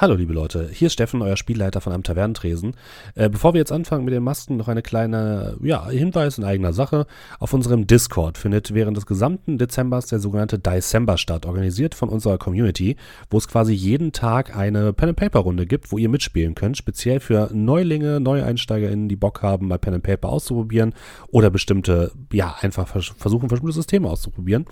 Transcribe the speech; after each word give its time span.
Hallo 0.00 0.14
liebe 0.14 0.32
Leute, 0.32 0.70
hier 0.72 0.86
ist 0.86 0.94
Steffen, 0.94 1.20
euer 1.20 1.36
Spielleiter 1.36 1.82
von 1.82 1.92
einem 1.92 2.02
Tavernentresen. 2.02 2.74
Äh, 3.16 3.28
bevor 3.28 3.52
wir 3.52 3.58
jetzt 3.58 3.70
anfangen 3.70 4.06
mit 4.06 4.14
den 4.14 4.22
Masken, 4.22 4.56
noch 4.56 4.68
eine 4.68 4.80
kleine 4.80 5.58
ja, 5.62 5.90
Hinweis 5.90 6.38
in 6.38 6.44
eigener 6.44 6.72
Sache. 6.72 7.06
Auf 7.38 7.52
unserem 7.52 7.86
Discord 7.86 8.38
findet 8.38 8.72
während 8.72 8.96
des 8.96 9.04
gesamten 9.04 9.58
Dezembers 9.58 10.06
der 10.06 10.18
sogenannte 10.18 10.58
December 10.58 11.18
statt, 11.18 11.44
organisiert 11.44 11.94
von 11.94 12.08
unserer 12.08 12.38
Community, 12.38 12.96
wo 13.28 13.36
es 13.36 13.46
quasi 13.46 13.74
jeden 13.74 14.12
Tag 14.12 14.56
eine 14.56 14.94
Pen-and-Paper-Runde 14.94 15.66
gibt, 15.66 15.92
wo 15.92 15.98
ihr 15.98 16.08
mitspielen 16.08 16.54
könnt, 16.54 16.78
speziell 16.78 17.20
für 17.20 17.50
Neulinge, 17.52 18.20
NeueinsteigerInnen, 18.20 19.10
die 19.10 19.16
Bock 19.16 19.42
haben, 19.42 19.68
mal 19.68 19.78
Pen-and-Paper 19.78 20.30
auszuprobieren 20.30 20.94
oder 21.28 21.50
bestimmte, 21.50 22.12
ja, 22.32 22.56
einfach 22.62 22.88
vers 22.88 23.12
versuchen, 23.18 23.48
bestimmte 23.48 23.74
Systeme 23.74 24.08
auszuprobieren. 24.08 24.64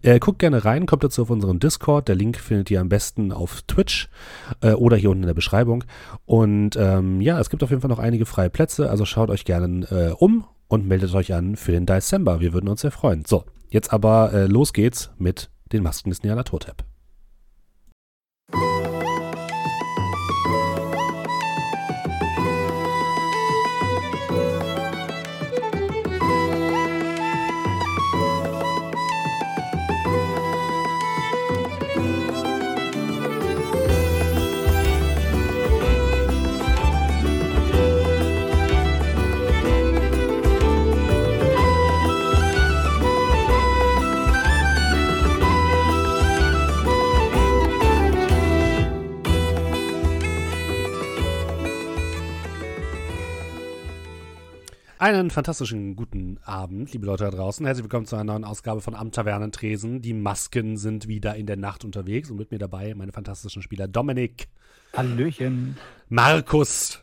Äh, 0.00 0.18
guckt 0.18 0.38
gerne 0.38 0.64
rein, 0.64 0.86
kommt 0.86 1.04
dazu 1.04 1.20
auf 1.20 1.28
unseren 1.28 1.58
Discord, 1.58 2.08
der 2.08 2.14
Link 2.14 2.38
findet 2.38 2.70
ihr 2.70 2.80
am 2.80 2.88
besten 2.88 3.32
auf 3.32 3.60
Twitch 3.68 4.08
äh, 4.62 4.72
oder 4.72 4.96
hier 4.96 5.10
unten 5.10 5.24
in 5.24 5.26
der 5.26 5.34
Beschreibung. 5.34 5.84
Und 6.24 6.76
ähm, 6.76 7.20
ja, 7.20 7.38
es 7.40 7.50
gibt 7.50 7.62
auf 7.62 7.70
jeden 7.70 7.82
Fall 7.82 7.90
noch 7.90 7.98
einige 7.98 8.26
freie 8.26 8.50
Plätze, 8.50 8.88
also 8.90 9.04
schaut 9.04 9.30
euch 9.30 9.44
gerne 9.44 9.86
äh, 9.90 10.14
um 10.16 10.44
und 10.68 10.86
meldet 10.86 11.14
euch 11.14 11.34
an 11.34 11.56
für 11.56 11.72
den 11.72 11.86
December. 11.86 12.40
Wir 12.40 12.52
würden 12.52 12.68
uns 12.68 12.80
sehr 12.80 12.90
freuen. 12.90 13.24
So, 13.26 13.44
jetzt 13.68 13.92
aber 13.92 14.32
äh, 14.32 14.46
los 14.46 14.72
geht's 14.72 15.10
mit 15.18 15.50
den 15.72 15.82
Masken 15.82 16.10
des 16.10 16.22
Nyarlathotep. 16.22 16.84
Einen 55.02 55.30
fantastischen 55.30 55.96
guten 55.96 56.38
Abend, 56.44 56.92
liebe 56.92 57.06
Leute 57.06 57.24
da 57.24 57.32
draußen. 57.32 57.66
Herzlich 57.66 57.82
willkommen 57.82 58.06
zu 58.06 58.14
einer 58.14 58.22
neuen 58.22 58.44
Ausgabe 58.44 58.80
von 58.80 58.94
Am 58.94 59.10
Tavernentresen. 59.10 60.00
Die 60.00 60.12
Masken 60.12 60.76
sind 60.76 61.08
wieder 61.08 61.34
in 61.34 61.46
der 61.46 61.56
Nacht 61.56 61.84
unterwegs 61.84 62.30
und 62.30 62.36
mit 62.36 62.52
mir 62.52 62.58
dabei 62.58 62.94
meine 62.94 63.10
fantastischen 63.10 63.62
Spieler 63.62 63.88
Dominik. 63.88 64.46
Hallöchen. 64.92 65.76
Markus. 66.08 67.02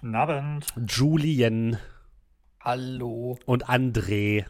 Guten 0.00 0.16
Abend. 0.16 0.66
Julien. 0.88 1.78
Hallo. 2.58 3.38
Und 3.46 3.68
André. 3.68 4.46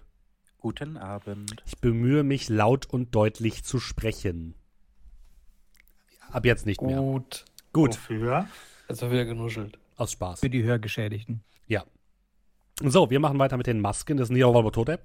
Guten 0.56 0.96
Abend. 0.96 1.62
Ich 1.66 1.76
bemühe 1.76 2.22
mich 2.22 2.48
laut 2.48 2.86
und 2.86 3.14
deutlich 3.14 3.64
zu 3.64 3.80
sprechen. 3.80 4.54
Ab 6.30 6.46
jetzt 6.46 6.64
nicht 6.64 6.80
mehr. 6.80 6.96
Gut. 6.96 7.44
Gut. 7.74 7.96
Wofür? 7.96 8.46
Jetzt 8.88 9.02
haben 9.02 9.10
wir 9.10 9.18
wieder 9.18 9.26
genuschelt. 9.26 9.78
Aus 9.96 10.12
Spaß. 10.12 10.40
Für 10.40 10.48
die 10.48 10.62
Hörgeschädigten. 10.62 11.44
So, 12.84 13.10
wir 13.10 13.20
machen 13.20 13.38
weiter 13.38 13.56
mit 13.56 13.66
den 13.66 13.80
Masken 13.80 14.16
des 14.16 14.30
Niawalbototep. 14.30 15.00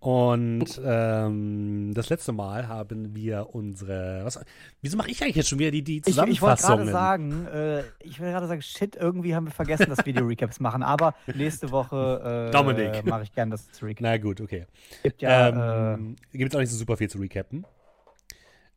Und 0.00 0.80
ähm, 0.84 1.92
das 1.94 2.08
letzte 2.08 2.32
Mal 2.32 2.66
haben 2.66 3.14
wir 3.14 3.54
unsere. 3.54 4.22
Was, 4.24 4.40
wieso 4.80 4.96
mache 4.96 5.12
ich 5.12 5.22
eigentlich 5.22 5.36
jetzt 5.36 5.48
schon 5.48 5.60
wieder 5.60 5.70
die, 5.70 5.84
die 5.84 5.98
Ich, 5.98 6.08
ich 6.08 6.16
wollte 6.42 6.60
Zusammenfassungen? 6.60 6.88
gerade 6.88 6.90
sagen, 6.90 7.46
äh, 7.46 7.84
ich 8.00 8.18
will 8.18 8.32
gerade 8.32 8.48
sagen, 8.48 8.62
shit, 8.62 8.96
irgendwie 8.96 9.36
haben 9.36 9.46
wir 9.46 9.52
vergessen, 9.52 9.86
dass 9.90 10.04
wir 10.04 10.12
die 10.12 10.18
Recaps 10.20 10.58
machen. 10.58 10.82
Aber 10.82 11.14
nächste 11.32 11.70
Woche 11.70 12.48
äh, 12.48 12.50
Dominik. 12.50 13.04
mache 13.04 13.22
ich 13.22 13.32
gerne 13.32 13.52
das 13.52 13.68
Recap. 13.80 14.00
Na 14.02 14.16
gut, 14.16 14.40
okay. 14.40 14.66
Gibt 15.04 15.22
ja, 15.22 15.48
äh, 15.48 15.94
ähm, 15.94 16.16
Gibt 16.32 16.52
es 16.52 16.56
auch 16.56 16.60
nicht 16.60 16.70
so 16.70 16.76
super 16.76 16.96
viel 16.96 17.08
zu 17.08 17.18
recappen. 17.18 17.64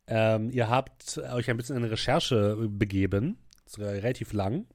Ähm, 0.05 0.51
ihr 0.51 0.69
habt 0.69 1.17
euch 1.33 1.49
ein 1.49 1.57
bisschen 1.57 1.75
in 1.75 1.81
eine 1.81 1.91
Recherche 1.91 2.55
begeben. 2.69 3.39
Relativ 3.79 4.31
lang. 4.31 4.67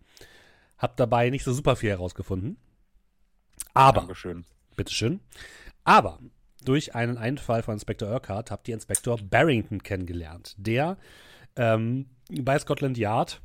Habt 0.78 0.98
dabei 0.98 1.30
nicht 1.30 1.44
so 1.44 1.52
super 1.52 1.76
viel 1.76 1.90
herausgefunden. 1.90 2.56
Aber, 3.74 4.00
Dankeschön. 4.00 4.44
bitteschön. 4.76 5.20
Aber 5.84 6.18
durch 6.64 6.94
einen 6.94 7.16
Einfall 7.16 7.62
von 7.62 7.74
Inspektor 7.74 8.10
Urquhart 8.10 8.50
habt 8.50 8.68
ihr 8.68 8.74
Inspektor 8.74 9.18
Barrington 9.18 9.82
kennengelernt, 9.82 10.54
der 10.58 10.98
ähm, 11.56 12.06
bei 12.28 12.58
Scotland 12.58 12.98
Yard 12.98 13.40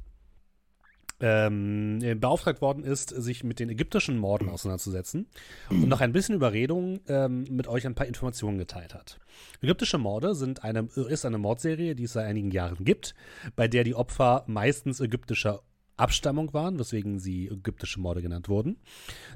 ähm, 1.21 1.99
beauftragt 2.19 2.61
worden 2.61 2.83
ist, 2.83 3.09
sich 3.09 3.43
mit 3.43 3.59
den 3.59 3.69
ägyptischen 3.69 4.17
Morden 4.17 4.49
auseinanderzusetzen 4.49 5.27
und 5.69 5.87
noch 5.87 6.01
ein 6.01 6.11
bisschen 6.11 6.35
Überredung 6.35 6.99
ähm, 7.07 7.45
mit 7.49 7.67
euch 7.67 7.85
ein 7.85 7.95
paar 7.95 8.07
Informationen 8.07 8.57
geteilt 8.57 8.93
hat. 8.93 9.19
Ägyptische 9.61 9.97
Morde 9.97 10.35
sind 10.35 10.63
eine, 10.63 10.89
ist 11.07 11.25
eine 11.25 11.37
Mordserie, 11.37 11.95
die 11.95 12.03
es 12.03 12.13
seit 12.13 12.25
einigen 12.25 12.51
Jahren 12.51 12.83
gibt, 12.83 13.15
bei 13.55 13.67
der 13.67 13.85
die 13.85 13.95
Opfer 13.95 14.43
meistens 14.47 14.99
ägyptischer 14.99 15.61
Abstammung 15.97 16.53
waren, 16.53 16.79
weswegen 16.79 17.19
sie 17.19 17.47
ägyptische 17.47 17.99
Morde 17.99 18.21
genannt 18.21 18.49
wurden. 18.49 18.77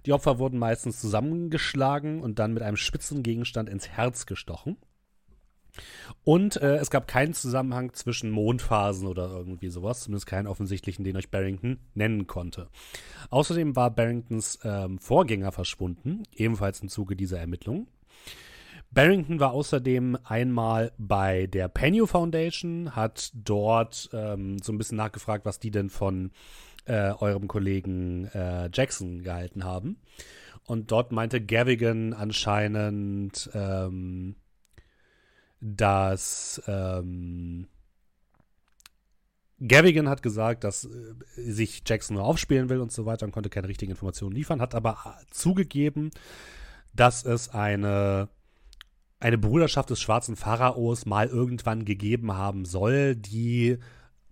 Die 0.05 0.13
Opfer 0.13 0.39
wurden 0.39 0.59
meistens 0.59 0.99
zusammengeschlagen 0.99 2.21
und 2.21 2.39
dann 2.39 2.53
mit 2.53 2.63
einem 2.63 2.77
spitzen 2.77 3.23
Gegenstand 3.23 3.69
ins 3.69 3.89
Herz 3.89 4.25
gestochen. 4.25 4.77
Und 6.23 6.57
äh, 6.57 6.77
es 6.77 6.89
gab 6.89 7.07
keinen 7.07 7.33
Zusammenhang 7.33 7.93
zwischen 7.93 8.31
Mondphasen 8.31 9.07
oder 9.07 9.29
irgendwie 9.29 9.69
sowas, 9.69 10.01
zumindest 10.01 10.25
keinen 10.25 10.47
offensichtlichen, 10.47 11.03
den 11.03 11.15
euch 11.15 11.29
Barrington 11.29 11.79
nennen 11.93 12.27
konnte. 12.27 12.69
Außerdem 13.29 13.75
war 13.75 13.91
Barringtons 13.91 14.59
ähm, 14.63 14.99
Vorgänger 14.99 15.51
verschwunden, 15.51 16.23
ebenfalls 16.35 16.81
im 16.81 16.89
Zuge 16.89 17.15
dieser 17.15 17.39
Ermittlungen. 17.39 17.87
Barrington 18.91 19.39
war 19.39 19.51
außerdem 19.51 20.17
einmal 20.23 20.91
bei 20.97 21.45
der 21.47 21.67
Penny 21.67 22.05
Foundation, 22.07 22.95
hat 22.95 23.31
dort 23.33 24.09
ähm, 24.13 24.57
so 24.59 24.73
ein 24.73 24.77
bisschen 24.77 24.97
nachgefragt, 24.97 25.45
was 25.45 25.59
die 25.59 25.71
denn 25.71 25.89
von 25.89 26.31
äh, 26.85 27.11
eurem 27.11 27.47
Kollegen 27.47 28.25
äh, 28.33 28.69
Jackson 28.73 29.21
gehalten 29.21 29.63
haben. 29.63 29.97
Und 30.65 30.91
dort 30.91 31.11
meinte 31.11 31.39
Gavigan 31.43 32.13
anscheinend, 32.13 33.49
ähm, 33.53 34.35
dass 35.61 36.61
ähm, 36.67 37.67
Gavigan 39.59 40.09
hat 40.09 40.23
gesagt, 40.23 40.63
dass 40.63 40.85
äh, 40.85 41.13
sich 41.35 41.83
Jackson 41.85 42.15
nur 42.15 42.25
aufspielen 42.25 42.69
will 42.69 42.79
und 42.79 42.91
so 42.91 43.05
weiter 43.05 43.25
und 43.25 43.31
konnte 43.31 43.49
keine 43.49 43.67
richtigen 43.67 43.91
Informationen 43.91 44.35
liefern, 44.35 44.61
hat 44.61 44.73
aber 44.73 44.97
äh, 45.05 45.25
zugegeben, 45.31 46.09
dass 46.93 47.23
es 47.23 47.49
eine 47.49 48.29
eine 49.19 49.37
Bruderschaft 49.37 49.89
des 49.89 49.99
schwarzen 50.01 50.35
Pharaos 50.35 51.05
mal 51.05 51.27
irgendwann 51.27 51.85
gegeben 51.85 52.33
haben 52.33 52.65
soll, 52.65 53.15
die 53.15 53.77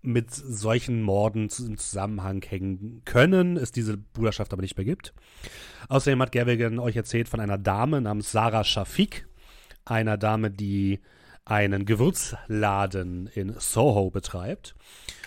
mit 0.02 0.32
solchen 0.34 1.02
Morden 1.02 1.50
im 1.60 1.78
Zusammenhang 1.78 2.42
hängen 2.48 3.02
können, 3.04 3.58
es 3.58 3.72
diese 3.72 3.98
Bruderschaft 3.98 4.54
aber 4.54 4.62
nicht 4.62 4.78
mehr 4.78 4.86
gibt. 4.86 5.14
Außerdem 5.90 6.22
hat 6.22 6.32
Gavigan 6.32 6.80
euch 6.80 6.96
erzählt 6.96 7.28
von 7.28 7.40
einer 7.42 7.58
Dame 7.58 8.00
namens 8.00 8.32
Sarah 8.32 8.64
Shafik, 8.64 9.28
einer 9.84 10.18
Dame, 10.18 10.52
die 10.52 11.00
einen 11.44 11.86
Gewürzladen 11.86 13.28
in 13.28 13.56
Soho 13.60 14.10
betreibt. 14.10 14.76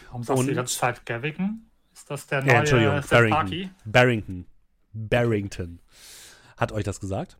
Warum 0.06 0.22
sagst 0.22 0.40
Und- 0.40 0.46
du 0.46 0.52
die 0.52 0.56
ganze 0.56 0.78
Zeit 0.78 1.04
Gavigan? 1.04 1.66
Ist 1.92 2.10
das 2.10 2.26
der 2.26 2.38
Ja, 2.40 2.46
neue 2.46 2.56
Entschuldigung, 2.60 2.94
äh, 2.94 3.02
Seth 3.02 3.10
Barrington. 3.10 3.36
Parky? 3.38 3.70
Barrington. 3.84 4.46
Barrington 4.92 5.80
hat 6.56 6.72
euch 6.72 6.84
das 6.84 7.00
gesagt. 7.00 7.38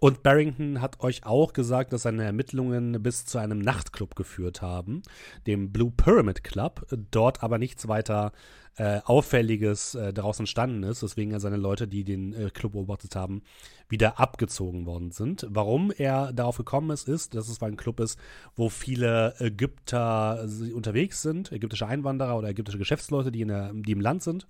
Und 0.00 0.22
Barrington 0.22 0.80
hat 0.80 1.00
euch 1.00 1.26
auch 1.26 1.52
gesagt, 1.52 1.92
dass 1.92 2.02
seine 2.02 2.24
Ermittlungen 2.24 3.02
bis 3.02 3.26
zu 3.26 3.36
einem 3.36 3.58
Nachtclub 3.58 4.16
geführt 4.16 4.62
haben, 4.62 5.02
dem 5.46 5.72
Blue 5.72 5.92
Pyramid 5.94 6.42
Club, 6.42 6.86
dort 7.10 7.42
aber 7.42 7.58
nichts 7.58 7.86
weiter 7.86 8.32
äh, 8.76 9.00
Auffälliges 9.04 9.94
äh, 9.94 10.14
daraus 10.14 10.38
entstanden 10.38 10.84
ist, 10.84 11.02
weswegen 11.02 11.34
er 11.34 11.40
seine 11.40 11.58
Leute, 11.58 11.86
die 11.86 12.02
den 12.02 12.32
äh, 12.32 12.48
Club 12.48 12.72
beobachtet 12.72 13.14
haben, 13.14 13.42
wieder 13.90 14.18
abgezogen 14.18 14.86
worden 14.86 15.10
sind. 15.10 15.46
Warum 15.50 15.92
er 15.94 16.32
darauf 16.32 16.56
gekommen 16.56 16.90
ist, 16.90 17.06
ist, 17.06 17.34
dass 17.34 17.50
es 17.50 17.60
ein 17.60 17.76
Club 17.76 18.00
ist, 18.00 18.18
wo 18.56 18.70
viele 18.70 19.34
Ägypter 19.38 20.48
unterwegs 20.74 21.20
sind, 21.20 21.52
ägyptische 21.52 21.86
Einwanderer 21.86 22.38
oder 22.38 22.48
ägyptische 22.48 22.78
Geschäftsleute, 22.78 23.30
die, 23.30 23.42
in 23.42 23.48
der, 23.48 23.70
die 23.74 23.92
im 23.92 24.00
Land 24.00 24.22
sind 24.22 24.46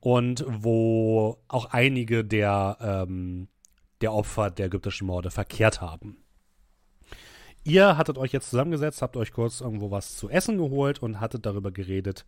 und 0.00 0.44
wo 0.46 1.38
auch 1.48 1.70
einige 1.70 2.22
der, 2.22 2.76
ähm, 2.82 3.48
der 4.00 4.12
Opfer 4.12 4.50
der 4.50 4.66
ägyptischen 4.66 5.06
Morde 5.06 5.30
verkehrt 5.30 5.80
haben. 5.80 6.16
Ihr 7.64 7.96
hattet 7.96 8.18
euch 8.18 8.32
jetzt 8.32 8.50
zusammengesetzt, 8.50 9.02
habt 9.02 9.16
euch 9.16 9.32
kurz 9.32 9.60
irgendwo 9.60 9.90
was 9.90 10.16
zu 10.16 10.30
essen 10.30 10.58
geholt 10.58 11.02
und 11.02 11.20
hattet 11.20 11.44
darüber 11.44 11.70
geredet, 11.70 12.24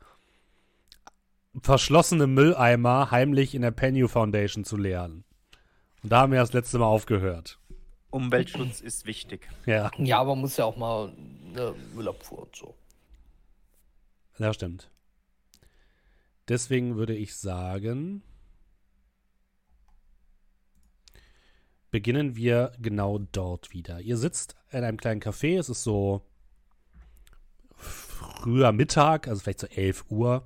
verschlossene 1.63 2.27
Mülleimer 2.27 3.11
heimlich 3.11 3.55
in 3.55 3.63
der 3.63 3.71
Penny 3.71 4.07
Foundation 4.07 4.65
zu 4.65 4.77
leeren. 4.77 5.25
Und 6.03 6.13
da 6.13 6.21
haben 6.21 6.33
wir 6.33 6.41
das 6.41 6.53
letzte 6.53 6.79
Mal 6.79 6.87
aufgehört. 6.87 7.59
Umweltschutz 8.11 8.81
ist 8.81 9.07
wichtig. 9.07 9.49
Ja. 9.67 9.91
Ja, 9.99 10.19
aber 10.19 10.31
man 10.31 10.41
muss 10.41 10.57
ja 10.57 10.65
auch 10.65 10.77
mal 10.77 11.13
eine 11.53 11.75
Müllabfuhr 11.95 12.43
und 12.43 12.57
so. 12.57 12.75
das 14.39 14.57
stimmt. 14.57 14.91
Deswegen 16.49 16.97
würde 16.97 17.15
ich 17.15 17.37
sagen, 17.37 18.23
beginnen 21.91 22.37
wir 22.37 22.73
genau 22.81 23.19
dort 23.19 23.73
wieder. 23.73 24.01
Ihr 24.01 24.17
sitzt 24.17 24.57
in 24.71 24.85
einem 24.85 24.97
kleinen 24.97 25.21
Café, 25.21 25.59
es 25.59 25.69
ist 25.69 25.83
so 25.83 26.23
früher 27.77 28.73
Mittag, 28.73 29.29
also 29.29 29.41
vielleicht 29.41 29.61
so 29.61 29.67
11 29.67 30.05
Uhr. 30.11 30.45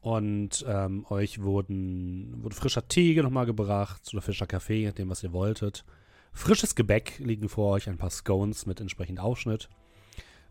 Und 0.00 0.64
ähm, 0.68 1.04
euch 1.10 1.42
wurden, 1.42 2.44
wurde 2.44 2.54
frischer 2.54 2.86
Tee 2.86 3.20
nochmal 3.20 3.46
gebracht 3.46 4.02
oder 4.12 4.22
frischer 4.22 4.46
Kaffee, 4.46 4.80
je 4.80 4.86
nachdem, 4.86 5.10
was 5.10 5.22
ihr 5.24 5.32
wolltet. 5.32 5.84
Frisches 6.32 6.76
Gebäck 6.76 7.18
liegen 7.18 7.48
vor 7.48 7.72
euch, 7.72 7.88
ein 7.88 7.98
paar 7.98 8.10
Scones 8.10 8.66
mit 8.66 8.80
entsprechend 8.80 9.18
Aufschnitt. 9.18 9.68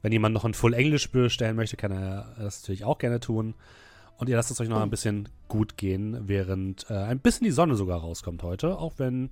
Wenn 0.01 0.11
jemand 0.11 0.33
noch 0.33 0.44
ein 0.44 0.53
Full 0.53 0.73
English 0.73 1.09
bestellen 1.09 1.56
möchte, 1.56 1.77
kann 1.77 1.91
er 1.91 2.35
das 2.38 2.61
natürlich 2.61 2.83
auch 2.83 2.97
gerne 2.97 3.19
tun. 3.19 3.56
Und 4.17 4.29
ihr 4.29 4.35
lasst 4.35 4.51
es 4.51 4.62
euch 4.62 4.69
noch 4.69 4.81
ein 4.81 4.89
bisschen 4.89 5.27
gut 5.47 5.77
gehen, 5.77 6.27
während 6.27 6.89
äh, 6.89 6.94
ein 6.94 7.19
bisschen 7.19 7.45
die 7.45 7.51
Sonne 7.51 7.75
sogar 7.75 8.00
rauskommt 8.00 8.44
heute, 8.44 8.77
auch 8.77 8.94
wenn 8.97 9.29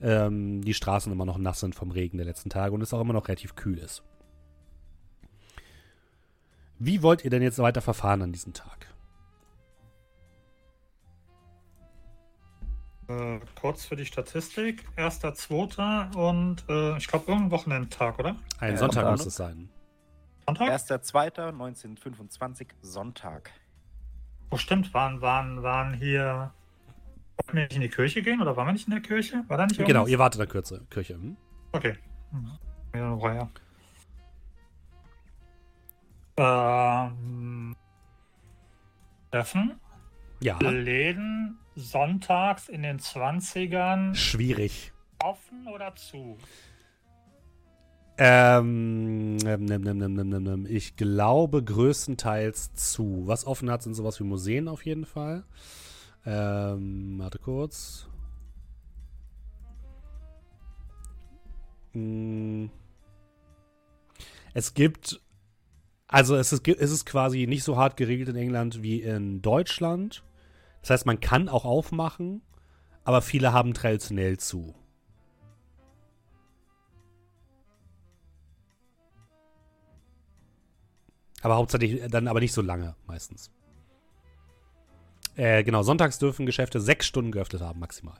ähm, 0.00 0.62
die 0.62 0.74
Straßen 0.74 1.12
immer 1.12 1.24
noch 1.24 1.38
nass 1.38 1.60
sind 1.60 1.74
vom 1.74 1.90
Regen 1.90 2.18
der 2.18 2.26
letzten 2.26 2.50
Tage 2.50 2.74
und 2.74 2.82
es 2.82 2.92
auch 2.92 3.00
immer 3.00 3.12
noch 3.12 3.28
relativ 3.28 3.54
kühl 3.54 3.78
ist. 3.78 4.02
Wie 6.78 7.02
wollt 7.02 7.24
ihr 7.24 7.30
denn 7.30 7.42
jetzt 7.42 7.58
weiter 7.58 7.80
verfahren 7.80 8.20
an 8.22 8.32
diesem 8.32 8.52
Tag? 8.52 8.88
Äh, 13.08 13.38
kurz 13.60 13.84
für 13.86 13.94
die 13.96 14.04
Statistik. 14.04 14.84
Erster, 14.96 15.32
zweiter 15.34 16.10
und 16.16 16.64
äh, 16.68 16.96
ich 16.98 17.06
glaube 17.06 17.26
irgendein 17.28 17.52
Wochenendtag, 17.52 18.18
oder? 18.18 18.36
Ein 18.58 18.72
Ja, 18.72 18.78
Sonntag 18.78 19.10
muss 19.10 19.24
es 19.24 19.36
sein. 19.36 19.68
Sonntag? 20.44 20.68
1.2.1925, 20.72 22.66
Sonntag. 22.82 23.52
Oh, 24.50 24.56
stimmt, 24.56 24.92
waren, 24.94 25.20
waren, 25.20 25.62
waren 25.62 25.92
hier. 25.94 26.52
Wollten 27.36 27.56
wir 27.56 27.62
nicht 27.64 27.74
in 27.74 27.80
die 27.82 27.88
Kirche 27.88 28.22
gehen 28.22 28.40
oder 28.40 28.56
waren 28.56 28.66
wir 28.66 28.72
nicht 28.72 28.86
in 28.86 28.92
der 28.92 29.02
Kirche? 29.02 29.44
War 29.48 29.58
da 29.58 29.66
nicht 29.66 29.76
Genau, 29.76 29.88
irgendwas? 29.88 30.10
ihr 30.10 30.18
wartet 30.18 30.40
in 30.40 30.46
der 30.46 30.52
Kürze, 30.52 30.86
Kirche. 30.90 31.14
Hm? 31.14 31.36
Okay. 31.72 31.96
Hm. 32.30 32.50
Ja, 32.94 33.10
noch 33.10 33.22
her. 33.28 33.50
Ähm. 36.38 37.76
Treffen. 39.30 39.80
Ja, 40.40 40.58
Läden 40.60 41.58
sonntags 41.74 42.68
in 42.68 42.82
den 42.82 42.98
20ern 42.98 44.14
schwierig. 44.14 44.92
offen 45.22 45.66
oder 45.66 45.94
zu? 45.94 46.38
Ähm, 48.18 49.36
nimm, 49.36 49.64
nimm, 49.66 49.82
nimm, 49.82 49.98
nimm, 49.98 50.14
nimm, 50.14 50.42
nimm. 50.42 50.66
ich 50.66 50.96
glaube 50.96 51.62
größtenteils 51.62 52.72
zu. 52.74 53.22
Was 53.26 53.46
offen 53.46 53.70
hat, 53.70 53.82
sind 53.82 53.94
sowas 53.94 54.18
wie 54.20 54.24
Museen 54.24 54.68
auf 54.68 54.86
jeden 54.86 55.04
Fall. 55.04 55.44
Ähm, 56.24 57.18
warte 57.18 57.38
kurz. 57.38 58.08
Hm. 61.92 62.70
Es 64.54 64.72
gibt, 64.72 65.20
also 66.08 66.36
es 66.36 66.52
ist, 66.54 66.66
es 66.66 66.90
ist 66.90 67.04
quasi 67.04 67.46
nicht 67.46 67.64
so 67.64 67.76
hart 67.76 67.98
geregelt 67.98 68.30
in 68.30 68.36
England 68.36 68.82
wie 68.82 69.02
in 69.02 69.42
Deutschland. 69.42 70.24
Das 70.80 70.90
heißt, 70.90 71.06
man 71.06 71.20
kann 71.20 71.50
auch 71.50 71.66
aufmachen, 71.66 72.40
aber 73.04 73.20
viele 73.20 73.52
haben 73.52 73.74
traditionell 73.74 74.38
zu. 74.38 74.74
Aber 81.46 81.54
hauptsächlich 81.54 82.02
dann 82.10 82.26
aber 82.26 82.40
nicht 82.40 82.52
so 82.52 82.60
lange 82.60 82.96
meistens. 83.06 83.52
Äh, 85.36 85.62
genau, 85.62 85.84
sonntags 85.84 86.18
dürfen 86.18 86.44
Geschäfte 86.44 86.80
sechs 86.80 87.06
Stunden 87.06 87.30
geöffnet 87.30 87.62
haben, 87.62 87.78
maximal. 87.78 88.18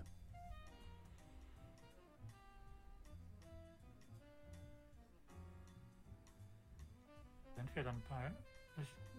Sind 7.56 7.74
wir 7.74 7.82
dann 7.82 8.00
bei 8.08 8.30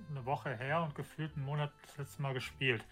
eine 0.10 0.26
Woche 0.26 0.56
her 0.56 0.84
und 0.84 0.96
gefühlt 0.96 1.36
einen 1.36 1.44
Monat 1.44 1.74
das 1.86 1.98
letzte 1.98 2.22
Mal 2.22 2.34
gespielt. 2.34 2.86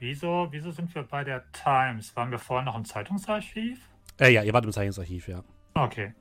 Wieso, 0.00 0.48
wieso 0.50 0.72
sind 0.72 0.92
wir 0.96 1.04
bei 1.04 1.22
der 1.22 1.44
Times? 1.52 2.16
Waren 2.16 2.32
wir 2.32 2.40
vorher 2.40 2.64
noch 2.64 2.76
im 2.76 2.84
Zeitungsarchiv? 2.84 3.88
Äh, 4.18 4.32
ja, 4.32 4.42
ihr 4.42 4.52
wart 4.52 4.64
im 4.64 4.72
Zeichnungsarchiv, 4.72 5.28
ja. 5.28 5.44
Okay. 5.74 6.12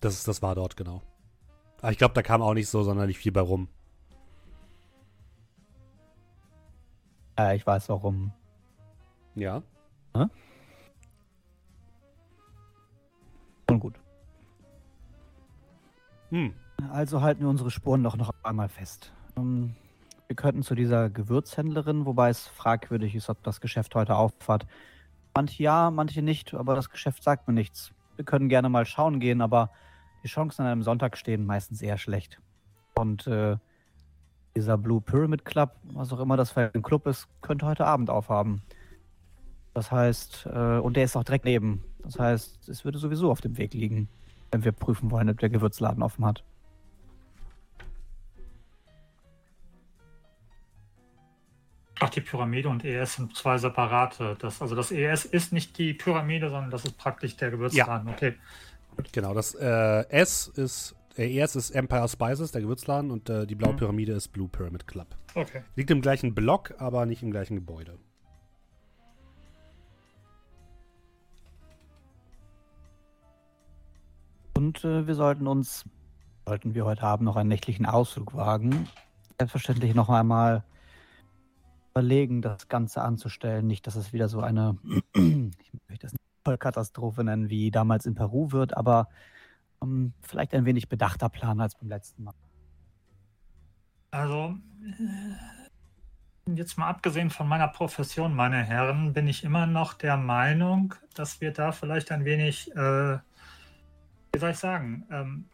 Das, 0.00 0.24
das 0.24 0.42
war 0.42 0.54
dort, 0.54 0.76
genau. 0.76 1.02
Aber 1.82 1.92
ich 1.92 1.98
glaube, 1.98 2.14
da 2.14 2.22
kam 2.22 2.42
auch 2.42 2.54
nicht 2.54 2.68
so 2.68 2.82
sonderlich 2.82 3.18
viel 3.18 3.32
bei 3.32 3.40
rum. 3.40 3.68
Äh, 7.38 7.56
ich 7.56 7.66
weiß 7.66 7.88
warum. 7.88 8.32
Ja. 9.34 9.62
Schon 13.68 13.80
gut. 13.80 13.94
Hm. 16.30 16.54
Also 16.90 17.20
halten 17.22 17.42
wir 17.42 17.48
unsere 17.48 17.70
Spuren 17.70 18.02
doch 18.02 18.16
noch 18.16 18.34
einmal 18.42 18.68
fest. 18.68 19.12
Ähm, 19.36 19.74
Wir 20.28 20.36
könnten 20.36 20.62
zu 20.62 20.74
dieser 20.74 21.08
Gewürzhändlerin, 21.10 22.06
wobei 22.06 22.30
es 22.30 22.46
fragwürdig 22.46 23.14
ist, 23.14 23.28
ob 23.28 23.42
das 23.42 23.60
Geschäft 23.60 23.94
heute 23.94 24.16
auffahrt. 24.16 24.66
Manche 25.34 25.62
ja, 25.62 25.90
manche 25.90 26.22
nicht, 26.22 26.54
aber 26.54 26.74
das 26.74 26.90
Geschäft 26.90 27.22
sagt 27.22 27.46
mir 27.46 27.54
nichts. 27.54 27.92
Wir 28.16 28.24
können 28.24 28.48
gerne 28.48 28.68
mal 28.68 28.86
schauen 28.86 29.20
gehen, 29.20 29.40
aber 29.40 29.70
die 30.22 30.28
Chancen 30.28 30.62
an 30.62 30.68
einem 30.68 30.82
Sonntag 30.82 31.16
stehen 31.16 31.46
meistens 31.46 31.82
eher 31.82 31.98
schlecht. 31.98 32.40
Und 32.94 33.26
äh, 33.26 33.56
dieser 34.56 34.76
Blue 34.76 35.00
Pyramid 35.00 35.44
Club, 35.44 35.76
was 35.84 36.12
auch 36.12 36.20
immer 36.20 36.36
das 36.36 36.50
für 36.50 36.70
ein 36.74 36.82
Club 36.82 37.06
ist, 37.06 37.28
könnte 37.40 37.66
heute 37.66 37.86
Abend 37.86 38.10
aufhaben. 38.10 38.62
Das 39.74 39.90
heißt, 39.92 40.46
äh, 40.52 40.78
und 40.78 40.96
der 40.96 41.04
ist 41.04 41.16
auch 41.16 41.24
direkt 41.24 41.44
neben. 41.44 41.84
Das 42.02 42.18
heißt, 42.18 42.68
es 42.68 42.84
würde 42.84 42.98
sowieso 42.98 43.30
auf 43.30 43.40
dem 43.40 43.56
Weg 43.56 43.74
liegen, 43.74 44.08
wenn 44.50 44.64
wir 44.64 44.72
prüfen 44.72 45.10
wollen, 45.10 45.30
ob 45.30 45.38
der 45.38 45.50
Gewürzladen 45.50 46.02
offen 46.02 46.24
hat. 46.24 46.42
Ach, 52.02 52.08
die 52.08 52.22
Pyramide 52.22 52.68
und 52.70 52.82
ES 52.82 53.16
sind 53.16 53.36
zwei 53.36 53.58
separate. 53.58 54.34
Das, 54.38 54.62
also 54.62 54.74
das 54.74 54.90
ES 54.90 55.26
ist 55.26 55.52
nicht 55.52 55.76
die 55.76 55.92
Pyramide, 55.92 56.48
sondern 56.48 56.70
das 56.70 56.86
ist 56.86 56.96
praktisch 56.96 57.36
der 57.36 57.50
Gewürzladen. 57.50 58.08
Okay. 58.08 58.34
Genau, 59.12 59.34
das 59.34 59.54
äh, 59.54 60.08
S 60.08 60.48
ist, 60.48 60.94
äh, 61.16 61.38
ES 61.38 61.56
ist 61.56 61.70
Empire 61.70 62.08
Spices, 62.08 62.52
der 62.52 62.62
Gewürzladen, 62.62 63.10
und 63.10 63.28
äh, 63.28 63.46
die 63.46 63.54
blaue 63.54 63.72
Mhm. 63.74 63.78
Pyramide 63.78 64.12
ist 64.12 64.28
Blue 64.28 64.48
Pyramid 64.48 64.86
Club. 64.86 65.16
Okay. 65.34 65.62
Liegt 65.76 65.90
im 65.90 66.00
gleichen 66.00 66.34
Block, 66.34 66.74
aber 66.78 67.06
nicht 67.06 67.22
im 67.22 67.30
gleichen 67.30 67.56
Gebäude. 67.56 67.98
Und 74.56 74.84
äh, 74.84 75.06
wir 75.06 75.14
sollten 75.14 75.46
uns, 75.46 75.84
sollten 76.46 76.74
wir 76.74 76.84
heute 76.84 77.02
Abend 77.02 77.24
noch 77.24 77.36
einen 77.36 77.48
nächtlichen 77.48 77.86
Ausflug 77.86 78.34
wagen, 78.34 78.88
selbstverständlich 79.38 79.94
noch 79.94 80.10
einmal 80.10 80.64
überlegen, 81.92 82.42
das 82.42 82.68
Ganze 82.68 83.02
anzustellen. 83.02 83.66
Nicht, 83.66 83.86
dass 83.86 83.96
es 83.96 84.12
wieder 84.12 84.28
so 84.28 84.40
eine, 84.40 84.76
ich 85.14 85.72
möchte 85.88 86.06
das 86.06 86.12
nicht 86.12 86.29
Vollkatastrophe 86.44 87.24
nennen, 87.24 87.50
wie 87.50 87.70
damals 87.70 88.06
in 88.06 88.14
Peru 88.14 88.52
wird, 88.52 88.76
aber 88.76 89.08
ähm, 89.82 90.12
vielleicht 90.20 90.54
ein 90.54 90.64
wenig 90.64 90.88
bedachter 90.88 91.28
Plan 91.28 91.60
als 91.60 91.74
beim 91.74 91.88
letzten 91.88 92.24
Mal. 92.24 92.34
Also, 94.10 94.56
äh, 94.82 96.56
jetzt 96.56 96.78
mal 96.78 96.88
abgesehen 96.88 97.30
von 97.30 97.46
meiner 97.48 97.68
Profession, 97.68 98.34
meine 98.34 98.62
Herren, 98.62 99.12
bin 99.12 99.28
ich 99.28 99.44
immer 99.44 99.66
noch 99.66 99.94
der 99.94 100.16
Meinung, 100.16 100.94
dass 101.14 101.40
wir 101.40 101.52
da 101.52 101.72
vielleicht 101.72 102.10
ein 102.10 102.24
wenig, 102.24 102.70
äh, 102.72 103.18
wie 104.32 104.38
soll 104.38 104.50
ich 104.50 104.58
sagen, 104.58 105.06
ähm, 105.10 105.44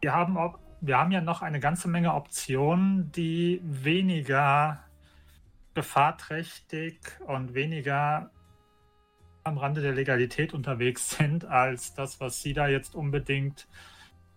wir, 0.00 0.12
haben, 0.12 0.36
wir 0.80 0.98
haben 0.98 1.12
ja 1.12 1.20
noch 1.20 1.40
eine 1.42 1.60
ganze 1.60 1.88
Menge 1.88 2.14
Optionen, 2.14 3.10
die 3.12 3.60
weniger 3.64 4.80
gefahrträchtig 5.74 7.00
und 7.26 7.54
weniger 7.54 8.30
am 9.44 9.58
Rande 9.58 9.82
der 9.82 9.92
Legalität 9.92 10.54
unterwegs 10.54 11.10
sind, 11.10 11.44
als 11.44 11.94
das, 11.94 12.20
was 12.20 12.42
Sie 12.42 12.54
da 12.54 12.66
jetzt 12.66 12.94
unbedingt 12.94 13.68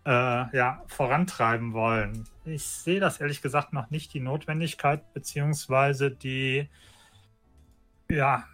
äh, 0.05 0.09
ja, 0.55 0.83
vorantreiben 0.87 1.73
wollen. 1.73 2.25
Ich 2.45 2.63
sehe 2.63 2.99
das 2.99 3.19
ehrlich 3.19 3.41
gesagt 3.41 3.73
noch 3.73 3.89
nicht 3.89 4.13
die 4.13 4.19
Notwendigkeit 4.19 5.13
beziehungsweise 5.13 6.11
die 6.11 6.69
ja 8.09 8.45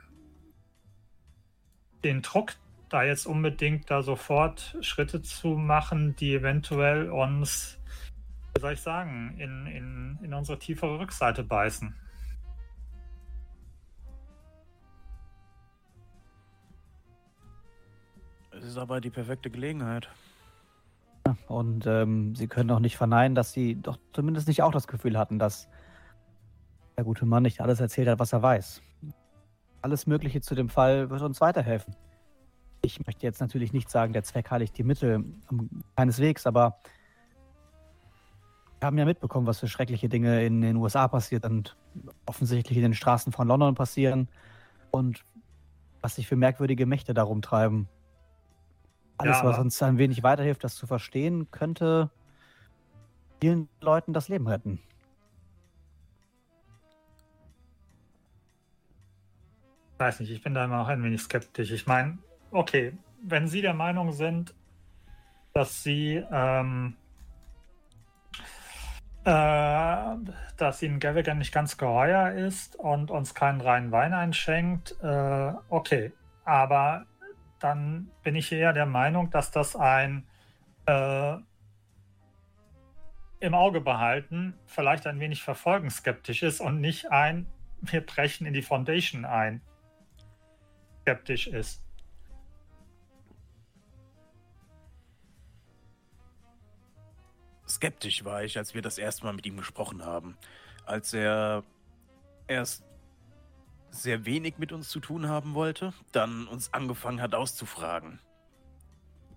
den 2.04 2.22
Druck 2.22 2.54
da 2.90 3.04
jetzt 3.04 3.26
unbedingt 3.26 3.90
da 3.90 4.04
sofort 4.04 4.78
Schritte 4.82 5.22
zu 5.22 5.50
machen, 5.50 6.16
die 6.16 6.36
eventuell 6.36 7.10
uns, 7.10 7.80
wie 8.54 8.62
soll 8.62 8.74
ich 8.74 8.82
sagen, 8.82 9.36
in, 9.40 9.66
in, 9.68 10.20
in 10.22 10.34
unsere 10.34 10.60
tiefere 10.60 11.00
Rückseite 11.00 11.44
beißen. 11.44 11.96
Ist 18.64 18.78
aber 18.78 19.02
die 19.02 19.10
perfekte 19.10 19.50
Gelegenheit. 19.50 20.10
Und 21.48 21.86
ähm, 21.88 22.36
sie 22.36 22.48
können 22.48 22.72
auch 22.72 22.80
nicht 22.80 22.98
verneinen, 22.98 23.36
dass 23.36 23.54
sie 23.54 23.76
doch 23.76 23.98
zumindest 24.14 24.48
nicht 24.48 24.62
auch 24.62 24.72
das 24.72 24.88
Gefühl 24.88 25.18
hatten, 25.18 25.40
dass 25.40 25.68
der 26.98 27.04
gute 27.04 27.26
Mann 27.26 27.44
nicht 27.44 27.62
alles 27.62 27.80
erzählt 27.80 28.08
hat, 28.08 28.20
was 28.20 28.34
er 28.34 28.42
weiß. 28.42 28.82
Alles 29.82 30.08
Mögliche 30.08 30.42
zu 30.42 30.56
dem 30.56 30.70
Fall 30.70 31.10
wird 31.10 31.22
uns 31.22 31.42
weiterhelfen. 31.42 31.96
Ich 32.82 33.06
möchte 33.06 33.26
jetzt 33.26 33.40
natürlich 33.40 33.74
nicht 33.74 33.90
sagen, 33.90 34.14
der 34.14 34.24
Zweck 34.24 34.52
heiligt 34.52 34.78
die 34.78 34.84
Mittel, 34.84 35.24
keineswegs, 35.96 36.46
aber 36.46 36.78
wir 38.80 38.88
haben 38.88 38.98
ja 38.98 39.06
mitbekommen, 39.06 39.48
was 39.48 39.60
für 39.60 39.70
schreckliche 39.70 40.10
Dinge 40.10 40.46
in 40.46 40.62
den 40.62 40.76
USA 40.76 41.08
passiert 41.08 41.46
und 41.46 41.78
offensichtlich 42.26 42.78
in 42.78 42.84
den 42.84 42.94
Straßen 42.94 43.32
von 43.32 43.48
London 43.48 43.76
passieren 43.76 44.28
und 44.92 45.24
was 46.02 46.16
sich 46.16 46.28
für 46.28 46.36
merkwürdige 46.36 46.86
Mächte 46.86 47.14
darum 47.14 47.42
treiben. 47.42 47.88
Alles, 49.24 49.38
Ja, 49.38 49.46
was 49.46 49.60
uns 49.60 49.82
ein 49.82 49.98
wenig 49.98 50.24
weiterhilft, 50.24 50.64
das 50.64 50.76
zu 50.76 50.88
verstehen, 50.88 51.50
könnte 51.52 52.10
vielen 53.42 53.70
Leuten 53.82 54.14
das 54.14 54.28
Leben 54.30 54.48
retten. 54.48 54.80
weiß 60.04 60.20
nicht, 60.20 60.32
ich 60.32 60.42
bin 60.42 60.54
da 60.54 60.66
immer 60.66 60.82
auch 60.82 60.90
ein 60.90 61.02
wenig 61.02 61.22
skeptisch. 61.22 61.72
Ich 61.72 61.88
meine, 61.88 62.18
okay, 62.52 62.94
wenn 63.22 63.48
Sie 63.48 63.62
der 63.62 63.74
Meinung 63.74 64.12
sind, 64.12 64.54
dass 65.54 65.82
Sie, 65.82 66.22
ähm, 66.30 66.96
äh, 69.24 70.16
dass 70.58 70.82
Ihnen 70.82 71.00
Gavigan 71.00 71.38
nicht 71.38 71.54
ganz 71.54 71.78
geheuer 71.78 72.32
ist 72.32 72.76
und 72.76 73.12
uns 73.12 73.34
keinen 73.34 73.62
reinen 73.62 73.92
Wein 73.92 74.14
einschenkt, 74.14 74.96
äh, 75.02 75.54
okay, 75.70 76.12
aber 76.44 77.06
dann 77.64 78.12
bin 78.24 78.36
ich 78.36 78.52
eher 78.52 78.74
der 78.74 78.86
Meinung, 78.86 79.30
dass 79.30 79.52
das 79.52 79.76
ein 79.76 80.28
äh, 80.86 81.38
im 83.40 83.54
Auge 83.54 83.82
behalten, 83.82 84.54
vielleicht 84.66 85.08
ein 85.08 85.20
wenig 85.20 85.44
verfolgensskeptisch 85.44 86.44
ist 86.44 86.62
und 86.62 86.82
nicht 86.82 87.12
ein, 87.12 87.48
wir 87.82 88.06
brechen 88.06 88.46
in 88.46 88.54
die 88.54 88.62
Foundation 88.62 89.26
ein 89.26 89.62
skeptisch 91.04 91.48
ist. 91.48 91.82
Skeptisch 97.68 98.24
war 98.24 98.44
ich, 98.44 98.58
als 98.58 98.74
wir 98.74 98.82
das 98.82 98.98
erste 98.98 99.26
Mal 99.26 99.34
mit 99.34 99.46
ihm 99.46 99.58
gesprochen 99.58 100.06
haben. 100.06 100.38
Als 100.86 101.14
er 101.14 101.64
erst 102.48 102.86
sehr 103.94 104.26
wenig 104.26 104.58
mit 104.58 104.72
uns 104.72 104.90
zu 104.90 105.00
tun 105.00 105.28
haben 105.30 105.54
wollte, 105.54 105.94
dann 106.12 106.48
uns 106.48 106.74
angefangen 106.74 107.22
hat 107.22 107.36
auszufragen. 107.36 108.20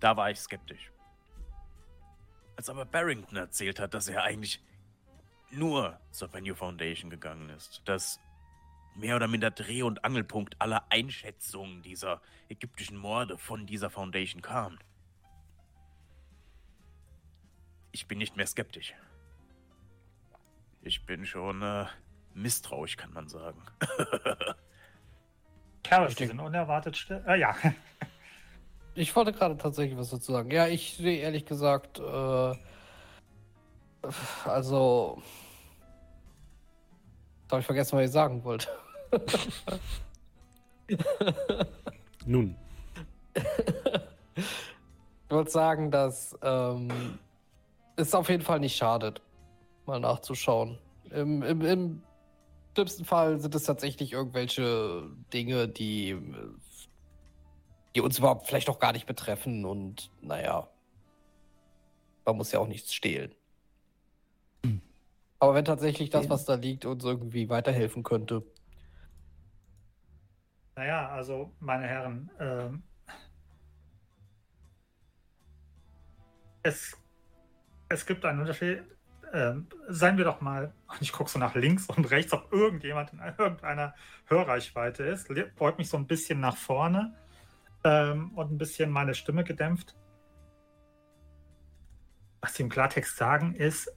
Da 0.01 0.17
war 0.17 0.31
ich 0.31 0.39
skeptisch. 0.39 0.91
Als 2.57 2.71
aber 2.71 2.87
Barrington 2.87 3.37
erzählt 3.37 3.79
hat, 3.79 3.93
dass 3.93 4.09
er 4.09 4.23
eigentlich 4.23 4.63
nur 5.51 6.01
zur 6.11 6.33
Venue 6.33 6.55
Foundation 6.55 7.11
gegangen 7.11 7.51
ist, 7.51 7.83
dass 7.85 8.19
mehr 8.95 9.17
oder 9.17 9.29
minder 9.29 9.51
Dreh- 9.51 9.83
und 9.83 10.05
Angelpunkt 10.05 10.61
aller 10.61 10.87
Einschätzungen 10.91 11.83
dieser 11.83 12.23
ägyptischen 12.49 12.97
Morde 12.97 13.37
von 13.37 13.67
dieser 13.67 13.91
Foundation 13.91 14.41
kam. 14.41 14.79
Ich 17.93 18.09
bin 18.09 18.19
nicht 18.19 18.37
mehr 18.37 18.47
skeptisch. 18.47 18.95
Ich 20.81 21.05
bin 21.05 21.27
schon 21.27 21.63
äh, 21.63 21.87
misstrauisch, 22.37 22.97
kann 22.97 23.13
man 23.13 23.29
sagen. 23.29 23.61
Carol, 25.83 26.09
Ich 26.09 26.17
Sie 26.17 26.27
sind 26.27 26.41
unerwartet 26.41 26.97
still. 26.97 27.23
Äh, 27.27 27.41
ja, 27.41 27.55
Ich 28.95 29.15
wollte 29.15 29.33
gerade 29.33 29.59
tatsächlich 29.59 29.99
was 29.99 30.09
dazu 30.09 30.33
sagen. 30.33 30.51
Ja, 30.51 30.69
ich 30.69 30.97
sehe 30.97 31.19
ehrlich 31.19 31.45
gesagt, 31.45 31.99
äh, 31.99 32.55
also. 34.45 35.23
Jetzt 37.43 37.53
habe 37.53 37.61
ich 37.61 37.67
vergessen, 37.67 37.99
was 37.99 38.07
ich 38.07 38.11
sagen 38.11 38.43
wollte. 38.43 38.69
Nun, 42.27 42.57
Ich 43.35 45.31
wollte 45.31 45.51
sagen, 45.51 45.91
dass 45.91 46.37
ähm, 46.43 47.19
es 47.97 48.15
auf 48.15 48.29
jeden 48.31 48.43
Fall 48.43 48.61
nicht 48.61 48.77
schadet, 48.77 49.21
mal 49.85 50.01
nachzuschauen. 50.01 50.79
Im, 51.11 51.43
im, 51.43 51.61
Im 51.61 52.03
schlimmsten 52.77 53.07
Fall 53.07 53.41
sind 53.41 53.55
es 53.55 53.65
tatsächlich 53.65 54.13
irgendwelche 54.13 55.11
Dinge, 55.33 55.67
die, 55.67 56.15
die 57.95 58.03
uns 58.03 58.19
überhaupt 58.19 58.47
vielleicht 58.47 58.69
auch 58.69 58.79
gar 58.79 58.93
nicht 58.93 59.07
betreffen 59.07 59.65
und 59.65 60.11
naja, 60.21 60.69
man 62.27 62.37
muss 62.37 62.53
ja 62.53 62.59
auch 62.59 62.69
nichts 62.69 62.93
stehlen. 62.93 63.35
Aber 65.39 65.55
wenn 65.55 65.65
tatsächlich 65.65 66.11
das, 66.11 66.29
was 66.29 66.45
da 66.45 66.55
liegt, 66.55 66.85
uns 66.85 67.03
irgendwie 67.03 67.49
weiterhelfen 67.49 68.03
könnte. 68.03 68.43
naja, 70.77 71.09
also, 71.09 71.55
meine 71.61 71.87
Herren, 71.87 72.31
ähm, 72.39 72.83
es, 76.63 76.95
es 77.89 78.05
gibt 78.05 78.25
einen 78.27 78.41
Unterschied. 78.41 78.96
Ähm, 79.33 79.67
seien 79.89 80.17
wir 80.19 80.25
doch 80.25 80.41
mal, 80.41 80.73
ich 81.01 81.13
gucke 81.13 81.31
so 81.31 81.39
nach 81.39 81.55
links 81.55 81.87
und 81.87 82.11
rechts, 82.11 82.33
ob 82.33 82.53
irgendjemand 82.53 83.13
in 83.13 83.19
irgendeiner 83.19 83.95
Hörreichweite 84.27 85.03
ist, 85.03 85.29
le- 85.29 85.51
beug 85.57 85.79
mich 85.79 85.89
so 85.89 85.97
ein 85.97 86.07
bisschen 86.07 86.39
nach 86.41 86.57
vorne 86.57 87.15
ähm, 87.83 88.31
und 88.35 88.53
ein 88.53 88.59
bisschen 88.59 88.91
meine 88.91 89.15
Stimme 89.15 89.43
gedämpft. 89.43 89.97
Was 92.41 92.55
sie 92.55 92.63
im 92.63 92.69
Klartext 92.69 93.17
sagen 93.17 93.55
ist, 93.55 93.93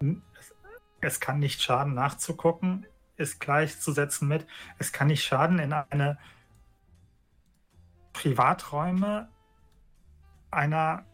n- 0.00 0.22
es, 0.38 0.54
es 1.00 1.20
kann 1.20 1.38
nicht 1.38 1.62
schaden, 1.62 1.94
nachzugucken, 1.94 2.84
ist 3.16 3.40
gleichzusetzen 3.40 4.26
mit, 4.26 4.46
es 4.78 4.92
kann 4.92 5.06
nicht 5.06 5.24
schaden, 5.24 5.60
in 5.60 5.72
eine 5.72 6.18
Privaträume 8.12 9.28
einer 10.50 11.04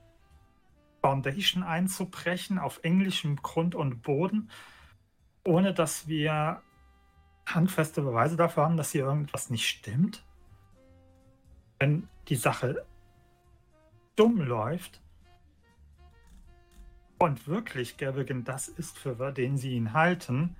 Foundation 1.05 1.63
einzubrechen 1.63 2.59
auf 2.59 2.81
englischem 2.83 3.37
Grund 3.37 3.75
und 3.75 4.01
Boden, 4.01 4.49
ohne 5.45 5.75
dass 5.75 6.09
wir 6.09 6.63
handfeste 7.45 8.01
Beweise 8.01 8.37
dafür 8.37 8.63
haben, 8.63 8.79
dass 8.79 8.93
hier 8.93 9.05
irgendwas 9.05 9.51
nicht 9.51 9.69
stimmt. 9.69 10.25
Wenn 11.79 12.09
die 12.29 12.37
Sache 12.37 12.87
dumm 14.17 14.41
läuft 14.41 15.03
und 17.19 17.47
wirklich 17.49 17.99
Gavigan 17.99 18.45
das 18.45 18.69
ist, 18.69 18.99
für 18.99 19.31
den 19.31 19.59
sie 19.59 19.75
ihn 19.77 19.93
halten, 19.93 20.57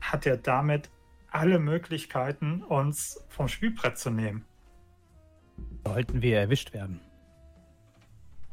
hat 0.00 0.26
er 0.26 0.36
damit 0.36 0.90
alle 1.32 1.58
Möglichkeiten, 1.58 2.62
uns 2.62 3.26
vom 3.28 3.48
Spielbrett 3.48 3.98
zu 3.98 4.10
nehmen. 4.10 4.44
Sollten 5.84 6.22
wir 6.22 6.38
erwischt 6.38 6.72
werden. 6.72 7.00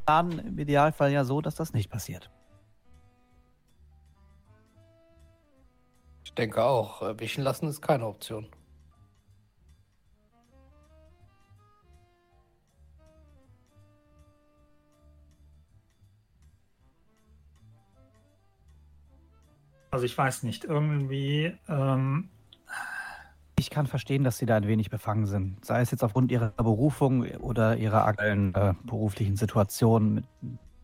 Dann 0.06 0.38
im 0.38 0.58
Idealfall 0.58 1.10
ja 1.12 1.24
so, 1.24 1.40
dass 1.40 1.56
das 1.56 1.72
nicht 1.72 1.90
passiert. 1.90 2.30
Ich 6.24 6.32
denke 6.34 6.62
auch, 6.62 7.02
erwischen 7.02 7.42
lassen 7.42 7.68
ist 7.68 7.82
keine 7.82 8.06
Option. 8.06 8.46
Also 19.90 20.04
ich 20.04 20.16
weiß 20.16 20.42
nicht, 20.42 20.64
irgendwie, 20.64 21.56
ähm, 21.68 22.28
Ich 23.66 23.70
kann 23.70 23.88
verstehen, 23.88 24.22
dass 24.22 24.38
Sie 24.38 24.46
da 24.46 24.58
ein 24.58 24.68
wenig 24.68 24.90
befangen 24.90 25.26
sind. 25.26 25.64
Sei 25.64 25.80
es 25.80 25.90
jetzt 25.90 26.04
aufgrund 26.04 26.30
Ihrer 26.30 26.50
Berufung 26.50 27.26
oder 27.38 27.76
Ihrer 27.76 28.04
aktuellen 28.04 28.54
äh, 28.54 28.74
beruflichen 28.84 29.34
Situation 29.34 30.14
mit 30.14 30.24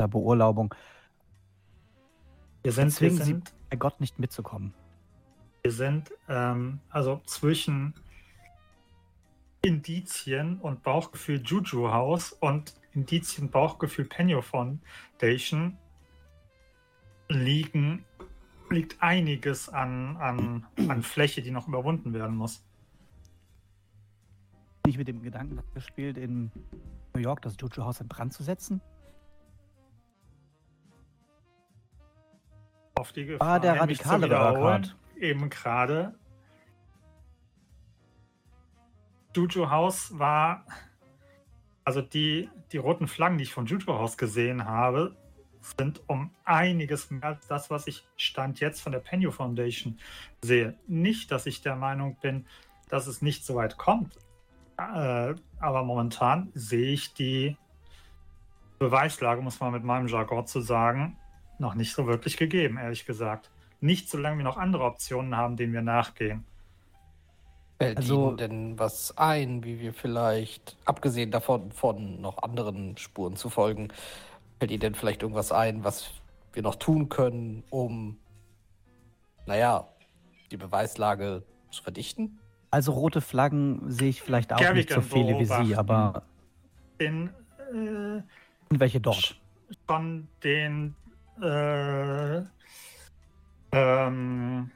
der 0.01 0.09
Beurlaubung. 0.09 0.75
wir 2.65 2.73
sind, 2.73 2.87
wir 2.87 2.91
Zwingen 2.91 3.17
Sie 3.19 3.23
sind, 3.23 3.55
bei 3.71 3.77
Gott 3.77 4.01
nicht 4.01 4.19
mitzukommen. 4.19 4.75
wir 5.63 5.71
sind 5.71 6.11
ähm, 6.29 6.81
also 6.91 7.21
zwischen 7.25 7.95
Indizien 9.65 10.59
und 10.59 10.83
Bauchgefühl 10.83 11.41
Juju 11.41 11.89
House 11.93 12.33
und 12.33 12.75
Indizien 12.95 13.49
Bauchgefühl 13.49 14.07
Penio 14.07 14.43
Foundation 14.43 15.79
liegen, 17.29 18.05
liegt 18.71 19.01
einiges 19.01 19.69
an, 19.69 20.17
an, 20.17 20.67
an 20.89 21.05
Fläche, 21.05 21.43
die 21.43 21.53
noch 21.53 21.69
überwunden 21.69 22.13
werden 22.13 22.37
muss. 22.37 22.65
Nicht 24.87 24.99
mit 24.99 25.07
dem 25.07 25.23
Gedanken 25.23 25.61
gespielt, 25.75 26.19
in 26.19 26.51
New 27.15 27.21
York 27.21 27.43
das 27.43 27.57
Juju 27.61 27.85
Haus 27.85 28.01
in 28.01 28.09
Brand 28.09 28.33
zu 28.33 28.43
setzen? 28.43 28.81
Auf 32.97 33.13
die 33.13 33.27
Gefahr, 33.27 33.49
Ah, 33.49 33.59
der 33.59 33.75
wiederholen, 33.87 34.55
Urquhart. 34.63 34.97
Eben 35.17 35.51
gerade. 35.51 36.15
Juju 39.35 39.71
House 39.71 40.19
war 40.19 40.67
Also 41.85 42.01
die, 42.03 42.49
die 42.71 42.77
roten 42.77 43.09
Flaggen, 43.09 43.39
die 43.39 43.45
ich 43.45 43.53
von 43.53 43.67
Jutro 43.67 43.97
aus 43.97 44.17
gesehen 44.17 44.65
habe, 44.67 45.17
sind 45.79 46.03
um 46.09 46.31
einiges 46.45 47.11
mehr 47.11 47.25
als 47.25 47.47
das, 47.47 47.71
was 47.71 47.87
ich 47.87 48.05
Stand 48.17 48.61
jetzt 48.61 48.81
von 48.81 48.93
der 48.93 48.99
Penny 49.01 49.31
Foundation 49.31 49.99
sehe. 50.43 50.77
Nicht, 50.87 51.31
dass 51.31 51.47
ich 51.47 51.61
der 51.63 51.77
Meinung 51.77 52.17
bin, 52.21 52.47
dass 52.89 53.07
es 53.07 53.23
nicht 53.23 53.45
so 53.45 53.55
weit 53.55 53.79
kommt. 53.79 54.17
Äh, 54.79 55.35
aber 55.61 55.85
momentan 55.85 56.51
sehe 56.55 56.93
ich 56.93 57.15
die 57.15 57.57
Beweislage, 58.79 59.43
muss 59.43 59.61
man 59.61 59.73
mit 59.73 59.85
meinem 59.85 60.09
Jargon 60.09 60.47
zu 60.47 60.61
sagen, 60.61 61.17
noch 61.59 61.75
nicht 61.75 61.95
so 61.95 62.07
wirklich 62.07 62.37
gegeben, 62.37 62.79
ehrlich 62.79 63.07
gesagt. 63.07 63.51
Nicht 63.81 64.09
solange 64.09 64.39
wir 64.39 64.45
noch 64.45 64.57
andere 64.57 64.85
Optionen 64.85 65.37
haben, 65.37 65.57
denen 65.57 65.73
wir 65.73 65.83
nachgehen. 65.83 66.45
Fällt 67.79 67.99
Also- 67.99 68.29
Ihnen 68.29 68.37
denn 68.37 68.79
was 68.79 69.17
ein, 69.19 69.65
wie 69.65 69.81
wir 69.81 69.93
vielleicht, 69.93 70.77
abgesehen 70.85 71.31
davon, 71.31 71.73
von 71.73 72.21
noch 72.21 72.43
anderen 72.43 72.97
Spuren 72.97 73.37
zu 73.37 73.51
folgen, 73.51 73.89
fällt 74.59 74.71
Ihnen 74.71 74.81
denn 74.81 74.95
vielleicht 74.95 75.23
irgendwas 75.23 75.53
ein, 75.53 75.85
was 75.85 76.11
wir 76.53 76.63
noch 76.63 76.77
tun 76.77 77.09
können, 77.09 77.65
um, 77.71 78.19
naja, 79.47 79.89
die 80.51 80.57
Beweislage 80.57 81.43
zu 81.71 81.83
verdichten? 81.83 82.39
Also 82.73 82.93
rote 82.93 83.21
Flaggen 83.21 83.83
sehe 83.91 84.09
ich 84.09 84.23
vielleicht 84.23 84.51
auch 84.51 84.59
nicht 84.59 84.89
so 84.91 85.01
Kerrigan 85.01 85.03
viele 85.03 85.39
wie 85.39 85.45
Sie, 85.45 85.77
aber 85.77 86.23
In 86.97 87.29
äh, 87.71 88.23
welche 88.71 88.99
dort? 88.99 89.39
von 89.87 90.27
den 90.43 90.95
äh, 91.43 92.41
ähm, 93.73 94.71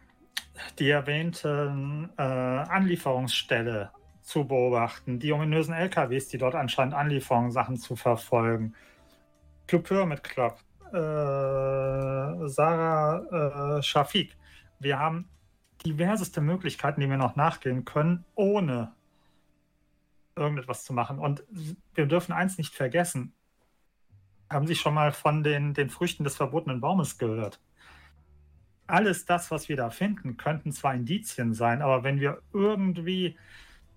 die 0.78 0.90
erwähnten 0.90 2.10
äh, 2.18 2.22
Anlieferungsstelle 2.22 3.90
zu 4.22 4.46
beobachten, 4.46 5.18
die 5.18 5.32
ominösen 5.32 5.72
LKWs, 5.72 6.28
die 6.28 6.38
dort 6.38 6.54
anscheinend 6.54 6.92
Anlieferungssachen 6.94 7.78
zu 7.78 7.96
verfolgen. 7.96 8.74
Club 9.66 9.84
Pyramid 9.84 10.22
Club, 10.22 10.58
äh, 10.92 12.46
Sarah 12.46 13.78
äh, 13.78 13.82
Shafik. 13.82 14.36
Wir 14.80 14.98
haben 14.98 15.30
diverseste 15.86 16.40
Möglichkeiten, 16.40 17.00
die 17.00 17.08
wir 17.08 17.16
noch 17.16 17.36
nachgehen 17.36 17.84
können, 17.84 18.24
ohne 18.34 18.92
irgendetwas 20.34 20.84
zu 20.84 20.92
machen. 20.92 21.18
Und 21.18 21.44
wir 21.94 22.06
dürfen 22.06 22.32
eins 22.32 22.58
nicht 22.58 22.74
vergessen. 22.74 23.32
Haben 24.50 24.66
Sie 24.66 24.74
schon 24.74 24.94
mal 24.94 25.12
von 25.12 25.42
den, 25.42 25.74
den 25.74 25.88
Früchten 25.88 26.24
des 26.24 26.36
verbotenen 26.36 26.80
Baumes 26.80 27.18
gehört? 27.18 27.60
Alles 28.86 29.24
das, 29.24 29.50
was 29.50 29.68
wir 29.68 29.76
da 29.76 29.90
finden, 29.90 30.36
könnten 30.36 30.72
zwar 30.72 30.94
Indizien 30.94 31.54
sein, 31.54 31.82
aber 31.82 32.04
wenn 32.04 32.20
wir 32.20 32.42
irgendwie 32.52 33.36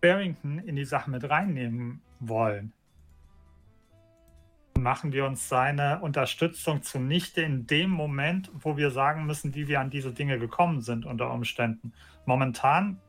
Barrington 0.01 0.60
in 0.60 0.75
die 0.75 0.86
Sache 0.86 1.12
mit 1.12 1.29
reinnehmen 1.29 2.01
wollen, 2.19 2.74
machen 4.81 5.12
wir 5.12 5.25
uns 5.25 5.50
seine 5.50 6.01
Unterstützung 6.01 6.81
zunichte 6.81 7.41
in 7.41 7.67
dem 7.67 7.89
Moment, 7.89 8.51
wo 8.53 8.77
wir 8.77 8.91
sagen 8.91 9.25
müssen, 9.25 9.55
wie 9.55 9.67
wir 9.67 9.79
an 9.79 9.89
diese 9.89 10.13
Dinge 10.13 10.39
gekommen 10.39 10.81
sind 10.81 11.05
unter 11.05 11.31
Umständen. 11.31 11.93
Momentan 12.25 13.00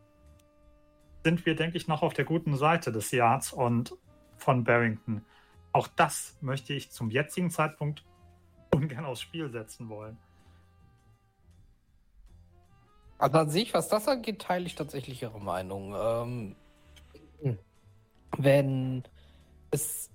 sind 1.24 1.44
wir, 1.46 1.54
denke 1.54 1.76
ich, 1.76 1.88
noch 1.88 2.02
auf 2.02 2.14
der 2.14 2.24
guten 2.24 2.56
Seite 2.56 2.92
des 2.92 3.10
Yards 3.10 3.52
und 3.52 3.96
von 4.36 4.64
Barrington. 4.64 5.24
Auch 5.72 5.86
das 5.88 6.36
möchte 6.40 6.72
ich 6.72 6.90
zum 6.90 7.10
jetzigen 7.10 7.50
Zeitpunkt 7.50 8.04
ungern 8.74 9.04
aufs 9.04 9.20
Spiel 9.20 9.50
setzen 9.50 9.88
wollen. 9.88 10.18
Also 13.18 13.38
an 13.38 13.50
sich, 13.50 13.74
was 13.74 13.88
das 13.88 14.08
angeht, 14.08 14.40
teile 14.40 14.64
ich 14.64 14.74
tatsächlich 14.74 15.20
Ihre 15.22 15.40
Meinung. 15.40 15.94
Ähm, 15.94 17.56
wenn 18.38 19.04
es 19.70 20.09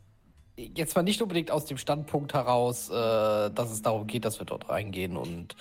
jetzt 0.57 0.95
mal 0.95 1.03
nicht 1.03 1.21
unbedingt 1.21 1.51
aus 1.51 1.65
dem 1.65 1.77
Standpunkt 1.77 2.33
heraus, 2.33 2.89
äh, 2.89 2.93
dass 2.93 3.71
es 3.71 3.81
darum 3.81 4.07
geht, 4.07 4.25
dass 4.25 4.39
wir 4.39 4.45
dort 4.45 4.69
reingehen 4.69 5.17
und 5.17 5.55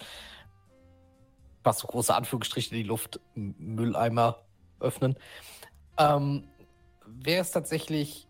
was 1.63 1.79
so 1.79 1.87
große 1.87 2.15
Anführungsstriche 2.15 2.75
in 2.75 2.83
die 2.83 2.89
Luft 2.89 3.21
Mülleimer 3.35 4.45
öffnen, 4.81 5.17
ähm, 5.99 6.47
wäre 7.07 7.41
es 7.41 7.51
tatsächlich, 7.51 8.29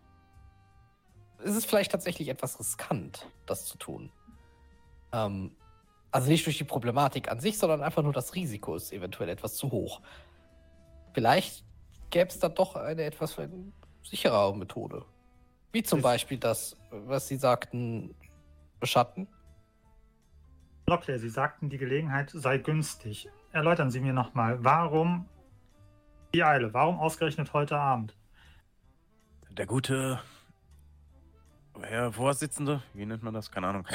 ist 1.43 1.55
es 1.55 1.65
vielleicht 1.65 1.91
tatsächlich 1.91 2.29
etwas 2.29 2.59
riskant, 2.59 3.27
das 3.45 3.65
zu 3.65 3.77
tun. 3.77 4.11
Ähm, 5.11 5.55
also 6.11 6.29
nicht 6.29 6.45
durch 6.45 6.57
die 6.57 6.63
Problematik 6.63 7.29
an 7.29 7.41
sich, 7.41 7.57
sondern 7.57 7.83
einfach 7.83 8.01
nur 8.01 8.13
das 8.13 8.35
Risiko 8.35 8.75
ist 8.75 8.93
eventuell 8.93 9.29
etwas 9.29 9.55
zu 9.55 9.69
hoch. 9.71 10.01
Vielleicht 11.13 11.65
gäbe 12.09 12.29
es 12.29 12.39
da 12.39 12.47
doch 12.47 12.75
eine 12.75 13.03
etwas 13.03 13.35
sicherere 14.03 14.55
Methode. 14.55 15.05
Wie 15.75 15.83
zum 15.83 15.99
Ist- 15.99 16.03
Beispiel 16.03 16.37
das, 16.37 16.77
was 16.89 17.27
Sie 17.27 17.35
sagten, 17.35 18.15
beschatten. 18.79 19.27
Locklear, 20.87 21.19
Sie 21.19 21.27
sagten, 21.27 21.69
die 21.69 21.77
Gelegenheit 21.77 22.29
sei 22.29 22.59
günstig. 22.59 23.27
Erläutern 23.51 23.91
Sie 23.91 23.99
mir 23.99 24.13
nochmal, 24.13 24.63
warum 24.63 25.27
die 26.33 26.45
Eile? 26.45 26.73
Warum 26.73 26.97
ausgerechnet 26.97 27.51
heute 27.51 27.77
Abend? 27.77 28.15
Der 29.49 29.65
gute 29.65 30.21
Herr 31.81 32.13
Vorsitzende, 32.13 32.81
wie 32.93 33.05
nennt 33.05 33.23
man 33.23 33.33
das? 33.33 33.51
Keine 33.51 33.67
Ahnung. 33.67 33.85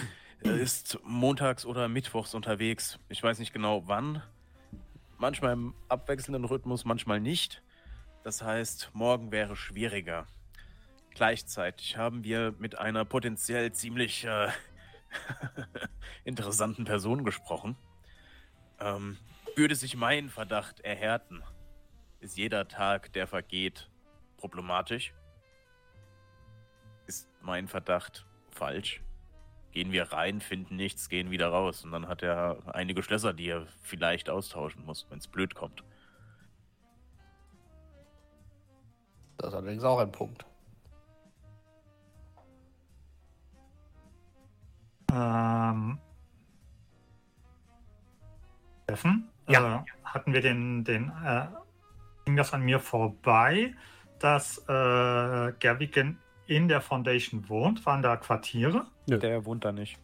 Er 0.42 0.56
ist 0.60 0.98
montags 1.02 1.64
oder 1.64 1.88
mittwochs 1.88 2.34
unterwegs. 2.34 2.98
Ich 3.08 3.22
weiß 3.22 3.38
nicht 3.38 3.54
genau 3.54 3.84
wann. 3.88 4.22
Manchmal 5.16 5.54
im 5.54 5.74
abwechselnden 5.88 6.44
Rhythmus, 6.44 6.84
manchmal 6.84 7.20
nicht. 7.20 7.62
Das 8.22 8.42
heißt, 8.42 8.90
morgen 8.92 9.32
wäre 9.32 9.56
schwieriger. 9.56 10.26
Gleichzeitig 11.14 11.96
haben 11.96 12.24
wir 12.24 12.54
mit 12.58 12.78
einer 12.78 13.04
potenziell 13.04 13.72
ziemlich 13.72 14.24
äh, 14.24 14.48
interessanten 16.24 16.84
Person 16.84 17.24
gesprochen. 17.24 17.76
Ähm, 18.78 19.18
würde 19.56 19.74
sich 19.74 19.96
mein 19.96 20.30
Verdacht 20.30 20.80
erhärten, 20.80 21.42
ist 22.20 22.36
jeder 22.36 22.68
Tag, 22.68 23.12
der 23.12 23.26
vergeht, 23.26 23.90
problematisch. 24.36 25.14
Ist 27.06 27.28
mein 27.40 27.66
Verdacht 27.66 28.26
falsch? 28.50 29.02
Gehen 29.72 29.92
wir 29.92 30.12
rein, 30.12 30.40
finden 30.40 30.76
nichts, 30.76 31.08
gehen 31.08 31.30
wieder 31.30 31.48
raus. 31.48 31.84
Und 31.84 31.92
dann 31.92 32.08
hat 32.08 32.22
er 32.22 32.58
einige 32.74 33.02
Schlösser, 33.02 33.32
die 33.32 33.48
er 33.48 33.66
vielleicht 33.82 34.28
austauschen 34.28 34.84
muss, 34.84 35.06
wenn 35.10 35.18
es 35.18 35.28
blöd 35.28 35.54
kommt. 35.54 35.84
Das 39.38 39.48
ist 39.48 39.54
allerdings 39.54 39.84
auch 39.84 39.98
ein 39.98 40.12
Punkt. 40.12 40.44
Ähm, 45.12 45.98
Steffen, 48.84 49.28
Ja. 49.48 49.76
äh, 49.78 49.84
hatten 50.04 50.32
wir 50.32 50.40
den, 50.40 50.84
den 50.84 51.12
äh, 51.24 51.46
ging 52.24 52.36
das 52.36 52.52
an 52.52 52.62
mir 52.62 52.80
vorbei, 52.80 53.74
dass 54.18 54.58
äh, 54.68 55.52
Gerwigen 55.58 56.18
in 56.46 56.68
der 56.68 56.80
Foundation 56.80 57.48
wohnt? 57.48 57.84
Waren 57.86 58.02
da 58.02 58.16
Quartiere? 58.16 58.86
Der 59.06 59.44
wohnt 59.44 59.64
da 59.64 59.72
nicht. 59.72 59.98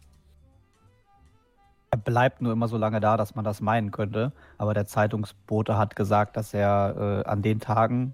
Er 1.91 1.97
bleibt 1.97 2.41
nur 2.41 2.51
immer 2.53 2.67
so 2.67 2.77
lange 2.77 2.99
da, 2.99 3.15
dass 3.15 3.35
man 3.35 3.45
das 3.45 3.61
meinen 3.61 3.91
könnte. 3.91 4.33
Aber 4.57 4.73
der 4.73 4.85
Zeitungsbote 4.87 5.77
hat 5.77 5.95
gesagt, 5.95 6.35
dass 6.35 6.53
er 6.53 7.23
äh, 7.25 7.29
an 7.29 7.41
den 7.41 7.59
Tagen 7.59 8.13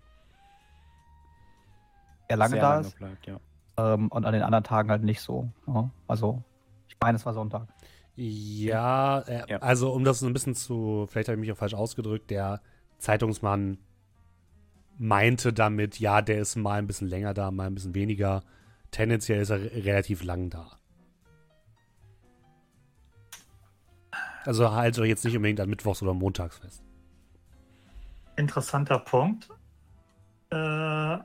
er 2.28 2.38
lange 2.38 2.52
Sehr 2.52 2.62
da 2.62 2.74
lange 2.76 2.88
ist 2.88 2.98
Bleibt, 2.98 3.28
ja. 3.28 3.38
ähm, 3.78 4.08
und 4.10 4.26
an 4.26 4.34
den 4.34 4.44
anderen 4.44 4.64
Tagen 4.64 4.90
halt 4.90 5.04
nicht 5.04 5.22
so. 5.22 5.50
Ja, 5.68 5.90
also, 6.08 6.44
ich 7.04 7.06
meine, 7.06 7.16
es 7.18 7.26
war 7.26 7.34
Sonntag. 7.34 7.68
Ja, 8.16 9.20
äh, 9.22 9.50
Ja. 9.52 9.58
also 9.58 9.92
um 9.92 10.04
das 10.04 10.20
so 10.20 10.28
ein 10.28 10.34
bisschen 10.34 10.56
zu, 10.56 11.08
vielleicht 11.10 11.28
habe 11.28 11.36
ich 11.36 11.42
mich 11.42 11.52
auch 11.52 11.58
falsch 11.58 11.74
ausgedrückt, 11.74 12.30
der 12.30 12.62
Zeitungsmann 13.00 13.78
meinte 14.98 15.52
damit, 15.52 16.00
ja, 16.00 16.22
der 16.22 16.40
ist 16.40 16.56
mal 16.56 16.80
ein 16.80 16.88
bisschen 16.88 17.08
länger 17.08 17.34
da, 17.34 17.50
mal 17.52 17.68
ein 17.68 17.74
bisschen 17.76 17.96
weniger. 17.96 18.44
Tendenziell 18.92 19.42
ist 19.42 19.50
er 19.50 19.60
re- 19.62 19.72
relativ 19.84 20.24
lang 20.24 20.50
da. 20.52 20.78
Also 24.46 24.72
halt 24.72 24.98
euch 25.00 25.08
jetzt 25.10 25.26
nicht 25.26 25.36
unbedingt 25.36 25.60
an 25.60 25.70
Mittwochs- 25.70 26.04
oder 26.04 26.14
Montags 26.14 26.58
fest. 26.60 26.84
Interessanter 28.36 29.00
Punkt. 29.00 29.50
Äh, 30.52 31.18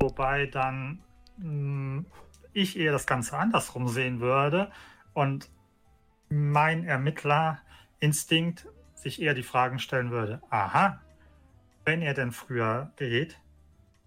wobei 0.00 0.46
dann 0.46 1.00
mh, 1.38 2.04
ich 2.52 2.78
eher 2.78 2.92
das 2.92 3.06
Ganze 3.06 3.36
andersrum 3.36 3.88
sehen 3.88 4.20
würde 4.20 4.70
und 5.16 5.50
mein 6.28 6.84
Ermittlerinstinkt 6.84 8.68
sich 8.94 9.22
eher 9.22 9.32
die 9.32 9.42
Fragen 9.42 9.78
stellen 9.78 10.10
würde. 10.10 10.42
Aha, 10.50 11.00
wenn 11.86 12.02
er 12.02 12.12
denn 12.12 12.32
früher 12.32 12.92
geht, 12.96 13.40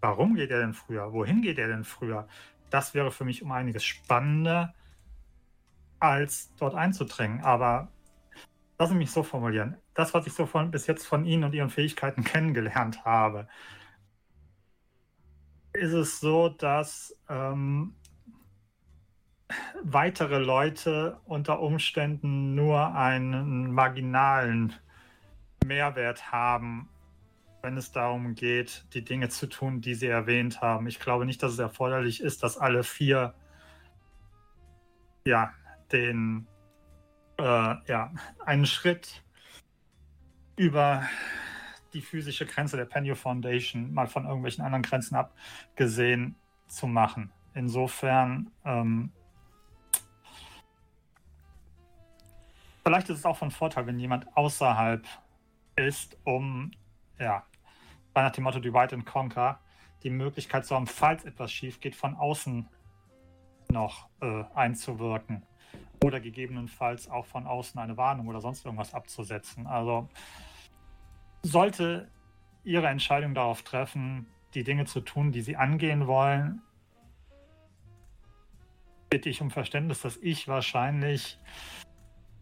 warum 0.02 0.36
geht 0.36 0.52
er 0.52 0.60
denn 0.60 0.76
früher? 0.76 1.12
Wohin 1.12 1.42
geht 1.42 1.58
er 1.58 1.68
denn 1.68 1.84
früher? 1.84 2.28
Das 2.70 2.94
wäre 2.94 3.10
für 3.10 3.26
mich 3.26 3.42
um 3.42 3.52
einiges 3.52 3.84
spannender, 3.84 4.76
als 6.00 6.54
dort 6.58 6.76
einzudringen. 6.76 7.42
Aber 7.42 7.92
lassen 8.78 8.94
Sie 8.94 9.00
mich 9.00 9.12
so 9.12 9.24
formulieren. 9.24 9.78
Das, 9.96 10.14
was 10.14 10.28
ich 10.28 10.34
so 10.34 10.46
von, 10.46 10.70
bis 10.70 10.86
jetzt 10.86 11.08
von 11.08 11.26
Ihnen 11.26 11.44
und 11.44 11.56
Ihren 11.56 11.72
Fähigkeiten 11.72 12.24
kennengelernt 12.26 13.04
habe, 13.04 13.48
ist 15.74 15.94
es 15.94 16.20
so, 16.20 16.50
dass 16.50 17.18
ähm, 17.30 17.96
weitere 19.84 20.38
Leute 20.38 21.20
unter 21.26 21.60
Umständen 21.60 22.56
nur 22.56 22.96
einen 22.96 23.72
marginalen 23.72 24.74
Mehrwert 25.66 26.32
haben, 26.32 26.90
wenn 27.62 27.78
es 27.78 27.92
darum 27.92 28.36
geht, 28.36 28.86
die 28.94 29.04
Dinge 29.04 29.30
zu 29.30 29.48
tun, 29.48 29.82
die 29.82 29.96
Sie 29.96 30.08
erwähnt 30.08 30.62
haben. 30.62 30.88
Ich 30.88 31.00
glaube 31.00 31.26
nicht, 31.26 31.44
dass 31.44 31.54
es 31.54 31.60
erforderlich 31.60 32.22
ist, 32.22 32.44
dass 32.44 32.58
alle 32.58 32.84
vier 32.84 33.34
ja, 35.26 35.54
den 35.92 36.48
äh, 37.38 37.44
ja, 37.88 38.12
einen 38.46 38.66
Schritt 38.66 39.24
über 40.56 41.04
die 41.94 42.02
physische 42.02 42.46
Grenze 42.46 42.78
der 42.78 42.86
Penny 42.86 43.14
Foundation 43.16 43.94
mal 43.94 44.08
von 44.08 44.26
irgendwelchen 44.26 44.64
anderen 44.64 44.84
Grenzen 44.84 45.16
abgesehen 45.16 46.36
zu 46.68 46.88
machen. 46.88 47.32
Insofern 47.54 48.52
ähm, 48.64 49.12
vielleicht 52.90 53.10
ist 53.10 53.20
es 53.20 53.26
auch 53.26 53.38
von 53.38 53.52
Vorteil, 53.52 53.86
wenn 53.86 54.00
jemand 54.00 54.36
außerhalb 54.36 55.06
ist, 55.76 56.18
um 56.24 56.72
ja, 57.20 57.44
nach 58.16 58.32
dem 58.32 58.46
Motto 58.46 58.60
Divide 58.60 58.96
and 58.96 59.06
Conquer 59.06 59.60
die 60.02 60.10
Möglichkeit 60.10 60.66
zu 60.66 60.74
haben, 60.74 60.88
falls 60.88 61.24
etwas 61.24 61.52
schief 61.52 61.82
geht, 61.82 61.96
von 61.96 62.16
außen 62.16 62.68
noch 63.72 64.10
äh, 64.22 64.44
einzuwirken 64.56 65.46
oder 66.04 66.20
gegebenenfalls 66.20 67.08
auch 67.12 67.28
von 67.28 67.46
außen 67.46 67.80
eine 67.80 67.96
Warnung 67.96 68.28
oder 68.28 68.42
sonst 68.42 68.66
irgendwas 68.66 68.96
abzusetzen. 68.96 69.68
Also 69.68 70.10
sollte 71.44 72.10
Ihre 72.64 72.88
Entscheidung 72.88 73.36
darauf 73.36 73.62
treffen, 73.62 74.26
die 74.56 74.64
Dinge 74.64 74.86
zu 74.86 75.02
tun, 75.02 75.32
die 75.32 75.42
Sie 75.42 75.58
angehen 75.58 76.08
wollen, 76.08 76.64
bitte 79.12 79.30
ich 79.30 79.42
um 79.42 79.52
Verständnis, 79.52 80.02
dass 80.02 80.18
ich 80.18 80.48
wahrscheinlich 80.48 81.38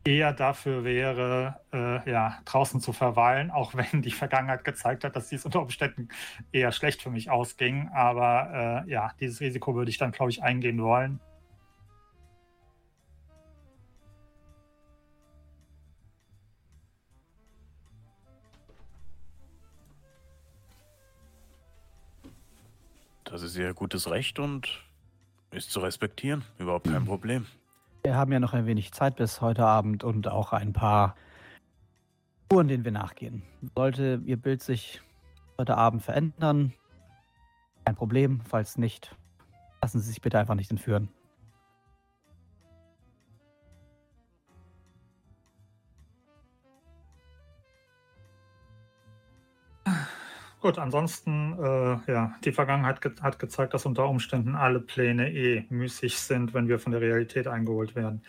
eher 0.08 0.32
dafür 0.32 0.86
wäre, 0.86 1.60
äh, 1.74 2.10
ja, 2.10 2.40
draußen 2.46 2.80
zu 2.80 2.94
verweilen, 2.94 3.52
auch 3.52 3.76
wenn 3.76 4.02
die 4.02 4.12
Vergangenheit 4.12 4.64
gezeigt 4.64 5.04
hat, 5.04 5.16
dass 5.16 5.28
dies 5.28 5.46
unter 5.46 5.62
Umständen 5.62 6.08
eher 6.52 6.72
schlecht 6.72 7.02
für 7.02 7.10
mich 7.10 7.30
ausging. 7.30 7.90
Aber 7.94 8.86
äh, 8.88 8.92
ja, 8.92 9.12
dieses 9.20 9.42
Risiko 9.42 9.76
würde 9.76 9.92
ich 9.92 9.98
dann, 9.98 10.12
glaube 10.12 10.32
ich, 10.32 10.42
eingehen 10.42 10.82
wollen. 10.82 11.20
Das 23.26 23.42
ist 23.42 23.58
ihr 23.58 23.74
gutes 23.74 24.10
Recht 24.10 24.40
und 24.40 24.86
ist 25.52 25.70
zu 25.70 25.82
respektieren. 25.82 26.46
Überhaupt 26.58 26.90
kein 26.90 27.04
Problem. 27.04 27.46
Wir 28.08 28.16
haben 28.16 28.32
ja 28.32 28.40
noch 28.40 28.54
ein 28.54 28.66
wenig 28.66 28.94
Zeit 28.94 29.18
bis 29.18 29.42
heute 29.42 29.66
Abend 29.66 30.06
und 30.06 30.30
auch 30.30 30.54
ein 30.54 30.72
paar 30.72 31.18
Spuren, 32.46 32.70
denen 32.70 32.86
wir 32.86 32.94
nachgehen. 32.94 33.44
Sollte 33.76 34.22
Ihr 34.24 34.38
Bild 34.38 34.64
sich 34.64 35.02
heute 35.58 35.76
Abend 35.76 36.02
verändern, 36.02 36.74
kein 37.84 37.96
Problem. 37.96 38.40
Falls 38.40 38.78
nicht, 38.78 39.14
lassen 39.82 40.00
Sie 40.00 40.08
sich 40.08 40.22
bitte 40.22 40.40
einfach 40.40 40.56
nicht 40.56 40.72
entführen. 40.72 41.10
Gut, 50.60 50.80
ansonsten, 50.80 51.54
äh, 51.60 52.12
ja, 52.12 52.36
die 52.44 52.52
Vergangenheit 52.52 53.00
ge 53.02 53.12
hat 53.22 53.38
gezeigt, 53.38 53.76
dass 53.76 53.86
unter 53.86 54.10
Umständen 54.10 54.56
alle 54.56 54.80
Pläne 54.80 55.32
eh 55.32 55.66
müßig 55.70 56.18
sind, 56.20 56.56
wenn 56.56 56.68
wir 56.68 56.80
von 56.80 56.92
der 56.92 57.02
Realität 57.02 57.48
eingeholt 57.48 57.96
werden. 57.96 58.24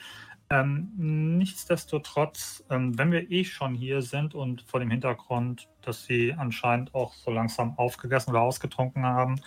Ähm, 0.51 0.93
nichtsdestotrotz, 0.97 2.65
ähm, 2.71 2.99
wenn 2.99 3.13
wir 3.13 3.31
eh 3.31 3.45
schon 3.45 3.75
hier 3.75 4.03
sind 4.03 4.35
und 4.35 4.63
vor 4.63 4.81
dem 4.81 4.91
Hintergrund, 4.91 5.69
dass 5.83 6.05
sie 6.05 6.35
anscheinend 6.35 6.95
auch 6.95 7.15
so 7.15 7.31
langsam 7.31 7.79
aufgegessen 7.79 8.31
oder 8.31 8.43
ausgetrunken 8.43 9.05
haben, 9.05 9.41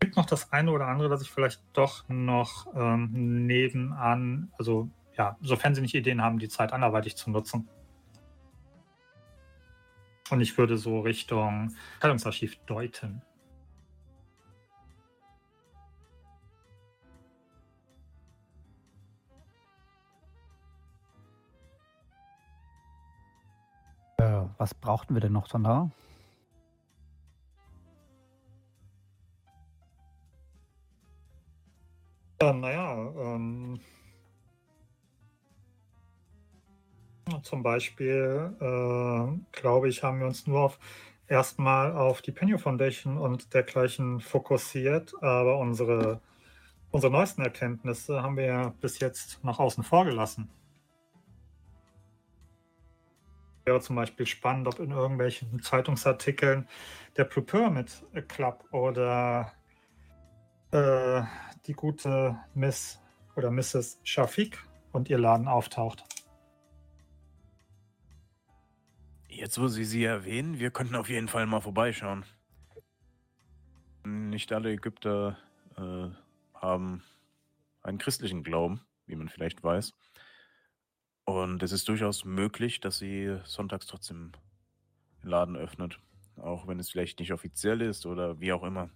gibt 0.00 0.16
noch 0.16 0.26
das 0.26 0.52
eine 0.52 0.70
oder 0.72 0.88
andere, 0.88 1.08
dass 1.08 1.22
ich 1.22 1.30
vielleicht 1.30 1.62
doch 1.72 2.06
noch 2.08 2.66
ähm, 2.74 3.46
nebenan, 3.46 4.52
also 4.58 4.90
ja, 5.16 5.36
sofern 5.40 5.74
sie 5.74 5.80
nicht 5.80 5.94
Ideen 5.94 6.22
haben, 6.22 6.38
die 6.38 6.48
Zeit 6.48 6.72
anderweitig 6.72 7.16
zu 7.16 7.30
nutzen. 7.30 7.68
Und 10.30 10.40
ich 10.40 10.58
würde 10.58 10.76
so 10.76 11.00
Richtung 11.00 11.74
Teilungsarchiv 12.00 12.56
deuten. 12.66 13.22
Äh, 24.18 24.42
was 24.58 24.74
brauchten 24.74 25.14
wir 25.14 25.20
denn 25.20 25.32
noch 25.32 25.46
dann 25.48 25.64
da? 25.64 25.90
Äh, 32.40 32.52
naja, 32.52 33.12
ähm, 33.16 33.80
Zum 37.42 37.64
Beispiel, 37.64 38.54
äh, 38.60 39.58
glaube 39.58 39.88
ich, 39.88 40.04
haben 40.04 40.20
wir 40.20 40.26
uns 40.26 40.46
nur 40.46 40.60
auf 40.60 40.78
erstmal 41.26 41.92
auf 41.92 42.22
die 42.22 42.30
Penny 42.30 42.56
Foundation 42.56 43.18
und 43.18 43.52
dergleichen 43.52 44.20
fokussiert, 44.20 45.12
aber 45.22 45.58
unsere, 45.58 46.20
unsere 46.92 47.12
neuesten 47.12 47.42
Erkenntnisse 47.42 48.22
haben 48.22 48.36
wir 48.36 48.44
ja 48.44 48.68
bis 48.80 49.00
jetzt 49.00 49.42
nach 49.42 49.58
außen 49.58 49.82
vorgelassen. 49.82 50.48
Wäre 53.64 53.80
zum 53.80 53.96
Beispiel 53.96 54.26
spannend, 54.26 54.68
ob 54.68 54.78
in 54.78 54.92
irgendwelchen 54.92 55.60
Zeitungsartikeln 55.60 56.68
der 57.16 57.24
Blue 57.24 57.44
Pyramid 57.44 58.04
Club 58.28 58.64
oder 58.70 59.52
äh, 60.70 61.22
die 61.66 61.72
gute 61.72 62.38
Miss 62.54 63.00
oder 63.34 63.50
Mrs. 63.50 63.98
Shafik 64.04 64.62
und 64.92 65.10
ihr 65.10 65.18
Laden 65.18 65.48
auftaucht. 65.48 66.04
Jetzt, 69.36 69.60
wo 69.60 69.68
Sie 69.68 69.84
sie 69.84 70.02
erwähnen, 70.02 70.58
wir 70.58 70.70
könnten 70.70 70.94
auf 70.94 71.10
jeden 71.10 71.28
Fall 71.28 71.44
mal 71.44 71.60
vorbeischauen. 71.60 72.24
Nicht 74.02 74.50
alle 74.50 74.72
Ägypter 74.72 75.36
äh, 75.76 76.08
haben 76.54 77.02
einen 77.82 77.98
christlichen 77.98 78.42
Glauben, 78.42 78.80
wie 79.04 79.14
man 79.14 79.28
vielleicht 79.28 79.62
weiß. 79.62 79.92
Und 81.26 81.62
es 81.62 81.72
ist 81.72 81.86
durchaus 81.86 82.24
möglich, 82.24 82.80
dass 82.80 82.96
sie 82.96 83.38
sonntags 83.44 83.86
trotzdem 83.86 84.32
den 85.22 85.28
Laden 85.28 85.54
öffnet. 85.54 86.00
Auch 86.38 86.66
wenn 86.66 86.80
es 86.80 86.88
vielleicht 86.88 87.18
nicht 87.18 87.34
offiziell 87.34 87.82
ist 87.82 88.06
oder 88.06 88.40
wie 88.40 88.54
auch 88.54 88.62
immer. 88.62 88.88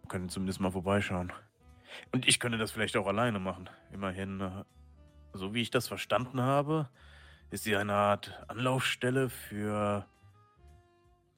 Wir 0.00 0.08
können 0.08 0.30
zumindest 0.30 0.60
mal 0.60 0.72
vorbeischauen. 0.72 1.34
Und 2.12 2.26
ich 2.26 2.40
könnte 2.40 2.56
das 2.56 2.70
vielleicht 2.70 2.96
auch 2.96 3.06
alleine 3.06 3.40
machen. 3.40 3.68
Immerhin, 3.92 4.64
so 5.34 5.52
wie 5.52 5.60
ich 5.60 5.70
das 5.70 5.86
verstanden 5.86 6.40
habe, 6.40 6.88
ist 7.50 7.64
sie 7.64 7.76
eine 7.76 7.94
Art 7.94 8.44
Anlaufstelle 8.48 9.30
für 9.30 10.04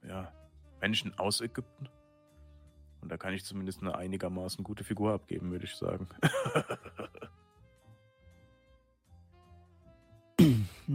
ja, 0.07 0.33
Menschen 0.81 1.17
aus 1.19 1.41
Ägypten. 1.41 1.89
Und 3.01 3.11
da 3.11 3.17
kann 3.17 3.33
ich 3.33 3.45
zumindest 3.45 3.81
eine 3.81 3.97
einigermaßen 3.97 4.63
gute 4.65 4.85
Figur 4.85 5.15
abgeben, 5.15 5.51
würde 5.51 5.65
ich 5.65 5.75
sagen. 5.75 6.09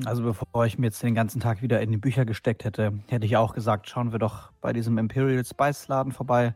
Also 0.04 0.24
bevor 0.24 0.66
ich 0.66 0.78
mir 0.78 0.88
jetzt 0.88 1.02
den 1.04 1.16
ganzen 1.16 1.40
Tag 1.40 1.62
wieder 1.62 1.80
in 1.80 1.90
die 1.90 1.98
Bücher 1.98 2.26
gesteckt 2.26 2.66
hätte, 2.66 3.00
hätte 3.08 3.26
ich 3.26 3.38
auch 3.38 3.54
gesagt, 3.54 3.88
schauen 3.88 4.12
wir 4.12 4.20
doch 4.20 4.52
bei 4.60 4.74
diesem 4.74 4.98
Imperial 4.98 5.46
Spice 5.46 5.88
Laden 5.88 6.12
vorbei. 6.12 6.54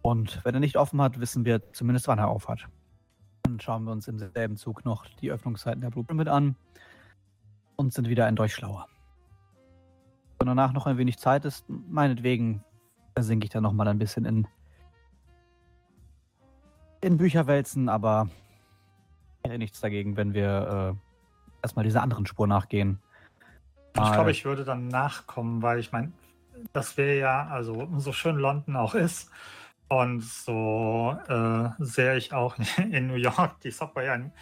Und 0.00 0.40
wenn 0.44 0.54
er 0.54 0.60
nicht 0.60 0.78
offen 0.78 1.02
hat, 1.02 1.20
wissen 1.20 1.44
wir 1.44 1.72
zumindest, 1.74 2.08
wann 2.08 2.18
er 2.18 2.28
auf 2.28 2.48
hat. 2.48 2.66
Dann 3.42 3.60
schauen 3.60 3.84
wir 3.84 3.92
uns 3.92 4.08
im 4.08 4.18
selben 4.18 4.56
Zug 4.56 4.86
noch 4.86 5.06
die 5.20 5.30
Öffnungszeiten 5.30 5.82
der 5.82 5.90
Blue 5.90 6.04
Pyramid 6.04 6.28
an 6.28 6.56
und 7.82 7.92
sind 7.92 8.08
wieder 8.08 8.26
ein 8.26 8.36
Deutsch 8.36 8.54
schlauer. 8.54 8.86
Wenn 10.38 10.46
danach 10.46 10.72
noch 10.72 10.86
ein 10.86 10.98
wenig 10.98 11.18
Zeit 11.18 11.44
ist, 11.44 11.64
meinetwegen 11.68 12.64
versinke 13.14 13.44
ich 13.44 13.50
dann 13.50 13.62
noch 13.62 13.72
mal 13.72 13.86
ein 13.88 13.98
bisschen 13.98 14.24
in, 14.24 14.46
in 17.00 17.16
Bücherwälzen, 17.16 17.88
aber 17.88 18.28
ich 19.42 19.50
hätte 19.50 19.58
nichts 19.58 19.80
dagegen, 19.80 20.16
wenn 20.16 20.32
wir 20.32 20.96
äh, 20.96 21.62
erstmal 21.62 21.84
dieser 21.84 22.02
anderen 22.02 22.26
Spur 22.26 22.46
nachgehen. 22.46 23.00
Ich 23.94 24.12
glaube, 24.12 24.30
ich 24.30 24.44
würde 24.44 24.64
dann 24.64 24.88
nachkommen, 24.88 25.60
weil 25.60 25.78
ich 25.78 25.92
meine, 25.92 26.12
das 26.72 26.96
wäre 26.96 27.18
ja, 27.18 27.46
also 27.48 27.88
so 27.98 28.12
schön 28.12 28.36
London 28.36 28.76
auch 28.76 28.94
ist 28.94 29.30
und 29.88 30.22
so 30.22 31.14
äh, 31.28 31.68
sehr 31.78 32.16
ich 32.16 32.32
auch 32.32 32.56
in 32.78 33.08
New 33.08 33.16
York 33.16 33.60
die 33.60 33.70
Subway, 33.70 34.08
ein, 34.08 34.32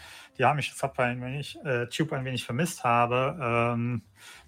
die 0.41 0.45
amische 0.45 0.73
Subway 0.73 1.11
ein 1.11 1.21
wenig, 1.21 1.63
äh, 1.63 1.85
Tube 1.85 2.13
ein 2.13 2.25
wenig 2.25 2.43
vermisst 2.43 2.83
habe, 2.83 3.37
ähm, 3.39 4.01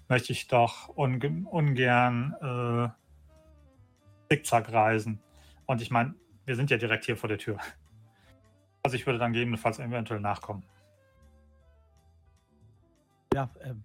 möchte 0.08 0.32
ich 0.32 0.48
doch 0.48 0.88
unge 0.88 1.44
ungern 1.48 2.34
äh, 2.42 2.88
Zickzack 4.28 4.72
reisen. 4.72 5.20
Und 5.66 5.80
ich 5.80 5.92
meine, 5.92 6.16
wir 6.46 6.56
sind 6.56 6.68
ja 6.72 6.78
direkt 6.78 7.04
hier 7.04 7.16
vor 7.16 7.28
der 7.28 7.38
Tür. 7.38 7.58
Also 8.82 8.96
ich 8.96 9.06
würde 9.06 9.20
dann 9.20 9.32
gegebenenfalls 9.32 9.78
eventuell 9.78 10.18
nachkommen. 10.18 10.64
Ja, 13.32 13.48
ähm. 13.62 13.84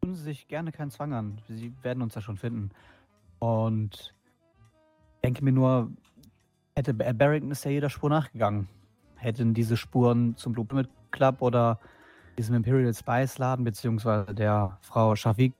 Tun 0.00 0.14
Sie 0.14 0.22
sich 0.22 0.46
gerne 0.46 0.70
keinen 0.70 0.92
Zwang 0.92 1.14
an. 1.14 1.42
Sie 1.48 1.74
werden 1.82 2.00
uns 2.00 2.14
ja 2.14 2.20
schon 2.20 2.36
finden. 2.36 2.70
Und 3.40 4.14
denke 5.24 5.42
mir 5.42 5.52
nur, 5.52 5.90
hätte 6.76 6.94
Bar- 6.94 7.12
Barrington 7.12 7.50
ist 7.50 7.64
ja 7.64 7.72
jeder 7.72 7.90
Spur 7.90 8.08
nachgegangen. 8.08 8.68
Hätten 9.18 9.52
diese 9.54 9.76
Spuren 9.76 10.36
zum 10.36 10.52
Blue 10.52 10.64
Pyramid 10.64 10.88
Club 11.10 11.42
oder 11.42 11.78
diesem 12.38 12.54
Imperial 12.54 12.92
Spice 12.94 13.38
Laden 13.38 13.64
beziehungsweise 13.64 14.34
der 14.34 14.78
Frau 14.80 15.14
Shafiq 15.16 15.52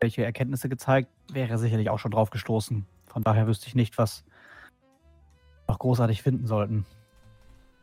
welche 0.00 0.24
Erkenntnisse 0.24 0.68
gezeigt, 0.70 1.10
wäre 1.30 1.50
er 1.50 1.58
sicherlich 1.58 1.90
auch 1.90 1.98
schon 1.98 2.10
drauf 2.10 2.30
gestoßen. 2.30 2.86
Von 3.06 3.22
daher 3.22 3.46
wüsste 3.46 3.66
ich 3.68 3.74
nicht, 3.74 3.98
was 3.98 4.24
wir 5.66 5.72
noch 5.74 5.78
großartig 5.78 6.22
finden 6.22 6.46
sollten. 6.46 6.86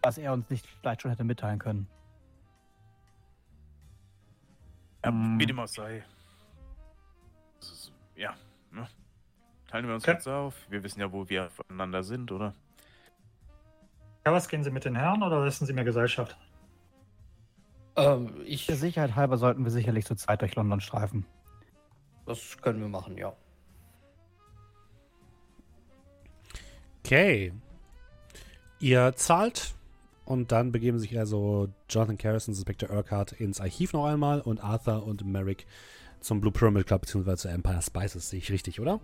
Was 0.02 0.18
er 0.18 0.34
uns 0.34 0.50
nicht 0.50 0.66
vielleicht 0.68 1.02
schon 1.04 1.12
hätte 1.12 1.24
mitteilen 1.24 1.60
können. 1.60 1.88
Ja, 5.06 5.12
Mm. 5.12 5.40
wie 5.40 5.46
dem 5.46 5.60
auch 5.60 5.68
sei. 5.68 6.04
Ist, 7.62 7.92
ja, 8.16 8.34
ne? 8.72 8.88
Teilen 9.68 9.88
wir 9.88 9.94
uns 9.94 10.04
Okay. 10.04 10.14
kurz 10.14 10.28
auf. 10.28 10.56
Wir 10.70 10.84
wissen 10.84 11.00
ja, 11.00 11.12
wo 11.12 11.30
wir 11.30 11.50
voneinander 11.52 12.04
sind, 12.04 12.32
oder? 12.32 12.54
Ja, 14.26 14.34
was 14.34 14.48
gehen 14.48 14.64
Sie 14.64 14.72
mit 14.72 14.86
den 14.86 14.96
Herren 14.96 15.24
oder 15.24 15.44
lassen 15.44 15.66
Sie 15.66 15.74
mir 15.74 15.84
Gesellschaft? 15.84 16.38
Ähm, 17.96 18.42
ich, 18.46 18.66
Der 18.68 18.76
Sicherheit 18.76 19.16
halber 19.16 19.38
sollten 19.38 19.64
wir 19.64 19.72
sicherlich 19.72 20.06
zur 20.06 20.18
Zeit 20.18 20.42
durch 20.42 20.56
London 20.56 20.82
streifen. 20.82 21.26
das 22.26 22.58
können 22.62 22.80
wir 22.80 22.90
machen, 22.90 23.18
ja. 23.18 23.34
Okay. 27.04 27.54
Ihr 28.80 29.14
zahlt 29.16 29.74
und 30.26 30.52
dann 30.52 30.72
begeben 30.72 31.00
sich 31.00 31.18
also 31.18 31.70
Jonathan 31.90 32.18
Carrison, 32.18 32.54
Inspector 32.54 32.90
Urquhart 32.90 33.32
ins 33.34 33.60
Archiv 33.60 33.94
noch 33.94 34.06
einmal 34.06 34.42
und 34.42 34.64
Arthur 34.64 35.04
und 35.06 35.26
Merrick 35.26 35.66
zum 36.20 36.40
Blue 36.40 36.52
Pyramid 36.52 36.86
Club 36.86 37.02
bzw. 37.02 37.36
zu 37.36 37.48
Empire 37.48 37.82
Spices. 37.82 38.30
Sehe 38.30 38.40
ich 38.40 38.52
richtig, 38.52 38.80
oder? 38.80 39.00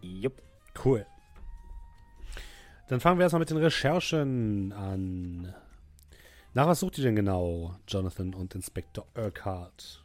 Jupp. 0.00 0.40
Cool. 0.84 1.04
Dann 2.88 3.00
fangen 3.00 3.18
wir 3.18 3.24
erstmal 3.24 3.40
mit 3.40 3.50
den 3.50 3.56
Recherchen 3.56 4.72
an. 4.72 5.54
Nach 6.52 6.66
was 6.66 6.80
sucht 6.80 6.98
ihr 6.98 7.04
denn 7.04 7.16
genau, 7.16 7.74
Jonathan 7.88 8.34
und 8.34 8.54
Inspector 8.54 9.06
Urquhart? 9.16 10.04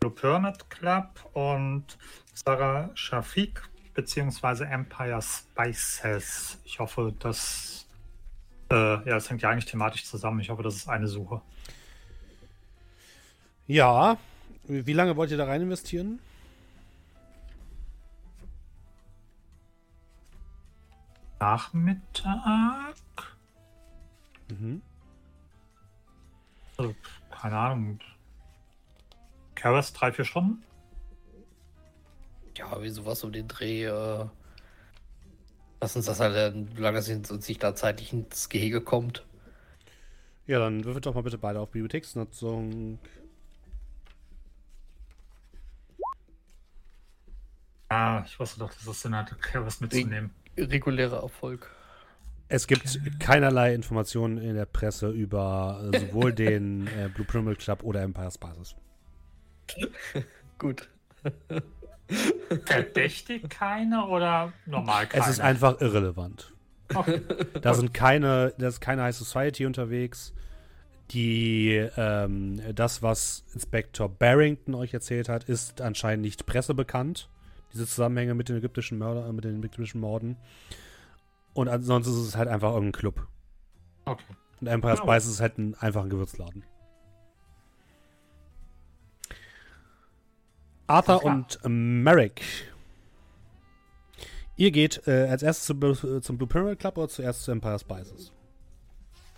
Blue 0.00 0.12
Pyramid 0.12 0.68
Club 0.68 1.30
und 1.32 1.96
Sarah 2.34 2.90
Shafiq 2.94 3.62
beziehungsweise 3.94 4.66
Empire 4.66 5.22
Spices. 5.22 6.58
Ich 6.64 6.78
hoffe, 6.80 7.14
dass 7.18 7.86
äh, 8.70 8.74
ja, 8.74 9.04
das 9.04 9.30
hängt 9.30 9.42
ja 9.42 9.50
eigentlich 9.50 9.66
thematisch 9.66 10.04
zusammen. 10.04 10.40
Ich 10.40 10.50
hoffe, 10.50 10.62
das 10.62 10.74
ist 10.76 10.88
eine 10.88 11.06
Suche. 11.06 11.40
Ja. 13.66 14.18
Wie 14.66 14.92
lange 14.92 15.16
wollt 15.16 15.30
ihr 15.30 15.36
da 15.36 15.44
rein 15.44 15.62
investieren? 15.62 16.20
Nachmittag? 21.44 22.96
Mhm. 24.48 24.80
Also, 26.78 26.94
keine 27.30 27.58
Ahnung. 27.58 28.00
Karas 29.54 29.92
drei, 29.92 30.10
vier 30.10 30.24
Stunden? 30.24 30.64
Ja, 32.56 32.80
wie 32.80 32.88
sowas 32.88 33.22
um 33.24 33.30
den 33.30 33.46
Dreh. 33.46 33.84
Äh, 33.84 34.26
lass 35.82 35.96
uns 35.96 36.06
das 36.06 36.18
halt, 36.18 36.34
äh, 36.34 36.66
solange 36.76 36.98
es 36.98 37.10
uns 37.10 37.46
nicht 37.46 37.62
da 37.62 37.74
zeitlich 37.74 38.14
ins 38.14 38.48
Gehege 38.48 38.80
kommt. 38.80 39.26
Ja, 40.46 40.58
dann 40.60 40.82
würfelt 40.84 41.04
doch 41.04 41.14
mal 41.14 41.24
bitte 41.24 41.36
beide 41.36 41.60
auf 41.60 41.68
Bibliotheksnutzung. 41.70 42.98
Ah, 47.90 48.22
ich 48.24 48.40
wusste 48.40 48.60
doch, 48.60 48.72
dass 48.72 48.86
es 48.86 49.02
Sinn 49.02 49.14
hatte, 49.14 49.34
Karas 49.36 49.80
mitzunehmen. 49.80 50.30
Regulärer 50.56 51.22
Erfolg. 51.22 51.70
Es 52.48 52.66
gibt 52.66 53.00
keinerlei 53.20 53.74
Informationen 53.74 54.38
in 54.38 54.54
der 54.54 54.66
Presse 54.66 55.10
über 55.10 55.90
äh, 55.92 55.98
sowohl 55.98 56.32
den 56.34 56.86
äh, 56.86 57.08
Blue 57.12 57.26
Pyramid 57.26 57.58
Club 57.58 57.82
oder 57.82 58.02
Empire 58.02 58.30
Spices. 58.30 58.76
Gut. 60.58 60.88
Verdächtig 62.66 63.48
keine 63.48 64.06
oder 64.06 64.52
normal 64.66 65.06
keine? 65.06 65.24
Es 65.24 65.30
ist 65.30 65.40
einfach 65.40 65.80
irrelevant. 65.80 66.52
Okay. 66.94 67.20
Da 67.60 67.74
sind 67.74 67.94
keine, 67.94 68.52
da 68.58 68.68
ist 68.68 68.80
keine 68.80 69.02
High 69.02 69.16
Society 69.16 69.64
unterwegs. 69.64 70.34
Die, 71.10 71.88
ähm, 71.96 72.60
das, 72.74 73.02
was 73.02 73.44
Inspector 73.52 74.08
Barrington 74.08 74.74
euch 74.74 74.94
erzählt 74.94 75.28
hat, 75.28 75.44
ist 75.44 75.80
anscheinend 75.80 76.24
nicht 76.24 76.46
pressebekannt. 76.46 77.28
Diese 77.74 77.86
Zusammenhänge 77.86 78.34
mit 78.34 78.48
den 78.48 78.56
ägyptischen 78.56 78.98
Mörder, 78.98 79.30
mit 79.32 79.44
den 79.44 79.58
ägyptischen 79.58 80.00
Morden. 80.00 80.36
Und 81.54 81.68
ansonsten 81.68 82.12
ist 82.12 82.18
es 82.20 82.36
halt 82.36 82.48
einfach 82.48 82.72
irgendein 82.72 82.92
Club. 83.00 83.26
okay. 84.06 84.22
Und 84.60 84.68
Empire 84.68 84.94
Ja. 84.94 85.02
Spice 85.02 85.26
ist 85.26 85.40
halt 85.40 85.58
ein, 85.58 85.74
einfach 85.74 86.02
ein 86.04 86.10
Gewürzladen. 86.10 86.64
Arthur 90.86 91.24
und 91.24 91.58
Merrick. 91.64 92.42
Ihr 94.56 94.70
geht 94.70 95.06
äh, 95.08 95.28
als 95.28 95.42
erstes 95.42 95.66
zum, 95.66 95.80
Blue- 95.80 96.20
zum 96.20 96.38
Blue 96.38 96.46
Pyramid 96.48 96.78
Club 96.78 96.96
oder 96.98 97.08
zuerst 97.08 97.42
zu 97.42 97.50
Empire 97.50 97.78
Spices? 97.78 98.32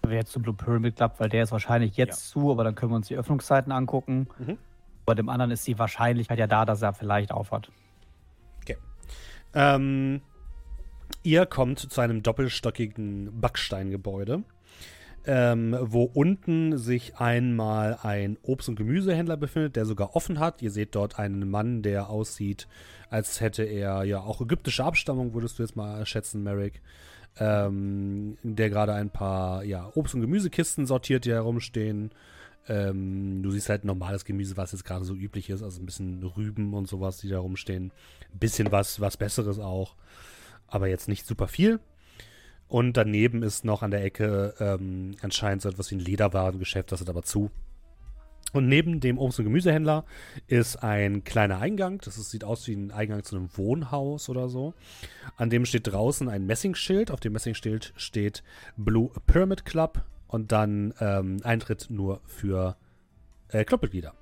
Wir 0.06 0.16
jetzt 0.18 0.32
zum 0.32 0.42
Blue 0.42 0.54
Pyramid 0.54 0.96
Club, 0.96 1.14
weil 1.18 1.28
der 1.28 1.42
ist 1.42 1.52
wahrscheinlich 1.52 1.96
jetzt 1.96 2.28
zu, 2.28 2.50
aber 2.50 2.64
dann 2.64 2.74
können 2.74 2.92
wir 2.92 2.96
uns 2.96 3.08
die 3.08 3.16
Öffnungszeiten 3.16 3.72
angucken. 3.72 4.28
Mhm. 4.38 4.58
Bei 5.06 5.14
dem 5.14 5.28
anderen 5.28 5.50
ist 5.52 5.66
die 5.66 5.78
Wahrscheinlichkeit 5.78 6.38
ja 6.38 6.46
da, 6.46 6.64
dass 6.64 6.82
er 6.82 6.92
vielleicht 6.92 7.32
aufhat. 7.32 7.70
Ähm, 9.56 10.20
ihr 11.22 11.46
kommt 11.46 11.78
zu 11.78 12.00
einem 12.02 12.22
doppelstockigen 12.22 13.40
Backsteingebäude, 13.40 14.42
ähm, 15.24 15.74
wo 15.80 16.02
unten 16.02 16.76
sich 16.76 17.16
einmal 17.16 17.98
ein 18.02 18.36
Obst- 18.42 18.68
und 18.68 18.76
Gemüsehändler 18.76 19.38
befindet, 19.38 19.76
der 19.76 19.86
sogar 19.86 20.14
offen 20.14 20.40
hat. 20.40 20.60
Ihr 20.60 20.70
seht 20.70 20.94
dort 20.94 21.18
einen 21.18 21.48
Mann, 21.48 21.80
der 21.80 22.10
aussieht, 22.10 22.68
als 23.08 23.40
hätte 23.40 23.62
er 23.62 24.04
ja 24.04 24.20
auch 24.20 24.42
ägyptische 24.42 24.84
Abstammung, 24.84 25.32
würdest 25.32 25.58
du 25.58 25.62
jetzt 25.62 25.74
mal 25.74 26.04
schätzen, 26.04 26.42
Merrick. 26.42 26.82
Ähm, 27.38 28.36
der 28.42 28.68
gerade 28.68 28.92
ein 28.92 29.10
paar 29.10 29.64
ja, 29.64 29.90
Obst- 29.94 30.14
und 30.14 30.20
Gemüsekisten 30.20 30.86
sortiert, 30.86 31.24
die 31.24 31.32
herumstehen. 31.32 32.10
Ähm, 32.68 33.42
du 33.42 33.50
siehst 33.50 33.68
halt 33.68 33.84
normales 33.84 34.24
Gemüse, 34.24 34.56
was 34.56 34.72
jetzt 34.72 34.84
gerade 34.84 35.04
so 35.04 35.14
üblich 35.14 35.50
ist, 35.50 35.62
also 35.62 35.80
ein 35.80 35.86
bisschen 35.86 36.22
Rüben 36.22 36.74
und 36.74 36.88
sowas, 36.88 37.18
die 37.18 37.28
da 37.28 37.38
rumstehen. 37.38 37.92
Ein 38.32 38.38
bisschen 38.38 38.72
was, 38.72 39.00
was 39.00 39.16
Besseres 39.16 39.58
auch, 39.58 39.94
aber 40.66 40.88
jetzt 40.88 41.08
nicht 41.08 41.26
super 41.26 41.48
viel. 41.48 41.80
Und 42.68 42.96
daneben 42.96 43.42
ist 43.42 43.64
noch 43.64 43.82
an 43.82 43.92
der 43.92 44.04
Ecke 44.04 44.54
ähm, 44.58 45.14
anscheinend 45.22 45.62
so 45.62 45.68
etwas 45.68 45.90
wie 45.90 45.96
ein 45.96 46.00
Lederwarengeschäft, 46.00 46.90
das 46.90 47.00
hat 47.00 47.08
aber 47.08 47.22
zu. 47.22 47.50
Und 48.52 48.68
neben 48.68 49.00
dem 49.00 49.18
Obst- 49.18 49.38
und 49.38 49.44
Gemüsehändler 49.44 50.04
ist 50.46 50.82
ein 50.82 51.24
kleiner 51.24 51.58
Eingang. 51.58 52.00
Das 52.04 52.16
ist, 52.16 52.30
sieht 52.30 52.44
aus 52.44 52.66
wie 52.66 52.74
ein 52.74 52.90
Eingang 52.90 53.22
zu 53.22 53.36
einem 53.36 53.48
Wohnhaus 53.56 54.28
oder 54.28 54.48
so. 54.48 54.72
An 55.36 55.50
dem 55.50 55.66
steht 55.66 55.88
draußen 55.88 56.28
ein 56.28 56.46
Messingschild. 56.46 57.10
Auf 57.10 57.20
dem 57.20 57.34
Messingschild 57.34 57.92
steht 57.96 58.42
Blue 58.76 59.10
Pyramid 59.26 59.64
Club 59.64 60.04
und 60.28 60.52
dann 60.52 60.94
ähm, 61.00 61.38
Eintritt 61.42 61.86
nur 61.90 62.20
für 62.26 62.76
äh, 63.48 63.64
Clubmitglieder. 63.64 64.14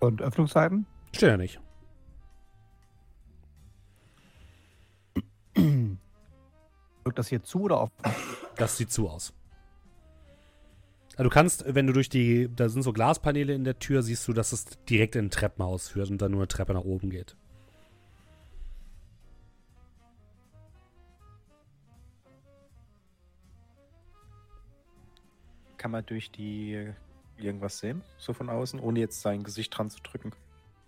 Und 0.00 0.22
Öffnungszeiten? 0.22 0.86
Steht 1.12 1.28
ja 1.28 1.36
nicht. 1.36 1.60
Wirkt 5.54 7.18
das 7.18 7.28
hier 7.28 7.42
zu 7.42 7.62
oder 7.62 7.80
offen? 7.82 7.94
Das 8.56 8.76
sieht 8.76 8.90
zu 8.90 9.08
aus. 9.08 9.34
Also 11.16 11.24
du 11.24 11.34
kannst, 11.34 11.64
wenn 11.66 11.86
du 11.86 11.92
durch 11.92 12.08
die, 12.08 12.48
da 12.54 12.68
sind 12.68 12.82
so 12.82 12.92
Glaspaneele 12.92 13.52
in 13.52 13.64
der 13.64 13.78
Tür, 13.78 14.02
siehst 14.02 14.26
du, 14.26 14.32
dass 14.32 14.52
es 14.52 14.64
direkt 14.88 15.16
in 15.16 15.26
ein 15.26 15.30
Treppenhaus 15.30 15.88
führt 15.88 16.08
und 16.10 16.22
dann 16.22 16.30
nur 16.30 16.40
eine 16.40 16.48
Treppe 16.48 16.72
nach 16.72 16.84
oben 16.84 17.10
geht. 17.10 17.36
Kann 25.80 25.92
man 25.92 26.04
durch 26.04 26.30
die 26.30 26.92
irgendwas 27.38 27.78
sehen, 27.78 28.02
so 28.18 28.34
von 28.34 28.50
außen, 28.50 28.78
ohne 28.78 29.00
jetzt 29.00 29.22
sein 29.22 29.42
Gesicht 29.42 29.74
dran 29.74 29.88
zu 29.88 29.98
drücken? 30.02 30.32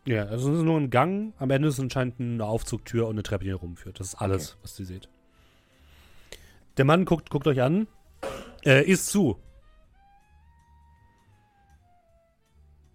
Ja, 0.05 0.27
also 0.27 0.53
es 0.53 0.59
ist 0.59 0.65
nur 0.65 0.79
ein 0.79 0.91
Gang. 0.91 1.33
Am 1.39 1.49
Ende 1.49 1.69
ist 1.69 1.81
anscheinend 1.81 2.21
eine 2.21 2.45
Aufzugtür 2.45 3.07
und 3.07 3.15
eine 3.15 3.23
Treppe, 3.23 3.45
die 3.45 3.49
hier 3.49 3.57
rumführt. 3.57 3.99
Das 3.99 4.09
ist 4.09 4.15
alles, 4.17 4.59
was 4.61 4.79
ihr 4.79 4.85
seht. 4.85 5.09
Der 6.77 6.85
Mann 6.85 7.07
guckt, 7.07 7.31
guckt 7.31 7.47
euch 7.47 7.63
an. 7.63 7.89
Äh, 8.67 8.85
ist 8.85 9.07
zu. 9.07 9.39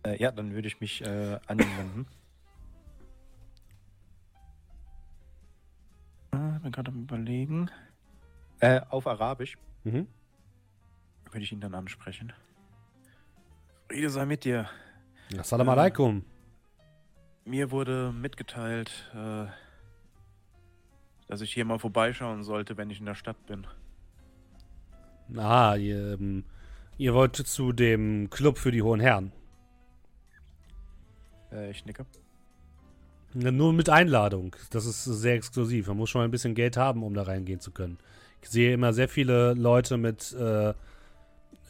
Äh, 0.06 0.22
ja, 0.22 0.32
dann 0.32 0.54
würde 0.54 0.68
ich 0.68 0.80
mich 0.80 1.02
äh, 1.02 1.40
an 1.48 1.58
ihn 1.58 1.78
wenden. 1.80 2.08
Äh, 6.32 6.60
bin 6.60 6.72
gerade 6.72 6.92
am 6.92 7.02
überlegen. 7.02 7.72
Äh, 8.60 8.82
auf 8.88 9.08
Arabisch 9.08 9.58
Mhm. 9.84 10.06
Würde 11.38 11.44
ich 11.44 11.52
ihn 11.52 11.60
dann 11.60 11.76
ansprechen. 11.76 12.34
Friede 13.90 14.10
sei 14.10 14.26
mit 14.26 14.44
dir. 14.44 14.68
Assalamu 15.38 15.70
Ähm, 15.72 15.78
alaikum. 15.78 16.26
Mir 17.46 17.70
wurde 17.70 18.12
mitgeteilt, 18.12 18.90
äh, 19.14 19.46
dass 21.28 21.42
ich 21.42 21.54
hier 21.54 21.64
mal 21.64 21.78
vorbeischauen 21.78 22.44
sollte, 22.44 22.76
wenn 22.76 22.90
ich 22.90 23.00
in 23.00 23.06
der 23.06 23.14
Stadt 23.14 23.38
bin. 23.46 23.68
Ah, 25.36 25.76
ihr, 25.76 26.14
ähm, 26.14 26.44
ihr 26.98 27.14
wollt 27.14 27.36
zu 27.36 27.72
dem 27.72 28.32
Club 28.32 28.58
für 28.58 28.72
die 28.72 28.82
Hohen 28.82 29.00
Herren. 29.00 29.32
Äh, 31.52 31.70
ich 31.70 31.86
nicke. 31.86 32.08
Ja, 33.36 33.52
Nur 33.52 33.74
mit 33.74 33.90
Einladung. 33.90 34.56
Das 34.72 34.88
ist 34.88 35.04
sehr 35.04 35.36
exklusiv. 35.36 35.88
Man 35.88 35.98
muss 35.98 36.10
schon 36.10 36.22
mal 36.22 36.26
ein 36.26 36.32
bisschen 36.32 36.56
Geld 36.56 36.78
haben, 36.78 37.04
um 37.04 37.14
da 37.14 37.22
reingehen 37.22 37.60
zu 37.60 37.70
können. 37.70 38.00
Ich 38.42 38.50
sehe 38.50 38.74
immer 38.74 38.92
sehr 38.92 39.08
viele 39.08 39.54
Leute 39.54 39.98
mit 39.98 40.34
äh, 40.34 40.74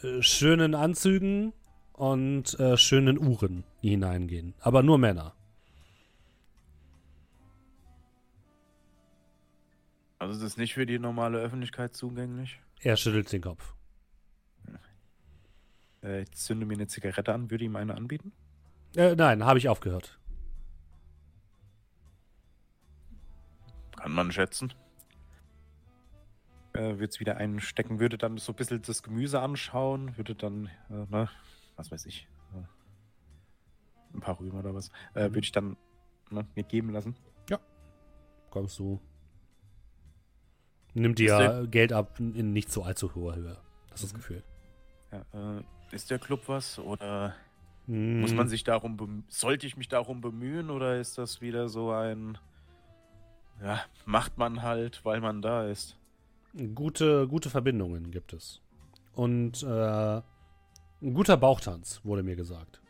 äh, 0.04 0.22
schönen 0.22 0.76
Anzügen 0.76 1.54
und 1.94 2.60
äh, 2.60 2.78
schönen 2.78 3.18
Uhren, 3.18 3.64
die 3.82 3.90
hineingehen. 3.90 4.54
Aber 4.60 4.84
nur 4.84 4.98
Männer. 4.98 5.34
Also 10.20 10.34
es 10.34 10.42
ist 10.42 10.58
nicht 10.58 10.74
für 10.74 10.86
die 10.86 11.00
normale 11.00 11.40
Öffentlichkeit 11.40 11.96
zugänglich. 11.96 12.60
Er 12.82 12.98
schüttelt 12.98 13.32
den 13.32 13.42
Kopf. 13.42 13.74
Äh, 16.04 16.22
ich 16.24 16.32
zünde 16.32 16.66
mir 16.66 16.76
eine 16.76 16.88
Zigarette 16.88 17.34
an, 17.34 17.50
würde 17.50 17.66
ihm 17.66 17.76
eine 17.76 17.96
anbieten. 17.96 18.32
Äh, 18.96 19.16
nein, 19.16 19.44
habe 19.44 19.60
ich 19.60 19.70
aufgehört. 19.70 20.20
Kann 23.96 24.12
man 24.12 24.32
schätzen. 24.32 24.74
Äh, 26.78 27.00
würde 27.00 27.06
es 27.06 27.20
wieder 27.20 27.38
einstecken, 27.38 28.00
würde 28.00 28.18
dann 28.18 28.38
so 28.38 28.52
ein 28.52 28.56
bisschen 28.56 28.82
das 28.84 29.02
Gemüse 29.02 29.42
anschauen, 29.42 30.16
würde 30.18 30.36
dann, 30.36 30.68
äh, 30.90 31.06
ne, 31.10 31.30
was 31.76 31.92
weiß 31.92 32.06
ich, 32.06 32.28
äh, 32.54 34.16
ein 34.16 34.20
paar 34.22 34.40
Rüben 34.40 34.58
oder 34.60 34.74
was, 34.76 34.90
äh, 35.14 35.24
würde 35.24 35.40
ich 35.40 35.52
dann 35.52 35.76
ne, 36.30 36.48
mir 36.56 36.64
geben 36.64 36.92
lassen. 36.92 37.16
Kommst 38.50 38.80
du. 38.80 39.00
Nimmt 40.94 41.20
dir 41.20 41.68
Geld 41.70 41.94
ab 41.94 42.18
in 42.20 42.54
nicht 42.54 42.72
so 42.72 42.84
allzu 42.84 43.14
hoher 43.14 43.36
Höhe. 43.36 43.58
Das 43.90 44.02
ist 44.02 44.04
das 44.06 44.14
Mhm. 44.14 44.18
Gefühl. 44.18 44.44
Ja, 45.12 45.58
äh, 45.60 45.64
ist 45.92 46.10
der 46.10 46.20
Club 46.20 46.44
was 46.48 46.80
oder 46.80 47.36
Hm, 47.86 48.22
muss 48.22 48.34
man 48.36 48.48
sich 48.48 48.64
darum, 48.64 49.24
sollte 49.28 49.68
ich 49.68 49.78
mich 49.78 49.90
darum 49.90 50.22
bemühen 50.22 50.70
oder 50.70 51.00
ist 51.00 51.18
das 51.18 51.42
wieder 51.42 51.70
so 51.70 51.92
ein, 51.92 52.38
ja, 53.62 53.82
macht 54.06 54.38
man 54.38 54.62
halt, 54.64 55.04
weil 55.06 55.22
man 55.22 55.42
da 55.42 55.68
ist? 55.68 55.97
Gute, 56.76 57.28
gute 57.28 57.50
Verbindungen 57.50 58.10
gibt 58.12 58.34
es. 58.34 58.62
Und 59.14 59.64
äh, 59.64 60.18
ein 61.02 61.14
guter 61.14 61.38
Bauchtanz, 61.38 62.02
wurde 62.04 62.24
mir 62.24 62.36
gesagt. 62.36 62.82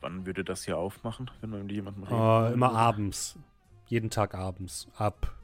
Wann 0.00 0.26
würde 0.26 0.44
das 0.44 0.64
hier 0.64 0.76
aufmachen, 0.76 1.30
wenn 1.40 1.50
man 1.50 1.62
mit 1.62 1.72
jemandem 1.72 2.02
reden 2.04 2.16
Äh, 2.16 2.18
wollen 2.20 2.52
immer 2.54 2.72
abends. 2.72 3.38
Jeden 3.86 4.10
Tag 4.10 4.34
abends. 4.34 4.88
Ab 4.96 5.34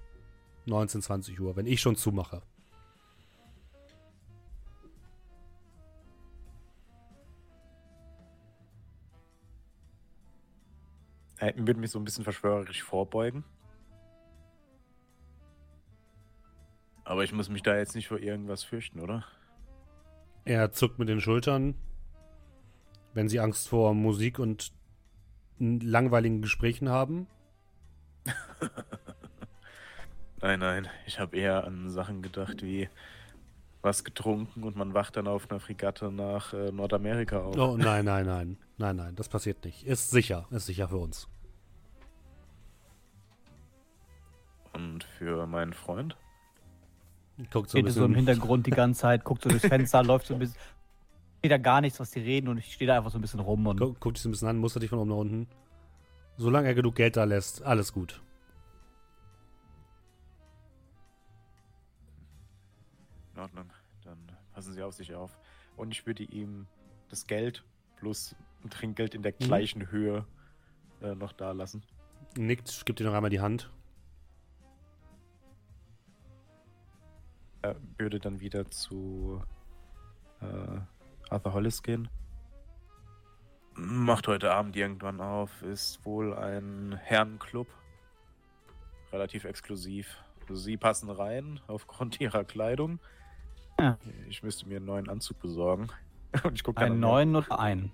19, 0.66 1.02
20 1.02 1.40
Uhr, 1.40 1.56
wenn 1.56 1.66
ich 1.66 1.80
schon 1.80 1.96
zumache. 1.96 2.42
Ich 11.40 11.56
würde 11.56 11.80
mich 11.80 11.90
so 11.90 11.98
ein 11.98 12.04
bisschen 12.04 12.24
verschwörerisch 12.24 12.82
vorbeugen. 12.82 13.44
Aber 17.04 17.24
ich 17.24 17.32
muss 17.32 17.48
mich 17.48 17.62
da 17.62 17.76
jetzt 17.76 17.94
nicht 17.94 18.08
vor 18.08 18.18
irgendwas 18.18 18.62
fürchten, 18.62 19.00
oder? 19.00 19.24
Er 20.44 20.72
zuckt 20.72 20.98
mit 20.98 21.08
den 21.08 21.20
Schultern. 21.20 21.74
Wenn 23.14 23.28
sie 23.28 23.40
Angst 23.40 23.68
vor 23.68 23.94
Musik 23.94 24.38
und 24.38 24.72
langweiligen 25.58 26.42
Gesprächen 26.42 26.88
haben. 26.88 27.26
Nein, 30.42 30.60
nein. 30.60 30.88
Ich 31.06 31.20
habe 31.20 31.36
eher 31.36 31.64
an 31.64 31.90
Sachen 31.90 32.22
gedacht 32.22 32.62
wie 32.62 32.88
was 33.82 34.04
getrunken 34.04 34.62
und 34.64 34.76
man 34.76 34.94
wacht 34.94 35.16
dann 35.16 35.26
auf 35.26 35.50
einer 35.50 35.60
Fregatte 35.60 36.10
nach 36.10 36.52
äh, 36.52 36.70
Nordamerika 36.70 37.40
auf. 37.40 37.56
Oh, 37.56 37.76
nein, 37.76 38.04
nein, 38.04 38.26
nein. 38.26 38.58
Nein, 38.78 38.96
nein, 38.96 39.16
das 39.16 39.28
passiert 39.28 39.64
nicht. 39.64 39.84
Ist 39.84 40.10
sicher. 40.10 40.46
Ist 40.50 40.66
sicher 40.66 40.88
für 40.88 40.98
uns. 40.98 41.28
Und 44.72 45.04
für 45.04 45.46
meinen 45.46 45.72
Freund? 45.72 46.16
Guckt 47.50 47.70
so 47.70 47.78
ein 47.78 47.84
Steht 47.84 47.94
so 47.94 48.04
im. 48.04 48.14
Hintergrund 48.14 48.66
die 48.66 48.70
ganze 48.70 49.00
Zeit, 49.00 49.24
guckt 49.24 49.42
so 49.42 49.48
durchs 49.48 49.66
Fenster, 49.66 50.02
läuft 50.04 50.26
so 50.26 50.34
ein 50.34 50.40
bisschen. 50.40 50.56
Steht 51.38 51.52
da 51.52 51.58
gar 51.58 51.80
nichts, 51.80 51.98
was 51.98 52.10
die 52.10 52.20
reden 52.20 52.48
und 52.48 52.58
ich 52.58 52.72
stehe 52.74 52.86
da 52.86 52.98
einfach 52.98 53.10
so 53.10 53.18
ein 53.18 53.22
bisschen 53.22 53.40
rum 53.40 53.66
und 53.66 53.78
Guck, 53.78 53.98
guckt 53.98 54.16
dich 54.18 54.22
so 54.22 54.28
ein 54.28 54.32
bisschen 54.32 54.48
an, 54.48 54.58
mustert 54.58 54.82
dich 54.82 54.90
von 54.90 54.98
oben 54.98 55.08
nach 55.08 55.16
unten. 55.16 55.46
Solange 56.36 56.68
er 56.68 56.74
genug 56.74 56.96
Geld 56.96 57.16
da 57.16 57.24
lässt, 57.24 57.62
alles 57.62 57.92
gut. 57.92 58.20
In 63.40 63.44
Ordnung. 63.44 63.72
Dann 64.04 64.18
passen 64.52 64.74
Sie 64.74 64.82
auf 64.82 64.92
sich 64.92 65.14
auf. 65.14 65.38
Und 65.76 65.92
ich 65.92 66.04
würde 66.06 66.24
ihm 66.24 66.66
das 67.08 67.26
Geld 67.26 67.64
plus 67.96 68.36
ein 68.62 68.68
Trinkgeld 68.68 69.14
in 69.14 69.22
der 69.22 69.32
gleichen 69.32 69.90
Höhe 69.90 70.26
äh, 71.00 71.14
noch 71.14 71.32
da 71.32 71.52
lassen. 71.52 71.82
Nickt, 72.36 72.84
gibt 72.84 73.00
dir 73.00 73.04
noch 73.04 73.14
einmal 73.14 73.30
die 73.30 73.40
Hand. 73.40 73.70
Er 77.62 77.76
würde 77.96 78.20
dann 78.20 78.40
wieder 78.40 78.70
zu 78.70 79.42
äh, 80.42 80.80
Arthur 81.30 81.54
Hollis 81.54 81.82
gehen. 81.82 82.10
Macht 83.72 84.28
heute 84.28 84.52
Abend 84.52 84.76
irgendwann 84.76 85.22
auf. 85.22 85.62
Ist 85.62 86.04
wohl 86.04 86.34
ein 86.34 86.92
Herrenclub. 86.92 87.68
Relativ 89.12 89.44
exklusiv. 89.44 90.22
Sie 90.50 90.76
passen 90.76 91.08
rein 91.08 91.58
aufgrund 91.68 92.20
ihrer 92.20 92.44
Kleidung. 92.44 93.00
Ja. 93.80 93.96
Ich 94.28 94.42
müsste 94.42 94.68
mir 94.68 94.76
einen 94.76 94.84
neuen 94.84 95.08
Anzug 95.08 95.40
besorgen. 95.40 95.88
Und 96.44 96.54
ich 96.54 96.62
gucke 96.62 96.82
einen 96.82 97.00
neuen 97.00 97.34
oder 97.34 97.58
einen. 97.58 97.90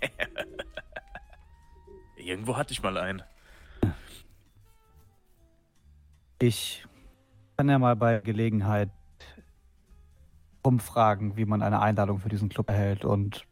Irgendwo 2.16 2.56
hatte 2.56 2.72
ich 2.72 2.82
mal 2.82 2.96
einen. 2.96 3.22
Ich 6.40 6.86
kann 7.58 7.68
ja 7.68 7.78
mal 7.78 7.96
bei 7.96 8.20
Gelegenheit 8.20 8.90
umfragen, 10.62 11.36
wie 11.36 11.44
man 11.44 11.60
eine 11.60 11.80
Einladung 11.80 12.18
für 12.18 12.30
diesen 12.30 12.48
Club 12.48 12.70
erhält 12.70 13.04
und 13.04 13.44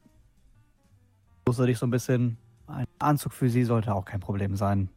wusste 1.46 1.66
dich 1.66 1.78
so 1.78 1.87
ein 1.87 1.90
bisschen. 1.90 2.38
Ein 2.66 2.87
Anzug 2.98 3.33
für 3.33 3.50
sie 3.50 3.64
sollte 3.64 3.94
auch 3.94 4.07
kein 4.07 4.20
Problem 4.20 4.57
sein. 4.57 4.88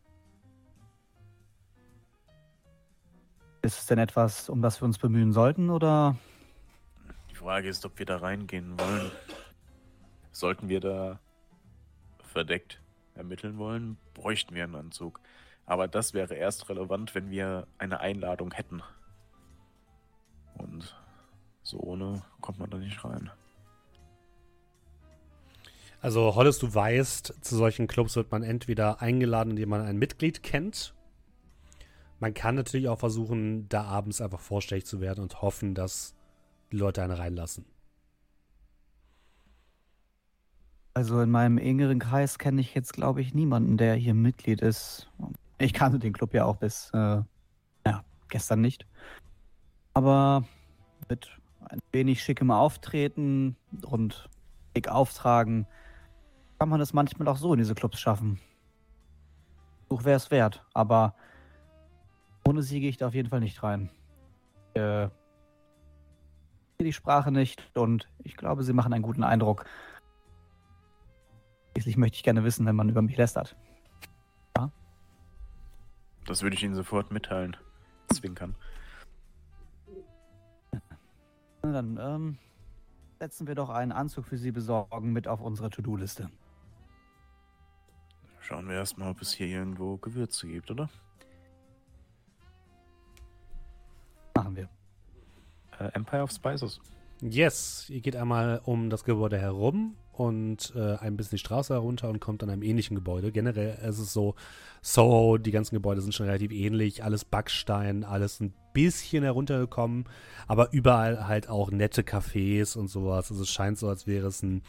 Ist 3.61 3.79
es 3.79 3.85
denn 3.85 3.99
etwas, 3.99 4.49
um 4.49 4.61
das 4.61 4.81
wir 4.81 4.85
uns 4.85 4.97
bemühen 4.97 5.33
sollten 5.33 5.69
oder 5.69 6.15
Frage 7.41 7.69
ist, 7.69 7.85
ob 7.85 7.97
wir 7.97 8.05
da 8.05 8.17
reingehen 8.17 8.79
wollen. 8.79 9.11
Sollten 10.31 10.69
wir 10.69 10.79
da 10.79 11.19
verdeckt 12.23 12.81
ermitteln 13.15 13.57
wollen, 13.57 13.97
bräuchten 14.13 14.53
wir 14.55 14.63
einen 14.63 14.75
Anzug. 14.75 15.19
Aber 15.65 15.87
das 15.87 16.13
wäre 16.13 16.35
erst 16.35 16.69
relevant, 16.69 17.15
wenn 17.15 17.31
wir 17.31 17.67
eine 17.77 17.99
Einladung 17.99 18.51
hätten. 18.51 18.83
Und 20.55 20.95
so 21.63 21.79
ohne 21.79 22.21
kommt 22.41 22.59
man 22.59 22.69
da 22.69 22.77
nicht 22.77 23.03
rein. 23.03 23.31
Also, 25.99 26.35
Hollis, 26.35 26.57
du 26.57 26.73
weißt, 26.73 27.35
zu 27.41 27.55
solchen 27.55 27.87
Clubs 27.87 28.15
wird 28.15 28.31
man 28.31 28.43
entweder 28.43 29.01
eingeladen, 29.01 29.51
indem 29.51 29.69
man 29.69 29.81
ein 29.81 29.97
Mitglied 29.97 30.41
kennt. 30.41 30.95
Man 32.19 32.33
kann 32.33 32.55
natürlich 32.55 32.87
auch 32.87 32.99
versuchen, 32.99 33.67
da 33.69 33.83
abends 33.83 34.21
einfach 34.21 34.39
vorstellig 34.39 34.85
zu 34.85 35.01
werden 35.01 35.21
und 35.23 35.41
hoffen, 35.41 35.75
dass 35.75 36.15
die 36.71 36.77
Leute 36.77 37.03
einen 37.03 37.13
reinlassen. 37.13 37.65
Also 40.93 41.21
in 41.21 41.31
meinem 41.31 41.57
engeren 41.57 41.99
Kreis 41.99 42.37
kenne 42.37 42.61
ich 42.61 42.73
jetzt, 42.73 42.93
glaube 42.93 43.21
ich, 43.21 43.33
niemanden, 43.33 43.77
der 43.77 43.95
hier 43.95 44.13
Mitglied 44.13 44.61
ist. 44.61 45.09
Ich 45.57 45.73
kannte 45.73 45.99
den 45.99 46.11
Club 46.11 46.33
ja 46.33 46.45
auch 46.45 46.57
bis, 46.57 46.89
äh, 46.93 47.21
ja, 47.85 48.03
gestern 48.27 48.61
nicht. 48.61 48.85
Aber 49.93 50.43
mit 51.09 51.29
ein 51.69 51.79
wenig 51.91 52.21
schickem 52.21 52.51
Auftreten 52.51 53.55
und 53.85 54.29
dick 54.75 54.89
auftragen, 54.89 55.65
kann 56.59 56.69
man 56.69 56.81
es 56.81 56.93
manchmal 56.93 57.27
auch 57.27 57.37
so 57.37 57.53
in 57.53 57.59
diese 57.59 57.75
Clubs 57.75 57.99
schaffen. 57.99 58.39
Such 59.89 60.03
wäre 60.03 60.17
es 60.17 60.31
wert, 60.31 60.65
aber 60.73 61.15
ohne 62.47 62.61
sie 62.61 62.79
gehe 62.79 62.89
ich 62.89 62.97
da 62.97 63.07
auf 63.07 63.13
jeden 63.13 63.29
Fall 63.29 63.39
nicht 63.39 63.61
rein. 63.63 63.89
Äh, 64.73 65.09
die 66.83 66.93
Sprache 66.93 67.31
nicht 67.31 67.75
und 67.75 68.07
ich 68.23 68.35
glaube, 68.35 68.63
sie 68.63 68.73
machen 68.73 68.93
einen 68.93 69.03
guten 69.03 69.23
Eindruck. 69.23 69.65
Schließlich 71.73 71.97
möchte 71.97 72.17
ich 72.17 72.23
gerne 72.23 72.43
wissen, 72.43 72.65
wenn 72.65 72.75
man 72.75 72.89
über 72.89 73.01
mich 73.01 73.17
lästert. 73.17 73.55
Das 76.25 76.43
würde 76.43 76.55
ich 76.55 76.63
Ihnen 76.63 76.75
sofort 76.75 77.11
mitteilen. 77.11 77.57
Zwinkern. 78.13 78.55
Na 81.63 81.71
dann 81.71 81.97
ähm, 82.01 82.37
setzen 83.19 83.47
wir 83.47 83.55
doch 83.55 83.69
einen 83.69 83.91
Anzug 83.91 84.25
für 84.25 84.37
Sie 84.37 84.51
besorgen 84.51 85.13
mit 85.13 85.27
auf 85.27 85.41
unsere 85.41 85.69
To-Do-Liste. 85.69 86.29
Schauen 88.39 88.67
wir 88.67 88.75
erstmal, 88.75 89.11
ob 89.11 89.21
es 89.21 89.33
hier 89.33 89.47
irgendwo 89.47 89.97
Gewürze 89.97 90.47
gibt, 90.47 90.71
oder? 90.71 90.89
Machen 94.35 94.55
wir. 94.55 94.69
Äh, 95.81 95.91
Empire 95.93 96.23
of 96.23 96.31
Spices. 96.31 96.79
Yes, 97.21 97.85
ihr 97.89 98.01
geht 98.01 98.15
einmal 98.15 98.61
um 98.65 98.89
das 98.89 99.03
Gebäude 99.03 99.37
herum 99.37 99.95
und 100.11 100.73
äh, 100.75 100.95
ein 100.97 101.17
bisschen 101.17 101.35
die 101.37 101.39
Straße 101.39 101.73
herunter 101.73 102.09
und 102.09 102.19
kommt 102.19 102.41
an 102.41 102.49
einem 102.49 102.63
ähnlichen 102.63 102.95
Gebäude. 102.95 103.31
Generell 103.31 103.77
ist 103.87 103.99
es 103.99 104.11
so, 104.11 104.35
Soho, 104.81 105.37
die 105.37 105.51
ganzen 105.51 105.75
Gebäude 105.75 106.01
sind 106.01 106.15
schon 106.15 106.25
relativ 106.25 106.51
ähnlich, 106.51 107.03
alles 107.03 107.23
Backstein, 107.23 108.03
alles 108.03 108.39
ein 108.39 108.53
bisschen 108.73 109.23
heruntergekommen, 109.23 110.05
aber 110.47 110.73
überall 110.73 111.27
halt 111.27 111.47
auch 111.47 111.69
nette 111.69 112.01
Cafés 112.01 112.75
und 112.75 112.87
sowas. 112.87 113.29
Also 113.29 113.43
es 113.43 113.49
scheint 113.49 113.77
so, 113.77 113.87
als 113.87 114.07
wäre 114.07 114.27
es 114.27 114.41
ein 114.41 114.63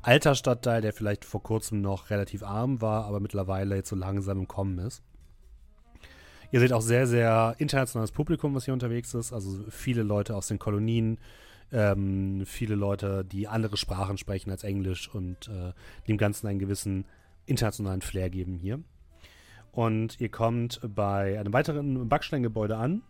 alter 0.00 0.34
Stadtteil, 0.34 0.80
der 0.80 0.94
vielleicht 0.94 1.26
vor 1.26 1.42
kurzem 1.42 1.82
noch 1.82 2.08
relativ 2.08 2.42
arm 2.42 2.80
war, 2.80 3.04
aber 3.04 3.20
mittlerweile 3.20 3.76
jetzt 3.76 3.90
so 3.90 3.96
langsam 3.96 4.38
im 4.38 4.48
Kommen 4.48 4.78
ist. 4.78 5.02
Ihr 6.52 6.60
seht 6.60 6.74
auch 6.74 6.82
sehr, 6.82 7.06
sehr 7.06 7.54
internationales 7.56 8.12
Publikum, 8.12 8.54
was 8.54 8.66
hier 8.66 8.74
unterwegs 8.74 9.14
ist. 9.14 9.32
Also 9.32 9.64
viele 9.70 10.02
Leute 10.02 10.36
aus 10.36 10.48
den 10.48 10.58
Kolonien, 10.58 11.18
ähm, 11.72 12.42
viele 12.44 12.74
Leute, 12.74 13.24
die 13.24 13.48
andere 13.48 13.78
Sprachen 13.78 14.18
sprechen 14.18 14.50
als 14.50 14.62
Englisch 14.62 15.08
und 15.08 15.48
äh, 15.48 15.72
dem 16.06 16.18
Ganzen 16.18 16.46
einen 16.46 16.58
gewissen 16.58 17.06
internationalen 17.46 18.02
Flair 18.02 18.28
geben 18.28 18.54
hier. 18.54 18.80
Und 19.72 20.20
ihr 20.20 20.28
kommt 20.28 20.80
bei 20.94 21.40
einem 21.40 21.54
weiteren 21.54 22.06
Backsteingebäude 22.10 22.76
an. 22.76 23.00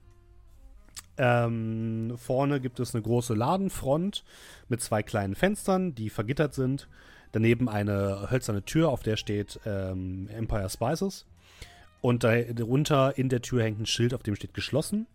Ähm, 1.19 2.15
vorne 2.17 2.61
gibt 2.61 2.79
es 2.79 2.95
eine 2.95 3.03
große 3.03 3.35
Ladenfront 3.35 4.23
mit 4.69 4.81
zwei 4.81 5.03
kleinen 5.03 5.35
Fenstern, 5.35 5.97
die 5.97 6.11
vergittert 6.11 6.55
sind. 6.55 6.89
Daneben 7.33 7.69
eine 7.69 8.31
hölzerne 8.31 8.63
Tür, 8.63 8.91
auf 8.91 9.03
der 9.03 9.17
steht 9.17 9.59
ähm, 9.67 10.29
Empire 10.29 10.71
Spices. 10.71 11.27
Und 12.03 12.25
darunter 12.25 13.17
in 13.17 13.29
der 13.29 13.41
Tür 13.43 13.63
hängt 13.63 13.81
ein 13.81 13.87
Schild, 13.87 14.13
auf 14.13 14.25
dem 14.25 14.35
steht 14.35 14.55
geschlossen. 14.55 15.07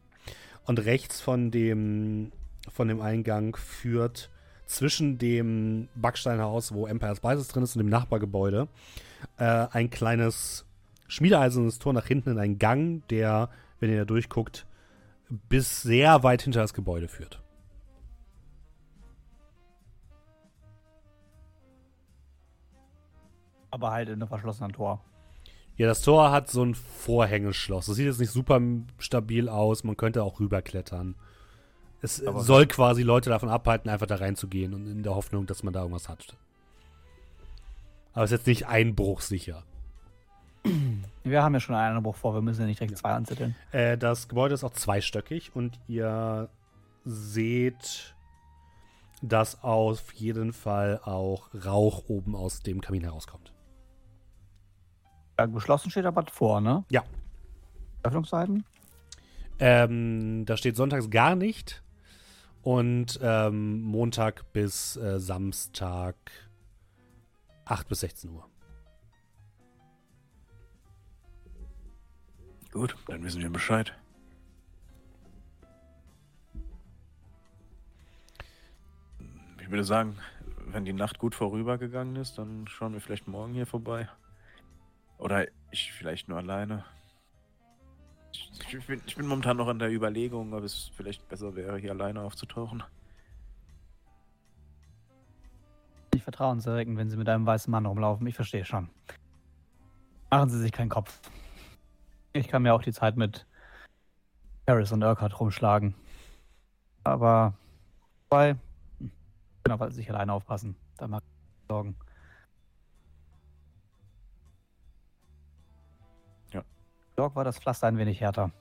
Und 0.65 0.79
rechts 0.79 1.21
von 1.21 1.51
dem, 1.51 2.31
von 2.71 2.87
dem 2.87 3.01
Eingang 3.01 3.55
führt 3.57 4.29
zwischen 4.65 5.17
dem 5.17 5.89
Backsteinhaus, 5.95 6.73
wo 6.73 6.87
Empire 6.87 7.15
Spices 7.15 7.49
drin 7.49 7.63
ist, 7.63 7.75
und 7.75 7.79
dem 7.79 7.89
Nachbargebäude 7.89 8.69
äh, 9.37 9.67
ein 9.71 9.89
kleines 9.89 10.65
schmiedeeisernes 11.07 11.77
Tor 11.79 11.91
nach 11.91 12.05
hinten 12.05 12.31
in 12.31 12.39
einen 12.39 12.57
Gang, 12.57 13.05
der, 13.09 13.49
wenn 13.79 13.89
ihr 13.89 13.99
da 13.99 14.05
durchguckt, 14.05 14.65
bis 15.29 15.81
sehr 15.81 16.23
weit 16.23 16.41
hinter 16.41 16.61
das 16.61 16.73
Gebäude 16.73 17.09
führt. 17.09 17.41
Aber 23.71 23.91
halt 23.91 24.07
in 24.07 24.15
einem 24.15 24.29
verschlossenen 24.29 24.71
Tor. 24.71 25.03
Ja, 25.77 25.87
das 25.87 26.01
Tor 26.01 26.31
hat 26.31 26.49
so 26.49 26.63
ein 26.63 26.73
Vorhängeschloss. 26.75 27.85
Das 27.85 27.95
sieht 27.95 28.07
jetzt 28.07 28.19
nicht 28.19 28.31
super 28.31 28.59
stabil 28.97 29.47
aus. 29.47 29.83
Man 29.83 29.95
könnte 29.95 30.23
auch 30.23 30.39
rüberklettern. 30.39 31.15
Es 32.01 32.23
Aber- 32.25 32.41
soll 32.43 32.65
quasi 32.67 33.03
Leute 33.03 33.29
davon 33.29 33.49
abhalten, 33.49 33.89
einfach 33.89 34.07
da 34.07 34.15
reinzugehen 34.15 34.73
und 34.73 34.87
in 34.87 35.03
der 35.03 35.15
Hoffnung, 35.15 35.45
dass 35.45 35.63
man 35.63 35.73
da 35.73 35.81
irgendwas 35.81 36.09
hat. 36.09 36.35
Aber 38.13 38.23
es 38.25 38.31
ist 38.31 38.39
jetzt 38.39 38.47
nicht 38.47 38.67
einbruchsicher. 38.67 39.63
Wir 41.23 41.43
haben 41.43 41.53
ja 41.53 41.59
schon 41.59 41.75
einen 41.75 41.97
Einbruch 41.97 42.15
vor, 42.15 42.33
wir 42.33 42.41
müssen 42.41 42.61
ja 42.61 42.67
nicht 42.67 42.79
direkt 42.79 42.97
zwei 42.97 43.11
anzetteln. 43.11 43.55
Äh, 43.71 43.97
das 43.97 44.27
Gebäude 44.27 44.53
ist 44.55 44.63
auch 44.63 44.73
zweistöckig 44.73 45.55
und 45.55 45.79
ihr 45.87 46.49
seht, 47.05 48.15
dass 49.21 49.63
auf 49.63 50.11
jeden 50.13 50.53
Fall 50.53 50.99
auch 51.03 51.49
Rauch 51.65 52.03
oben 52.09 52.35
aus 52.35 52.61
dem 52.61 52.81
Kamin 52.81 53.03
herauskommt. 53.03 53.53
Ja, 55.37 55.45
geschlossen 55.45 55.91
steht 55.91 56.05
aber 56.05 56.25
vor, 56.31 56.61
ne? 56.61 56.83
Ja. 56.89 57.03
Öffnungszeiten? 58.03 58.65
Ähm, 59.59 60.45
da 60.45 60.57
steht 60.57 60.75
sonntags 60.75 61.09
gar 61.09 61.35
nicht 61.35 61.83
und 62.61 63.19
ähm, 63.21 63.81
Montag 63.81 64.51
bis 64.53 64.95
äh, 64.97 65.19
Samstag 65.19 66.15
8 67.65 67.87
bis 67.87 67.99
16 68.01 68.31
Uhr. 68.31 68.47
Gut, 72.71 72.95
dann 73.07 73.23
wissen 73.23 73.41
wir 73.41 73.49
Bescheid. 73.49 73.93
Ich 79.61 79.69
würde 79.69 79.83
sagen, 79.83 80.17
wenn 80.67 80.85
die 80.85 80.93
Nacht 80.93 81.19
gut 81.19 81.35
vorübergegangen 81.35 82.15
ist, 82.15 82.37
dann 82.37 82.67
schauen 82.67 82.93
wir 82.93 83.01
vielleicht 83.01 83.27
morgen 83.27 83.53
hier 83.53 83.65
vorbei. 83.65 84.07
Oder 85.17 85.47
ich 85.71 85.91
vielleicht 85.91 86.29
nur 86.29 86.37
alleine. 86.37 86.85
Ich, 88.31 88.73
ich, 88.73 88.87
bin, 88.87 89.01
ich 89.05 89.15
bin 89.15 89.27
momentan 89.27 89.57
noch 89.57 89.67
an 89.67 89.79
der 89.79 89.91
Überlegung, 89.91 90.53
ob 90.53 90.63
es 90.63 90.91
vielleicht 90.95 91.27
besser 91.27 91.55
wäre, 91.55 91.77
hier 91.77 91.91
alleine 91.91 92.21
aufzutauchen. 92.21 92.83
Nicht 96.13 96.23
vertrauenserweckend, 96.23 96.97
wenn 96.97 97.09
Sie 97.09 97.17
mit 97.17 97.29
einem 97.29 97.45
weißen 97.45 97.71
Mann 97.71 97.85
rumlaufen. 97.85 98.27
Ich 98.27 98.35
verstehe 98.35 98.65
schon. 98.65 98.89
Machen 100.29 100.49
Sie 100.49 100.59
sich 100.59 100.71
keinen 100.71 100.89
Kopf. 100.89 101.19
Ich 102.33 102.47
kann 102.47 102.61
mir 102.61 102.73
auch 102.73 102.83
die 102.83 102.93
Zeit 102.93 103.17
mit 103.17 103.45
Harris 104.67 104.91
und 104.91 105.03
Urquhart 105.03 105.39
rumschlagen. 105.39 105.95
Aber 107.03 107.53
bei 108.29 108.57
können 109.67 109.81
auf 109.81 109.93
sich 109.93 110.09
alleine 110.09 110.33
aufpassen. 110.33 110.75
Da 110.97 111.07
mag 111.07 111.23
ich 111.23 111.67
Sorgen. 111.69 111.95
Dort 117.17 117.35
war 117.35 117.43
das 117.43 117.57
Pflaster 117.57 117.87
ein 117.87 117.97
wenig 117.97 118.21
härter. 118.21 118.51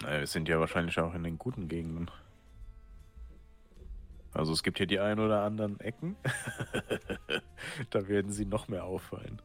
Naja, 0.00 0.20
wir 0.20 0.26
sind 0.28 0.48
ja 0.48 0.60
wahrscheinlich 0.60 0.98
auch 1.00 1.12
in 1.14 1.24
den 1.24 1.36
guten 1.36 1.66
Gegenden. 1.66 2.08
Also 4.32 4.52
es 4.52 4.62
gibt 4.62 4.78
hier 4.78 4.86
die 4.86 5.00
ein 5.00 5.18
oder 5.18 5.42
anderen 5.42 5.80
Ecken. 5.80 6.14
da 7.90 8.06
werden 8.06 8.30
sie 8.30 8.46
noch 8.46 8.68
mehr 8.68 8.84
auffallen. 8.84 9.42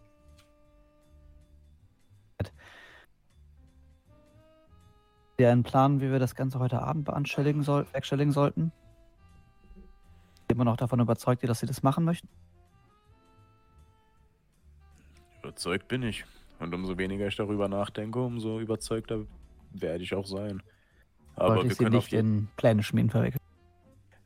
Sie 5.40 5.46
einen 5.48 5.64
Plan, 5.64 6.02
wie 6.02 6.12
wir 6.12 6.20
das 6.20 6.36
Ganze 6.36 6.60
heute 6.60 6.80
Abend 6.80 7.06
beanständigen 7.06 7.64
soll 7.64 7.86
bewerkstelligen 7.86 8.32
sollten? 8.32 8.72
Immer 10.48 10.64
noch 10.64 10.78
davon 10.78 11.00
überzeugt, 11.00 11.44
dass 11.50 11.60
Sie 11.60 11.66
das 11.66 11.82
machen 11.82 12.06
möchten? 12.06 12.30
Überzeugt 15.42 15.88
bin 15.88 16.04
ich. 16.04 16.24
Und 16.60 16.74
umso 16.74 16.98
weniger 16.98 17.28
ich 17.28 17.36
darüber 17.36 17.68
nachdenke, 17.68 18.20
umso 18.20 18.60
überzeugter 18.60 19.26
werde 19.72 20.04
ich 20.04 20.14
auch 20.14 20.26
sein. 20.26 20.64
Aber 21.36 21.56
Wollte 21.56 21.70
wir 21.70 21.76
können 21.76 21.96
nicht 21.96 22.14
in 22.14 22.48
Pläne 22.56 22.82
schmieden 22.82 23.10
verwickeln. 23.10 23.42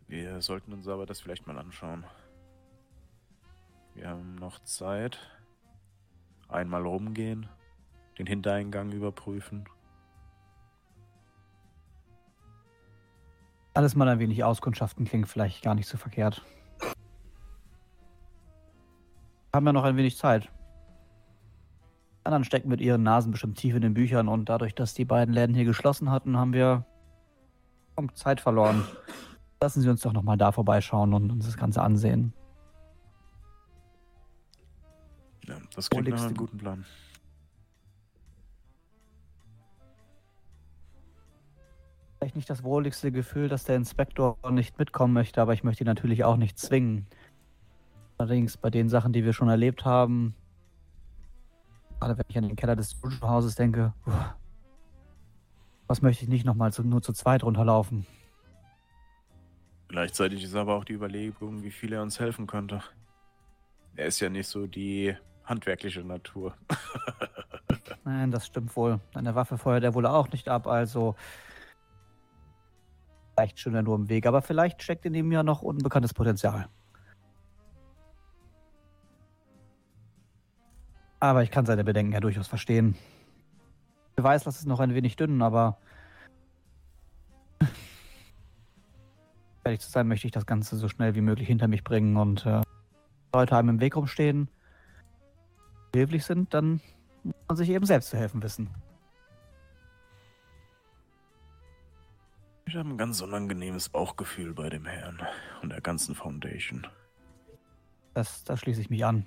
Wir 0.07 0.41
sollten 0.41 0.73
uns 0.73 0.87
aber 0.87 1.05
das 1.05 1.21
vielleicht 1.21 1.47
mal 1.47 1.57
anschauen. 1.57 2.05
Wir 3.95 4.09
haben 4.09 4.35
noch 4.35 4.59
Zeit. 4.63 5.19
Einmal 6.47 6.83
rumgehen, 6.85 7.47
den 8.17 8.25
Hintereingang 8.25 8.91
überprüfen. 8.91 9.65
Alles 13.73 13.95
mal 13.95 14.07
ein 14.07 14.19
wenig 14.19 14.43
auskundschaften 14.43 15.05
klingt 15.05 15.27
vielleicht 15.27 15.63
gar 15.63 15.75
nicht 15.75 15.87
so 15.87 15.97
verkehrt. 15.97 16.43
Haben 19.53 19.65
ja 19.65 19.73
noch 19.73 19.83
ein 19.83 19.95
wenig 19.95 20.17
Zeit. 20.17 20.51
Anderen 22.29 22.43
stecken 22.43 22.69
mit 22.69 22.79
ihren 22.79 23.01
Nasen 23.01 23.31
bestimmt 23.31 23.57
tief 23.57 23.73
in 23.73 23.81
den 23.81 23.95
Büchern 23.95 24.27
und 24.27 24.49
dadurch, 24.49 24.75
dass 24.75 24.93
die 24.93 25.03
beiden 25.03 25.33
Läden 25.33 25.55
hier 25.55 25.65
geschlossen 25.65 26.11
hatten, 26.11 26.37
haben 26.37 26.53
wir 26.53 26.85
Zeit 28.13 28.39
verloren. 28.39 28.85
Lassen 29.59 29.81
Sie 29.81 29.89
uns 29.89 30.01
doch 30.01 30.13
nochmal 30.13 30.37
da 30.37 30.51
vorbeischauen 30.51 31.11
und 31.15 31.31
uns 31.31 31.47
das 31.47 31.57
Ganze 31.57 31.81
ansehen. 31.81 32.33
Ja, 35.47 35.55
das 35.75 35.89
klingt 35.89 36.07
nach 36.09 36.23
einem 36.23 36.37
guten 36.37 36.57
Plan. 36.59 36.85
Vielleicht 42.19 42.35
nicht 42.35 42.49
das 42.49 42.63
wohligste 42.63 43.11
Gefühl, 43.11 43.49
dass 43.49 43.63
der 43.63 43.75
Inspektor 43.75 44.37
nicht 44.51 44.77
mitkommen 44.77 45.15
möchte, 45.15 45.41
aber 45.41 45.53
ich 45.53 45.63
möchte 45.63 45.83
ihn 45.83 45.87
natürlich 45.87 46.23
auch 46.25 46.37
nicht 46.37 46.59
zwingen. 46.59 47.07
Allerdings 48.19 48.55
bei 48.55 48.69
den 48.69 48.87
Sachen, 48.87 49.13
die 49.13 49.25
wir 49.25 49.33
schon 49.33 49.49
erlebt 49.49 49.83
haben, 49.83 50.35
gerade 51.99 52.17
wenn 52.17 52.25
ich 52.27 52.37
an 52.37 52.47
den 52.47 52.55
Keller 52.55 52.75
des 52.75 52.95
Hauses 53.21 53.55
denke, 53.55 53.93
uff, 54.05 54.35
was 55.87 56.01
möchte 56.01 56.23
ich 56.23 56.29
nicht 56.29 56.45
nochmal 56.45 56.71
zu, 56.71 56.83
nur 56.83 57.01
zu 57.01 57.13
zweit 57.13 57.43
runterlaufen? 57.43 58.05
Gleichzeitig 59.87 60.43
ist 60.43 60.55
aber 60.55 60.75
auch 60.75 60.85
die 60.85 60.93
Überlegung, 60.93 61.63
wie 61.63 61.71
viel 61.71 61.93
er 61.93 62.03
uns 62.03 62.19
helfen 62.19 62.45
könnte. 62.45 62.83
Er 63.95 64.05
ist 64.05 64.19
ja 64.19 64.29
nicht 64.29 64.47
so 64.47 64.67
die 64.67 65.15
handwerkliche 65.43 66.01
Natur. 66.01 66.53
Nein, 68.05 68.29
das 68.29 68.45
stimmt 68.45 68.75
wohl. 68.75 68.99
Eine 69.15 69.33
Waffe 69.33 69.57
feuert 69.57 69.83
er 69.83 69.95
wohl 69.95 70.05
auch 70.05 70.29
nicht 70.31 70.47
ab, 70.47 70.67
also. 70.67 71.15
Vielleicht 73.35 73.59
schon 73.59 73.73
er 73.73 73.81
nur 73.81 73.95
im 73.95 74.09
Weg, 74.09 74.27
aber 74.27 74.41
vielleicht 74.41 74.83
steckt 74.83 75.05
in 75.05 75.15
ihm 75.15 75.31
ja 75.31 75.41
noch 75.41 75.63
unbekanntes 75.63 76.13
Potenzial. 76.13 76.69
Aber 81.19 81.43
ich 81.43 81.51
kann 81.51 81.65
seine 81.65 81.83
Bedenken 81.83 82.13
ja 82.13 82.19
durchaus 82.19 82.47
verstehen. 82.47 82.95
Ich 84.17 84.23
weiß, 84.23 84.43
das 84.43 84.59
ist 84.59 84.65
noch 84.65 84.79
ein 84.79 84.93
wenig 84.93 85.15
dünn, 85.15 85.41
aber. 85.41 85.77
Ehrlich 89.63 89.81
zu 89.81 89.89
sein, 89.89 90.07
möchte 90.07 90.27
ich 90.27 90.31
das 90.31 90.45
Ganze 90.45 90.77
so 90.77 90.87
schnell 90.87 91.15
wie 91.15 91.21
möglich 91.21 91.47
hinter 91.47 91.67
mich 91.67 91.83
bringen 91.83 92.15
und 92.17 92.45
äh, 92.45 92.61
Leute 93.33 93.57
einem 93.57 93.69
im 93.69 93.79
Weg 93.81 93.95
rumstehen, 93.95 94.49
hilflich 95.93 96.25
sind, 96.25 96.53
dann 96.53 96.81
muss 97.23 97.35
man 97.47 97.57
sich 97.57 97.69
eben 97.69 97.85
selbst 97.85 98.09
zu 98.09 98.17
helfen 98.17 98.41
wissen. 98.41 98.69
Ich 102.65 102.75
habe 102.75 102.89
ein 102.89 102.97
ganz 102.97 103.21
unangenehmes 103.21 103.89
Bauchgefühl 103.89 104.53
bei 104.53 104.69
dem 104.69 104.85
Herrn 104.85 105.19
und 105.61 105.69
der 105.69 105.81
ganzen 105.81 106.15
Foundation. 106.15 106.85
Das, 108.13 108.43
da 108.43 108.55
schließe 108.57 108.81
ich 108.81 108.89
mich 108.89 109.03
an. 109.05 109.25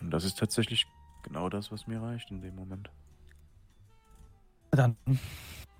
Und 0.00 0.10
das 0.10 0.24
ist 0.24 0.38
tatsächlich 0.38 0.86
genau 1.22 1.48
das, 1.48 1.70
was 1.72 1.86
mir 1.86 2.00
reicht 2.02 2.30
in 2.30 2.40
dem 2.40 2.54
Moment. 2.54 2.90
Dann 4.70 4.96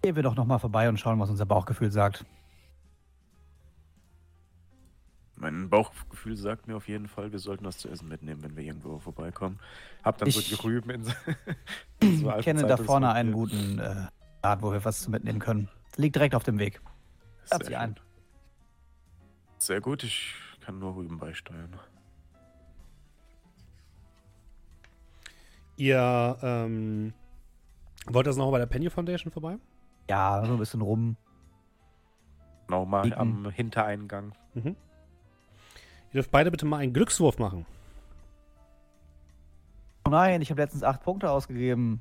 gehen 0.02 0.16
wir 0.16 0.22
doch 0.22 0.34
nochmal 0.36 0.58
vorbei 0.58 0.88
und 0.88 0.98
schauen, 0.98 1.18
was 1.20 1.30
unser 1.30 1.46
Bauchgefühl 1.46 1.90
sagt. 1.90 2.24
Mein 5.36 5.68
Bauchgefühl 5.68 6.36
sagt 6.36 6.68
mir 6.68 6.76
auf 6.76 6.86
jeden 6.86 7.08
Fall, 7.08 7.32
wir 7.32 7.40
sollten 7.40 7.64
was 7.64 7.78
zu 7.78 7.88
essen 7.88 8.08
mitnehmen, 8.08 8.42
wenn 8.44 8.56
wir 8.56 8.62
irgendwo 8.62 9.00
vorbeikommen. 9.00 9.58
Hab 10.04 10.16
dann 10.18 10.30
so 10.30 10.38
Ich- 10.40 10.48
die 10.48 10.54
Rüben 10.54 10.90
in 10.90 11.02
so, 11.04 11.12
Ich 12.00 12.20
so 12.20 12.30
kenne 12.40 12.66
da 12.66 12.76
vorne 12.76 13.12
einen 13.12 13.32
guten 13.32 13.78
äh, 13.80 14.06
Laden, 14.42 14.62
wo 14.62 14.72
wir 14.72 14.84
was 14.84 15.08
mitnehmen 15.08 15.40
können. 15.40 15.68
Liegt 15.96 16.14
direkt 16.14 16.34
auf 16.36 16.44
dem 16.44 16.58
Weg. 16.58 16.80
Lad 17.50 17.64
sie 17.66 17.74
ein. 17.76 17.96
Sehr 19.58 19.80
gut, 19.80 20.04
ich 20.04 20.34
kann 20.60 20.78
nur 20.78 20.94
Rüben 20.94 21.18
beisteuern. 21.18 21.74
Ihr 25.76 26.38
ähm, 26.42 27.12
wollt 28.06 28.26
das 28.26 28.36
noch 28.36 28.50
bei 28.50 28.58
der 28.58 28.66
Penny 28.66 28.90
Foundation 28.90 29.32
vorbei? 29.32 29.58
Ja, 30.08 30.44
so 30.44 30.52
ein 30.52 30.58
bisschen 30.58 30.82
rum. 30.82 31.16
Nochmal 32.68 33.04
Liegen. 33.04 33.16
am 33.16 33.50
Hintereingang. 33.50 34.32
Mhm. 34.54 34.76
Ihr 36.10 36.12
dürft 36.20 36.30
beide 36.30 36.50
bitte 36.50 36.66
mal 36.66 36.78
einen 36.78 36.92
Glückswurf 36.92 37.38
machen. 37.38 37.66
Oh 40.06 40.10
nein, 40.10 40.42
ich 40.42 40.50
habe 40.50 40.60
letztens 40.60 40.82
acht 40.84 41.02
Punkte 41.02 41.30
ausgegeben. 41.30 42.00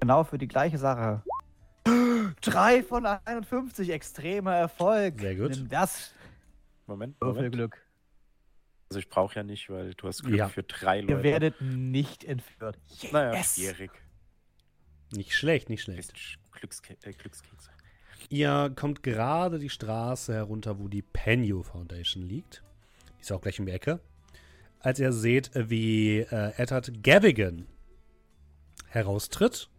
Genau 0.00 0.24
für 0.24 0.38
die 0.38 0.48
gleiche 0.48 0.78
Sache. 0.78 1.22
Drei 2.40 2.82
von 2.82 3.04
51, 3.04 3.90
extremer 3.90 4.54
Erfolg. 4.54 5.20
Sehr 5.20 5.36
gut. 5.36 5.50
Nimm 5.50 5.68
das. 5.68 6.14
Moment, 6.86 7.16
So 7.20 7.26
viel 7.26 7.34
Moment. 7.34 7.54
Glück. 7.54 7.82
Also 8.92 8.98
ich 8.98 9.08
brauche 9.08 9.36
ja 9.36 9.42
nicht, 9.42 9.70
weil 9.70 9.94
du 9.94 10.06
hast 10.06 10.22
Glück 10.22 10.36
Ja. 10.38 10.48
für 10.50 10.64
drei 10.64 11.00
Leute. 11.00 11.12
Ihr 11.14 11.22
werdet 11.22 11.62
nicht 11.62 12.24
entführt. 12.24 12.76
naja, 13.10 13.32
Yes. 13.32 13.54
schwierig. 13.54 13.90
Nicht 15.14 15.34
schlecht, 15.34 15.70
nicht 15.70 15.80
schlecht. 15.82 16.12
Glückske 16.52 16.98
äh, 17.02 17.12
Glückskekse. 17.14 17.70
Ihr 18.28 18.70
kommt 18.76 19.02
gerade 19.02 19.58
die 19.58 19.70
Straße 19.70 20.34
herunter, 20.34 20.78
wo 20.78 20.88
die 20.88 21.00
Penny 21.00 21.54
Foundation 21.62 22.22
liegt. 22.22 22.62
Die 23.16 23.22
ist 23.22 23.32
auch 23.32 23.40
gleich 23.40 23.58
um 23.60 23.64
die 23.64 23.72
Ecke. 23.72 23.98
Als 24.78 24.98
ihr 25.00 25.12
seht, 25.14 25.50
wie 25.54 26.18
äh, 26.18 26.52
Eddard 26.58 27.02
Gavigan 27.02 27.66
heraustritt 28.88 29.70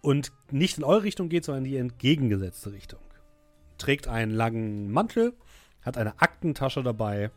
und 0.00 0.30
nicht 0.52 0.78
in 0.78 0.84
eure 0.84 1.02
Richtung 1.02 1.28
geht, 1.28 1.44
sondern 1.44 1.64
in 1.64 1.70
die 1.72 1.76
entgegengesetzte 1.76 2.70
Richtung. 2.72 3.00
Trägt 3.78 4.06
einen 4.06 4.30
langen 4.30 4.92
Mantel, 4.92 5.34
hat 5.82 5.96
eine 5.96 6.20
Aktentasche 6.20 6.82
dabei 6.82 7.30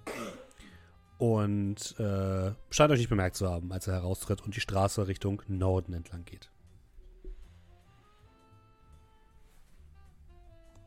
und 1.18 2.00
äh, 2.00 2.54
scheint 2.70 2.92
euch 2.92 3.00
nicht 3.00 3.10
bemerkt 3.10 3.36
zu 3.36 3.50
haben, 3.50 3.72
als 3.72 3.88
er 3.88 3.96
heraustritt 3.96 4.42
und 4.42 4.56
die 4.56 4.60
Straße 4.60 5.08
Richtung 5.08 5.42
Norden 5.48 5.94
entlang 5.94 6.26
geht. 6.26 6.52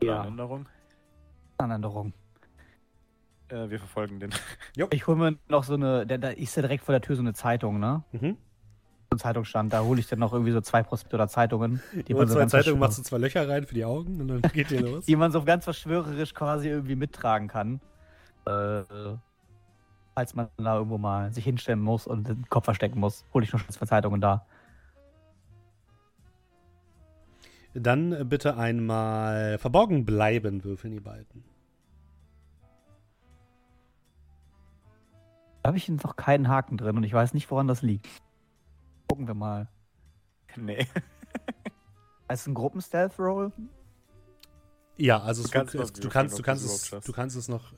Ja, 0.02 0.24
Änderung. 0.24 0.68
Änderung. 1.58 2.12
Äh, 3.48 3.68
wir 3.70 3.78
verfolgen 3.78 4.20
den. 4.20 4.30
Ich 4.90 5.06
hole 5.06 5.16
mir 5.16 5.38
noch 5.48 5.64
so 5.64 5.74
eine, 5.74 6.06
da, 6.06 6.18
da 6.18 6.28
ist 6.28 6.54
ja 6.54 6.62
direkt 6.62 6.84
vor 6.84 6.92
der 6.92 7.02
Tür 7.02 7.16
so 7.16 7.22
eine 7.22 7.34
Zeitung, 7.34 7.80
ne? 7.80 8.04
Mhm. 8.12 8.36
So 9.10 9.16
ein 9.16 9.18
Zeitungsstand. 9.18 9.72
Da 9.72 9.82
hole 9.82 10.00
ich 10.00 10.06
dann 10.06 10.18
noch 10.18 10.34
irgendwie 10.34 10.52
so 10.52 10.60
zwei 10.60 10.82
Prospekt 10.82 11.14
oder 11.14 11.28
Zeitungen. 11.28 11.80
Die 11.94 12.12
Über 12.12 12.26
so 12.26 12.34
zwei 12.34 12.46
Zeitungen 12.46 12.78
machst 12.78 12.98
du 12.98 13.02
zwei 13.02 13.16
Löcher 13.16 13.48
rein 13.48 13.64
für 13.64 13.74
die 13.74 13.84
Augen 13.84 14.20
und 14.20 14.28
dann 14.28 14.42
geht 14.52 14.70
ihr 14.70 14.82
los. 14.82 15.04
die 15.06 15.16
man 15.16 15.32
so 15.32 15.42
ganz 15.42 15.64
verschwörerisch 15.64 16.34
quasi 16.34 16.68
irgendwie 16.68 16.94
mittragen 16.94 17.48
kann. 17.48 17.80
Äh, 18.46 18.82
falls 20.14 20.34
man 20.34 20.48
da 20.58 20.76
irgendwo 20.76 20.98
mal 20.98 21.32
sich 21.32 21.44
hinstellen 21.44 21.80
muss 21.80 22.06
und 22.06 22.28
den 22.28 22.44
Kopf 22.50 22.66
verstecken 22.66 23.00
muss, 23.00 23.24
hole 23.32 23.44
ich 23.44 23.52
noch 23.52 23.66
zwei 23.68 23.86
Zeitungen 23.86 24.20
da. 24.20 24.44
Dann 27.72 28.12
äh, 28.12 28.24
bitte 28.24 28.56
einmal 28.58 29.56
verborgen 29.58 30.04
bleiben 30.04 30.64
würfeln 30.64 30.92
die 30.92 31.00
beiden. 31.00 31.44
Da 35.62 35.68
habe 35.68 35.78
ich 35.78 35.88
noch 35.88 36.16
keinen 36.16 36.48
Haken 36.48 36.76
drin 36.76 36.96
und 36.96 37.04
ich 37.04 37.12
weiß 37.12 37.32
nicht, 37.32 37.50
woran 37.50 37.68
das 37.68 37.80
liegt. 37.82 38.06
Gucken 39.08 39.26
wir 39.26 39.34
mal. 39.34 39.68
nee. 40.56 40.86
Ist 42.30 42.40
es 42.42 42.46
ein 42.46 42.54
Gruppen-Stealth-Roll? 42.54 43.52
Ja, 44.98 45.20
also 45.22 45.42
es, 45.42 45.50
Du 45.50 45.52
kannst 45.58 45.74
es, 45.74 45.92
du 45.92 46.08
kannst, 46.10 46.38
du 46.38 46.42
kannst 46.42 46.64
es 46.64 46.92
es, 46.92 47.04
du 47.04 47.12
kannst 47.12 47.36
es 47.36 47.48
noch. 47.48 47.72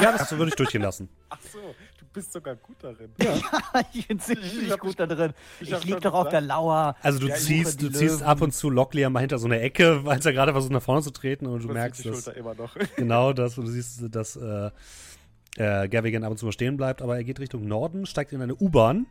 Ja, 0.00 0.12
das 0.12 0.30
würde 0.32 0.48
ich 0.48 0.54
durchgehen 0.56 0.82
lassen. 0.82 1.08
Ach 1.28 1.38
so, 1.52 1.58
du 1.98 2.06
bist 2.12 2.32
sogar 2.32 2.56
gut 2.56 2.76
darin. 2.80 3.10
ich 3.92 4.08
bin 4.08 4.18
ziemlich 4.18 4.62
Ich 4.68 4.78
gut 4.78 4.98
da 4.98 5.06
drin. 5.06 5.32
ich 5.60 5.70
Ich, 5.70 5.84
lieg 5.84 6.00
doch 6.00 6.14
auf 6.14 6.28
der. 6.28 6.40
Lauer. 6.40 6.96
Also 7.02 7.18
du 7.20 7.28
Ja, 7.28 7.34
ziehst, 7.36 7.80
du 7.82 7.90
ziehst 7.90 8.22
ab 8.22 8.40
und 8.40 8.52
zu 8.52 8.70
Locklear 8.70 9.10
mal 9.10 9.20
hinter 9.20 9.38
so 9.38 9.46
eine 9.46 9.60
Ecke, 9.60 10.02
als 10.06 10.24
er 10.26 10.32
gerade 10.32 10.52
versucht 10.52 10.72
nach 10.72 10.82
vorne 10.82 11.02
zu 11.02 11.10
treten 11.10 11.46
und 11.46 11.62
du 11.62 11.68
Du 11.68 11.74
merkst, 11.74 12.02
die 12.04 12.08
dass 12.08 12.24
Schulter 12.24 12.36
immer 12.36 12.54
noch. 12.54 12.74
genau 12.96 13.32
das 13.32 13.58
und 13.58 13.66
du 13.66 13.70
siehst, 13.70 14.02
dass 14.14 14.34
äh, 14.36 14.70
äh, 15.56 15.88
Gavigan 15.88 16.24
ab 16.24 16.30
und 16.32 16.38
zu 16.38 16.46
mal 16.46 16.52
stehen 16.52 16.76
bleibt, 16.76 17.02
aber 17.02 17.16
er 17.16 17.24
geht 17.24 17.38
Richtung 17.40 17.66
Norden, 17.68 18.06
steigt 18.06 18.32
in 18.32 18.40
eine 18.42 18.54
U-Bahn. 18.56 19.06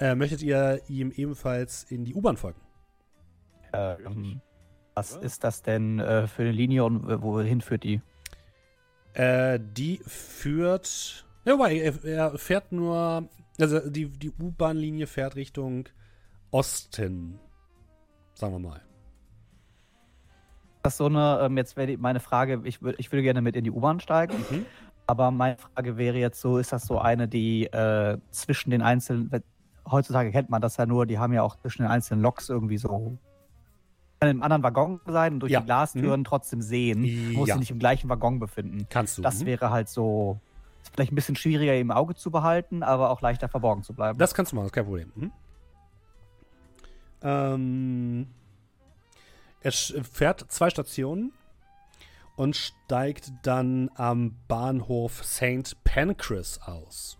Äh, 0.00 0.14
möchtet 0.14 0.42
ihr 0.42 0.80
ihm 0.88 1.12
ebenfalls 1.14 1.84
in 1.84 2.04
die 2.04 2.14
U-Bahn 2.14 2.36
folgen? 2.38 2.60
Ähm, 3.72 4.40
was 4.94 5.14
Ja. 5.14 5.20
ist 5.20 5.44
das 5.44 5.62
denn 5.62 6.00
äh, 6.00 6.26
für 6.26 6.42
eine 6.42 6.52
Linie 6.52 6.84
und 6.84 7.08
äh, 7.08 7.22
wohin 7.22 7.60
führt 7.60 7.84
die? 7.84 8.00
Äh, 9.12 9.60
die 9.60 10.00
führt. 10.06 11.26
Ja, 11.44 11.52
wobei, 11.54 11.78
er, 11.78 12.04
er 12.04 12.38
fährt 12.38 12.72
nur. 12.72 13.28
Also 13.60 13.90
die, 13.90 14.06
die 14.08 14.30
U-Bahn-Linie 14.30 15.06
fährt 15.06 15.36
Richtung 15.36 15.86
Osten. 16.50 17.38
Sagen 18.34 18.54
wir 18.54 18.58
mal. 18.70 18.80
Das 20.82 20.94
ist 20.94 20.98
so 20.98 21.06
eine, 21.06 21.40
ähm, 21.42 21.58
jetzt 21.58 21.76
wäre 21.76 21.88
die- 21.88 21.96
meine 21.98 22.20
Frage, 22.20 22.62
ich, 22.64 22.80
würd, 22.80 22.96
ich 22.98 23.12
würde 23.12 23.22
gerne 23.22 23.42
mit 23.42 23.54
in 23.54 23.64
die 23.64 23.70
U-Bahn 23.70 24.00
steigen, 24.00 24.34
Mhm. 24.50 24.64
aber 25.06 25.30
meine 25.30 25.58
Frage 25.58 25.98
wäre 25.98 26.16
jetzt 26.16 26.40
so, 26.40 26.56
ist 26.56 26.72
das 26.72 26.86
so 26.86 26.98
eine, 26.98 27.28
die 27.28 27.66
äh, 27.66 28.16
zwischen 28.30 28.70
den 28.70 28.80
einzelnen, 28.80 29.30
heutzutage 29.90 30.30
kennt 30.30 30.50
man 30.50 30.60
das 30.62 30.76
ja 30.76 30.86
nur, 30.86 31.06
die 31.06 31.18
haben 31.18 31.32
ja 31.32 31.42
auch 31.42 31.56
zwischen 31.56 31.82
den 31.82 31.90
einzelnen 31.90 32.22
Loks 32.22 32.48
irgendwie 32.48 32.78
so 32.78 33.18
kann 34.20 34.30
im 34.30 34.42
anderen 34.42 34.62
Waggon 34.62 35.00
sein 35.06 35.34
und 35.34 35.40
durch 35.40 35.52
Ja. 35.52 35.60
die 35.60 35.66
Glastüren 35.66 36.24
trotzdem 36.24 36.60
sehen, 36.60 37.32
muss 37.32 37.48
Ja. 37.48 37.54
sich 37.54 37.60
nicht 37.60 37.70
im 37.70 37.78
gleichen 37.78 38.10
Waggon 38.10 38.38
befinden. 38.38 38.86
Kannst 38.90 39.16
du. 39.16 39.22
Das 39.22 39.40
mhm. 39.40 39.46
wäre 39.46 39.70
halt 39.70 39.88
so, 39.88 40.38
ist 40.82 40.92
vielleicht 40.92 41.12
ein 41.12 41.14
bisschen 41.14 41.36
schwieriger 41.36 41.74
im 41.76 41.90
Auge 41.90 42.14
zu 42.14 42.30
behalten, 42.30 42.82
aber 42.82 43.10
auch 43.10 43.22
leichter 43.22 43.48
verborgen 43.48 43.82
zu 43.82 43.94
bleiben. 43.94 44.18
Das 44.18 44.34
kannst 44.34 44.52
du 44.52 44.56
machen, 44.56 44.64
das 44.64 44.68
ist 44.70 44.74
kein 44.74 44.84
Problem. 44.84 45.12
Mhm. 45.14 45.32
Ähm, 47.22 48.26
er 49.62 49.72
fährt 49.72 50.44
zwei 50.52 50.68
Stationen 50.70 51.32
und 52.36 52.56
steigt 52.56 53.32
dann 53.42 53.90
am 53.94 54.36
Bahnhof 54.48 55.24
St. 55.24 55.76
Pancras 55.84 56.60
aus. 56.62 57.18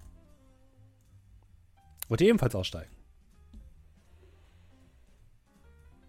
Wollt 2.10 2.20
ihr 2.20 2.28
ebenfalls 2.28 2.54
aussteigen? 2.54 2.90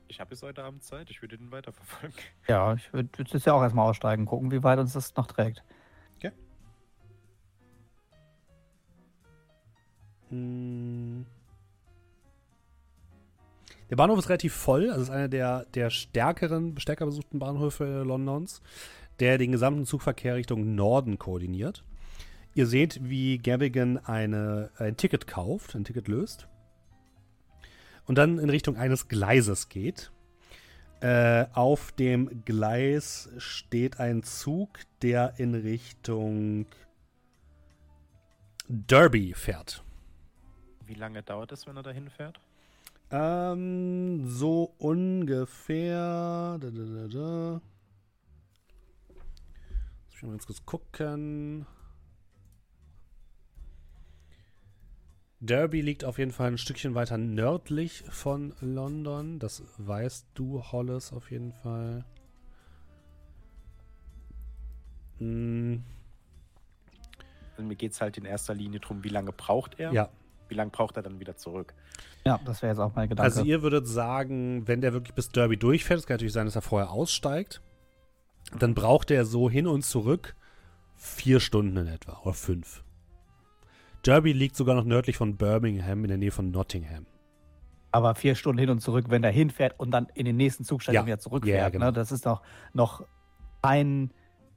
Ich 0.10 0.20
habe 0.20 0.32
bis 0.32 0.44
heute 0.44 0.64
Abend 0.64 0.84
Zeit, 0.84 1.10
ich 1.10 1.22
würde 1.22 1.38
den 1.38 1.52
weiterverfolgen. 1.52 2.18
ja, 2.50 2.74
ich 2.74 2.92
würde 2.92 3.08
würd 3.18 3.32
jetzt 3.32 3.46
ja 3.46 3.54
auch 3.54 3.62
erstmal 3.62 3.90
aussteigen, 3.90 4.26
gucken, 4.26 4.52
wie 4.52 4.62
weit 4.64 4.80
uns 4.80 4.92
das 4.92 5.16
noch 5.16 5.28
trägt. 5.28 5.64
Hm. 10.32 11.26
Der 13.90 13.96
Bahnhof 13.98 14.20
ist 14.20 14.30
relativ 14.30 14.54
voll, 14.54 14.90
also 14.90 15.02
es 15.02 15.10
ist 15.10 15.14
einer 15.14 15.28
der, 15.28 15.66
der 15.74 15.90
stärkeren, 15.90 16.80
stärker 16.80 17.06
besuchten 17.06 17.40
Bahnhöfe 17.40 18.04
Londons, 18.04 18.62
der 19.20 19.38
den 19.38 19.52
gesamten 19.52 19.86
Zugverkehr 19.86 20.36
Richtung 20.36 20.76
Norden 20.76 21.20
koordiniert. 21.20 21.84
Ihr 22.54 22.68
seht, 22.68 23.00
wie 23.04 23.38
Gavigan 23.38 23.98
eine, 23.98 24.72
ein 24.78 24.98
Ticket 24.98 25.28
kauft, 25.28 25.76
ein 25.76 25.86
Ticket 25.86 26.08
löst 26.08 26.48
und 28.06 28.18
dann 28.18 28.40
in 28.40 28.50
Richtung 28.50 28.76
eines 28.76 29.08
Gleises 29.08 29.70
geht. 29.70 30.12
Äh, 31.00 31.46
auf 31.54 31.94
dem 31.94 32.44
Gleis 32.46 33.30
steht 33.38 34.00
ein 34.00 34.24
Zug, 34.24 34.80
der 35.02 35.36
in 35.38 35.56
Richtung 35.56 36.68
Derby 38.68 39.34
fährt. 39.34 39.84
Wie 40.86 40.94
lange 40.94 41.24
dauert 41.24 41.52
es, 41.54 41.66
wenn 41.66 41.78
er 41.78 41.84
dahin 41.84 42.10
fährt? 42.10 42.40
Ähm, 43.12 44.28
so 44.28 44.74
ungefähr. 44.78 46.58
Da, 46.60 46.70
da, 46.70 46.70
da, 46.70 47.08
da. 47.08 47.62
Muss 50.06 50.16
ich 50.16 50.24
mal 50.24 50.32
ganz 50.32 50.46
kurz 50.46 50.66
gucken. 50.66 51.66
Derby 55.42 55.82
liegt 55.82 56.06
auf 56.06 56.20
jeden 56.20 56.32
Fall 56.32 56.48
ein 56.52 56.58
Stückchen 56.60 56.94
weiter 56.94 57.18
nördlich 57.18 58.04
von 58.10 58.54
London. 58.62 59.40
Das 59.40 59.64
weißt 59.80 60.28
du, 60.36 60.62
Hollis, 60.72 61.12
auf 61.12 61.32
jeden 61.32 61.52
Fall. 61.52 62.06
Hm, 65.18 65.84
Also 67.52 67.64
mir 67.64 67.76
geht 67.76 67.92
es 67.94 68.02
halt 68.02 68.18
in 68.18 68.26
erster 68.26 68.54
Linie 68.54 68.80
darum, 68.80 69.04
wie 69.04 69.10
lange 69.10 69.32
braucht 69.32 69.80
er? 69.80 69.92
ja, 69.92 70.10
Wie 70.48 70.54
lange 70.56 70.72
braucht 70.72 70.98
er 70.98 71.04
dann 71.04 71.20
wieder 71.20 71.36
zurück? 71.36 71.74
Ja, 72.26 72.40
das 72.46 72.62
wäre 72.62 72.72
jetzt 72.74 72.80
auch 72.80 72.94
mein 72.96 73.10
Gedanke. 73.10 73.24
also 73.24 73.44
ihr 73.44 73.64
würdet 73.64 73.88
sagen, 73.88 74.68
wenn 74.68 74.82
der 74.82 74.94
wirklich 74.94 75.16
bis 75.16 75.30
Derby 75.30 75.58
durchfährt, 75.58 76.00
es 76.00 76.06
kann 76.06 76.16
natürlich 76.16 76.34
sein, 76.34 76.46
dass 76.46 76.56
er 76.56 76.62
vorher 76.62 76.92
aussteigt, 76.92 77.62
dann 78.60 78.76
braucht 78.76 79.10
er 79.12 79.26
so 79.26 79.50
hin 79.50 79.66
und 79.66 79.84
zurück 79.84 80.36
vier 80.96 81.40
Stunden 81.40 81.78
in 81.78 81.88
etwa 81.88 82.20
oder 82.22 82.34
fünf. 82.34 82.84
Derby 84.06 84.34
liegt 84.34 84.56
sogar 84.56 84.76
noch 84.76 84.84
nördlich 84.86 85.18
von 85.18 85.38
Birmingham 85.38 86.04
in 86.04 86.08
der 86.10 86.18
Nähe 86.18 86.32
von 86.32 86.52
Nottingham. 86.52 87.06
Aber 87.92 88.16
vier 88.16 88.36
Stunden 88.36 88.58
hin 88.60 88.70
und 88.70 88.80
zurück, 88.80 89.06
wenn 89.10 89.24
er 89.24 89.32
hinfährt 89.32 89.80
und 89.80 89.92
dann 89.92 90.08
in 90.14 90.26
den 90.26 90.38
nächsten 90.38 90.64
Zug 90.64 90.82
steigt 90.82 90.96
Ja. 90.96 91.02
und 91.02 91.08
wieder 91.08 91.20
zurückfährt. 91.20 91.60
Ja, 91.60 91.70
genau. 91.70 91.86
ne? 91.88 91.94
Das 91.94 92.12
ist 92.12 92.26
doch 92.26 92.42
noch 92.74 93.06
ein, 93.62 94.12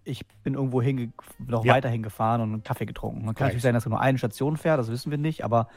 ich 0.05 0.25
bin 0.45 0.55
irgendwo 0.55 0.81
hinge 0.81 1.13
noch 1.39 1.65
Ja. 1.65 1.75
weiter 1.75 1.89
hingefahren 1.89 2.41
und 2.41 2.53
einen 2.53 2.63
Kaffee 2.63 2.87
getrunken. 2.87 3.25
Man 3.25 3.35
kann 3.35 3.47
natürlich 3.49 3.63
sein, 3.63 3.75
dass 3.75 3.87
er 3.87 3.91
nur 3.91 4.01
eine 4.01 4.19
Station 4.19 4.57
fährt, 4.57 4.79
das 4.79 4.89
wissen 4.89 5.11
wir 5.11 5.19
nicht, 5.19 5.45
aber 5.45 5.69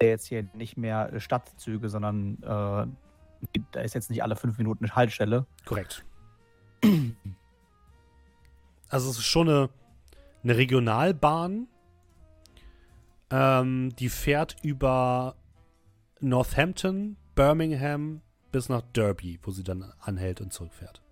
der 0.00 0.10
jetzt 0.10 0.26
hier 0.26 0.46
nicht 0.54 0.76
mehr 0.76 1.12
äh, 1.12 1.20
Stadtzüge, 1.20 1.88
sondern 1.88 2.34
äh, 2.42 2.86
da 3.72 3.80
ist 3.80 3.94
jetzt 3.94 4.10
nicht 4.10 4.22
alle 4.22 4.36
fünf 4.36 4.58
Minuten 4.58 4.84
eine 4.84 4.94
Haltestelle. 4.94 5.46
Korrekt. 5.64 6.04
Also 8.88 9.10
es 9.10 9.18
ist 9.18 9.24
schon 9.24 9.48
eine, 9.48 9.70
eine 10.42 10.56
Regionalbahn. 10.56 11.66
Ähm, 13.34 13.96
die 13.96 14.10
fährt 14.10 14.54
über 14.62 15.34
Northampton, 16.20 17.16
Birmingham 17.34 18.20
bis 18.52 18.68
nach 18.68 18.82
Derby, 18.82 19.40
wo 19.42 19.50
sie 19.50 19.64
dann 19.64 19.92
anhält 19.98 20.40
und 20.40 20.52
zurückfährt. 20.52 21.02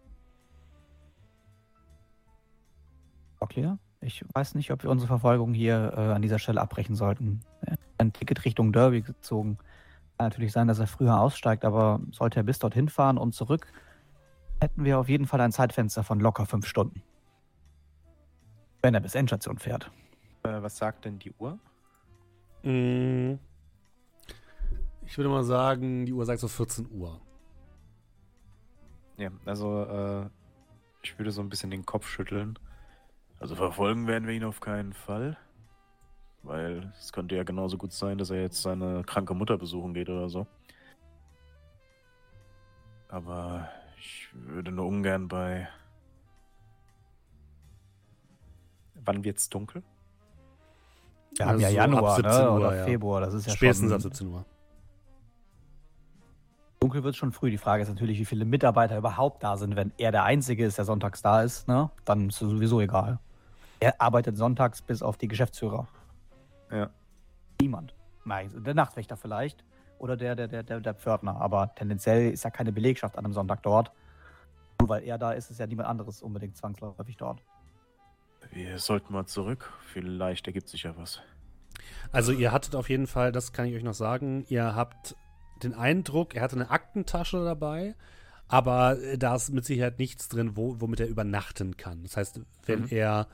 Okay. 3.41 3.77
Ich 4.01 4.25
weiß 4.35 4.55
nicht, 4.55 4.71
ob 4.71 4.85
wir 4.85 4.91
unsere 4.91 5.09
Verfolgung 5.09 5.53
hier 5.53 5.95
äh, 5.97 6.01
an 6.13 6.23
dieser 6.23 6.39
Stelle 6.39 6.61
abbrechen 6.61 6.95
sollten. 6.95 7.41
Er 7.63 7.73
hat 7.73 7.81
Ein 7.99 8.13
Ticket 8.13 8.45
Richtung 8.45 8.73
Derby 8.73 9.03
gezogen. 9.03 9.59
Kann 10.17 10.27
natürlich 10.27 10.53
sein, 10.53 10.69
dass 10.69 10.79
er 10.79 10.87
früher 10.87 11.19
aussteigt, 11.19 11.65
aber 11.65 12.01
sollte 12.13 12.39
er 12.39 12.45
bis 12.45 12.61
dorthin 12.61 12.89
fahren 12.89 13.19
und 13.19 13.35
zurück, 13.35 13.67
hätten 14.61 14.85
wir 14.85 14.99
auf 14.99 15.09
jeden 15.09 15.27
Fall 15.27 15.41
ein 15.41 15.51
Zeitfenster 15.51 16.05
von 16.05 16.21
locker 16.21 16.47
fünf 16.47 16.67
Stunden. 16.67 17.03
Wenn 18.81 18.95
er 18.95 19.01
bis 19.01 19.17
Endstation 19.17 19.59
fährt. 19.59 19.91
Äh, 20.45 20.63
was 20.63 20.77
sagt 20.77 21.05
denn 21.05 21.19
die 21.19 21.33
Uhr? 21.33 21.59
Mm. 22.63 23.39
Ich 25.07 25.19
würde 25.19 25.29
mal 25.29 25.45
sagen, 25.45 26.07
die 26.07 26.13
Uhr 26.13 26.25
sagt 26.25 26.41
so 26.41 26.49
14 26.49 26.91
Uhr. 26.91 27.21
Ja, 29.19 29.31
also 29.45 29.85
äh, 29.85 30.31
ich 31.03 31.19
würde 31.19 31.33
so 31.33 31.43
ein 31.43 31.49
bisschen 31.49 31.71
den 31.71 31.85
Kopf 31.85 32.09
schütteln. 32.09 32.59
Also 33.39 33.57
verfolgen 33.57 34.07
werden 34.07 34.27
wir 34.27 34.35
ihn 34.35 34.45
auf 34.45 34.61
keinen 34.61 34.93
Fall. 34.93 35.37
Weil 36.43 36.93
es 36.99 37.13
könnte 37.13 37.37
ja 37.37 37.43
genauso 37.45 37.77
gut 37.77 37.93
sein, 37.93 38.19
dass 38.19 38.31
er 38.31 38.41
jetzt 38.41 38.63
seine 38.63 39.03
kranke 39.05 39.35
Mutter 39.35 39.59
besuchen 39.59 39.95
geht 39.95 40.09
oder 40.09 40.29
so. 40.29 40.47
Aber 43.09 43.69
ich 43.99 44.29
würde 44.33 44.73
nur 44.73 44.87
ungern 44.87 45.29
bei. 45.29 45.69
Wann 48.95 49.25
wird's 49.25 49.49
dunkel? 49.49 49.83
Wir 51.37 51.47
haben 51.47 51.61
ja 51.61 51.67
Also 51.67 51.77
Januar 51.77 52.11
ab 52.11 52.17
17 52.17 52.33
ne? 52.33 52.51
Uhr, 52.51 52.57
oder 52.57 52.77
ja. 52.77 52.85
Februar. 52.85 53.21
Das 53.21 53.35
ist 53.35 53.47
ja 53.47 53.53
Spätestens 53.53 53.89
schon 53.89 53.97
ab 53.97 54.03
17 54.03 54.27
Uhr. 54.29 54.45
dunkel 56.81 57.05
wird 57.05 57.17
schon 57.17 57.33
früh. 57.33 57.51
Die 57.51 57.59
Frage 57.59 57.83
ist 57.83 57.89
natürlich, 57.89 58.19
wie 58.19 58.25
viele 58.25 58.45
Mitarbeiter 58.45 58.97
überhaupt 58.97 59.43
da 59.43 59.57
sind. 59.57 59.77
Wenn 59.77 59.93
er 59.99 60.13
der 60.13 60.25
Einzige 60.25 60.65
ist, 60.65 60.79
der 60.79 60.85
sonntags 60.85 61.23
da 61.23 61.43
ist, 61.43 61.69
ne? 61.69 61.91
dann 62.05 62.29
ist 62.29 62.43
es 62.43 62.51
sowieso 62.51 62.81
egal. 62.81 63.19
Er 63.81 64.01
arbeitet 64.01 64.37
sonntags 64.37 64.83
bis 64.83 65.03
auf 65.03 65.17
die 65.17 65.29
Geschäftsführer. 65.29 65.89
Ja. 66.71 66.91
Niemand. 67.61 67.95
Nein, 68.25 68.51
der 68.65 68.75
Nachtwächter 68.75 69.17
vielleicht. 69.17 69.65
Oder 69.99 70.17
der, 70.17 70.35
der, 70.35 70.49
der, 70.49 70.63
der, 70.63 70.81
der 70.81 70.95
Pförtner. 70.95 71.41
Aber 71.41 71.75
tendenziell 71.75 72.31
ist 72.33 72.45
ja 72.45 72.51
keine 72.51 72.73
Belegschaft 72.73 73.17
an 73.17 73.25
einem 73.25 73.35
Sonntag 73.35 73.63
dort. 73.63 73.93
Nur 74.81 74.89
weil 74.89 75.05
er 75.05 75.17
da 75.17 75.33
ist, 75.33 75.51
ist 75.51 75.61
ja 75.61 75.67
niemand 75.67 75.89
anderes 75.89 76.23
unbedingt 76.23 76.57
zwangsläufig 76.57 77.17
dort. 77.17 77.43
Wir 78.53 78.79
sollten 78.79 79.13
mal 79.13 79.27
zurück. 79.27 79.73
Vielleicht 79.93 80.47
ergibt 80.47 80.69
sich 80.69 80.83
ja 80.85 80.97
was. 80.97 81.21
Also 82.11 82.33
ihr 82.33 82.53
hattet 82.53 82.75
auf 82.75 82.91
jeden 82.91 83.07
Fall, 83.07 83.33
das 83.33 83.53
kann 83.53 83.67
ich 83.67 83.75
euch 83.75 83.83
noch 83.83 83.95
sagen, 83.95 84.45
ihr 84.49 84.75
habt 84.75 85.17
den 85.63 85.75
Eindruck, 85.75 86.35
er 86.35 86.43
hatte 86.43 86.57
eine 86.57 86.71
Aktentasche 86.71 87.43
dabei, 87.45 87.95
aber 88.49 88.99
da 89.17 89.35
ist 89.35 89.51
mit 89.51 89.65
Sicherheit 89.65 89.99
nichts 89.99 90.29
drin, 90.29 90.57
wo, 90.57 90.81
womit 90.81 91.01
er 91.01 91.09
übernachten 91.09 91.77
kann. 91.77 92.03
Das 92.03 92.17
heißt, 92.17 92.41
wenn 92.67 92.81
Mhm. 92.83 92.89
er 92.91 93.29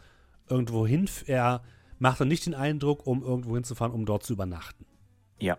irgendwo 0.49 0.87
hin, 0.87 1.09
er 1.27 1.63
macht 1.99 2.21
dann 2.21 2.29
nicht 2.29 2.47
den 2.47 2.55
Eindruck, 2.55 3.07
um 3.07 3.23
irgendwo 3.23 3.55
hinzufahren, 3.55 3.93
um 3.93 4.07
dort 4.07 4.23
zu 4.23 4.35
übernachten, 4.35 4.87
Ja. 5.41 5.59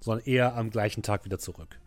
sondern 0.00 0.26
eher 0.26 0.56
am 0.56 0.70
gleichen 0.70 1.02
Tag 1.04 1.24
wieder 1.24 1.38
zurück. 1.38 1.78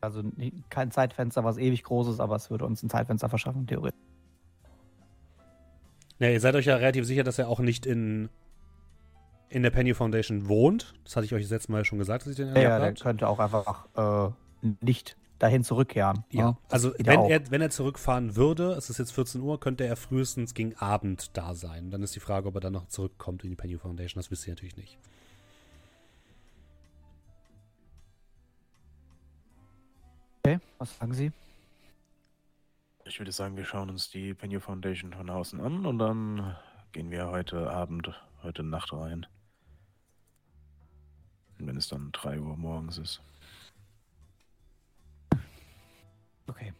Also 0.00 0.22
kein 0.70 0.90
Zeitfenster, 0.90 1.44
was 1.44 1.58
ewig 1.58 1.82
groß 1.82 2.08
ist, 2.08 2.20
aber 2.20 2.36
es 2.36 2.50
würde 2.50 2.64
uns 2.64 2.82
ein 2.82 2.88
Zeitfenster 2.88 3.28
verschaffen, 3.28 3.66
theoretisch. 3.66 4.00
Ja, 6.18 6.28
ihr 6.28 6.40
seid 6.40 6.54
euch 6.54 6.66
ja 6.66 6.76
relativ 6.76 7.06
sicher, 7.06 7.24
dass 7.24 7.38
er 7.38 7.48
auch 7.48 7.60
nicht 7.60 7.86
in, 7.86 8.28
in 9.48 9.62
der 9.62 9.70
Penny 9.70 9.94
Foundation 9.94 10.48
wohnt. 10.48 10.94
Das 11.04 11.16
hatte 11.16 11.26
ich 11.26 11.34
euch 11.34 11.42
das 11.42 11.50
letzte 11.50 11.72
Mal 11.72 11.84
schon 11.84 11.98
gesagt, 11.98 12.22
dass 12.22 12.30
ich 12.30 12.36
den 12.36 12.48
Ja, 12.48 12.76
erlebt 12.78 12.98
der 12.98 13.04
könnte 13.04 13.28
auch 13.28 13.38
einfach 13.38 13.86
äh, 13.96 14.30
nicht 14.82 15.16
dahin 15.38 15.64
zurückkehren. 15.64 16.24
Ja? 16.30 16.58
Das 16.68 16.84
also 16.84 16.92
wenn 16.98 17.14
ja 17.14 17.18
auch. 17.20 17.30
er, 17.30 17.50
wenn 17.50 17.62
er 17.62 17.70
zurückfahren 17.70 18.36
würde, 18.36 18.72
es 18.72 18.90
ist 18.90 18.98
jetzt 18.98 19.12
14 19.12 19.40
Uhr, 19.40 19.58
könnte 19.58 19.84
er 19.84 19.96
frühestens 19.96 20.52
gegen 20.52 20.76
Abend 20.76 21.36
da 21.36 21.54
sein. 21.54 21.90
Dann 21.90 22.02
ist 22.02 22.14
die 22.14 22.20
Frage, 22.20 22.48
ob 22.48 22.54
er 22.54 22.60
dann 22.60 22.74
noch 22.74 22.86
zurückkommt 22.88 23.42
in 23.42 23.50
die 23.50 23.56
Penny 23.56 23.78
Foundation. 23.78 24.20
Das 24.20 24.30
wisst 24.30 24.46
ihr 24.46 24.52
natürlich 24.52 24.76
nicht. 24.76 24.98
Okay, 30.42 30.58
was 30.78 30.96
sagen 30.96 31.12
Sie? 31.12 31.32
Ich 33.04 33.18
würde 33.18 33.32
sagen, 33.32 33.56
wir 33.56 33.64
schauen 33.64 33.90
uns 33.90 34.10
die 34.10 34.34
Penny 34.34 34.58
Foundation 34.60 35.12
von 35.12 35.28
außen 35.28 35.60
an 35.60 35.84
und 35.84 35.98
dann 35.98 36.56
gehen 36.92 37.10
wir 37.10 37.28
heute 37.28 37.70
Abend, 37.70 38.10
heute 38.42 38.62
Nacht 38.62 38.92
rein. 38.92 39.26
Wenn 41.58 41.76
es 41.76 41.88
dann 41.88 42.10
3 42.12 42.40
Uhr 42.40 42.56
morgens 42.56 42.98
ist. 42.98 43.20
Okay. 46.46 46.72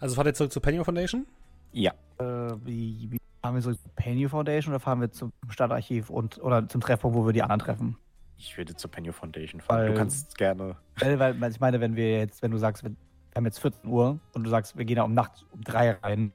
Also 0.00 0.14
fahrt 0.16 0.26
ihr 0.26 0.34
zurück 0.34 0.52
zur 0.52 0.62
Penny 0.62 0.82
Foundation? 0.82 1.26
Ja. 1.72 1.92
Äh, 2.18 2.24
wie, 2.64 3.12
wie 3.12 3.18
fahren 3.42 3.54
wir 3.54 3.62
so 3.62 3.72
zur 3.72 3.92
Penny 3.94 4.28
Foundation 4.28 4.74
oder 4.74 4.80
fahren 4.80 5.00
wir 5.00 5.12
zum 5.12 5.32
Stadtarchiv 5.50 6.10
und 6.10 6.38
oder 6.38 6.68
zum 6.68 6.80
Treffpunkt, 6.80 7.16
wo 7.16 7.26
wir 7.26 7.32
die 7.32 7.42
anderen 7.42 7.60
treffen? 7.60 7.96
Ich 8.42 8.56
würde 8.56 8.74
zur 8.74 8.90
Penny 8.90 9.12
Foundation 9.12 9.60
fahren. 9.60 9.80
Weil- 9.80 9.88
du 9.88 9.94
kannst 9.94 10.36
gerne. 10.38 10.76
Weil, 10.98 11.18
weil 11.40 11.50
ich 11.50 11.60
meine, 11.60 11.78
wenn 11.80 11.94
wir 11.94 12.18
jetzt, 12.18 12.40
wenn 12.42 12.50
du 12.50 12.56
sagst, 12.56 12.82
wir 12.82 12.90
haben 13.36 13.44
jetzt 13.44 13.58
14 13.60 13.88
Uhr 13.88 14.18
und 14.32 14.44
du 14.44 14.50
sagst, 14.50 14.78
wir 14.78 14.84
gehen 14.86 14.96
da 14.96 15.02
um 15.02 15.12
Nacht 15.12 15.44
um 15.52 15.62
drei 15.62 15.90
rein, 15.92 16.32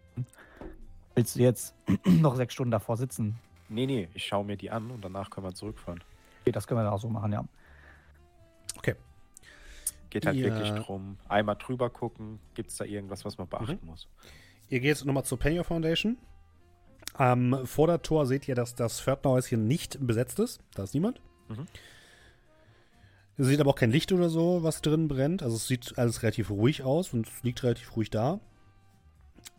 willst 1.16 1.36
du 1.36 1.40
jetzt 1.40 1.74
noch 2.06 2.36
sechs 2.36 2.54
Stunden 2.54 2.70
davor 2.72 2.96
sitzen? 2.98 3.40
Nee, 3.70 3.88
nee, 3.88 4.08
ich 4.14 4.24
schaue 4.26 4.46
mir 4.46 4.56
die 4.56 4.70
an 4.70 4.92
und 4.92 5.04
danach 5.04 5.32
können 5.32 5.48
wir 5.48 5.54
zurückfahren. 5.56 6.04
Okay, 6.42 6.52
das 6.52 6.68
können 6.68 6.80
wir 6.80 6.84
dann 6.84 6.94
auch 6.94 7.00
so 7.02 7.10
machen, 7.10 7.34
ja. 7.34 7.44
Geht 10.12 10.26
halt 10.28 10.38
Ja. 10.38 10.46
wirklich 10.46 10.70
drum, 10.86 11.18
einmal 11.28 11.56
drüber 11.58 11.90
gucken, 11.90 12.40
gibt 12.54 12.70
es 12.70 12.78
da 12.78 12.86
irgendwas, 12.86 13.26
was 13.26 13.38
man 13.38 13.48
beachten 13.50 13.80
muss. 13.86 14.08
Ihr 14.70 14.80
geht 14.80 15.04
nochmal 15.04 15.26
zur 15.26 15.38
Penny 15.40 15.62
Foundation. 15.64 16.18
Am 17.16 17.66
Vordertor 17.66 18.26
seht 18.26 18.48
ihr, 18.48 18.56
dass 18.56 18.76
das 18.76 19.02
Pförtnerhäuschen 19.02 19.68
nicht 19.68 19.98
besetzt 20.06 20.40
ist. 20.40 20.62
Da 20.74 20.84
ist 20.84 20.94
niemand. 20.94 21.20
Mhm. 21.50 21.66
Ihr 23.38 23.46
seht 23.46 23.60
aber 23.60 23.72
auch 23.72 23.76
kein 23.76 23.92
Licht 23.92 24.12
oder 24.12 24.30
so, 24.30 24.64
was 24.64 24.82
drin 24.82 25.08
brennt. 25.08 25.44
Also 25.44 25.58
es 25.58 25.68
sieht 25.68 25.98
alles 25.98 26.24
relativ 26.24 26.50
ruhig 26.50 26.84
aus 26.84 27.14
und 27.14 27.28
es 27.28 27.44
liegt 27.44 27.64
relativ 27.64 27.96
ruhig 27.96 28.10
da. 28.10 28.40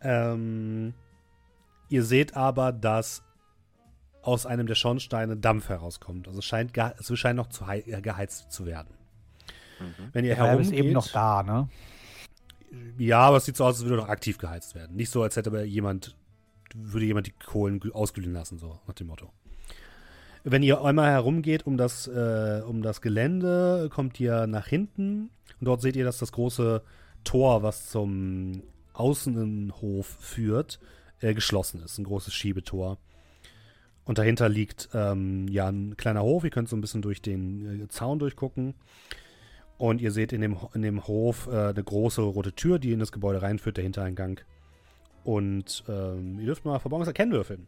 Ähm, 0.01 0.93
ihr 1.89 2.03
seht 2.03 2.35
aber, 2.35 2.71
dass 2.71 3.23
aus 4.23 4.45
einem 4.45 4.67
der 4.67 4.75
Schornsteine 4.75 5.37
Dampf 5.37 5.69
herauskommt. 5.69 6.27
Also 6.27 6.39
es 6.39 6.45
scheint, 6.45 6.75
es 6.77 7.19
scheint 7.19 7.37
noch 7.37 7.47
zu 7.47 7.65
äh, 7.65 8.01
geheizt 8.01 8.51
zu 8.51 8.65
werden. 8.65 8.93
Mhm. 9.79 10.09
Wenn 10.11 10.25
ihr 10.25 10.35
Der 10.35 10.37
Feuer 10.37 10.59
ist 10.59 10.71
herumgeht, 10.71 10.79
eben 10.79 10.93
noch 10.93 11.07
da, 11.07 11.43
ne? 11.43 11.69
ja, 12.97 13.19
aber 13.19 13.37
es 13.37 13.45
sieht 13.45 13.55
so 13.55 13.63
aus, 13.63 13.75
als 13.75 13.83
würde 13.83 13.95
noch 13.97 14.09
aktiv 14.09 14.37
geheizt 14.37 14.75
werden. 14.75 14.95
Nicht 14.95 15.11
so, 15.11 15.21
als 15.23 15.35
hätte 15.35 15.49
aber 15.49 15.63
jemand, 15.63 16.17
würde 16.75 17.05
jemand 17.05 17.27
die 17.27 17.31
Kohlen 17.31 17.79
gl- 17.79 17.91
ausglühen 17.91 18.33
lassen, 18.33 18.57
so 18.57 18.79
nach 18.87 18.95
dem 18.95 19.07
Motto. 19.07 19.31
Wenn 20.49 20.63
ihr 20.63 20.81
einmal 20.81 21.11
herumgeht 21.11 21.67
um 21.67 21.75
das, 21.75 22.07
äh, 22.07 22.61
um 22.65 22.81
das 22.81 23.01
Gelände, 23.01 23.89
kommt 23.93 24.17
ihr 24.17 24.47
nach 24.47 24.65
hinten 24.65 25.29
und 25.59 25.65
dort 25.67 25.81
seht 25.81 25.97
ihr, 25.97 26.05
dass 26.05 26.19
das 26.19 26.31
große 26.31 26.81
Tor, 27.25 27.63
was 27.63 27.89
zum 27.89 28.63
Außenhof 28.93 30.07
führt, 30.07 30.79
äh, 31.19 31.33
geschlossen 31.33 31.83
ist. 31.83 31.97
Ein 31.97 32.05
großes 32.05 32.33
Schiebetor. 32.33 32.97
Und 34.05 34.19
dahinter 34.19 34.47
liegt 34.47 34.87
ähm, 34.93 35.49
ja 35.49 35.67
ein 35.67 35.97
kleiner 35.97 36.21
Hof. 36.21 36.45
Ihr 36.45 36.49
könnt 36.49 36.69
so 36.69 36.77
ein 36.77 36.81
bisschen 36.81 37.01
durch 37.01 37.21
den 37.21 37.83
äh, 37.83 37.87
Zaun 37.89 38.17
durchgucken. 38.17 38.73
Und 39.77 39.99
ihr 39.99 40.13
seht 40.13 40.31
in 40.31 40.39
dem, 40.39 40.55
in 40.73 40.81
dem 40.81 41.07
Hof 41.07 41.47
äh, 41.51 41.71
eine 41.71 41.83
große 41.83 42.21
rote 42.21 42.53
Tür, 42.53 42.79
die 42.79 42.93
in 42.93 42.99
das 42.99 43.11
Gebäude 43.11 43.41
reinführt, 43.41 43.75
der 43.75 43.83
Hintereingang. 43.83 44.39
Und 45.25 45.83
ähm, 45.89 46.39
ihr 46.39 46.45
dürft 46.45 46.63
mal 46.63 46.79
Verborgenes 46.79 47.09
erkennen 47.09 47.33
würfeln. 47.33 47.67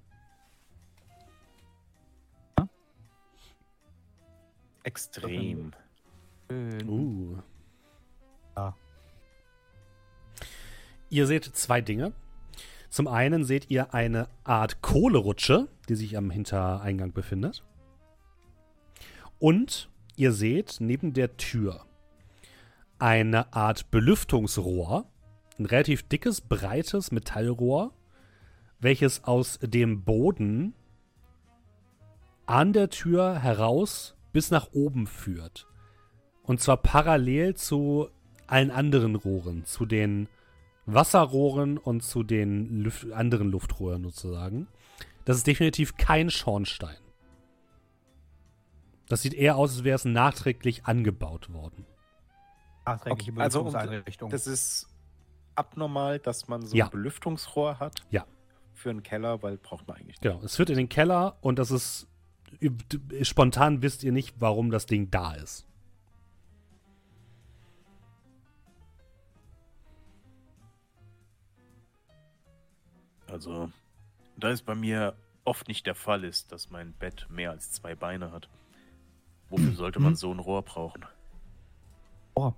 Extrem. 4.84 5.71
Uh. 6.51 7.38
Ja. 8.55 8.75
Ihr 11.09 11.27
seht 11.27 11.45
zwei 11.45 11.82
Dinge. 11.82 12.13
Zum 12.89 13.07
einen 13.07 13.43
seht 13.43 13.69
ihr 13.69 13.93
eine 13.93 14.27
Art 14.43 14.82
Kohlerutsche, 14.82 15.67
die 15.88 15.95
sich 15.95 16.17
am 16.17 16.32
Hintereingang 16.32 17.13
befindet. 17.13 17.63
Und 19.38 19.89
ihr 20.15 20.32
seht 20.32 20.77
neben 20.80 21.13
der 21.13 21.38
Tür 21.38 21.86
eine 22.97 23.53
Art 23.53 23.91
Belüftungsrohr, 23.91 25.05
ein 25.57 25.65
relativ 25.65 26.03
dickes, 26.03 26.41
breites 26.41 27.11
Metallrohr, 27.11 27.93
welches 28.80 29.23
aus 29.23 29.59
dem 29.61 30.03
Boden 30.03 30.73
an 32.45 32.73
der 32.73 32.89
Tür 32.89 33.39
heraus 33.39 34.15
bis 34.32 34.51
nach 34.51 34.71
oben 34.73 35.07
führt. 35.07 35.67
Und 36.43 36.61
zwar 36.61 36.77
parallel 36.77 37.55
zu 37.55 38.09
allen 38.47 38.71
anderen 38.71 39.15
Rohren, 39.15 39.65
zu 39.65 39.86
den 39.86 40.27
Wasserrohren 40.86 41.77
und 41.77 42.01
zu 42.01 42.23
den 42.23 42.82
Lüft 42.82 43.11
anderen 43.11 43.49
Luftrohren 43.51 44.03
sozusagen. 44.03 44.67
Das 45.25 45.38
ist 45.38 45.45
definitiv 45.45 45.97
kein 45.97 46.32
Schornstein. 46.32 46.97
Das 49.07 49.21
sieht 49.21 49.34
eher 49.34 49.55
aus, 49.55 49.73
als 49.75 49.84
wäre 49.84 49.95
es 49.95 50.05
nachträglich 50.05 50.86
angebaut 50.86 51.51
worden. 51.53 51.86
Nachträgliche 52.86 53.32
Okay, 53.32 53.41
also, 53.41 53.59
Belüftungseinrichtung. 53.63 54.30
Das 54.32 54.47
ist 54.47 54.88
abnormal, 55.55 56.19
dass 56.19 56.47
man 56.47 56.65
so 56.65 56.75
Ja. 56.75 56.86
ein 56.86 56.91
Belüftungsrohr 56.91 57.80
hat. 57.80 58.03
Ja. 58.09 58.25
Für 58.73 58.89
einen 58.91 59.03
Keller, 59.03 59.43
weil 59.43 59.57
braucht 59.57 59.88
man 59.88 59.97
eigentlich 59.97 60.07
nicht. 60.07 60.21
Genau, 60.21 60.41
es 60.43 60.55
führt 60.55 60.69
in 60.69 60.77
den 60.77 60.89
Keller 60.89 61.38
und 61.41 61.59
das 61.59 61.69
ist 61.69 62.07
spontan 63.22 63.82
wisst 63.82 64.04
ihr 64.04 64.12
nicht, 64.12 64.36
warum 64.39 64.72
das 64.72 64.86
Ding 64.86 65.12
da 65.12 65.34
ist. 65.34 65.66
Also, 73.28 73.72
da 74.38 74.50
es 74.50 74.62
bei 74.62 74.76
mir 74.76 75.16
oft 75.45 75.68
nicht 75.68 75.86
der 75.86 75.95
Fall 75.95 76.24
ist, 76.24 76.52
dass 76.52 76.70
mein 76.70 76.93
Bett 76.93 77.28
mehr 77.30 77.52
als 77.52 77.72
zwei 77.72 77.95
Beine 77.95 78.32
hat. 78.32 78.50
Wofür 79.50 79.74
sollte 79.74 80.00
man 80.00 80.16
so 80.16 80.32
ein 80.32 80.39
Rohr 80.39 80.62
brauchen? 80.62 81.06
Oh. 82.36 82.54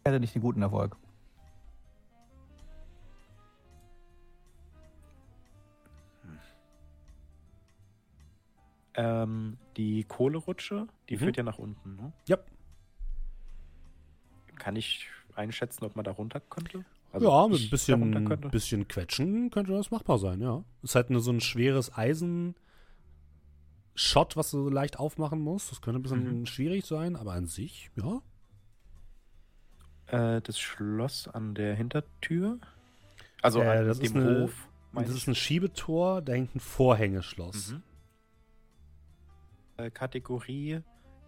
Ich 0.00 0.06
hatte 0.06 0.20
nicht 0.20 0.34
den 0.34 0.42
guten 0.42 0.62
Erfolg. 0.62 0.96
Ähm, 8.94 9.56
die 9.76 10.04
Kohlerutsche, 10.04 10.86
die 11.08 11.14
Mhm. 11.14 11.18
führt 11.20 11.36
ja 11.36 11.42
nach 11.44 11.58
unten, 11.58 11.96
ne? 11.96 12.12
Ja. 12.26 12.38
Kann 14.56 14.76
ich 14.76 15.08
einschätzen, 15.34 15.84
ob 15.84 15.96
man 15.96 16.04
da 16.04 16.10
runter 16.12 16.40
könnte? 16.40 16.84
ja, 17.18 17.48
mit 17.48 17.60
ein 17.60 17.70
bisschen, 17.70 18.50
bisschen 18.50 18.86
Quetschen 18.88 19.50
könnte 19.50 19.72
das 19.72 19.90
machbar 19.90 20.18
sein, 20.18 20.40
ja. 20.40 20.62
Ist 20.82 20.94
halt 20.94 21.10
nur 21.10 21.20
so 21.20 21.32
ein 21.32 21.40
schweres 21.40 21.92
Eisen. 21.96 22.54
Shot, 23.96 24.36
was 24.36 24.50
du 24.52 24.62
so 24.64 24.68
leicht 24.70 24.98
aufmachen 24.98 25.40
musst. 25.40 25.70
Das 25.72 25.80
könnte 25.82 25.98
ein 25.98 26.02
bisschen 26.02 26.40
Mhm. 26.40 26.46
schwierig 26.46 26.84
sein, 26.86 27.16
aber 27.16 27.32
an 27.32 27.46
sich, 27.46 27.90
ja. 27.96 28.20
Äh, 30.06 30.40
das 30.42 30.58
Schloss 30.58 31.26
an 31.28 31.54
der 31.54 31.74
Hintertür? 31.74 32.58
Also 33.42 33.60
Äh, 33.60 33.68
an 33.78 33.86
das 33.86 33.98
dem 33.98 34.04
ist 34.06 34.16
eine- 34.16 34.42
Hof? 34.42 34.68
Das 34.92 35.10
ich. 35.10 35.16
ist 35.16 35.26
ein 35.28 35.34
Schiebetor, 35.34 36.20
da 36.22 36.32
hängt 36.32 36.54
ein 36.54 36.60
Vorhängeschloss. 36.60 37.72
Mhm. 37.72 37.82
Äh, 39.80 39.90
Kategorie 39.90 40.80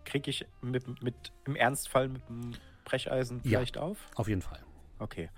kriege 0.05 0.31
ich 0.31 0.47
mit, 0.61 1.03
mit 1.03 1.15
im 1.47 1.57
Ernstfall 1.57 2.09
mit 2.09 2.29
dem 2.29 2.53
Brecheisen 2.85 3.39
Ja. 3.45 3.59
vielleicht 3.59 3.79
auf? 3.79 3.99
Auf 4.17 4.29
jeden 4.29 4.43
Fall. 4.43 4.61
Okay. 4.99 5.31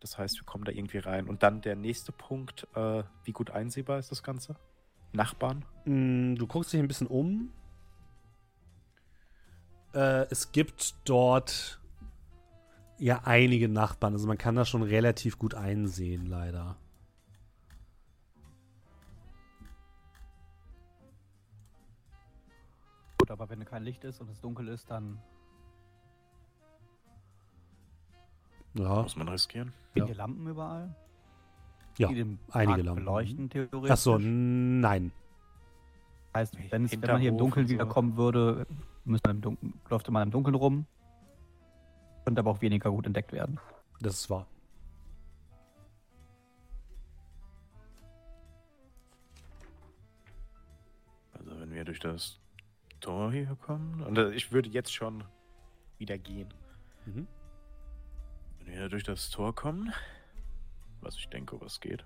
Das 0.00 0.18
heißt, 0.18 0.38
wir 0.38 0.44
kommen 0.44 0.64
da 0.64 0.72
irgendwie 0.72 0.98
rein. 0.98 1.26
Und 1.26 1.42
dann 1.42 1.62
der 1.62 1.76
nächste 1.76 2.12
Punkt, 2.12 2.66
äh, 2.74 3.02
wie 3.24 3.32
gut 3.32 3.50
einsehbar 3.50 3.98
ist 3.98 4.10
das 4.10 4.22
Ganze? 4.22 4.56
Nachbarn? 5.12 5.64
Mm, 5.86 6.34
Du 6.34 6.46
guckst 6.46 6.72
dich 6.72 6.80
ein 6.80 6.88
bisschen 6.88 7.06
um. 7.06 7.50
Äh, 9.94 10.26
es 10.30 10.52
gibt 10.52 10.94
dort 11.08 11.80
ja 12.98 13.22
einige 13.24 13.68
Nachbarn. 13.68 14.12
Also 14.12 14.26
man 14.26 14.36
kann 14.38 14.56
das 14.56 14.68
schon 14.68 14.82
relativ 14.82 15.38
gut 15.38 15.54
einsehen, 15.54 16.26
leider. 16.26 16.76
Gut, 23.24 23.30
aber 23.30 23.48
wenn 23.48 23.64
kein 23.64 23.82
Licht 23.84 24.04
ist 24.04 24.20
und 24.20 24.28
es 24.28 24.38
dunkel 24.38 24.68
ist, 24.68 24.90
dann 24.90 25.18
Ja, 28.74 29.00
Muss 29.00 29.16
man 29.16 29.26
riskieren? 29.30 29.72
sind 29.94 30.00
Ja. 30.00 30.04
hier 30.04 30.14
Lampen 30.14 30.46
überall. 30.46 30.94
Ja, 31.96 32.08
einige 32.08 32.36
Park 32.50 32.82
Lampen. 32.84 32.94
beleuchten, 32.96 33.48
theoretisch. 33.48 33.90
Achso, 33.90 34.18
nein. 34.18 35.10
heißt, 36.34 36.54
wenn, 36.70 36.84
es, 36.84 36.92
wenn 36.92 37.00
man 37.00 37.20
hier 37.22 37.30
im 37.30 37.38
Dunkeln 37.38 37.66
so. 37.66 37.72
wiederkommen 37.72 38.18
würde, 38.18 38.66
müsste 39.06 39.30
man 39.30 39.36
im 39.36 39.40
Dunkeln, 39.42 39.80
läuft 39.88 40.10
man 40.10 40.24
im 40.24 40.30
Dunkeln 40.30 40.54
rum. 40.54 40.86
Könnte 42.26 42.40
aber 42.40 42.50
auch 42.50 42.60
weniger 42.60 42.90
gut 42.90 43.06
entdeckt 43.06 43.32
werden. 43.32 43.58
Das 44.02 44.16
ist 44.16 44.28
wahr. 44.28 44.46
Also 51.32 51.58
wenn 51.58 51.72
wir 51.72 51.84
durch 51.84 52.00
das 52.00 52.38
Tor 53.04 53.32
hier 53.32 53.54
kommen. 53.60 54.02
Und 54.02 54.16
äh, 54.16 54.30
ich 54.30 54.50
würde 54.50 54.70
jetzt 54.70 54.94
schon 54.94 55.24
wieder 55.98 56.16
gehen. 56.16 56.48
Mhm. 57.04 57.26
Wenn 58.58 58.74
wir 58.74 58.88
durch 58.88 59.04
das 59.04 59.28
Tor 59.28 59.54
kommen, 59.54 59.92
was 61.02 61.16
ich 61.16 61.28
denke, 61.28 61.60
was 61.60 61.80
geht, 61.80 62.02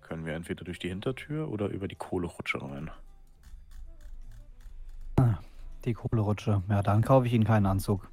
können 0.00 0.24
wir 0.24 0.34
entweder 0.34 0.64
durch 0.64 0.78
die 0.78 0.88
Hintertür 0.88 1.50
oder 1.50 1.66
über 1.68 1.88
die 1.88 1.96
Kohlerutsche 1.96 2.62
rein. 2.62 2.90
Die 5.84 5.92
Kohlerutsche. 5.92 6.62
Ja, 6.68 6.82
dann 6.82 7.02
kaufe 7.02 7.26
ich 7.26 7.32
Ihnen 7.32 7.44
keinen 7.44 7.66
Anzug. 7.66 8.08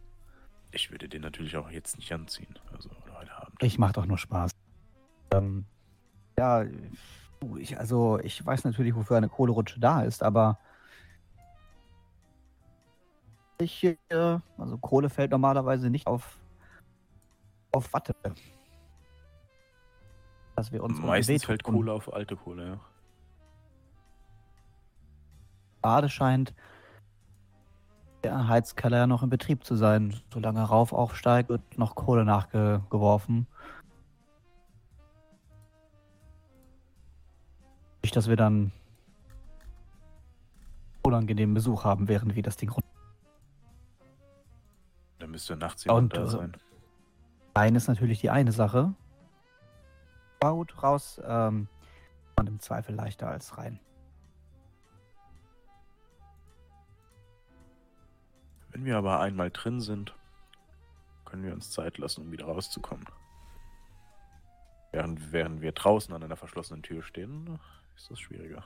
Ich 0.72 0.90
würde 0.90 1.08
den 1.08 1.22
natürlich 1.22 1.56
auch 1.58 1.70
jetzt 1.70 1.98
nicht 1.98 2.12
anziehen. 2.12 2.58
Also 2.72 2.90
heute 3.16 3.36
Abend. 3.36 3.62
Ich 3.62 3.78
mache 3.78 3.94
doch 3.94 4.08
nur 4.08 4.18
Spaß. 4.18 4.52
Ähm, 5.32 5.66
ja, 6.40 6.66
ich, 7.58 7.78
also 7.78 8.20
ich 8.24 8.44
weiß 8.44 8.64
natürlich, 8.64 8.96
wofür 8.96 9.18
eine 9.18 9.30
Kohlerutsche 9.30 9.80
da 9.80 10.02
ist, 10.02 10.24
aber 10.24 10.58
ich, 13.64 13.84
äh, 13.84 13.98
also 14.58 14.78
Kohle 14.78 15.10
fällt 15.10 15.32
normalerweise 15.32 15.90
nicht 15.90 16.08
auf, 16.08 16.38
auf 17.72 17.94
Watte. 17.94 18.16
Dass 20.56 20.72
wir 20.72 20.84
uns 20.84 21.00
Meistens 21.00 21.46
fällt. 21.46 21.64
Kohle 21.64 21.92
auf 21.92 22.14
alte 22.14 22.36
Kohle, 22.36 22.68
ja. 22.68 22.80
Gerade 25.82 26.10
scheint 26.10 26.54
der 28.24 28.48
Heizkeller 28.48 28.98
ja 28.98 29.08
noch 29.08 29.24
in 29.24 29.30
Betrieb 29.30 29.66
zu 29.66 29.76
sein. 29.76 30.16
Solange 30.32 30.60
er 30.60 30.66
rauf 30.66 30.94
aufsteigt, 30.94 31.50
wird 31.50 31.78
noch 31.78 31.96
Kohle 31.96 32.24
nachgeworfen. 32.24 33.48
Nicht, 38.02 38.16
dass 38.16 38.28
wir 38.28 38.36
dann 38.36 38.72
unangenehmen 41.04 41.54
Besuch 41.54 41.84
haben, 41.84 42.08
während 42.08 42.36
wir 42.36 42.44
das 42.44 42.58
Ding 42.58 42.70
runter. 42.70 42.88
Müsste 45.34 45.58
nachts 45.58 45.88
Und, 45.88 46.14
jemand 46.14 46.16
da 46.16 46.24
äh, 46.24 46.28
sein. 46.28 46.58
Rein 47.56 47.76
ist 47.76 47.88
natürlich 47.88 48.22
die 48.22 48.30
eine 48.30 48.52
Sache. 48.52 48.94
War 50.42 50.54
gut 50.54 50.84
raus. 50.84 51.20
Ähm, 51.26 51.68
und 52.36 52.48
im 52.48 52.60
Zweifel 52.60 52.94
leichter 52.94 53.30
als 53.30 53.58
rein. 53.58 53.80
Wenn 58.70 58.86
wir 58.86 58.96
aber 58.96 59.22
einmal 59.22 59.50
drin 59.50 59.82
sind, 59.82 60.16
können 61.26 61.44
wir 61.44 61.54
uns 61.54 61.72
Zeit 61.72 61.98
lassen, 61.98 62.22
um 62.22 62.32
wieder 62.32 62.46
rauszukommen. 62.46 63.06
Während, 64.92 65.32
während 65.32 65.62
wir 65.62 65.72
draußen 65.72 66.14
an 66.14 66.22
einer 66.22 66.36
verschlossenen 66.36 66.84
Tür 66.84 67.02
stehen, 67.02 67.60
ist 67.96 68.12
das 68.12 68.20
schwieriger. 68.20 68.64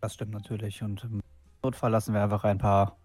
Das 0.00 0.14
stimmt 0.14 0.32
natürlich. 0.32 0.82
Und 0.82 1.04
im 1.04 1.20
Notfall 1.62 1.92
lassen 1.92 2.14
wir 2.14 2.22
einfach 2.24 2.42
ein 2.42 2.58
paar 2.58 2.96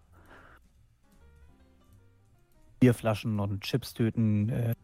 Bierflaschen 2.84 3.40
und 3.40 3.62
Chipstüten. 3.62 4.50
Äh, 4.50 4.74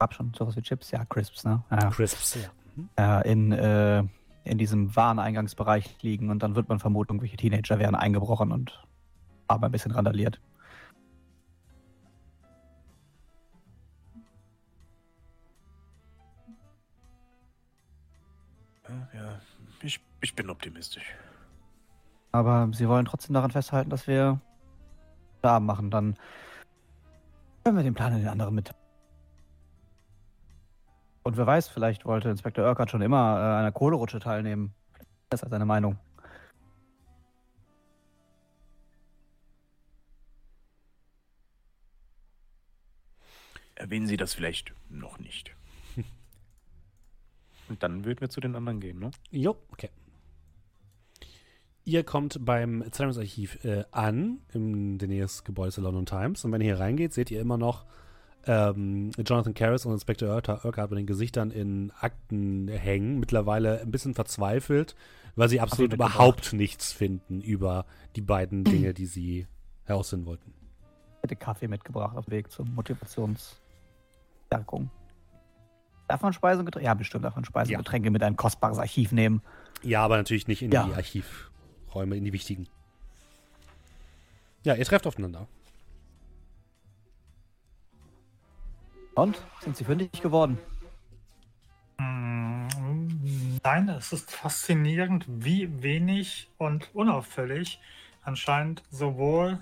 hab 0.00 0.14
schon 0.14 0.32
sowas 0.32 0.56
wie 0.56 0.62
Chips, 0.62 0.90
ja, 0.90 1.04
Crisps, 1.04 1.44
ne? 1.44 1.62
Ja. 1.70 1.90
Crisps, 1.90 2.34
ja. 2.34 2.48
Mhm. 2.76 2.88
äh, 2.96 3.30
in, 3.30 3.52
äh, 3.52 4.04
in 4.44 4.56
diesem 4.56 4.96
Wareneingangsbereich 4.96 5.98
liegen 6.00 6.30
und 6.30 6.42
dann 6.42 6.56
wird 6.56 6.70
man 6.70 6.78
vermuten, 6.78 7.12
irgendwelche 7.12 7.36
Teenager 7.36 7.78
wären 7.78 7.94
eingebrochen 7.94 8.52
und 8.52 8.82
haben 9.50 9.64
ein 9.64 9.70
bisschen 9.70 9.92
randaliert. 9.92 10.40
Ja, 19.12 19.40
ich, 19.82 20.00
ich 20.22 20.34
bin 20.34 20.48
optimistisch. 20.48 21.14
Aber 22.32 22.70
sie 22.72 22.88
wollen 22.88 23.04
trotzdem 23.04 23.34
daran 23.34 23.50
festhalten, 23.50 23.90
dass 23.90 24.06
wir 24.06 24.40
Abend 25.42 25.66
machen. 25.66 25.90
Dann 25.90 26.16
können 27.66 27.78
wir 27.78 27.82
den 27.82 27.94
Plan 27.94 28.12
in 28.12 28.20
den 28.20 28.28
anderen 28.28 28.54
mit. 28.54 28.72
Und 31.24 31.36
wer 31.36 31.48
weiß, 31.48 31.66
vielleicht 31.66 32.04
wollte 32.04 32.28
Inspektor 32.28 32.64
Urquhart 32.64 32.92
schon 32.92 33.02
immer 33.02 33.16
äh, 33.16 33.42
an 33.42 33.58
einer 33.58 33.72
Kohlerutsche 33.72 34.20
teilnehmen. 34.20 34.72
Das 35.30 35.42
ist 35.42 35.50
seine 35.50 35.64
Meinung. 35.64 35.98
Erwähnen 43.74 44.06
Sie 44.06 44.16
das 44.16 44.32
vielleicht 44.32 44.72
noch 44.88 45.18
nicht. 45.18 45.50
Und 47.68 47.82
dann 47.82 48.04
würden 48.04 48.20
wir 48.20 48.30
zu 48.30 48.38
den 48.38 48.54
anderen 48.54 48.78
gehen, 48.78 49.00
ne? 49.00 49.10
Jo, 49.32 49.56
okay. 49.72 49.90
Ihr 51.88 52.02
kommt 52.02 52.44
beim 52.44 52.82
Zeitungsarchiv 52.90 53.64
äh, 53.64 53.84
an, 53.92 54.40
in 54.52 54.98
der 54.98 55.06
Nähe 55.06 55.22
des 55.22 55.44
Gebäudes 55.44 55.76
der 55.76 55.84
London 55.84 56.04
Times. 56.04 56.44
Und 56.44 56.50
wenn 56.50 56.60
ihr 56.60 56.74
hier 56.74 56.80
reingeht, 56.80 57.12
seht 57.12 57.30
ihr 57.30 57.40
immer 57.40 57.56
noch 57.58 57.84
ähm, 58.44 59.12
Jonathan 59.24 59.54
Karras 59.54 59.86
und 59.86 59.92
Inspektor 59.92 60.28
Urquhart 60.34 60.90
mit 60.90 60.98
den 60.98 61.06
Gesichtern 61.06 61.52
in 61.52 61.92
Akten 62.00 62.66
hängen. 62.66 63.20
Mittlerweile 63.20 63.82
ein 63.82 63.92
bisschen 63.92 64.14
verzweifelt, 64.14 64.96
weil 65.36 65.48
sie 65.48 65.60
absolut 65.60 65.92
überhaupt 65.92 66.52
nichts 66.52 66.92
finden 66.92 67.40
über 67.40 67.86
die 68.16 68.20
beiden 68.20 68.64
Dinge, 68.64 68.92
die 68.92 69.06
sie 69.06 69.46
herausfinden 69.84 70.26
wollten. 70.26 70.52
Ich 71.18 71.22
hätte 71.22 71.36
Kaffee 71.36 71.68
mitgebracht 71.68 72.16
auf 72.16 72.24
dem 72.24 72.32
Weg 72.32 72.50
zur 72.50 72.66
Motivationsstärkung. 72.66 74.90
Darf 76.08 76.22
man 76.22 76.32
Speisen 76.32 76.60
und 76.60 76.66
Getränke? 76.66 76.86
Ja, 76.86 76.94
bestimmt 76.94 77.24
darf 77.24 77.36
man 77.36 77.44
Speisen 77.44 77.70
Ja. 77.72 77.78
und 77.78 77.84
Getränke 77.84 78.10
mit 78.10 78.22
in 78.22 78.26
ein 78.26 78.36
kostbares 78.36 78.78
Archiv 78.78 79.12
nehmen. 79.12 79.40
Ja, 79.84 80.04
aber 80.04 80.16
natürlich 80.16 80.48
nicht 80.48 80.62
in 80.62 80.72
Ja. 80.72 80.82
die 80.84 80.94
Archivräume, 81.96 82.16
in 82.16 82.24
die 82.24 82.32
wichtigen. 82.32 82.68
Ja, 84.64 84.74
ihr 84.74 84.84
trefft 84.84 85.06
aufeinander. 85.06 85.46
Und? 89.14 89.40
Sind 89.60 89.76
sie 89.76 89.84
fündig 89.84 90.20
geworden? 90.20 90.58
Mm, 91.98 92.66
Nein, 93.62 93.88
es 93.88 94.12
ist 94.12 94.30
faszinierend, 94.30 95.24
wie 95.28 95.82
wenig 95.82 96.48
und 96.58 96.94
unauffällig 96.94 97.80
anscheinend 98.22 98.82
sowohl 98.90 99.58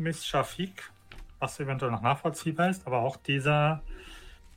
Miss 0.00 0.26
Shafik, 0.26 0.90
was 1.38 1.60
eventuell 1.60 1.92
noch 1.92 2.02
nachvollziehbar 2.02 2.70
ist, 2.70 2.86
aber 2.86 3.00
auch 3.00 3.16
dieser 3.18 3.82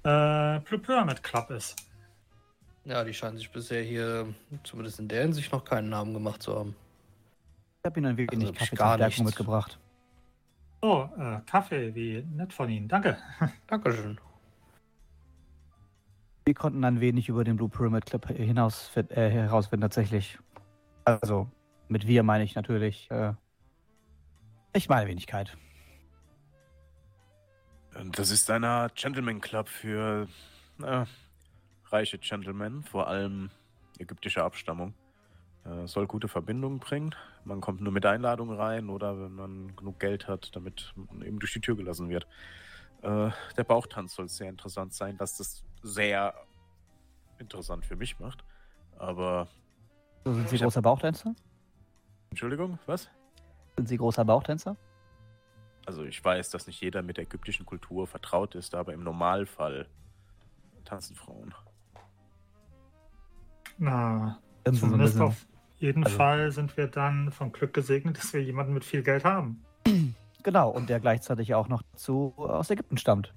äh, 0.04 0.60
Blue 0.62 0.80
Pyramid 0.80 1.22
Club 1.22 1.52
ist. 1.52 1.76
Ja, 2.86 3.03
die 3.03 3.13
scheinen 3.13 3.38
sich 3.38 3.49
bisher 3.49 3.81
hier, 3.81 4.34
zumindest 4.63 4.99
in 4.99 5.07
der 5.07 5.21
Hinsicht, 5.21 5.51
noch 5.51 5.63
keinen 5.63 5.89
Namen 5.89 6.13
gemacht 6.13 6.43
zu 6.43 6.57
haben. 6.57 6.75
Ich 7.79 7.86
habe 7.89 7.99
ihnen 7.99 8.09
ein 8.11 8.17
wenig 8.17 8.31
Also 8.31 8.53
Kaffee 8.53 8.75
gar 8.75 8.97
nichts. 8.97 9.21
mitgebracht. 9.21 9.79
Oh, 10.81 11.07
äh, 11.17 11.39
Kaffee, 11.45 11.95
wie 11.95 12.21
nett 12.36 12.51
von 12.51 12.69
Ihnen. 12.69 12.89
Danke. 12.89 13.17
Dankeschön. 13.67 14.19
Wir 16.45 16.53
konnten 16.53 16.84
ein 16.84 16.99
wenig 16.99 17.29
über 17.29 17.45
den 17.45 17.55
Blue 17.55 17.69
Pyramid 17.69 18.05
Club 18.05 18.27
hinaus 18.27 18.91
äh, 18.97 19.29
herausfinden, 19.29 19.84
tatsächlich. 19.84 20.38
Also, 21.05 21.49
mit 21.88 22.05
wir 22.05 22.23
meine 22.23 22.43
ich 22.43 22.55
natürlich. 22.55 23.09
Äh, 23.11 23.34
ich 24.73 24.89
meine 24.89 25.07
Wenigkeit. 25.09 25.57
Das 28.11 28.29
ist 28.29 28.49
einer 28.49 28.89
Gentleman 28.95 29.39
Club 29.39 29.69
für 29.69 30.27
äh, 30.81 31.05
reiche 31.94 32.18
Gentlemen, 32.18 32.84
vor 32.84 33.08
allem 33.08 33.52
ägyptischer 34.00 34.44
Abstammung. 34.44 34.94
Äh, 35.64 35.88
soll 35.88 36.08
gute 36.08 36.28
Verbindungen 36.28 36.80
bringen. 36.80 37.16
Man 37.46 37.62
kommt 37.62 37.80
nur 37.80 37.94
mit 37.94 38.06
Einladung 38.06 38.52
rein 38.52 38.89
oder 38.89 39.18
wenn 39.18 39.34
man 39.34 39.76
genug 39.76 40.00
Geld 40.00 40.28
hat, 40.28 40.54
damit 40.56 40.91
man 40.96 41.22
eben 41.22 41.39
durch 41.39 41.54
die 41.54 41.62
Tür 41.62 41.78
gelassen 41.78 42.10
wird. 42.10 42.28
Äh, 43.02 43.30
der 43.56 43.64
Bauchtanz 43.64 44.16
soll 44.16 44.28
sehr 44.28 44.50
interessant 44.50 44.94
sein, 44.94 45.18
was 45.20 45.38
das 45.38 45.64
sehr 45.84 46.34
interessant 47.38 47.86
für 47.86 47.96
mich 47.96 48.20
macht. 48.20 48.44
Aber, 48.98 49.48
So, 50.26 50.34
sind 50.34 50.50
Sie 50.50 50.56
Ich 50.56 50.62
hab- 50.62 50.68
großer 50.68 50.82
Bauchtänzer? 50.82 51.36
Entschuldigung, 52.32 52.80
was? 52.88 53.10
Sind 53.78 53.88
Sie 53.88 53.98
großer 53.98 54.26
Bauchtänzer? 54.26 54.76
Also 55.86 56.04
ich 56.04 56.24
weiß, 56.24 56.50
dass 56.50 56.66
nicht 56.66 56.82
jeder 56.82 57.04
mit 57.04 57.18
der 57.18 57.26
ägyptischen 57.26 57.66
Kultur 57.66 58.08
vertraut 58.08 58.56
ist, 58.56 58.74
aber 58.74 58.94
im 58.94 59.04
Normalfall 59.04 59.88
tanzen 60.86 61.16
Frauen. 61.16 61.54
Na, 63.84 64.39
so 64.65 64.71
zumindest 64.71 65.19
auf 65.19 65.45
jeden 65.77 66.05
also- 66.05 66.15
Fall 66.15 66.51
sind 66.51 66.77
wir 66.77 66.88
dann 66.88 67.31
vom 67.31 67.51
Glück 67.51 67.73
gesegnet, 67.73 68.17
dass 68.17 68.31
wir 68.34 68.41
jemanden 68.41 68.73
mit 68.73 68.86
viel 68.86 69.03
Geld 69.03 69.25
haben. 69.25 69.61
Genau, 70.41 70.69
und 70.69 70.89
der 70.89 71.01
gleichzeitig 71.01 71.53
auch 71.53 71.67
noch 71.67 71.84
zu 71.95 72.34
aus 72.38 72.69
Ägypten 72.69 72.97
stammt. 72.97 73.34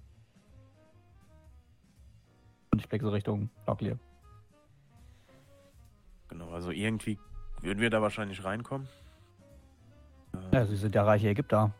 Und 2.70 2.80
ich 2.80 2.88
blicke 2.88 3.04
so 3.04 3.10
Richtung 3.10 3.50
Locklear. 3.66 3.98
Genau, 6.28 6.50
also 6.50 6.70
irgendwie 6.70 7.18
würden 7.62 7.80
wir 7.80 7.90
da 7.90 8.00
wahrscheinlich 8.00 8.44
reinkommen. 8.44 8.86
Äh, 10.52 10.56
Ja, 10.58 10.66
Sie 10.66 10.76
sind 10.76 10.94
ja 10.94 11.02
reiche 11.02 11.28
Ägypter. 11.28 11.72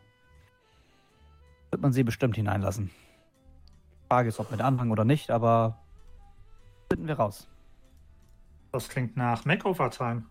Wird 1.71 1.81
man 1.81 1.93
Sie 1.93 2.03
bestimmt 2.03 2.35
hineinlassen. 2.35 2.89
Frage 4.09 4.27
ist, 4.27 4.39
ob 4.39 4.51
mit 4.51 4.59
Anhang 4.59 4.91
oder 4.91 5.05
nicht, 5.05 5.31
aber 5.31 5.77
finden 6.89 7.07
wir 7.07 7.15
raus. 7.15 7.47
Das 8.71 8.89
klingt 8.89 9.15
nach 9.17 9.45
Makeover-Time. 9.45 10.25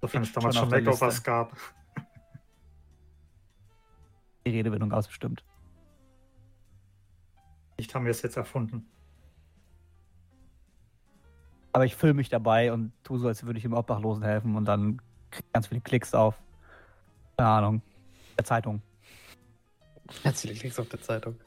Sofern 0.00 0.22
es 0.22 0.32
damals 0.32 0.56
schon 0.56 0.70
schon 0.70 0.84
Makeovers 0.84 1.22
gab. 1.22 1.56
Die 4.44 4.50
Redewendung 4.50 4.92
ausbestimmt. 4.92 5.44
Nicht 7.78 7.94
haben 7.94 8.04
wir 8.04 8.10
es 8.10 8.22
jetzt 8.22 8.36
erfunden. 8.36 8.86
Aber 11.72 11.84
ich 11.84 11.96
fülle 11.96 12.14
mich 12.14 12.28
dabei 12.28 12.72
und 12.72 12.92
tue 13.02 13.18
so, 13.18 13.28
als 13.28 13.44
würde 13.44 13.58
ich 13.58 13.62
dem 13.62 13.72
Obdachlosen 13.72 14.24
helfen 14.24 14.56
und 14.56 14.64
dann 14.66 15.00
krieg 15.30 15.44
ich 15.46 15.52
ganz 15.52 15.68
viele 15.68 15.80
Klicks 15.80 16.12
auf. 16.12 16.40
Keine 17.36 17.48
Ahnung. 17.48 17.82
Der 18.36 18.44
Zeitung. 18.44 18.82
Ganz 20.22 20.42
viele 20.42 20.54
Klicks 20.54 20.78
auf 20.78 20.88
der 20.88 21.00
Zeitung. 21.00 21.38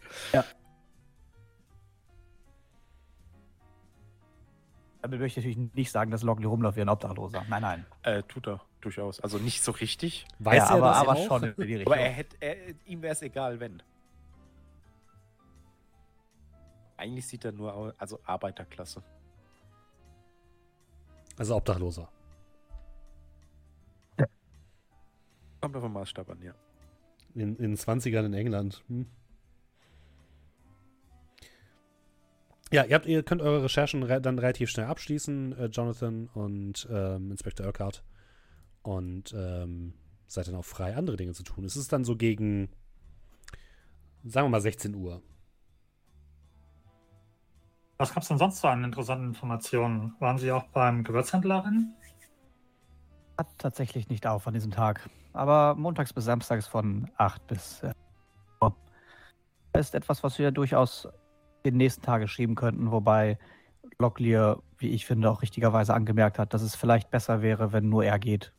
Damit 5.05 5.19
möchte 5.19 5.39
ich 5.39 5.45
natürlich 5.45 5.75
nicht 5.75 5.91
sagen, 5.91 6.09
dass 6.09 6.23
Lockley 6.23 6.47
rumläuft 6.47 6.77
wie 6.77 6.81
ein 6.81 6.89
Obdachloser. 6.89 7.45
Nein, 7.47 7.61
nein. 7.61 7.85
äh, 8.01 8.23
tut 8.23 8.47
er 8.47 8.61
durchaus. 8.81 9.19
Also 9.19 9.37
nicht 9.37 9.61
so 9.61 9.71
richtig. 9.71 10.25
Weiß 10.39 10.57
ja, 10.57 10.65
er 10.65 10.71
aber, 10.71 10.87
das 10.87 10.97
aber 10.97 11.11
auch? 11.11 11.27
schon 11.27 11.43
in 11.43 11.55
die 11.67 11.75
Richtung. 11.75 11.93
Aber 11.93 12.01
er 12.01 12.09
hätte, 12.09 12.35
er, 12.39 12.55
ihm 12.87 13.03
wäre 13.03 13.13
es 13.13 13.21
egal, 13.21 13.59
wenn. 13.59 13.83
Eigentlich 16.97 17.27
sieht 17.27 17.45
er 17.45 17.51
nur 17.51 17.71
aus, 17.71 17.93
also 17.99 18.19
Arbeiterklasse. 18.23 19.03
Also 21.37 21.55
Obdachloser. 21.55 22.09
Kommt 25.61 25.75
auf 25.75 25.83
den 25.83 25.93
Maßstab 25.93 26.31
an, 26.31 26.41
ja. 26.41 26.55
In, 27.35 27.57
in 27.57 27.75
den 27.75 27.77
20ern 27.77 28.25
in 28.25 28.33
England. 28.33 28.83
Hm. 28.87 29.05
Ja, 32.71 32.83
ihr, 32.83 32.95
habt, 32.95 33.05
ihr 33.05 33.23
könnt 33.23 33.41
eure 33.41 33.63
Recherchen 33.63 34.03
re 34.03 34.19
dann 34.19 34.39
relativ 34.39 34.69
schnell 34.69 34.87
abschließen, 34.87 35.57
äh, 35.57 35.65
Jonathan 35.65 36.29
und 36.33 36.87
ähm, 36.91 37.31
Inspektor 37.31 37.65
Urquhart. 37.67 38.03
Und 38.81 39.33
ähm, 39.37 39.93
seid 40.27 40.47
dann 40.47 40.55
auch 40.55 40.65
frei, 40.65 40.95
andere 40.95 41.15
Dinge 41.15 41.33
zu 41.33 41.43
tun. 41.43 41.65
Es 41.65 41.75
ist 41.75 41.93
dann 41.93 42.03
so 42.03 42.15
gegen, 42.15 42.69
sagen 44.23 44.45
wir 44.45 44.49
mal, 44.49 44.61
16 44.61 44.95
Uhr. 44.95 45.21
Was 47.97 48.13
gab 48.13 48.23
es 48.23 48.29
denn 48.29 48.37
sonst 48.37 48.59
so 48.59 48.67
an 48.67 48.83
interessanten 48.83 49.27
Informationen? 49.27 50.15
Waren 50.19 50.37
Sie 50.37 50.51
auch 50.51 50.65
beim 50.67 51.03
Gewürzhändlerin? 51.03 51.93
Hat 53.37 53.47
tatsächlich 53.57 54.09
nicht 54.09 54.27
auf 54.27 54.47
an 54.47 54.53
diesem 54.53 54.71
Tag. 54.71 55.09
Aber 55.33 55.75
montags 55.75 56.13
bis 56.13 56.25
samstags 56.25 56.67
von 56.67 57.09
8 57.17 57.47
bis 57.47 57.83
äh, 57.83 57.93
Uhr. 58.61 58.75
ist 59.73 59.95
etwas, 59.95 60.23
was 60.23 60.39
wir 60.39 60.51
durchaus 60.51 61.07
den 61.65 61.77
nächsten 61.77 62.01
Tage 62.03 62.27
schieben 62.27 62.55
könnten, 62.55 62.91
wobei 62.91 63.37
Locklear, 63.99 64.61
wie 64.77 64.89
ich 64.89 65.05
finde, 65.05 65.29
auch 65.29 65.41
richtigerweise 65.41 65.93
angemerkt 65.93 66.39
hat, 66.39 66.53
dass 66.53 66.61
es 66.61 66.75
vielleicht 66.75 67.09
besser 67.11 67.41
wäre, 67.41 67.71
wenn 67.71 67.89
nur 67.89 68.03
er 68.05 68.19
geht. 68.19 68.53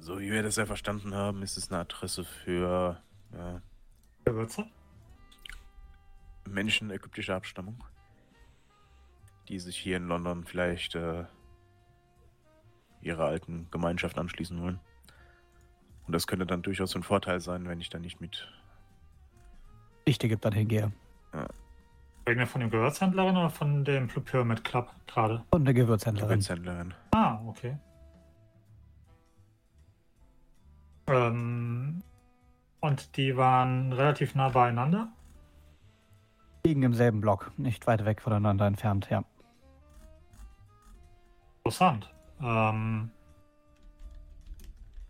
So 0.00 0.18
wie 0.20 0.30
wir 0.30 0.42
das 0.42 0.56
ja 0.56 0.64
verstanden 0.64 1.14
haben, 1.14 1.42
ist 1.42 1.58
es 1.58 1.70
eine 1.70 1.80
Adresse 1.80 2.24
für 2.24 3.02
Gewürze? 4.24 4.66
Menschen 6.48 6.90
ägyptischer 6.90 7.36
Abstammung, 7.36 7.84
die 9.48 9.58
sich 9.58 9.76
hier 9.76 9.98
in 9.98 10.08
London 10.08 10.44
vielleicht 10.44 10.94
äh, 10.94 11.24
ihrer 13.00 13.24
alten 13.24 13.68
Gemeinschaft 13.70 14.18
anschließen 14.18 14.60
wollen. 14.60 14.80
Und 16.06 16.12
das 16.12 16.26
könnte 16.26 16.46
dann 16.46 16.62
durchaus 16.62 16.96
ein 16.96 17.02
Vorteil 17.02 17.40
sein, 17.40 17.68
wenn 17.68 17.80
ich 17.80 17.90
da 17.90 17.98
nicht 17.98 18.20
mit. 18.20 18.48
Dichte 20.06 20.28
gibt, 20.28 20.44
dann 20.44 20.54
hingehe. 20.54 20.90
Reden 22.26 22.40
wir 22.40 22.46
von 22.46 22.60
dem 22.60 22.70
Gewürzhändlerin 22.70 23.36
oder 23.36 23.50
von 23.50 23.84
dem 23.84 24.06
Blue 24.06 24.24
Pyramid 24.24 24.64
Club 24.64 24.90
gerade? 25.06 25.44
Und 25.50 25.62
eine 25.62 25.74
Gewürzhändlerin. 25.74 26.28
Gewürzhändlerin. 26.30 26.94
Ah, 27.12 27.40
okay. 27.46 27.76
Ähm, 31.08 32.02
und 32.80 33.16
die 33.16 33.36
waren 33.36 33.92
relativ 33.92 34.34
nah 34.34 34.50
beieinander? 34.50 35.08
Liegen 36.64 36.82
im 36.82 36.94
selben 36.94 37.20
Block, 37.20 37.50
nicht 37.56 37.86
weit 37.86 38.04
weg 38.04 38.20
voneinander 38.20 38.66
entfernt, 38.66 39.08
ja. 39.10 39.24
Interessant. 41.58 42.10
Ähm, 42.42 43.10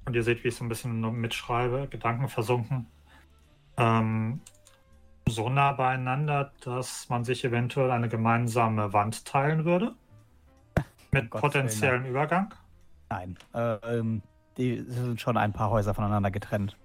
und 0.05 0.15
ihr 0.15 0.23
seht, 0.23 0.43
wie 0.43 0.49
ich 0.49 0.57
so 0.57 0.65
ein 0.65 0.69
bisschen 0.69 1.01
mitschreibe, 1.21 1.89
Gedanken 1.89 2.29
versunken. 2.29 2.87
Ähm, 3.77 4.41
so 5.29 5.51
nah 5.51 5.73
beieinander, 5.73 6.53
dass 6.65 7.09
man 7.09 7.25
sich 7.25 7.45
eventuell 7.45 7.91
eine 7.91 8.09
gemeinsame 8.09 8.93
Wand 8.93 9.27
teilen 9.27 9.65
würde. 9.65 9.95
Mit 11.13 11.31
Gottes 11.31 11.43
potenziellem 11.43 12.07
Übergang. 12.07 12.55
Nein, 13.11 13.37
äh, 13.55 13.99
ähm, 13.99 14.23
die 14.57 14.81
sind 14.81 15.21
schon 15.21 15.37
ein 15.37 15.53
paar 15.53 15.71
Häuser 15.71 15.95
voneinander 15.95 16.31
getrennt. 16.31 16.77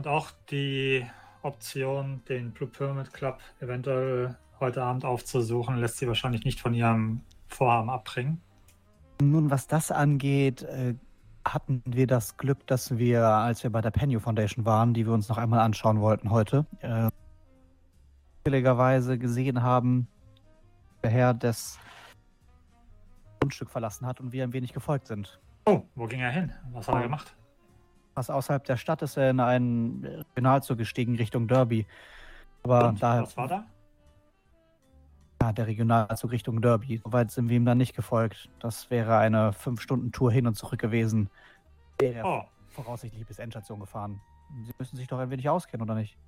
Und 0.00 0.08
auch 0.08 0.30
die 0.50 1.04
Option, 1.42 2.22
den 2.26 2.52
Blue 2.52 2.70
Pyramid 2.70 3.12
Club 3.12 3.38
eventuell 3.60 4.34
heute 4.58 4.82
Abend 4.82 5.04
aufzusuchen, 5.04 5.76
lässt 5.76 5.98
sie 5.98 6.08
wahrscheinlich 6.08 6.42
nicht 6.46 6.58
von 6.58 6.72
ihrem 6.72 7.20
Vorhaben 7.48 7.90
abbringen. 7.90 8.40
Nun, 9.20 9.50
was 9.50 9.66
das 9.66 9.92
angeht, 9.92 10.62
äh, 10.62 10.94
hatten 11.44 11.82
wir 11.84 12.06
das 12.06 12.38
Glück, 12.38 12.66
dass 12.66 12.96
wir, 12.96 13.26
als 13.26 13.62
wir 13.62 13.68
bei 13.68 13.82
der 13.82 13.90
Penny 13.90 14.18
Foundation 14.18 14.64
waren, 14.64 14.94
die 14.94 15.04
wir 15.04 15.12
uns 15.12 15.28
noch 15.28 15.36
einmal 15.36 15.60
anschauen 15.60 16.00
wollten 16.00 16.30
heute, 16.30 16.64
äh, 16.80 17.10
zufälligerweise 18.38 19.18
gesehen 19.18 19.62
haben, 19.62 20.08
der 21.02 21.10
Herr 21.10 21.34
das 21.34 21.78
Grundstück 23.40 23.68
verlassen 23.68 24.06
hat 24.06 24.18
und 24.18 24.32
wir 24.32 24.44
ein 24.44 24.54
wenig 24.54 24.72
gefolgt 24.72 25.08
sind. 25.08 25.38
Oh, 25.66 25.82
wo 25.94 26.06
ging 26.06 26.20
er 26.20 26.30
hin? 26.30 26.54
Was 26.72 26.88
hat 26.88 26.94
er 26.94 27.02
gemacht? 27.02 27.36
Was 28.20 28.28
außerhalb 28.28 28.62
der 28.64 28.76
Stadt 28.76 29.00
ist 29.00 29.16
er 29.16 29.30
in 29.30 29.40
einen 29.40 30.04
Regionalzug 30.04 30.76
gestiegen 30.76 31.16
Richtung 31.16 31.48
Derby. 31.48 31.86
Aber 32.62 32.88
Und, 32.88 33.02
daher, 33.02 33.22
was 33.22 33.34
war 33.34 33.48
da? 33.48 33.64
ja, 35.40 35.52
der 35.54 35.66
Regionalzug 35.66 36.30
Richtung 36.30 36.60
Derby. 36.60 37.00
Soweit 37.02 37.30
sind 37.30 37.48
wir 37.48 37.56
ihm 37.56 37.64
dann 37.64 37.78
nicht 37.78 37.96
gefolgt. 37.96 38.50
Das 38.58 38.90
wäre 38.90 39.16
eine 39.16 39.52
5-Stunden-Tour 39.52 40.30
hin 40.32 40.46
und 40.46 40.54
zurück 40.54 40.78
gewesen. 40.78 41.30
Wäre 41.98 42.18
er 42.18 42.26
Oh, 42.26 42.42
voraussichtlich 42.68 43.26
bis 43.26 43.38
Endstation 43.38 43.80
gefahren. 43.80 44.20
Sie 44.66 44.72
müssen 44.78 44.96
sich 44.98 45.08
doch 45.08 45.18
ein 45.18 45.30
wenig 45.30 45.48
auskennen, 45.48 45.82
oder 45.88 45.94
nicht? 45.94 46.18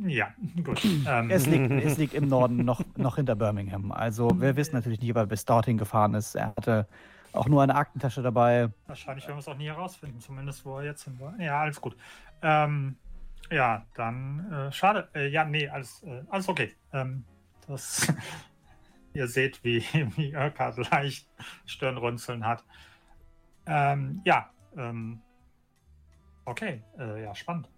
Ja, 0.00 0.28
gut. 0.62 0.82
Ähm, 1.06 1.30
Es 1.30 1.46
liegt, 1.46 1.70
es 1.70 1.98
liegt 1.98 2.14
im 2.14 2.28
Norden 2.28 2.64
noch, 2.64 2.82
noch 2.96 3.16
hinter 3.16 3.36
Birmingham. 3.36 3.92
Also 3.92 4.40
wir 4.40 4.56
wissen 4.56 4.74
natürlich 4.74 5.00
nicht, 5.00 5.10
ob 5.10 5.16
er 5.16 5.26
bis 5.26 5.44
dorthin 5.44 5.76
gefahren 5.78 6.14
ist. 6.14 6.34
Er 6.34 6.54
hatte 6.56 6.86
auch 7.32 7.46
nur 7.46 7.62
eine 7.62 7.74
Aktentasche 7.74 8.22
dabei. 8.22 8.70
Wahrscheinlich 8.86 9.26
werden 9.26 9.36
wir 9.36 9.40
es 9.40 9.48
auch 9.48 9.56
nie 9.56 9.66
herausfinden, 9.66 10.20
zumindest 10.20 10.64
wo 10.64 10.78
er 10.78 10.84
jetzt 10.86 11.04
hin 11.04 11.18
war. 11.20 11.38
Ja, 11.38 11.60
alles 11.60 11.80
gut. 11.80 11.96
Ähm, 12.42 12.96
ja, 13.50 13.84
dann 13.94 14.50
äh, 14.52 14.72
schade. 14.72 15.08
Äh, 15.14 15.28
ja, 15.28 15.44
nee, 15.44 15.68
alles, 15.68 16.02
äh, 16.04 16.22
alles 16.30 16.48
okay. 16.48 16.72
Ähm, 16.92 17.24
das, 17.66 18.12
ihr 19.14 19.28
seht, 19.28 19.62
wie, 19.64 19.80
wie 20.16 20.34
Urquhart 20.34 20.90
leicht 20.90 21.28
Stirnrunzeln 21.66 22.46
hat. 22.46 22.64
Ähm, 23.66 24.20
ja, 24.24 24.50
ähm, 24.76 25.20
okay, 26.44 26.82
äh, 26.98 27.22
ja, 27.22 27.34
spannend. 27.34 27.68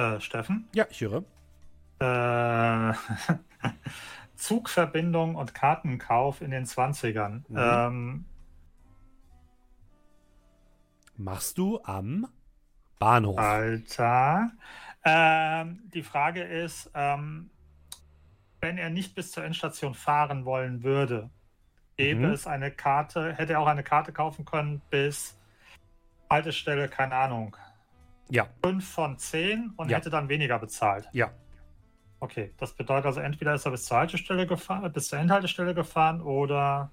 Äh, 0.00 0.20
Steffen? 0.20 0.68
Ja, 0.74 0.86
ich 0.90 1.00
höre. 1.02 1.24
Äh, 2.00 2.94
Zugverbindung 4.34 5.34
und 5.34 5.52
Kartenkauf 5.54 6.40
in 6.40 6.50
den 6.50 6.64
20ern. 6.64 7.44
Mhm. 7.48 7.58
Ähm, 7.60 8.24
Machst 11.18 11.58
du 11.58 11.80
am 11.84 12.26
Bahnhof? 12.98 13.36
Alter. 13.36 14.52
Ähm, 15.04 15.80
die 15.92 16.02
Frage 16.02 16.42
ist, 16.42 16.90
ähm, 16.94 17.50
wenn 18.60 18.78
er 18.78 18.90
nicht 18.90 19.14
bis 19.14 19.32
zur 19.32 19.44
Endstation 19.44 19.94
fahren 19.94 20.44
wollen 20.46 20.82
würde, 20.82 21.30
gäbe 21.96 22.26
Mhm. 22.26 22.32
es 22.32 22.46
eine 22.46 22.70
Karte, 22.70 23.34
hätte 23.34 23.54
er 23.54 23.60
auch 23.60 23.66
eine 23.66 23.82
Karte 23.84 24.12
kaufen 24.12 24.44
können 24.44 24.80
bis 24.90 25.38
Haltestelle, 26.30 26.88
keine 26.88 27.14
Ahnung, 27.16 27.56
Ja, 28.30 28.48
5 28.64 28.88
von 28.88 29.18
10 29.18 29.72
und 29.76 29.90
Ja. 29.90 29.96
hätte 29.98 30.10
dann 30.10 30.28
weniger 30.28 30.58
bezahlt. 30.58 31.08
ja. 31.12 31.30
Okay, 32.22 32.52
das 32.58 32.74
bedeutet 32.74 33.06
also 33.06 33.20
entweder 33.20 33.54
ist 33.54 33.64
er 33.64 33.70
bis 33.70 33.86
zur 33.86 33.96
Haltestelle 33.96 34.46
gefahren, 34.46 34.92
bis 34.92 35.08
zur 35.08 35.18
Endhaltestelle 35.18 35.72
gefahren 35.74 36.20
oder 36.20 36.92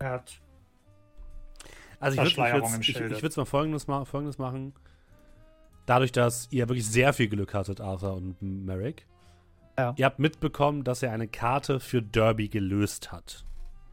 er 0.00 0.10
hat 0.10 0.40
Also 2.00 2.14
ich 2.14 2.20
würde 2.20 2.30
Verschleierung 2.34 2.80
ich 2.80 2.88
ich, 2.88 3.36
mal 3.36 3.44
folgendes, 3.44 3.86
ma 3.86 4.04
folgendes 4.04 4.36
machen. 4.38 4.74
Dadurch, 5.86 6.10
dass 6.10 6.48
ihr 6.50 6.68
wirklich 6.68 6.86
sehr 6.88 7.12
viel 7.12 7.28
Glück 7.28 7.54
hattet, 7.54 7.80
Arthur 7.80 8.14
und 8.14 8.42
Merrick, 8.42 9.06
Ja. 9.78 9.94
ihr 9.96 10.04
habt 10.06 10.18
mitbekommen, 10.18 10.82
dass 10.82 11.04
er 11.04 11.12
eine 11.12 11.28
Karte 11.28 11.78
für 11.78 12.02
Derby 12.02 12.48
gelöst 12.48 13.12
hat. 13.12 13.44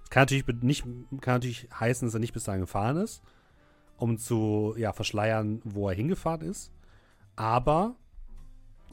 Kann 0.09 0.23
natürlich, 0.23 0.47
nicht, 0.63 0.83
kann 1.21 1.35
natürlich 1.35 1.67
heißen, 1.79 2.07
dass 2.07 2.15
er 2.15 2.19
nicht 2.19 2.33
bis 2.33 2.45
dahin 2.45 2.61
gefahren 2.61 2.97
ist, 2.97 3.21
um 4.03 4.17
zu 4.17 4.75
ja, 4.77 4.91
verschleiern, 4.91 5.61
wo 5.63 5.87
er 5.87 5.95
hingefahren 5.95 6.41
ist. 6.41 6.73
Aber 7.37 7.95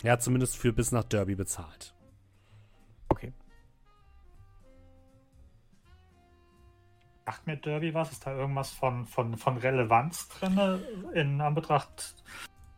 er 0.05 0.13
hat 0.13 0.23
zumindest 0.23 0.57
für 0.57 0.73
bis 0.73 0.93
nach 0.93 1.03
Derby 1.03 1.35
bezahlt. 1.35 1.97
Okay. 3.09 3.33
Sagt 7.27 7.45
mir 7.49 7.57
Derby 7.57 7.93
was? 7.93 8.13
Ist 8.13 8.25
da 8.25 8.37
irgendwas 8.37 8.71
von, 8.71 9.05
von, 9.05 9.37
von 9.37 9.57
Relevanz 9.57 10.29
drin 10.29 10.57
in 11.13 11.41
Anbetracht 11.41 12.15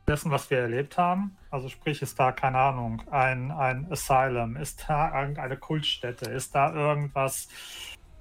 dessen, 0.09 0.31
was 0.31 0.49
wir 0.49 0.59
erlebt 0.59 0.97
haben? 0.97 1.37
Also 1.51 1.69
sprich, 1.69 2.01
ist 2.01 2.19
da, 2.19 2.33
keine 2.33 2.57
Ahnung, 2.57 3.03
ein, 3.11 3.51
ein 3.51 3.93
Asylum? 3.93 4.57
Ist 4.57 4.87
da 4.89 5.21
irgendeine 5.21 5.59
Kultstätte? 5.59 6.31
Ist 6.31 6.55
da 6.55 6.73
irgendwas 6.73 7.49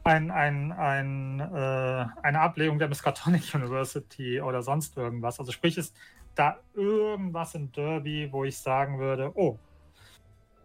ein, 0.03 0.31
ein, 0.31 0.71
ein, 0.71 1.39
äh, 1.39 2.05
eine 2.23 2.39
Ablegung 2.39 2.79
der 2.79 2.87
Miskatonic 2.87 3.43
University 3.53 4.41
oder 4.41 4.63
sonst 4.63 4.97
irgendwas. 4.97 5.39
Also 5.39 5.51
sprich, 5.51 5.77
ist 5.77 5.95
da 6.35 6.59
irgendwas 6.73 7.55
in 7.55 7.71
Derby, 7.71 8.29
wo 8.31 8.43
ich 8.43 8.57
sagen 8.57 8.99
würde, 8.99 9.31
oh, 9.35 9.59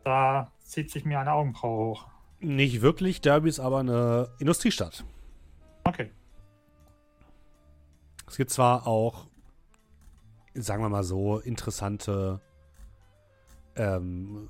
da 0.04 0.50
zieht 0.58 0.90
sich 0.90 1.04
mir 1.04 1.20
eine 1.20 1.32
Augenbraue 1.32 1.90
hoch. 1.90 2.08
Nicht 2.40 2.80
wirklich. 2.80 3.20
Derby 3.20 3.48
ist 3.48 3.60
aber 3.60 3.80
eine 3.80 4.30
Industriestadt. 4.38 5.04
Okay. 5.84 6.10
Es 8.28 8.36
gibt 8.36 8.50
zwar 8.50 8.86
auch, 8.86 9.26
sagen 10.54 10.82
wir 10.82 10.88
mal 10.88 11.04
so, 11.04 11.38
interessante 11.38 12.40
ähm, 13.76 14.48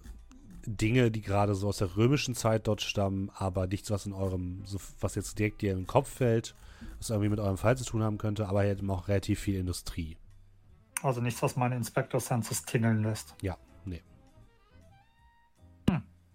Dinge, 0.66 1.10
die 1.10 1.22
gerade 1.22 1.54
so 1.54 1.68
aus 1.68 1.78
der 1.78 1.96
römischen 1.96 2.34
Zeit 2.34 2.66
dort 2.66 2.82
stammen, 2.82 3.30
aber 3.34 3.66
nichts, 3.66 3.90
was 3.90 4.06
in 4.06 4.12
eurem, 4.12 4.62
so, 4.64 4.78
was 5.00 5.14
jetzt 5.14 5.38
direkt 5.38 5.62
dir 5.62 5.72
in 5.72 5.78
den 5.78 5.86
Kopf 5.86 6.08
fällt, 6.08 6.54
was 6.98 7.10
irgendwie 7.10 7.28
mit 7.28 7.40
eurem 7.40 7.56
Fall 7.56 7.76
zu 7.76 7.84
tun 7.84 8.02
haben 8.02 8.18
könnte, 8.18 8.48
aber 8.48 8.64
eben 8.64 8.90
auch 8.90 9.08
relativ 9.08 9.40
viel 9.40 9.56
Industrie. 9.56 10.16
Also 11.02 11.20
nichts, 11.20 11.42
was 11.42 11.56
meine 11.56 11.76
Inspector 11.76 12.20
Senses 12.20 12.64
tingeln 12.64 13.02
lässt. 13.02 13.34
Ja, 13.42 13.56
nee. 13.84 14.02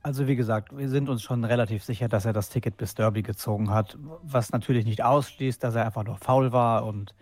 Also 0.04 0.28
wie 0.28 0.36
gesagt, 0.36 0.76
wir 0.76 0.90
sind 0.90 1.10
uns 1.10 1.22
schon 1.22 1.44
relativ 1.44 1.84
sicher, 1.84 2.08
dass 2.08 2.26
er 2.26 2.34
das 2.34 2.50
Ticket 2.50 2.78
bis 2.78 2.96
Derby 2.96 3.22
gezogen 3.22 3.70
hat, 3.70 3.98
was 4.24 4.52
natürlich 4.52 4.86
nicht 4.86 5.04
ausschließt, 5.04 5.64
dass 5.64 5.76
er 5.76 5.86
einfach 5.86 6.04
nur 6.04 6.18
faul 6.18 6.52
war 6.52 6.86
und 6.86 7.14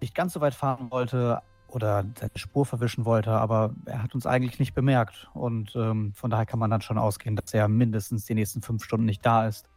nicht 0.00 0.14
ganz 0.14 0.34
so 0.34 0.40
weit 0.40 0.54
fahren 0.54 0.92
wollte 0.92 1.42
oder 1.68 2.04
seine 2.18 2.32
Spur 2.36 2.66
verwischen 2.66 3.04
wollte, 3.04 3.30
aber 3.30 3.74
er 3.84 4.02
hat 4.02 4.14
uns 4.14 4.26
eigentlich 4.26 4.58
nicht 4.58 4.74
bemerkt 4.74 5.28
und 5.34 5.74
ähm, 5.76 6.12
von 6.14 6.30
daher 6.30 6.46
kann 6.46 6.58
man 6.58 6.70
dann 6.70 6.80
schon 6.80 6.98
ausgehen, 6.98 7.36
dass 7.36 7.52
er 7.54 7.68
mindestens 7.68 8.24
die 8.24 8.34
nächsten 8.34 8.62
fünf 8.62 8.84
Stunden 8.84 9.06
nicht 9.06 9.24
da 9.24 9.46
ist. 9.46 9.68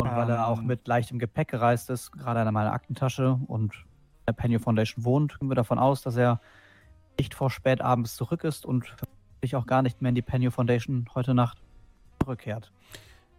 Und 0.00 0.10
weil 0.16 0.30
er 0.30 0.46
auch 0.46 0.60
Ähm. 0.60 0.66
mit 0.66 0.86
leichtem 0.88 1.18
Gepäck 1.18 1.48
gereist 1.48 1.90
ist, 1.90 2.12
gerade 2.12 2.40
in 2.40 2.54
meiner 2.54 2.72
Aktentasche 2.72 3.38
und 3.48 3.74
in 3.74 4.26
der 4.28 4.32
Penny 4.32 4.58
Foundation 4.58 5.04
wohnt, 5.04 5.38
gehen 5.38 5.48
wir 5.48 5.54
davon 5.56 5.78
aus, 5.78 6.00
dass 6.02 6.16
er 6.16 6.40
nicht 7.18 7.34
vor 7.34 7.50
spät 7.50 7.82
abends 7.82 8.16
zurück 8.16 8.44
ist 8.44 8.64
und 8.64 8.94
sich 9.42 9.56
auch 9.56 9.66
gar 9.66 9.82
nicht 9.82 10.00
mehr 10.00 10.08
in 10.10 10.14
die 10.14 10.22
Penny 10.22 10.50
Foundation 10.50 11.06
heute 11.14 11.34
Nacht 11.34 11.58
zurückkehrt. 12.22 12.72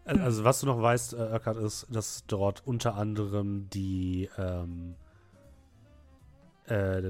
Also 0.05 0.43
was 0.43 0.59
du 0.59 0.65
noch 0.65 0.81
weißt, 0.81 1.13
äh, 1.13 1.17
Urquhart, 1.17 1.57
ist, 1.57 1.87
dass 1.89 2.25
dort 2.27 2.65
unter 2.65 2.95
anderem 2.95 3.69
die 3.69 4.29
ähm, 4.37 4.95
äh, 6.67 7.01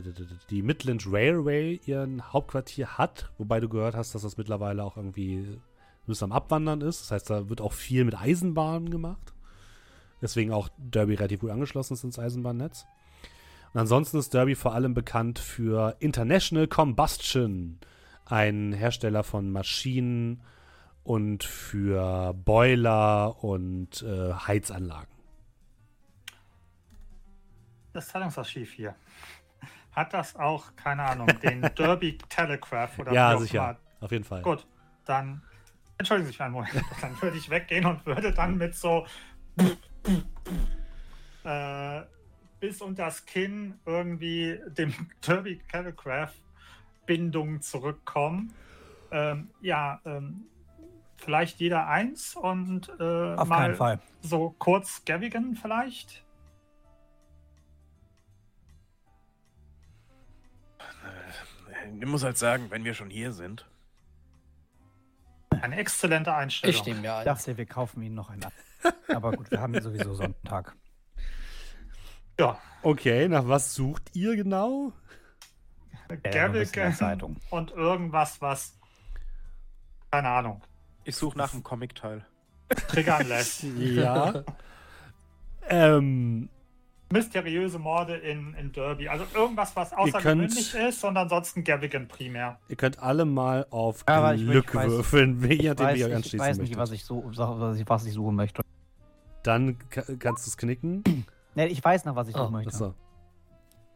die 0.50 0.62
Midland 0.62 1.06
Railway 1.08 1.80
ihren 1.86 2.34
Hauptquartier 2.34 2.98
hat, 2.98 3.32
wobei 3.38 3.60
du 3.60 3.70
gehört 3.70 3.96
hast, 3.96 4.16
dass 4.16 4.22
das 4.22 4.38
mittlerweile 4.38 4.84
auch 4.84 4.98
irgendwie 4.98 5.60
bisschen 6.12 6.32
am 6.32 6.38
Abwandern 6.38 6.82
ist. 6.82 7.02
Das 7.02 7.12
heißt, 7.12 7.30
da 7.30 7.50
wird 7.50 7.62
auch 7.62 7.74
viel 7.74 8.06
mit 8.06 8.16
Eisenbahnen 8.16 8.90
gemacht. 8.90 9.34
Deswegen 10.22 10.52
auch 10.52 10.70
Derby 10.78 11.16
relativ 11.16 11.40
gut 11.40 11.50
angeschlossen 11.50 11.94
ist 11.94 12.04
ins 12.04 12.20
Eisenbahnnetz. 12.20 12.86
Und 13.74 13.80
ansonsten 13.80 14.20
ist 14.20 14.34
Derby 14.34 14.56
vor 14.56 14.74
allem 14.76 14.94
bekannt 14.94 15.40
für 15.40 15.96
International 16.00 16.68
Combustion, 16.68 17.80
ein 18.26 18.74
Hersteller 18.74 19.24
von 19.24 19.52
Maschinen 19.52 20.42
und 21.04 21.44
für 21.44 22.34
Boiler 22.34 23.44
und 23.44 24.04
äh, 24.04 24.34
Heizanlagen. 24.34 25.08
Das 27.94 28.08
Zeitungsarchiv 28.10 28.72
hier. 28.74 28.96
Hat 29.94 30.14
das 30.14 30.36
auch, 30.36 30.76
keine 30.76 31.04
Ahnung, 31.04 31.28
den 31.42 31.62
Derby 31.78 32.18
Telegraph 32.30 32.98
oder 33.00 33.12
ja, 33.12 33.38
sicher. 33.38 33.58
immer? 33.58 33.78
Auf 34.02 34.12
jeden 34.12 34.24
Fall. 34.24 34.42
Gut, 34.42 34.66
dann 35.06 35.42
entschuldigen 35.98 36.28
Sie 36.28 36.32
sich 36.32 36.42
einen 36.42 36.54
Moment. 36.54 36.74
Dann 37.02 37.22
würde 37.22 37.38
ich 37.38 37.50
weggehen 37.50 37.86
und 37.86 38.06
würde 38.06 38.34
dann 38.34 38.58
mit 38.58 38.74
so 38.74 39.06
äh, 41.44 42.02
bis 42.60 42.82
unter 42.82 43.06
das 43.06 43.26
Kinn 43.26 43.80
irgendwie 43.86 44.60
dem 44.68 44.94
Derby 45.28 45.60
Telegraph 45.72 46.34
Bindung 47.06 47.62
zurückkommen. 47.62 48.54
Ähm, 49.12 49.50
ja, 49.62 50.00
ähm, 50.06 50.46
vielleicht 51.18 51.60
jeder 51.60 51.88
eins 51.88 52.36
und 52.36 52.90
äh, 53.00 53.36
Auf 53.36 53.48
mal 53.48 53.58
keinen 53.58 53.76
Fall. 53.76 54.00
so 54.22 54.56
kurz 54.58 55.04
Gavigan 55.06 55.56
vielleicht. 55.56 56.24
Ich 62.00 62.06
muss 62.08 62.24
halt 62.24 62.38
sagen, 62.38 62.68
wenn 62.70 62.84
wir 62.84 62.94
schon 62.94 63.10
hier 63.10 63.32
sind. 63.34 63.68
Eine 65.62 65.78
exzellente 65.78 66.34
Einstellung. 66.34 66.76
Ich 66.76 66.86
nehme 66.86 67.02
Ich 67.02 67.10
ein. 67.12 67.26
dachte, 67.26 67.56
wir 67.58 67.66
kaufen 67.66 68.02
ihn 68.02 68.16
noch 68.16 68.30
einen 68.30 68.44
ab. 68.44 68.54
Aber 69.14 69.32
gut, 69.34 69.52
wir 69.52 69.62
haben 69.62 69.74
sowieso 69.82 70.14
Sonntag. 70.16 70.76
Ja, 72.40 72.58
Okay, 72.84 73.28
nach 73.28 73.48
was 73.48 73.76
sucht 73.76 74.16
ihr 74.16 74.36
genau? 74.36 74.92
Ja, 76.10 76.16
der 76.16 76.32
Gavigan 76.32 76.94
Zeitung. 76.96 77.38
und 77.52 77.70
irgendwas, 77.72 78.42
was 78.42 78.76
keine 80.10 80.30
Ahnung, 80.30 80.62
Ich 81.04 81.16
suche 81.16 81.38
nach 81.38 81.54
einem 81.54 81.62
Comic-Teil. 81.64 82.26
triggern 82.88 83.28
lässt. 83.28 83.64
Ja. 83.78 84.44
ähm, 85.70 86.50
Mysteriöse 87.12 87.80
Morde 87.80 88.16
in, 88.16 88.54
in 88.56 88.72
Derby. 88.72 89.08
Also 89.10 89.26
irgendwas, 89.34 89.76
was 89.76 89.90
könnt- 89.92 90.00
außergewöhnlich 90.16 90.74
ist 90.76 91.04
und 91.04 91.18
ansonsten 91.18 91.64
Gavigan 91.64 92.08
primär. 92.08 92.60
ihr 92.70 92.76
könnt 92.76 93.00
alle 93.02 93.26
mal 93.26 93.66
auf 93.70 94.04
Aber 94.08 94.34
ich- 94.36 94.42
Glück 94.42 94.66
ich 94.74 94.80
weiß- 94.80 94.88
würfeln, 94.90 95.44
Ich 95.44 95.50
wie 95.50 95.56
ihr 95.64 95.74
nicht, 95.76 95.98
ich 96.08 96.16
anschließen 96.16 96.40
weiß 96.40 96.58
nicht, 96.60 96.78
was 96.78 96.92
ich, 96.92 97.04
so, 97.06 97.24
was 97.26 97.78
ich, 97.80 97.88
was 97.90 98.06
ich 98.06 98.14
suchen 98.14 98.36
möchte. 98.36 98.62
Dann 99.44 99.78
ka 99.90 100.04
kannst 100.20 100.46
du 100.46 100.50
es 100.50 100.58
knicken. 100.58 101.04
Nee, 101.54 101.66
ich 101.66 101.84
weiß 101.84 102.06
noch, 102.06 102.16
was 102.16 102.30
ich 102.30 102.36
Oh, 102.36 102.44
suchen 102.44 102.54
möchte. 102.54 102.70
Achso. 102.72 102.94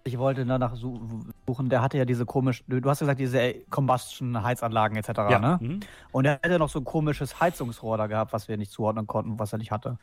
Ich 0.03 0.17
wollte 0.17 0.45
danach 0.45 0.75
su- 0.75 1.23
suchen, 1.47 1.69
der 1.69 1.81
hatte 1.81 1.97
ja 1.97 2.03
diese 2.03 2.25
komisch, 2.25 2.65
du 2.67 2.81
hast 2.89 2.99
gesagt, 2.99 3.17
diese 3.19 3.39
äh, 3.39 3.63
Combustion-Heizanlagen 3.69 4.97
etc. 4.97 5.09
Ja. 5.29 5.39
Ne? 5.39 5.57
Mhm. 5.61 5.79
Und 6.11 6.25
er 6.25 6.33
hätte 6.43 6.59
noch 6.59 6.67
so 6.69 6.79
ein 6.79 6.83
komisches 6.85 7.39
Heizungsrohr 7.39 7.97
da 7.97 8.07
gehabt, 8.07 8.33
was 8.33 8.47
wir 8.49 8.57
nicht 8.57 8.71
zuordnen 8.71 9.07
konnten, 9.07 9.39
was 9.39 9.53
er 9.53 9.57
nicht 9.59 9.71
hatte. 9.71 9.97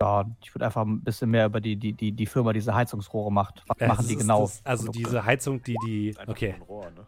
Ja, 0.00 0.24
ich 0.42 0.54
würde 0.54 0.66
einfach 0.66 0.82
ein 0.82 1.00
bisschen 1.02 1.30
mehr 1.30 1.46
über 1.46 1.60
die, 1.60 1.76
die, 1.76 1.92
die, 1.92 2.12
die 2.12 2.26
Firma, 2.26 2.52
die 2.52 2.58
diese 2.58 2.74
Heizungsrohre 2.74 3.32
macht. 3.32 3.62
Was 3.66 3.78
Ja, 3.80 3.88
machen 3.88 4.06
die 4.08 4.16
genau? 4.16 4.42
Das, 4.42 4.60
also 4.64 4.84
Produkte? 4.86 5.08
diese 5.08 5.24
Heizung, 5.24 5.62
die 5.62 5.76
die. 5.86 6.14
Okay. 6.26 6.54
Rohr, 6.68 6.90
ne? 6.90 7.06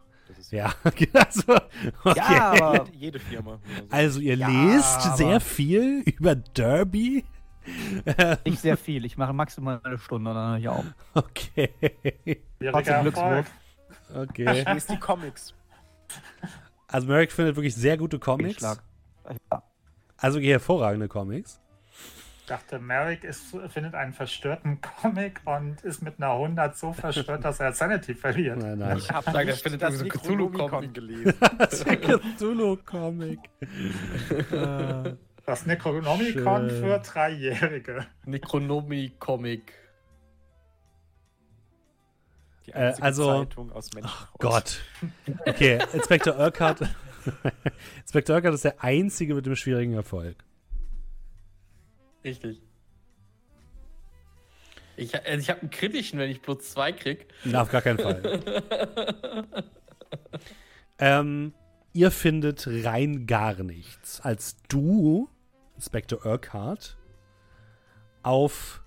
Ja, 0.51 0.73
also, 1.13 1.55
okay. 2.03 2.17
Ja, 2.17 2.51
aber 2.51 2.85
jede, 2.93 3.19
Firma. 3.19 3.59
Also 3.89 4.19
ihr 4.19 4.35
Ja, 4.35 4.47
lest 4.47 5.17
sehr 5.17 5.39
viel 5.39 6.01
über 6.05 6.35
Derby. 6.35 7.25
nicht 8.45 8.59
sehr 8.59 8.77
viel. 8.77 9.05
Ich 9.05 9.17
mache 9.17 9.33
maximal 9.33 9.79
eine 9.83 9.97
Stunde 9.97 10.29
und 10.31 10.35
dann 10.35 10.51
höre 10.51 10.57
ich 10.59 10.69
auf. 10.69 10.85
Okay. 11.13 11.69
Trotzdem 12.71 13.01
Glückswurf. 13.01 13.51
Okay. 14.15 14.63
Hier 14.65 14.75
ist 14.75 14.89
die 14.89 14.97
Comics. 14.97 15.53
Also 16.87 17.07
Merrick 17.07 17.31
findet 17.31 17.55
wirklich 17.55 17.75
sehr 17.75 17.97
gute 17.97 18.17
Comics. 18.17 18.63
Also 20.17 20.39
hervorragende 20.39 21.07
Comics. 21.07 21.59
Ich 22.49 22.55
dachte, 22.55 22.79
Merrick 22.79 23.23
ist, 23.25 23.55
findet 23.67 23.93
einen 23.93 24.11
verstörten 24.11 24.79
Comic 25.01 25.39
und 25.45 25.81
ist 25.83 26.01
mit 26.01 26.15
einer 26.17 26.31
100 26.33 26.75
so 26.75 26.93
verstört, 26.93 27.45
dass 27.45 27.59
er 27.59 27.73
Sanity 27.73 28.15
verliert. 28.15 28.57
Nein, 28.57 28.79
nein. 28.79 28.97
Ich 28.97 29.11
habe 29.11 29.29
Sag, 29.31 29.45
der 29.45 29.55
findet 29.55 29.83
das 29.83 29.99
so 29.99 30.05
Cthulhu-Comic. 30.05 30.57
Necronomicon 30.57 30.93
gelesen. 30.93 31.33
Das 31.59 31.73
ist 31.73 31.87
ein 31.87 32.01
Cthulhu-Comic. 32.01 33.39
Das 35.45 35.65
Necronomicon 35.67 36.69
Schön. 36.71 36.81
für 36.83 36.97
Dreijährige. 36.97 38.07
Necronomie-Comic. 38.25 39.71
Die 42.65 42.71
Äh, 42.71 42.75
einzige 42.77 43.03
also- 43.05 43.43
Zeitung 43.45 43.71
aus 43.73 43.93
Menschenhaus. 43.93 44.27
Gott. 44.39 44.81
Okay, 45.45 45.77
Inspektor 45.93 46.35
Urquhart. 46.39 46.81
Inspektor 48.01 48.37
Urquhart 48.37 48.55
ist 48.55 48.63
der 48.65 48.83
Einzige 48.83 49.35
mit 49.35 49.45
dem 49.45 49.55
schwierigen 49.55 49.93
Erfolg. 49.93 50.35
Richtig. 52.23 52.61
Ich, 54.99 55.15
also 55.15 55.39
ich 55.39 55.49
habe 55.49 55.61
einen 55.61 55.69
kritischen, 55.69 56.19
wenn 56.19 56.29
ich 56.29 56.41
plus 56.41 56.71
zwei 56.71 56.91
krieg. 56.91 57.27
Na, 57.45 57.61
auf 57.61 57.71
gar 57.71 57.81
keinen 57.81 57.99
Fall. 57.99 58.73
ähm, 60.99 61.53
ihr 61.93 62.11
findet 62.11 62.67
rein 62.67 63.25
gar 63.25 63.63
nichts, 63.63 64.19
als 64.19 64.57
du, 64.67 65.29
Inspektor 65.75 66.25
Urquhart, 66.25 66.97
auf 68.23 68.83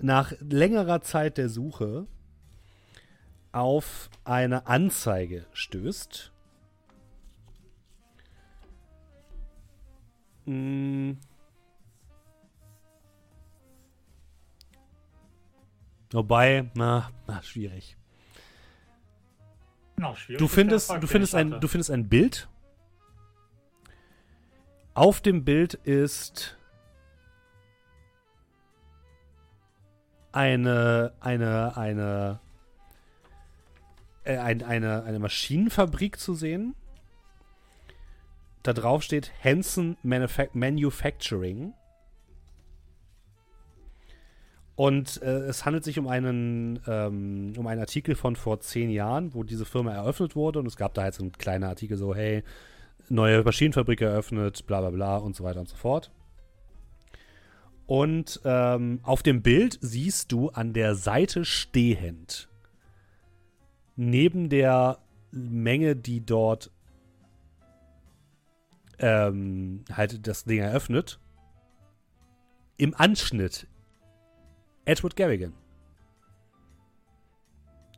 nach 0.00 0.32
längerer 0.40 1.00
Zeit 1.02 1.38
der 1.38 1.48
Suche 1.48 2.08
auf 3.52 4.10
eine 4.24 4.66
Anzeige 4.66 5.46
stößt. 5.52 6.32
Mm. 10.46 11.12
Wobei, 16.12 16.70
na, 16.74 17.10
na 17.26 17.42
schwierig. 17.42 17.96
Na, 19.96 20.14
schwierig 20.14 20.38
du 20.38 20.48
findest, 20.48 20.90
Erfolg, 20.90 21.00
du, 21.00 21.06
findest 21.06 21.34
ein, 21.34 21.60
du 21.60 21.68
findest 21.68 21.90
ein 21.90 22.08
Bild. 22.08 22.48
Auf 24.94 25.20
dem 25.20 25.44
Bild 25.44 25.74
ist 25.74 26.56
eine, 30.32 31.12
eine, 31.20 31.76
eine, 31.76 32.40
äh, 34.24 34.36
ein, 34.36 34.62
eine, 34.62 35.02
eine 35.04 35.18
Maschinenfabrik 35.18 36.18
zu 36.18 36.34
sehen. 36.34 36.74
Da 38.62 38.72
drauf 38.72 39.02
steht 39.02 39.32
Hansen 39.42 39.96
Manufa 40.02 40.46
Manufacturing. 40.52 41.72
Und 44.76 45.22
äh, 45.22 45.38
es 45.46 45.64
handelt 45.64 45.84
sich 45.84 45.98
um 45.98 46.06
einen, 46.06 46.80
ähm, 46.86 47.54
um 47.56 47.66
einen 47.66 47.80
Artikel 47.80 48.14
von 48.14 48.36
vor 48.36 48.60
zehn 48.60 48.90
Jahren, 48.90 49.32
wo 49.32 49.42
diese 49.42 49.64
Firma 49.64 49.92
eröffnet 49.92 50.36
wurde. 50.36 50.58
Und 50.58 50.66
es 50.66 50.76
gab 50.76 50.92
da 50.92 51.06
jetzt 51.06 51.18
ein 51.18 51.32
kleiner 51.32 51.70
Artikel 51.70 51.96
so, 51.96 52.14
hey, 52.14 52.44
neue 53.08 53.42
Maschinenfabrik 53.42 54.02
eröffnet, 54.02 54.66
bla 54.66 54.80
bla 54.80 54.90
bla 54.90 55.16
und 55.16 55.34
so 55.34 55.44
weiter 55.44 55.60
und 55.60 55.68
so 55.68 55.76
fort. 55.76 56.10
Und 57.86 58.40
ähm, 58.44 59.00
auf 59.02 59.22
dem 59.22 59.42
Bild 59.42 59.78
siehst 59.80 60.30
du 60.32 60.50
an 60.50 60.74
der 60.74 60.94
Seite 60.94 61.44
stehend, 61.44 62.50
neben 63.94 64.50
der 64.50 64.98
Menge, 65.30 65.96
die 65.96 66.24
dort 66.24 66.70
ähm, 68.98 69.84
halt 69.90 70.26
das 70.26 70.44
Ding 70.44 70.58
eröffnet, 70.58 71.18
im 72.76 72.94
Anschnitt 72.94 73.68
Edward 74.86 75.16
Garrigan. 75.16 75.52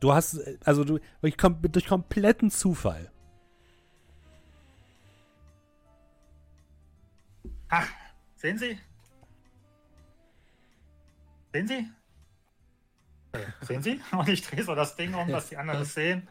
Du 0.00 0.12
hast, 0.12 0.40
also 0.64 0.84
du, 0.84 0.98
durch, 1.20 1.36
durch 1.36 1.86
kompletten 1.86 2.50
Zufall. 2.50 3.12
Ach, 7.68 7.88
sehen 8.36 8.58
Sie? 8.58 8.78
Sehen 11.52 11.68
Sie? 11.68 11.88
Äh, 13.32 13.38
sehen 13.62 13.82
Sie? 13.82 14.00
Und 14.16 14.28
ich 14.28 14.42
drehe 14.42 14.64
so 14.64 14.74
das 14.74 14.96
Ding 14.96 15.14
um, 15.14 15.28
dass 15.28 15.50
die 15.50 15.56
anderen 15.56 15.82
es 15.82 15.94
sehen. 15.94 16.26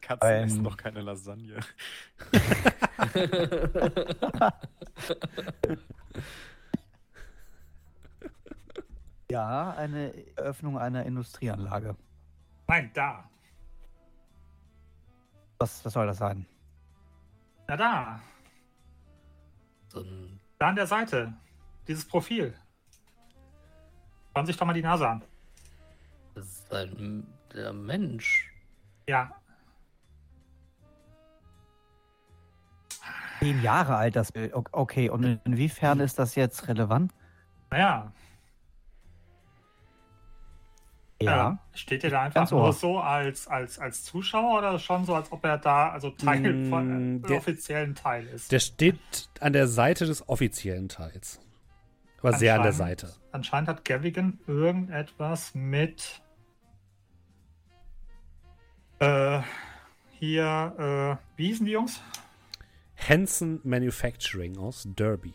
Katzen 0.00 0.30
ähm. 0.30 0.44
essen 0.44 0.62
noch 0.62 0.76
keine 0.76 1.02
Lasagne. 1.02 1.60
Ja, 9.30 9.72
eine 9.72 10.14
Eröffnung 10.36 10.78
einer 10.78 11.04
Industrieanlage. 11.04 11.96
Nein, 12.66 12.90
da. 12.94 13.28
Was, 15.58 15.84
was 15.84 15.92
soll 15.92 16.06
das 16.06 16.18
sein? 16.18 16.46
Na 17.66 17.76
da. 17.76 18.20
So 19.88 20.00
ein 20.00 20.40
da 20.58 20.68
an 20.68 20.76
der 20.76 20.86
Seite. 20.86 21.32
Dieses 21.86 22.06
Profil. 22.06 22.54
Schauen 24.34 24.46
Sie 24.46 24.52
sich 24.52 24.58
doch 24.58 24.66
mal 24.66 24.72
die 24.72 24.82
Nase 24.82 25.08
an. 25.08 25.22
Das 26.34 26.44
ist 26.46 26.72
ein 26.72 27.26
der 27.54 27.72
Mensch. 27.72 28.52
Ja. 29.08 29.30
Zehn 33.40 33.62
Jahre 33.62 33.96
alt 33.96 34.16
das 34.16 34.32
Bild. 34.32 34.52
Okay, 34.54 35.10
und 35.10 35.40
inwiefern 35.44 36.00
ist 36.00 36.18
das 36.18 36.34
jetzt 36.34 36.66
relevant? 36.66 37.12
Naja, 37.70 38.12
Ja. 41.20 41.58
Äh, 41.72 41.76
steht 41.76 42.04
ihr 42.04 42.10
da 42.10 42.22
einfach 42.22 42.48
nur 42.50 42.72
so 42.72 42.98
als, 43.00 43.48
als, 43.48 43.78
als 43.78 44.04
Zuschauer 44.04 44.58
oder 44.58 44.78
schon 44.78 45.04
so, 45.04 45.14
als 45.16 45.32
ob 45.32 45.44
er 45.44 45.58
da 45.58 45.90
also 45.90 46.10
Teil 46.10 46.40
Mm, 46.52 46.70
von 46.70 47.22
der- 47.22 47.30
äh, 47.30 47.38
offiziellen 47.38 47.94
Teil 47.96 48.26
ist? 48.28 48.52
Der 48.52 48.60
steht 48.60 49.28
an 49.40 49.52
der 49.52 49.66
Seite 49.66 50.06
des 50.06 50.28
offiziellen 50.28 50.88
Teils. 50.88 51.40
Aber 52.20 52.32
sehr 52.34 52.54
an 52.56 52.62
der 52.62 52.72
Seite. 52.72 53.12
Anscheinend 53.32 53.68
hat 53.68 53.84
Gavigan 53.84 54.38
irgendetwas 54.46 55.54
mit 55.54 56.20
äh, 59.00 59.40
hier, 60.18 61.18
äh, 61.18 61.36
wie 61.36 61.46
hießen 61.48 61.64
die 61.66 61.72
Jungs? 61.72 62.00
Hanson 63.08 63.60
Manufacturing 63.62 64.56
aus 64.58 64.82
Derby. 64.96 65.34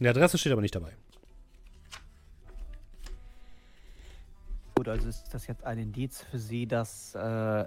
Die 0.00 0.08
Adresse 0.08 0.38
steht 0.38 0.52
aber 0.52 0.62
nicht 0.62 0.74
dabei. 0.74 0.92
Gut, 4.74 4.88
also 4.88 5.08
ist 5.08 5.32
das 5.32 5.46
jetzt 5.46 5.64
ein 5.64 5.78
Indiz 5.78 6.22
für 6.22 6.38
Sie, 6.38 6.66
dass 6.66 7.14
äh, 7.14 7.64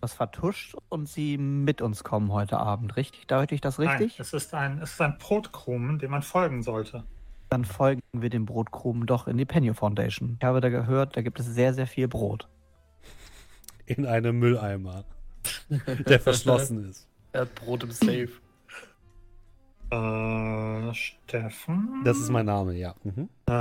was 0.00 0.12
vertuscht 0.12 0.76
und 0.88 1.08
Sie 1.08 1.38
mit 1.38 1.80
uns 1.80 2.04
kommen 2.04 2.32
heute 2.32 2.58
Abend, 2.58 2.96
richtig? 2.96 3.26
Deute 3.26 3.54
ich 3.54 3.60
das 3.60 3.78
richtig? 3.78 4.12
Nein, 4.12 4.16
es 4.18 4.32
ist 4.32 4.54
ein, 4.54 4.80
es 4.82 4.92
ist 4.92 5.00
ein 5.00 5.16
Brotkrumen, 5.18 5.98
dem 5.98 6.10
man 6.10 6.22
folgen 6.22 6.62
sollte. 6.62 7.04
Dann 7.48 7.64
folgen 7.64 8.02
wir 8.12 8.28
dem 8.28 8.44
Brotkrumen 8.44 9.06
doch 9.06 9.26
in 9.26 9.38
die 9.38 9.44
Penny 9.44 9.72
Foundation. 9.72 10.36
Ich 10.38 10.44
habe 10.44 10.60
da 10.60 10.68
gehört, 10.68 11.16
da 11.16 11.22
gibt 11.22 11.40
es 11.40 11.46
sehr, 11.46 11.72
sehr 11.72 11.86
viel 11.86 12.08
Brot. 12.08 12.48
In 13.86 14.04
einem 14.04 14.38
Mülleimer, 14.38 15.04
der 16.06 16.20
verschlossen 16.20 16.90
ist. 16.90 17.08
Er 17.32 17.42
hat 17.42 17.54
Brot 17.54 17.84
im 17.84 17.90
Safe. 17.90 18.28
Äh, 19.90 20.94
Steffen? 20.94 22.02
Das 22.04 22.16
ist 22.18 22.30
mein 22.30 22.46
Name, 22.46 22.74
ja. 22.74 22.94
Mhm. 23.04 23.28
Äh, 23.46 23.52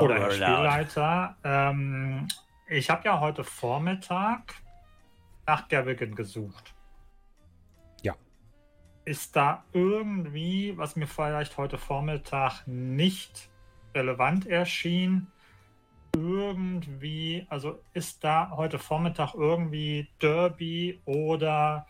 oder 0.00 0.14
Herr. 0.14 0.30
Spielleiter, 0.30 1.36
ähm, 1.42 2.28
ich 2.68 2.90
habe 2.90 3.04
ja 3.04 3.18
heute 3.20 3.44
Vormittag 3.44 4.54
nach 5.46 5.68
Gavigan 5.68 6.14
gesucht. 6.14 6.74
Ja. 8.02 8.14
Ist 9.04 9.34
da 9.34 9.64
irgendwie, 9.72 10.76
was 10.76 10.94
mir 10.94 11.06
vielleicht 11.06 11.56
heute 11.56 11.78
Vormittag 11.78 12.66
nicht 12.66 13.48
relevant 13.94 14.46
erschien, 14.46 15.28
irgendwie, 16.14 17.46
also 17.48 17.80
ist 17.92 18.22
da 18.22 18.50
heute 18.50 18.78
Vormittag 18.78 19.34
irgendwie 19.34 20.08
Derby 20.20 21.00
oder 21.06 21.86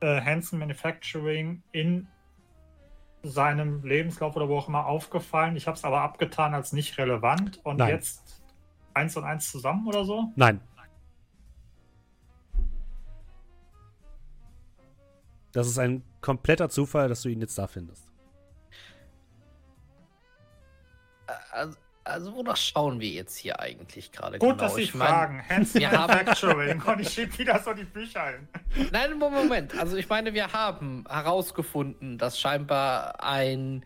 äh, 0.00 0.20
Hanson 0.20 0.58
Manufacturing 0.58 1.62
in 1.72 2.08
seinem 3.22 3.84
Lebenslauf 3.84 4.36
oder 4.36 4.48
wo 4.48 4.58
auch 4.58 4.68
immer 4.68 4.86
aufgefallen. 4.86 5.56
Ich 5.56 5.66
habe 5.66 5.76
es 5.76 5.84
aber 5.84 6.02
abgetan 6.02 6.54
als 6.54 6.72
nicht 6.72 6.98
relevant 6.98 7.60
und 7.64 7.78
Nein. 7.78 7.90
jetzt 7.90 8.42
eins 8.94 9.16
und 9.16 9.24
eins 9.24 9.50
zusammen 9.50 9.86
oder 9.86 10.04
so. 10.04 10.32
Nein. 10.36 10.60
Das 15.52 15.66
ist 15.66 15.78
ein 15.78 16.04
kompletter 16.20 16.68
Zufall, 16.68 17.08
dass 17.08 17.22
du 17.22 17.28
ihn 17.28 17.40
jetzt 17.40 17.58
da 17.58 17.66
findest. 17.66 18.12
Also, 21.50 21.76
also 22.08 22.34
wonach 22.34 22.56
schauen 22.56 23.00
wir 23.00 23.08
jetzt 23.10 23.36
hier 23.36 23.60
eigentlich 23.60 24.10
gerade 24.12 24.38
Gut, 24.38 24.50
genau? 24.50 24.62
dass 24.62 24.74
Sie 24.74 24.82
Ich 24.82 24.92
fragen. 24.92 25.42
Hanson 25.48 25.80
wir 25.80 25.90
haben- 25.90 26.08
Manufacturing 26.12 26.82
und 26.82 27.00
ich 27.00 27.08
schiebe 27.10 27.38
wieder 27.38 27.58
so 27.60 27.72
die 27.72 27.84
Bücher 27.84 28.26
hin. 28.28 28.48
Nein, 28.92 29.18
Moment. 29.18 29.78
Also 29.78 29.96
ich 29.96 30.08
meine, 30.08 30.34
wir 30.34 30.52
haben 30.52 31.04
herausgefunden, 31.08 32.18
dass 32.18 32.38
scheinbar 32.40 33.22
ein 33.22 33.84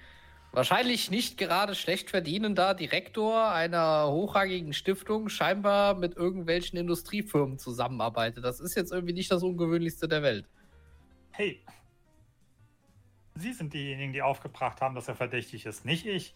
wahrscheinlich 0.53 1.11
nicht 1.11 1.39
gerade 1.39 1.75
schlecht 1.75 2.11
verdienender 2.11 2.75
Direktor 2.75 3.51
einer 3.53 4.09
hochrangigen 4.09 4.73
Stiftung 4.75 5.29
scheinbar 5.31 5.95
mit 5.95 6.17
irgendwelchen 6.17 6.79
Industriefirmen 6.79 7.59
zusammenarbeitet. 7.59 8.45
Das 8.45 8.61
ist 8.61 8.75
jetzt 8.75 8.93
irgendwie 8.93 9.15
nicht 9.15 9.31
das 9.33 9.43
Ungewöhnlichste 9.43 10.09
der 10.09 10.23
Welt. 10.23 10.47
Hey, 11.31 11.65
Sie 13.35 13.55
sind 13.55 13.73
diejenigen, 13.73 14.13
die 14.13 14.21
aufgebracht 14.21 14.83
haben, 14.83 14.95
dass 14.95 15.09
er 15.09 15.15
verdächtig 15.17 15.65
ist, 15.65 15.87
nicht 15.87 16.05
ich. 16.05 16.35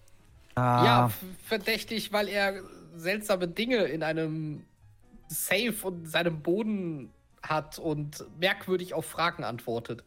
Ja, 0.57 1.03
Ah, 1.03 1.07
f- 1.07 1.23
verdächtig, 1.45 2.13
weil 2.13 2.29
er 2.29 2.63
seltsame 2.97 3.47
Dinge 3.49 3.77
in 3.85 4.03
einem 4.03 4.65
Safe 5.29 5.75
und 5.83 6.09
seinem 6.09 6.41
Boden 6.43 7.11
hat 7.43 7.79
und 7.79 8.25
merkwürdig 8.41 8.95
auf 8.95 9.05
Fragen 9.07 9.45
antwortet. 9.45 10.03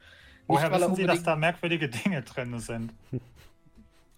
Woher 0.48 0.72
er 0.72 0.80
wissen 0.80 0.96
Sie, 0.96 1.06
dass 1.06 1.24
da 1.24 1.36
merkwürdige 1.36 1.88
Dinge 1.90 2.24
drin 2.24 2.58
sind? 2.60 2.94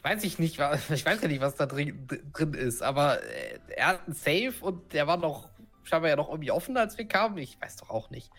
Weiß 0.03 0.23
ich 0.23 0.39
nicht, 0.39 0.53
ich 0.55 1.05
weiß 1.05 1.21
ja 1.21 1.27
nicht, 1.27 1.41
was 1.41 1.55
da 1.55 1.65
drin, 1.65 2.07
drin 2.33 2.53
ist, 2.53 2.81
aber 2.81 3.21
äh, 3.23 3.59
er 3.75 3.87
hat 3.87 4.05
einen 4.05 4.15
Safe 4.15 4.53
und 4.61 4.93
der 4.93 5.07
war 5.07 5.17
noch 5.17 5.49
scheinbar 5.83 6.09
ja 6.11 6.15
noch 6.15 6.29
irgendwie 6.29 6.51
offen, 6.51 6.77
als 6.77 6.97
wir 6.97 7.05
kamen. 7.07 7.37
Ich 7.39 7.59
weiß 7.61 7.75
doch 7.77 7.89
auch 7.89 8.09
nicht. 8.09 8.31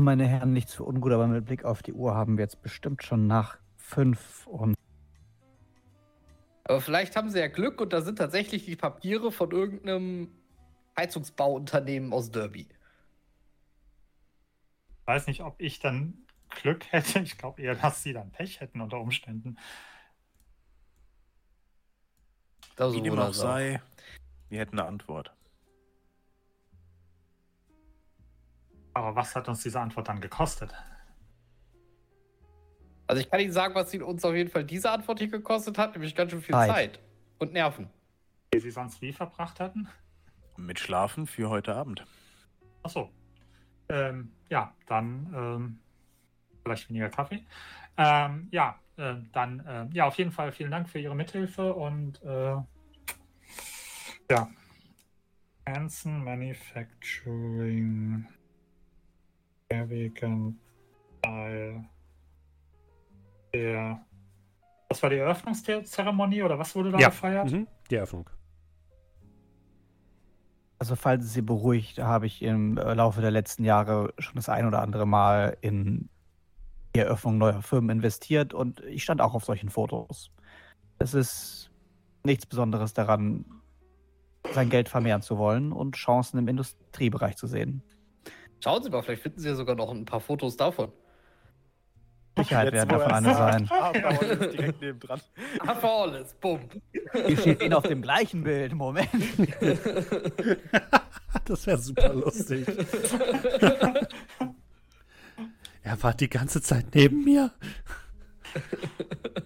meine 0.00 0.26
Herren, 0.26 0.52
nichts 0.52 0.74
für 0.74 0.84
ungut, 0.84 1.12
aber 1.12 1.26
mit 1.28 1.44
Blick 1.46 1.64
auf 1.64 1.82
die 1.82 1.92
Uhr 1.92 2.14
haben 2.14 2.36
wir 2.38 2.44
jetzt 2.44 2.62
bestimmt 2.62 3.02
schon 3.04 3.26
nach 3.26 3.58
fünf 3.76 4.46
und 4.46 4.74
Aber 6.64 6.80
vielleicht 6.80 7.14
haben 7.14 7.28
sie 7.30 7.38
ja 7.38 7.48
Glück 7.48 7.80
und 7.80 7.92
da 7.92 8.00
sind 8.00 8.16
tatsächlich 8.16 8.64
die 8.64 8.76
Papiere 8.76 9.30
von 9.30 9.50
irgendeinem 9.50 10.34
Heizungsbauunternehmen 10.96 12.12
aus 12.12 12.30
Derby. 12.30 12.68
Ich 15.00 15.06
weiß 15.06 15.26
nicht, 15.26 15.42
ob 15.42 15.60
ich 15.60 15.80
dann 15.80 16.24
Glück 16.48 16.90
hätte. 16.92 17.20
Ich 17.20 17.36
glaube 17.36 17.60
eher, 17.60 17.74
dass 17.74 18.02
Sie 18.02 18.14
dann 18.14 18.30
Pech 18.30 18.60
hätten 18.60 18.80
unter 18.80 18.98
Umständen. 18.98 19.58
Das 22.76 22.94
Wie 22.94 23.02
dem 23.02 23.18
auch 23.18 23.34
sei, 23.34 23.80
wir 24.48 24.58
hätten 24.58 24.78
eine 24.78 24.88
Antwort. 24.88 25.32
Aber 28.94 29.14
was 29.14 29.36
hat 29.36 29.48
uns 29.48 29.62
diese 29.62 29.80
Antwort 29.80 30.08
dann 30.08 30.20
gekostet? 30.20 30.72
Also 33.06 33.20
ich 33.20 33.30
kann 33.30 33.40
Ihnen 33.40 33.52
sagen, 33.52 33.74
was 33.74 33.90
sie 33.90 34.00
uns 34.00 34.24
auf 34.24 34.34
jeden 34.34 34.50
Fall 34.50 34.64
diese 34.64 34.90
Antwort 34.90 35.18
hier 35.18 35.28
gekostet 35.28 35.78
hat, 35.78 35.92
nämlich 35.92 36.14
ganz 36.14 36.30
schön 36.30 36.40
viel 36.40 36.54
Zeit. 36.54 36.68
Zeit, 36.68 37.00
und 37.38 37.52
Nerven. 37.52 37.90
Die 38.52 38.60
sie 38.60 38.70
sonst 38.70 39.02
wie 39.02 39.12
verbracht 39.12 39.60
hatten? 39.60 39.88
Mit 40.56 40.78
Schlafen 40.78 41.26
für 41.26 41.50
heute 41.50 41.74
Abend. 41.74 42.04
Achso. 42.82 43.10
Ähm, 43.88 44.32
ja, 44.48 44.72
dann 44.86 45.32
ähm, 45.34 45.78
vielleicht 46.62 46.88
weniger 46.88 47.10
Kaffee. 47.10 47.44
Ähm, 47.96 48.48
ja, 48.50 48.78
äh, 48.96 49.16
dann 49.32 49.60
äh, 49.66 49.86
ja, 49.92 50.06
auf 50.06 50.16
jeden 50.16 50.32
Fall 50.32 50.52
vielen 50.52 50.70
Dank 50.70 50.88
für 50.88 50.98
Ihre 50.98 51.14
Mithilfe 51.14 51.74
und 51.74 52.22
äh, 52.22 52.56
ja. 54.30 54.48
Hanson 55.66 56.22
Manufacturing 56.22 58.26
Erwägen 59.68 60.60
Teil 61.22 61.88
der 63.54 64.04
was 64.88 65.02
war 65.02 65.10
die 65.10 65.16
Eröffnungszeremonie 65.16 66.42
oder 66.42 66.58
was 66.58 66.74
wurde 66.76 66.92
da 66.92 66.98
Ja. 66.98 67.08
gefeiert? 67.08 67.50
Mhm. 67.50 67.66
Die 67.90 67.96
Eröffnung. 67.96 68.28
Also 70.78 70.96
falls 70.96 71.24
es 71.24 71.32
Sie 71.32 71.42
beruhigt, 71.42 71.98
habe 71.98 72.26
ich 72.26 72.42
im 72.42 72.76
äh, 72.76 72.94
Laufe 72.94 73.20
der 73.20 73.30
letzten 73.30 73.64
Jahre 73.64 74.12
schon 74.18 74.36
das 74.36 74.48
ein 74.48 74.66
oder 74.66 74.82
andere 74.82 75.06
Mal 75.06 75.56
in 75.62 76.08
die 76.94 77.00
Eröffnung 77.00 77.38
neuer 77.38 77.62
Firmen 77.62 77.90
investiert 77.90 78.54
und 78.54 78.80
ich 78.80 79.02
stand 79.02 79.20
auch 79.20 79.34
auf 79.34 79.44
solchen 79.44 79.70
Fotos. 79.70 80.30
Es 80.98 81.14
ist 81.14 81.70
nichts 82.22 82.46
Besonderes 82.46 82.92
daran, 82.92 83.44
sein 84.52 84.68
Geld 84.68 84.88
vermehren 84.88 85.22
zu 85.22 85.38
wollen 85.38 85.72
und 85.72 85.96
Chancen 85.96 86.38
im 86.38 86.46
Industriebereich 86.48 87.36
zu 87.36 87.46
sehen. 87.46 87.82
Schauen 88.62 88.82
Sie 88.82 88.90
mal, 88.90 89.02
vielleicht 89.02 89.22
finden 89.22 89.40
Sie 89.40 89.48
ja 89.48 89.54
sogar 89.54 89.74
noch 89.74 89.90
ein 89.90 90.04
paar 90.04 90.20
Fotos 90.20 90.56
davon. 90.56 90.92
Sicherheit 92.36 92.72
werden 92.72 92.88
davon 92.88 93.12
eine 93.12 93.34
sein. 93.34 93.66
Paul 93.66 94.26
ist 94.26 94.52
direkt 94.52 94.80
nebendran. 94.80 95.20
Aber 95.60 95.92
alles, 96.02 96.34
bumm. 96.34 96.60
Wir 97.12 97.36
stehen 97.36 97.72
auf 97.72 97.84
dem 97.84 98.02
gleichen 98.02 98.42
Bild. 98.42 98.74
Moment. 98.74 99.08
das 101.44 101.66
wäre 101.66 101.78
super 101.78 102.12
lustig. 102.12 102.66
er 105.82 106.02
war 106.02 106.14
die 106.14 106.28
ganze 106.28 106.60
Zeit 106.60 106.86
neben 106.94 107.22
mir. 107.24 107.52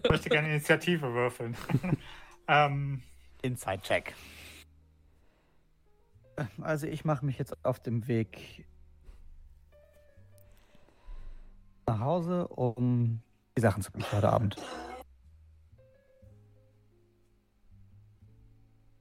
Ich 0.03 0.11
möchte 0.11 0.29
gerne 0.31 0.49
Initiative 0.49 1.13
würfeln. 1.13 1.57
ähm, 2.49 3.03
Inside-Check. 3.43 4.15
Also 6.61 6.87
ich 6.87 7.05
mache 7.05 7.27
mich 7.27 7.39
jetzt 7.39 7.65
auf 7.65 7.81
dem 7.81 8.07
Weg 8.09 8.67
nach 11.89 12.01
Hause, 12.01 12.49
um 12.49 13.21
die 13.57 13.63
Sachen 13.63 13.83
zu 13.83 13.91
prüfen 13.91 14.13
heute 14.13 14.31
Abend. 14.31 14.57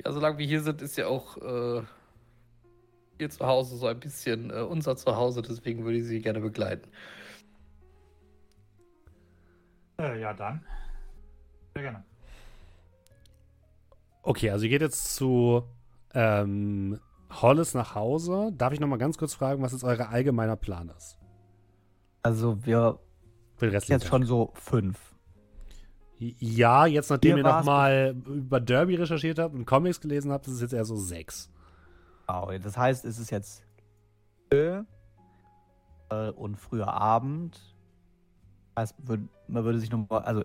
Ja, 0.03 0.11
solange 0.11 0.37
wir 0.37 0.45
hier 0.45 0.61
sind, 0.61 0.81
ist 0.81 0.97
ja 0.97 1.07
auch 1.07 1.37
äh, 1.37 1.83
ihr 3.19 3.29
Zuhause 3.29 3.75
so 3.77 3.87
ein 3.87 3.99
bisschen 3.99 4.51
äh, 4.51 4.61
unser 4.61 4.95
Zuhause, 4.95 5.41
deswegen 5.41 5.83
würde 5.83 5.97
ich 5.97 6.05
Sie 6.05 6.21
gerne 6.21 6.39
begleiten. 6.39 6.89
äh, 9.99 10.19
ja, 10.19 10.33
dann. 10.33 10.63
Sehr 11.73 11.83
gerne. 11.83 12.03
Okay, 14.21 14.49
also 14.49 14.65
ihr 14.65 14.69
geht 14.69 14.81
jetzt 14.81 15.15
zu 15.15 15.63
ähm, 16.13 16.99
Hollis 17.31 17.73
nach 17.73 17.95
Hause. 17.95 18.51
Darf 18.53 18.73
ich 18.73 18.79
noch 18.79 18.87
mal 18.87 18.97
ganz 18.97 19.17
kurz 19.17 19.33
fragen, 19.33 19.61
was 19.61 19.71
jetzt 19.71 19.83
euer 19.83 20.09
allgemeiner 20.09 20.55
Plan 20.55 20.91
ist? 20.97 21.17
Also 22.23 22.63
wir 22.65 22.99
restlichen 23.61 23.91
jetzt 23.93 24.03
Tag. 24.03 24.09
schon 24.09 24.23
so 24.25 24.51
fünf. 24.55 24.99
Ja, 26.19 26.85
jetzt 26.87 27.09
nachdem 27.11 27.35
Mir 27.35 27.41
ihr 27.41 27.43
war's- 27.43 27.65
noch 27.65 27.71
mal 27.71 28.15
über 28.25 28.59
Derby 28.59 28.95
recherchiert 28.95 29.37
habt 29.39 29.53
und 29.53 29.65
Comics 29.65 30.01
gelesen 30.01 30.31
habt, 30.31 30.47
ist 30.47 30.53
es 30.53 30.61
jetzt 30.61 30.73
eher 30.73 30.85
so 30.85 30.95
sechs. 30.95 31.49
Genau, 32.27 32.51
das 32.57 32.75
heißt, 32.75 33.05
es 33.05 33.19
ist 33.19 33.29
jetzt 33.29 33.63
äh, 34.51 34.81
und 36.35 36.55
früher 36.57 36.87
Abend. 36.91 37.59
Das 38.75 38.93
heißt, 38.93 38.95
man 39.47 39.63
würde 39.65 39.79
sich 39.79 39.91
nochmal, 39.91 40.23
also 40.23 40.43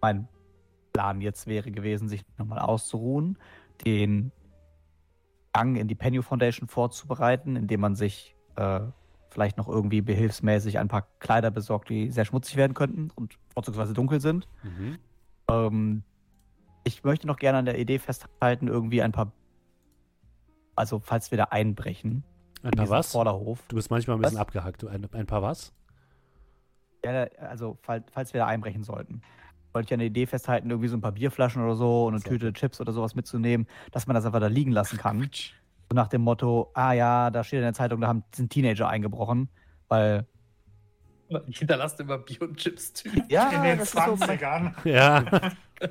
mein 0.00 0.28
Plan 0.92 1.20
jetzt 1.20 1.46
wäre 1.46 1.70
gewesen, 1.70 2.08
sich 2.08 2.24
nochmal 2.36 2.58
auszuruhen, 2.58 3.38
den 3.84 4.32
Gang 5.52 5.76
in 5.76 5.88
die 5.88 5.94
Penny 5.94 6.22
Foundation 6.22 6.68
vorzubereiten, 6.68 7.56
indem 7.56 7.80
man 7.80 7.94
sich 7.94 8.34
äh, 8.56 8.80
vielleicht 9.30 9.56
noch 9.58 9.68
irgendwie 9.68 10.00
behilfsmäßig 10.00 10.78
ein 10.78 10.88
paar 10.88 11.06
Kleider 11.20 11.50
besorgt, 11.50 11.88
die 11.90 12.10
sehr 12.10 12.24
schmutzig 12.24 12.56
werden 12.56 12.74
könnten 12.74 13.10
und 13.14 13.38
vorzugsweise 13.52 13.92
dunkel 13.94 14.20
sind. 14.20 14.48
Mhm. 14.62 14.98
Ähm, 15.50 16.02
ich 16.84 17.04
möchte 17.04 17.26
noch 17.26 17.36
gerne 17.36 17.58
an 17.58 17.64
der 17.66 17.78
Idee 17.78 17.98
festhalten, 17.98 18.68
irgendwie 18.68 19.02
ein 19.02 19.12
paar, 19.12 19.32
also 20.76 21.00
falls 21.00 21.30
wir 21.30 21.38
da 21.38 21.44
einbrechen, 21.44 22.24
Ein 22.62 22.70
in 22.72 22.78
paar 22.78 22.90
was? 22.90 23.12
Vorderhof. 23.12 23.62
Du 23.68 23.76
bist 23.76 23.90
manchmal 23.90 24.16
ein 24.16 24.20
bisschen 24.20 24.36
Was? 24.36 24.40
abgehackt. 24.42 24.82
Du- 24.82 24.88
Ein, 24.88 25.06
ein 25.12 25.26
paar 25.26 25.42
was? 25.42 25.72
Ja, 27.04 27.24
also 27.38 27.78
fall, 27.82 28.04
falls 28.10 28.32
wir 28.32 28.40
da 28.40 28.46
einbrechen 28.46 28.82
sollten. 28.82 29.22
Wollte 29.72 29.86
ich 29.88 29.92
an 29.92 29.98
der 30.00 30.08
Idee 30.08 30.26
festhalten, 30.26 30.70
irgendwie 30.70 30.88
so 30.88 30.96
ein 30.96 31.00
paar 31.00 31.12
Bierflaschen 31.12 31.62
oder 31.62 31.74
so 31.76 32.06
und 32.06 32.14
eine 32.14 32.20
So. 32.22 32.30
Tüte 32.30 32.52
Chips 32.52 32.80
oder 32.80 32.92
sowas 32.92 33.14
mitzunehmen, 33.14 33.66
dass 33.92 34.06
man 34.06 34.14
das 34.14 34.24
einfach 34.24 34.40
da 34.40 34.46
liegen 34.48 34.72
lassen 34.72 34.96
kann. 34.98 35.30
Nach 35.92 36.08
dem 36.08 36.22
Motto, 36.22 36.70
ah 36.74 36.92
ja, 36.92 37.30
da 37.30 37.42
steht 37.44 37.58
in 37.58 37.64
der 37.64 37.74
Zeitung, 37.74 38.00
da 38.00 38.08
haben, 38.08 38.24
sind 38.34 38.50
Teenager 38.50 38.88
eingebrochen, 38.88 39.48
weil 39.88 40.26
Hinterlasst 41.50 42.00
immer 42.00 42.18
Bier 42.18 42.42
und 42.42 42.56
Chips 42.56 42.92
Tüten. 42.92 43.22
ja, 43.28 43.50
In 43.50 43.62
den 43.62 43.78
das 43.78 43.92
ist 43.92 44.04
so 44.04 44.16
mein, 44.16 44.38
20ern. 44.38 44.72
Ja. 44.84 45.22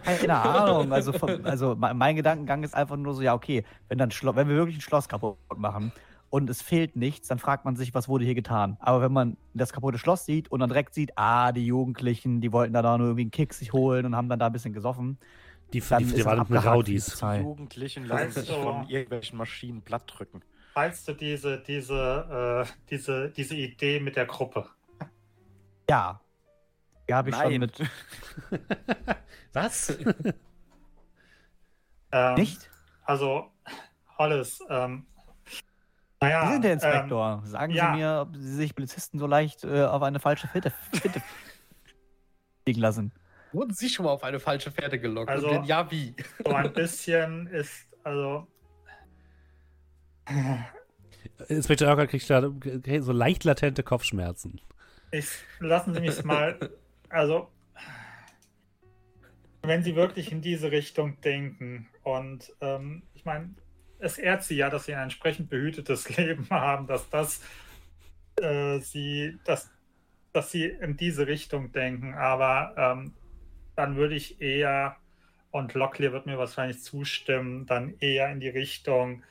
keine 0.03 0.35
Ahnung. 0.35 0.91
Also, 0.91 1.13
vom, 1.13 1.29
also 1.43 1.75
mein, 1.75 2.15
Gedankengang 2.15 2.63
ist 2.63 2.75
einfach 2.75 2.97
nur 2.97 3.13
so, 3.13 3.21
ja, 3.21 3.33
okay, 3.33 3.63
wenn, 3.87 3.97
dann 3.97 4.11
Schlo 4.11 4.35
wenn 4.35 4.47
wir 4.49 4.55
wirklich 4.55 4.77
ein 4.77 4.81
Schloss 4.81 5.07
kaputt 5.07 5.37
machen 5.55 5.91
und 6.29 6.49
es 6.49 6.61
fehlt 6.61 6.95
nichts, 6.95 7.27
dann 7.27 7.39
fragt 7.39 7.65
man 7.65 7.75
sich, 7.75 7.93
was 7.93 8.09
wurde 8.09 8.25
hier 8.25 8.35
getan. 8.35 8.77
Aber 8.79 9.01
wenn 9.01 9.13
man 9.13 9.37
das 9.53 9.71
kaputte 9.71 9.99
Schloss 9.99 10.25
sieht 10.25 10.49
und 10.49 10.59
dann 10.59 10.69
direkt 10.69 10.93
sieht, 10.93 11.11
ah, 11.15 11.51
die 11.51 11.65
Jugendlichen, 11.65 12.41
die 12.41 12.51
wollten 12.51 12.73
da, 12.73 12.81
da 12.81 12.97
nur 12.97 13.07
irgendwie 13.07 13.21
einen 13.21 13.31
Kick 13.31 13.53
sich 13.53 13.73
holen 13.73 14.05
und 14.05 14.15
haben 14.15 14.29
dann 14.29 14.39
da 14.39 14.47
ein 14.47 14.53
bisschen 14.53 14.73
gesoffen, 14.73 15.19
Die, 15.73 15.81
die, 15.81 16.05
die 16.05 16.25
waren 16.25 16.45
die 16.47 16.55
Raudis. 16.55 17.05
Polizei. 17.05 17.41
Jugendlichen 17.41 18.05
lassen 18.05 18.31
sich 18.31 18.47
du- 18.47 18.61
von 18.61 18.87
irgendwelchen 18.89 19.37
Maschinen 19.37 19.81
platt 19.81 20.03
drücken. 20.07 20.41
Falls 20.73 21.03
du 21.05 21.13
diese, 21.13 21.59
diese, 21.59 22.65
äh, 22.67 22.71
diese, 22.89 23.29
diese 23.31 23.55
Idee 23.55 23.99
mit 23.99 24.15
der 24.15 24.25
Gruppe. 24.27 24.69
Ja. 25.89 26.21
Ja, 27.09 27.17
habe 27.17 27.29
ich 27.29 27.35
schon 27.35 27.49
Nein. 27.49 27.59
mit. 27.61 27.79
Was? 29.53 29.97
Ähm, 32.11 32.35
Nicht? 32.35 32.69
Also, 33.03 33.51
Hollis, 34.17 34.59
ähm, 34.69 35.05
naja. 36.21 36.45
Sie 36.47 36.53
sind 36.53 36.63
der 36.63 36.71
Ähm, 36.71 36.77
Inspektor. 36.79 37.41
Sagen 37.45 37.73
ja. 37.73 37.91
Sie 37.93 37.97
mir, 37.99 38.19
ob 38.21 38.35
Sie 38.35 38.53
sich 38.55 38.75
Polizisten 38.75 39.19
so 39.19 39.27
leicht 39.27 39.63
äh, 39.63 39.83
auf 39.85 40.01
eine 40.01 40.19
falsche 40.19 40.47
Finte, 40.47 40.71
Finte 40.93 41.21
fliegen 42.65 42.81
lassen. 42.81 43.11
Wurden 43.53 43.73
Sie 43.73 43.89
schon 43.89 44.05
mal 44.05 44.11
auf 44.11 44.23
eine 44.23 44.39
falsche 44.39 44.71
Pferde 44.71 44.99
gelockt? 44.99 45.29
Also- 45.29 45.47
Und 45.47 45.55
wenn 45.55 45.63
ja, 45.63 45.89
wie? 45.91 46.15
so 46.45 46.53
ein 46.53 46.73
bisschen 46.73 47.47
ist, 47.47 47.87
also. 48.03 48.47
Inspektor 51.47 51.87
Urquhart 51.87 52.09
kriegt 52.09 52.29
da 52.29 52.41
kriegt 52.61 53.03
so 53.03 53.11
leicht 53.13 53.43
latente 53.43 53.83
Kopfschmerzen. 53.83 54.59
Ich, 55.11 55.29
lassen 55.59 55.93
Sie 55.93 56.01
mich 56.01 56.23
mal. 56.23 56.59
Also, 57.09 57.49
wenn 59.63 59.83
Sie 59.83 59.95
wirklich 59.95 60.31
in 60.31 60.41
diese 60.41 60.71
Richtung 60.71 61.19
denken 61.21 61.87
und 62.03 62.53
ähm, 62.61 63.03
ich 63.13 63.23
meine, 63.25 63.55
es 63.99 64.17
ehrt 64.17 64.43
Sie 64.43 64.55
ja, 64.55 64.69
dass 64.69 64.85
Sie 64.85 64.93
ein 64.93 65.03
entsprechend 65.03 65.49
behütetes 65.49 66.09
Leben 66.17 66.49
haben, 66.49 66.87
dass 66.87 67.09
das 67.09 67.41
äh, 68.41 68.79
Sie, 68.79 69.39
dass, 69.45 69.69
dass 70.33 70.51
Sie 70.51 70.65
in 70.65 70.97
diese 70.97 71.27
Richtung 71.27 71.71
denken, 71.71 72.13
aber 72.13 72.73
ähm, 72.77 73.13
dann 73.77 73.95
würde 73.95 74.15
ich 74.15 74.41
eher, 74.41 74.97
und 75.51 75.75
Locklear 75.75 76.11
wird 76.11 76.25
mir 76.25 76.37
wahrscheinlich 76.37 76.81
zustimmen, 76.81 77.67
dann 77.67 77.93
eher 77.99 78.29
in 78.31 78.39
die 78.39 78.49
Richtung 78.49 79.23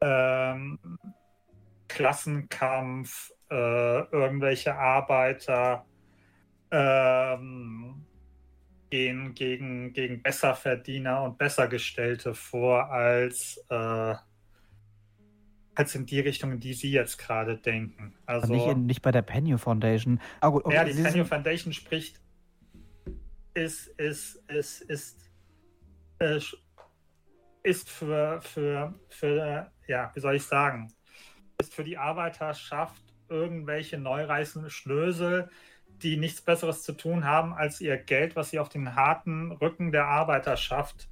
ähm, 0.00 0.78
Klassenkampf, 1.86 3.30
äh, 3.50 4.00
irgendwelche 4.10 4.74
Arbeiter 4.74 5.86
ähm, 6.72 8.04
gehen 8.90 9.34
gegen, 9.34 9.92
gegen 9.92 10.22
Besserverdiener 10.22 11.22
und 11.22 11.38
Bessergestellte 11.38 12.34
vor, 12.34 12.90
als, 12.90 13.64
äh, 13.70 14.14
als 15.76 15.94
in 15.94 16.04
die 16.04 16.18
Richtung, 16.18 16.50
in 16.50 16.58
die 16.58 16.74
Sie 16.74 16.90
jetzt 16.90 17.16
gerade 17.16 17.58
denken. 17.58 18.14
Also, 18.26 18.52
nicht, 18.52 18.66
in, 18.66 18.86
nicht 18.86 19.02
bei 19.02 19.12
der 19.12 19.22
Penny 19.22 19.56
Foundation. 19.56 20.20
Ah, 20.40 20.48
gut, 20.48 20.64
okay, 20.64 20.74
ja, 20.74 20.84
die 20.84 21.00
Penny 21.00 21.24
Foundation 21.24 21.72
spricht, 21.72 22.23
ist, 23.54 23.88
ist, 23.88 24.36
ist, 24.48 24.82
ist, 24.82 25.30
äh, 26.18 26.40
ist 27.62 27.88
für, 27.88 28.40
für, 28.42 28.94
für, 29.08 29.70
ja, 29.86 30.10
wie 30.14 30.20
soll 30.20 30.36
ich 30.36 30.44
sagen, 30.44 30.92
ist 31.58 31.74
für 31.74 31.84
die 31.84 31.96
Arbeiterschaft 31.96 33.02
irgendwelche 33.28 33.98
neureißenden 33.98 34.70
Schnösel, 34.70 35.48
die 35.88 36.16
nichts 36.16 36.42
Besseres 36.42 36.82
zu 36.82 36.92
tun 36.92 37.24
haben, 37.24 37.54
als 37.54 37.80
ihr 37.80 37.96
Geld, 37.96 38.36
was 38.36 38.50
sie 38.50 38.58
auf 38.58 38.68
den 38.68 38.94
harten 38.96 39.52
Rücken 39.52 39.92
der 39.92 40.06
Arbeiterschaft 40.06 41.08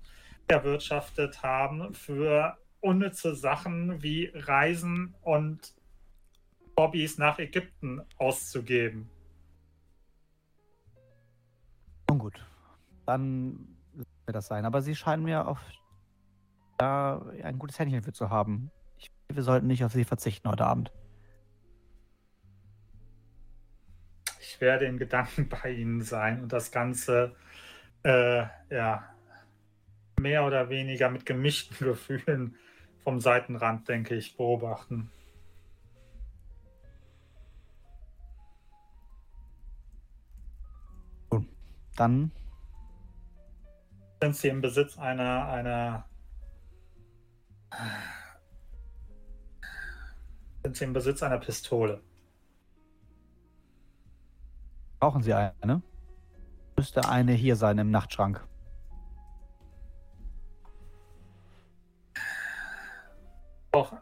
erwirtschaftet 0.49 1.43
haben, 1.43 1.95
für 1.95 2.59
unnütze 2.81 3.35
Sachen 3.35 4.03
wie 4.03 4.31
Reisen 4.35 5.15
und 5.23 5.75
Hobbys 6.77 7.17
nach 7.17 7.39
Ägypten 7.39 8.03
auszugeben. 8.19 9.09
Nun 12.13 12.19
gut, 12.19 12.45
dann 13.07 13.75
wird 13.95 14.07
das 14.27 14.47
sein. 14.47 14.67
Aber 14.67 14.83
Sie 14.83 14.95
scheinen 14.95 15.23
mir 15.23 15.49
auf 15.49 15.59
da 16.77 17.23
ein 17.43 17.59
gutes 17.59 17.79
Händchen 17.79 18.03
für 18.03 18.13
zu 18.13 18.29
haben. 18.29 18.71
Ich, 18.99 19.11
wir 19.31 19.43
sollten 19.43 19.67
nicht 19.67 19.83
auf 19.83 19.93
Sie 19.93 20.05
verzichten 20.05 20.47
heute 20.51 20.67
Abend. 20.67 20.93
Ich 24.43 24.61
werde 24.61 24.85
in 24.85 24.99
Gedanken 24.99 25.49
bei 25.63 25.71
Ihnen 25.71 26.03
sein 26.03 26.43
und 26.43 26.53
das 26.53 26.71
Ganze, 26.71 27.35
äh, 28.03 28.45
ja, 28.69 29.09
mehr 30.21 30.45
oder 30.45 30.69
weniger 30.69 31.09
mit 31.09 31.25
gemischten 31.25 31.79
Gefühlen 31.87 32.57
vom 33.05 33.21
Seitenrand, 33.21 33.89
denke 33.89 34.17
ich, 34.17 34.37
beobachten. 34.37 35.11
Dann 41.97 42.33
sind 44.21 44.37
Sie 44.37 44.49
im 44.49 44.61
Besitz 44.61 44.99
einer, 44.99 45.49
einer 45.49 46.05
sind 50.63 50.77
Sie 50.77 50.85
im 50.85 50.93
Besitz 50.93 51.23
einer 51.23 51.39
Pistole? 51.39 52.03
brauchen 55.03 55.21
Sie 55.21 55.35
eine. 55.35 55.83
Müsste 56.77 57.09
eine 57.09 57.33
hier 57.33 57.57
sein 57.57 57.77
im 57.79 57.91
Nachtschrank. 57.91 58.47
Auch, 63.73 63.93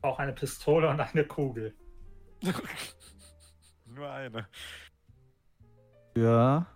auch 0.00 0.18
eine 0.18 0.32
Pistole 0.32 0.88
und 0.88 0.98
eine 0.98 1.26
Kugel. 1.26 1.74
Nur 3.84 4.10
eine. 4.10 4.48
Für. 6.20 6.66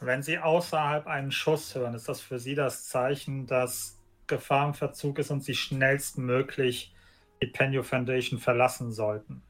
Wenn 0.00 0.22
Sie 0.22 0.38
außerhalb 0.38 1.08
einen 1.08 1.32
Schuss 1.32 1.74
hören, 1.74 1.94
ist 1.94 2.08
das 2.08 2.20
für 2.20 2.38
Sie 2.38 2.54
das 2.54 2.86
Zeichen, 2.86 3.48
dass 3.48 3.98
Gefahr 4.28 4.68
im 4.68 4.74
Verzug 4.74 5.18
ist 5.18 5.32
und 5.32 5.42
Sie 5.42 5.54
schnellstmöglich 5.54 6.94
die 7.42 7.48
Penio 7.48 7.82
Foundation 7.82 8.38
verlassen 8.38 8.92
sollten. 8.92 9.42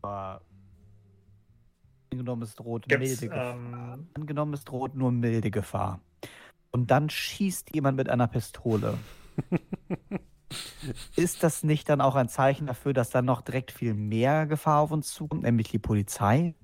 Aber 0.00 0.40
angenommen, 2.10 2.42
es 2.42 2.54
droht 2.54 2.88
Gibt's, 2.88 3.20
milde 3.20 3.28
Gefahr. 3.28 3.54
ähm, 3.56 4.08
Angenommen, 4.14 4.54
es 4.54 4.64
droht 4.64 4.94
nur 4.94 5.12
milde 5.12 5.50
Gefahr. 5.50 6.00
Und 6.70 6.90
dann 6.90 7.10
schießt 7.10 7.74
jemand 7.74 7.98
mit 7.98 8.08
einer 8.08 8.26
Pistole. 8.26 8.96
Ist 11.16 11.42
das 11.42 11.62
nicht 11.62 11.88
dann 11.88 12.00
auch 12.00 12.14
ein 12.14 12.28
Zeichen 12.28 12.66
dafür, 12.66 12.92
dass 12.92 13.10
dann 13.10 13.24
noch 13.24 13.42
direkt 13.42 13.72
viel 13.72 13.94
mehr 13.94 14.46
Gefahr 14.46 14.80
auf 14.80 14.90
uns 14.90 15.12
zukommt, 15.12 15.42
nämlich 15.42 15.68
die 15.68 15.78
Polizei? 15.78 16.54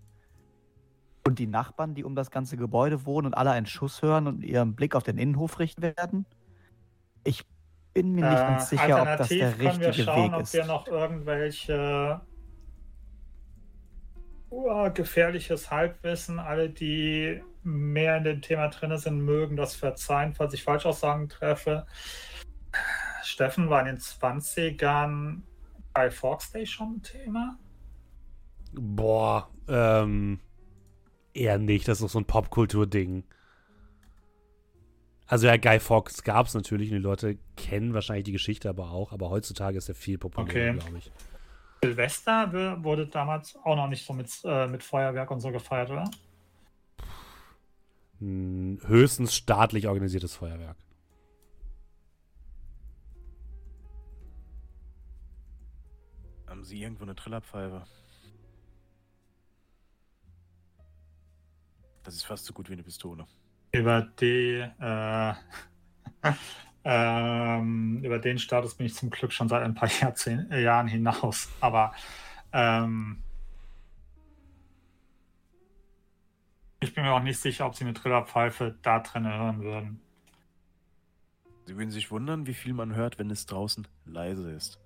Und 1.26 1.38
die 1.38 1.46
Nachbarn, 1.46 1.94
die 1.94 2.04
um 2.04 2.14
das 2.14 2.30
ganze 2.30 2.56
Gebäude 2.56 3.04
wohnen 3.04 3.26
und 3.28 3.34
alle 3.34 3.50
einen 3.50 3.66
Schuss 3.66 4.02
hören 4.02 4.26
und 4.26 4.42
ihren 4.42 4.74
Blick 4.74 4.94
auf 4.94 5.02
den 5.02 5.18
Innenhof 5.18 5.58
richten 5.58 5.82
werden? 5.82 6.26
Ich 7.24 7.44
bin 7.92 8.12
mir 8.12 8.28
nicht 8.28 8.40
ganz 8.40 8.72
Äh, 8.72 8.76
sicher, 8.76 9.02
ob 9.02 9.18
das 9.18 9.28
der 9.28 9.46
alternativ 9.48 9.58
können 9.58 9.80
wir 9.80 9.88
richtige 9.88 10.04
schauen, 10.04 10.24
Weg 10.24 10.34
ob 10.34 10.42
ist. 10.42 10.54
wir 10.54 10.64
noch 10.64 10.86
irgendwelche 10.88 12.20
uh, 14.50 14.90
gefährliches 14.92 15.70
Halbwissen, 15.70 16.38
alle, 16.38 16.70
die 16.70 17.42
mehr 17.62 18.16
in 18.16 18.24
dem 18.24 18.42
Thema 18.42 18.68
drin 18.68 18.96
sind, 18.96 19.20
mögen 19.20 19.56
das 19.56 19.74
verzeihen, 19.74 20.32
falls 20.32 20.54
ich 20.54 20.62
Falschaussagen 20.62 21.28
treffe. 21.28 21.86
Steffen 23.22 23.70
war 23.70 23.80
in 23.80 23.86
den 23.86 23.98
20ern 23.98 25.42
bei 25.92 26.10
Forks 26.10 26.52
Day 26.52 26.66
schon 26.66 26.96
ein 26.96 27.02
Thema. 27.02 27.58
Boah, 28.72 29.50
ähm, 29.68 30.40
eher 31.34 31.58
nicht. 31.58 31.88
Das 31.88 31.98
ist 31.98 32.02
doch 32.02 32.10
so 32.10 32.20
ein 32.20 32.24
Popkultur-Ding. 32.24 33.24
Also 35.26 35.46
ja, 35.46 35.56
Guy 35.56 35.78
Fawkes 35.78 36.24
gab 36.24 36.46
es 36.46 36.54
natürlich 36.54 36.90
und 36.90 36.96
die 36.96 37.02
Leute 37.02 37.38
kennen 37.56 37.94
wahrscheinlich 37.94 38.24
die 38.24 38.32
Geschichte 38.32 38.68
aber 38.68 38.90
auch, 38.90 39.12
aber 39.12 39.30
heutzutage 39.30 39.78
ist 39.78 39.88
er 39.88 39.94
viel 39.94 40.18
populärer, 40.18 40.70
Okay. 40.72 40.78
glaube 40.78 40.98
ich. 40.98 41.12
Silvester 41.82 42.82
wurde 42.82 43.06
damals 43.06 43.56
auch 43.62 43.76
noch 43.76 43.88
nicht 43.88 44.04
so 44.04 44.12
mit, 44.12 44.28
äh, 44.44 44.66
mit 44.66 44.82
Feuerwerk 44.82 45.30
und 45.30 45.40
so 45.40 45.50
gefeiert, 45.50 45.90
oder? 45.90 46.10
Hm, 48.18 48.80
höchstens 48.86 49.34
staatlich 49.34 49.86
organisiertes 49.86 50.34
Feuerwerk. 50.34 50.76
Haben 56.60 56.66
Sie 56.66 56.82
irgendwo 56.82 57.04
eine 57.04 57.14
Trillerpfeife? 57.14 57.86
Das 62.02 62.14
ist 62.14 62.24
fast 62.24 62.44
so 62.44 62.52
gut 62.52 62.68
wie 62.68 62.74
eine 62.74 62.82
Pistole. 62.82 63.26
Über 63.72 64.02
die, 64.02 64.62
äh, 64.78 65.34
ähm, 66.84 68.04
über 68.04 68.18
den 68.18 68.38
Status 68.38 68.74
bin 68.74 68.84
ich 68.84 68.94
zum 68.94 69.08
Glück 69.08 69.32
schon 69.32 69.48
seit 69.48 69.62
ein 69.62 69.74
paar 69.74 69.88
Jahrzehn, 70.02 70.50
äh, 70.50 70.60
Jahren 70.60 70.86
hinaus. 70.86 71.48
Aber 71.62 71.94
ähm, 72.52 73.22
ich 76.80 76.92
bin 76.92 77.04
mir 77.04 77.14
auch 77.14 77.22
nicht 77.22 77.38
sicher, 77.38 77.64
ob 77.64 77.74
sie 77.74 77.84
eine 77.84 77.94
Trillerpfeife 77.94 78.76
da 78.82 78.98
drin 78.98 79.26
hören 79.26 79.62
würden. 79.62 80.00
Sie 81.64 81.74
würden 81.78 81.90
sich 81.90 82.10
wundern, 82.10 82.46
wie 82.46 82.52
viel 82.52 82.74
man 82.74 82.94
hört, 82.94 83.18
wenn 83.18 83.30
es 83.30 83.46
draußen 83.46 83.88
leise 84.04 84.50
ist. 84.50 84.78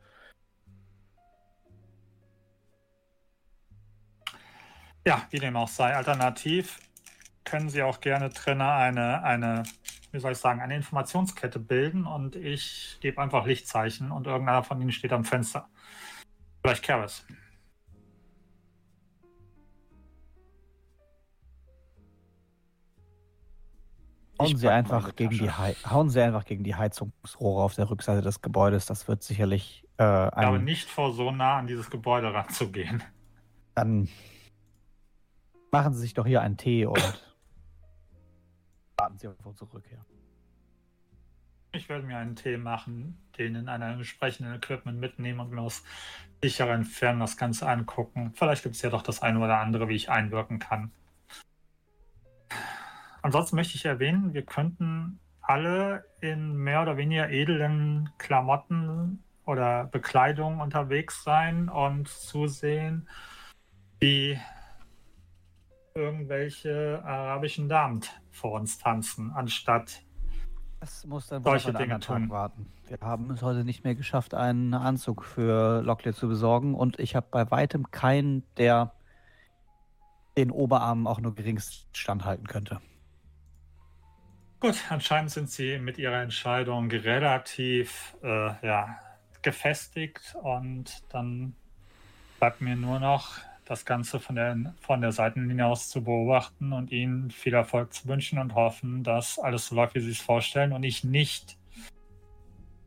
Ja, 5.06 5.26
wie 5.30 5.38
dem 5.38 5.56
auch 5.56 5.68
sei. 5.68 5.94
Alternativ 5.94 6.78
können 7.44 7.68
Sie 7.68 7.82
auch 7.82 8.00
gerne 8.00 8.30
drinnen 8.30 8.62
eine, 8.62 9.22
eine, 9.22 9.62
wie 10.12 10.18
soll 10.18 10.32
ich 10.32 10.38
sagen, 10.38 10.62
eine 10.62 10.76
Informationskette 10.76 11.58
bilden 11.58 12.06
und 12.06 12.36
ich 12.36 12.98
gebe 13.00 13.20
einfach 13.20 13.46
Lichtzeichen 13.46 14.10
und 14.10 14.26
irgendeiner 14.26 14.62
von 14.62 14.80
Ihnen 14.80 14.92
steht 14.92 15.12
am 15.12 15.24
Fenster. 15.24 15.68
Vielleicht 16.62 16.82
Karis. 16.82 17.26
Hauen 24.40 24.56
Sie, 24.56 24.68
einfach 24.68 25.14
gegen 25.14 25.30
die 25.30 25.50
hauen 25.50 26.10
Sie 26.10 26.20
einfach 26.20 26.44
gegen 26.44 26.64
die 26.64 26.74
Heizungsrohre 26.74 27.62
auf 27.62 27.76
der 27.76 27.88
Rückseite 27.88 28.20
des 28.20 28.40
Gebäudes. 28.40 28.86
Das 28.86 29.06
wird 29.06 29.22
sicherlich 29.22 29.84
äh, 29.98 30.26
Ich 30.26 30.30
glaube 30.32 30.58
ein, 30.58 30.64
nicht 30.64 30.88
vor 30.88 31.12
so 31.12 31.30
nah 31.30 31.58
an 31.58 31.66
dieses 31.66 31.88
Gebäude 31.88 32.32
ranzugehen. 32.34 33.02
dann 33.74 34.08
machen 35.74 35.92
Sie 35.92 36.02
sich 36.02 36.14
doch 36.14 36.24
hier 36.24 36.40
einen 36.40 36.56
Tee 36.56 36.86
und 36.86 36.96
warten 38.96 39.18
Sie 39.18 39.26
auf 39.26 39.34
unsere 39.44 39.72
Rückkehr. 39.72 39.98
Ich 41.72 41.88
werde 41.88 42.06
mir 42.06 42.16
einen 42.16 42.36
Tee 42.36 42.58
machen, 42.58 43.18
den 43.36 43.56
in 43.56 43.68
einem 43.68 43.98
entsprechenden 43.98 44.54
Equipment 44.54 45.00
mitnehmen 45.00 45.40
und 45.40 45.50
mir 45.50 45.62
aus 45.62 45.82
sicherer 46.40 46.74
Entfernung 46.74 47.22
das 47.22 47.36
Ganze 47.36 47.68
angucken. 47.68 48.30
Vielleicht 48.36 48.62
gibt 48.62 48.76
es 48.76 48.82
ja 48.82 48.90
doch 48.90 49.02
das 49.02 49.20
eine 49.20 49.40
oder 49.40 49.58
andere, 49.58 49.88
wie 49.88 49.96
ich 49.96 50.10
einwirken 50.10 50.60
kann. 50.60 50.92
Ansonsten 53.22 53.56
möchte 53.56 53.74
ich 53.74 53.84
erwähnen, 53.84 54.32
wir 54.32 54.46
könnten 54.46 55.18
alle 55.40 56.04
in 56.20 56.54
mehr 56.54 56.82
oder 56.82 56.96
weniger 56.96 57.30
edlen 57.30 58.10
Klamotten 58.18 59.24
oder 59.44 59.86
Bekleidung 59.86 60.60
unterwegs 60.60 61.24
sein 61.24 61.68
und 61.68 62.06
zusehen, 62.06 63.08
wie 63.98 64.38
irgendwelche 65.96 67.00
arabischen 67.04 67.68
Damen 67.68 68.00
vor 68.32 68.52
uns 68.52 68.78
tanzen, 68.78 69.30
anstatt 69.30 70.02
Das 70.80 71.06
muss 71.06 71.28
dann 71.28 71.44
Solche 71.44 71.72
Dinge 71.72 72.00
tun. 72.00 72.28
warten. 72.30 72.66
Wir 72.88 72.98
haben 73.00 73.30
es 73.30 73.42
heute 73.42 73.62
nicht 73.62 73.84
mehr 73.84 73.94
geschafft, 73.94 74.34
einen 74.34 74.74
Anzug 74.74 75.24
für 75.24 75.82
Locklear 75.82 76.12
zu 76.12 76.26
besorgen 76.26 76.74
und 76.74 76.98
ich 76.98 77.14
habe 77.14 77.28
bei 77.30 77.48
weitem 77.52 77.92
keinen, 77.92 78.42
der 78.56 78.92
den 80.36 80.50
Oberarm 80.50 81.06
auch 81.06 81.20
nur 81.20 81.32
geringst 81.32 81.86
standhalten 81.96 82.48
könnte. 82.48 82.80
Gut, 84.58 84.76
anscheinend 84.90 85.30
sind 85.30 85.48
Sie 85.48 85.78
mit 85.78 85.96
Ihrer 85.96 86.22
Entscheidung 86.22 86.90
relativ 86.90 88.16
äh, 88.24 88.66
ja, 88.66 88.98
gefestigt 89.42 90.34
und 90.42 91.04
dann 91.10 91.54
bleibt 92.40 92.60
mir 92.60 92.74
nur 92.74 92.98
noch 92.98 93.38
das 93.64 93.84
Ganze 93.84 94.20
von 94.20 94.36
der, 94.36 94.74
von 94.80 95.00
der 95.00 95.12
Seitenlinie 95.12 95.66
aus 95.66 95.88
zu 95.88 96.04
beobachten 96.04 96.72
und 96.72 96.90
Ihnen 96.92 97.30
viel 97.30 97.54
Erfolg 97.54 97.92
zu 97.94 98.06
wünschen 98.08 98.38
und 98.38 98.54
hoffen, 98.54 99.02
dass 99.02 99.38
alles 99.38 99.68
so 99.68 99.74
läuft, 99.74 99.94
wie 99.94 100.00
Sie 100.00 100.10
es 100.10 100.20
vorstellen 100.20 100.72
und 100.72 100.82
ich 100.82 101.04
nicht 101.04 101.58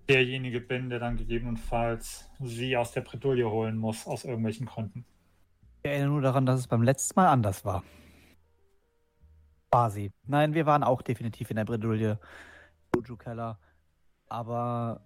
derjenige 0.08 0.62
bin, 0.62 0.90
der 0.90 1.00
dann 1.00 1.18
gegebenenfalls 1.18 2.30
Sie 2.40 2.78
aus 2.78 2.92
der 2.92 3.02
Bredouille 3.02 3.50
holen 3.50 3.78
muss, 3.78 4.08
aus 4.08 4.24
irgendwelchen 4.24 4.68
Gründen. 4.68 5.06
Ich 5.84 5.92
erinnere 5.92 6.10
nur 6.10 6.22
daran, 6.22 6.46
dass 6.46 6.60
es 6.60 6.68
beim 6.68 6.84
letzten 6.84 7.20
Mal 7.20 7.28
anders 7.28 7.66
war. 7.66 7.84
Quasi. 9.72 10.12
Nein, 10.26 10.54
wir 10.54 10.66
waren 10.66 10.84
auch 10.84 11.02
definitiv 11.02 11.50
in 11.50 11.58
der 11.58 11.66
Bredouille. 11.66 12.20
Juju 12.96 13.18
Keller. 13.18 13.60
Aber 14.30 15.02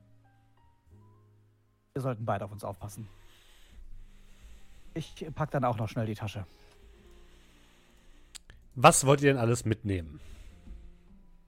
wir 1.93 2.02
sollten 2.02 2.26
beide 2.26 2.45
auf 2.45 2.52
uns 2.52 2.64
aufpassen. 2.64 3.07
Ich 4.93 5.26
pack 5.35 5.51
dann 5.51 5.63
auch 5.63 5.77
noch 5.77 5.88
schnell 5.89 6.05
die 6.05 6.15
Tasche. 6.15 6.45
Was 8.76 9.05
wollt 9.05 9.22
ihr 9.22 9.31
denn 9.31 9.38
alles 9.41 9.65
mitnehmen? 9.65 10.19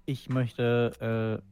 Ich 0.05 0.29
möchte 0.29 1.41
äh, 1.41 1.45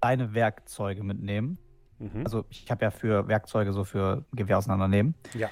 deine 0.00 0.34
Werkzeuge 0.34 1.02
mitnehmen. 1.04 1.58
Mhm. 1.98 2.24
Also 2.24 2.44
ich 2.48 2.70
habe 2.70 2.84
ja 2.84 2.90
für 2.90 3.28
Werkzeuge 3.28 3.72
so 3.72 3.84
für 3.84 4.24
Gewehr 4.32 4.58
auseinandernehmen. 4.58 5.14
Ja. 5.34 5.50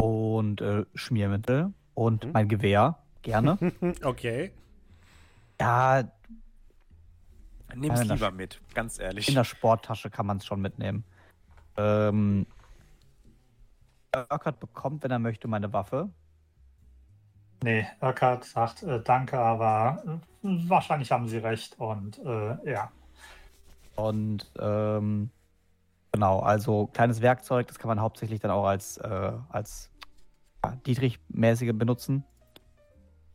Und 0.00 0.60
äh, 0.60 0.84
Schmiermittel 0.94 1.72
und 1.94 2.24
Mhm. 2.26 2.32
mein 2.32 2.48
Gewehr. 2.48 2.98
Gerne. 3.22 3.58
okay. 4.04 4.52
ja, 5.60 6.04
Nimm's 7.74 8.04
lieber 8.04 8.30
mit, 8.30 8.60
ganz 8.74 8.98
ehrlich. 9.00 9.28
in 9.28 9.34
der 9.34 9.42
Sporttasche 9.44 10.08
kann 10.08 10.24
man 10.26 10.36
es 10.38 10.46
schon 10.46 10.60
mitnehmen. 10.60 11.04
Ähm, 11.76 12.46
Urquhart 14.30 14.60
bekommt, 14.60 15.02
wenn 15.02 15.10
er 15.10 15.18
möchte, 15.18 15.48
meine 15.48 15.72
Waffe. 15.72 16.10
Nee, 17.62 17.86
Urquhart 18.00 18.44
sagt 18.44 18.82
äh, 18.82 19.02
danke, 19.02 19.38
aber 19.38 20.02
äh, 20.06 20.48
wahrscheinlich 20.68 21.10
haben 21.10 21.26
Sie 21.26 21.38
recht 21.38 21.78
und 21.78 22.18
äh, 22.18 22.70
ja. 22.70 22.90
Und 23.96 24.50
ähm, 24.58 25.30
genau, 26.12 26.40
also 26.40 26.86
kleines 26.88 27.22
Werkzeug, 27.22 27.66
das 27.66 27.78
kann 27.78 27.88
man 27.88 28.00
hauptsächlich 28.00 28.40
dann 28.40 28.50
auch 28.50 28.66
als, 28.66 28.98
äh, 28.98 29.32
als 29.48 29.90
ja, 30.64 30.72
Dietrich-mäßige 30.86 31.72
benutzen. 31.72 32.24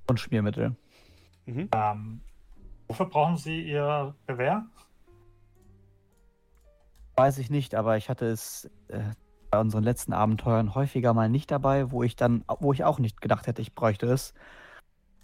Und 0.07 0.19
Schmiermittel. 0.19 0.75
Mhm. 1.45 1.69
Ähm, 1.73 2.21
wofür 2.87 3.05
brauchen 3.05 3.37
Sie 3.37 3.61
Ihr 3.61 4.13
Gewehr? 4.27 4.65
Weiß 7.15 7.37
ich 7.37 7.49
nicht, 7.49 7.75
aber 7.75 7.97
ich 7.97 8.09
hatte 8.09 8.25
es 8.25 8.69
äh, 8.87 8.99
bei 9.51 9.59
unseren 9.59 9.83
letzten 9.83 10.13
Abenteuern 10.13 10.73
häufiger 10.73 11.13
mal 11.13 11.29
nicht 11.29 11.51
dabei, 11.51 11.91
wo 11.91 12.03
ich 12.03 12.15
dann, 12.15 12.43
wo 12.59 12.73
ich 12.73 12.83
auch 12.83 12.99
nicht 12.99 13.21
gedacht 13.21 13.47
hätte, 13.47 13.61
ich 13.61 13.75
bräuchte 13.75 14.07
es. 14.07 14.33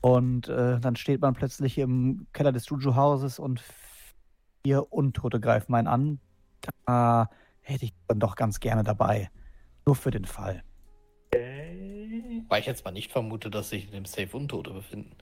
Und 0.02 0.50
äh, 0.50 0.80
dann 0.80 0.96
steht 0.96 1.22
man 1.22 1.34
plötzlich 1.34 1.78
im 1.78 2.28
Keller 2.34 2.52
des 2.52 2.70
Juju-Hauses 2.70 3.40
und 3.40 3.64
vier 4.64 4.92
Untote 4.92 5.40
greifen 5.40 5.74
einen 5.74 5.88
an. 5.88 6.20
Da 6.86 7.30
hätte 7.62 7.86
ich 7.86 7.94
dann 8.08 8.20
doch 8.20 8.36
ganz 8.36 8.60
gerne 8.60 8.84
dabei. 8.84 9.32
Nur 9.86 9.96
für 9.96 10.12
den 10.12 10.26
Fall. 10.26 10.64
Okay. 11.28 12.44
Weil 12.50 12.60
ich 12.60 12.66
jetzt 12.66 12.84
mal 12.84 12.92
nicht 12.92 13.12
vermute, 13.12 13.50
dass 13.50 13.70
sich 13.70 13.86
in 13.86 13.92
dem 13.92 14.06
Safe 14.06 14.36
Untote 14.36 14.72
befinden. 14.72 15.16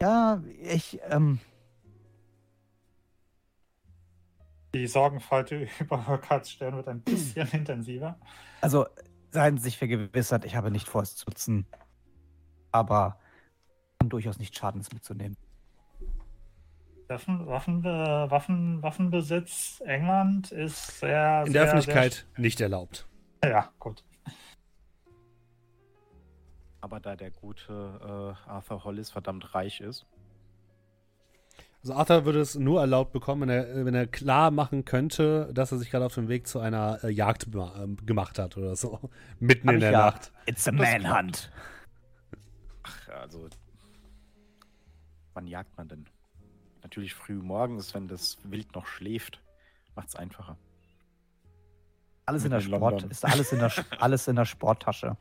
Ja, 0.00 0.42
ich, 0.60 1.00
ähm, 1.08 1.38
Die 4.74 4.86
Sorgenfalte 4.86 5.68
über 5.80 6.04
Urquharts 6.08 6.50
Stern 6.50 6.76
wird 6.76 6.88
ein 6.88 7.00
bisschen 7.00 7.48
intensiver. 7.52 8.18
also 8.60 8.86
seien 9.30 9.56
Sie 9.56 9.64
sich 9.64 9.78
vergewissert, 9.78 10.44
ich 10.44 10.56
habe 10.56 10.70
nicht 10.70 10.88
vor, 10.88 11.02
es 11.02 11.16
zu 11.16 11.28
nutzen. 11.28 11.66
Aber 12.70 13.18
kann 13.98 14.08
durchaus 14.08 14.38
nicht 14.38 14.56
schaden, 14.56 14.80
es 14.80 14.92
mitzunehmen. 14.92 15.36
Waffen, 17.08 17.46
Waffen, 17.46 17.84
äh, 17.84 18.30
Waffen, 18.30 18.82
Waffenbesitz 18.82 19.82
England 19.84 20.50
ist 20.50 21.00
sehr. 21.00 21.44
In 21.46 21.52
der 21.52 21.66
sehr, 21.66 21.74
Öffentlichkeit 21.74 22.26
nicht 22.36 22.60
erlaubt. 22.60 23.06
Sehr, 23.42 23.52
ja, 23.52 23.72
gut. 23.78 24.04
Aber 26.80 26.98
da 26.98 27.14
der 27.14 27.30
gute 27.30 28.36
äh, 28.46 28.50
Arthur 28.50 28.84
Hollis 28.84 29.10
verdammt 29.10 29.54
reich 29.54 29.80
ist, 29.80 30.06
Also 31.82 31.94
Arthur 31.94 32.24
würde 32.24 32.40
es 32.40 32.54
nur 32.54 32.80
erlaubt 32.80 33.12
bekommen, 33.12 33.42
wenn 33.42 33.48
er, 33.48 33.84
wenn 33.84 33.94
er 33.94 34.06
klar 34.06 34.52
machen 34.52 34.84
könnte, 34.84 35.50
dass 35.52 35.72
er 35.72 35.78
sich 35.78 35.90
gerade 35.90 36.06
auf 36.06 36.14
dem 36.14 36.28
Weg 36.28 36.46
zu 36.46 36.60
einer 36.60 37.02
äh, 37.02 37.10
Jagd 37.10 37.48
ähm, 37.52 37.96
gemacht 38.06 38.38
hat 38.38 38.56
oder 38.56 38.76
so. 38.76 39.00
Mitten 39.40 39.66
Hab 39.66 39.74
in 39.74 39.80
der 39.80 39.90
ja. 39.90 40.06
Nacht. 40.06 40.30
It's 40.46 40.68
a 40.68 40.72
manhunt. 40.72 41.50
ach, 42.84 43.08
also, 43.08 43.48
wann 45.34 45.48
jagt 45.48 45.76
man 45.76 45.88
denn? 45.88 46.06
Natürlich 46.84 47.14
früh 47.14 47.34
morgens, 47.34 47.92
wenn 47.94 48.06
das 48.06 48.38
Wild 48.44 48.72
noch 48.76 48.86
schläft, 48.86 49.42
macht's 49.96 50.14
einfacher. 50.14 50.56
Alles 52.26 52.44
in 52.44 52.50
der 52.50 52.60
in 52.60 52.66
Sport, 52.66 52.92
London. 52.92 53.10
ist 53.10 53.24
alles 53.24 53.52
in 53.52 53.58
der, 53.58 53.72
alles 53.98 54.28
in 54.28 54.36
der 54.36 54.44
Sporttasche. 54.44 55.16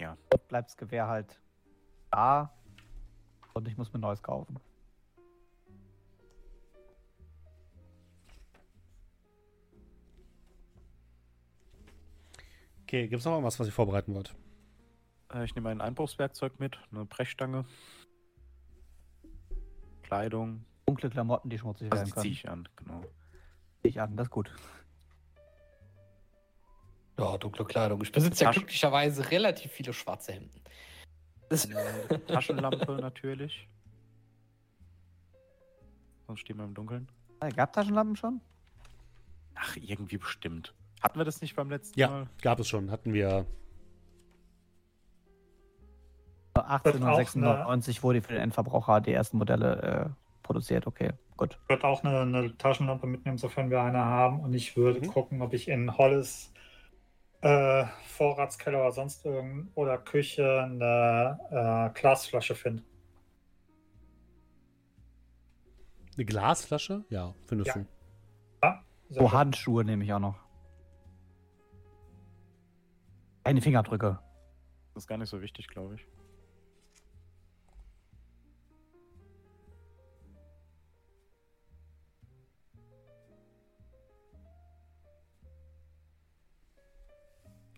Ja. 0.00 0.16
Dort 0.30 0.48
bleibt 0.48 0.70
das 0.70 0.76
Gewehr 0.76 1.06
halt 1.06 1.40
da 2.10 2.57
und 3.58 3.68
ich 3.68 3.76
muss 3.76 3.92
mir 3.92 3.98
neues 3.98 4.22
kaufen. 4.22 4.58
Okay, 12.84 13.06
gibt 13.06 13.20
es 13.20 13.26
noch 13.26 13.32
irgendwas, 13.32 13.60
was 13.60 13.66
ihr 13.66 13.72
vorbereiten 13.72 14.14
wollt? 14.14 14.34
Äh, 15.34 15.44
ich 15.44 15.54
nehme 15.54 15.68
ein 15.68 15.82
Einbruchswerkzeug 15.82 16.58
mit, 16.58 16.78
eine 16.90 17.04
Brechstange, 17.04 17.66
Kleidung, 20.02 20.64
Dunkle 20.86 21.10
Klamotten, 21.10 21.50
die 21.50 21.58
schmutzig 21.58 21.92
also 21.92 21.96
werden 22.00 22.14
die 22.14 22.34
ziehe 22.34 22.42
können. 22.42 22.64
ich 22.64 22.68
an, 22.68 22.68
genau. 22.76 23.00
Zieh 23.82 23.88
ich 23.88 24.00
an, 24.00 24.16
das 24.16 24.28
ist 24.28 24.30
gut. 24.30 24.50
Ja, 27.18 27.36
dunkle 27.36 27.64
Kleidung. 27.64 28.00
Ich 28.02 28.12
besitze 28.12 28.44
ja 28.44 28.52
glücklicherweise 28.52 29.30
relativ 29.30 29.72
viele 29.72 29.92
schwarze 29.92 30.32
Hemden. 30.32 30.62
Das, 31.48 31.66
Eine 31.66 32.26
Taschenlampe 32.26 32.92
natürlich. 33.00 33.68
Sonst 36.26 36.40
stehen 36.40 36.58
wir 36.58 36.64
im 36.64 36.74
Dunkeln. 36.74 37.08
Äh, 37.40 37.50
Gab 37.50 37.72
Taschenlampen 37.72 38.16
schon? 38.16 38.40
Ach, 39.54 39.76
irgendwie 39.76 40.18
bestimmt. 40.18 40.74
Hatten 41.02 41.18
wir 41.18 41.24
das 41.24 41.40
nicht 41.40 41.56
beim 41.56 41.70
letzten 41.70 41.98
Ja, 41.98 42.08
Mal? 42.08 42.26
gab 42.42 42.58
es 42.60 42.68
schon. 42.68 42.90
Hatten 42.90 43.12
wir. 43.14 43.46
1896 46.54 48.02
wurde 48.02 48.20
für 48.20 48.32
den 48.32 48.42
Endverbraucher 48.42 49.00
die 49.00 49.12
ersten 49.12 49.38
Modelle 49.38 50.10
äh, 50.10 50.10
produziert. 50.42 50.86
Okay, 50.88 51.12
gut. 51.36 51.56
Ich 51.62 51.68
würde 51.68 51.84
auch 51.84 52.02
eine, 52.02 52.20
eine 52.22 52.56
Taschenlampe 52.58 53.06
mitnehmen, 53.06 53.38
sofern 53.38 53.70
wir 53.70 53.80
eine 53.80 54.04
haben. 54.04 54.40
Und 54.40 54.52
ich 54.54 54.76
würde 54.76 55.00
Mhm. 55.00 55.06
gucken, 55.12 55.40
ob 55.42 55.52
ich 55.54 55.68
in 55.68 55.96
Hollis 55.96 56.52
äh, 57.40 57.84
Vorratskeller 58.04 58.80
oder 58.80 58.92
sonst 58.92 59.24
irgend 59.24 59.70
oder 59.76 59.98
Küche 59.98 60.62
eine 60.62 61.38
äh, 61.94 61.98
Glasflasche 61.98 62.54
finde. 62.54 62.82
Eine 66.16 66.24
Glasflasche? 66.24 67.04
Ja, 67.10 67.34
findest 67.46 67.68
Ja. 67.76 67.82
du. 67.82 67.86
Sehr 69.10 69.22
Oh. 69.22 69.32
Handschuhe 69.32 69.84
nehme 69.84 70.04
ich 70.04 70.12
auch 70.12 70.18
noch. 70.18 70.36
Keine 73.44 73.62
Fingerabdrücke. 73.62 74.18
Das 74.92 75.04
ist 75.04 75.06
gar 75.06 75.16
nicht 75.16 75.30
so 75.30 75.40
wichtig, 75.40 75.68
glaube 75.68 75.94
ich. 75.94 76.06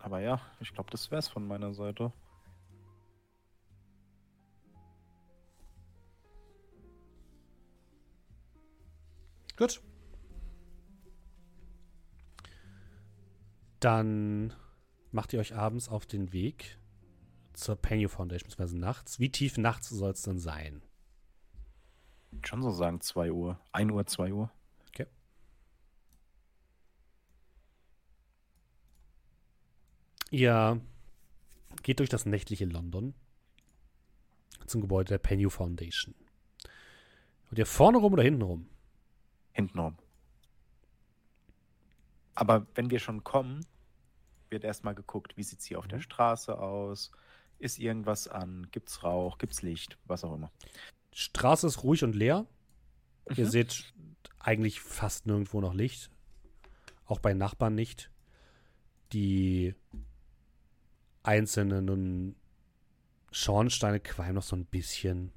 Aber 0.01 0.19
ja, 0.19 0.41
ich 0.59 0.73
glaube, 0.73 0.89
das 0.89 1.11
wär's 1.11 1.27
von 1.27 1.47
meiner 1.47 1.73
Seite. 1.73 2.11
Gut. 9.55 9.81
Dann 13.79 14.53
macht 15.11 15.33
ihr 15.33 15.39
euch 15.39 15.55
abends 15.55 15.87
auf 15.87 16.07
den 16.07 16.33
Weg 16.33 16.79
zur 17.53 17.75
Penny 17.75 18.07
Foundation, 18.07 18.49
beziehungsweise 18.49 18.79
nachts. 18.79 19.19
Wie 19.19 19.29
tief 19.29 19.57
nachts 19.57 19.89
soll 19.89 20.11
es 20.11 20.23
denn 20.23 20.39
sein? 20.39 20.81
Ich 22.31 22.37
würd 22.37 22.47
schon 22.47 22.63
so 22.63 22.71
sagen 22.71 23.01
2 23.01 23.31
Uhr. 23.31 23.59
1 23.71 23.91
Uhr, 23.91 24.05
2 24.05 24.33
Uhr. 24.33 24.51
Ihr 30.31 30.81
geht 31.83 31.99
durch 31.99 32.09
das 32.09 32.25
nächtliche 32.25 32.65
London 32.65 33.13
zum 34.65 34.81
Gebäude 34.81 35.09
der 35.09 35.17
Penny 35.17 35.49
Foundation. 35.49 36.15
Und 37.49 37.59
ihr 37.59 37.65
vorne 37.65 37.97
rum 37.97 38.13
oder 38.13 38.23
hinten 38.23 38.41
rum? 38.41 38.69
Hintenrum. 39.51 39.97
Aber 42.33 42.65
wenn 42.75 42.89
wir 42.89 42.99
schon 42.99 43.25
kommen, 43.25 43.65
wird 44.49 44.63
erstmal 44.63 44.95
geguckt, 44.95 45.35
wie 45.35 45.43
sieht 45.43 45.59
es 45.59 45.65
hier 45.65 45.79
auf 45.79 45.87
der 45.87 45.97
Mhm. 45.97 46.03
Straße 46.03 46.57
aus? 46.57 47.11
Ist 47.59 47.77
irgendwas 47.77 48.27
an? 48.29 48.67
Gibt's 48.71 49.03
Rauch? 49.03 49.37
Gibt's 49.37 49.61
Licht? 49.61 49.97
Was 50.05 50.23
auch 50.23 50.33
immer. 50.33 50.51
Straße 51.13 51.67
ist 51.67 51.83
ruhig 51.83 52.03
und 52.05 52.15
leer. 52.15 52.45
Ihr 53.35 53.45
Mhm. 53.45 53.49
seht 53.49 53.93
eigentlich 54.39 54.79
fast 54.79 55.25
nirgendwo 55.25 55.59
noch 55.59 55.73
Licht. 55.73 56.09
Auch 57.05 57.19
bei 57.19 57.33
Nachbarn 57.33 57.75
nicht. 57.75 58.09
Die 59.11 59.75
einzelnen 61.23 62.35
Schornsteine 63.31 63.99
qualmen 63.99 64.35
noch 64.35 64.43
so 64.43 64.55
ein 64.55 64.65
bisschen. 64.65 65.31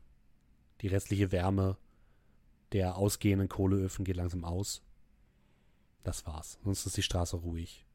Die 0.81 0.89
restliche 0.89 1.32
Wärme 1.32 1.77
der 2.73 2.97
ausgehenden 2.97 3.48
Kohleöfen 3.48 4.05
geht 4.05 4.16
langsam 4.16 4.44
aus. 4.44 4.82
Das 6.02 6.27
war's. 6.27 6.59
Sonst 6.65 6.86
ist 6.86 6.97
die 6.97 7.02
Straße 7.02 7.36
ruhig. 7.36 7.86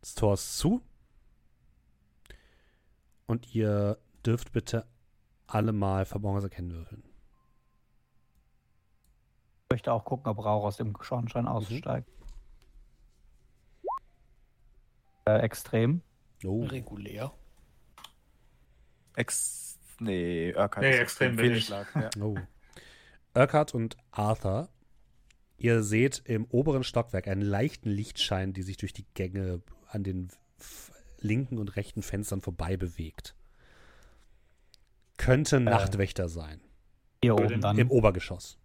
Das 0.00 0.14
Tor 0.14 0.34
ist 0.34 0.58
zu. 0.58 0.82
Und 3.26 3.54
ihr 3.54 3.98
dürft 4.24 4.52
bitte 4.52 4.86
alle 5.46 5.72
mal 5.72 6.04
Verborgenes 6.04 6.44
erkennen 6.44 6.72
würfeln. 6.72 7.02
Ich 9.64 9.74
möchte 9.74 9.92
auch 9.92 10.04
gucken, 10.04 10.30
ob 10.30 10.44
Rauch 10.44 10.64
aus 10.64 10.76
dem 10.76 10.96
Schornstein 11.00 11.46
aussteigt. 11.46 12.08
Äh, 15.26 15.38
extrem. 15.38 16.02
Oh. 16.44 16.64
Regulär. 16.64 17.32
Ex. 19.16 19.78
Nee, 19.98 20.54
Urquhart 20.54 20.82
Nee, 20.82 20.94
ist 20.94 21.20
extrem. 21.20 21.38
Ja. 21.94 22.10
Oh. 22.20 22.36
Urquhart 23.34 23.74
und 23.74 23.96
Arthur, 24.10 24.68
ihr 25.58 25.82
seht 25.82 26.22
im 26.24 26.46
oberen 26.46 26.84
Stockwerk 26.84 27.28
einen 27.28 27.42
leichten 27.42 27.90
Lichtschein, 27.90 28.52
die 28.52 28.62
sich 28.62 28.76
durch 28.78 28.92
die 28.92 29.06
Gänge 29.14 29.62
an 29.88 30.02
den 30.02 30.28
linken 31.18 31.58
und 31.58 31.76
rechten 31.76 32.02
Fenstern 32.02 32.40
vorbei 32.40 32.76
bewegt. 32.76 33.34
Könnte 35.16 35.60
Nachtwächter 35.60 36.28
sein. 36.28 36.60
Hier 37.22 37.34
oben 37.34 37.60
dann. 37.60 37.78
Im 37.78 37.90
Obergeschoss. 37.90 38.59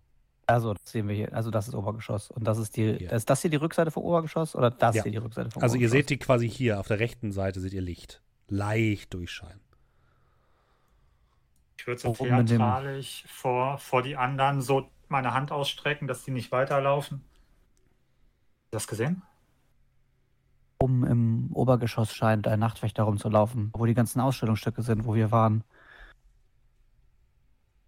Also, 0.47 0.73
das 0.73 0.91
sehen 0.91 1.07
wir 1.07 1.15
hier. 1.15 1.33
Also, 1.33 1.49
das 1.49 1.67
ist 1.67 1.73
Obergeschoss. 1.73 2.29
Und 2.29 2.43
das 2.45 2.57
ist 2.59 2.75
die. 2.77 2.97
Hier. 2.97 3.11
Ist 3.11 3.29
das 3.29 3.41
hier 3.41 3.49
die 3.49 3.57
Rückseite 3.57 3.89
vom 3.91 4.03
Obergeschoss? 4.03 4.55
Oder 4.55 4.69
das 4.71 4.95
Ja. 4.95 5.03
hier 5.03 5.11
die 5.11 5.17
Rückseite 5.17 5.49
vom 5.51 5.63
Also 5.63 5.75
ihr 5.75 5.79
Obergeschoss? 5.87 5.91
seht 5.91 6.09
die 6.11 6.17
quasi 6.17 6.49
hier 6.49 6.79
auf 6.79 6.87
der 6.87 6.99
rechten 6.99 7.31
Seite 7.31 7.59
seht 7.59 7.73
ihr 7.73 7.81
Licht. 7.81 8.21
Leicht 8.47 9.13
durchscheinen. 9.13 9.59
Ich 11.77 11.87
würde 11.87 12.01
so 12.01 12.13
theatralisch 12.13 13.25
vor, 13.27 13.77
vor 13.79 14.01
die 14.01 14.15
anderen 14.15 14.61
so 14.61 14.89
meine 15.07 15.33
Hand 15.33 15.51
ausstrecken, 15.51 16.07
dass 16.07 16.23
die 16.23 16.31
nicht 16.31 16.51
weiterlaufen. 16.51 17.21
Hast 17.21 18.71
du 18.71 18.75
das 18.77 18.87
gesehen? 18.87 19.21
Oben 20.79 21.05
im 21.05 21.49
Obergeschoss 21.53 22.13
scheint 22.13 22.47
ein 22.47 22.59
Nachtwächter 22.59 23.03
rumzulaufen, 23.03 23.71
wo 23.73 23.85
die 23.85 23.93
ganzen 23.93 24.19
Ausstellungsstücke 24.19 24.81
sind, 24.83 25.05
wo 25.05 25.15
wir 25.15 25.31
waren. 25.31 25.63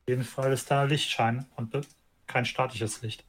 Auf 0.03 0.09
jeden 0.09 0.23
Fall 0.23 0.53
ist 0.53 0.71
da 0.71 0.83
Lichtschein 0.83 1.45
und 1.55 1.75
kein 2.27 2.45
statisches 2.45 3.01
Licht. 3.01 3.25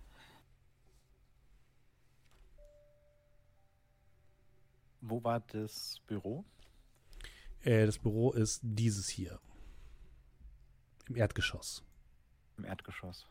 Wo 5.01 5.23
war 5.25 5.41
das 5.41 6.01
Büro? 6.07 6.45
Äh, 7.63 7.87
das 7.87 7.99
Büro 7.99 8.33
ist 8.33 8.61
dieses 8.63 9.09
hier. 9.09 9.41
Im 11.09 11.17
Erdgeschoss. 11.17 11.83
Im 12.59 12.65
Erdgeschoss. 12.65 13.27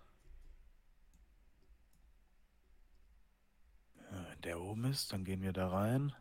Wenn 4.09 4.41
der 4.41 4.61
oben 4.61 4.85
ist, 4.85 5.11
dann 5.11 5.25
gehen 5.25 5.41
wir 5.41 5.53
da 5.53 5.67
rein. 5.67 6.13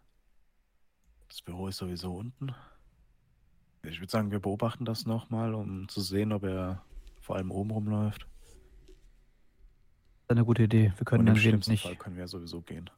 Das 1.28 1.40
Büro 1.40 1.68
ist 1.68 1.77
sowieso 1.77 2.14
unten. 2.14 2.55
Ich 3.82 4.01
würde 4.01 4.10
sagen, 4.10 4.31
wir 4.31 4.40
beobachten 4.40 4.85
das 4.85 5.06
nochmal, 5.06 5.55
um 5.55 5.89
zu 5.89 6.01
sehen, 6.01 6.32
ob 6.32 6.43
er 6.43 6.85
vor 7.20 7.36
allem 7.36 7.51
oben 7.52 7.70
rumläuft. 7.70 8.27
Das 10.26 10.34
ist 10.34 10.38
eine 10.38 10.44
gute 10.44 10.64
Idee. 10.64 10.92
Wir 10.96 11.04
können 11.04 11.20
Und 11.20 11.26
im 11.28 11.34
ein 11.34 11.40
schlimmsten 11.40 11.70
nicht 11.70 11.84
Fall 11.84 11.94
können 11.96 12.16
wir 12.16 12.26
sowieso 12.26 12.60
gehen. 12.60 12.90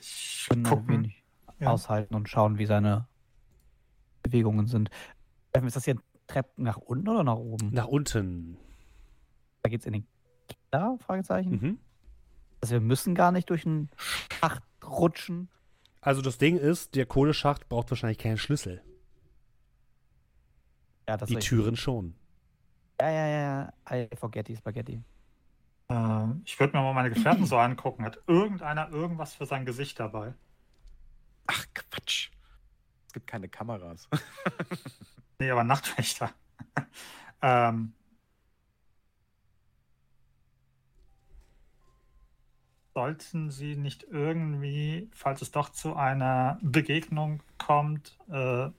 Ich 0.00 0.46
können 0.48 0.66
ein 0.66 0.70
gucken. 0.70 1.14
Ja. 1.60 1.70
aushalten 1.70 2.16
und 2.16 2.28
schauen, 2.28 2.58
wie 2.58 2.66
seine 2.66 3.06
Bewegungen 4.24 4.66
sind. 4.66 4.90
Ähm, 5.54 5.66
Ist 5.66 5.76
das 5.76 5.84
hier 5.84 5.96
Treppen 6.26 6.64
nach 6.64 6.76
unten 6.76 7.08
oder 7.08 7.22
nach 7.22 7.36
oben? 7.36 7.70
Nach 7.72 7.86
unten. 7.86 8.56
Da 9.62 9.70
geht's 9.70 9.86
in 9.86 9.92
den 9.92 10.06
Keller? 10.72 10.98
Fragezeichen. 10.98 11.52
Mhm. 11.52 11.78
Also 12.60 12.72
wir 12.74 12.80
müssen 12.80 13.14
gar 13.14 13.30
nicht 13.30 13.48
durch 13.48 13.64
einen 13.64 13.90
Schacht 14.40 14.62
rutschen. 14.84 15.48
Also 16.00 16.20
das 16.20 16.38
Ding 16.38 16.56
ist, 16.56 16.96
der 16.96 17.06
Kohleschacht 17.06 17.68
braucht 17.68 17.90
wahrscheinlich 17.90 18.18
keinen 18.18 18.38
Schlüssel. 18.38 18.82
Ja, 21.08 21.16
das 21.16 21.28
Die. 21.28 21.36
Türen 21.36 21.76
schon. 21.76 22.14
Ja, 23.00 23.10
ja, 23.10 23.26
ja. 23.28 23.72
I 23.90 24.08
forgetty 24.16 24.56
Spaghetti. 24.56 25.00
Äh, 25.92 26.26
ich 26.44 26.58
würde 26.58 26.76
mir 26.76 26.82
mal 26.82 26.94
meine 26.94 27.10
Gefährten 27.10 27.44
so 27.46 27.58
angucken. 27.58 28.04
Hat 28.04 28.18
irgendeiner 28.26 28.90
irgendwas 28.90 29.34
für 29.34 29.46
sein 29.46 29.66
Gesicht 29.66 30.00
dabei? 30.00 30.34
Ach, 31.46 31.66
Quatsch. 31.74 32.30
Es 33.06 33.12
gibt 33.12 33.26
keine 33.26 33.48
Kameras. 33.48 34.08
Nee, 35.38 35.50
aber 35.50 35.64
Nachtwächter. 35.64 36.30
ähm, 37.42 37.94
sollten 42.94 43.50
Sie 43.50 43.74
nicht 43.74 44.04
irgendwie, 44.04 45.10
falls 45.12 45.42
es 45.42 45.50
doch 45.50 45.70
zu 45.70 45.96
einer 45.96 46.60
Begegnung 46.62 47.42
kommt, 47.58 48.16
äh, 48.30 48.70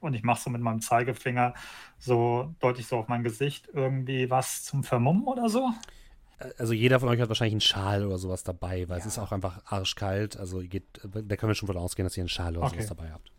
und 0.00 0.14
ich 0.14 0.22
mache 0.22 0.40
so 0.40 0.48
mit 0.48 0.62
meinem 0.62 0.80
Zeigefinger 0.80 1.52
so 1.98 2.54
deutlich 2.60 2.86
so 2.86 2.96
auf 2.96 3.08
mein 3.08 3.22
Gesicht 3.22 3.68
irgendwie 3.74 4.30
was 4.30 4.64
zum 4.64 4.84
Vermummen 4.84 5.24
oder 5.24 5.50
so? 5.50 5.70
Also 6.58 6.72
jeder 6.74 7.00
von 7.00 7.08
euch 7.08 7.20
hat 7.20 7.28
wahrscheinlich 7.28 7.54
einen 7.54 7.60
Schal 7.62 8.04
oder 8.06 8.18
sowas 8.18 8.42
dabei, 8.44 8.88
weil 8.88 8.98
es 8.98 9.06
ist 9.06 9.18
auch 9.18 9.32
einfach 9.32 9.62
arschkalt. 9.64 10.36
Also 10.36 10.60
ihr 10.60 10.68
geht, 10.68 10.84
da 11.02 11.36
können 11.36 11.48
wir 11.50 11.54
schon 11.54 11.66
von 11.66 11.76
ausgehen, 11.78 12.04
dass 12.04 12.16
ihr 12.16 12.22
einen 12.22 12.28
Schal 12.28 12.56
oder 12.56 12.66
Okay. 12.66 12.76
sowas 12.76 12.88
dabei 12.88 13.10
habt. 13.10 13.32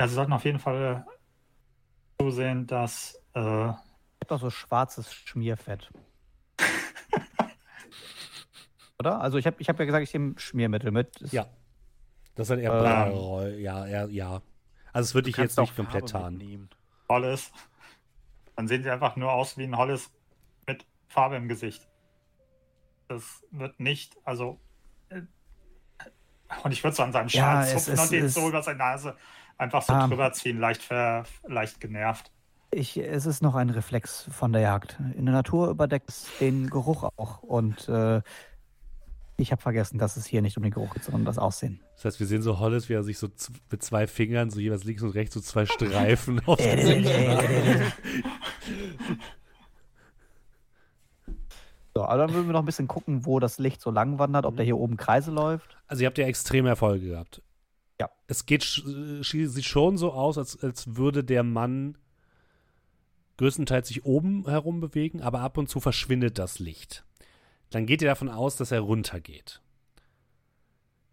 Ja, 0.00 0.08
Sie 0.08 0.14
sollten 0.14 0.32
auf 0.32 0.44
jeden 0.44 0.58
Fall 0.58 1.06
zusehen, 2.20 2.66
dass 2.66 3.20
äh, 3.34 3.40
Ich 3.68 3.74
hab 4.22 4.28
doch 4.28 4.40
so 4.40 4.50
schwarzes 4.50 5.12
Schmierfett. 5.12 5.90
Oder? 8.98 9.20
Also 9.20 9.38
ich 9.38 9.46
habe 9.46 9.56
ich 9.58 9.68
hab 9.68 9.78
ja 9.78 9.84
gesagt, 9.84 10.02
ich 10.04 10.12
nehme 10.12 10.38
Schmiermittel 10.38 10.90
mit. 10.90 11.20
Das- 11.20 11.32
Ja. 11.32 11.46
Das 12.34 12.46
ist 12.46 12.50
halt 12.50 12.60
eher 12.60 12.72
Ähm. 12.74 12.80
Blau, 13.12 13.46
ja, 13.46 13.86
eher, 13.86 14.08
ja. 14.10 14.42
Also 14.92 15.06
es 15.08 15.14
würde 15.14 15.30
ich 15.30 15.36
jetzt 15.38 15.58
nicht 15.58 15.70
auch 15.72 15.76
komplett 15.76 16.08
tarnen. 16.10 16.68
Hollis. 17.08 17.50
Dann 18.56 18.68
sehen 18.68 18.82
sie 18.82 18.90
einfach 18.90 19.16
nur 19.16 19.32
aus 19.32 19.56
wie 19.56 19.64
ein 19.64 19.76
Hollis 19.76 20.10
mit 20.10 20.16
Farbe 21.08 21.36
im 21.36 21.48
Gesicht. 21.48 21.88
Das 23.08 23.44
wird 23.50 23.78
nicht, 23.80 24.16
also. 24.24 24.58
äh, 25.10 25.22
Und 26.64 26.72
ich 26.72 26.82
würde 26.82 26.96
so 26.96 27.02
an 27.02 27.12
seinem 27.12 27.28
Ja, 27.28 27.62
Schal 27.62 27.62
es 27.76 27.84
zupfen 27.84 27.98
und 28.02 28.10
den 28.12 28.28
so 28.28 28.48
über 28.48 28.62
seine 28.62 28.78
Nase 28.78 29.16
einfach 29.58 29.82
so 29.82 29.92
Ah. 29.92 30.06
drüber 30.06 30.32
ziehen, 30.32 30.58
leicht, 30.58 30.82
ver, 30.82 31.24
leicht 31.46 31.80
genervt. 31.80 32.30
Ich, 32.72 32.96
es 32.96 33.26
ist 33.26 33.42
noch 33.42 33.54
ein 33.54 33.70
Reflex 33.70 34.28
von 34.32 34.52
der 34.52 34.60
Jagd. 34.62 34.98
In 35.16 35.24
der 35.24 35.34
Natur 35.34 35.70
überdeckt 35.70 36.08
es 36.10 36.28
den 36.40 36.68
Geruch 36.68 37.04
auch. 37.16 37.42
Und 37.42 37.88
äh, 37.88 38.20
ich 39.38 39.52
habe 39.52 39.62
vergessen, 39.62 39.98
dass 39.98 40.16
es 40.16 40.26
hier 40.26 40.42
nicht 40.42 40.56
um 40.56 40.62
den 40.64 40.72
Geruch 40.72 40.92
geht, 40.94 41.04
sondern 41.04 41.20
um 41.22 41.26
das 41.26 41.38
Aussehen. 41.38 41.80
Das 41.94 42.04
heißt, 42.06 42.20
wir 42.20 42.26
sehen 42.26 42.42
so 42.42 42.58
Hollis, 42.58 42.88
wie 42.88 42.94
er 42.94 43.04
sich 43.04 43.18
so 43.18 43.28
mit 43.70 43.82
zwei 43.82 44.06
Fingern, 44.06 44.50
so 44.50 44.58
jeweils 44.60 44.84
links 44.84 45.02
und 45.02 45.10
rechts, 45.10 45.34
so 45.34 45.40
zwei 45.40 45.64
Streifen 45.64 46.40
auf 46.46 46.58
Äh, 46.58 47.86
So, 51.96 52.04
aber 52.04 52.18
dann 52.18 52.34
würden 52.34 52.46
wir 52.46 52.52
noch 52.52 52.60
ein 52.60 52.66
bisschen 52.66 52.88
gucken, 52.88 53.24
wo 53.24 53.40
das 53.40 53.58
Licht 53.58 53.80
so 53.80 53.90
lang 53.90 54.18
wandert, 54.18 54.44
ob 54.44 54.54
der 54.56 54.66
hier 54.66 54.76
oben 54.76 54.98
Kreise 54.98 55.30
läuft. 55.30 55.78
Also 55.86 56.02
ihr 56.02 56.08
habt 56.08 56.18
ja 56.18 56.26
extreme 56.26 56.68
Erfolge 56.68 57.08
gehabt. 57.08 57.40
Ja. 57.98 58.10
Es 58.26 58.44
geht, 58.44 58.62
sieht 58.62 59.64
schon 59.64 59.96
so 59.96 60.12
aus, 60.12 60.36
als, 60.36 60.62
als 60.62 60.96
würde 60.96 61.24
der 61.24 61.42
Mann 61.42 61.96
größtenteils 63.38 63.88
sich 63.88 64.04
oben 64.04 64.46
herum 64.46 64.80
bewegen, 64.80 65.22
aber 65.22 65.40
ab 65.40 65.56
und 65.56 65.70
zu 65.70 65.80
verschwindet 65.80 66.38
das 66.38 66.58
Licht. 66.58 67.06
Dann 67.70 67.86
geht 67.86 68.02
ihr 68.02 68.08
davon 68.08 68.28
aus, 68.28 68.56
dass 68.56 68.72
er 68.72 68.80
runtergeht. 68.80 69.62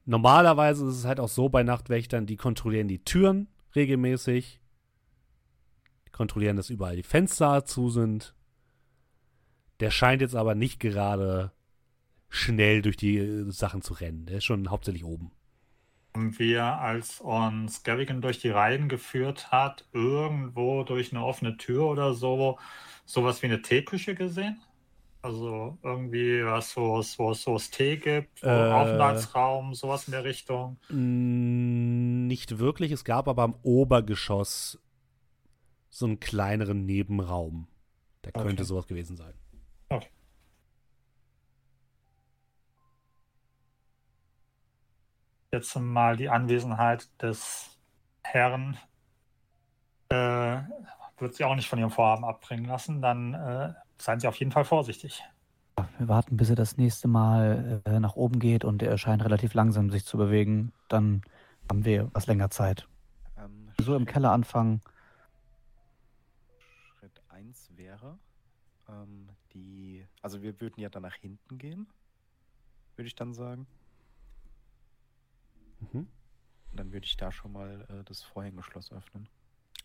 Normalerweise 0.03 0.85
ist 0.85 0.97
es 0.97 1.05
halt 1.05 1.21
auch 1.21 1.29
so 1.29 1.47
bei 1.47 1.63
Nachtwächtern, 1.63 2.25
die 2.25 2.35
kontrollieren 2.35 2.89
die 2.89 3.05
Türen 3.05 3.47
regelmäßig, 3.73 4.59
kontrollieren, 6.11 6.57
dass 6.57 6.69
überall 6.69 6.97
die 6.97 7.03
Fenster 7.03 7.63
zu 7.63 7.89
sind. 7.89 8.35
Der 9.83 9.91
scheint 9.91 10.21
jetzt 10.21 10.33
aber 10.33 10.55
nicht 10.55 10.79
gerade 10.79 11.51
schnell 12.29 12.81
durch 12.81 12.95
die 12.95 13.17
äh, 13.17 13.51
Sachen 13.51 13.81
zu 13.81 13.93
rennen. 13.93 14.25
Der 14.25 14.37
ist 14.37 14.45
schon 14.45 14.69
hauptsächlich 14.69 15.03
oben. 15.03 15.31
Haben 16.15 16.39
wir, 16.39 16.63
als 16.63 17.19
uns 17.19 17.83
Garrigan 17.83 18.21
durch 18.21 18.39
die 18.39 18.47
Reihen 18.49 18.87
geführt 18.87 19.51
hat, 19.51 19.85
irgendwo 19.91 20.83
durch 20.85 21.11
eine 21.11 21.25
offene 21.25 21.57
Tür 21.57 21.83
oder 21.87 22.13
so, 22.13 22.57
sowas 23.05 23.41
wie 23.41 23.47
eine 23.47 23.61
Teeküche 23.61 24.15
gesehen? 24.15 24.61
Also 25.21 25.77
irgendwie 25.83 26.45
was, 26.45 26.77
wo 26.77 26.99
es, 26.99 27.19
wo 27.19 27.31
es, 27.31 27.45
wo 27.45 27.57
es 27.57 27.69
Tee 27.69 27.97
gibt, 27.97 28.41
Äh. 28.41 28.47
Aufenthaltsraum, 28.47 29.73
sowas 29.73 30.07
in 30.07 30.11
der 30.13 30.23
Richtung. 30.23 30.77
Nicht 30.89 32.57
wirklich. 32.57 32.93
Es 32.93 33.03
gab 33.03 33.27
aber 33.27 33.43
am 33.43 33.55
Obergeschoss 33.63 34.79
so 35.89 36.05
einen 36.05 36.21
kleineren 36.21 36.85
Nebenraum. 36.85 37.67
Der 38.23 38.31
könnte 38.31 38.61
Okay. 38.61 38.63
sowas 38.63 38.87
gewesen 38.87 39.17
sein. 39.17 39.33
Jetzt 45.53 45.75
mal 45.79 46.17
die 46.17 46.29
Anwesenheit 46.29 47.07
des 47.21 47.77
Herrn 48.23 48.75
äh, 50.09 50.61
wird 51.19 51.35
sie 51.35 51.43
auch 51.43 51.53
nicht 51.53 51.69
von 51.69 51.77
ihrem 51.77 51.91
Vorhaben 51.91 52.25
abbringen 52.25 52.65
lassen. 52.65 53.03
Dann 53.03 53.35
äh, 53.35 53.73
seien 53.99 54.19
Sie 54.19 54.27
auf 54.27 54.35
jeden 54.37 54.51
Fall 54.51 54.65
vorsichtig. 54.65 55.23
Wir 55.99 56.07
warten, 56.07 56.37
bis 56.37 56.49
er 56.49 56.55
das 56.55 56.77
nächste 56.77 57.07
Mal 57.07 57.83
äh, 57.85 57.99
nach 57.99 58.15
oben 58.15 58.39
geht 58.39 58.65
und 58.65 58.81
er 58.81 58.97
scheint 58.97 59.23
relativ 59.23 59.53
langsam 59.53 59.91
sich 59.91 60.05
zu 60.05 60.17
bewegen. 60.17 60.73
Dann 60.87 61.21
haben 61.69 61.85
wir 61.85 62.09
was 62.15 62.25
länger 62.25 62.49
Zeit. 62.49 62.87
Ähm, 63.37 63.71
So 63.79 63.95
im 63.95 64.05
Keller 64.05 64.31
anfangen. 64.31 64.81
Schritt 66.97 67.21
1 67.29 67.69
wäre, 67.75 68.17
ähm, 68.89 69.29
die, 69.53 70.03
also 70.23 70.41
wir 70.41 70.59
würden 70.59 70.81
ja 70.81 70.89
dann 70.89 71.03
nach 71.03 71.13
hinten 71.13 71.59
gehen, 71.59 71.85
würde 72.95 73.05
ich 73.07 73.13
dann 73.13 73.35
sagen. 73.35 73.67
Mhm. 75.91 76.07
Und 76.71 76.79
dann 76.79 76.91
würde 76.91 77.05
ich 77.05 77.17
da 77.17 77.31
schon 77.31 77.51
mal 77.51 77.85
äh, 77.89 78.03
das 78.05 78.23
Vorhängeschloss 78.23 78.91
öffnen. 78.91 79.27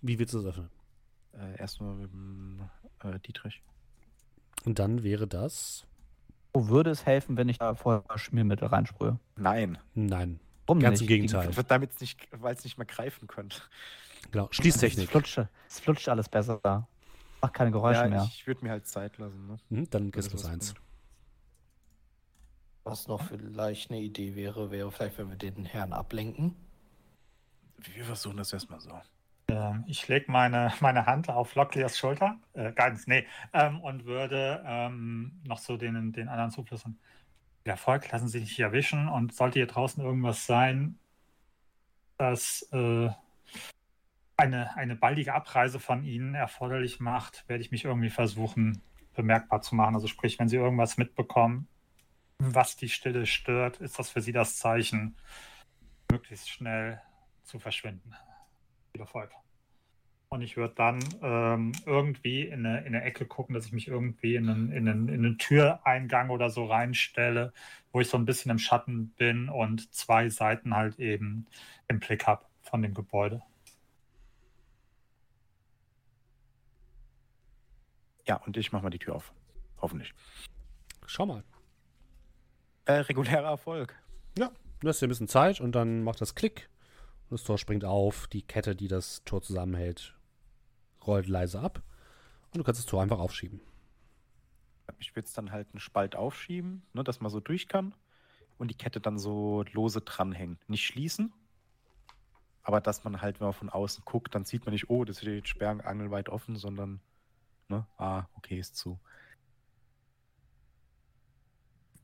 Wie 0.00 0.18
willst 0.18 0.34
du 0.34 0.38
das 0.38 0.46
öffnen? 0.46 0.70
Äh, 1.32 1.58
erstmal 1.58 1.94
mit 1.94 2.12
dem 2.12 2.60
äh, 3.02 3.18
Dietrich. 3.20 3.62
Und 4.64 4.78
dann 4.78 5.02
wäre 5.02 5.26
das. 5.26 5.86
Wo 6.54 6.68
würde 6.68 6.90
es 6.90 7.04
helfen, 7.06 7.36
wenn 7.36 7.48
ich 7.48 7.58
da 7.58 7.74
vorher 7.74 8.02
Schmiermittel 8.18 8.68
reinsprühe? 8.68 9.18
Nein, 9.36 9.78
Nein, 9.94 10.40
Warum 10.66 10.80
ganz 10.80 11.00
nicht? 11.00 11.10
im 11.10 11.28
Gegenteil. 11.28 11.50
damit 11.68 11.92
es 11.92 12.00
nicht, 12.00 12.28
weil 12.32 12.54
es 12.54 12.64
nicht 12.64 12.78
mehr 12.78 12.86
greifen 12.86 13.26
könnte. 13.28 13.58
Genau. 14.30 14.48
Es 14.50 14.56
Schließtechnik. 14.56 15.08
flutscht, 15.10 15.40
es 15.68 15.80
flutscht 15.80 16.08
alles 16.08 16.28
besser 16.28 16.60
da. 16.62 16.86
Macht 17.40 17.54
keine 17.54 17.70
Geräusche 17.70 18.02
ja, 18.02 18.08
mehr. 18.08 18.28
ich 18.30 18.46
würde 18.46 18.64
mir 18.64 18.70
halt 18.70 18.86
Zeit 18.86 19.16
lassen. 19.18 19.46
Ne? 19.46 19.56
Mhm, 19.70 19.90
dann 19.90 20.10
du 20.10 20.10
das 20.10 20.28
plus 20.28 20.44
was 22.88 23.06
noch 23.06 23.22
vielleicht 23.22 23.90
eine 23.90 24.00
Idee 24.00 24.34
wäre, 24.34 24.70
wäre 24.70 24.90
vielleicht, 24.90 25.18
wenn 25.18 25.28
wir 25.28 25.36
den 25.36 25.66
Herrn 25.66 25.92
ablenken. 25.92 26.56
Wir 27.76 28.04
versuchen 28.04 28.38
das 28.38 28.52
erstmal 28.52 28.80
so. 28.80 28.98
Ähm, 29.48 29.84
ich 29.86 30.08
lege 30.08 30.32
meine, 30.32 30.72
meine 30.80 31.06
Hand 31.06 31.28
auf 31.28 31.54
Locklears 31.54 31.98
Schulter, 31.98 32.38
äh, 32.54 32.72
nicht, 32.90 33.08
nee, 33.08 33.26
ähm, 33.52 33.80
und 33.80 34.06
würde 34.06 34.62
ähm, 34.66 35.40
noch 35.44 35.58
so 35.58 35.76
den, 35.76 36.12
den 36.12 36.28
anderen 36.28 36.50
zuflüstern. 36.50 36.98
Viel 37.62 37.70
Erfolg, 37.70 38.10
lassen 38.10 38.28
Sie 38.28 38.38
sich 38.38 38.48
nicht 38.48 38.60
erwischen 38.60 39.08
und 39.08 39.34
sollte 39.34 39.58
hier 39.58 39.66
draußen 39.66 40.02
irgendwas 40.02 40.46
sein, 40.46 40.98
das 42.16 42.68
äh, 42.72 43.10
eine, 44.36 44.76
eine 44.76 44.96
baldige 44.96 45.34
Abreise 45.34 45.78
von 45.78 46.04
Ihnen 46.04 46.34
erforderlich 46.34 47.00
macht, 47.00 47.44
werde 47.48 47.62
ich 47.62 47.70
mich 47.70 47.84
irgendwie 47.84 48.10
versuchen, 48.10 48.80
bemerkbar 49.14 49.60
zu 49.60 49.74
machen. 49.74 49.94
Also 49.94 50.06
sprich, 50.06 50.38
wenn 50.38 50.48
Sie 50.48 50.56
irgendwas 50.56 50.96
mitbekommen, 50.96 51.68
was 52.38 52.76
die 52.76 52.88
Stille 52.88 53.26
stört, 53.26 53.80
ist 53.80 53.98
das 53.98 54.10
für 54.10 54.20
Sie 54.20 54.32
das 54.32 54.56
Zeichen, 54.56 55.16
möglichst 56.10 56.48
schnell 56.48 57.00
zu 57.42 57.58
verschwinden. 57.58 58.14
Viel 58.92 59.00
Erfolg. 59.00 59.30
Und 60.30 60.42
ich 60.42 60.56
würde 60.58 60.74
dann 60.74 60.98
ähm, 61.22 61.72
irgendwie 61.86 62.42
in 62.42 62.66
eine, 62.66 62.80
in 62.80 62.94
eine 62.94 63.02
Ecke 63.02 63.24
gucken, 63.24 63.54
dass 63.54 63.66
ich 63.66 63.72
mich 63.72 63.88
irgendwie 63.88 64.36
in 64.36 64.48
einen, 64.48 64.72
in, 64.72 64.88
einen, 64.88 65.08
in 65.08 65.24
einen 65.24 65.38
Türeingang 65.38 66.28
oder 66.28 66.50
so 66.50 66.66
reinstelle, 66.66 67.52
wo 67.92 68.00
ich 68.00 68.08
so 68.08 68.18
ein 68.18 68.26
bisschen 68.26 68.50
im 68.50 68.58
Schatten 68.58 69.08
bin 69.16 69.48
und 69.48 69.92
zwei 69.94 70.28
Seiten 70.28 70.74
halt 70.74 70.98
eben 70.98 71.46
im 71.88 71.98
Blick 71.98 72.26
habe 72.26 72.44
von 72.60 72.82
dem 72.82 72.92
Gebäude. 72.92 73.42
Ja, 78.26 78.36
und 78.36 78.54
ich 78.58 78.70
mache 78.72 78.82
mal 78.82 78.90
die 78.90 78.98
Tür 78.98 79.14
auf. 79.14 79.32
Hoffentlich. 79.80 80.12
Schau 81.06 81.24
mal. 81.24 81.42
Äh, 82.88 83.00
regulärer 83.00 83.48
Erfolg. 83.50 83.94
Ja, 84.38 84.50
du 84.80 84.88
hast 84.88 85.02
dir 85.02 85.06
ein 85.06 85.10
bisschen 85.10 85.28
Zeit 85.28 85.60
und 85.60 85.72
dann 85.72 86.02
macht 86.02 86.22
das 86.22 86.34
Klick 86.34 86.70
und 87.28 87.38
das 87.38 87.44
Tor 87.44 87.58
springt 87.58 87.84
auf. 87.84 88.28
Die 88.28 88.40
Kette, 88.40 88.74
die 88.74 88.88
das 88.88 89.22
Tor 89.26 89.42
zusammenhält, 89.42 90.14
rollt 91.06 91.28
leise 91.28 91.60
ab 91.60 91.82
und 92.54 92.56
du 92.56 92.64
kannst 92.64 92.80
das 92.80 92.86
Tor 92.86 93.02
einfach 93.02 93.18
aufschieben. 93.18 93.60
Ich 95.00 95.14
würde 95.14 95.26
es 95.26 95.34
dann 95.34 95.52
halt 95.52 95.68
einen 95.72 95.80
Spalt 95.80 96.16
aufschieben, 96.16 96.82
ne, 96.94 97.04
dass 97.04 97.20
man 97.20 97.30
so 97.30 97.40
durch 97.40 97.68
kann 97.68 97.94
und 98.56 98.70
die 98.70 98.74
Kette 98.74 99.00
dann 99.00 99.18
so 99.18 99.64
lose 99.72 100.00
dranhängen. 100.00 100.58
Nicht 100.66 100.86
schließen, 100.86 101.30
aber 102.62 102.80
dass 102.80 103.04
man 103.04 103.20
halt, 103.20 103.38
wenn 103.38 103.48
man 103.48 103.52
von 103.54 103.68
außen 103.68 104.02
guckt, 104.06 104.34
dann 104.34 104.46
sieht 104.46 104.64
man 104.64 104.72
nicht, 104.72 104.88
oh, 104.88 105.04
das 105.04 105.18
steht 105.18 105.46
Sperren 105.46 105.82
angelweit 105.82 106.30
offen, 106.30 106.56
sondern, 106.56 107.00
ne, 107.68 107.86
ah, 107.98 108.24
okay, 108.34 108.58
ist 108.58 108.76
zu. 108.76 108.98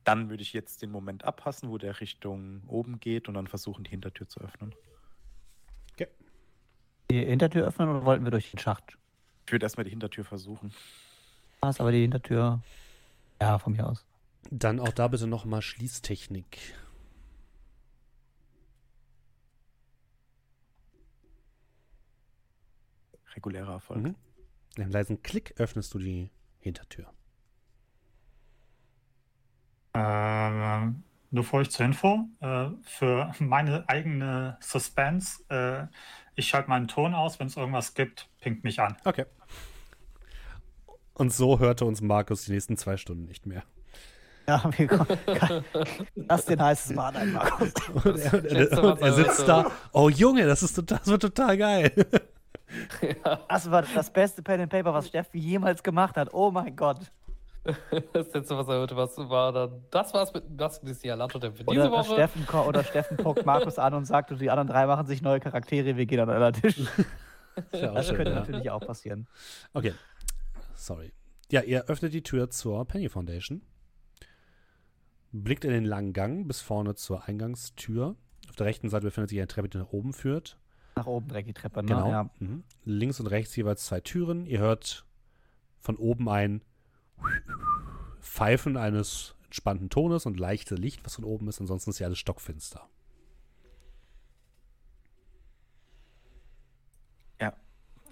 Dann 0.05 0.29
würde 0.29 0.43
ich 0.43 0.53
jetzt 0.53 0.81
den 0.81 0.91
Moment 0.91 1.25
abpassen, 1.25 1.69
wo 1.69 1.77
der 1.77 1.99
Richtung 1.99 2.63
oben 2.67 2.99
geht 2.99 3.27
und 3.27 3.33
dann 3.33 3.47
versuchen, 3.47 3.83
die 3.83 3.89
Hintertür 3.89 4.27
zu 4.29 4.39
öffnen. 4.39 4.73
Die 7.11 7.23
Hintertür 7.23 7.67
öffnen 7.67 7.89
oder 7.89 8.03
wollten 8.03 8.23
wir 8.23 8.31
durch 8.31 8.51
den 8.51 8.59
Schacht? 8.59 8.97
Ich 9.45 9.51
würde 9.51 9.65
erstmal 9.65 9.83
die 9.83 9.91
Hintertür 9.91 10.25
versuchen. 10.25 10.73
Was, 11.61 11.79
aber 11.79 11.91
die 11.91 12.01
Hintertür. 12.01 12.61
Ja, 13.39 13.59
von 13.59 13.73
mir 13.73 13.87
aus. 13.87 14.05
Dann 14.49 14.79
auch 14.79 14.89
da 14.89 15.07
bitte 15.07 15.27
nochmal 15.27 15.61
Schließtechnik. 15.61 16.75
Regulärer 23.35 23.73
Erfolg. 23.73 24.01
Mhm. 24.01 24.15
Mit 24.75 24.79
einem 24.79 24.91
leisen 24.91 25.21
Klick 25.21 25.53
öffnest 25.57 25.93
du 25.93 25.99
die 25.99 26.31
Hintertür. 26.59 27.14
Ähm, 29.95 31.03
nur 31.31 31.43
für 31.43 31.57
euch 31.57 31.71
zur 31.71 31.85
Info, 31.85 32.27
äh, 32.39 32.67
für 32.83 33.31
meine 33.39 33.87
eigene 33.87 34.57
Suspense, 34.59 35.43
äh, 35.49 35.87
ich 36.35 36.47
schalte 36.47 36.69
meinen 36.69 36.87
Ton 36.87 37.13
aus, 37.13 37.39
wenn 37.39 37.47
es 37.47 37.57
irgendwas 37.57 37.93
gibt, 37.93 38.29
pinkt 38.41 38.63
mich 38.63 38.79
an. 38.79 38.97
Okay. 39.05 39.25
Und 41.13 41.33
so 41.33 41.59
hörte 41.59 41.85
uns 41.85 42.01
Markus 42.01 42.45
die 42.45 42.51
nächsten 42.51 42.77
zwei 42.77 42.97
Stunden 42.97 43.25
nicht 43.25 43.45
mehr. 43.45 43.63
Ja, 44.47 44.61
wir 44.77 44.87
kommen. 44.87 45.17
Lass 46.15 46.45
den 46.45 46.61
heißes 46.61 46.95
Bad 46.95 47.15
ein, 47.15 47.33
Markus. 47.33 47.73
Und 48.03 48.19
er, 48.19 48.33
und 48.33 48.49
Schätze, 48.49 48.81
und 48.81 49.01
er 49.01 49.13
sitzt 49.13 49.47
da. 49.47 49.71
Oh 49.91 50.09
Junge, 50.09 50.45
das, 50.45 50.61
ist 50.61 50.73
total, 50.73 50.99
das 50.99 51.07
wird 51.07 51.21
total 51.21 51.57
geil. 51.57 51.91
Das 53.47 53.69
war 53.69 53.83
das 53.83 54.11
beste 54.11 54.41
Pen 54.41 54.61
and 54.61 54.71
Paper, 54.71 54.91
was 54.91 55.07
Steffi 55.07 55.37
jemals 55.37 55.83
gemacht 55.83 56.17
hat. 56.17 56.33
Oh 56.33 56.49
mein 56.51 56.75
Gott. 56.75 57.11
Das 58.13 58.31
letzte, 58.33 58.57
was 58.57 58.67
er 58.67 58.75
hörte, 58.75 58.95
was 58.95 59.17
war 59.17 59.51
dann. 59.51 59.85
Das 59.89 60.13
war's 60.13 60.33
mit 60.33 60.45
dem 60.45 60.57
Dusk 60.57 60.83
des 60.83 61.01
Jalato 61.03 61.39
der 61.39 61.51
für 61.51 61.63
diese 61.63 61.81
Oder 61.81 61.91
Woche. 61.91 62.13
Steffen, 62.13 62.47
oder 62.47 62.83
Steffen 62.83 63.17
guckt 63.17 63.45
Markus 63.45 63.79
an 63.79 63.93
und 63.93 64.05
sagt, 64.05 64.39
die 64.39 64.49
anderen 64.49 64.67
drei 64.67 64.85
machen 64.85 65.07
sich 65.07 65.21
neue 65.21 65.39
Charaktere, 65.39 65.97
wir 65.97 66.05
gehen 66.05 66.19
an 66.19 66.29
einen 66.29 66.53
Tisch. 66.53 66.77
Ist 67.71 67.81
ja 67.81 67.91
Das 67.93 68.07
schön, 68.07 68.17
könnte 68.17 68.31
ja. 68.31 68.39
natürlich 68.39 68.69
auch 68.69 68.81
passieren. 68.81 69.27
Okay. 69.73 69.93
Sorry. 70.75 71.13
Ja, 71.51 71.61
ihr 71.61 71.85
öffnet 71.85 72.13
die 72.13 72.23
Tür 72.23 72.49
zur 72.49 72.85
Penny 72.85 73.09
Foundation. 73.09 73.61
Blickt 75.31 75.65
in 75.65 75.71
den 75.71 75.85
langen 75.85 76.13
Gang 76.13 76.47
bis 76.47 76.61
vorne 76.61 76.95
zur 76.95 77.27
Eingangstür. 77.27 78.15
Auf 78.49 78.55
der 78.55 78.65
rechten 78.67 78.89
Seite 78.89 79.05
befindet 79.05 79.29
sich 79.29 79.39
eine 79.39 79.47
Treppe, 79.47 79.69
die 79.69 79.77
nach 79.77 79.91
oben 79.91 80.13
führt. 80.13 80.57
Nach 80.95 81.07
oben 81.07 81.27
direkt 81.27 81.49
die 81.49 81.53
Treppe, 81.53 81.81
ne? 81.81 81.87
Genau. 81.87 82.09
Ja. 82.09 82.29
Mhm. 82.39 82.63
Links 82.83 83.19
und 83.19 83.27
rechts 83.27 83.55
jeweils 83.55 83.85
zwei 83.85 83.99
Türen. 84.01 84.45
Ihr 84.45 84.59
hört 84.59 85.05
von 85.79 85.97
oben 85.97 86.29
ein 86.29 86.61
Pfeifen 88.21 88.77
eines 88.77 89.35
entspannten 89.45 89.89
Tones 89.89 90.25
und 90.25 90.39
leichte 90.39 90.75
Licht, 90.75 91.05
was 91.05 91.15
von 91.15 91.23
oben 91.23 91.47
ist. 91.47 91.61
Ansonsten 91.61 91.91
ist 91.91 91.99
ja 91.99 92.07
alles 92.07 92.19
stockfinster. 92.19 92.89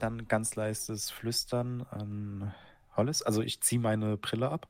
Dann 0.03 0.27
ganz 0.27 0.55
leises 0.57 1.11
Flüstern 1.11 1.83
an 1.83 2.53
Hollis. 2.97 3.21
Also 3.21 3.41
ich 3.41 3.61
ziehe 3.61 3.79
meine 3.79 4.17
Brille 4.17 4.49
ab. 4.49 4.67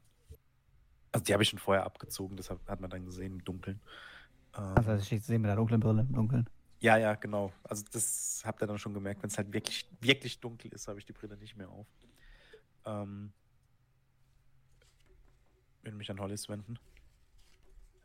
Also 1.11 1.23
die 1.25 1.33
habe 1.33 1.41
ich 1.41 1.49
schon 1.49 1.57
vorher 1.57 1.85
abgezogen, 1.85 2.37
das 2.37 2.51
hat 2.51 2.59
hat 2.67 2.81
man 2.81 2.91
dann 2.91 3.03
gesehen 3.05 3.33
im 3.33 3.43
Dunkeln. 3.43 3.81
Ähm, 4.55 4.75
Also 4.75 4.93
ich 5.15 5.23
sehe 5.23 5.39
mit 5.39 5.49
der 5.49 5.55
dunklen 5.55 5.79
Brille 5.79 6.01
im 6.01 6.13
Dunkeln. 6.13 6.47
ja, 6.81 6.97
ja, 6.97 7.15
genau. 7.15 7.51
Also 7.63 7.83
das 7.91 8.43
habt 8.45 8.61
ihr 8.61 8.67
dann 8.67 8.77
schon 8.77 8.93
gemerkt. 8.93 9.23
Wenn 9.23 9.29
es 9.29 9.37
halt 9.37 9.51
wirklich, 9.53 9.89
wirklich 10.01 10.39
dunkel 10.39 10.71
ist, 10.73 10.87
habe 10.87 10.99
ich 10.99 11.05
die 11.05 11.13
Brille 11.13 11.37
nicht 11.37 11.55
mehr 11.55 11.69
auf. 11.69 11.87
Ähm, 12.85 13.33
würde 15.83 15.97
mich 15.97 16.09
an 16.09 16.19
Hollis 16.19 16.49
wenden. 16.49 16.79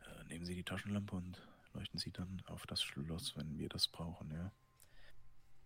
Äh, 0.05 0.27
nehmen 0.27 0.45
Sie 0.45 0.55
die 0.55 0.63
Taschenlampe 0.63 1.15
und 1.15 1.41
leuchten 1.73 1.99
Sie 1.99 2.11
dann 2.11 2.41
auf 2.47 2.65
das 2.67 2.81
Schloss, 2.81 3.35
wenn 3.35 3.57
wir 3.57 3.69
das 3.69 3.87
brauchen, 3.87 4.31
ja. 4.31 4.51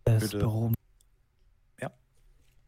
Das 0.06 0.23
Bitte. 0.23 0.40
Büro. 0.40 0.73
Ja. 1.80 1.91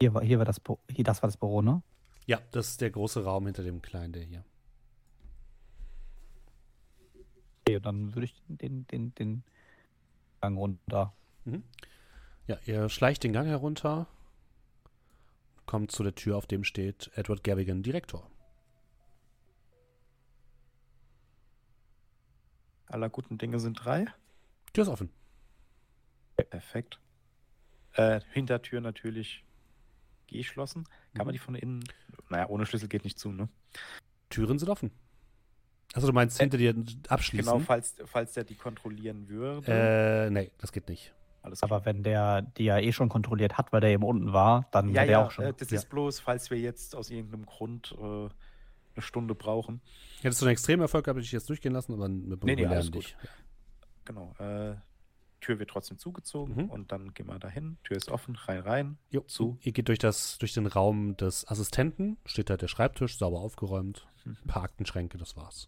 Hier 0.02 0.14
war, 0.14 0.24
hier 0.24 0.38
war 0.38 0.46
das, 0.46 0.60
Büro, 0.60 0.80
hier, 0.90 1.04
das 1.04 1.22
war 1.22 1.28
das 1.28 1.38
Büro, 1.38 1.62
ne? 1.62 1.82
Ja, 2.26 2.42
das 2.52 2.70
ist 2.70 2.82
der 2.82 2.92
große 2.92 3.24
Raum 3.24 3.46
hinter 3.46 3.64
dem 3.64 3.82
kleinen, 3.82 4.14
der 4.14 4.24
hier. 4.24 4.44
Okay, 7.62 7.80
dann 7.80 8.14
würde 8.16 8.26
ich 8.26 8.36
den, 8.48 8.88
den, 8.88 9.14
den 9.16 9.44
Gang 10.42 10.58
runter. 10.58 11.14
Ja, 12.48 12.58
ihr 12.66 12.90
schleicht 12.90 13.24
den 13.24 13.34
Gang 13.34 13.48
herunter, 13.48 14.08
kommt 15.66 15.92
zu 15.92 16.04
der 16.04 16.16
Tür, 16.16 16.38
auf 16.38 16.48
dem 16.48 16.64
steht 16.64 17.12
Edward 17.16 17.44
Gavigan, 17.44 17.84
Direktor. 17.84 18.30
Aller 22.88 23.10
guten 23.10 23.38
Dinge 23.38 23.60
sind 23.60 23.74
drei. 23.84 24.06
Tür 24.74 24.84
ist 24.84 24.90
offen. 24.90 25.10
Perfekt. 26.36 27.00
Äh, 27.94 28.22
Hintertür 28.32 28.82
natürlich 28.82 29.44
geschlossen. 30.28 30.86
Kann 31.14 31.26
man 31.26 31.34
die 31.34 31.40
von 31.40 31.56
innen. 31.56 31.84
Naja, 32.30 32.48
ohne 32.50 32.66
Schlüssel 32.66 32.90
geht 32.90 33.04
nicht 33.04 33.20
zu, 33.20 33.32
ne? 33.32 33.48
Türen 34.30 34.60
sind 34.60 34.70
offen. 34.70 34.92
Also 35.94 36.08
du 36.08 36.14
meinst 36.14 36.40
hinter 36.40 36.58
dir 36.58 36.76
abschließen? 37.08 37.46
Genau, 37.46 37.64
falls, 37.64 37.96
falls 38.06 38.34
der 38.34 38.44
die 38.44 38.56
kontrollieren 38.56 39.30
würde. 39.30 40.28
Äh, 40.28 40.30
nee, 40.30 40.52
das 40.58 40.72
geht 40.72 40.90
nicht. 40.90 41.14
Alles. 41.42 41.64
Aber 41.64 41.86
wenn 41.86 42.04
der 42.04 42.42
die 42.42 42.66
ja 42.66 42.80
eh 42.80 42.92
schon 42.92 43.08
kontrolliert 43.08 43.58
hat, 43.58 43.72
weil 43.72 43.80
der 43.80 43.92
eben 43.92 44.04
unten 44.04 44.34
war, 44.34 44.68
dann 44.72 44.90
ja, 44.90 44.96
wäre 44.96 45.06
der 45.06 45.20
ja, 45.20 45.26
auch 45.26 45.32
schon. 45.32 45.46
äh, 45.46 45.54
das 45.54 45.70
ja. 45.70 45.78
ist 45.78 45.90
bloß, 45.90 46.20
falls 46.20 46.50
wir 46.50 46.60
jetzt 46.60 46.96
aus 46.96 47.12
irgendeinem 47.12 47.46
Grund 47.46 47.96
äh, 47.98 48.30
eine 48.96 49.04
Stunde 49.04 49.36
brauchen. 49.36 49.82
Hättest 50.22 50.42
du 50.42 50.46
einen 50.46 50.54
extremen 50.54 50.82
Erfolg 50.82 51.06
gehabt, 51.06 51.18
hätte 51.18 51.26
ich 51.26 51.32
jetzt 51.32 51.50
durchgehen 51.50 51.74
lassen, 51.74 51.94
aber 51.94 52.08
mit 52.10 52.42
dem 52.42 52.46
Nee, 52.46 52.56
nee, 52.56 52.66
alles 52.66 52.92
nicht. 52.92 53.16
Genau. 54.06 54.34
Äh, 54.40 54.76
Tür 55.42 55.60
wird 55.60 55.70
trotzdem 55.70 56.00
zugezogen 56.00 56.56
Mhm. 56.56 56.70
und 56.72 56.92
dann 56.92 57.14
gehen 57.14 57.28
wir 57.28 57.38
dahin. 57.38 57.78
Tür 57.84 57.98
ist 57.98 58.10
offen, 58.10 58.36
rein, 58.36 58.60
rein. 58.62 58.98
Jo, 59.12 59.22
Zu. 59.22 59.58
Ihr 59.62 59.74
geht 59.74 59.88
durch, 59.90 60.00
das, 60.00 60.38
durch 60.40 60.54
den 60.54 60.66
Raum 60.66 61.18
des 61.18 61.48
Assistenten, 61.48 62.18
steht 62.26 62.50
da 62.50 62.58
der 62.58 62.68
Schreibtisch, 62.68 63.18
sauber 63.18 63.40
aufgeräumt, 63.40 64.08
Mhm. 64.24 64.38
ein 64.44 64.48
paar 64.48 64.64
Aktenschränke, 64.64 65.18
das 65.18 65.36
war's. 65.38 65.68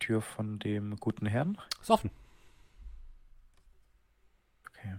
Tür 0.00 0.20
von 0.20 0.58
dem 0.58 0.96
guten 0.96 1.26
Herrn. 1.26 1.58
Ist 1.80 1.90
offen. 1.90 2.10
Okay. 4.68 4.96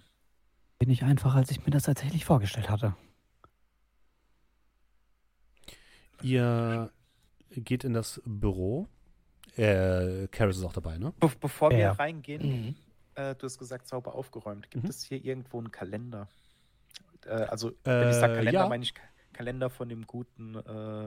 Bin 0.77 0.89
ich 0.89 1.03
einfach, 1.03 1.35
als 1.35 1.51
ich 1.51 1.63
mir 1.65 1.71
das 1.71 1.83
tatsächlich 1.83 2.25
vorgestellt 2.25 2.69
hatte. 2.69 2.95
Ihr 6.21 6.91
geht 7.51 7.83
in 7.83 7.93
das 7.93 8.21
Büro. 8.25 8.87
Äh, 9.55 10.27
Karis 10.27 10.57
ist 10.57 10.63
auch 10.63 10.73
dabei, 10.73 10.97
ne? 10.97 11.13
Be 11.19 11.29
bevor 11.39 11.71
wir 11.71 11.77
Ja. 11.79 11.91
reingehen, 11.93 12.47
Mhm. 12.67 12.75
äh, 13.15 13.35
du 13.35 13.45
hast 13.45 13.57
gesagt, 13.57 13.87
sauber 13.87 14.15
aufgeräumt. 14.15 14.69
Gibt 14.69 14.83
Mhm. 14.85 14.89
es 14.89 15.03
hier 15.03 15.23
irgendwo 15.23 15.57
einen 15.57 15.71
Kalender? 15.71 16.29
Äh, 17.25 17.29
also, 17.31 17.71
wenn 17.83 18.09
ich 18.09 18.15
sage 18.15 18.33
Äh, 18.33 18.35
Kalender, 18.37 18.61
ja. 18.61 18.69
meine 18.69 18.83
ich 18.83 18.93
Ka- 18.93 19.03
Kalender 19.33 19.69
von 19.69 19.89
dem 19.89 20.05
guten 20.05 20.55
äh, 20.55 21.05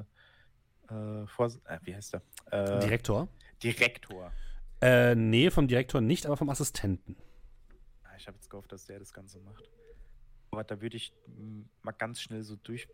äh, 0.92 1.26
Vors 1.26 1.56
äh, 1.64 1.78
wie 1.84 1.94
heißt 1.94 2.14
der? 2.14 2.22
Äh, 2.50 2.80
Direktor. 2.80 3.28
Direktor. 3.62 4.32
Äh, 4.80 5.14
nee, 5.14 5.50
vom 5.50 5.68
Direktor 5.68 6.00
nicht, 6.00 6.26
aber 6.26 6.36
vom 6.36 6.50
Assistenten. 6.50 7.16
Ah, 8.02 8.08
Ich 8.18 8.26
habe 8.26 8.36
jetzt 8.36 8.50
gehofft, 8.50 8.72
dass 8.72 8.84
der 8.86 8.98
das 8.98 9.12
Ganze 9.12 9.38
macht. 9.40 9.70
Aber 10.50 10.64
da 10.64 10.80
würde 10.82 10.96
ich 10.96 11.14
mal 11.82 11.92
ganz 11.92 12.20
schnell 12.20 12.42
so 12.42 12.56
durch. 12.56 12.88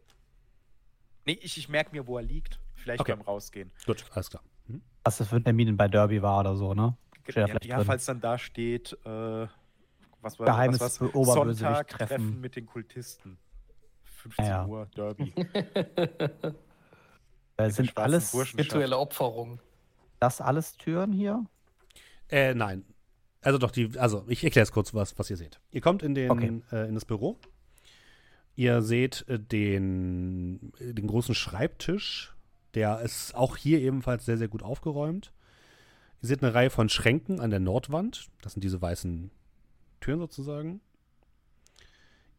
Nee, 1.29 1.39
ich, 1.43 1.59
ich 1.59 1.69
merke 1.69 1.91
mir, 1.93 2.07
wo 2.07 2.17
er 2.17 2.23
liegt. 2.23 2.59
Vielleicht 2.75 3.03
Okay. 3.03 3.13
beim 3.13 3.21
Rausgehen. 3.21 3.71
Gut, 3.85 4.03
alles 4.13 4.31
klar. 4.31 4.43
Mhm. 4.67 4.81
Was 5.05 5.19
das 5.19 5.29
für 5.29 5.37
ein 5.37 5.45
Termin 5.45 5.77
bei 5.77 5.87
Derby 5.87 6.23
war 6.23 6.41
oder 6.41 6.57
so, 6.57 6.73
ne? 6.73 6.97
Ja, 7.35 7.47
ja 7.63 7.85
falls 7.85 8.07
dann 8.07 8.19
da 8.23 8.39
steht, 8.39 8.95
äh, 9.05 9.47
was 10.23 10.39
war 10.39 10.47
Geheimes 10.47 10.81
was, 10.81 10.99
was? 11.03 11.15
Oberbösewicht 11.15 11.59
Sonntag 11.59 11.89
treffen. 11.89 12.09
treffen 12.09 12.41
mit 12.41 12.57
den 12.57 12.65
Kultisten. 12.65 13.37
15 14.05 14.45
Ja. 14.47 14.67
Uhr, 14.67 14.87
Derby. 14.97 15.35
Äh, 17.61 17.71
sind 17.71 17.97
alles. 17.99 18.33
Virtuelle 18.35 18.97
Opferung. 18.97 19.59
das 20.21 20.41
alles 20.41 20.77
Türen 20.77 21.13
hier? 21.13 21.45
Äh, 22.31 22.55
nein. 22.55 22.85
Also 23.43 23.59
doch, 23.59 23.73
die, 23.73 23.99
also 23.99 24.25
ich 24.29 24.45
erkläre 24.45 24.63
es 24.63 24.71
kurz, 24.71 24.95
was, 24.95 25.19
was 25.19 25.29
ihr 25.29 25.37
seht. 25.37 25.61
Ihr 25.73 25.81
kommt 25.81 26.05
in, 26.05 26.15
den, 26.15 26.31
Okay. 26.31 26.63
äh, 26.71 26.87
in 26.89 26.95
das 26.95 27.05
Büro. 27.05 27.37
Ihr 28.59 28.83
seht 28.83 29.25
äh, 29.29 29.39
den, 29.39 30.73
äh, 30.81 30.93
den 30.93 31.07
großen 31.07 31.37
Schreibtisch. 31.37 32.35
Der 32.75 33.01
ist 33.03 33.37
auch 33.37 33.57
hier 33.57 33.79
ebenfalls 33.79 34.27
sehr, 34.27 34.37
sehr 34.37 34.49
gut 34.49 34.65
aufgeräumt. 34.65 35.33
Ihr 36.21 36.29
seht 36.29 36.43
eine 36.43 36.53
Reihe 36.53 36.69
von 36.69 36.89
Schränken 36.89 37.39
an 37.39 37.51
der 37.51 37.61
Nordwand. 37.61 38.27
Das 38.43 38.55
sind 38.55 38.65
diese 38.65 38.83
weißen 38.83 39.31
Türen 40.01 40.19
sozusagen. 40.19 40.81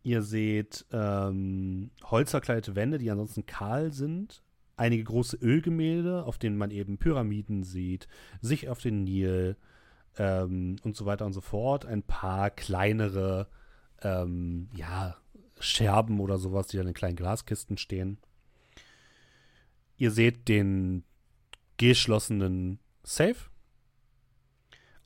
Ihr 0.04 0.22
seht 0.22 0.86
ähm, 0.91 1.90
holzverkleidete 2.04 2.76
Wände, 2.76 2.98
die 2.98 3.10
ansonsten 3.10 3.46
kahl 3.46 3.94
sind. 3.94 4.44
Einige 4.76 5.06
große 5.06 5.38
Ölgemälde, 5.38 6.26
auf 6.26 6.38
denen 6.38 6.58
man 6.58 6.72
eben 6.72 6.98
Pyramiden 6.98 7.64
sieht, 7.64 8.10
sich 8.41 8.68
auf 8.68 8.82
den 8.82 9.06
Nil 9.06 9.56
ähm, 10.18 10.76
und 10.84 10.98
so 10.98 11.06
weiter 11.06 11.26
und 11.26 11.32
so 11.32 11.41
fort. 11.41 11.86
Ein 11.86 12.04
paar 12.04 12.50
kleinere, 12.50 13.48
ähm, 14.02 14.68
ja, 14.76 15.16
Scherben 15.60 16.19
oder 16.19 16.38
sowas, 16.38 16.68
die 16.68 16.77
dann 16.77 16.88
in 16.88 16.94
kleinen 16.94 17.15
Glaskisten 17.15 17.77
stehen. 17.77 18.18
Ihr 19.98 20.11
seht 20.11 20.48
den 20.48 21.03
geschlossenen 21.77 22.80
Safe. 23.03 23.36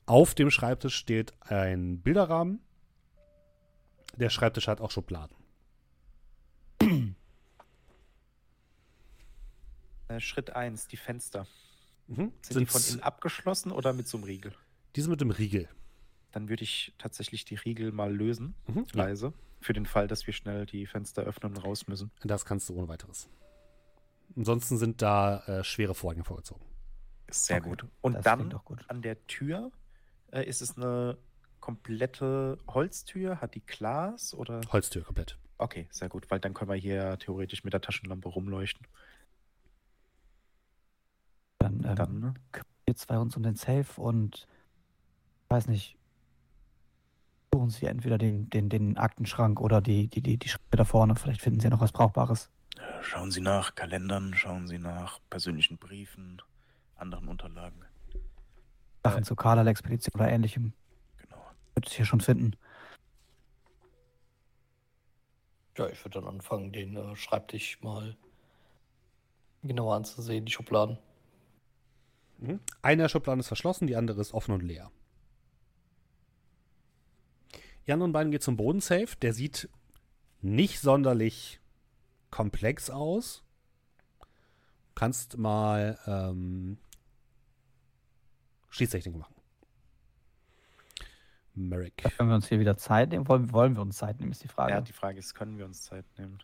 Auf 0.06 0.34
dem 0.34 0.50
Schreibtisch 0.50 0.94
steht 0.96 1.32
ein 1.40 2.00
Bilderrahmen. 2.02 2.60
Der 4.16 4.30
Schreibtisch 4.30 4.68
hat 4.68 4.80
auch 4.80 4.90
Schubladen. 4.90 5.36
Äh, 10.08 10.20
Schritt 10.20 10.50
1, 10.50 10.88
die 10.88 10.98
Fenster. 10.98 11.46
Mhm. 12.08 12.32
Sind 12.42 12.60
die 12.60 12.66
von 12.66 12.82
innen 12.90 13.02
abgeschlossen 13.02 13.72
oder 13.72 13.92
mit 13.92 14.06
so 14.06 14.18
einem 14.18 14.24
Riegel? 14.24 14.52
die 14.96 15.00
sind 15.00 15.10
mit 15.10 15.20
dem 15.20 15.30
Riegel. 15.30 15.68
Dann 16.30 16.48
würde 16.48 16.62
ich 16.62 16.92
tatsächlich 16.98 17.44
die 17.44 17.54
Riegel 17.56 17.90
mal 17.90 18.14
lösen, 18.14 18.54
Mhm. 18.66 18.86
Ja, 18.94 19.04
leise. 19.06 19.32
Für 19.64 19.72
den 19.72 19.86
Fall, 19.86 20.08
dass 20.08 20.26
wir 20.26 20.34
schnell 20.34 20.66
die 20.66 20.84
Fenster 20.84 21.22
öffnen 21.22 21.56
und 21.56 21.64
raus 21.64 21.86
müssen. 21.86 22.10
das 22.22 22.44
kannst 22.44 22.68
du 22.68 22.74
ohne 22.74 22.86
weiteres. 22.86 23.30
Ansonsten 24.36 24.76
sind 24.76 25.00
da 25.00 25.38
äh, 25.46 25.64
schwere 25.64 25.94
Vorhänge 25.94 26.22
vorgezogen. 26.22 26.62
Sehr 27.30 27.56
Okay, 27.60 27.68
gut. 27.70 27.86
Und 28.02 28.12
das 28.12 28.24
dann 28.24 28.50
gut. 28.66 28.84
an 28.88 29.00
der 29.00 29.26
Tür 29.26 29.72
äh, 30.32 30.44
ist 30.44 30.60
es 30.60 30.76
eine 30.76 31.16
komplette 31.60 32.58
Holztür? 32.68 33.40
Hat 33.40 33.54
die 33.54 33.64
Glas 33.64 34.34
oder? 34.34 34.60
Holztür 34.70 35.02
komplett. 35.02 35.38
Okay, 35.56 35.88
sehr 35.90 36.10
gut, 36.10 36.30
weil 36.30 36.40
dann 36.40 36.52
können 36.52 36.70
wir 36.70 36.76
hier 36.76 37.18
theoretisch 37.18 37.64
mit 37.64 37.72
der 37.72 37.80
Taschenlampe 37.80 38.28
rumleuchten. 38.28 38.86
Dann, 41.58 41.82
ähm, 41.86 41.96
Dann, 41.96 42.20
ne? 42.20 42.34
wir 42.84 42.96
zwei 42.96 43.16
uns 43.16 43.34
um 43.34 43.42
den 43.42 43.56
Safe 43.56 43.98
und 43.98 44.46
weiß 45.48 45.68
nicht, 45.68 45.96
suchen 47.54 47.70
Sie 47.70 47.86
entweder 47.86 48.18
den, 48.18 48.50
den, 48.50 48.68
den 48.68 48.98
Aktenschrank 48.98 49.60
oder 49.60 49.80
die, 49.80 50.08
die, 50.08 50.20
die, 50.20 50.38
die 50.38 50.48
Schritte 50.48 50.76
da 50.76 50.84
vorne. 50.84 51.14
Vielleicht 51.14 51.40
finden 51.40 51.60
Sie 51.60 51.64
ja 51.64 51.70
noch 51.70 51.80
was 51.80 51.92
Brauchbares. 51.92 52.50
Äh, 52.76 52.80
Schauen 53.02 53.30
Sie 53.30 53.40
nach 53.40 53.76
Kalendern, 53.76 54.34
schauen 54.34 54.66
Sie 54.66 54.78
nach 54.78 55.20
persönlichen 55.30 55.78
Briefen, 55.78 56.42
anderen 56.96 57.28
Unterlagen. 57.28 57.80
Sachen 59.04 59.22
zur 59.22 59.36
Karlal-Expedition 59.36 60.20
oder 60.20 60.28
ähnlichem. 60.28 60.72
Genau. 61.18 61.44
Wird 61.74 61.86
es 61.86 61.92
hier 61.92 62.04
schon 62.04 62.20
finden. 62.20 62.56
Ja, 65.76 65.88
ich 65.88 66.04
würde 66.04 66.20
dann 66.20 66.28
anfangen, 66.28 66.72
den 66.72 66.96
äh, 66.96 67.14
Schreibtisch 67.14 67.80
mal 67.82 68.16
genauer 69.62 69.94
anzusehen, 69.94 70.44
die 70.44 70.52
Schubladen. 70.52 70.98
Mhm. 72.38 72.58
Eine 72.82 73.04
der 73.04 73.08
Schubladen 73.08 73.38
ist 73.38 73.48
verschlossen, 73.48 73.86
die 73.86 73.94
andere 73.94 74.20
ist 74.20 74.34
offen 74.34 74.54
und 74.54 74.62
leer. 74.62 74.90
Die 77.86 77.92
anderen 77.92 78.12
beiden 78.12 78.32
geht 78.32 78.42
zum 78.42 78.56
Bodensafe. 78.56 79.16
Der 79.22 79.32
sieht 79.32 79.68
nicht 80.40 80.80
sonderlich 80.80 81.60
komplex 82.30 82.90
aus. 82.90 83.42
Kannst 84.94 85.36
mal 85.38 85.98
ähm, 86.06 86.78
Schließtechnik 88.70 89.16
machen. 89.16 89.34
Merrick. 91.54 91.96
Können 92.16 92.30
wir 92.30 92.34
uns 92.36 92.48
hier 92.48 92.58
wieder 92.58 92.76
Zeit 92.76 93.10
nehmen? 93.10 93.28
Wollen, 93.28 93.52
wollen 93.52 93.74
wir 93.76 93.82
uns 93.82 93.96
Zeit 93.98 94.18
nehmen, 94.18 94.32
ist 94.32 94.42
die 94.42 94.48
Frage. 94.48 94.72
Ja, 94.72 94.80
die 94.80 94.92
Frage 94.92 95.18
ist, 95.18 95.34
können 95.34 95.56
wir 95.58 95.64
uns 95.64 95.82
Zeit 95.82 96.04
nehmen? 96.18 96.38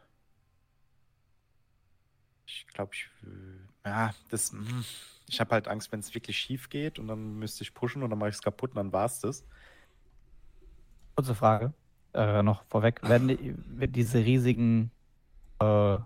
Ich 2.47 2.67
glaube, 2.69 2.93
ich. 2.95 3.09
will- 3.23 3.69
Ja, 3.85 4.15
das. 4.29 4.53
hm, 4.53 4.85
Ich 5.27 5.41
habe 5.41 5.51
halt 5.53 5.69
Angst, 5.69 5.91
wenn 5.93 6.01
es 6.01 6.15
wirklich 6.15 6.37
schief 6.39 6.69
geht 6.69 6.99
und 6.99 7.09
dann 7.09 7.39
müsste 7.39 7.63
ich 7.63 7.75
pushen 7.75 8.03
und 8.03 8.11
dann 8.11 8.19
mache 8.19 8.31
ich 8.31 8.37
es 8.37 8.43
kaputt 8.43 8.71
und 8.71 8.77
dann 8.77 8.93
war 8.93 9.07
es 9.07 9.21
das. 9.21 9.45
Kurze 11.21 11.35
Frage. 11.35 11.75
Äh, 12.15 12.43
noch 12.43 12.65
vorweg. 12.65 13.07
Werden 13.07 13.29
die, 13.29 13.55
wird 13.79 13.95
diese 13.95 14.25
riesigen 14.25 14.91
äh, 15.59 15.99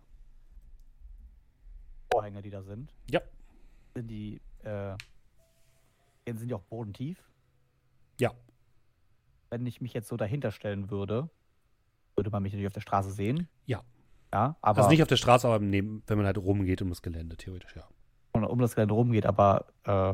Vorhänge, 2.12 2.42
die 2.42 2.50
da 2.50 2.62
sind, 2.62 2.92
Ja. 3.08 3.20
sind 3.94 4.08
die, 4.08 4.40
äh, 4.64 4.96
sind 6.26 6.48
die 6.48 6.54
auch 6.54 6.62
bodentief? 6.62 7.16
Ja. 8.18 8.32
Wenn 9.50 9.64
ich 9.66 9.80
mich 9.80 9.92
jetzt 9.94 10.08
so 10.08 10.16
dahinter 10.16 10.50
stellen 10.50 10.90
würde, 10.90 11.30
würde 12.16 12.30
man 12.30 12.42
mich 12.42 12.52
natürlich 12.52 12.66
auf 12.66 12.72
der 12.72 12.80
Straße 12.80 13.12
sehen. 13.12 13.46
Ja. 13.66 13.84
Ja, 14.32 14.56
aber 14.62 14.78
also 14.78 14.90
nicht 14.90 15.00
auf 15.00 15.06
der 15.08 15.16
Straße, 15.16 15.46
aber 15.46 15.60
neben, 15.60 16.02
wenn 16.08 16.16
man 16.16 16.26
halt 16.26 16.38
rumgeht 16.38 16.82
um 16.82 16.88
das 16.88 17.02
Gelände, 17.02 17.36
theoretisch, 17.36 17.76
ja. 17.76 17.86
Um 18.46 18.58
das 18.58 18.74
Gelände 18.74 18.94
rumgeht, 18.94 19.26
aber 19.26 19.66
äh, 19.84 20.12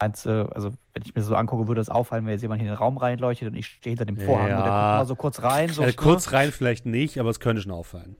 meinst 0.00 0.26
du, 0.26 0.50
also 0.54 0.70
wenn 0.92 1.02
ich 1.04 1.14
mir 1.14 1.22
so 1.22 1.34
angucke, 1.34 1.68
würde 1.68 1.80
es 1.80 1.88
auffallen, 1.88 2.24
wenn 2.26 2.32
jetzt 2.32 2.42
jemand 2.42 2.60
hier 2.60 2.68
in 2.68 2.74
den 2.74 2.78
Raum 2.78 2.96
reinleuchtet 2.96 3.48
und 3.48 3.54
ich 3.54 3.66
stehe 3.66 3.92
hinter 3.92 4.04
dem 4.04 4.16
Vorhang 4.18 4.44
und 4.56 4.64
der 4.64 4.72
Ja. 4.72 4.80
guckt 4.90 4.98
mal 4.98 5.06
so 5.06 5.16
kurz 5.16 5.42
rein. 5.42 5.68
So, 5.68 5.82
äh, 5.82 5.92
kurz 5.92 6.32
rein 6.32 6.52
vielleicht 6.52 6.86
nicht, 6.86 7.18
aber 7.18 7.30
es 7.30 7.40
könnte 7.40 7.62
schon 7.62 7.72
auffallen. 7.72 8.16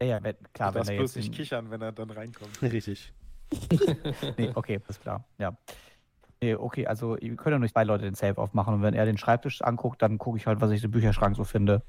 Ja, 0.00 0.08
ja, 0.08 0.22
wenn, 0.22 0.36
klar, 0.52 0.70
du 0.70 0.74
wenn 0.74 0.80
darfst 0.80 0.90
er 0.90 0.96
bloß 0.96 1.14
jetzt. 1.14 1.24
nicht 1.24 1.34
kichern, 1.34 1.70
wenn 1.70 1.80
er 1.82 1.92
dann 1.92 2.10
reinkommt. 2.10 2.50
Richtig. 2.62 3.12
Nee, 4.38 4.50
okay, 4.54 4.80
ist 4.88 5.00
klar, 5.02 5.24
ja. 5.38 5.56
Nee, 6.42 6.54
okay, 6.54 6.86
also 6.86 7.16
wir 7.20 7.36
können 7.36 7.54
ja 7.54 7.58
nur 7.60 7.68
zwei 7.68 7.84
Leute 7.84 8.04
den 8.04 8.14
Safe 8.14 8.36
aufmachen 8.38 8.74
und 8.74 8.82
wenn 8.82 8.94
er 8.94 9.04
den 9.04 9.16
Schreibtisch 9.18 9.62
anguckt, 9.62 10.02
dann 10.02 10.18
gucke 10.18 10.38
ich 10.38 10.46
halt, 10.46 10.60
was 10.60 10.70
ich 10.72 10.82
im 10.82 10.90
Bücherschrank 10.90 11.36
so 11.36 11.44
finde. 11.44 11.82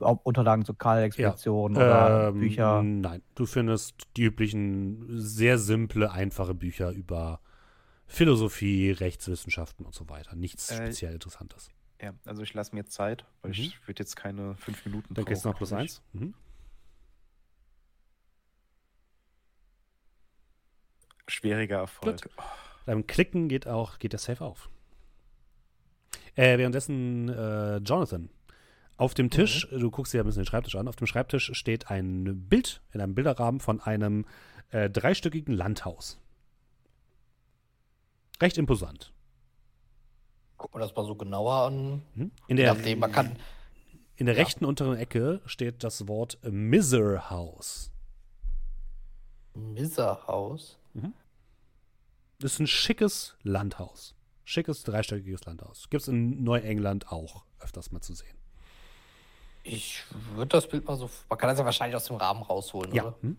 Unterlagen 0.00 0.64
zur 0.64 0.76
Karl-Expedition 0.78 1.76
oder 1.76 2.28
Ähm, 2.28 2.40
Bücher. 2.40 2.82
Nein, 2.82 3.22
du 3.34 3.46
findest 3.46 4.06
die 4.16 4.24
üblichen, 4.24 5.04
sehr 5.20 5.58
simple, 5.58 6.10
einfache 6.10 6.54
Bücher 6.54 6.90
über 6.92 7.40
Philosophie, 8.06 8.90
Rechtswissenschaften 8.90 9.84
und 9.84 9.94
so 9.94 10.08
weiter. 10.08 10.34
Nichts 10.36 10.70
Äh, 10.70 10.76
speziell 10.76 11.12
Interessantes. 11.14 11.68
Ja, 12.00 12.14
also 12.24 12.42
ich 12.42 12.54
lasse 12.54 12.74
mir 12.74 12.86
Zeit, 12.86 13.24
weil 13.42 13.50
Mhm. 13.50 13.56
ich 13.58 13.88
würde 13.88 14.00
jetzt 14.00 14.14
keine 14.16 14.54
fünf 14.56 14.84
Minuten 14.86 15.14
Dann 15.14 15.24
kriegst 15.24 15.44
du 15.44 15.48
noch 15.48 15.56
plus 15.56 15.72
eins. 15.72 16.00
Mhm. 16.12 16.32
Schwieriger 21.26 21.78
Erfolg. 21.78 22.22
Gut. 22.22 22.30
Beim 22.86 23.06
Klicken 23.06 23.48
geht 23.48 23.66
auch 23.66 23.98
geht 23.98 24.12
der 24.12 24.18
Safe 24.18 24.42
auf. 24.44 24.70
Äh, 26.36 26.56
währenddessen 26.56 27.28
äh, 27.28 27.76
Jonathan. 27.78 28.30
Auf 28.98 29.14
dem 29.14 29.30
Tisch, 29.30 29.68
du 29.70 29.90
guckst 29.92 30.12
dir 30.12 30.20
ein 30.20 30.26
bisschen 30.26 30.42
den 30.42 30.48
Schreibtisch 30.48 30.74
an, 30.74 30.88
auf 30.88 30.96
dem 30.96 31.06
Schreibtisch 31.06 31.52
steht 31.54 31.88
ein 31.88 32.48
Bild 32.48 32.82
in 32.92 33.00
einem 33.00 33.14
Bilderrahmen 33.14 33.60
von 33.60 33.80
einem 33.80 34.26
äh, 34.70 34.90
dreistöckigen 34.90 35.54
Landhaus. 35.54 36.18
Recht 38.42 38.58
imposant. 38.58 39.12
Guck 40.56 40.74
mal 40.74 40.80
das 40.80 40.94
mal 40.96 41.04
so 41.04 41.14
genauer 41.14 41.66
an. 41.68 42.02
Mhm. 42.16 42.32
In 42.48 42.56
der, 42.56 42.74
nachdem, 42.74 42.98
man 42.98 43.12
kann. 43.12 43.36
in 44.16 44.26
der 44.26 44.34
ja. 44.34 44.42
rechten 44.42 44.64
unteren 44.64 44.96
Ecke 44.96 45.40
steht 45.46 45.84
das 45.84 46.08
Wort 46.08 46.38
Miser 46.42 47.30
House. 47.30 47.92
Miserhaus. 49.54 50.76
Das 52.40 52.54
ist 52.54 52.58
ein 52.60 52.66
schickes 52.66 53.36
Landhaus. 53.42 54.16
Schickes 54.44 54.82
dreistöckiges 54.82 55.44
Landhaus. 55.44 55.88
Gibt 55.88 56.02
es 56.02 56.08
in 56.08 56.42
Neuengland 56.42 57.12
auch 57.12 57.44
öfters 57.60 57.92
mal 57.92 58.00
zu 58.00 58.14
sehen. 58.14 58.37
Ich 59.62 60.02
würde 60.34 60.48
das 60.48 60.66
Bild 60.68 60.86
mal 60.86 60.96
so. 60.96 61.10
Man 61.28 61.38
kann 61.38 61.48
das 61.50 61.58
ja 61.58 61.64
wahrscheinlich 61.64 61.96
aus 61.96 62.04
dem 62.04 62.16
Rahmen 62.16 62.42
rausholen, 62.42 62.92
Ja. 62.94 63.04
oder? 63.04 63.14
Hm? 63.20 63.36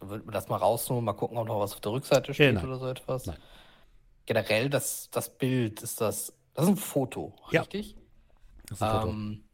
Dann 0.00 0.08
würde 0.08 0.24
man 0.24 0.32
das 0.32 0.48
mal 0.48 0.56
rausholen, 0.56 1.04
mal 1.04 1.12
gucken, 1.12 1.36
ob 1.38 1.46
noch 1.46 1.60
was 1.60 1.74
auf 1.74 1.80
der 1.80 1.92
Rückseite 1.92 2.32
steht 2.34 2.54
nein. 2.54 2.66
oder 2.66 2.78
so 2.78 2.86
etwas. 2.88 3.26
Nein. 3.26 3.36
Generell, 4.26 4.70
das, 4.70 5.08
das 5.10 5.28
Bild 5.36 5.82
ist 5.82 6.00
das. 6.00 6.32
Das 6.54 6.64
ist 6.64 6.70
ein 6.70 6.76
Foto, 6.76 7.34
Ja. 7.50 7.60
richtig? 7.62 7.96
Das 8.68 8.78
ist 8.78 8.82
ein 8.82 8.90
Foto. 9.00 9.08
Ähm, 9.12 9.44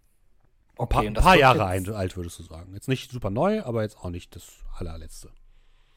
Ein 0.79 0.89
paar, 0.89 1.01
okay, 1.03 1.11
das 1.13 1.25
paar 1.25 1.33
wird 1.35 1.41
Jahre 1.41 1.75
jetzt- 1.75 1.89
ein- 1.89 1.95
alt, 1.95 2.17
würdest 2.17 2.39
du 2.39 2.43
sagen. 2.43 2.73
Jetzt 2.75 2.89
nicht 2.89 3.11
super 3.11 3.31
neu, 3.31 3.63
aber 3.63 3.83
jetzt 3.83 3.99
auch 3.99 4.11
nicht 4.11 4.35
das 4.37 4.47
allerletzte. 4.79 5.31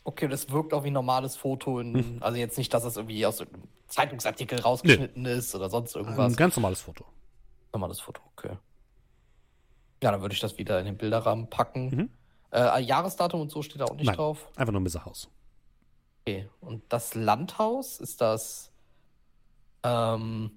Okay, 0.05 0.27
das 0.27 0.49
wirkt 0.49 0.73
auch 0.73 0.83
wie 0.83 0.89
ein 0.89 0.93
normales 0.93 1.35
Foto. 1.35 1.79
In, 1.79 1.93
Hm. 1.95 2.17
Also 2.21 2.37
jetzt 2.37 2.57
nicht, 2.57 2.73
dass 2.73 2.83
das 2.83 2.95
irgendwie 2.97 3.25
aus 3.25 3.41
einem 3.41 3.49
Zeitungsartikel 3.87 4.59
rausgeschnitten 4.61 5.25
ist 5.25 5.53
oder 5.53 5.69
sonst 5.69 5.95
irgendwas. 5.95 6.31
Ein 6.31 6.35
ganz 6.37 6.55
normales 6.55 6.81
Foto. 6.81 7.05
Normales 7.73 7.99
Foto, 7.99 8.21
okay. 8.37 8.57
Ja, 10.01 10.11
dann 10.11 10.21
würde 10.21 10.33
ich 10.33 10.39
das 10.39 10.57
wieder 10.57 10.79
in 10.79 10.85
den 10.85 10.97
Bilderrahmen 10.97 11.49
packen. 11.49 11.89
Mhm. 11.89 12.09
Äh, 12.51 12.81
Jahresdatum 12.81 13.41
und 13.41 13.51
so 13.51 13.61
steht 13.61 13.81
da 13.81 13.85
auch 13.85 13.95
nicht 13.95 14.05
Nein. 14.07 14.15
drauf. 14.15 14.49
Einfach 14.55 14.71
nur 14.71 14.79
ein 14.79 14.83
Miserhaus. 14.83 15.29
Okay. 16.25 16.49
Und 16.61 16.83
das 16.89 17.15
Landhaus 17.15 17.99
ist 17.99 18.21
das. 18.21 18.71
Ähm, 19.83 20.51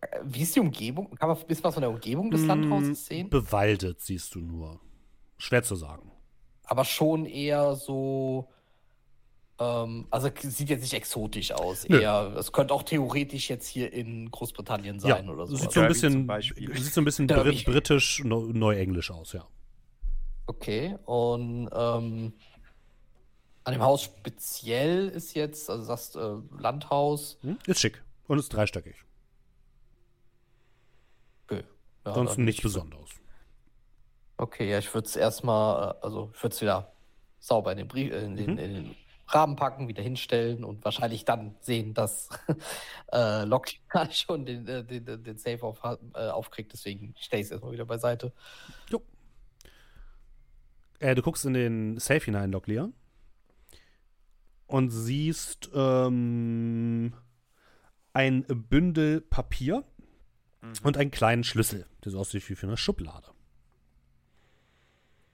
äh, 0.00 0.20
wie 0.22 0.42
ist 0.42 0.54
die 0.56 0.60
Umgebung? 0.60 1.14
Kann 1.16 1.28
man 1.28 1.38
ein 1.38 1.46
bisschen 1.46 1.64
was 1.64 1.74
von 1.74 1.80
der 1.82 1.90
Umgebung 1.90 2.30
des 2.30 2.44
Landhauses 2.44 3.06
sehen? 3.06 3.26
Mm, 3.26 3.30
Bewaldet 3.30 4.00
siehst 4.00 4.34
du 4.34 4.40
nur. 4.40 4.80
Schwer 5.38 5.62
zu 5.62 5.76
sagen. 5.76 6.10
Aber 6.64 6.84
schon 6.84 7.26
eher 7.26 7.74
so. 7.74 8.48
Ähm, 9.60 10.06
also 10.10 10.30
sieht 10.40 10.70
jetzt 10.70 10.80
nicht 10.80 10.94
exotisch 10.94 11.52
aus. 11.52 11.86
Nö. 11.86 12.00
Eher, 12.00 12.34
es 12.38 12.50
könnte 12.50 12.72
auch 12.72 12.82
theoretisch 12.82 13.50
jetzt 13.50 13.66
hier 13.68 13.92
in 13.92 14.30
Großbritannien 14.30 14.98
sein 14.98 15.26
ja, 15.26 15.30
oder 15.32 15.46
so. 15.46 15.54
sieht 15.56 15.70
so 15.72 15.80
ein 15.80 15.88
bisschen, 15.88 16.26
sieht 16.40 16.92
so 16.94 17.00
ein 17.02 17.04
bisschen. 17.04 17.26
Brit 17.26 17.66
britisch, 17.66 18.24
neu- 18.24 18.52
neuenglisch 18.54 19.10
aus, 19.10 19.34
ja. 19.34 19.46
Okay, 20.46 20.96
und 21.04 21.68
ähm, 21.72 22.32
an 23.64 23.72
dem 23.74 23.82
Haus 23.82 24.02
speziell 24.02 25.08
ist 25.08 25.34
jetzt, 25.34 25.68
also 25.68 25.82
du 25.82 25.86
sagst 25.86 26.16
äh, 26.16 26.60
Landhaus. 26.60 27.38
Hm? 27.42 27.58
Ist 27.66 27.80
schick 27.80 28.02
und 28.26 28.38
ist 28.38 28.48
dreistöckig. 28.48 28.96
Okay. 31.46 31.64
Ja, 32.06 32.14
Sonst 32.14 32.38
nichts 32.38 32.62
Besonderes. 32.62 33.10
Okay, 34.38 34.70
ja, 34.70 34.78
ich 34.78 34.92
würde 34.94 35.06
es 35.06 35.16
erstmal, 35.16 35.90
äh, 35.90 35.94
also 36.00 36.30
ich 36.34 36.42
würde 36.42 36.54
es 36.54 36.62
wieder 36.62 36.92
sauber 37.38 37.72
in 37.72 37.78
den, 37.78 37.88
Brief, 37.88 38.10
äh, 38.10 38.24
in, 38.24 38.36
den, 38.36 38.52
Mhm. 38.52 38.58
in 38.58 38.74
den 38.74 38.96
Rahmen 39.34 39.56
packen, 39.56 39.88
wieder 39.88 40.02
hinstellen 40.02 40.64
und 40.64 40.84
wahrscheinlich 40.84 41.24
dann 41.24 41.54
sehen, 41.60 41.94
dass 41.94 42.28
äh, 43.12 43.44
Lock 43.44 43.68
gerade 43.88 44.12
schon 44.14 44.44
den, 44.46 44.66
äh, 44.66 44.84
den, 44.84 45.04
den, 45.04 45.24
den 45.24 45.38
Safe 45.38 45.62
auf, 45.62 45.82
äh, 46.14 46.28
aufkriegt. 46.28 46.72
Deswegen 46.72 47.14
stelle 47.18 47.40
ich 47.40 47.46
es 47.46 47.52
erstmal 47.52 47.72
wieder 47.72 47.86
beiseite. 47.86 48.32
Jo. 48.90 49.02
Äh, 50.98 51.14
du 51.14 51.22
guckst 51.22 51.44
in 51.44 51.54
den 51.54 51.98
Safe 51.98 52.24
hinein, 52.24 52.52
Locklear. 52.52 52.90
Und 54.66 54.90
siehst 54.90 55.70
ähm, 55.74 57.12
ein 58.12 58.44
Bündel 58.46 59.20
Papier 59.20 59.84
Mhm. 60.62 60.72
und 60.82 60.96
einen 60.96 61.10
kleinen 61.10 61.44
Schlüssel. 61.44 61.86
Der 62.04 62.12
so 62.12 62.18
aussieht 62.20 62.48
wie 62.48 62.54
für 62.54 62.66
eine 62.66 62.76
Schublade. 62.76 63.28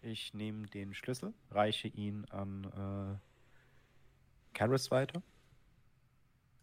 Ich 0.03 0.35
nehme 0.35 0.67
den 0.69 0.95
Schlüssel, 0.95 1.35
reiche 1.51 1.89
ihn 1.89 2.25
an 2.27 2.65
äh, 2.65 3.19
Karis 4.57 4.91
weiter 4.91 5.23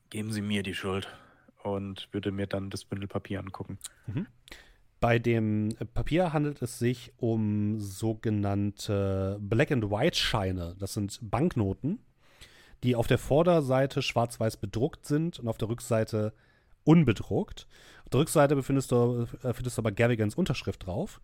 Geben 0.09 0.31
Sie 0.31 0.41
mir 0.41 0.63
die 0.63 0.73
Schuld. 0.73 1.07
und 1.63 2.09
würde 2.11 2.31
mir 2.31 2.47
dann 2.47 2.69
das 2.69 2.85
Bündel 2.85 3.07
Papier 3.07 3.39
angucken. 3.39 3.77
Bei 4.99 5.19
dem 5.19 5.69
Papier 5.93 6.33
handelt 6.33 6.61
es 6.61 6.79
sich 6.79 7.13
um 7.17 7.79
sogenannte 7.79 9.37
Black 9.39 9.71
and 9.71 9.89
White 9.91 10.17
Scheine. 10.17 10.75
Das 10.79 10.93
sind 10.93 11.19
Banknoten, 11.21 11.99
die 12.83 12.95
auf 12.95 13.07
der 13.07 13.17
Vorderseite 13.17 14.01
schwarz-weiß 14.01 14.57
bedruckt 14.57 15.05
sind 15.05 15.39
und 15.39 15.47
auf 15.47 15.57
der 15.57 15.69
Rückseite 15.69 16.33
unbedruckt. 16.83 17.67
Auf 18.03 18.09
der 18.09 18.19
Rückseite 18.21 18.55
befindest 18.55 18.91
du, 18.91 19.25
findest 19.25 19.77
du 19.77 19.81
aber 19.81 19.91
Gavigans 19.91 20.35
Unterschrift 20.35 20.85
drauf. 20.85 21.21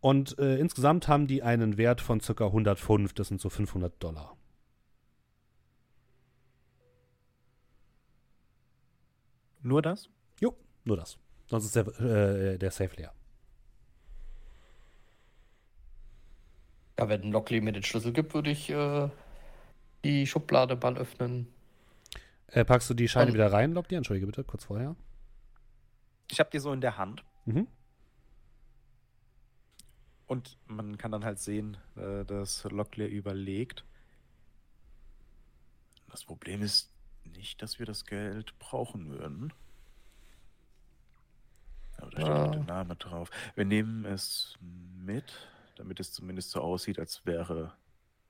Und 0.00 0.38
äh, 0.38 0.58
insgesamt 0.58 1.08
haben 1.08 1.26
die 1.26 1.42
einen 1.42 1.76
Wert 1.76 2.00
von 2.00 2.20
ca. 2.20 2.46
105, 2.46 3.12
das 3.14 3.28
sind 3.28 3.40
so 3.40 3.50
500 3.50 4.02
Dollar. 4.02 4.36
Nur 9.62 9.82
das? 9.82 10.08
Jo, 10.40 10.56
nur 10.84 10.96
das. 10.96 11.18
Sonst 11.46 11.64
ist 11.64 11.76
der, 11.76 11.86
äh, 12.00 12.58
der 12.58 12.70
Safe 12.70 12.94
leer. 12.96 13.12
Ja, 16.98 17.08
wenn 17.08 17.30
Lockley 17.30 17.60
mir 17.60 17.72
den 17.72 17.82
Schlüssel 17.82 18.12
gibt, 18.12 18.34
würde 18.34 18.50
ich 18.50 18.70
äh, 18.70 19.08
die 20.04 20.26
Schublade 20.26 20.76
mal 20.76 20.96
öffnen. 20.98 21.46
Äh, 22.48 22.64
packst 22.64 22.90
du 22.90 22.94
die 22.94 23.08
Scheine 23.08 23.28
Und- 23.28 23.34
wieder 23.34 23.52
rein, 23.52 23.72
Lock 23.72 23.88
dir? 23.88 23.98
Entschuldige 23.98 24.26
bitte, 24.26 24.42
kurz 24.44 24.64
vorher. 24.64 24.96
Ich 26.30 26.40
habe 26.40 26.50
die 26.50 26.58
so 26.58 26.72
in 26.72 26.80
der 26.80 26.98
Hand 26.98 27.24
Mhm. 27.46 27.66
und 30.26 30.58
man 30.66 30.98
kann 30.98 31.10
dann 31.12 31.24
halt 31.24 31.38
sehen, 31.38 31.76
äh, 31.96 32.24
dass 32.24 32.64
Locklear 32.64 33.08
überlegt. 33.08 33.84
Das 36.10 36.24
Problem 36.24 36.62
ist 36.62 36.90
nicht, 37.36 37.62
dass 37.62 37.78
wir 37.78 37.86
das 37.86 38.04
Geld 38.04 38.58
brauchen 38.58 39.08
würden. 39.10 39.52
Aber 41.98 42.10
da 42.10 42.20
steht 42.20 42.30
Ah. 42.30 42.44
auch 42.46 42.50
der 42.52 42.64
Name 42.64 42.96
drauf. 42.96 43.30
Wir 43.54 43.64
nehmen 43.64 44.04
es 44.04 44.54
mit, 45.04 45.24
damit 45.76 45.98
es 46.00 46.12
zumindest 46.12 46.50
so 46.50 46.60
aussieht, 46.60 46.98
als 46.98 47.24
wäre 47.26 47.72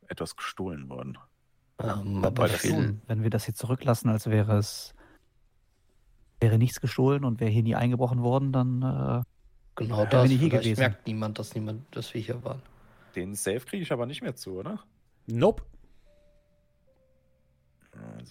etwas 0.08 0.36
gestohlen 0.36 0.88
worden. 0.88 1.18
Ähm, 1.80 2.24
Aber 2.24 2.48
viel, 2.48 2.98
wenn 3.06 3.22
wir 3.22 3.30
das 3.30 3.44
hier 3.44 3.54
zurücklassen, 3.54 4.08
als 4.08 4.26
wäre 4.28 4.56
es 4.58 4.94
wäre 6.40 6.56
nichts 6.58 6.80
gestohlen 6.80 7.24
und 7.24 7.40
wäre 7.40 7.50
hier 7.50 7.62
nie 7.64 7.74
eingebrochen 7.74 8.22
worden, 8.22 8.52
dann 8.52 8.82
äh, 8.82 9.22
genau 9.74 9.98
wären 9.98 10.10
das. 10.10 10.30
wir 10.30 10.36
hier 10.38 10.48
gewesen. 10.50 10.80
merkt 10.80 11.06
niemand, 11.06 11.38
dass 11.38 11.54
niemand, 11.54 11.84
dass 11.96 12.14
wir 12.14 12.20
hier 12.20 12.42
waren. 12.44 12.62
Den 13.16 13.34
Safe 13.34 13.60
kriege 13.60 13.82
ich 13.82 13.90
aber 13.92 14.06
nicht 14.06 14.22
mehr 14.22 14.36
zu, 14.36 14.52
oder? 14.58 14.78
Nope. 15.26 15.64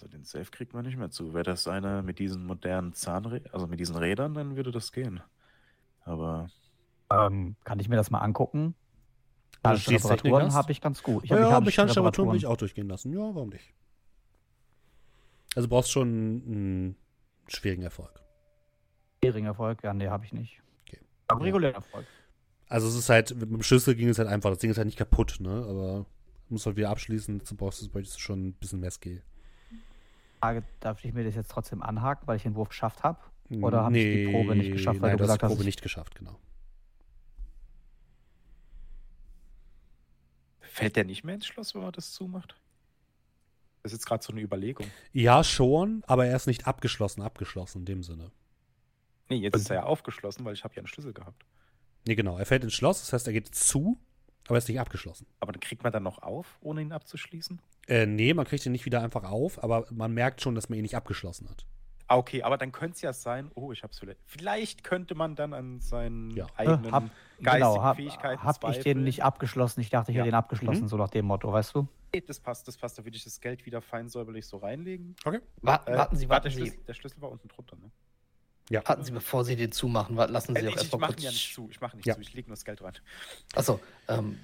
Also 0.03 0.07
den 0.07 0.23
Safe 0.23 0.45
kriegt 0.51 0.73
man 0.73 0.85
nicht 0.85 0.97
mehr 0.97 1.09
zu. 1.09 1.33
Wäre 1.33 1.43
das 1.43 1.67
einer 1.67 2.03
mit 2.03 2.19
diesen 2.19 2.45
modernen 2.45 2.93
Zahnrädern, 2.93 3.51
also 3.51 3.65
mit 3.65 3.79
diesen 3.79 3.95
Rädern, 3.95 4.35
dann 4.35 4.55
würde 4.55 4.71
das 4.71 4.91
gehen. 4.91 5.21
Aber 6.01 6.49
ähm, 7.11 7.55
kann 7.63 7.79
ich 7.79 7.89
mir 7.89 7.95
das 7.95 8.11
mal 8.11 8.19
angucken. 8.19 8.75
Stehst 9.75 10.05
Reparaturen 10.05 10.53
habe 10.53 10.71
ich 10.71 10.81
ganz 10.81 11.01
gut. 11.01 11.23
Ich 11.23 11.31
Ja, 11.31 11.37
habe 11.37 11.49
ja, 11.49 11.59
mechanische 11.61 11.97
Reparaturen 11.97 12.29
will 12.29 12.37
ich 12.37 12.45
auch 12.45 12.57
durchgehen 12.57 12.87
lassen. 12.87 13.11
Ja, 13.11 13.19
warum 13.33 13.49
nicht? 13.49 13.73
Also 15.55 15.67
du 15.67 15.71
brauchst 15.75 15.91
schon 15.91 16.07
einen 16.07 16.95
schwierigen 17.47 17.81
Erfolg. 17.81 18.21
Schwierigen 19.23 19.47
Erfolg. 19.47 19.83
Ja, 19.83 19.93
nee, 19.93 20.07
habe 20.07 20.25
ich 20.25 20.31
nicht. 20.31 20.61
Okay. 20.87 21.01
Aber 21.27 21.43
regulären 21.43 21.75
Erfolg. 21.75 22.05
Also 22.69 22.87
es 22.87 22.95
ist 22.95 23.09
halt, 23.09 23.35
mit 23.35 23.49
dem 23.49 23.63
Schlüssel 23.63 23.95
ging 23.95 24.09
es 24.09 24.19
halt 24.19 24.27
einfach. 24.27 24.51
Das 24.51 24.59
Ding 24.59 24.69
ist 24.69 24.77
halt 24.77 24.85
nicht 24.85 24.97
kaputt, 24.97 25.37
ne? 25.39 25.49
Aber 25.49 26.05
du 26.47 26.53
musst 26.53 26.65
halt 26.67 26.77
wieder 26.77 26.91
abschließen. 26.91 27.39
Dazu 27.39 27.55
brauchst 27.55 27.81
du 27.81 28.19
schon 28.19 28.49
ein 28.49 28.53
bisschen 28.53 28.79
mehr 28.79 28.91
Skill. 28.91 29.23
Frage, 30.39 30.63
darf 30.79 31.03
ich 31.03 31.13
mir 31.13 31.23
das 31.23 31.35
jetzt 31.35 31.49
trotzdem 31.51 31.81
anhaken, 31.81 32.27
weil 32.27 32.37
ich 32.37 32.43
den 32.43 32.55
Wurf 32.55 32.69
geschafft 32.69 33.03
habe? 33.03 33.19
Oder 33.61 33.83
habe 33.83 33.97
ich 33.97 34.03
die 34.03 34.31
Probe 34.31 34.55
nicht 34.55 34.71
geschafft, 34.71 35.01
weil 35.01 35.09
nein, 35.11 35.17
du 35.17 35.23
du 35.23 35.29
hast 35.29 35.39
gesagt 35.39 35.41
die 35.41 35.45
hast, 35.45 35.51
Probe 35.51 35.61
ich- 35.61 35.65
nicht 35.67 35.81
geschafft, 35.81 36.15
genau. 36.15 36.37
Fällt 40.61 40.95
der 40.95 41.05
nicht 41.05 41.23
mehr 41.23 41.35
ins 41.35 41.47
Schloss, 41.47 41.73
wenn 41.73 41.81
man 41.81 41.91
das 41.91 42.11
zumacht? 42.11 42.55
Das 43.83 43.93
ist 43.93 43.99
jetzt 43.99 44.05
gerade 44.05 44.23
so 44.23 44.31
eine 44.33 44.41
Überlegung. 44.41 44.85
Ja, 45.13 45.43
schon, 45.43 46.03
aber 46.07 46.25
er 46.25 46.35
ist 46.35 46.45
nicht 46.47 46.67
abgeschlossen, 46.67 47.21
abgeschlossen 47.21 47.79
in 47.79 47.85
dem 47.85 48.03
Sinne. 48.03 48.31
Nee, 49.29 49.37
jetzt 49.37 49.55
ist 49.55 49.69
er 49.69 49.77
ja 49.77 49.83
aufgeschlossen, 49.83 50.45
weil 50.45 50.53
ich 50.53 50.63
habe 50.63 50.73
ja 50.75 50.79
einen 50.79 50.87
Schlüssel 50.87 51.13
gehabt. 51.13 51.45
Nee, 52.05 52.15
genau. 52.15 52.37
Er 52.37 52.45
fällt 52.45 52.63
ins 52.63 52.73
Schloss, 52.73 52.99
das 52.99 53.13
heißt, 53.13 53.27
er 53.27 53.33
geht 53.33 53.53
zu, 53.53 53.97
aber 54.45 54.55
er 54.55 54.59
ist 54.59 54.67
nicht 54.69 54.79
abgeschlossen. 54.79 55.25
Aber 55.39 55.51
dann 55.51 55.59
kriegt 55.61 55.83
man 55.83 55.91
dann 55.91 56.03
noch 56.03 56.21
auf, 56.21 56.57
ohne 56.61 56.81
ihn 56.81 56.91
abzuschließen? 56.91 57.59
Äh, 57.87 58.05
nee, 58.05 58.33
man 58.33 58.45
kriegt 58.45 58.65
ihn 58.65 58.71
nicht 58.73 58.85
wieder 58.85 59.01
einfach 59.01 59.23
auf, 59.23 59.63
aber 59.63 59.85
man 59.91 60.13
merkt 60.13 60.41
schon, 60.41 60.55
dass 60.55 60.69
man 60.69 60.77
ihn 60.77 60.81
nicht 60.83 60.95
abgeschlossen 60.95 61.49
hat. 61.49 61.65
Ah, 62.09 62.17
okay, 62.17 62.41
aber 62.43 62.57
dann 62.57 62.71
könnte 62.71 62.95
es 62.95 63.01
ja 63.01 63.11
sein, 63.11 63.51
oh, 63.55 63.71
ich 63.73 63.83
hab's 63.83 63.99
vielleicht. 63.99 64.19
Vielleicht 64.25 64.83
könnte 64.83 65.13
man 65.13 65.35
dann 65.35 65.53
an 65.53 65.81
seinen 65.81 66.31
Ja. 66.31 66.47
eigenen 66.55 66.91
hab, 66.91 67.03
geistigen 67.03 67.53
genau, 67.53 67.81
hab, 67.81 67.95
Fähigkeiten 67.97 68.43
hab 68.43 68.69
ich 68.69 68.79
den 68.79 69.03
nicht 69.03 69.23
abgeschlossen. 69.23 69.81
Ich 69.81 69.89
dachte, 69.89 70.11
ich 70.11 70.15
Ja. 70.15 70.21
hätte 70.23 70.31
den 70.31 70.35
abgeschlossen, 70.35 70.83
Mhm. 70.83 70.87
so 70.87 70.97
nach 70.97 71.09
dem 71.09 71.25
Motto, 71.25 71.51
weißt 71.51 71.75
du? 71.75 71.87
Nee, 72.13 72.21
das 72.21 72.39
passt, 72.39 72.65
das 72.67 72.77
passt. 72.77 72.97
Da 72.97 73.03
würde 73.05 73.17
ich 73.17 73.23
das 73.25 73.41
Geld 73.41 73.65
wieder 73.65 73.81
fein 73.81 74.07
säuberlich 74.07 74.47
so 74.47 74.57
reinlegen. 74.57 75.15
Okay. 75.25 75.41
Wa 75.61 75.81
Äh, 75.85 75.97
warten 75.97 76.15
Sie, 76.15 76.29
warte, 76.29 76.45
warten 76.45 76.57
der 76.57 76.65
Sie. 76.65 76.71
Schlüssel, 76.71 76.85
der 76.87 76.93
Schlüssel 76.93 77.21
war 77.21 77.29
unten 77.31 77.47
drunter, 77.49 77.75
ne? 77.75 77.91
Ja. 78.69 78.81
Warten 78.87 79.03
Sie, 79.03 79.11
bevor 79.11 79.43
Sie 79.43 79.55
den 79.57 79.71
zumachen, 79.73 80.15
lassen 80.15 80.55
Sie 80.55 80.61
Äh, 80.61 80.65
doch 80.65 80.69
ich 80.71 80.75
ich 80.75 80.81
erstmal 80.83 81.09
mache 81.09 81.19
ja 81.21 81.31
nicht 81.31 81.53
zu. 81.53 81.67
Ich 81.69 81.79
mache 81.81 81.97
nicht 81.97 82.05
Ja. 82.05 82.15
zu. 82.15 82.21
Ich 82.21 82.33
lege 82.33 82.47
nur 82.49 82.55
das 82.55 82.63
Geld 82.65 82.81
rein. 82.81 82.93
Achso, 83.55 83.79
ähm, 84.07 84.37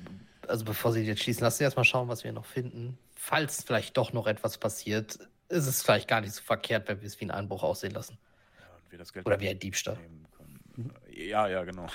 also 0.48 0.66
bevor 0.66 0.92
Sie 0.92 1.02
jetzt 1.02 1.22
schließen, 1.24 1.44
lassen 1.44 1.60
Sie 1.60 1.64
erstmal 1.64 1.86
schauen, 1.86 2.10
was 2.10 2.24
wir 2.26 2.34
noch 2.34 2.46
finden. 2.46 2.98
Falls 3.26 3.64
vielleicht 3.64 3.96
doch 3.96 4.12
noch 4.12 4.28
etwas 4.28 4.58
passiert, 4.58 5.18
ist 5.48 5.66
es 5.66 5.82
vielleicht 5.82 6.10
gar 6.10 6.20
nicht 6.20 6.34
so 6.34 6.42
verkehrt, 6.42 6.90
wenn 6.90 7.00
wir 7.00 7.08
es 7.08 7.18
wie 7.22 7.26
ein 7.26 7.32
Einbruch 7.32 7.64
aussehen 7.64 7.94
lassen. 7.94 8.18
Ja, 8.60 8.66
und 8.76 8.92
wir 8.92 9.00
das 9.00 9.14
Geld 9.14 9.26
Oder 9.26 9.40
wie 9.40 9.48
ein 9.48 9.58
Diebstahl. 9.60 9.98
Ja, 11.10 11.48
ja, 11.48 11.64
genau. 11.64 11.88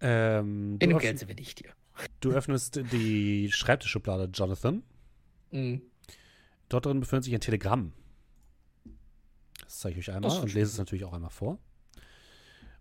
Ähm, 0.00 0.72
In 0.80 0.90
dem 0.90 0.98
Geld 0.98 1.20
sind 1.20 1.28
wir 1.28 1.36
nicht 1.36 1.60
hier. 1.60 1.70
du 2.18 2.32
öffnest 2.32 2.74
die 2.90 3.52
Schreibtischschublade, 3.52 4.30
Jonathan. 4.34 4.82
Mhm. 5.52 5.80
Dort 6.68 6.86
drin 6.86 6.98
befindet 6.98 7.22
sich 7.24 7.34
ein 7.34 7.40
Telegramm. 7.40 7.92
Das 9.62 9.78
zeige 9.78 10.00
ich 10.00 10.08
euch 10.08 10.14
einmal 10.16 10.36
und 10.40 10.52
lese 10.54 10.72
es 10.72 10.78
natürlich 10.78 11.04
auch 11.04 11.12
einmal 11.12 11.30
vor. 11.30 11.58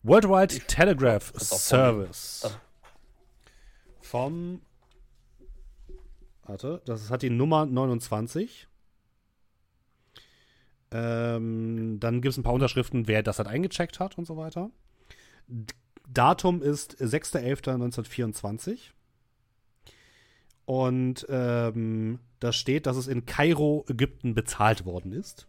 Worldwide 0.01 0.55
Ich- 0.55 0.63
Telegraph 0.65 1.31
Service. 1.37 2.39
vorlesen. 2.41 2.61
Vom. 4.01 4.61
Warte, 6.47 6.81
das 6.85 7.09
hat 7.09 7.21
die 7.21 7.29
Nummer 7.29 7.65
29. 7.65 8.67
Ähm, 10.91 11.99
dann 11.99 12.21
gibt 12.21 12.31
es 12.31 12.37
ein 12.37 12.43
paar 12.43 12.53
Unterschriften, 12.53 13.07
wer 13.07 13.21
das 13.21 13.37
halt 13.39 13.49
eingecheckt 13.49 13.99
hat 13.99 14.17
und 14.17 14.25
so 14.25 14.37
weiter. 14.37 14.71
Datum 16.07 16.61
ist 16.61 17.01
6.11.1924. 17.01 18.91
Und 20.65 21.25
ähm, 21.29 22.19
da 22.39 22.53
steht, 22.53 22.85
dass 22.85 22.97
es 22.97 23.07
in 23.07 23.25
Kairo, 23.25 23.85
Ägypten 23.87 24.33
bezahlt 24.33 24.85
worden 24.85 25.11
ist. 25.11 25.47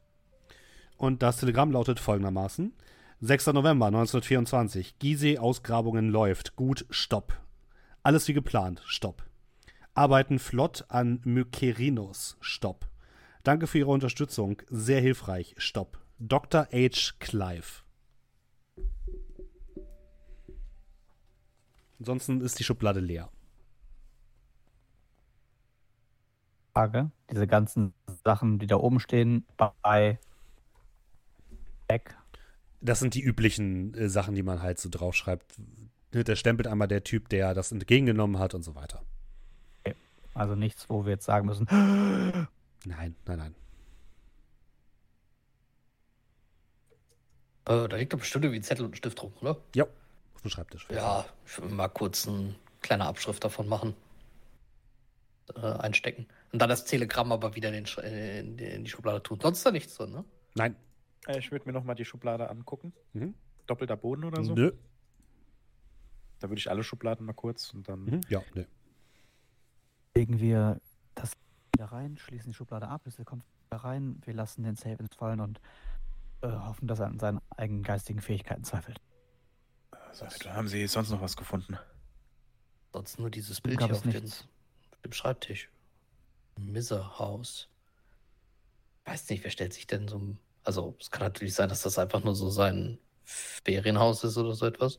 Und 0.97 1.23
das 1.23 1.39
Telegramm 1.39 1.71
lautet 1.71 2.01
folgendermaßen: 2.01 2.73
6. 3.21 3.49
November 3.49 3.87
1924. 3.87 4.99
Gizeh-Ausgrabungen 4.99 6.09
läuft. 6.09 6.57
Gut, 6.57 6.87
stopp. 6.91 7.37
Alles 8.03 8.27
wie 8.29 8.33
geplant. 8.33 8.83
Stopp. 8.85 9.28
Arbeiten 9.99 10.39
flott 10.39 10.85
an 10.91 11.21
Mykerinos. 11.25 12.37
Stopp. 12.41 12.89
Danke 13.43 13.67
für 13.67 13.79
Ihre 13.79 13.91
Unterstützung. 13.91 14.63
Sehr 14.69 15.01
hilfreich. 15.01 15.57
Stopp. 15.59 15.99
Dr. 16.21 16.69
H. 16.73 17.15
Clive. 17.19 17.83
Ansonsten 21.99 22.41
ist 22.43 22.61
die 22.61 22.63
Schublade 22.63 23.01
leer. 23.01 23.29
Frage. 26.75 27.11
Diese 27.33 27.49
ganzen 27.49 27.93
Sachen, 28.25 28.61
die 28.61 28.69
da 28.69 28.77
oben 28.77 29.01
stehen, 29.01 29.47
bei 29.57 30.21
Back. 31.89 32.17
Das 32.81 33.01
sind 33.01 33.15
die 33.15 33.23
üblichen 33.23 33.95
äh, 33.95 34.09
Sachen, 34.09 34.37
die 34.37 34.45
man 34.45 34.63
halt 34.63 34.79
so 34.79 34.89
draufschreibt. 34.89 35.57
Der 36.13 36.37
stempelt 36.37 36.69
einmal 36.69 36.87
der 36.87 37.03
Typ, 37.03 37.29
der 37.31 37.53
das 37.53 37.73
entgegengenommen 37.73 38.39
hat 38.39 38.55
und 38.55 38.63
so 38.63 38.77
weiter. 38.77 39.03
Also 40.39 40.55
nichts, 40.55 40.89
wo 40.89 41.05
wir 41.05 41.13
jetzt 41.13 41.25
sagen 41.25 41.47
müssen, 41.47 41.67
Nein, 42.85 43.17
nein, 43.27 43.39
nein. 43.39 43.55
Äh, 47.67 47.89
da 47.89 47.97
liegt 47.97 48.13
doch 48.13 48.19
bestimmt 48.19 48.45
irgendwie 48.45 48.61
ein 48.61 48.63
Zettel 48.63 48.85
und 48.85 48.93
ein 48.93 48.97
Stift 48.97 49.23
rum, 49.23 49.33
oder? 49.41 49.57
Ja, 49.75 49.85
auf 50.35 50.43
dem 50.43 50.51
Schreibtisch. 50.51 50.87
Ja, 50.91 51.27
ich 51.45 51.61
will 51.61 51.69
mal 51.71 51.89
kurz 51.89 52.27
eine 52.29 52.55
kleine 52.81 53.05
Abschrift 53.07 53.43
davon 53.45 53.69
machen. 53.69 53.95
Äh, 55.55 55.61
einstecken. 55.61 56.27
Und 56.53 56.61
dann 56.61 56.69
das 56.69 56.85
Telegramm 56.85 57.33
aber 57.33 57.55
wieder 57.57 57.69
in, 57.69 57.75
den 57.75 57.87
Sch- 57.87 58.01
in, 58.01 58.57
die- 58.57 58.65
in 58.65 58.85
die 58.85 58.91
Schublade 58.91 59.23
tun. 59.23 59.41
Sonst 59.41 59.59
ist 59.59 59.67
da 59.67 59.71
nichts 59.73 59.95
drin, 59.97 60.13
ne? 60.13 60.25
Nein. 60.55 60.77
Äh, 61.27 61.39
Ich 61.39 61.51
würde 61.51 61.67
mir 61.67 61.73
nochmal 61.73 61.95
die 61.97 62.05
Schublade 62.05 62.49
angucken. 62.49 62.93
Mhm. 63.13 63.35
Doppelter 63.67 63.97
Boden 63.97 64.25
oder 64.25 64.45
so. 64.45 64.55
Nö. 64.55 64.73
Da 66.39 66.49
würde 66.49 66.59
ich 66.61 66.71
alle 66.71 66.85
Schubladen 66.85 67.27
mal 67.27 67.33
kurz 67.33 67.73
und 67.75 67.89
dann. 67.89 68.05
Mhm. 68.05 68.21
Ja, 68.29 68.41
nö. 68.55 68.65
Legen 70.19 70.41
wir 70.41 70.81
das 71.15 71.31
wieder 71.73 71.87
rein, 71.87 72.19
schließen 72.19 72.51
die 72.51 72.55
Schublade 72.55 72.89
ab, 72.89 73.03
Schlüssel 73.03 73.25
kommt 73.25 73.45
wieder 73.71 73.85
rein, 73.85 74.21
wir 74.25 74.35
lassen 74.35 74.65
den 74.65 74.75
Save 74.75 74.97
ins 74.97 75.15
Fallen 75.15 75.39
und 75.39 75.61
äh, 76.41 76.49
hoffen, 76.49 76.89
dass 76.89 76.99
er 76.99 77.07
an 77.07 77.21
seinen 77.21 77.41
eigenen 77.57 77.85
geistigen 77.85 78.21
Fähigkeiten 78.21 78.65
zweifelt. 78.65 79.01
So, 80.13 80.27
haben 80.27 80.67
Sie 80.67 80.85
sonst 80.89 81.11
noch 81.11 81.21
was 81.21 81.37
gefunden? 81.37 81.79
Sonst 82.93 83.21
nur 83.21 83.31
dieses 83.31 83.61
Bild 83.61 83.81
hier 83.81 83.95
auf 83.95 84.03
den, 84.03 84.11
nichts. 84.11 84.49
dem 85.05 85.13
Schreibtisch. 85.13 85.71
Miserhaus. 86.59 87.69
Weiß 89.05 89.29
nicht, 89.31 89.45
wer 89.45 89.53
stellt 89.53 89.73
sich 89.73 89.87
denn 89.87 90.09
so 90.09 90.19
ein. 90.19 90.41
Also, 90.65 90.97
es 90.99 91.13
kann 91.13 91.23
natürlich 91.23 91.55
sein, 91.55 91.69
dass 91.69 91.83
das 91.83 91.99
einfach 91.99 92.25
nur 92.25 92.35
so 92.35 92.51
sein 92.51 92.99
Ferienhaus 93.23 94.25
ist 94.25 94.37
oder 94.37 94.55
so 94.55 94.67
etwas. 94.67 94.99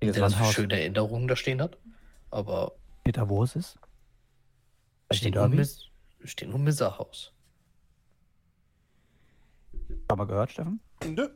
Das 0.00 0.14
Der 0.14 0.22
das 0.22 0.52
schöne 0.52 0.80
Erinnerungen 0.80 1.28
da 1.28 1.36
stehen 1.36 1.60
hat. 1.60 1.76
Aber 2.30 2.76
Peter, 3.04 3.28
wo 3.28 3.42
es 3.44 3.56
ist? 3.56 3.78
steht 5.12 5.34
nur, 5.34 5.42
Derby? 5.42 5.56
Mis 5.56 5.88
steht 6.24 6.48
nur 6.48 6.58
Miserhaus. 6.58 7.32
Haben 10.10 10.20
wir 10.20 10.26
gehört, 10.26 10.50
Steffen? 10.52 10.80
Nö. 11.04 11.28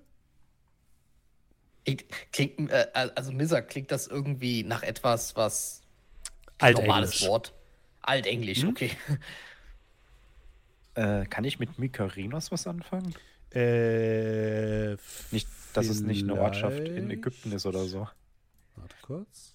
Klingt, 1.85 2.05
klingt, 2.33 2.71
äh, 2.71 2.87
also 3.15 3.33
Miser 3.33 3.63
klingt 3.63 3.91
das 3.93 4.07
irgendwie 4.09 4.65
nach 4.65 4.83
etwas, 4.83 5.37
was 5.37 5.83
Altenglisch. 6.59 6.87
normales 6.89 7.23
Wort. 7.29 7.55
Altenglisch, 8.03 8.63
Mhm. 8.63 8.69
okay. 8.71 8.91
Äh, 10.99 11.27
kann 11.27 11.45
ich 11.45 11.59
mit 11.59 11.79
Mykerinos 11.79 12.51
was 12.51 12.67
anfangen? 12.67 13.15
Äh, 13.53 14.93
Nicht, 15.31 15.47
dass 15.75 15.89
es 15.91 16.01
nicht 16.01 16.23
eine 16.23 16.41
Ortschaft 16.41 16.79
in 16.79 17.11
Ägypten 17.11 17.53
ist 17.53 17.67
oder 17.67 17.85
so. 17.85 18.09
Warte 18.77 18.97
kurz. 19.03 19.53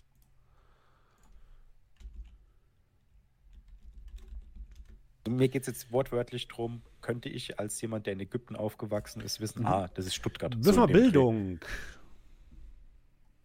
Mir 5.36 5.50
geht 5.50 5.62
es 5.64 5.68
jetzt 5.68 5.92
wortwörtlich 5.92 6.48
drum, 6.48 6.82
könnte 7.02 7.30
ich 7.30 7.60
als 7.60 7.80
jemand, 7.82 8.06
der 8.06 8.14
in 8.14 8.20
Ägypten 8.20 8.56
aufgewachsen 8.56 9.22
ist, 9.22 9.40
wissen, 9.40 9.62
Mhm. 9.62 9.68
ah, 9.68 9.90
das 9.94 10.06
ist 10.06 10.16
Stuttgart. 10.16 10.56
Wirf 10.64 10.76
So 10.76 10.82
mal 10.82 10.88
dem 10.88 10.94
Dreh. 10.94 11.02
Bildung. 11.04 11.60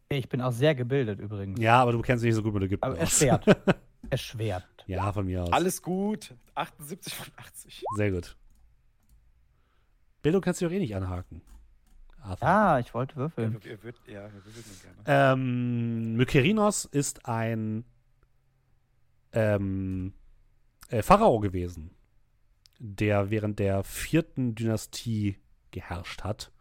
Ich 0.09 0.29
bin 0.29 0.41
auch 0.41 0.53
sehr 0.53 0.75
gebildet 0.75 1.19
übrigens. 1.19 1.59
Ja, 1.61 1.81
aber 1.83 1.93
du 1.93 2.01
kennst 2.01 2.23
dich 2.23 2.29
nicht 2.29 2.37
so 2.37 2.43
gut 2.43 2.55
mit 2.55 2.63
Ägypten 2.65 2.85
Aber 2.85 2.95
aus. 2.95 3.01
erschwert. 3.01 3.45
erschwert. 4.11 4.85
Ja, 4.87 5.13
von 5.13 5.27
mir 5.27 5.43
aus. 5.43 5.53
Alles 5.53 5.83
gut. 5.83 6.33
78 6.55 7.15
von 7.15 7.27
80. 7.37 7.83
Sehr 7.97 8.11
gut. 8.13 8.37
Bildung 10.23 10.41
kannst 10.43 10.61
du 10.61 10.67
doch 10.67 10.73
eh 10.73 10.79
nicht 10.79 10.95
anhaken. 10.95 11.43
Arthur. 12.21 12.49
Ja, 12.49 12.79
ich 12.79 12.95
wollte 12.95 13.15
Ja, 13.15 13.19
würfeln. 13.21 13.65
wir, 13.65 13.83
wir, 13.83 13.95
ja, 14.07 14.25
wir 14.33 14.45
würden 14.45 14.65
ihn 14.65 14.81
gerne. 15.05 15.33
Ähm, 15.33 16.15
Mykerinos 16.17 16.85
ist 16.85 17.27
ein 17.27 17.85
ähm, 19.33 20.13
äh, 20.89 21.03
Pharao 21.03 21.41
gewesen, 21.41 21.91
der 22.79 23.31
während 23.31 23.59
der 23.59 23.85
vierten 23.85 24.55
Dynastie 24.55 25.37
geherrscht 25.71 26.25
hat. 26.25 26.53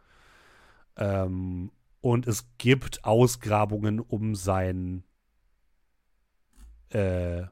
Ähm, 0.97 1.71
und 2.01 2.27
es 2.27 2.47
gibt 2.57 3.03
Ausgrabungen 3.03 3.99
um 3.99 4.35
sein 4.35 5.03
Äh, 6.89 7.47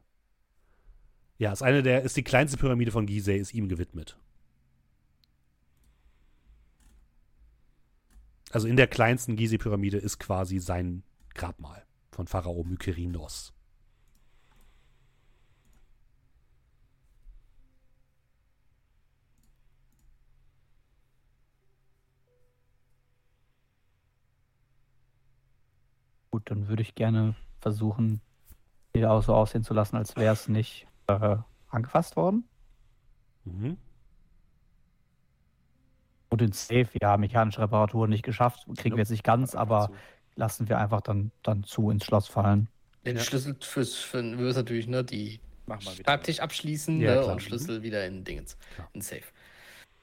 ja, 1.38 1.52
ist 1.52 1.64
eine 1.64 1.84
der, 1.84 2.04
ist 2.04 2.16
die 2.16 2.24
kleinste 2.24 2.58
Pyramide 2.58 2.92
von 2.92 3.06
Gizeh, 3.06 3.38
ist 3.38 3.54
ihm 3.54 3.68
gewidmet. 3.68 4.18
Also 8.52 8.68
in 8.68 8.78
der 8.78 8.88
kleinsten 8.88 9.36
Gizeh-Pyramide 9.36 9.98
ist 9.98 10.20
quasi 10.20 10.60
sein 10.60 11.04
Grabmal 11.34 11.86
von 12.12 12.28
Pharao 12.28 12.64
Mykerinos. 12.64 13.52
Gut, 26.44 26.52
dann 26.52 26.68
würde 26.68 26.82
ich 26.82 26.94
gerne 26.96 27.36
versuchen, 27.62 28.20
die 28.94 29.06
auch 29.06 29.24
so 29.24 29.34
aussehen 29.34 29.64
zu 29.64 29.74
lassen, 29.74 29.96
als 29.96 30.16
wäre 30.18 30.34
es 30.34 30.50
nicht 30.50 30.88
äh, 31.08 31.38
angefasst 31.70 32.18
worden. 32.18 32.44
Mhm. 33.46 33.78
Und 36.30 36.42
den 36.42 36.52
Safe, 36.52 36.90
ja, 37.02 37.16
mechanische 37.18 37.62
Reparatur 37.62 38.08
nicht 38.08 38.24
geschafft, 38.24 38.66
kriegen 38.78 38.96
wir 38.96 39.02
jetzt 39.02 39.12
nicht 39.12 39.24
ganz, 39.24 39.56
aber 39.56 39.92
lassen 40.36 40.68
wir 40.68 40.80
einfach 40.80 41.00
dann, 41.02 41.32
dann 41.44 41.64
zu 41.64 41.90
ins 41.92 42.04
Schloss 42.06 42.28
fallen. 42.28 42.68
Den 43.06 43.18
Ja. 43.18 43.24
Schlüssel 43.24 43.56
fürs, 43.62 43.96
für 43.96 44.22
wir 44.22 44.36
müssen 44.36 44.58
natürlich 44.60 44.88
ne, 44.88 45.04
die 45.04 45.40
Mach 45.66 45.82
mal 45.86 45.94
wieder. 45.98 46.04
Schreibtisch 46.12 46.40
abschließen 46.42 47.00
Ja, 47.00 47.16
ne, 47.16 47.26
und 47.26 47.42
Schlüssel 47.42 47.84
wieder 47.84 48.06
in 48.06 48.26
Dingens, 48.26 48.58
Klar. 48.76 48.90
in 48.92 49.02
Safe. 49.02 49.24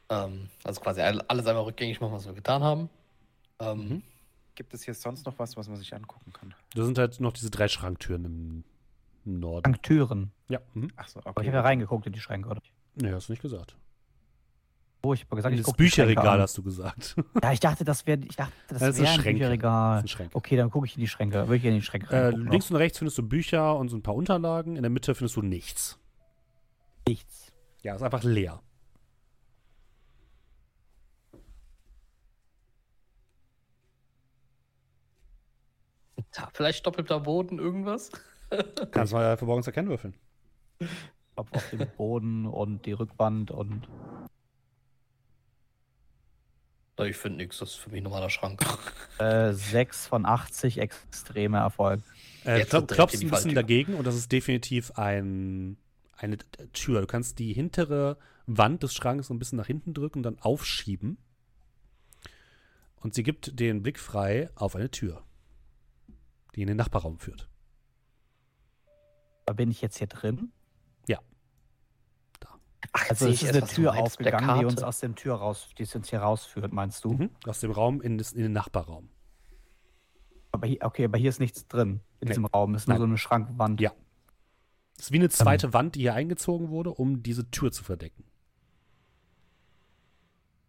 Ähm, 0.08 0.48
also 0.64 0.80
quasi 0.80 1.02
all- 1.02 1.20
alles 1.22 1.46
einmal 1.46 1.64
rückgängig 1.64 2.00
machen, 2.00 2.12
was 2.14 2.24
wir 2.24 2.32
getan 2.32 2.62
haben. 2.62 2.88
Ähm, 3.58 3.78
Mhm. 3.88 4.02
Gibt 4.60 4.74
es 4.74 4.82
hier 4.82 4.92
sonst 4.92 5.24
noch 5.24 5.38
was, 5.38 5.56
was 5.56 5.68
man 5.70 5.78
sich 5.78 5.94
angucken 5.94 6.34
kann? 6.34 6.52
Da 6.74 6.84
sind 6.84 6.98
halt 6.98 7.18
noch 7.18 7.32
diese 7.32 7.50
drei 7.50 7.66
Schranktüren 7.66 8.26
im, 8.26 8.64
im 9.24 9.40
Norden. 9.40 9.62
Dank 9.62 9.82
Türen. 9.82 10.32
Ja. 10.50 10.60
Mhm. 10.74 10.90
Ach 10.96 11.08
so, 11.08 11.20
Aber 11.20 11.30
ich 11.30 11.36
okay. 11.38 11.46
habe 11.46 11.56
ja 11.56 11.62
reingeguckt 11.62 12.06
in 12.06 12.12
die 12.12 12.20
Schränke, 12.20 12.46
oder? 12.50 12.60
Nee, 12.94 13.10
hast 13.10 13.28
du 13.30 13.32
nicht 13.32 13.40
gesagt. 13.40 13.78
Oh, 15.00 15.14
ich 15.14 15.22
habe 15.24 15.36
gesagt, 15.36 15.54
ich 15.54 15.62
das 15.62 15.72
Bücherregal 15.72 16.42
hast 16.42 16.58
du 16.58 16.62
gesagt. 16.62 17.16
Ja, 17.42 17.52
ich 17.54 17.60
dachte, 17.60 17.84
das 17.86 18.06
wäre, 18.06 18.20
ich 18.20 18.36
dachte, 18.36 18.52
das, 18.68 18.80
Das 18.80 18.98
wäre 18.98 19.08
ein 19.08 19.14
Schränke. 19.22 19.38
Bücherregal. 19.38 20.04
Okay, 20.34 20.56
dann 20.58 20.70
gucke 20.70 20.86
ich 20.86 20.94
in 20.96 21.00
die 21.00 21.08
Schränke. 21.08 21.36
Würde 21.48 21.56
ich 21.56 21.64
in 21.64 21.72
die 21.76 21.80
Schränke 21.80 22.14
Äh, 22.14 22.32
noch. 22.32 22.50
links 22.52 22.70
und 22.70 22.76
rechts 22.76 22.98
findest 22.98 23.16
du 23.16 23.22
Bücher 23.26 23.76
und 23.78 23.88
so 23.88 23.96
ein 23.96 24.02
paar 24.02 24.14
Unterlagen. 24.14 24.76
In 24.76 24.82
der 24.82 24.90
Mitte 24.90 25.14
findest 25.14 25.36
du 25.36 25.40
nichts. 25.42 25.98
nichts. 27.08 27.50
Ja, 27.82 27.94
ist 27.94 28.02
einfach 28.02 28.24
leer. 28.24 28.60
Tja, 36.32 36.48
vielleicht 36.52 36.86
doppelter 36.86 37.20
Boden, 37.20 37.58
irgendwas? 37.58 38.10
Kannst 38.90 39.12
mal 39.12 39.36
verborgenes 39.36 39.66
Erkennen 39.66 39.88
würfeln. 39.88 40.14
Kopf 41.36 41.52
auf 41.52 41.70
dem 41.70 41.86
Boden 41.96 42.46
und 42.46 42.86
die 42.86 42.92
Rückwand 42.92 43.50
und 43.50 43.88
Ich 47.06 47.16
finde 47.16 47.38
nichts, 47.38 47.58
das 47.58 47.70
ist 47.70 47.76
für 47.76 47.90
mich 47.90 48.00
ein 48.00 48.04
normaler 48.04 48.30
Schrank. 48.30 48.60
äh, 49.18 49.52
6 49.52 50.06
von 50.06 50.26
80 50.26 50.78
extreme 50.78 51.58
Erfolg. 51.58 52.02
Äh, 52.44 52.64
klop, 52.64 52.88
klopfst 52.88 53.22
ein 53.22 53.30
bisschen 53.30 53.54
dagegen 53.54 53.94
und 53.94 54.06
das 54.06 54.16
ist 54.16 54.30
definitiv 54.32 54.92
ein, 54.92 55.76
eine 56.16 56.38
Tür. 56.72 57.00
Du 57.00 57.06
kannst 57.06 57.38
die 57.38 57.52
hintere 57.52 58.18
Wand 58.46 58.82
des 58.82 58.94
Schranks 58.94 59.28
so 59.28 59.34
ein 59.34 59.38
bisschen 59.38 59.58
nach 59.58 59.66
hinten 59.66 59.94
drücken 59.94 60.18
und 60.18 60.22
dann 60.24 60.38
aufschieben. 60.40 61.18
Und 62.96 63.14
sie 63.14 63.22
gibt 63.22 63.58
den 63.58 63.82
Blick 63.82 63.98
frei 63.98 64.50
auf 64.54 64.76
eine 64.76 64.90
Tür, 64.90 65.22
die 66.54 66.62
in 66.62 66.68
den 66.68 66.76
Nachbarraum 66.76 67.18
führt. 67.18 67.48
Da 69.46 69.52
bin 69.52 69.70
ich 69.70 69.80
jetzt 69.82 69.98
hier 69.98 70.06
drin. 70.06 70.52
Ach, 72.92 73.10
Also 73.10 73.28
es 73.28 73.34
ich 73.34 73.42
ist 73.44 73.54
eine 73.54 73.66
Tür 73.66 73.96
aufgegangen, 73.96 74.58
die 74.58 74.64
uns 74.64 74.82
aus 74.82 75.00
dem 75.00 75.14
Tür 75.14 75.34
raus, 75.36 75.68
die 75.78 75.86
uns 75.94 76.10
hier 76.10 76.20
rausführt, 76.20 76.72
meinst 76.72 77.04
du? 77.04 77.12
Mhm. 77.12 77.30
Aus 77.46 77.60
dem 77.60 77.70
Raum 77.70 78.00
in, 78.00 78.18
das, 78.18 78.32
in 78.32 78.42
den 78.42 78.52
Nachbarraum. 78.52 79.10
Aber 80.52 80.66
hier, 80.66 80.78
okay, 80.82 81.04
aber 81.04 81.18
hier 81.18 81.28
ist 81.28 81.38
nichts 81.40 81.68
drin 81.68 82.00
in 82.20 82.26
Nee. 82.26 82.28
diesem 82.28 82.46
Raum. 82.46 82.74
Es 82.74 82.82
ist 82.82 82.88
nur 82.88 82.94
Nein. 82.94 83.00
so 83.02 83.06
eine 83.06 83.18
Schrankwand. 83.18 83.80
Ja. 83.80 83.92
Das 84.96 85.06
ist 85.06 85.12
wie 85.12 85.18
eine 85.18 85.28
zweite 85.28 85.72
Wand, 85.72 85.94
die 85.94 86.00
hier 86.00 86.14
eingezogen 86.14 86.70
wurde, 86.70 86.90
um 86.90 87.22
diese 87.22 87.50
Tür 87.50 87.70
zu 87.70 87.84
verdecken. 87.84 88.24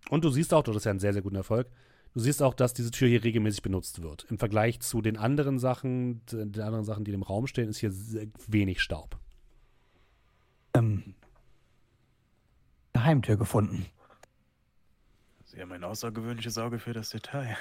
Und 0.09 0.23
du 0.23 0.29
siehst 0.29 0.53
auch, 0.53 0.63
das 0.63 0.75
ist 0.75 0.83
ja 0.85 0.91
ein 0.91 0.99
sehr, 0.99 1.13
sehr 1.13 1.21
guter 1.21 1.37
Erfolg, 1.37 1.71
du 2.13 2.19
siehst 2.19 2.41
auch, 2.41 2.53
dass 2.53 2.73
diese 2.73 2.91
Tür 2.91 3.07
hier 3.07 3.23
regelmäßig 3.23 3.61
benutzt 3.61 4.01
wird. 4.01 4.25
Im 4.29 4.37
Vergleich 4.37 4.79
zu 4.79 5.01
den 5.01 5.17
anderen 5.17 5.59
Sachen, 5.59 6.21
den 6.25 6.61
anderen 6.61 6.85
Sachen, 6.85 7.03
die 7.03 7.11
im 7.11 7.23
Raum 7.23 7.47
stehen, 7.47 7.69
ist 7.69 7.77
hier 7.77 7.91
sehr 7.91 8.27
wenig 8.47 8.81
Staub. 8.81 9.17
Ähm, 10.73 11.15
Geheimtür 12.93 13.37
gefunden. 13.37 13.85
Sie 15.45 15.61
haben 15.61 15.71
ein 15.73 15.83
außergewöhnliches 15.83 16.57
Auge 16.57 16.79
für 16.79 16.93
das 16.93 17.09
Detail. 17.09 17.57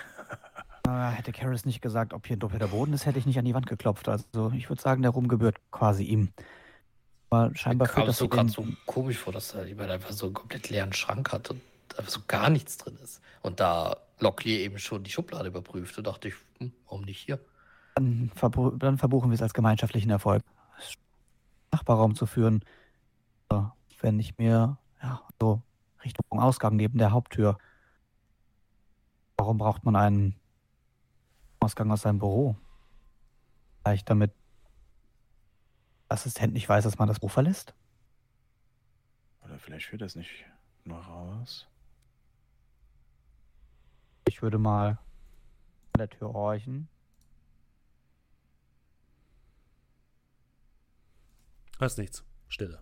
Äh, 0.86 0.90
hätte 1.10 1.32
Karis 1.32 1.64
nicht 1.64 1.82
gesagt, 1.82 2.12
ob 2.12 2.26
hier 2.26 2.36
ein 2.36 2.40
doppelter 2.40 2.68
Boden 2.68 2.92
ist, 2.92 3.06
hätte 3.06 3.18
ich 3.18 3.26
nicht 3.26 3.38
an 3.38 3.44
die 3.44 3.54
Wand 3.54 3.66
geklopft. 3.66 4.08
Also 4.08 4.52
ich 4.54 4.68
würde 4.68 4.80
sagen, 4.80 5.02
der 5.02 5.10
Ruhm 5.10 5.26
gebührt 5.26 5.56
quasi 5.72 6.04
ihm. 6.04 6.28
Aber 7.30 7.54
scheinbar 7.54 7.88
führt 7.88 7.96
kam 7.96 8.06
das 8.06 8.18
so 8.18 8.28
gerade 8.28 8.48
so 8.48 8.66
komisch 8.86 9.18
vor, 9.18 9.32
dass 9.32 9.52
da 9.52 9.64
jemand 9.64 9.90
einfach 9.90 10.12
so 10.12 10.26
einen 10.26 10.34
komplett 10.34 10.68
leeren 10.68 10.92
Schrank 10.92 11.32
hat 11.32 11.50
und 11.50 11.60
einfach 11.96 12.10
so 12.10 12.20
gar 12.26 12.50
nichts 12.50 12.76
drin 12.76 12.96
ist. 13.02 13.20
Und 13.42 13.60
da 13.60 13.96
Locklear 14.20 14.60
eben 14.60 14.78
schon 14.78 15.02
die 15.02 15.10
Schublade 15.10 15.48
überprüfte, 15.48 16.02
dachte 16.02 16.28
ich, 16.28 16.34
hm, 16.58 16.72
warum 16.86 17.02
nicht 17.02 17.18
hier? 17.18 17.40
Dann, 17.94 18.30
verbu 18.34 18.70
dann 18.70 18.98
verbuchen 18.98 19.30
wir 19.30 19.34
es 19.34 19.42
als 19.42 19.54
gemeinschaftlichen 19.54 20.10
Erfolg. 20.10 20.42
Nachbarraum 21.72 22.14
zu 22.14 22.26
führen. 22.26 22.64
Wenn 24.00 24.18
ich 24.18 24.38
mir, 24.38 24.78
ja, 25.02 25.22
so 25.40 25.62
Richtung 26.04 26.40
Ausgang 26.40 26.76
neben 26.76 26.98
der 26.98 27.12
Haupttür. 27.12 27.58
Warum 29.36 29.58
braucht 29.58 29.84
man 29.84 29.96
einen 29.96 30.34
Ausgang 31.60 31.90
aus 31.90 32.02
seinem 32.02 32.18
Büro? 32.18 32.56
Vielleicht 33.82 34.08
damit 34.08 34.32
der 36.08 36.14
Assistent 36.16 36.52
nicht 36.52 36.68
weiß, 36.68 36.84
dass 36.84 36.98
man 36.98 37.08
das 37.08 37.20
Büro 37.20 37.28
verlässt? 37.28 37.74
Oder 39.44 39.58
vielleicht 39.58 39.86
führt 39.86 40.02
das 40.02 40.16
nicht 40.16 40.44
nur 40.84 40.98
raus. 40.98 41.66
Ich 44.30 44.42
würde 44.42 44.58
mal 44.58 44.90
an 45.92 45.98
der 45.98 46.08
Tür 46.08 46.32
horchen. 46.32 46.88
Hörst 51.80 51.98
nichts. 51.98 52.24
Stille. 52.46 52.80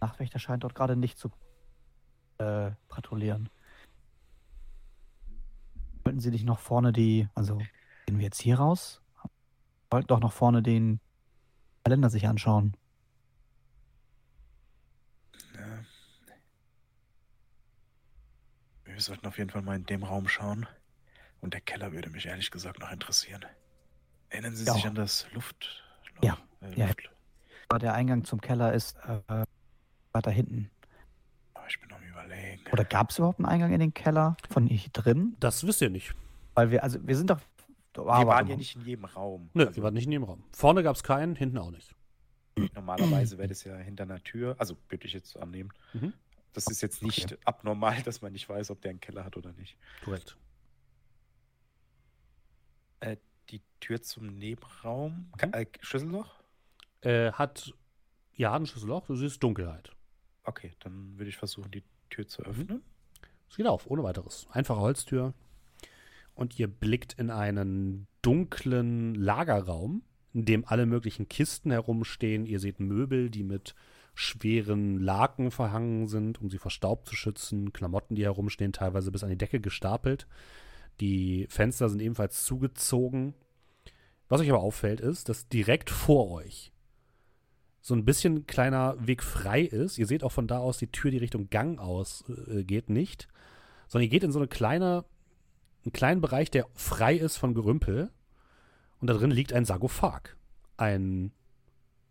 Nachtwächter 0.00 0.38
scheint 0.38 0.62
dort 0.62 0.76
gerade 0.76 0.94
nicht 0.94 1.18
zu 1.18 1.32
äh, 2.38 2.70
patrouillieren. 2.86 3.48
Wollten 6.04 6.20
Sie 6.20 6.30
nicht 6.30 6.44
noch 6.44 6.60
vorne 6.60 6.92
die, 6.92 7.28
also 7.34 7.58
gehen 8.06 8.18
wir 8.18 8.26
jetzt 8.26 8.40
hier 8.40 8.60
raus? 8.60 9.02
Wollten 9.90 10.06
doch 10.06 10.20
noch 10.20 10.32
vorne 10.32 10.62
den 10.62 11.00
Kalender 11.82 12.08
sich 12.08 12.28
anschauen. 12.28 12.76
Wir 18.94 19.00
sollten 19.00 19.26
auf 19.26 19.38
jeden 19.38 19.50
Fall 19.50 19.62
mal 19.62 19.74
in 19.76 19.84
dem 19.86 20.04
Raum 20.04 20.28
schauen. 20.28 20.66
Und 21.40 21.52
der 21.52 21.60
Keller 21.60 21.92
würde 21.92 22.10
mich 22.10 22.26
ehrlich 22.26 22.50
gesagt 22.52 22.78
noch 22.80 22.90
interessieren. 22.92 23.44
Erinnern 24.30 24.54
Sie 24.54 24.64
Ja. 24.64 24.72
sich 24.74 24.86
an 24.86 24.94
das 24.94 25.26
Luft... 25.32 25.82
Ja. 26.22 26.38
Äh, 26.60 26.74
Ja. 26.78 26.86
Luft 26.86 27.10
Aber 27.68 27.78
der 27.80 27.94
Eingang 27.94 28.24
zum 28.24 28.40
Keller 28.40 28.72
ist 28.72 28.96
äh, 29.28 29.44
weiter 30.12 30.30
hinten. 30.30 30.70
Ich 31.68 31.80
bin 31.80 31.90
am 31.92 32.02
überlegen. 32.02 32.62
Oder 32.72 32.84
gab 32.84 33.10
es 33.10 33.18
überhaupt 33.18 33.38
einen 33.40 33.46
Eingang 33.46 33.72
in 33.72 33.80
den 33.80 33.92
Keller 33.94 34.36
von 34.50 34.66
hier 34.68 34.90
drin? 34.92 35.36
Das 35.40 35.66
wisst 35.66 35.80
ihr 35.82 35.90
nicht. 35.90 36.14
Weil 36.54 36.70
wir, 36.70 36.82
also 36.84 37.04
wir 37.06 37.16
sind 37.16 37.30
doch. 37.30 37.40
Wir 37.94 38.06
aber- 38.06 38.30
waren 38.30 38.46
ja 38.48 38.56
nicht 38.56 38.76
in 38.76 38.84
jedem 38.84 39.06
Raum. 39.06 39.50
Nö, 39.54 39.66
Also, 39.66 39.80
ihr 39.80 39.82
wart 39.82 39.94
nicht 39.94 40.04
in 40.04 40.10
dem 40.12 40.24
Raum. 40.24 40.44
Vorne 40.52 40.82
gab 40.82 40.94
es 40.96 41.02
keinen, 41.02 41.34
hinten 41.36 41.58
auch 41.58 41.70
nicht. 41.70 41.94
Normalerweise 42.74 43.38
wäre 43.38 43.48
das 43.48 43.64
ja 43.64 43.76
hinter 43.76 44.04
einer 44.04 44.22
Tür. 44.22 44.54
Also 44.58 44.76
würde 44.88 45.06
ich 45.06 45.12
jetzt 45.14 45.36
annehmen. 45.36 45.72
Mhm. 45.94 46.12
Das 46.54 46.66
ist 46.68 46.80
jetzt 46.80 47.02
nicht 47.02 47.36
abnormal, 47.46 48.00
dass 48.02 48.22
man 48.22 48.32
nicht 48.32 48.48
weiß, 48.48 48.70
ob 48.70 48.80
der 48.80 48.90
einen 48.92 49.00
Keller 49.00 49.24
hat 49.24 49.36
oder 49.36 49.52
nicht. 49.52 49.76
Korrekt. 50.04 50.36
Äh, 53.00 53.16
die 53.50 53.60
Tür 53.80 54.00
zum 54.02 54.38
Nebenraum. 54.38 55.30
Ka- 55.36 55.48
Äh, 55.48 55.66
Schlüsselloch? 55.80 56.32
Äh, 57.02 57.32
hat, 57.32 57.74
ja, 58.34 58.54
ein 58.54 58.66
Schlüsselloch, 58.66 59.06
du 59.06 59.16
siehst 59.16 59.42
Dunkelheit. 59.42 59.90
Okay, 60.44 60.72
dann 60.80 61.18
würde 61.18 61.28
ich 61.28 61.36
versuchen, 61.36 61.70
die 61.70 61.82
Tür 62.08 62.26
zu 62.26 62.42
öffnen. 62.42 62.82
Es 63.50 63.56
geht 63.56 63.66
auf, 63.66 63.86
ohne 63.88 64.02
weiteres. 64.02 64.46
Einfache 64.50 64.80
Holztür. 64.80 65.34
Und 66.34 66.58
ihr 66.58 66.66
blickt 66.68 67.12
in 67.14 67.30
einen 67.30 68.06
dunklen 68.22 69.14
Lagerraum, 69.14 70.02
in 70.32 70.44
dem 70.44 70.64
alle 70.64 70.86
möglichen 70.86 71.28
Kisten 71.28 71.70
herumstehen. 71.70 72.46
Ihr 72.46 72.58
seht 72.58 72.80
Möbel, 72.80 73.30
die 73.30 73.44
mit 73.44 73.74
schweren 74.14 74.98
Laken 74.98 75.50
verhangen 75.50 76.06
sind, 76.06 76.40
um 76.40 76.50
sie 76.50 76.58
vor 76.58 76.70
Staub 76.70 77.06
zu 77.06 77.16
schützen. 77.16 77.72
Klamotten, 77.72 78.14
die 78.14 78.24
herumstehen, 78.24 78.72
teilweise 78.72 79.10
bis 79.10 79.24
an 79.24 79.30
die 79.30 79.38
Decke 79.38 79.60
gestapelt. 79.60 80.26
Die 81.00 81.46
Fenster 81.48 81.88
sind 81.88 82.00
ebenfalls 82.00 82.44
zugezogen. 82.44 83.34
Was 84.28 84.40
euch 84.40 84.50
aber 84.50 84.60
auffällt, 84.60 85.00
ist, 85.00 85.28
dass 85.28 85.48
direkt 85.48 85.90
vor 85.90 86.30
euch 86.30 86.72
so 87.84 87.94
ein 87.94 88.06
bisschen 88.06 88.46
kleiner 88.46 88.96
Weg 88.98 89.22
frei 89.22 89.60
ist. 89.60 89.98
Ihr 89.98 90.06
seht 90.06 90.24
auch 90.24 90.32
von 90.32 90.46
da 90.46 90.58
aus 90.58 90.78
die 90.78 90.90
Tür, 90.90 91.10
die 91.10 91.18
Richtung 91.18 91.50
Gang 91.50 91.78
aus 91.78 92.24
äh, 92.48 92.64
geht, 92.64 92.88
nicht. 92.88 93.28
Sondern 93.88 94.04
ihr 94.04 94.10
geht 94.10 94.24
in 94.24 94.32
so 94.32 94.38
eine 94.38 94.48
kleine, 94.48 95.04
einen 95.84 95.92
kleinen 95.92 96.22
Bereich, 96.22 96.50
der 96.50 96.66
frei 96.72 97.14
ist 97.14 97.36
von 97.36 97.52
Gerümpel. 97.52 98.10
Und 99.00 99.08
da 99.08 99.14
drin 99.14 99.30
liegt 99.30 99.52
ein 99.52 99.66
Sarkophag. 99.66 100.34
Ein 100.78 101.32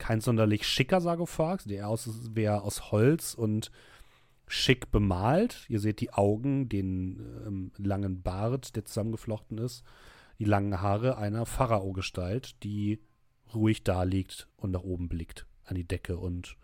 kein 0.03 0.19
sonderlich 0.19 0.67
schicker 0.67 0.99
Sarkophag, 0.99 1.59
der 1.63 1.87
aus, 1.87 2.09
wäre 2.35 2.63
aus 2.63 2.91
Holz 2.91 3.33
und 3.33 3.71
schick 4.47 4.91
bemalt. 4.91 5.65
Ihr 5.69 5.79
seht 5.79 6.01
die 6.01 6.11
Augen, 6.11 6.67
den 6.67 7.21
ähm, 7.47 7.71
langen 7.77 8.21
Bart, 8.21 8.75
der 8.75 8.83
zusammengeflochten 8.83 9.57
ist, 9.59 9.85
die 10.39 10.43
langen 10.43 10.81
Haare 10.81 11.15
einer 11.17 11.45
Pharao-Gestalt, 11.45 12.61
die 12.63 12.99
ruhig 13.55 13.85
da 13.85 14.03
liegt 14.03 14.49
und 14.57 14.71
nach 14.71 14.83
oben 14.83 15.07
blickt 15.07 15.45
an 15.63 15.75
die 15.75 15.87
Decke. 15.87 16.17
Und 16.17 16.57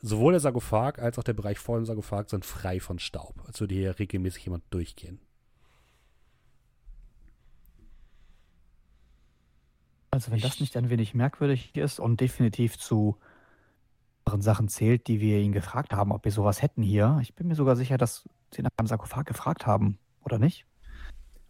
sowohl 0.00 0.32
der 0.32 0.40
Sarkophag 0.40 0.98
als 0.98 1.18
auch 1.18 1.24
der 1.24 1.34
Bereich 1.34 1.58
vor 1.58 1.76
dem 1.78 1.84
Sarkophag 1.84 2.30
sind 2.30 2.46
frei 2.46 2.80
von 2.80 2.98
Staub, 2.98 3.34
als 3.46 3.60
würde 3.60 3.74
hier 3.74 3.98
regelmäßig 3.98 4.46
jemand 4.46 4.64
durchgehen. 4.70 5.20
Also 10.16 10.32
wenn 10.32 10.40
das 10.40 10.60
nicht 10.60 10.74
ein 10.78 10.88
wenig 10.88 11.12
merkwürdig 11.12 11.76
ist 11.76 12.00
und 12.00 12.22
definitiv 12.22 12.78
zu 12.78 13.18
anderen 14.24 14.40
Sachen 14.40 14.68
zählt, 14.68 15.08
die 15.08 15.20
wir 15.20 15.40
ihn 15.40 15.52
gefragt 15.52 15.92
haben, 15.92 16.10
ob 16.10 16.24
wir 16.24 16.32
sowas 16.32 16.62
hätten 16.62 16.82
hier. 16.82 17.18
Ich 17.20 17.34
bin 17.34 17.48
mir 17.48 17.54
sogar 17.54 17.76
sicher, 17.76 17.98
dass 17.98 18.26
sie 18.50 18.62
nach 18.62 18.70
einem 18.78 18.86
Sarkophag 18.86 19.26
gefragt 19.26 19.66
haben, 19.66 19.98
oder 20.22 20.38
nicht? 20.38 20.64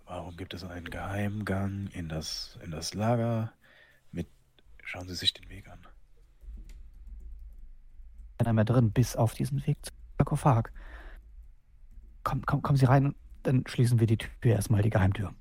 Warum 0.04 0.36
gibt 0.36 0.52
es 0.52 0.64
einen 0.64 0.90
Geheimgang 0.90 1.86
in 1.92 2.08
das, 2.08 2.58
in 2.64 2.72
das 2.72 2.92
Lager? 2.92 3.52
Mit. 4.10 4.26
Schauen 4.82 5.06
Sie 5.06 5.14
sich 5.14 5.32
den 5.32 5.48
Weg 5.48 5.68
an. 5.70 5.78
Keiner 8.38 8.52
mehr 8.52 8.64
drin, 8.64 8.90
bis 8.90 9.14
auf 9.14 9.34
diesen 9.34 9.64
Weg 9.64 9.76
zum 9.86 9.96
Sarkophag. 10.18 10.72
Komm, 12.24 12.44
komm, 12.44 12.62
kommen 12.62 12.78
Sie 12.78 12.86
rein, 12.86 13.14
dann 13.44 13.62
schließen 13.68 14.00
wir 14.00 14.08
die 14.08 14.18
Tür 14.18 14.30
erstmal, 14.42 14.82
die 14.82 14.90
Geheimtür. 14.90 15.32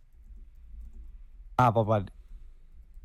Aber 1.57 1.85
bei. 1.85 2.05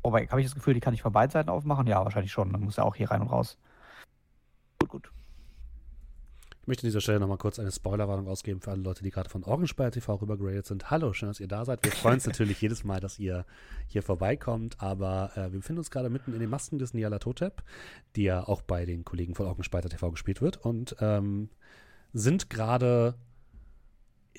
Wobei, 0.03 0.27
habe 0.27 0.41
ich 0.41 0.47
das 0.47 0.55
Gefühl, 0.55 0.73
die 0.73 0.79
kann 0.79 0.93
ich 0.93 1.01
von 1.01 1.11
beiden 1.11 1.31
Seiten 1.31 1.49
aufmachen? 1.49 1.87
Ja, 1.87 2.03
wahrscheinlich 2.03 2.31
schon. 2.31 2.51
Dann 2.51 2.61
muss 2.61 2.77
er 2.77 2.85
auch 2.85 2.95
hier 2.95 3.11
rein 3.11 3.21
und 3.21 3.27
raus. 3.27 3.57
Gut, 4.79 4.89
gut. 4.89 5.11
Ich 6.61 6.67
möchte 6.67 6.83
an 6.83 6.89
dieser 6.89 7.01
Stelle 7.01 7.19
nochmal 7.19 7.39
kurz 7.39 7.57
eine 7.57 7.71
Spoilerwarnung 7.71 8.27
ausgeben 8.27 8.61
für 8.61 8.69
alle 8.69 8.83
Leute, 8.83 9.03
die 9.03 9.09
gerade 9.09 9.29
von 9.29 9.43
Orgenspeier 9.43 9.91
TV 9.91 10.13
rübergradet 10.15 10.67
sind. 10.67 10.91
Hallo, 10.91 11.11
schön, 11.11 11.27
dass 11.27 11.39
ihr 11.39 11.47
da 11.47 11.65
seid. 11.65 11.83
Wir 11.83 11.91
freuen 11.91 12.15
uns 12.15 12.25
natürlich 12.27 12.61
jedes 12.61 12.83
Mal, 12.83 12.99
dass 12.99 13.17
ihr 13.17 13.45
hier 13.87 14.03
vorbeikommt, 14.03 14.79
aber 14.79 15.31
äh, 15.33 15.51
wir 15.51 15.59
befinden 15.59 15.79
uns 15.79 15.89
gerade 15.89 16.11
mitten 16.11 16.33
in 16.33 16.39
den 16.39 16.51
Masken 16.51 16.77
des 16.77 16.93
Nyarlathotep, 16.93 17.63
die 18.15 18.23
ja 18.23 18.47
auch 18.47 18.61
bei 18.61 18.85
den 18.85 19.03
Kollegen 19.03 19.33
von 19.33 19.47
Orgenspeier 19.47 19.81
TV 19.81 20.11
gespielt 20.11 20.41
wird 20.41 20.57
und 20.57 20.95
ähm, 20.99 21.49
sind 22.13 22.51
gerade 22.51 23.15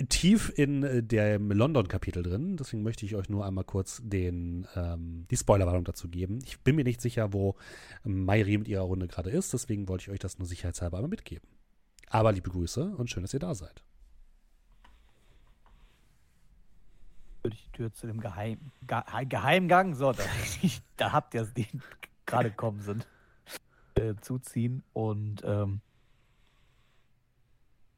tief 0.09 0.53
in 0.57 0.83
äh, 0.83 1.03
dem 1.03 1.51
London-Kapitel 1.51 2.23
drin. 2.23 2.57
Deswegen 2.57 2.83
möchte 2.83 3.05
ich 3.05 3.15
euch 3.15 3.29
nur 3.29 3.45
einmal 3.45 3.65
kurz 3.65 4.01
den, 4.03 4.67
ähm, 4.75 5.27
die 5.31 5.37
Spoilerwarnung 5.37 5.85
dazu 5.85 6.09
geben. 6.09 6.39
Ich 6.45 6.61
bin 6.61 6.77
mir 6.77 6.85
nicht 6.85 7.01
sicher, 7.01 7.33
wo 7.33 7.57
Mayri 8.05 8.59
mit 8.59 8.69
ihrer 8.69 8.83
Runde 8.83 9.09
gerade 9.09 9.31
ist. 9.31 9.53
Deswegen 9.53 9.89
wollte 9.89 10.03
ich 10.03 10.11
euch 10.11 10.19
das 10.19 10.39
nur 10.39 10.47
sicherheitshalber 10.47 10.99
einmal 10.99 11.11
mitgeben. 11.11 11.49
Aber 12.09 12.33
liebe 12.33 12.51
Grüße 12.51 12.95
und 12.97 13.11
schön, 13.11 13.23
dass 13.23 13.35
ihr 13.35 13.41
da 13.41 13.55
seid. 13.55 13.83
Würde 17.43 17.57
ich 17.57 17.65
die 17.65 17.73
Tür 17.73 17.93
zu 17.93 18.07
dem 18.07 18.21
Geheim, 18.21 18.59
Ge 18.87 19.03
Geheimgang, 19.29 19.95
so, 19.95 20.13
da, 20.13 20.23
da 20.97 21.13
habt 21.13 21.35
ihr 21.35 21.43
es, 21.43 21.53
die 21.55 21.67
gerade 22.25 22.51
gekommen 22.51 22.81
sind, 22.81 23.07
äh, 23.95 24.15
zuziehen 24.21 24.85
und 24.93 25.43
ähm, 25.45 25.81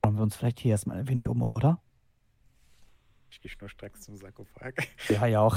wollen 0.04 0.16
wir 0.16 0.22
uns 0.22 0.36
vielleicht 0.36 0.60
hier 0.60 0.72
erstmal 0.72 0.98
ein 0.98 1.08
wenig 1.08 1.26
um, 1.26 1.42
oder? 1.42 1.80
Ich 3.30 3.40
gehe 3.40 3.50
schnurstracks 3.50 4.02
zum 4.02 4.16
Sarkophag. 4.16 4.74
Ja, 5.08 5.26
ja 5.26 5.40
auch. 5.40 5.56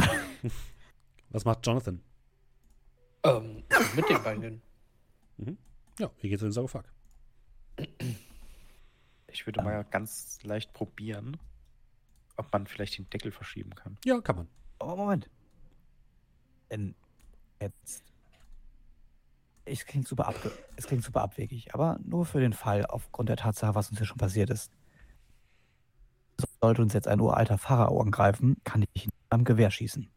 Was 1.30 1.46
macht 1.46 1.66
Jonathan? 1.66 2.02
Ähm, 3.24 3.64
mit 3.96 4.10
den 4.10 4.24
Beinen. 4.24 4.62
Ja, 6.00 6.10
wie 6.22 6.30
geht's 6.30 6.42
in 6.42 6.48
den 6.48 6.54
Sarkophag? 6.54 6.86
Ich 9.28 9.46
würde 9.46 9.62
mal 9.62 9.84
ganz 9.84 10.42
leicht 10.44 10.74
probieren, 10.74 11.38
ob 12.38 12.52
man 12.54 12.66
vielleicht 12.66 12.98
den 12.98 13.10
Deckel 13.10 13.32
verschieben 13.32 13.76
kann. 13.76 13.98
Ja, 14.06 14.22
kann 14.22 14.38
man. 14.38 14.48
Aber 14.80 14.96
Moment. 14.96 15.30
Denn 16.72 16.96
jetzt. 17.62 18.04
Es 19.70 19.86
klingt, 19.86 20.08
super 20.08 20.28
abge 20.28 20.52
es 20.76 20.88
klingt 20.88 21.04
super 21.04 21.22
abwegig, 21.22 21.74
aber 21.74 22.00
nur 22.04 22.26
für 22.26 22.40
den 22.40 22.54
Fall, 22.54 22.86
aufgrund 22.86 23.30
der 23.30 23.38
Tatsache, 23.38 23.76
was 23.76 23.90
uns 23.90 24.00
hier 24.00 24.08
schon 24.08 24.18
passiert 24.18 24.50
ist. 24.50 24.72
Sollte 26.62 26.82
uns 26.82 26.94
jetzt 26.94 27.08
ein 27.08 27.20
uralter 27.20 27.58
Pharao 27.58 28.00
angreifen, 28.02 28.58
kann 28.64 28.86
ich 28.94 29.06
ihn 29.06 29.12
am 29.30 29.44
Gewehr 29.44 29.72
schießen. 29.72 30.10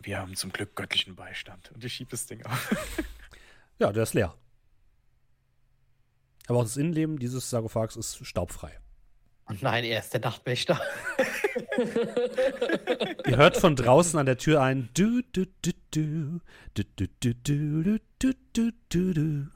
Wir 0.00 0.18
haben 0.18 0.34
zum 0.34 0.52
Glück 0.52 0.74
göttlichen 0.74 1.14
Beistand. 1.14 1.70
Und 1.72 1.84
ich 1.84 1.92
schiebe 1.92 2.10
das 2.10 2.26
Ding 2.26 2.44
auf. 2.44 2.74
Ja, 3.78 3.90
der 3.90 4.04
ist 4.04 4.14
leer. 4.14 4.32
Aber 6.46 6.60
auch 6.60 6.62
das 6.62 6.76
Innenleben 6.76 7.18
dieses 7.18 7.50
Sarkophags 7.50 7.96
ist 7.96 8.24
staubfrei. 8.24 8.78
Und 9.46 9.62
nein, 9.62 9.84
er 9.84 9.98
ist 10.00 10.12
der 10.14 10.20
Nachtwächter. 10.20 10.80
Ihr 13.26 13.36
hört 13.36 13.56
von 13.56 13.76
draußen 13.76 14.18
an 14.18 14.26
der 14.26 14.38
Tür 14.38 14.62
ein 14.62 14.88
du 14.94 15.22
du 15.32 15.46
du 15.62 15.72
du 15.90 16.40
du 16.74 16.84
du 16.84 17.06
du 17.20 17.34
du 17.42 17.94
du 18.18 18.32
du 18.52 18.72
du 18.88 19.12
du 19.14 19.46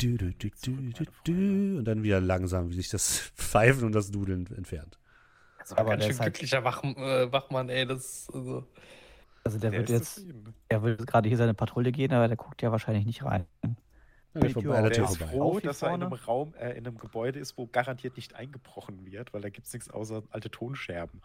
Du, 0.00 0.16
du, 0.16 0.32
du, 0.32 0.48
du, 0.62 0.72
du, 0.92 1.04
du. 1.24 1.78
Und 1.78 1.84
dann 1.84 2.04
wieder 2.04 2.20
langsam, 2.20 2.70
wie 2.70 2.74
sich 2.74 2.88
das 2.88 3.18
Pfeifen 3.34 3.82
und 3.84 3.90
das 3.96 4.12
Dudeln 4.12 4.46
entfernt. 4.56 4.96
Also 5.58 5.76
Aber 5.76 5.90
ganz 5.90 6.02
der 6.02 6.04
schön 6.06 6.12
ist 6.12 6.20
halt- 6.20 6.34
glücklicher 6.34 6.62
Wach, 6.62 6.84
äh, 6.84 7.32
Wachmann, 7.32 7.68
ey. 7.68 7.84
Das, 7.84 8.28
also, 8.32 8.64
Also 9.42 9.58
der, 9.58 9.70
Der 9.72 9.80
wird 9.80 9.90
jetzt, 9.90 10.14
zufrieden. 10.14 10.54
er 10.68 10.82
will 10.84 10.96
gerade 10.98 11.28
hier 11.28 11.36
seine 11.36 11.52
Patrouille 11.52 11.90
gehen, 11.90 12.12
aber 12.12 12.28
der 12.28 12.36
guckt 12.36 12.62
ja 12.62 12.70
wahrscheinlich 12.70 13.06
nicht 13.06 13.24
rein. 13.24 13.44
Die 14.40 14.46
geht 14.46 14.52
vorbei, 14.54 14.80
der 14.82 14.90
Der 14.90 15.04
ist 15.04 15.16
vorbei. 15.18 15.32
froh, 15.32 15.60
dass 15.60 15.82
er 15.82 15.94
in 15.94 16.02
einem. 16.02 16.12
Raum, 16.12 16.54
äh, 16.54 16.70
in 16.72 16.86
einem 16.86 16.98
Gebäude 16.98 17.38
ist, 17.38 17.56
wo 17.58 17.66
garantiert 17.66 18.16
nicht 18.16 18.34
eingebrochen 18.34 19.04
wird, 19.06 19.32
weil 19.32 19.40
da 19.40 19.48
gibt 19.50 19.66
es 19.66 19.72
nichts 19.72 19.90
außer 19.90 20.22
alte 20.30 20.50
Tonscherben. 20.50 21.20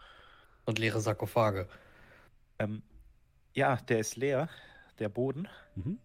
und 0.66 0.78
leere 0.78 1.00
Sarkophage. 1.00 1.68
Ähm, 2.58 2.82
ja, 3.52 3.76
der 3.76 3.98
ist 3.98 4.16
leer, 4.16 4.48
der 4.98 5.08
Boden. 5.10 5.46
Mhm. 5.74 5.98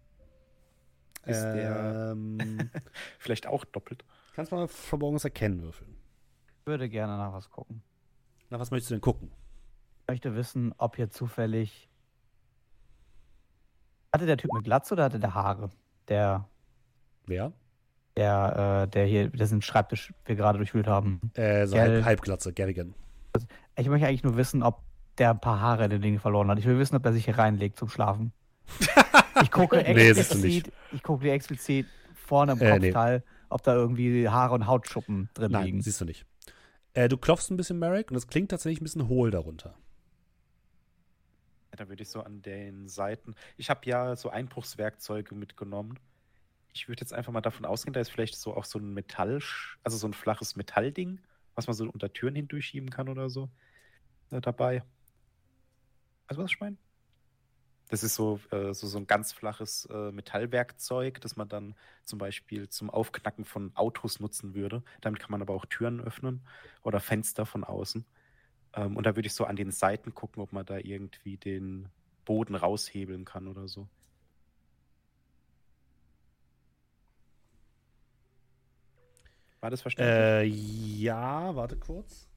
Ist 1.26 1.44
der 1.44 2.11
Ähm, 2.11 2.69
vielleicht 3.19 3.48
auch 3.48 3.64
doppelt? 3.65 4.03
kannst 4.36 4.52
du 4.52 4.56
mal 4.56 4.68
verborgenes 4.68 5.23
Erkennen 5.26 5.61
würfeln. 5.61 5.95
Ich 6.61 6.65
würde 6.68 6.88
gerne 6.90 7.18
nach 7.18 7.34
was 7.34 7.49
gucken. 7.49 7.81
Na, 8.49 8.60
was 8.60 8.72
möchtest 8.72 8.91
du 8.91 8.95
denn 8.95 9.02
gucken? 9.02 9.31
Ich 10.03 10.07
möchte 10.07 10.36
wissen, 10.36 10.73
ob 10.77 10.95
hier 10.95 11.10
zufällig. 11.10 11.90
Hatte 14.14 14.26
der 14.26 14.38
Typ 14.38 14.49
eine 14.53 14.64
Glatze 14.64 14.94
oder 14.95 15.03
hatte 15.06 15.19
der 15.19 15.34
Haare? 15.34 15.69
Der, 16.07 16.48
Wer? 17.30 17.54
der, 18.18 18.84
äh, 18.84 18.88
der 18.90 19.06
hier, 19.06 19.30
dessen 19.30 19.62
Schreibtisch 19.62 20.14
wir 20.26 20.36
gerade 20.36 20.58
durchwühlt 20.58 20.88
haben. 20.88 21.22
Äh, 21.36 21.66
so 21.68 21.76
Gell. 21.76 21.94
halb, 21.98 22.06
Halbglatze, 22.06 22.52
Garrigan. 22.52 22.94
Ich 23.78 23.88
möchte 23.88 24.08
eigentlich 24.08 24.24
nur 24.24 24.36
wissen, 24.36 24.62
ob 24.62 24.82
der 25.18 25.30
ein 25.32 25.40
paar 25.40 25.62
Haare 25.62 25.86
in 25.86 25.90
den 25.90 26.02
Dingen 26.02 26.20
verloren 26.20 26.50
hat. 26.50 26.60
Ich 26.60 26.66
will 26.66 26.78
wissen, 26.80 26.98
ob 26.98 27.06
er 27.06 27.14
sich 27.14 27.24
hier 27.26 27.38
reinlegt 27.38 27.78
zum 27.78 27.90
Schlafen. 27.90 28.34
Ich 29.42 29.52
gucke 29.52 29.78
Nee, 29.78 30.10
explizit, 30.10 30.70
ich 30.92 31.02
gucke 31.02 31.24
dir 31.24 31.32
explizit 31.32 31.88
vorne 32.14 32.52
im 32.52 32.60
Äh, 32.60 32.78
nee. 32.80 32.88
Kopfteil, 32.92 33.24
ob 33.48 33.64
da 33.64 33.74
irgendwie 33.74 34.28
Haare 34.28 34.54
und 34.54 34.68
Hautschuppen 34.68 35.30
drin 35.34 35.54
Nein, 35.54 35.66
liegen. 35.66 35.82
siehst 35.82 36.02
du 36.02 36.06
nicht. 36.06 36.26
Äh, 36.94 37.08
du 37.08 37.16
klopfst 37.16 37.50
ein 37.50 37.56
bisschen, 37.56 37.80
Merrick, 37.80 38.12
und 38.12 38.18
es 38.18 38.28
klingt 38.28 38.52
tatsächlich 38.52 38.82
ein 38.82 38.84
bisschen 38.84 39.08
hohl 39.08 39.32
darunter. 39.32 39.76
Ja, 41.72 41.78
da 41.78 41.88
würde 41.88 42.04
ich 42.04 42.10
so 42.10 42.22
an 42.22 42.42
den 42.42 42.90
Seiten. 42.90 43.36
Ich 43.56 43.70
habe 43.70 43.80
ja 43.86 44.18
so 44.18 44.30
Einbruchswerkzeuge 44.30 45.34
mitgenommen. 45.36 45.98
Ich 46.74 46.88
würde 46.88 47.02
jetzt 47.02 47.14
einfach 47.14 47.32
mal 47.34 47.41
davon 47.41 47.66
ausgehen, 47.66 47.94
da 47.94 48.00
ist 48.00 48.10
vielleicht 48.12 48.36
so 48.36 48.56
auch 48.56 48.66
so 48.66 48.80
ein 48.80 48.94
Metall, 48.94 49.41
also 49.84 49.98
so 49.98 50.08
ein 50.08 50.14
flaches 50.14 50.56
Metallding, 50.56 51.20
was 51.56 51.68
man 51.68 51.76
so 51.76 51.90
unter 51.90 52.14
Türen 52.14 52.36
hindurchschieben 52.36 52.90
kann 52.90 53.10
oder 53.10 53.30
so, 53.30 53.50
äh, 54.32 54.41
dabei. 54.41 54.84
Also 56.28 56.44
was 56.44 56.52
ich 56.52 56.60
meine? 56.60 56.78
Das 57.90 58.04
ist 58.04 58.14
so, 58.16 58.40
äh, 58.52 58.74
so, 58.74 58.88
so 58.88 59.00
ein 59.00 59.08
ganz 59.08 59.34
flaches 59.34 59.86
äh, 59.91 60.12
Metallwerkzeug, 60.12 61.20
das 61.22 61.36
man 61.36 61.50
dann 61.50 61.76
zum 62.04 62.20
Beispiel 62.20 62.70
zum 62.70 62.91
Aufknacken 62.91 63.46
von 63.46 63.76
Autos 63.76 64.20
nutzen 64.20 64.54
würde. 64.54 64.84
Damit 65.02 65.20
kann 65.20 65.32
man 65.32 65.41
aber 65.41 65.56
auch 65.56 65.66
Türen 65.66 66.00
öffnen 66.00 66.41
oder 66.84 67.00
Fenster 67.00 67.48
von 67.48 67.64
außen. 67.64 68.06
Ähm, 68.74 68.96
und 68.96 69.06
da 69.06 69.16
würde 69.16 69.28
ich 69.28 69.34
so 69.34 69.46
an 69.46 69.56
den 69.56 69.72
Seiten 69.72 70.14
gucken, 70.14 70.44
ob 70.44 70.54
man 70.54 70.66
da 70.66 70.78
irgendwie 70.78 71.38
den 71.38 71.90
Boden 72.26 72.56
raushebeln 72.56 73.26
kann 73.26 73.48
oder 73.48 73.68
so. 73.68 73.88
War 79.61 79.69
das 79.69 79.81
verständlich? 79.81 80.18
Äh, 80.18 81.02
ja, 81.03 81.56
warte 81.56 81.76
kurz. 81.76 82.27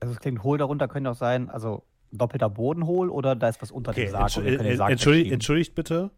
Also 0.00 0.12
es 0.14 0.20
klingt 0.20 0.42
hohl 0.42 0.58
darunter, 0.58 0.88
könnte 0.88 1.10
auch 1.10 1.16
sein, 1.16 1.48
also 1.50 1.84
doppelter 2.12 2.48
Boden 2.50 2.86
hohl 2.86 3.10
oder 3.10 3.34
da 3.34 3.48
ist 3.48 3.60
was 3.62 3.70
unter 3.70 3.90
Okay, 3.90 4.04
dem 4.06 4.10
Sarg? 4.12 4.22
entsch 4.24 4.36
und 4.38 4.44
wir 4.44 4.56
können 4.56 4.68
den 4.68 4.74
äh, 4.74 4.76
Sarg 4.76 4.90
entschuldigt, 4.92 5.32
entschuldigt 5.32 5.74
bitte. 5.74 6.10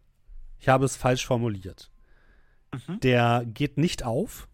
Ich 0.59 0.67
habe 0.69 0.85
es 0.85 0.95
falsch 0.95 1.25
formuliert. 1.25 1.89
Mhm. 2.73 2.99
Der 2.99 3.43
geht 3.45 3.77
nicht 3.77 4.03
auf, 4.03 4.47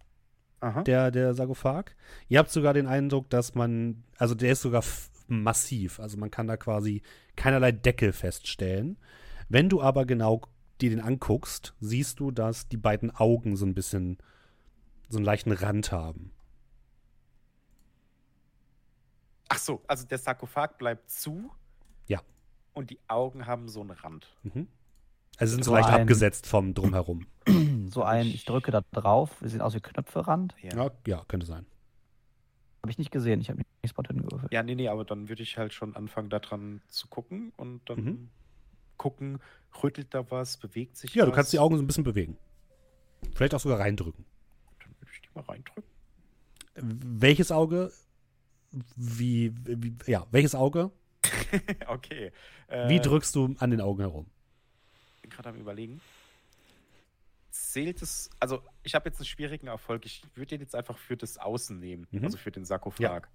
Aha. 0.62 0.84
der, 0.84 1.12
der 1.12 1.34
Sarkophag. 1.34 1.96
Ihr 2.30 2.40
habt 2.40 2.52
sogar 2.52 2.74
den 2.74 2.88
Eindruck, 2.88 3.30
dass 3.30 3.56
man, 3.56 4.04
also 4.18 4.36
der 4.36 4.52
ist 4.52 4.62
sogar 4.62 4.84
massiv, 5.28 6.00
also 6.00 6.18
man 6.18 6.32
kann 6.32 6.48
da 6.48 6.56
quasi 6.56 7.02
keinerlei 7.36 7.72
Deckel 7.72 8.14
feststellen. 8.14 8.98
Wenn 9.50 9.70
du 9.70 9.82
aber 9.82 10.06
genau 10.06 10.42
dir 10.82 10.92
den 10.92 11.02
anguckst, 11.02 11.74
siehst 11.80 12.20
du, 12.20 12.32
dass 12.32 12.70
die 12.70 12.78
beiden 12.78 13.12
Augen 13.12 13.56
so 13.56 13.66
ein 13.66 13.74
bisschen 13.74 14.18
so 15.10 15.18
einen 15.18 15.26
leichten 15.26 15.52
Rand 15.52 15.92
haben. 15.92 16.32
Ach 19.50 19.60
so, 19.60 19.82
also 19.88 20.06
der 20.06 20.18
Sarkophag 20.18 20.78
bleibt 20.78 21.10
zu. 21.10 21.52
Ja. 22.08 22.22
Und 22.74 22.90
die 22.90 23.00
Augen 23.08 23.46
haben 23.46 23.68
so 23.70 23.82
einen 23.82 23.92
Rand. 23.92 24.36
Mhm. 24.44 24.68
Also 25.38 25.54
sind 25.54 25.64
so, 25.64 25.72
So 25.72 25.76
leicht 25.76 25.90
ein- 25.90 26.02
abgesetzt 26.02 26.48
vom 26.48 26.74
Drumherum. 26.74 27.26
So 27.88 28.02
ein, 28.04 28.26
ich 28.26 28.46
drücke 28.46 28.72
da 28.72 28.82
drauf, 28.92 29.40
wir 29.42 29.50
sehen 29.50 29.62
aus 29.62 29.76
wie 29.76 29.80
Knöpferand. 29.80 30.56
Ja, 30.62 30.90
ja 31.06 31.24
könnte 31.28 31.46
sein. 31.46 31.68
Habe 32.82 32.90
ich 32.92 32.98
nicht 32.98 33.12
gesehen, 33.12 33.40
ich 33.42 33.50
habe 33.50 33.60
nicht 33.60 33.70
Spot 33.92 34.02
hingewürfelt. 34.06 34.52
Ja, 34.52 34.64
nee, 34.64 34.74
nee, 34.74 34.88
aber 34.90 35.06
dann 35.06 35.30
würde 35.30 35.44
ich 35.44 35.58
halt 35.60 35.72
schon 35.72 35.96
anfangen, 35.96 36.30
daran 36.32 36.82
zu 36.88 37.08
gucken 37.08 37.54
und 37.58 37.88
dann 37.88 38.04
Mhm. 38.04 38.30
gucken, 38.98 39.40
rüttelt 39.84 40.14
da 40.16 40.30
was, 40.32 40.58
bewegt 40.58 40.98
sich 40.98 41.14
Ja, 41.14 41.24
was. 41.24 41.30
du 41.30 41.36
kannst 41.36 41.54
die 41.54 41.60
Augen 41.60 41.78
so 41.78 41.84
ein 41.84 41.88
bisschen 41.88 42.04
bewegen. 42.04 42.38
Vielleicht 43.36 43.54
auch 43.54 43.60
sogar 43.60 43.80
reindrücken. 43.80 44.26
Dann 44.80 44.96
würde 45.00 45.12
ich 45.14 45.22
die 45.22 45.25
mal 45.36 45.44
reindrücken. 45.44 45.84
Welches 46.76 47.52
Auge? 47.52 47.92
Wie, 48.96 49.54
wie 49.64 49.96
ja, 50.08 50.26
welches 50.32 50.56
Auge? 50.56 50.92
okay. 51.88 52.32
Wie 52.70 52.98
Äh, 52.98 53.00
drückst 53.00 53.34
du 53.36 53.56
an 53.60 53.72
den 53.72 53.82
Augen 53.82 54.02
herum? 54.02 54.26
bin 55.22 55.30
gerade 55.32 55.50
am 55.50 55.56
überlegen. 55.58 56.02
Zählt 57.52 58.02
es, 58.02 58.30
also 58.40 58.62
ich 58.84 58.96
habe 58.96 59.08
jetzt 59.10 59.20
einen 59.20 59.26
schwierigen 59.26 59.68
Erfolg. 59.68 60.06
Ich 60.06 60.24
würde 60.36 60.48
den 60.50 60.62
jetzt 60.62 60.76
einfach 60.76 60.98
für 60.98 61.16
das 61.16 61.38
Außen 61.38 61.80
nehmen, 61.80 62.06
Mhm. 62.12 62.26
also 62.26 62.38
für 62.38 62.52
den 62.52 62.66
Sarkophag. 62.66 63.30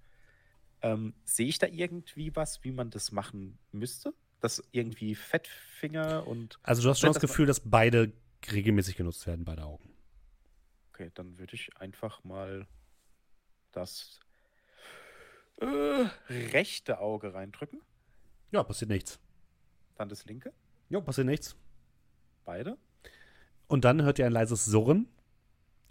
Ähm, 0.83 1.13
Sehe 1.25 1.47
ich 1.47 1.57
da 1.59 1.67
irgendwie 1.67 2.35
was, 2.35 2.63
wie 2.63 2.71
man 2.71 2.89
das 2.91 3.11
machen 3.11 3.57
müsste? 3.71 4.13
Das 4.39 4.63
irgendwie 4.71 5.15
Fettfinger 5.15 6.25
und. 6.27 6.59
Also 6.63 6.81
du 6.83 6.89
hast 6.89 6.99
schon 6.99 7.11
das 7.13 7.19
Gefühl, 7.21 7.45
dass 7.45 7.59
beide 7.59 8.11
regelmäßig 8.51 8.95
genutzt 8.95 9.25
werden, 9.27 9.43
beide 9.45 9.63
Augen. 9.63 9.90
Okay, 11.01 11.11
dann 11.15 11.39
würde 11.39 11.55
ich 11.55 11.75
einfach 11.77 12.23
mal 12.23 12.67
das 13.71 14.19
äh, 15.59 15.65
rechte 16.29 16.99
Auge 16.99 17.33
reindrücken. 17.33 17.81
Ja, 18.51 18.61
passiert 18.61 18.91
nichts. 18.91 19.19
Dann 19.95 20.09
das 20.09 20.25
linke. 20.25 20.53
Ja, 20.89 21.01
passiert 21.01 21.25
nichts. 21.25 21.55
Beide. 22.45 22.77
Und 23.67 23.83
dann 23.83 24.03
hört 24.03 24.19
ihr 24.19 24.27
ein 24.27 24.31
leises 24.31 24.65
Surren. 24.65 25.07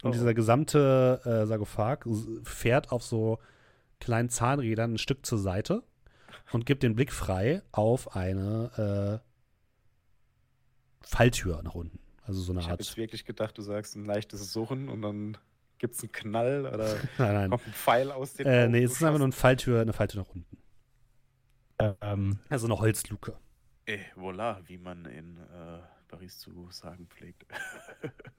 Und 0.01 0.11
Oh. 0.11 0.13
dieser 0.13 0.33
gesamte 0.33 1.21
äh, 1.25 1.45
Sarkophag 1.45 2.05
fährt 2.43 2.91
auf 2.93 3.03
so 3.03 3.37
kleinen 3.99 4.29
Zahnrädern 4.29 4.93
ein 4.93 4.97
Stück 4.97 5.25
zur 5.25 5.39
Seite 5.39 5.83
und 6.53 6.65
gibt 6.65 6.83
den 6.83 6.95
Blick 6.95 7.11
frei 7.11 7.61
auf 7.73 8.15
eine 8.15 9.21
äh, 11.03 11.05
Falltür 11.05 11.61
nach 11.63 11.75
unten. 11.75 12.00
Also 12.23 12.41
so 12.41 12.51
eine 12.51 12.61
Ich 12.61 12.69
habe 12.69 12.81
jetzt 12.81 12.89
Art. 12.91 12.97
wirklich 12.97 13.25
gedacht, 13.25 13.57
du 13.57 13.61
sagst 13.61 13.95
ein 13.95 14.05
leichtes 14.05 14.53
Surren 14.53 14.89
und 14.89 15.01
dann 15.01 15.37
gibt 15.79 15.95
es 15.95 16.01
einen 16.03 16.11
Knall 16.11 16.65
oder 16.67 16.95
Nein, 17.17 17.33
nein. 17.33 17.49
kommt 17.49 17.67
ein 17.67 17.73
Pfeil 17.73 18.11
aus 18.11 18.33
den 18.35 18.47
Äh, 18.47 18.63
Augen 18.63 18.71
nee, 18.71 18.83
es 18.83 18.91
ist 18.93 19.03
einfach 19.03 19.17
nur 19.17 19.25
eine 19.25 19.33
Falltür, 19.33 19.81
eine 19.81 19.93
Falltür 19.93 20.21
nach 20.23 20.29
unten. 20.29 20.57
Ähm, 21.79 22.39
Also 22.49 22.67
eine 22.67 22.77
Holzluke. 22.79 23.37
Eh, 23.87 23.99
voilà, 24.15 24.57
wie 24.67 24.77
man 24.77 25.05
in 25.05 25.37
äh, 25.37 25.79
Paris 26.07 26.37
zu 26.37 26.67
sagen 26.69 27.07
pflegt. 27.09 27.45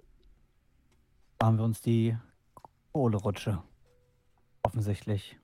haben 1.42 1.58
wir 1.58 1.64
uns 1.64 1.80
die 1.80 2.16
Kohlerutsche. 2.92 3.62
Offensichtlich. 4.62 5.36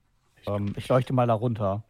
Ähm, 0.47 0.73
ich 0.77 0.89
leuchte 0.89 1.13
mal 1.13 1.27
da 1.27 1.35
runter. 1.35 1.85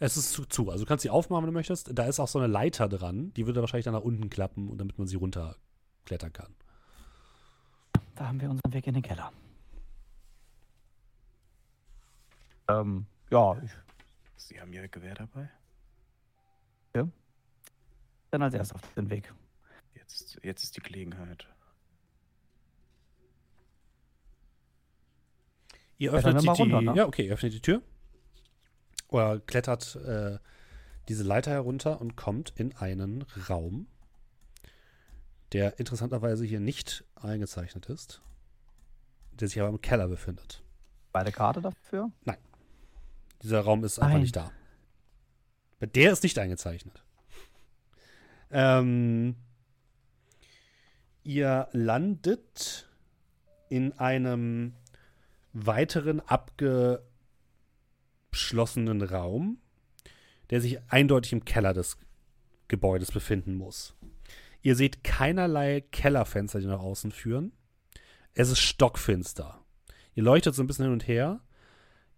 Es 0.00 0.16
ist 0.16 0.32
zu, 0.32 0.44
zu. 0.44 0.70
Also 0.70 0.84
du 0.84 0.88
kannst 0.88 1.02
sie 1.02 1.10
aufmachen, 1.10 1.44
wenn 1.44 1.52
du 1.52 1.58
möchtest. 1.58 1.90
Da 1.98 2.04
ist 2.04 2.20
auch 2.20 2.28
so 2.28 2.38
eine 2.38 2.46
Leiter 2.46 2.88
dran. 2.88 3.32
Die 3.34 3.46
würde 3.46 3.60
wahrscheinlich 3.60 3.84
dann 3.86 3.94
nach 3.94 4.02
unten 4.02 4.30
klappen, 4.30 4.68
und 4.68 4.78
damit 4.78 4.96
man 4.98 5.08
sie 5.08 5.16
runterklettern 6.08 6.32
kann. 6.32 6.54
Da 8.14 8.28
haben 8.28 8.40
wir 8.40 8.50
unseren 8.50 8.72
Weg 8.72 8.86
in 8.86 8.94
den 8.94 9.02
Keller. 9.02 9.32
Ähm, 12.68 13.06
ja, 13.30 13.56
Sie 14.36 14.60
haben 14.60 14.72
Ihr 14.72 14.88
Gewehr 14.88 15.14
dabei? 15.14 15.50
bin 18.30 18.42
als 18.42 18.52
erstes 18.52 18.74
auf 18.74 18.94
den 18.94 19.08
Weg. 19.08 19.32
Jetzt, 19.94 20.38
jetzt 20.42 20.62
ist 20.62 20.76
die 20.76 20.82
Gelegenheit. 20.82 21.48
Ihr 25.96 26.10
Klettern 26.10 26.36
öffnet 26.36 26.56
die, 26.58 26.60
runter, 26.60 26.82
ne? 26.82 26.94
Ja, 26.94 27.06
okay, 27.06 27.26
ihr 27.26 27.32
öffnet 27.32 27.54
die 27.54 27.62
Tür. 27.62 27.80
Oder 29.08 29.40
klettert 29.40 29.96
äh, 29.96 30.38
diese 31.08 31.22
Leiter 31.22 31.52
herunter 31.52 32.02
und 32.02 32.16
kommt 32.16 32.52
in 32.54 32.76
einen 32.76 33.22
Raum, 33.48 33.86
der 35.52 35.78
interessanterweise 35.78 36.44
hier 36.44 36.60
nicht 36.60 37.04
eingezeichnet 37.16 37.86
ist, 37.86 38.20
der 39.32 39.48
sich 39.48 39.58
aber 39.60 39.70
im 39.70 39.80
Keller 39.80 40.08
befindet. 40.08 40.62
Beide 41.12 41.32
Karte 41.32 41.62
dafür. 41.62 42.10
Dieser 43.42 43.60
Raum 43.60 43.82
ist 43.84 43.98
einfach 43.98 44.14
Nein. 44.14 44.22
nicht 44.22 44.36
da. 44.36 44.50
Der 45.80 46.12
ist 46.12 46.22
nicht 46.22 46.38
eingezeichnet. 46.38 47.02
Ähm, 48.50 49.36
ihr 51.22 51.68
landet 51.72 52.88
in 53.68 53.92
einem 53.98 54.74
weiteren 55.52 56.20
abgeschlossenen 56.20 59.02
Raum, 59.02 59.58
der 60.50 60.60
sich 60.60 60.78
eindeutig 60.88 61.32
im 61.32 61.44
Keller 61.44 61.74
des 61.74 61.98
Gebäudes 62.68 63.12
befinden 63.12 63.54
muss. 63.54 63.94
Ihr 64.62 64.74
seht 64.76 65.04
keinerlei 65.04 65.80
Kellerfenster, 65.92 66.60
die 66.60 66.66
nach 66.66 66.80
außen 66.80 67.12
führen. 67.12 67.52
Es 68.34 68.50
ist 68.50 68.58
stockfinster. 68.60 69.60
Ihr 70.14 70.22
leuchtet 70.22 70.54
so 70.54 70.62
ein 70.62 70.66
bisschen 70.66 70.86
hin 70.86 70.92
und 70.92 71.06
her. 71.06 71.40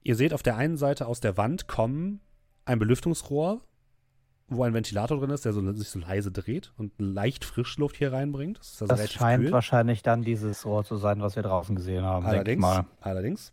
Ihr 0.02 0.16
seht 0.16 0.32
auf 0.32 0.42
der 0.42 0.56
einen 0.56 0.76
Seite 0.76 1.06
aus 1.06 1.20
der 1.20 1.36
Wand 1.36 1.68
kommen 1.68 2.20
ein 2.64 2.78
Belüftungsrohr, 2.78 3.60
wo 4.48 4.64
ein 4.64 4.74
Ventilator 4.74 5.18
drin 5.18 5.30
ist, 5.30 5.44
der 5.44 5.52
so, 5.52 5.72
sich 5.72 5.88
so 5.88 5.98
leise 5.98 6.32
dreht 6.32 6.72
und 6.76 6.92
leicht 6.98 7.44
Frischluft 7.44 7.96
hier 7.96 8.12
reinbringt. 8.12 8.58
Das, 8.58 8.82
also 8.82 8.94
Das 8.94 9.12
scheint 9.12 9.44
kühl. 9.44 9.52
wahrscheinlich 9.52 10.02
dann 10.02 10.22
dieses 10.22 10.64
Rohr 10.64 10.84
zu 10.84 10.96
sein, 10.96 11.20
was 11.20 11.36
wir 11.36 11.42
draußen 11.42 11.76
gesehen 11.76 12.04
haben. 12.04 12.26
Allerdings, 12.26 12.66
allerdings. 13.00 13.52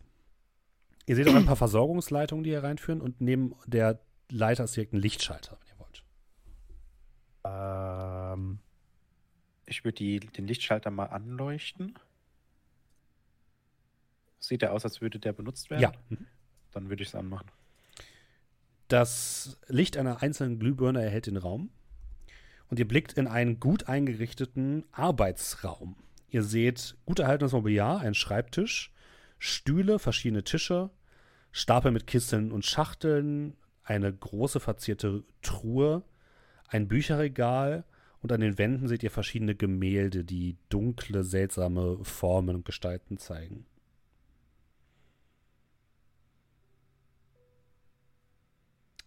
Ihr 1.06 1.16
seht 1.16 1.28
auch 1.30 1.36
ein 1.36 1.46
paar 1.46 1.56
Versorgungsleitungen, 1.56 2.44
die 2.44 2.50
hier 2.52 2.64
reinführen 2.64 3.02
und 3.02 3.22
neben 3.22 3.56
der 3.66 4.00
Leiter 4.30 4.66
ist 4.66 4.76
direkt 4.76 4.94
ein 4.94 5.00
Lichtschalter, 5.00 5.58
wenn 5.60 5.68
ihr 5.70 5.80
wollt. 5.80 6.04
Ähm, 7.46 8.60
Ich 9.68 9.84
würde 9.84 9.98
die, 9.98 10.20
den 10.20 10.48
Lichtschalter 10.48 10.90
mal 10.90 11.08
anleuchten. 11.08 11.94
Sieht 14.40 14.64
er 14.64 14.72
aus, 14.72 14.86
als 14.86 15.02
würde 15.02 15.20
der 15.20 15.34
benutzt 15.34 15.70
werden? 15.70 15.82
Ja. 15.82 15.92
Mhm. 16.10 16.26
Dann 16.72 16.90
würde 16.90 17.04
ich 17.04 17.10
es 17.10 17.16
anmachen. 17.16 17.48
Das 18.88 19.60
Licht 19.68 19.98
einer 19.98 20.24
einzelnen 20.24 20.60
Glühbirne 20.60 21.04
erhält 21.04 21.28
den 21.28 21.36
Raum 21.36 21.70
und 22.70 22.80
ihr 22.80 22.88
blickt 22.88 23.14
in 23.14 23.28
einen 23.28 23.60
gut 23.60 23.90
eingerichteten 23.90 24.86
Arbeitsraum. 24.94 25.98
Ihr 26.30 26.44
seht 26.44 26.96
gut 27.06 27.20
erhaltenes 27.20 27.52
Mobiliar, 27.52 28.00
einen 28.00 28.14
Schreibtisch, 28.14 28.94
Stühle, 29.40 30.00
verschiedene 30.00 30.44
Tische, 30.44 30.90
Stapel 31.52 31.92
mit 31.92 32.08
Kisseln 32.08 32.52
und 32.52 32.66
Schachteln, 32.66 33.58
eine 33.84 34.14
große 34.14 34.60
verzierte 34.62 35.24
Truhe, 35.42 36.04
ein 36.68 36.88
Bücherregal 36.88 37.84
und 38.22 38.32
an 38.32 38.42
den 38.42 38.58
Wänden 38.58 38.88
seht 38.88 39.04
ihr 39.04 39.12
verschiedene 39.12 39.56
Gemälde, 39.56 40.24
die 40.24 40.58
dunkle, 40.70 41.24
seltsame 41.24 42.04
Formen 42.04 42.56
und 42.56 42.66
Gestalten 42.66 43.18
zeigen. 43.18 43.66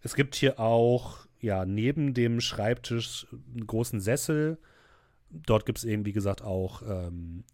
Es 0.03 0.15
gibt 0.15 0.35
hier 0.35 0.59
auch, 0.59 1.27
ja, 1.41 1.67
neben 1.67 2.15
dem 2.15 2.41
Schreibtisch 2.41 3.27
einen 3.33 3.67
großen 3.67 4.01
Sessel. 4.01 4.59
Dort 5.31 5.67
gibt 5.67 5.79
es 5.79 5.85
eben, 5.85 6.07
wie 6.07 6.13
gesagt, 6.13 6.43
auch 6.43 6.83
ähm, 6.83 7.45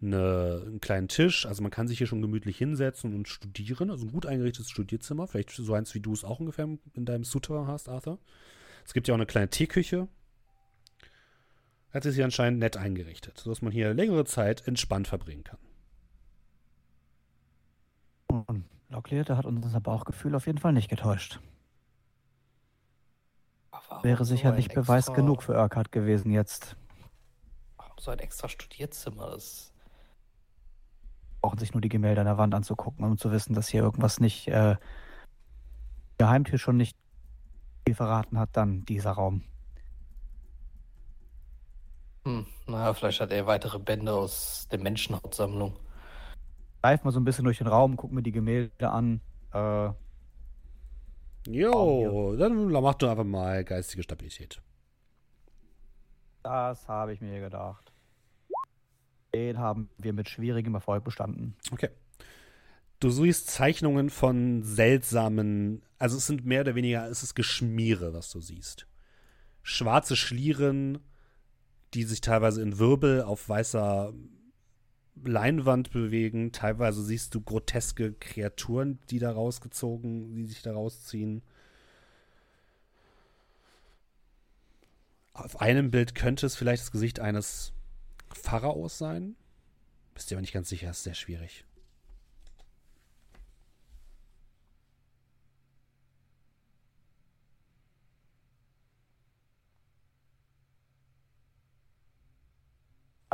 eine, 0.00 0.62
einen 0.66 0.80
kleinen 0.80 1.08
Tisch. 1.08 1.46
Also 1.46 1.62
man 1.62 1.70
kann 1.70 1.88
sich 1.88 1.98
hier 1.98 2.06
schon 2.06 2.22
gemütlich 2.22 2.56
hinsetzen 2.58 3.14
und 3.14 3.28
studieren. 3.28 3.90
Also 3.90 4.06
ein 4.06 4.12
gut 4.12 4.26
eingerichtetes 4.26 4.70
Studierzimmer. 4.70 5.26
Vielleicht 5.26 5.50
so 5.50 5.74
eins, 5.74 5.94
wie 5.94 6.00
du 6.00 6.12
es 6.12 6.24
auch 6.24 6.40
ungefähr 6.40 6.68
in 6.94 7.04
deinem 7.04 7.24
Souterrain 7.24 7.66
hast, 7.66 7.88
Arthur. 7.88 8.18
Es 8.84 8.92
gibt 8.92 9.08
ja 9.08 9.14
auch 9.14 9.18
eine 9.18 9.26
kleine 9.26 9.48
Teeküche. 9.48 10.08
Hat 11.94 12.02
sich 12.02 12.16
hier 12.16 12.24
anscheinend 12.24 12.58
nett 12.58 12.76
eingerichtet, 12.76 13.38
sodass 13.38 13.62
man 13.62 13.72
hier 13.72 13.94
längere 13.94 14.24
Zeit 14.24 14.66
entspannt 14.66 15.08
verbringen 15.08 15.44
kann. 15.44 15.58
und 18.48 18.64
Locklear, 18.88 19.24
da 19.24 19.36
hat 19.36 19.46
unser 19.46 19.80
Bauchgefühl 19.80 20.34
auf 20.34 20.46
jeden 20.46 20.58
Fall 20.58 20.72
nicht 20.72 20.88
getäuscht. 20.88 21.38
Wäre 24.02 24.24
so 24.24 24.34
sicherlich 24.34 24.70
ein 24.70 24.74
Beweis 24.74 25.06
extra- 25.08 25.14
genug 25.14 25.42
für 25.44 25.54
Urquhart 25.54 25.92
gewesen 25.92 26.32
jetzt. 26.32 26.76
Warum 27.76 27.96
so 27.98 28.10
ein 28.10 28.18
extra 28.18 28.48
Studierzimmer? 28.48 29.30
Das 29.30 29.72
Brauchen 31.40 31.58
sich 31.58 31.74
nur 31.74 31.80
die 31.80 31.88
Gemälde 31.88 32.22
an 32.22 32.26
der 32.26 32.38
Wand 32.38 32.54
anzugucken, 32.54 33.04
um 33.04 33.18
zu 33.18 33.30
wissen, 33.30 33.54
dass 33.54 33.68
hier 33.68 33.82
irgendwas 33.82 34.18
nicht 34.18 34.48
äh, 34.48 34.76
Geheimtür 36.18 36.58
schon 36.58 36.76
nicht 36.76 36.96
viel 37.86 37.94
verraten 37.94 38.38
hat, 38.38 38.50
dann 38.52 38.84
dieser 38.84 39.12
Raum. 39.12 39.44
Hm, 42.24 42.46
naja, 42.66 42.94
vielleicht 42.94 43.20
hat 43.20 43.32
er 43.32 43.46
weitere 43.46 43.78
Bände 43.78 44.12
aus 44.12 44.66
der 44.70 44.78
Menschenhautsammlung. 44.80 45.76
Greif 46.82 47.04
mal 47.04 47.12
so 47.12 47.20
ein 47.20 47.24
bisschen 47.24 47.44
durch 47.44 47.58
den 47.58 47.66
Raum, 47.66 47.96
guck 47.96 48.12
mir 48.12 48.22
die 48.22 48.32
Gemälde 48.32 48.90
an. 48.90 49.20
Äh, 49.52 49.90
Jo, 51.46 52.34
dann 52.36 52.70
mach 52.70 52.94
doch 52.94 53.10
einfach 53.10 53.24
mal 53.24 53.64
geistige 53.64 54.02
Stabilität. 54.02 54.62
das 56.42 56.88
habe 56.88 57.12
ich 57.12 57.20
mir 57.20 57.40
gedacht. 57.40 57.92
Den 59.34 59.58
haben 59.58 59.90
wir 59.98 60.12
mit 60.12 60.28
schwierigem 60.28 60.74
Erfolg 60.74 61.04
bestanden. 61.04 61.56
Okay. 61.72 61.90
Du 63.00 63.10
siehst 63.10 63.50
Zeichnungen 63.50 64.08
von 64.08 64.62
seltsamen, 64.62 65.82
also 65.98 66.16
es 66.16 66.26
sind 66.26 66.46
mehr 66.46 66.62
oder 66.62 66.74
weniger, 66.74 67.06
es 67.08 67.22
ist 67.22 67.34
Geschmiere, 67.34 68.14
was 68.14 68.30
du 68.30 68.40
siehst. 68.40 68.86
Schwarze 69.62 70.16
Schlieren, 70.16 71.00
die 71.94 72.02
sich 72.04 72.20
teilweise 72.20 72.60
in 72.60 72.78
Wirbel 72.78 73.22
auf 73.22 73.48
weißer 73.48 74.12
Leinwand 75.24 75.90
bewegen. 75.92 76.52
Teilweise 76.52 77.02
siehst 77.02 77.34
du 77.34 77.40
groteske 77.40 78.12
Kreaturen, 78.14 78.98
die 79.10 79.18
da 79.18 79.30
rausgezogen, 79.30 80.34
die 80.34 80.46
sich 80.46 80.62
da 80.62 80.72
rausziehen. 80.72 81.42
Auf 85.32 85.60
einem 85.60 85.90
Bild 85.90 86.14
könnte 86.14 86.46
es 86.46 86.56
vielleicht 86.56 86.82
das 86.82 86.92
Gesicht 86.92 87.20
eines 87.20 87.72
Pharaos 88.32 88.98
sein. 88.98 89.36
Bist 90.14 90.30
dir 90.30 90.36
aber 90.36 90.42
nicht 90.42 90.54
ganz 90.54 90.68
sicher, 90.68 90.90
ist 90.90 91.04
sehr 91.04 91.14
schwierig. 91.14 91.64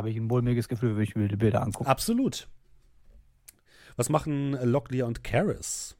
Habe 0.01 0.09
ich 0.09 0.17
ein 0.17 0.23
mulmiges 0.25 0.67
Gefühl, 0.67 0.95
wenn 0.95 1.03
ich 1.03 1.15
mir 1.15 1.27
die 1.27 1.35
Bilder 1.35 1.61
angucke. 1.61 1.87
Absolut. 1.87 2.47
Was 3.97 4.09
machen 4.09 4.53
Locklear 4.53 5.05
und 5.05 5.23
Karis? 5.23 5.95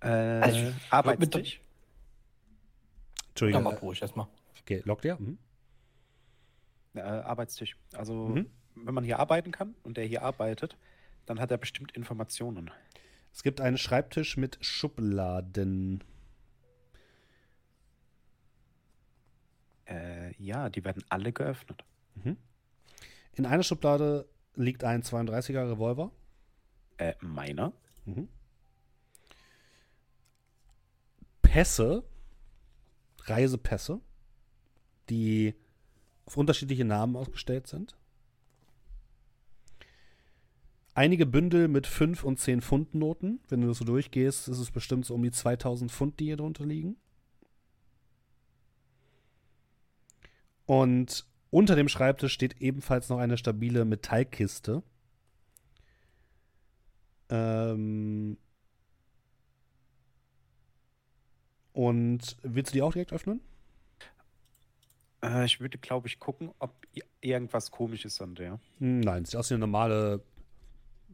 Äh, 0.00 0.08
Also, 0.08 0.72
Arbeitstisch. 0.88 1.56
Ja, 1.60 3.22
Entschuldigung. 3.28 3.62
mal 3.64 3.74
ruhig 3.74 4.00
erstmal. 4.00 4.28
Okay, 4.62 4.80
Locklear? 4.86 5.20
Mhm. 5.20 5.36
Äh, 6.94 7.00
Arbeitstisch. 7.02 7.76
Also, 7.92 8.28
Mhm. 8.28 8.46
wenn 8.76 8.94
man 8.94 9.04
hier 9.04 9.18
arbeiten 9.18 9.52
kann 9.52 9.74
und 9.82 9.98
der 9.98 10.06
hier 10.06 10.22
arbeitet, 10.22 10.78
dann 11.26 11.38
hat 11.38 11.50
er 11.50 11.58
bestimmt 11.58 11.92
Informationen. 11.92 12.70
Es 13.34 13.42
gibt 13.42 13.60
einen 13.60 13.76
Schreibtisch 13.76 14.38
mit 14.38 14.56
Schubladen. 14.62 16.02
Äh, 19.86 20.34
ja, 20.42 20.70
die 20.70 20.82
werden 20.82 21.04
alle 21.10 21.30
geöffnet. 21.30 21.84
In 23.32 23.46
einer 23.46 23.62
Schublade 23.62 24.28
liegt 24.54 24.84
ein 24.84 25.02
32er 25.02 25.70
Revolver. 25.70 26.10
Äh, 26.98 27.14
meiner? 27.20 27.72
Mhm. 28.04 28.28
Pässe, 31.42 32.04
Reisepässe, 33.24 34.00
die 35.08 35.54
auf 36.26 36.36
unterschiedliche 36.36 36.84
Namen 36.84 37.16
ausgestellt 37.16 37.66
sind. 37.66 37.96
Einige 40.94 41.24
Bündel 41.24 41.68
mit 41.68 41.86
5 41.86 42.24
und 42.24 42.38
10 42.38 42.62
Pfund 42.62 42.94
Noten. 42.94 43.40
Wenn 43.48 43.62
du 43.62 43.68
das 43.68 43.78
so 43.78 43.84
durchgehst, 43.84 44.48
ist 44.48 44.58
es 44.58 44.70
bestimmt 44.70 45.06
so 45.06 45.14
um 45.14 45.22
die 45.22 45.30
2000 45.30 45.90
Pfund, 45.90 46.20
die 46.20 46.26
hier 46.26 46.36
drunter 46.36 46.66
liegen. 46.66 46.96
Und 50.66 51.26
unter 51.50 51.76
dem 51.76 51.88
Schreibtisch 51.88 52.32
steht 52.32 52.60
ebenfalls 52.60 53.08
noch 53.08 53.18
eine 53.18 53.36
stabile 53.36 53.84
Metallkiste. 53.84 54.82
Ähm 57.28 58.36
und 61.72 62.36
willst 62.42 62.72
du 62.72 62.74
die 62.74 62.82
auch 62.82 62.92
direkt 62.92 63.12
öffnen? 63.12 63.40
Äh, 65.22 65.44
ich 65.44 65.60
würde, 65.60 65.78
glaube 65.78 66.08
ich, 66.08 66.18
gucken, 66.18 66.50
ob 66.58 66.74
irgendwas 67.20 67.70
komisches 67.70 68.20
an 68.20 68.34
der. 68.34 68.58
Hm, 68.78 69.00
Nein, 69.00 69.24
sieht 69.24 69.36
aus 69.36 69.50
wie 69.50 69.54
eine 69.54 69.60
normale 69.60 70.22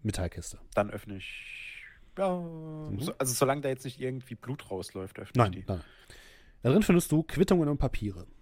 Metallkiste. 0.02 0.58
Dann 0.74 0.90
öffne 0.90 1.16
ich. 1.16 1.82
Ja, 2.16 2.42
so, 2.98 3.12
also 3.18 3.34
solange 3.34 3.60
da 3.60 3.68
jetzt 3.68 3.84
nicht 3.84 4.00
irgendwie 4.00 4.36
Blut 4.36 4.70
rausläuft, 4.70 5.18
öffne 5.18 5.42
Nein, 5.42 5.52
ich 5.52 5.66
nein. 5.66 5.82
Darin 6.62 6.82
findest 6.82 7.12
du 7.12 7.22
Quittungen 7.22 7.68
und 7.68 7.76
Papiere. 7.78 8.24
die. 8.24 8.36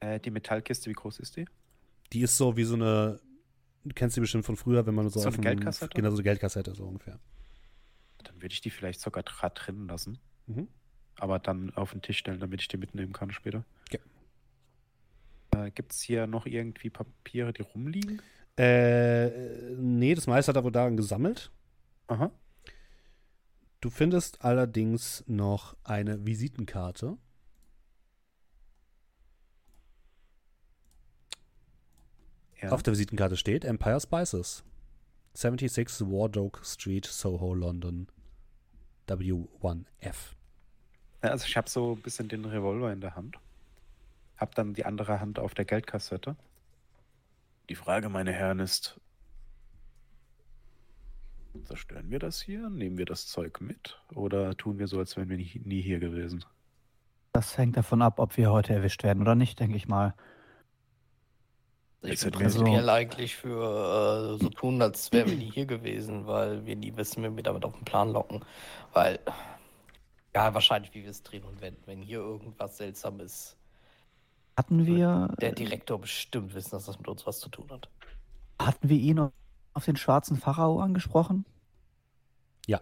Äh, 0.00 0.20
die 0.20 0.30
Metallkiste, 0.30 0.88
wie 0.90 0.94
groß 0.94 1.18
ist 1.20 1.36
die? 1.36 1.44
Die 2.12 2.22
ist 2.22 2.36
so 2.36 2.56
wie 2.56 2.64
so 2.64 2.74
eine, 2.74 3.20
du 3.84 3.94
kennst 3.94 4.16
die 4.16 4.20
bestimmt 4.20 4.44
von 4.46 4.56
früher, 4.56 4.86
wenn 4.86 4.94
man 4.94 5.08
so, 5.08 5.20
So 5.20 5.20
eine 5.20 5.28
auf 5.28 5.34
dem- 5.36 5.42
Geldkassette? 5.42 5.94
Genau, 5.94 6.10
so 6.10 6.16
eine 6.16 6.22
Geldkassette 6.22 6.74
so 6.74 6.84
ungefähr. 6.84 7.18
Dann 8.24 8.36
würde 8.42 8.52
ich 8.52 8.60
die 8.60 8.70
vielleicht 8.70 9.00
sogar 9.00 9.22
drin 9.22 9.86
lassen. 9.88 10.18
Mhm. 10.46 10.68
Aber 11.16 11.38
dann 11.38 11.74
auf 11.74 11.92
den 11.92 12.02
Tisch 12.02 12.18
stellen, 12.18 12.40
damit 12.40 12.60
ich 12.62 12.68
die 12.68 12.76
mitnehmen 12.76 13.12
kann 13.12 13.30
später. 13.32 13.64
Ja. 13.90 13.98
Äh, 15.66 15.70
Gibt 15.72 15.92
es 15.92 16.00
hier 16.00 16.26
noch 16.26 16.46
irgendwie 16.46 16.90
Papiere, 16.90 17.52
die 17.52 17.62
rumliegen? 17.62 18.22
Äh, 18.56 19.28
nee, 19.76 20.14
das 20.14 20.26
meiste 20.26 20.50
hat 20.50 20.56
er 20.56 20.64
wohl 20.64 20.72
daran 20.72 20.96
gesammelt. 20.96 21.50
Aha. 22.08 22.30
Du 23.80 23.90
findest 23.90 24.44
allerdings 24.44 25.22
noch 25.28 25.76
eine 25.84 26.24
Visitenkarte. 26.26 27.16
Ja. 32.60 32.70
Auf 32.70 32.82
der 32.82 32.92
Visitenkarte 32.92 33.36
steht 33.36 33.64
Empire 33.64 34.00
Spices. 34.00 34.64
76 35.34 36.06
Wardoke 36.08 36.64
Street, 36.64 37.06
Soho, 37.06 37.54
London. 37.54 38.08
W1F. 39.06 40.34
Ja, 41.22 41.30
Also 41.30 41.46
ich 41.46 41.56
habe 41.56 41.68
so 41.68 41.92
ein 41.92 42.02
bisschen 42.02 42.28
den 42.28 42.44
Revolver 42.44 42.92
in 42.92 43.00
der 43.00 43.14
Hand. 43.14 43.38
Hab 44.36 44.54
dann 44.54 44.74
die 44.74 44.84
andere 44.84 45.20
Hand 45.20 45.38
auf 45.38 45.54
der 45.54 45.64
Geldkassette. 45.64 46.36
Die 47.68 47.74
Frage, 47.74 48.08
meine 48.08 48.32
Herren, 48.32 48.60
ist: 48.60 49.00
Zerstören 51.64 52.10
wir 52.10 52.18
das 52.18 52.40
hier? 52.40 52.68
Nehmen 52.70 52.98
wir 52.98 53.06
das 53.06 53.26
Zeug 53.26 53.60
mit? 53.60 54.00
Oder 54.14 54.56
tun 54.56 54.78
wir 54.78 54.86
so, 54.86 54.98
als 54.98 55.16
wären 55.16 55.28
wir 55.28 55.36
nie, 55.36 55.60
nie 55.64 55.80
hier 55.80 55.98
gewesen? 55.98 56.44
Das 57.32 57.58
hängt 57.58 57.76
davon 57.76 58.02
ab, 58.02 58.18
ob 58.18 58.36
wir 58.36 58.50
heute 58.50 58.72
erwischt 58.74 59.02
werden 59.02 59.22
oder 59.22 59.34
nicht, 59.34 59.58
denke 59.60 59.76
ich 59.76 59.88
mal. 59.88 60.14
Ich 62.02 62.22
wir- 62.24 62.30
prinzipiell 62.30 62.88
eigentlich 62.88 63.34
für 63.36 64.36
äh, 64.36 64.42
so 64.42 64.48
tun, 64.50 64.80
als 64.80 65.10
wären 65.12 65.30
wir 65.30 65.36
nie 65.36 65.50
hier 65.50 65.66
gewesen, 65.66 66.26
weil 66.26 66.64
wir 66.64 66.76
nie 66.76 66.96
wissen, 66.96 67.24
wie 67.24 67.34
wir 67.36 67.42
damit 67.42 67.64
auf 67.64 67.74
den 67.74 67.84
Plan 67.84 68.12
locken. 68.12 68.44
Weil, 68.92 69.18
ja, 70.34 70.54
wahrscheinlich, 70.54 70.94
wie 70.94 71.02
wir 71.02 71.10
es 71.10 71.22
drehen 71.22 71.42
und 71.44 71.60
wenden. 71.60 71.82
Wenn 71.86 72.00
hier 72.02 72.18
irgendwas 72.20 72.76
seltsam 72.76 73.18
ist, 73.20 73.56
Hatten 74.56 74.86
wir, 74.86 75.28
der 75.40 75.52
Direktor 75.52 76.00
bestimmt 76.00 76.54
wissen, 76.54 76.70
dass 76.72 76.86
das 76.86 76.98
mit 76.98 77.08
uns 77.08 77.26
was 77.26 77.38
zu 77.40 77.48
tun 77.48 77.66
hat. 77.70 77.88
hatten 78.60 78.88
wir 78.88 78.96
ihn 78.98 79.28
auf 79.74 79.84
den 79.84 79.96
schwarzen 79.96 80.36
Pharao 80.36 80.80
angesprochen? 80.80 81.44
Äh, 82.68 82.76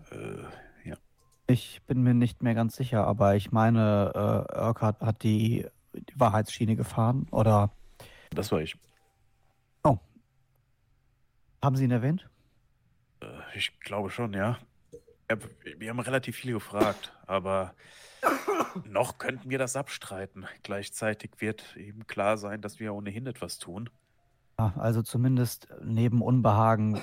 Ich 1.48 1.80
bin 1.86 2.02
mir 2.02 2.12
nicht 2.14 2.42
mehr 2.42 2.54
ganz 2.54 2.76
sicher, 2.76 3.06
aber 3.06 3.36
ich 3.36 3.52
meine, 3.52 4.10
äh, 4.14 4.58
Urquhart 4.66 5.00
hat 5.00 5.22
die, 5.22 5.66
die 5.94 6.18
Wahrheitsschiene 6.20 6.74
gefahren. 6.76 7.28
Oder 7.30 7.70
das 8.30 8.50
war 8.50 8.60
ich. 8.60 8.76
Haben 11.66 11.76
Sie 11.76 11.84
ihn 11.84 11.90
erwähnt? 11.90 12.28
Äh, 13.20 13.26
Ich 13.54 13.78
glaube 13.80 14.10
schon, 14.10 14.32
ja. 14.32 14.58
Wir 15.78 15.90
haben 15.90 15.98
relativ 15.98 16.36
viel 16.36 16.52
gefragt, 16.52 17.12
aber 17.26 17.74
noch 18.84 19.18
könnten 19.18 19.50
wir 19.50 19.58
das 19.58 19.74
abstreiten. 19.74 20.46
Gleichzeitig 20.62 21.32
wird 21.38 21.76
eben 21.76 22.06
klar 22.06 22.38
sein, 22.38 22.60
dass 22.62 22.78
wir 22.78 22.94
ohnehin 22.94 23.26
etwas 23.26 23.58
tun. 23.58 23.90
Ja, 24.58 24.72
also 24.76 25.02
zumindest 25.02 25.68
neben 25.82 26.22
Unbehagen 26.22 27.02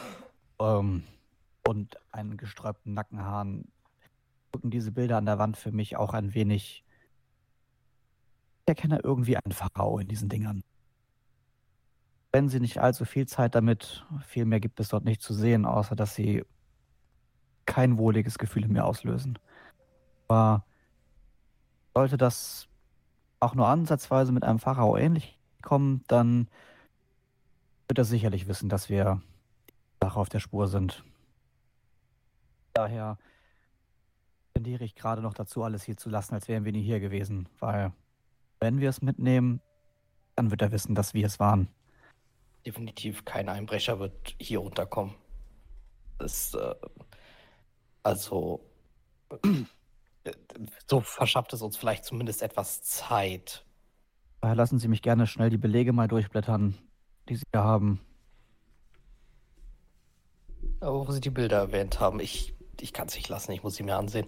ähm, 0.60 1.03
und 1.68 1.98
einen 2.11 2.38
gesträubten 2.38 2.94
Nackenhaaren 2.94 3.68
gucken 4.53 4.72
diese 4.72 4.91
Bilder 4.94 5.18
an 5.18 5.26
der 5.26 5.38
Wand 5.40 5.57
für 5.57 5.72
mich 5.72 5.98
auch 5.98 6.14
ein 6.14 6.34
wenig. 6.34 6.85
Ich 8.65 8.69
erkenne 8.69 9.02
irgendwie 9.03 9.35
einen 9.35 9.52
Pharao 9.52 9.99
in 9.99 10.07
diesen 10.07 10.30
Dingern. 10.30 10.64
Wenn 12.34 12.49
sie 12.49 12.60
nicht 12.60 12.80
allzu 12.80 13.05
viel 13.05 13.27
Zeit 13.27 13.55
damit, 13.55 14.05
viel 14.26 14.45
mehr 14.45 14.60
gibt 14.60 14.80
es 14.80 14.89
dort 14.89 15.05
nicht 15.05 15.22
zu 15.22 15.34
sehen, 15.34 15.65
außer 15.65 15.95
dass 15.95 16.15
sie 16.15 16.43
kein 17.65 17.97
wohliges 17.97 18.38
Gefühl 18.38 18.65
in 18.65 18.73
mir 18.73 18.84
auslösen. 18.84 19.39
Aber 20.27 20.65
Sollte 21.93 22.18
das 22.18 22.68
auch 23.39 23.53
nur 23.53 23.68
ansatzweise 23.68 24.31
mit 24.31 24.43
einem 24.43 24.60
Pharao 24.60 24.97
ähnlich 24.97 25.38
kommen, 25.61 26.03
dann 26.07 26.49
wird 27.88 27.99
er 27.99 28.05
sicherlich 28.05 28.47
wissen, 28.47 28.68
dass 28.68 28.89
wir 28.89 29.22
Sache 30.01 30.19
auf 30.19 30.30
der 30.30 30.39
Spur 30.39 30.68
sind. 30.68 31.03
Daher 32.73 33.19
tendiere 34.55 34.84
ich 34.84 34.95
gerade 34.95 35.22
noch 35.22 35.35
dazu, 35.35 35.64
alles 35.64 35.84
hier 35.84 35.97
zu 35.97 36.10
lassen, 36.10 36.34
als 36.34 36.47
wären 36.47 36.65
wir 36.65 36.72
nie 36.72 36.81
hier 36.81 36.99
gewesen, 36.99 37.47
weil 37.60 37.93
wenn 38.60 38.80
wir 38.80 38.89
es 38.89 39.01
mitnehmen, 39.01 39.61
dann 40.35 40.49
wird 40.49 40.61
er 40.64 40.72
wissen, 40.72 40.95
dass 40.95 41.14
wir 41.14 41.27
es 41.27 41.39
waren. 41.39 41.68
Definitiv 42.65 43.26
kein 43.26 43.49
Einbrecher 43.49 43.99
wird 43.99 44.35
hier 44.40 44.60
runterkommen. 44.60 45.15
Das, 46.18 46.53
äh, 46.53 46.76
also, 48.03 48.61
so 50.90 51.02
verschafft 51.02 51.53
es 51.53 51.61
uns 51.61 51.77
vielleicht 51.77 52.06
zumindest 52.06 52.41
etwas 52.41 52.84
Zeit. 52.84 53.65
Daher 54.41 54.56
lassen 54.56 54.80
Sie 54.80 54.88
mich 54.88 55.02
gerne 55.02 55.27
schnell 55.27 55.49
die 55.49 55.57
Belege 55.57 55.94
mal 55.94 56.07
durchblättern, 56.07 56.77
die 57.30 57.35
Sie 57.35 57.44
hier 57.53 57.64
haben. 57.64 58.02
Aber 60.80 61.07
wo 61.07 61.11
Sie 61.11 61.22
die 61.22 61.30
Bilder 61.30 61.57
erwähnt 61.57 61.99
haben, 61.99 62.19
ich, 62.19 62.53
ich 62.81 62.94
kann 62.94 63.07
es 63.07 63.15
nicht 63.15 63.30
lassen, 63.30 63.53
ich 63.53 63.64
muss 63.64 63.76
sie 63.76 63.84
mir 63.84 63.95
ansehen. 63.95 64.27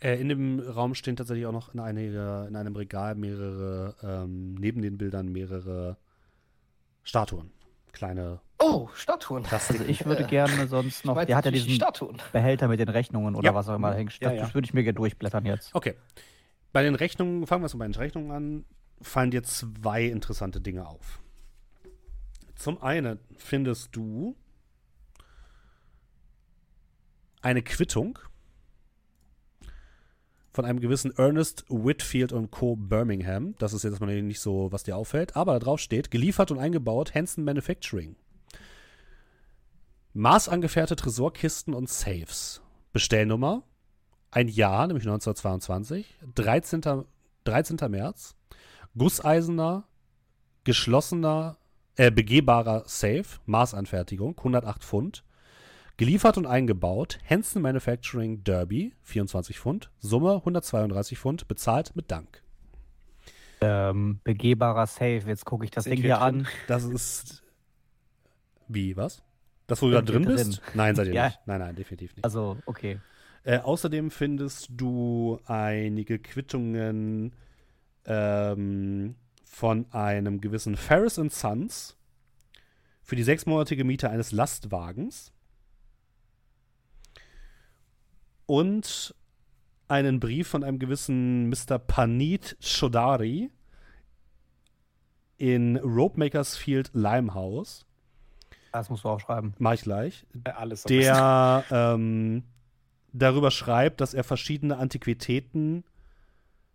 Äh, 0.00 0.20
in 0.20 0.28
dem 0.28 0.60
Raum 0.60 0.94
stehen 0.94 1.16
tatsächlich 1.16 1.46
auch 1.46 1.52
noch 1.52 1.72
in, 1.72 1.80
einige, 1.80 2.46
in 2.48 2.56
einem 2.56 2.76
Regal 2.76 3.14
mehrere, 3.14 3.94
ähm, 4.02 4.54
neben 4.54 4.82
den 4.82 4.98
Bildern 4.98 5.28
mehrere 5.28 5.96
Statuen. 7.02 7.50
Kleine. 7.92 8.40
Oh, 8.58 8.88
Statuen. 8.94 9.44
Also 9.50 9.84
ich 9.84 10.04
würde 10.06 10.24
gerne 10.24 10.66
sonst 10.66 11.04
noch, 11.04 11.22
der 11.24 11.36
hat 11.36 11.44
ja 11.44 11.50
diesen 11.50 11.70
Statuen. 11.74 12.20
Behälter 12.32 12.68
mit 12.68 12.80
den 12.80 12.88
Rechnungen 12.88 13.34
oder 13.34 13.46
Ja. 13.50 13.54
was 13.54 13.68
auch 13.68 13.74
immer 13.74 13.92
hängt. 13.94 14.18
Ja, 14.20 14.30
Das 14.30 14.48
ja. 14.48 14.54
würde 14.54 14.64
ich 14.66 14.74
mir 14.74 14.82
gerne 14.82 14.94
durchblättern 14.96 15.44
jetzt. 15.44 15.74
Okay. 15.74 15.94
Bei 16.72 16.82
den 16.82 16.94
Rechnungen, 16.94 17.46
fangen 17.46 17.62
wir 17.64 17.68
so 17.68 17.76
bei 17.78 17.86
den 17.86 17.94
Rechnungen 17.94 18.30
an, 18.30 18.64
fallen 19.02 19.30
dir 19.30 19.42
zwei 19.42 20.04
interessante 20.04 20.60
Dinge 20.60 20.86
auf. 20.86 21.20
Zum 22.54 22.80
einen 22.82 23.18
findest 23.36 23.94
du 23.94 24.36
eine 27.42 27.62
Quittung 27.62 28.18
von 30.52 30.64
einem 30.64 30.80
gewissen 30.80 31.16
Ernest 31.16 31.64
Whitfield 31.68 32.32
und 32.32 32.50
Co. 32.50 32.76
Birmingham. 32.76 33.54
Das 33.58 33.72
ist 33.72 33.84
jetzt 33.84 34.00
mal 34.00 34.22
nicht 34.22 34.40
so, 34.40 34.70
was 34.70 34.82
dir 34.82 34.96
auffällt. 34.96 35.36
Aber 35.36 35.54
da 35.54 35.58
drauf 35.60 35.80
steht, 35.80 36.10
geliefert 36.10 36.50
und 36.50 36.58
eingebaut 36.58 37.14
Hanson 37.14 37.44
Manufacturing. 37.44 38.16
Maßangefertigte 40.14 41.02
Tresorkisten 41.02 41.72
und 41.72 41.88
Safes. 41.88 42.60
Bestellnummer 42.92 43.62
ein 44.32 44.48
Jahr, 44.48 44.86
nämlich 44.86 45.04
1922, 45.04 46.06
13. 46.34 47.04
13. 47.44 47.76
März, 47.90 48.36
gusseisener, 48.96 49.84
geschlossener, 50.64 51.58
äh, 51.96 52.10
begehbarer 52.10 52.84
Safe, 52.86 53.24
Maßanfertigung, 53.46 54.38
108 54.38 54.82
Pfund, 54.82 55.24
geliefert 55.96 56.36
und 56.38 56.46
eingebaut, 56.46 57.18
Hanson 57.28 57.62
Manufacturing 57.62 58.42
Derby, 58.44 58.94
24 59.02 59.58
Pfund, 59.58 59.90
Summe 59.98 60.36
132 60.36 61.18
Pfund, 61.18 61.48
bezahlt 61.48 61.94
mit 61.96 62.10
Dank. 62.10 62.42
Ähm, 63.60 64.20
begehbarer 64.24 64.86
Safe. 64.86 65.22
Jetzt 65.26 65.44
gucke 65.44 65.64
ich 65.64 65.70
das 65.70 65.84
Ding 65.84 66.00
hier 66.00 66.20
an. 66.20 66.48
Das 66.66 66.84
ist. 66.84 67.42
Wie, 68.66 68.96
was? 68.96 69.22
Das, 69.68 69.80
wo 69.82 69.86
du 69.86 69.92
da 69.92 70.02
drin 70.02 70.24
drin? 70.24 70.34
bist? 70.34 70.60
Nein, 70.74 70.96
seid 70.96 71.06
ihr 71.08 71.14
Ja. 71.14 71.26
nicht. 71.26 71.40
Nein, 71.46 71.60
nein, 71.60 71.76
definitiv 71.76 72.16
nicht. 72.16 72.24
Also, 72.24 72.58
okay. 72.66 72.98
Äh, 73.44 73.58
außerdem 73.58 74.10
findest 74.10 74.68
du 74.70 75.40
einige 75.46 76.18
Quittungen 76.18 77.32
ähm, 78.04 79.14
von 79.44 79.86
einem 79.92 80.40
gewissen 80.40 80.76
Ferris 80.76 81.14
Sons 81.16 81.96
für 83.02 83.16
die 83.16 83.22
sechsmonatige 83.22 83.84
Miete 83.84 84.10
eines 84.10 84.32
Lastwagens 84.32 85.32
und 88.52 89.14
einen 89.88 90.20
Brief 90.20 90.46
von 90.46 90.62
einem 90.62 90.78
gewissen 90.78 91.48
Mr. 91.48 91.78
Panit 91.78 92.54
Shodari 92.60 93.50
in 95.38 95.78
Ropemakersfield 95.78 96.90
Limehouse. 96.92 97.86
Das 98.70 98.90
musst 98.90 99.04
du 99.04 99.08
aufschreiben. 99.08 99.54
Mach 99.56 99.72
ich 99.72 99.80
gleich. 99.80 100.26
Äh, 100.44 100.50
Alles 100.50 100.82
besten. 100.82 101.00
der 101.00 101.64
ähm, 101.70 102.44
darüber 103.14 103.50
schreibt, 103.50 104.02
dass 104.02 104.12
er 104.12 104.22
verschiedene 104.22 104.76
Antiquitäten 104.76 105.84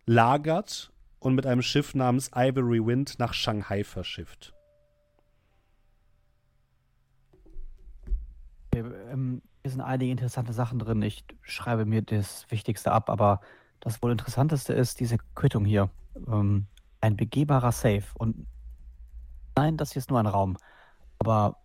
lagert 0.07 0.91
und 1.19 1.35
mit 1.35 1.45
einem 1.45 1.61
Schiff 1.61 1.93
namens 1.93 2.31
Ivory 2.33 2.83
Wind 2.83 3.19
nach 3.19 3.35
Shanghai 3.35 3.83
verschifft. 3.83 4.51
Okay, 8.73 8.83
ähm, 9.11 9.43
hier 9.67 9.71
sind 9.73 9.81
einige 9.81 10.09
interessante 10.11 10.53
Sachen 10.53 10.79
drin. 10.79 11.01
Ich 11.01 11.25
schreibe 11.41 11.85
mir 11.85 12.01
das 12.01 12.49
Wichtigste 12.49 12.93
ab, 12.93 13.09
aber 13.09 13.41
das 13.81 14.01
wohl 14.01 14.11
Interessanteste 14.13 14.71
ist 14.73 15.01
diese 15.01 15.17
Quittung 15.35 15.65
hier. 15.65 15.89
Ähm, 16.25 16.67
ein 17.01 17.17
begehbarer 17.17 17.73
Safe. 17.73 18.03
Und 18.17 18.47
nein, 19.57 19.75
das 19.75 19.91
hier 19.91 19.99
ist 19.99 20.09
nur 20.09 20.19
ein 20.19 20.25
Raum. 20.25 20.55
Aber 21.19 21.57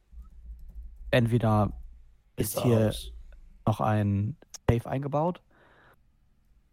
entweder 1.12 1.70
ist 2.34 2.56
Ist 2.56 2.64
hier 2.64 2.88
aus. 2.88 3.12
noch 3.66 3.80
ein 3.80 4.36
Safe 4.68 4.90
eingebaut 4.90 5.40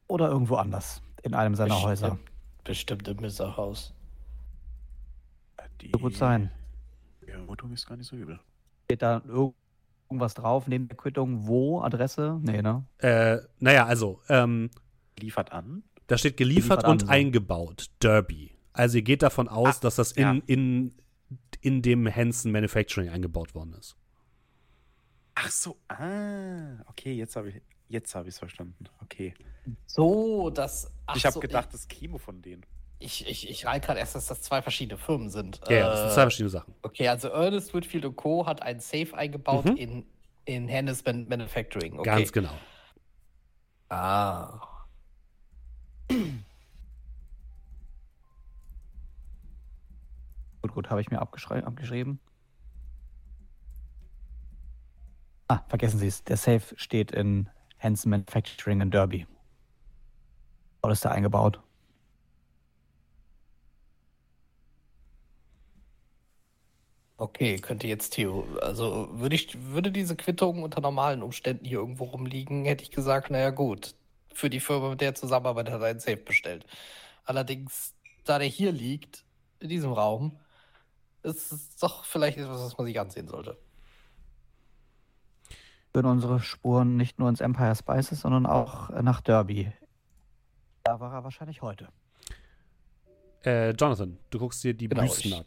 oder 0.07 0.29
irgendwo 0.29 0.55
anders 0.55 1.03
in 1.21 1.35
einem 1.35 1.53
seiner 1.53 1.75
Bestimmt- 1.75 1.87
Häuser. 1.89 2.19
Bestimmt 2.63 3.07
im 3.07 3.17
Misserhaus. 3.17 3.93
Die 5.81 5.93
Wird 5.93 6.01
gut 6.01 6.15
sein. 6.15 6.49
Vermutung 7.23 7.71
ist 7.71 7.85
gar 7.85 7.97
nicht 7.97 8.07
so 8.07 8.15
übel. 8.15 8.39
Steht 8.85 9.03
da 9.03 9.17
irg- 9.27 9.53
irgendwas 10.09 10.33
drauf 10.33 10.67
neben 10.67 10.87
der 10.87 10.97
Quittung? 10.97 11.47
Wo? 11.47 11.81
Adresse? 11.81 12.39
Nee, 12.41 12.61
ne? 12.61 12.85
Äh, 12.97 13.37
naja, 13.59 13.85
also, 13.85 14.21
ähm, 14.29 14.69
Liefert 15.19 15.51
an. 15.51 15.83
da 16.07 16.17
steht 16.17 16.37
geliefert, 16.37 16.79
Geliefert 16.81 16.85
an, 16.85 16.91
und 16.91 17.01
so. 17.01 17.07
eingebaut, 17.07 17.89
Derby. 18.01 18.51
Also 18.73 18.97
ihr 18.97 19.03
geht 19.03 19.21
davon 19.21 19.47
aus, 19.47 19.77
Ah, 19.77 19.81
dass 19.81 19.95
das 19.95 20.11
in, 20.13 20.21
ja. 20.21 20.35
in, 20.47 20.95
in 21.61 21.81
dem 21.81 22.07
Hanson 22.13 22.51
Manufacturing 22.51 23.09
eingebaut 23.09 23.53
worden 23.53 23.73
ist. 23.73 23.95
Ach 25.35 25.51
so, 25.51 25.77
ah, 25.87 26.81
okay, 26.87 27.13
jetzt 27.13 27.35
habe 27.35 27.49
ich 27.49 27.61
jetzt 27.87 28.13
habe 28.15 28.27
ich 28.29 28.35
es 28.35 28.39
verstanden. 28.39 28.85
Okay. 29.01 29.33
So, 29.85 30.49
das. 30.49 30.91
ach 31.05 31.15
ich 31.15 31.25
habe 31.25 31.33
so, 31.33 31.39
gedacht, 31.39 31.73
das 31.73 31.87
käme 31.87 32.19
von 32.19 32.41
denen. 32.41 32.65
Ich, 33.01 33.25
ich, 33.27 33.49
ich 33.49 33.65
reite 33.65 33.87
gerade 33.87 33.99
erst, 33.99 34.15
dass 34.15 34.27
das 34.27 34.41
zwei 34.41 34.61
verschiedene 34.61 34.97
Firmen 34.97 35.29
sind. 35.29 35.61
Ja, 35.69 35.77
ja, 35.77 35.89
das 35.89 35.99
sind 35.99 36.09
Äh, 36.09 36.13
zwei 36.15 36.21
verschiedene 36.23 36.49
Sachen. 36.49 36.75
Okay, 36.81 37.07
also 37.07 37.29
Ernest 37.29 37.73
Whitfield 37.73 38.03
und 38.05 38.17
Co. 38.17 38.45
hat 38.45 38.61
ein 38.61 38.81
Safe 38.81 39.15
eingebaut 39.15 39.65
Mhm. 39.65 39.77
in, 39.77 40.05
in 40.45 40.67
Hennes 40.67 41.05
Man 41.05 41.27
Manufacturing. 41.29 41.97
Okay. 41.97 42.09
Ganz 42.09 42.31
genau. 42.33 42.51
Ah. 43.89 44.59
Gut, 50.61 50.73
gut, 50.73 50.89
habe 50.89 50.99
ich 51.01 51.09
mir 51.09 51.19
abgeschrieben. 51.21 52.19
Ah, 55.47 55.59
vergessen 55.67 55.99
Sie 55.99 56.07
es. 56.07 56.23
Der 56.25 56.37
Safe 56.37 56.75
steht 56.75 57.11
in 57.11 57.49
Hanson 57.79 58.09
Manufacturing 58.11 58.81
in 58.81 58.91
Derby. 58.91 59.25
Dort 60.81 60.93
ist 60.93 61.05
er 61.05 61.11
eingebaut. 61.11 61.61
Okay, 67.19 67.57
könnte 67.57 67.85
jetzt 67.85 68.11
Theo. 68.11 68.47
Also 68.61 69.09
würde 69.11 69.35
ich, 69.35 69.61
würde 69.73 69.91
diese 69.91 70.15
Quittung 70.15 70.63
unter 70.63 70.79
normalen 70.79 71.21
Umständen 71.21 71.65
hier 71.65 71.79
irgendwo 71.79 72.05
rumliegen, 72.05 72.63
hätte 72.63 72.81
ich 72.83 72.91
gesagt, 72.91 73.29
naja 73.29 73.49
gut. 73.49 73.93
Für 74.33 74.49
die 74.49 74.61
Firma, 74.61 74.89
mit 74.91 75.01
der 75.01 75.09
er 75.09 75.15
zusammenarbeitet, 75.15 75.73
hat 75.73 75.81
er 75.81 75.87
einen 75.87 75.99
Safe 75.99 76.15
bestellt. 76.15 76.65
Allerdings, 77.25 77.93
da 78.23 78.39
der 78.39 78.47
hier 78.47 78.71
liegt, 78.71 79.25
in 79.59 79.67
diesem 79.67 79.91
Raum, 79.91 80.39
ist 81.23 81.51
es 81.51 81.75
doch 81.75 82.05
vielleicht 82.05 82.37
etwas, 82.37 82.61
was 82.61 82.77
man 82.77 82.87
sich 82.87 82.97
ansehen 82.97 83.27
sollte. 83.27 83.57
Führen 85.91 86.05
unsere 86.05 86.39
Spuren 86.39 86.95
nicht 86.95 87.19
nur 87.19 87.27
ins 87.27 87.41
Empire 87.41 87.75
Spices, 87.75 88.21
sondern 88.21 88.45
auch 88.45 88.89
nach 89.01 89.19
Derby. 89.19 89.73
Da 90.85 91.01
war 91.01 91.11
er 91.13 91.23
wahrscheinlich 91.25 91.61
heute. 91.61 91.89
Äh, 93.43 93.71
Jonathan, 93.71 94.17
du 94.29 94.39
guckst 94.39 94.63
dir 94.63 94.73
die 94.73 94.87
Genau, 94.87 95.01
Büsten 95.01 95.31
ich- 95.31 95.37
an. 95.37 95.45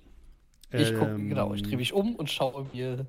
Ich 0.73 0.94
gucke, 0.94 1.12
Ähm, 1.12 1.28
genau, 1.28 1.52
ich 1.55 1.62
drehe 1.62 1.76
mich 1.76 1.92
um 1.92 2.17
und 2.17 2.31
schaue 2.31 2.67
mir 2.73 3.07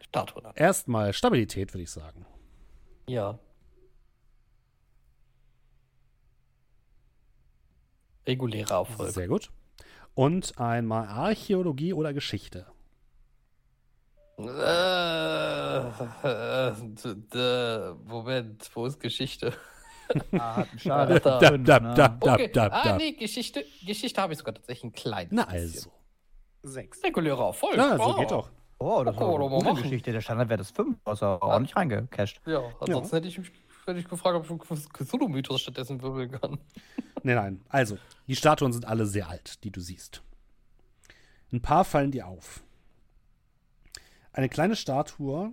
Statuen 0.00 0.46
an. 0.46 0.52
Erstmal 0.56 1.12
Stabilität, 1.12 1.72
würde 1.72 1.82
ich 1.84 1.90
sagen. 1.90 2.26
Ja. 3.08 3.38
Regulärer 8.26 8.78
Erfolg. 8.78 9.12
Sehr 9.12 9.28
gut. 9.28 9.50
Und 10.14 10.58
einmal 10.58 11.06
Archäologie 11.08 11.92
oder 11.92 12.12
Geschichte. 12.12 12.66
Äh, 14.38 14.42
Moment, 18.04 18.70
wo 18.74 18.86
ist 18.86 18.98
Geschichte? 19.00 19.52
Ah, 20.32 20.56
hat 20.56 20.70
einen 20.70 20.78
Schaden. 20.78 21.20
Da, 21.22 21.40
Da, 21.40 21.50
ne? 21.80 21.94
da, 21.94 22.08
da, 22.08 22.34
Okay. 22.34 22.50
da, 22.52 22.66
ah, 22.68 22.96
nee, 22.96 23.12
Geschichte, 23.12 23.64
Geschichte 23.84 24.20
habe 24.20 24.32
ich 24.32 24.38
sogar 24.38 24.54
tatsächlich 24.54 24.84
ein 24.84 24.92
kleines. 24.92 25.32
Na 25.32 25.48
also. 25.48 25.90
Sechs. 26.66 27.02
Regulärer 27.02 27.46
Erfolg. 27.46 27.76
Ja, 27.76 27.96
so 27.96 28.02
Oh. 28.04 28.14
geht 28.18 28.30
doch. 28.30 28.50
Oh, 28.78 29.02
das 29.04 29.16
Okay, 29.16 29.24
war 29.24 29.34
eine 29.34 29.44
mal 29.44 29.48
gute 29.56 29.64
machen. 29.70 29.82
Geschichte. 29.82 30.12
Der 30.12 30.20
Standardwert 30.20 30.60
ist 30.60 30.74
5, 30.76 30.98
außer 31.04 31.40
ordentlich 31.42 31.76
reingecasht. 31.76 32.40
Ja, 32.46 32.62
ansonsten 32.80 33.16
hätte 33.16 33.28
ich 33.28 33.38
mich 33.38 33.50
hätte 33.86 34.00
ich 34.00 34.08
gefragt, 34.08 34.36
ob 34.36 34.44
ich 34.44 34.50
einen 34.70 34.88
Cthulhu-Mythos 34.92 35.60
stattdessen 35.60 36.02
wirbeln 36.02 36.30
kann. 36.32 36.58
Nein, 37.22 37.36
nein. 37.36 37.64
Also, 37.68 37.98
die 38.26 38.34
Statuen 38.36 38.72
sind 38.72 38.84
alle 38.84 39.06
sehr 39.06 39.28
alt, 39.28 39.62
die 39.64 39.70
du 39.70 39.80
siehst. 39.80 40.22
Ein 41.52 41.62
paar 41.62 41.84
fallen 41.84 42.10
dir 42.10 42.26
auf. 42.26 42.62
Eine 44.32 44.48
kleine 44.48 44.76
Statue 44.76 45.52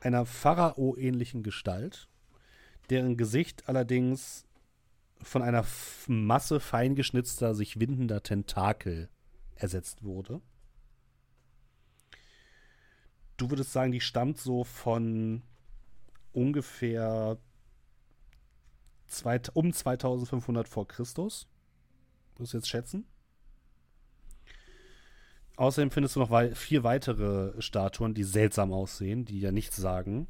einer 0.00 0.24
Pharao-ähnlichen 0.24 1.42
Gestalt, 1.42 2.08
deren 2.90 3.16
Gesicht 3.16 3.68
allerdings 3.68 4.44
von 5.22 5.42
einer 5.42 5.60
F 5.60 6.04
Masse 6.08 6.60
feingeschnitzter, 6.60 7.54
sich 7.54 7.80
windender 7.80 8.22
Tentakel 8.22 9.08
ersetzt 9.58 10.04
wurde. 10.04 10.40
Du 13.36 13.50
würdest 13.50 13.72
sagen, 13.72 13.92
die 13.92 14.00
stammt 14.00 14.38
so 14.38 14.64
von 14.64 15.42
ungefähr 16.32 17.38
zweit, 19.06 19.50
um 19.54 19.72
2500 19.72 20.68
vor 20.68 20.88
Christus. 20.88 21.46
Würdest 22.36 22.54
du 22.54 22.58
jetzt 22.58 22.68
schätzen? 22.68 23.06
Außerdem 25.56 25.90
findest 25.90 26.14
du 26.14 26.20
noch 26.20 26.54
vier 26.54 26.84
weitere 26.84 27.60
Statuen, 27.60 28.14
die 28.14 28.22
seltsam 28.22 28.72
aussehen, 28.72 29.24
die 29.24 29.40
ja 29.40 29.50
nichts 29.50 29.76
sagen. 29.76 30.28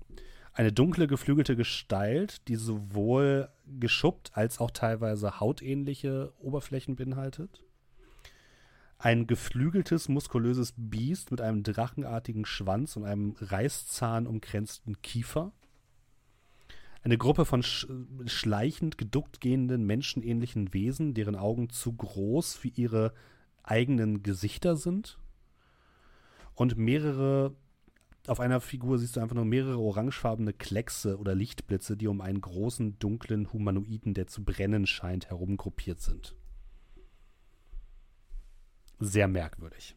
Eine 0.55 0.73
dunkle, 0.73 1.07
geflügelte 1.07 1.55
Gestalt, 1.55 2.49
die 2.49 2.57
sowohl 2.57 3.51
geschuppt 3.67 4.31
als 4.35 4.59
auch 4.59 4.71
teilweise 4.71 5.39
hautähnliche 5.39 6.33
Oberflächen 6.39 6.97
beinhaltet. 6.97 7.63
Ein 9.01 9.29
geflügeltes, 9.29 10.09
muskulöses 10.09 10.75
Biest 10.77 11.31
mit 11.31 11.41
einem 11.41 11.63
drachenartigen 11.63 12.45
Schwanz 12.45 12.97
und 12.97 13.05
einem 13.05 13.37
Reißzahn 13.41 14.27
umkränzten 14.27 15.01
Kiefer. 15.03 15.53
Eine 17.05 17.17
Gruppe 17.17 17.45
von 17.45 17.63
sch 17.63 17.87
schleichend 18.27 18.99
geduckt 18.99 19.41
gehenden 19.41 19.87
menschenähnlichen 19.87 20.75
Wesen, 20.75 21.15
deren 21.15 21.37
Augen 21.37 21.71
zu 21.71 21.93
groß 21.93 22.57
für 22.57 22.69
ihre 22.69 23.15
eigenen 23.63 24.25
Gesichter 24.25 24.75
sind. 24.75 25.17
Und 26.55 26.77
mehrere, 26.77 27.55
auf 28.27 28.41
einer 28.41 28.61
Figur 28.61 28.99
siehst 28.99 29.15
du 29.15 29.21
einfach 29.21 29.37
nur 29.37 29.45
mehrere 29.45 29.79
orangefarbene 29.79 30.53
Kleckse 30.53 31.19
oder 31.19 31.37
Lichtblitze, 31.37 31.97
die 31.97 32.09
um 32.09 32.21
einen 32.21 32.41
großen, 32.41 32.99
dunklen 32.99 33.53
Humanoiden, 33.53 34.13
der 34.13 34.27
zu 34.27 34.43
brennen 34.43 34.89
scheint, 34.89 35.31
herumgruppiert 35.31 36.01
sind. 36.01 36.35
Sehr 39.01 39.29
merkwürdig. 39.29 39.97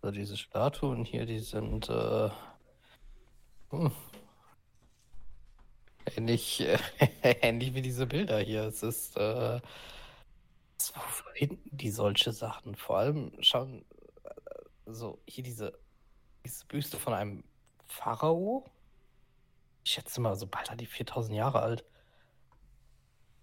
Also 0.00 0.12
diese 0.12 0.36
Statuen 0.36 1.04
hier, 1.04 1.26
die 1.26 1.40
sind 1.40 1.88
äh, 1.88 2.30
hm. 3.70 3.92
ähnlich, 6.16 6.60
äh, 6.60 6.78
ähnlich 7.22 7.74
wie 7.74 7.82
diese 7.82 8.06
Bilder 8.06 8.38
hier. 8.38 8.64
Es 8.64 8.82
ist 8.82 9.16
äh, 9.16 9.60
finden 11.38 11.76
die 11.76 11.90
solche 11.90 12.32
Sachen? 12.32 12.74
Vor 12.74 12.98
allem 12.98 13.32
schauen 13.40 13.84
äh, 14.24 14.30
so 14.86 15.20
hier 15.26 15.44
diese, 15.44 15.78
diese 16.44 16.66
Büste 16.66 16.96
von 16.96 17.14
einem 17.14 17.44
Pharao. 17.86 18.64
Ich 19.84 19.92
schätze 19.92 20.20
mal, 20.20 20.34
so 20.36 20.46
bald 20.46 20.70
hat 20.70 20.80
die 20.80 20.86
4000 20.86 21.36
Jahre 21.36 21.60
alt. 21.60 21.84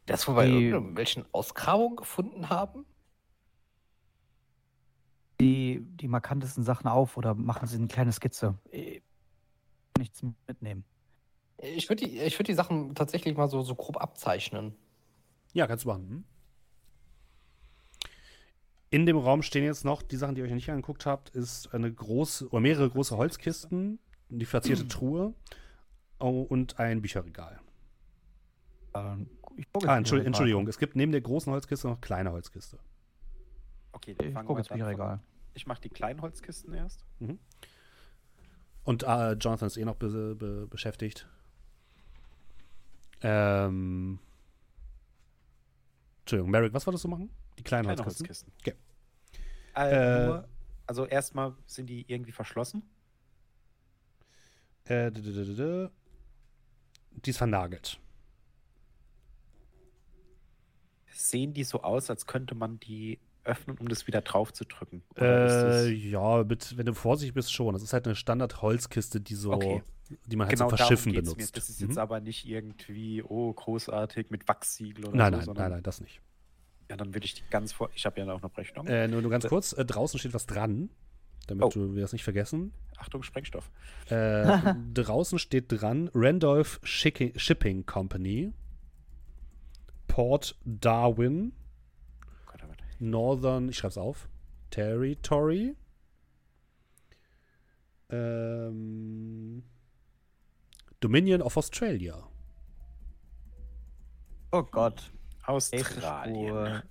Das, 0.05 0.27
wo 0.27 0.35
wir 0.35 0.45
Die- 0.45 0.67
irgendwelchen 0.69 1.25
Ausgrabungen 1.31 1.95
gefunden 1.95 2.49
haben? 2.49 2.85
Die, 5.41 5.81
die 5.81 6.07
markantesten 6.07 6.63
Sachen 6.63 6.87
auf 6.87 7.17
oder 7.17 7.33
machen 7.33 7.67
sie 7.67 7.77
eine 7.77 7.87
kleine 7.87 8.11
Skizze. 8.11 8.57
Eh, 8.71 9.01
Nichts 9.97 10.21
mitnehmen. 10.47 10.83
Ich 11.57 11.87
würde 11.89 12.05
die, 12.05 12.19
ich 12.19 12.37
würd 12.37 12.47
die 12.49 12.53
Sachen 12.53 12.95
tatsächlich 12.95 13.35
mal 13.37 13.47
so, 13.49 13.61
so 13.61 13.75
grob 13.75 13.97
abzeichnen. 14.01 14.75
Ja, 15.53 15.67
kannst 15.67 15.85
du 15.85 15.89
machen. 15.89 16.09
Hm? 16.09 16.23
In 18.89 19.05
dem 19.05 19.17
Raum 19.17 19.41
stehen 19.41 19.63
jetzt 19.63 19.83
noch, 19.85 20.01
die 20.01 20.15
Sachen, 20.17 20.35
die 20.35 20.41
ihr 20.41 20.45
euch 20.47 20.53
nicht 20.53 20.69
angeguckt 20.69 21.05
habt, 21.05 21.29
ist 21.29 21.73
eine 21.73 21.91
große 21.91 22.49
oder 22.49 22.59
mehrere 22.59 22.89
große 22.89 23.15
Holzkisten, 23.17 23.99
die 24.29 24.45
verzierte 24.45 24.87
Truhe 24.89 25.33
oh, 26.19 26.41
und 26.41 26.79
ein 26.79 27.01
Bücherregal. 27.01 27.59
Ähm, 28.93 29.29
Ich 29.57 29.71
gucke 29.71 29.89
Ah, 29.89 29.97
Entschuldigung. 29.97 30.27
Entschuldigung, 30.27 30.67
es 30.67 30.77
gibt 30.77 30.95
neben 30.95 31.11
der 31.11 31.21
großen 31.21 31.51
Holzkiste 31.51 31.87
noch 31.87 32.01
kleine 32.01 32.31
Holzkiste. 32.31 32.77
Okay, 33.93 34.13
dann 34.15 34.27
Ich 34.27 34.33
fangen 34.33 34.47
gucke 34.47 34.57
wir 34.57 34.61
ins 34.61 34.67
Bücherregal. 34.69 35.19
Ich 35.53 35.65
mache 35.67 35.81
die 35.81 35.89
kleinen 35.89 36.21
Holzkisten 36.21 36.73
erst. 36.73 37.05
Und 38.83 39.03
äh, 39.03 39.31
Jonathan 39.33 39.67
ist 39.67 39.77
eh 39.77 39.85
noch 39.85 39.95
be 39.95 40.35
be 40.35 40.67
beschäftigt. 40.67 41.27
Ähm. 43.21 44.19
Entschuldigung, 46.21 46.51
Merrick, 46.51 46.73
was 46.73 46.85
wolltest 46.85 47.03
du 47.03 47.07
machen? 47.07 47.29
Die 47.57 47.63
kleinen 47.63 47.85
Kleine 47.85 48.03
Holzkisten? 48.03 48.27
Holzkisten. 48.27 48.53
Okay. 48.61 48.75
Äh, 49.75 50.23
Äh, 50.23 50.25
nur, 50.27 50.47
also 50.87 51.05
erstmal 51.05 51.53
sind 51.65 51.87
die 51.87 52.03
irgendwie 52.11 52.31
verschlossen. 52.31 52.83
Äh, 54.85 55.11
d- 55.11 55.21
d- 55.21 55.31
d- 55.33 55.45
d- 55.45 55.55
d- 55.55 55.89
die 57.11 57.29
ist 57.29 57.37
vernagelt. 57.37 57.99
Sehen 61.15 61.53
die 61.53 61.63
so 61.63 61.81
aus, 61.81 62.09
als 62.09 62.25
könnte 62.27 62.55
man 62.55 62.79
die 62.79 63.19
öffnen, 63.43 63.77
um 63.77 63.87
das 63.87 64.07
wieder 64.07 64.21
drauf 64.21 64.51
zu 64.53 64.65
drücken? 64.65 65.03
Äh, 65.17 65.89
ja, 65.91 66.43
mit, 66.43 66.77
wenn 66.77 66.85
du 66.85 66.93
vorsichtig 66.93 67.33
bist, 67.33 67.53
schon. 67.53 67.73
Das 67.73 67.83
ist 67.83 67.93
halt 67.93 68.05
eine 68.05 68.15
Standard-Holzkiste, 68.15 69.21
die 69.21 69.35
so, 69.35 69.53
Okay. 69.53 69.83
die 70.25 70.35
man 70.35 70.47
halt 70.47 70.57
genau 70.57 70.69
zum 70.69 70.77
darum 70.77 70.87
Verschiffen 70.97 71.13
benutzt. 71.13 71.37
Mir. 71.37 71.47
Das 71.53 71.69
ist 71.69 71.79
Mhm. 71.81 71.87
jetzt 71.89 71.97
aber 71.97 72.19
nicht 72.19 72.45
irgendwie, 72.47 73.23
oh, 73.23 73.53
großartig 73.53 74.29
mit 74.29 74.47
Wachssiegel 74.47 75.05
oder 75.05 75.15
Nein, 75.17 75.41
so. 75.41 75.53
nein, 75.53 75.61
nein, 75.63 75.71
nein, 75.71 75.83
das 75.83 76.01
nicht. 76.01 76.21
Ja, 76.89 76.97
dann 76.97 77.13
würde 77.13 77.25
ich 77.25 77.33
die 77.35 77.43
ganz 77.49 77.71
vor. 77.71 77.89
Ich 77.95 78.05
habe 78.05 78.19
ja 78.19 78.31
auch 78.31 78.41
noch 78.41 78.55
Rechnung. 78.57 78.85
Äh, 78.87 79.07
nur, 79.07 79.21
nur 79.21 79.31
ganz 79.31 79.45
Äh, 79.45 79.49
kurz, 79.49 79.73
äh, 79.73 79.85
draußen 79.85 80.19
steht 80.19 80.33
was 80.33 80.45
dran, 80.45 80.89
damit 81.47 81.63
Oh. 81.65 81.69
du 81.69 81.95
wir 81.95 82.01
das 82.01 82.13
nicht 82.13 82.23
vergessen. 82.23 82.73
Achtung, 82.97 83.23
Sprengstoff. 83.23 83.71
Äh, 84.09 84.45
draußen 84.93 85.39
steht 85.39 85.65
dran 85.71 86.09
Randolph 86.13 86.79
Shipping 86.83 87.85
Company, 87.85 88.53
Port 90.15 90.55
Darwin, 90.63 91.51
oh 92.25 92.29
Gott. 92.45 92.61
Northern, 92.99 93.67
ich 93.67 93.77
schreib's 93.77 93.97
auf, 93.97 94.29
Territory, 94.69 95.75
ähm, 98.09 99.61
Dominion 101.01 101.41
of 101.41 101.57
Australia. 101.57 102.25
Oh 104.53 104.63
Gott. 104.63 105.11
Australien. 105.43 106.81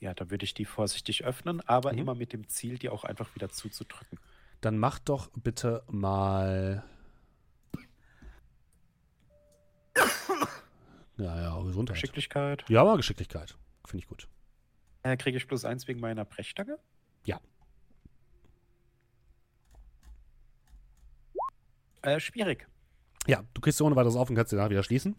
Ja, 0.00 0.12
da 0.12 0.28
würde 0.28 0.44
ich 0.44 0.54
die 0.54 0.64
vorsichtig 0.64 1.22
öffnen, 1.24 1.60
aber 1.68 1.92
Mhm. 1.92 1.98
immer 2.00 2.14
mit 2.16 2.32
dem 2.32 2.48
Ziel, 2.48 2.78
die 2.78 2.88
auch 2.88 3.04
einfach 3.04 3.32
wieder 3.36 3.48
zuzudrücken. 3.48 4.18
Dann 4.62 4.78
mach 4.78 5.00
doch 5.00 5.28
bitte 5.34 5.82
mal. 5.88 6.84
Ja, 11.18 11.40
ja, 11.40 11.62
Gesundheit. 11.62 11.96
Geschicklichkeit. 11.96 12.64
Ja, 12.68 12.80
aber 12.80 12.96
Geschicklichkeit. 12.96 13.58
Finde 13.84 14.04
ich 14.04 14.08
gut. 14.08 14.28
Äh, 15.02 15.16
Kriege 15.16 15.36
ich 15.36 15.46
plus 15.46 15.64
eins 15.64 15.86
wegen 15.88 16.00
meiner 16.00 16.24
Brechstange? 16.24 16.78
Ja. 17.24 17.40
Äh, 22.02 22.20
schwierig. 22.20 22.66
Ja, 23.26 23.42
du 23.54 23.60
kriegst 23.60 23.78
sie 23.78 23.84
ohne 23.84 23.96
weiteres 23.96 24.16
auf 24.16 24.30
und 24.30 24.36
kannst 24.36 24.50
sie 24.50 24.56
danach 24.56 24.70
wieder 24.70 24.84
schließen. 24.84 25.16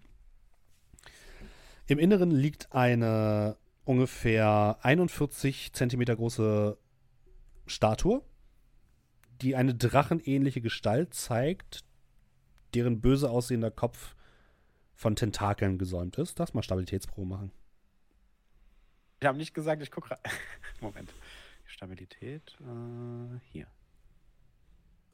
Im 1.87 1.99
Inneren 1.99 2.31
liegt 2.31 2.71
eine 2.71 3.57
ungefähr 3.83 4.77
41 4.81 5.73
Zentimeter 5.73 6.15
große 6.15 6.77
Statue, 7.67 8.23
die 9.43 9.55
eine 9.55 9.75
drachenähnliche 9.75 10.61
Gestalt 10.61 11.13
zeigt, 11.13 11.83
deren 12.73 13.01
böse 13.01 13.29
aussehender 13.29 13.71
Kopf 13.71 14.15
von 14.95 15.15
Tentakeln 15.15 15.77
gesäumt 15.77 16.17
ist. 16.17 16.39
Lass 16.39 16.53
mal 16.53 16.63
Stabilitätsprobe 16.63 17.27
machen. 17.27 17.51
Ich 19.19 19.27
habe 19.27 19.37
nicht 19.37 19.53
gesagt, 19.53 19.81
ich 19.81 19.91
gucke 19.91 20.11
rein. 20.11 20.19
Moment. 20.81 21.13
Stabilität. 21.65 22.57
Äh, 22.61 23.39
hier. 23.51 23.67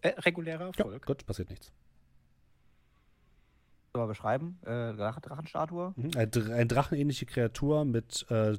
Äh, 0.01 0.09
regulärer 0.19 0.71
Ja, 0.77 0.85
Erfolg. 0.85 1.05
gut, 1.05 1.25
passiert 1.25 1.49
nichts. 1.49 1.71
Soll 3.95 4.07
beschreiben? 4.07 4.59
Äh, 4.63 4.93
Drach 4.93 5.19
Drachenstatue? 5.19 5.93
Mhm. 5.95 6.11
Eine, 6.15 6.53
eine 6.53 6.67
drachenähnliche 6.67 7.25
Kreatur 7.25 7.85
mit 7.85 8.29
äh, 8.29 8.57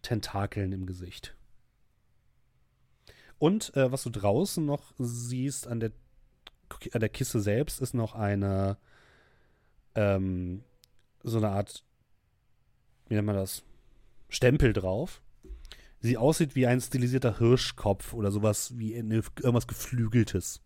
Tentakeln 0.00 0.72
im 0.72 0.86
Gesicht. 0.86 1.36
Und 3.42 3.74
äh, 3.76 3.90
was 3.90 4.04
du 4.04 4.10
draußen 4.10 4.64
noch 4.64 4.94
siehst 4.98 5.66
an 5.66 5.80
der, 5.80 5.90
an 6.92 7.00
der 7.00 7.08
Kiste 7.08 7.40
selbst, 7.40 7.80
ist 7.80 7.92
noch 7.92 8.14
eine, 8.14 8.76
ähm, 9.96 10.62
so 11.24 11.38
eine 11.38 11.48
Art, 11.48 11.82
wie 13.08 13.14
nennt 13.16 13.26
man 13.26 13.34
das? 13.34 13.64
Stempel 14.28 14.72
drauf. 14.72 15.22
Sie 15.98 16.16
aussieht 16.16 16.54
wie 16.54 16.68
ein 16.68 16.80
stilisierter 16.80 17.38
Hirschkopf 17.38 18.14
oder 18.14 18.30
sowas 18.30 18.78
wie 18.78 18.96
eine, 18.96 19.16
irgendwas 19.16 19.66
Geflügeltes. 19.66 20.62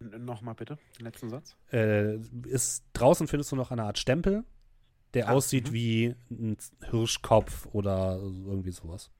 Nochmal 0.00 0.54
bitte, 0.54 0.78
den 0.98 1.04
letzten 1.04 1.28
Satz. 1.28 1.58
Äh, 1.70 2.16
ist, 2.46 2.84
draußen 2.94 3.28
findest 3.28 3.52
du 3.52 3.56
noch 3.56 3.70
eine 3.70 3.84
Art 3.84 3.98
Stempel, 3.98 4.44
der 5.14 5.28
Ah, 5.28 5.32
aussieht 5.32 5.68
mhm. 5.70 5.74
wie 5.74 6.16
ein 6.30 6.56
Hirschkopf 6.90 7.66
oder 7.72 8.16
irgendwie 8.18 8.72
sowas. 8.72 9.10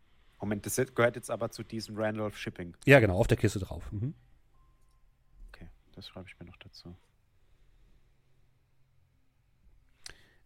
Moment, 0.40 0.66
das 0.66 0.76
gehört 0.76 1.16
jetzt 1.16 1.31
aber 1.31 1.50
zu 1.50 1.62
diesem 1.62 1.97
Randolph 1.97 2.36
Shipping. 2.36 2.76
Ja, 2.84 3.00
genau, 3.00 3.16
auf 3.16 3.26
der 3.26 3.39
Kiste 3.39 3.60
drauf. 3.60 3.90
Mhm. 3.92 4.12
Okay, 5.48 5.68
das 5.92 6.06
schreibe 6.06 6.28
ich 6.28 6.39
mir 6.39 6.44
noch 6.47 6.58
dazu. 6.58 6.94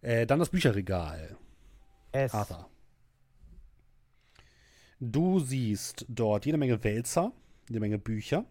Äh, 0.01 0.27
dann 0.27 0.39
das 0.39 0.51
Bücherregal. 0.51 1.37
Es. 2.13 2.33
Arthur. 2.33 2.71
Du 5.01 5.41
siehst 5.41 6.07
dort 6.09 6.47
jede 6.47 6.59
Menge 6.59 6.83
Wälzer, 6.85 7.33
jede 7.69 7.81
Menge 7.81 7.99
Bücher. 7.99 8.45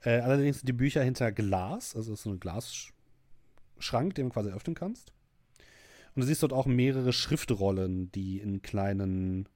Äh, 0.00 0.20
allerdings 0.20 0.58
sind 0.58 0.68
die 0.68 0.74
Bücher 0.74 1.02
hinter 1.02 1.32
Glas, 1.32 1.96
also 1.96 2.12
es 2.12 2.20
ist 2.20 2.24
so 2.24 2.30
ein 2.30 2.40
Glasschrank, 3.78 4.14
den 4.14 4.26
du 4.28 4.32
quasi 4.32 4.50
öffnen 4.50 4.74
kannst. 4.74 5.12
Und 6.14 6.22
du 6.22 6.26
siehst 6.26 6.42
dort 6.42 6.52
auch 6.52 6.66
mehrere 6.66 7.12
Schriftrollen, 7.12 8.10
die 8.12 8.38
in 8.38 8.60
kleinen, 8.62 9.48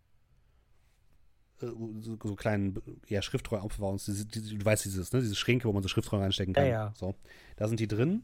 äh, 1.60 1.66
so, 2.00 2.16
so 2.22 2.34
kleinen, 2.36 2.80
ja, 3.08 3.20
Schriftrollen 3.22 3.64
aufbewahren. 3.64 3.98
Diese- 4.04 4.26
Du 4.26 4.64
weißt 4.64 4.84
dieses, 4.84 5.12
ne? 5.12 5.20
Diese 5.20 5.34
Schränke, 5.34 5.66
wo 5.68 5.72
man 5.72 5.82
so 5.82 5.88
Schriftrollen 5.88 6.22
reinstecken 6.22 6.54
kann. 6.54 6.66
Ja, 6.66 6.70
ja. 6.70 6.94
So, 6.96 7.14
da 7.56 7.68
sind 7.68 7.80
die 7.80 7.88
drin. 7.88 8.22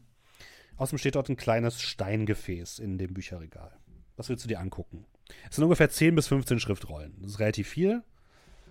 Außerdem 0.77 0.99
steht 0.99 1.15
dort 1.15 1.27
ein 1.29 1.35
kleines 1.35 1.81
Steingefäß 1.81 2.79
in 2.79 2.97
dem 2.97 3.13
Bücherregal. 3.13 3.71
Was 4.15 4.29
willst 4.29 4.45
du 4.45 4.47
dir 4.47 4.59
angucken? 4.59 5.05
Es 5.49 5.55
sind 5.57 5.63
ungefähr 5.65 5.89
10 5.89 6.15
bis 6.15 6.27
15 6.27 6.59
Schriftrollen. 6.59 7.15
Das 7.21 7.31
ist 7.31 7.39
relativ 7.39 7.67
viel 7.67 8.03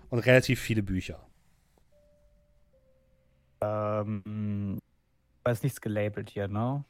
und 0.09 0.19
relativ 0.19 0.59
viele 0.59 0.81
Bücher. 0.83 1.25
Ähm, 3.61 4.79
aber 5.43 5.51
ist 5.51 5.63
nichts 5.63 5.81
gelabelt 5.81 6.29
hier, 6.31 6.47
ne? 6.47 6.83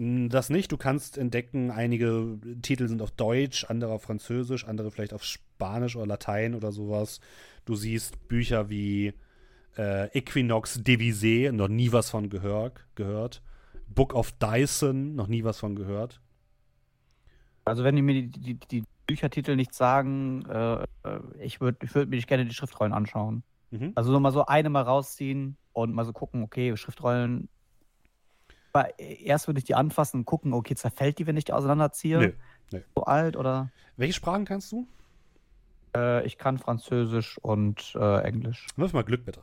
Das 0.00 0.48
nicht. 0.48 0.70
Du 0.70 0.76
kannst 0.76 1.18
entdecken, 1.18 1.72
einige 1.72 2.38
Titel 2.62 2.86
sind 2.86 3.02
auf 3.02 3.10
Deutsch, 3.10 3.64
andere 3.64 3.92
auf 3.92 4.02
Französisch, 4.02 4.64
andere 4.64 4.92
vielleicht 4.92 5.12
auf 5.12 5.24
Spanisch 5.24 5.96
oder 5.96 6.06
Latein 6.06 6.54
oder 6.54 6.70
sowas. 6.70 7.18
Du 7.64 7.74
siehst 7.74 8.28
Bücher 8.28 8.70
wie 8.70 9.12
äh, 9.76 10.06
Equinox 10.16 10.78
Devisé, 10.78 11.50
noch 11.50 11.66
nie 11.66 11.90
was 11.90 12.10
von 12.10 12.30
gehör, 12.30 12.70
gehört. 12.94 13.42
Book 13.88 14.14
of 14.14 14.30
Dyson, 14.38 15.16
noch 15.16 15.26
nie 15.26 15.42
was 15.42 15.58
von 15.58 15.74
gehört. 15.74 16.20
Also 17.64 17.82
wenn 17.82 17.96
die 17.96 18.02
mir 18.02 18.22
die, 18.22 18.28
die, 18.28 18.54
die 18.54 18.84
Büchertitel 19.08 19.56
nicht 19.56 19.74
sagen, 19.74 20.44
äh, 20.48 20.82
äh, 20.82 20.86
ich 21.40 21.60
würde 21.60 21.78
ich 21.84 21.92
würd 21.96 22.08
mir 22.08 22.20
gerne 22.20 22.46
die 22.46 22.54
Schriftrollen 22.54 22.92
anschauen. 22.92 23.42
Mhm. 23.72 23.94
Also 23.96 24.12
nur 24.12 24.20
mal 24.20 24.30
so 24.30 24.46
eine 24.46 24.70
mal 24.70 24.82
rausziehen 24.82 25.56
und 25.72 25.92
mal 25.92 26.04
so 26.04 26.12
gucken, 26.12 26.44
okay, 26.44 26.76
Schriftrollen. 26.76 27.48
Aber 28.72 28.98
erst 28.98 29.46
würde 29.46 29.58
ich 29.58 29.64
die 29.64 29.74
anfassen 29.74 30.18
und 30.18 30.24
gucken, 30.24 30.52
okay, 30.52 30.74
zerfällt 30.74 31.18
die, 31.18 31.26
wenn 31.26 31.36
ich 31.36 31.44
die 31.44 31.52
auseinanderziehe? 31.52 32.18
Nö, 32.18 32.32
nö. 32.72 32.80
So 32.94 33.04
alt 33.04 33.36
oder? 33.36 33.70
Welche 33.96 34.14
Sprachen 34.14 34.44
kannst 34.44 34.70
du? 34.72 34.86
Äh, 35.96 36.24
ich 36.26 36.38
kann 36.38 36.58
Französisch 36.58 37.38
und 37.38 37.94
äh, 37.94 38.22
Englisch. 38.22 38.66
Wirf 38.76 38.92
mal 38.92 39.04
Glück 39.04 39.24
bitte. 39.24 39.42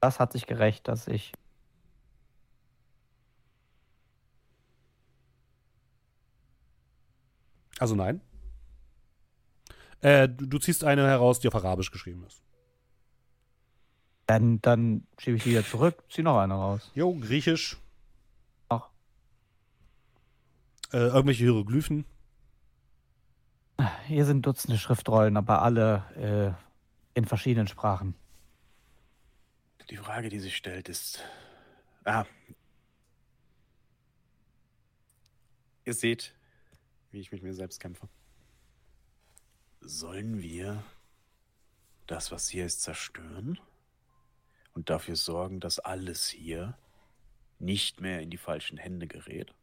Das 0.00 0.20
hat 0.20 0.32
sich 0.32 0.46
gerecht, 0.46 0.86
dass 0.88 1.08
ich. 1.08 1.32
Also 7.78 7.94
nein. 7.94 8.20
Äh, 10.02 10.28
du, 10.28 10.46
du 10.46 10.58
ziehst 10.58 10.84
eine 10.84 11.06
heraus, 11.06 11.40
die 11.40 11.48
auf 11.48 11.54
Arabisch 11.54 11.90
geschrieben 11.90 12.24
ist. 12.26 12.42
Dann, 14.26 14.60
dann 14.62 15.06
schiebe 15.18 15.36
ich 15.36 15.42
die 15.42 15.50
wieder 15.50 15.64
zurück, 15.64 16.02
zieh 16.10 16.22
noch 16.22 16.38
eine 16.38 16.54
raus. 16.54 16.90
Jo, 16.94 17.14
Griechisch. 17.14 17.76
Ach. 18.68 18.88
Äh, 20.92 20.98
irgendwelche 20.98 21.44
Hieroglyphen. 21.44 22.06
Hier 24.06 24.24
sind 24.24 24.46
Dutzende 24.46 24.78
Schriftrollen, 24.78 25.36
aber 25.36 25.62
alle 25.62 26.56
äh, 27.14 27.18
in 27.18 27.24
verschiedenen 27.24 27.66
Sprachen. 27.66 28.14
Die 29.90 29.96
Frage, 29.96 30.28
die 30.30 30.40
sich 30.40 30.56
stellt, 30.56 30.88
ist. 30.88 31.22
Ah. 32.04 32.24
Ihr 35.84 35.94
seht, 35.94 36.34
wie 37.10 37.20
ich 37.20 37.30
mit 37.30 37.42
mir 37.42 37.52
selbst 37.52 37.80
kämpfe. 37.80 38.08
Sollen 39.80 40.40
wir 40.40 40.82
das, 42.06 42.32
was 42.32 42.48
hier 42.48 42.64
ist, 42.64 42.82
zerstören? 42.82 43.58
Und 44.74 44.90
dafür 44.90 45.16
sorgen, 45.16 45.60
dass 45.60 45.78
alles 45.78 46.28
hier 46.28 46.76
nicht 47.58 48.00
mehr 48.00 48.20
in 48.20 48.30
die 48.30 48.36
falschen 48.36 48.76
Hände 48.76 49.06
gerät? 49.06 49.54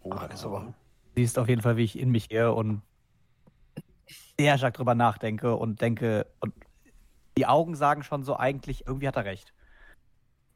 Oder 0.00 0.30
aber- 0.30 0.74
siehst 1.14 1.38
auf 1.38 1.48
jeden 1.48 1.62
Fall, 1.62 1.76
wie 1.76 1.84
ich 1.84 1.98
in 1.98 2.10
mich 2.10 2.28
gehe 2.28 2.52
und 2.52 2.82
sehr 4.38 4.58
stark 4.58 4.74
drüber 4.74 4.94
nachdenke 4.94 5.54
und 5.56 5.80
denke, 5.80 6.26
und 6.40 6.54
die 7.36 7.46
Augen 7.46 7.74
sagen 7.74 8.02
schon 8.02 8.24
so, 8.24 8.36
eigentlich, 8.36 8.86
irgendwie 8.86 9.08
hat 9.08 9.16
er 9.16 9.24
recht. 9.24 9.54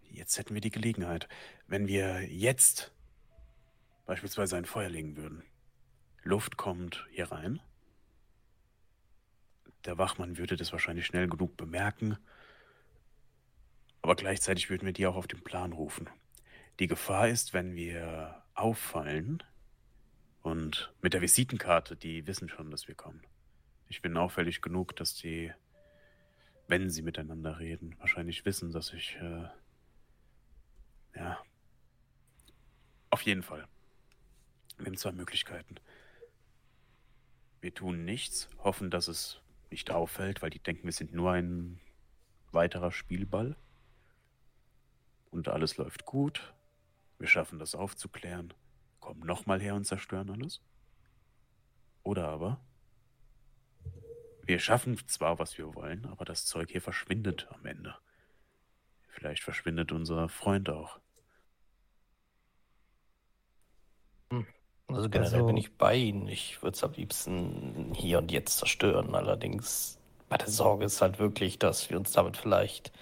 Jetzt 0.03 0.39
hätten 0.39 0.55
wir 0.55 0.61
die 0.61 0.71
Gelegenheit, 0.71 1.29
wenn 1.67 1.87
wir 1.87 2.23
jetzt 2.23 2.93
beispielsweise 4.05 4.57
ein 4.57 4.65
Feuer 4.65 4.89
legen 4.89 5.17
würden. 5.17 5.43
Luft 6.23 6.57
kommt 6.57 7.07
hier 7.11 7.31
rein. 7.31 7.61
Der 9.87 9.99
Wachmann 9.99 10.37
würde 10.37 10.57
das 10.57 10.73
wahrscheinlich 10.73 11.07
schnell 11.07 11.29
genug 11.29 11.57
bemerken. 11.57 12.19
Aber 14.03 14.17
gleichzeitig 14.17 14.69
würden 14.69 14.87
wir 14.87 14.93
die 14.93 15.07
auch 15.07 15.17
auf 15.17 15.29
den 15.29 15.43
Plan 15.43 15.73
rufen. 15.73 16.09
Die 16.79 16.89
Gefahr 16.89 17.29
ist, 17.29 17.55
wenn 17.55 17.75
wir 17.75 18.43
auffallen 18.55 19.43
und 20.43 20.93
mit 21.03 21.15
der 21.15 21.23
Visitenkarte, 21.23 21.97
die 21.97 22.27
wissen 22.27 22.49
schon, 22.49 22.71
dass 22.71 22.89
wir 22.89 22.95
kommen. 22.95 23.23
Ich 23.89 24.03
bin 24.03 24.17
auffällig 24.17 24.61
genug, 24.61 24.95
dass 24.97 25.15
die, 25.15 25.53
wenn 26.69 26.91
sie 26.91 27.03
miteinander 27.03 27.59
reden, 27.59 27.95
wahrscheinlich 27.99 28.45
wissen, 28.45 28.73
dass 28.73 28.93
ich 28.93 29.17
äh, 29.17 29.49
ja. 31.17 31.39
Auf 33.11 33.23
jeden 33.23 33.43
Fall. 33.43 33.67
Wir 34.77 34.87
haben 34.87 34.97
zwei 34.97 35.13
Möglichkeiten. 35.13 35.77
Wir 37.61 37.73
tun 37.73 38.05
nichts, 38.05 38.49
hoffen, 38.59 38.91
dass 38.91 39.09
es 39.09 39.41
nicht 39.71 39.91
auffällt, 39.91 40.43
weil 40.43 40.51
die 40.51 40.63
denken, 40.63 40.85
wir 40.85 40.93
sind 40.93 41.13
nur 41.13 41.33
ein 41.33 41.81
weiterer 42.53 42.93
Spielball. 42.93 43.57
Und 45.31 45.49
alles 45.49 45.77
läuft 45.77 46.05
gut. 46.05 46.55
Wir 47.19 47.29
schaffen 47.29 47.59
das 47.59 47.75
aufzuklären, 47.75 48.53
kommen 49.01 49.21
nochmal 49.21 49.61
her 49.61 49.75
und 49.75 49.85
zerstören 49.87 50.31
alles. 50.31 50.61
Oder 52.03 52.29
aber, 52.29 52.61
wir 54.47 54.61
schaffen 54.61 54.97
zwar, 55.09 55.41
was 55.41 55.59
wir 55.59 55.75
wollen, 55.75 56.07
aber 56.07 56.25
das 56.25 56.47
Zeug 56.47 56.71
hier 56.71 56.81
verschwindet 56.81 57.49
am 57.51 57.67
Ende. 57.67 57.97
Vielleicht 59.09 59.43
verschwindet 59.43 59.91
unser 59.91 60.29
Freund 60.29 60.69
auch. 60.69 61.01
Also 64.89 65.09
generell 65.11 65.35
Also- 65.35 65.47
bin 65.47 65.57
ich 65.57 65.77
bei 65.77 65.95
Ihnen. 65.97 66.29
Ich 66.29 66.63
würde 66.63 66.77
es 66.77 66.85
am 66.85 66.93
liebsten 66.93 67.93
hier 67.95 68.19
und 68.19 68.31
jetzt 68.31 68.59
zerstören. 68.59 69.15
Allerdings, 69.15 69.99
meine 70.31 70.49
Sorge 70.49 70.85
ist 70.85 71.01
halt 71.03 71.19
wirklich, 71.19 71.59
dass 71.59 71.91
wir 71.91 71.97
uns 71.99 72.13
damit 72.13 72.37
vielleicht 72.37 72.93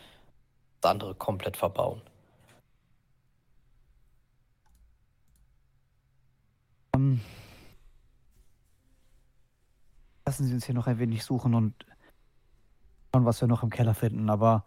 das 0.81 0.91
andere 0.91 1.15
komplett 1.15 1.57
verbauen. 1.57 2.01
Ähm, 6.95 7.21
lassen 10.27 10.45
Sie 10.47 10.55
uns 10.55 10.65
hier 10.65 10.75
noch 10.75 10.87
ein 10.87 10.99
wenig 10.99 11.25
suchen 11.25 11.55
und 11.55 11.75
schauen, 13.13 13.25
was 13.25 13.41
wir 13.41 13.49
noch 13.49 13.63
im 13.63 13.71
Keller 13.71 13.95
finden, 13.95 14.31
aber 14.31 14.65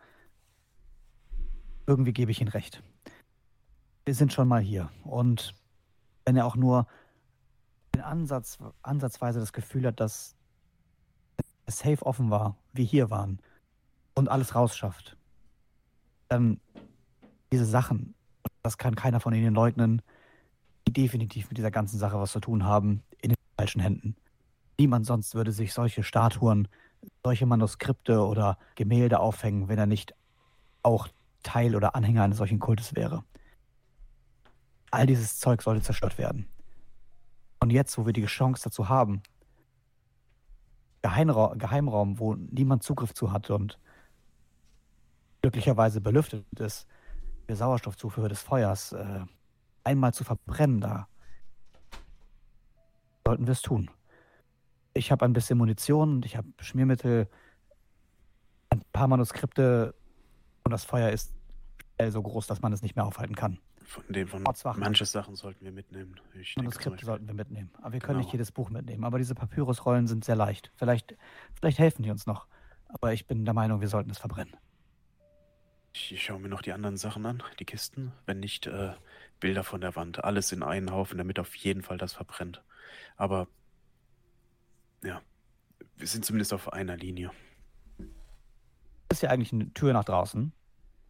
irgendwie 1.88 2.14
gebe 2.14 2.32
ich 2.32 2.42
Ihnen 2.42 2.50
recht. 2.50 2.84
Wir 4.06 4.14
sind 4.14 4.34
schon 4.34 4.48
mal 4.48 4.62
hier 4.62 4.92
und 5.04 5.54
wenn 6.26 6.36
er 6.38 6.46
auch 6.46 6.56
nur 6.56 6.88
Ansatz, 8.02 8.58
ansatzweise 8.82 9.40
das 9.40 9.54
Gefühl 9.54 9.86
hat, 9.88 10.00
dass 10.00 10.36
es 11.66 11.80
safe 11.80 12.06
offen 12.06 12.30
war, 12.30 12.56
wir 12.74 12.86
hier 12.86 13.10
waren 13.10 13.40
und 14.16 14.30
alles 14.30 14.56
rausschafft, 14.56 15.18
dann 16.30 16.60
diese 17.52 17.66
Sachen, 17.66 18.16
das 18.64 18.78
kann 18.78 18.96
keiner 18.96 19.20
von 19.20 19.34
Ihnen 19.34 19.54
leugnen, 19.54 20.02
die 20.88 20.94
definitiv 20.94 21.50
mit 21.50 21.58
dieser 21.58 21.72
ganzen 21.72 21.98
Sache 21.98 22.20
was 22.20 22.32
zu 22.32 22.40
tun 22.40 22.64
haben, 22.64 23.04
in 23.22 23.30
den 23.30 23.38
falschen 23.58 23.82
Händen. 23.82 24.16
Niemand 24.80 25.06
sonst 25.06 25.36
würde 25.36 25.52
sich 25.52 25.74
solche 25.74 26.04
Statuen, 26.04 26.68
solche 27.24 27.46
Manuskripte 27.46 28.26
oder 28.26 28.58
Gemälde 28.76 29.20
aufhängen, 29.20 29.68
wenn 29.68 29.80
er 29.80 29.86
nicht 29.86 30.14
auch 30.84 31.08
Teil 31.44 31.76
oder 31.76 31.96
Anhänger 31.96 32.24
eines 32.24 32.38
solchen 32.38 32.60
Kultes 32.60 32.96
wäre. 32.96 33.24
All 34.92 35.06
dieses 35.06 35.40
Zeug 35.40 35.62
sollte 35.62 35.82
zerstört 35.82 36.18
werden. 36.18 36.48
Und 37.60 37.72
jetzt, 37.72 37.98
wo 37.98 38.06
wir 38.06 38.14
die 38.14 38.26
Chance 38.26 38.64
dazu 38.66 38.90
haben, 38.90 39.22
Geheimra 41.02 41.54
Geheimraum, 41.56 42.20
wo 42.20 42.36
niemand 42.36 42.84
Zugriff 42.84 43.14
zu 43.14 43.32
hat 43.32 43.50
und 43.50 43.80
glücklicherweise 45.42 46.02
belüftet 46.02 46.46
ist, 46.60 46.88
für 47.48 47.56
Sauerstoffzufuhr 47.56 48.28
des 48.28 48.42
Feuers 48.42 48.92
äh, 48.92 49.22
einmal 49.84 50.14
zu 50.14 50.24
verbrennen, 50.24 50.82
da 50.82 51.08
sollten 53.26 53.48
wir 53.48 53.54
es 53.54 53.62
tun. 53.62 53.90
Ich 54.94 55.12
habe 55.12 55.26
ein 55.26 55.34
bisschen 55.34 55.58
Munition 55.58 56.24
ich 56.24 56.36
habe 56.36 56.48
Schmiermittel, 56.60 57.30
ein 58.70 58.82
paar 58.92 59.08
Manuskripte 59.08 59.96
und 60.64 60.72
das 60.72 60.84
Feuer 60.84 61.12
ist 61.12 61.34
so 62.10 62.22
groß, 62.22 62.48
dass 62.48 62.62
man 62.62 62.74
es 62.74 62.82
nicht 62.82 62.96
mehr 62.96 63.06
aufhalten 63.06 63.36
kann. 63.36 63.60
Von 63.88 64.04
dem 64.10 64.28
von 64.28 64.44
manche 64.76 65.06
Sachen 65.06 65.36
sollten 65.38 65.64
wir 65.64 65.72
mitnehmen. 65.72 66.20
Ich 66.34 66.58
Manuskripte 66.58 67.06
sollten 67.06 67.26
wir 67.26 67.34
mitnehmen. 67.34 67.72
Aber 67.82 67.94
wir 67.94 68.02
können 68.02 68.18
Genau. 68.18 68.26
nicht 68.26 68.34
jedes 68.34 68.52
Buch 68.52 68.70
mitnehmen. 68.70 69.06
Aber 69.06 69.18
diese 69.18 69.34
Papyrusrollen 69.34 70.08
sind 70.08 70.26
sehr 70.26 70.36
leicht. 70.36 70.74
Vielleicht, 70.76 71.16
vielleicht 71.54 71.80
helfen 71.80 72.04
die 72.04 72.12
uns 72.12 72.26
noch. 72.26 72.48
Aber 72.90 73.14
ich 73.14 73.28
bin 73.28 73.46
der 73.46 73.54
Meinung, 73.54 73.80
wir 73.80 73.88
sollten 73.88 74.10
es 74.10 74.18
verbrennen. 74.18 74.54
Ich, 75.94 76.12
ich 76.12 76.22
schaue 76.22 76.40
mir 76.40 76.50
noch 76.50 76.62
die 76.62 76.74
anderen 76.74 76.98
Sachen 76.98 77.26
an, 77.26 77.42
die 77.62 77.66
Kisten. 77.66 78.12
Wenn 78.26 78.42
nicht, 78.42 78.68
äh, 78.68 78.92
Bilder 79.40 79.64
von 79.64 79.80
der 79.80 79.96
Wand. 79.96 80.22
Alles 80.22 80.52
in 80.52 80.64
einen 80.64 80.92
Haufen, 80.92 81.18
damit 81.18 81.40
auf 81.40 81.56
jeden 81.56 81.82
Fall 81.82 81.98
das 81.98 82.12
verbrennt. 82.12 82.62
Aber 83.16 83.48
ja, 85.02 85.22
wir 85.96 86.08
sind 86.08 86.26
zumindest 86.26 86.52
auf 86.52 86.74
einer 86.74 86.98
Linie. 86.98 87.32
Ist 89.10 89.22
ja 89.22 89.30
eigentlich 89.30 89.54
eine 89.54 89.74
Tür 89.74 89.94
nach 89.94 90.04
draußen. 90.04 90.52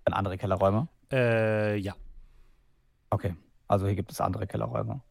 In 0.06 0.14
andere 0.14 0.38
Kellerräume. 0.38 0.88
Äh, 1.12 1.78
ja. 1.78 1.96
Okay. 3.10 3.36
Also 3.68 3.86
hier 3.86 3.96
gibt 3.96 4.12
es 4.12 4.22
andere 4.22 4.48
Kellerräume. 4.48 5.02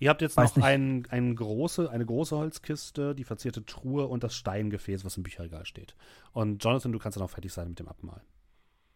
Ihr 0.00 0.10
habt 0.10 0.20
jetzt 0.22 0.36
Weiß 0.36 0.56
noch 0.56 0.64
ein, 0.64 1.06
ein 1.10 1.36
große, 1.36 1.88
eine 1.90 2.04
große 2.04 2.36
Holzkiste, 2.36 3.14
die 3.14 3.24
verzierte 3.24 3.64
Truhe 3.64 4.06
und 4.06 4.24
das 4.24 4.34
Steingefäß, 4.34 5.04
was 5.04 5.16
im 5.16 5.22
Bücherregal 5.22 5.64
steht. 5.64 5.94
Und 6.32 6.62
Jonathan, 6.64 6.92
du 6.92 6.98
kannst 6.98 7.16
dann 7.16 7.24
auch 7.24 7.30
fertig 7.30 7.52
sein 7.52 7.68
mit 7.68 7.78
dem 7.78 7.88
Abmalen. 7.88 8.22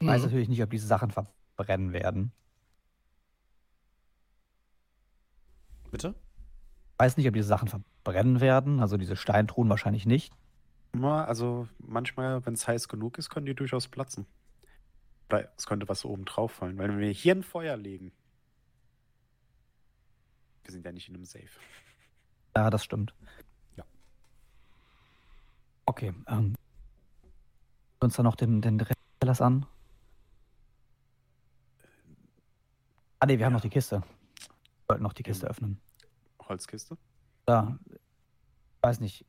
Ich 0.00 0.06
weiß 0.08 0.20
Mhm. 0.20 0.26
natürlich 0.26 0.48
nicht, 0.48 0.62
ob 0.62 0.70
diese 0.70 0.86
Sachen 0.86 1.10
verbrennen 1.10 1.92
werden. 1.92 2.32
Bitte? 5.90 6.14
Ich 6.94 6.98
weiß 6.98 7.16
nicht, 7.16 7.28
ob 7.28 7.34
diese 7.34 7.48
Sachen 7.48 7.68
verbrennen 7.68 8.40
werden. 8.40 8.80
Also 8.80 8.96
diese 8.96 9.16
Steintruhen 9.16 9.68
wahrscheinlich 9.68 10.06
nicht. 10.06 10.32
Also 11.00 11.68
manchmal, 11.78 12.44
wenn 12.44 12.54
es 12.54 12.66
heiß 12.66 12.88
genug 12.88 13.18
ist, 13.18 13.30
können 13.30 13.46
die 13.46 13.54
durchaus 13.54 13.88
platzen. 13.88 14.26
Weil 15.28 15.50
es 15.56 15.66
könnte 15.66 15.88
was 15.88 16.04
oben 16.04 16.24
drauf 16.24 16.52
fallen. 16.52 16.78
Weil 16.78 16.88
wenn 16.88 16.98
wir 17.00 17.10
hier 17.10 17.34
ein 17.34 17.42
Feuer 17.42 17.76
legen. 17.76 18.12
Wir 20.64 20.72
sind 20.72 20.84
ja 20.84 20.92
nicht 20.92 21.08
in 21.08 21.14
einem 21.14 21.24
Safe. 21.24 21.48
Ja, 22.56 22.70
das 22.70 22.84
stimmt. 22.84 23.14
Ja. 23.76 23.84
Okay. 25.86 26.12
Ähm, 26.26 26.54
uns 28.00 28.16
dann 28.16 28.24
noch 28.24 28.36
den, 28.36 28.60
den 28.62 28.80
Rest 29.22 29.42
an. 29.42 29.66
Ah, 33.20 33.26
nee, 33.26 33.38
wir 33.38 33.44
haben 33.46 33.52
Ja. 33.52 33.56
noch 33.56 33.62
die 33.62 33.70
Kiste. 33.70 34.00
Wir 34.00 34.88
wollten 34.88 35.02
noch 35.02 35.12
die 35.12 35.22
Kiste 35.22 35.46
Ja. 35.46 35.50
öffnen. 35.50 35.80
Holzkiste. 36.48 36.96
Da. 37.46 37.78
Ich 37.90 37.98
weiß 38.82 39.00
nicht. 39.00 39.24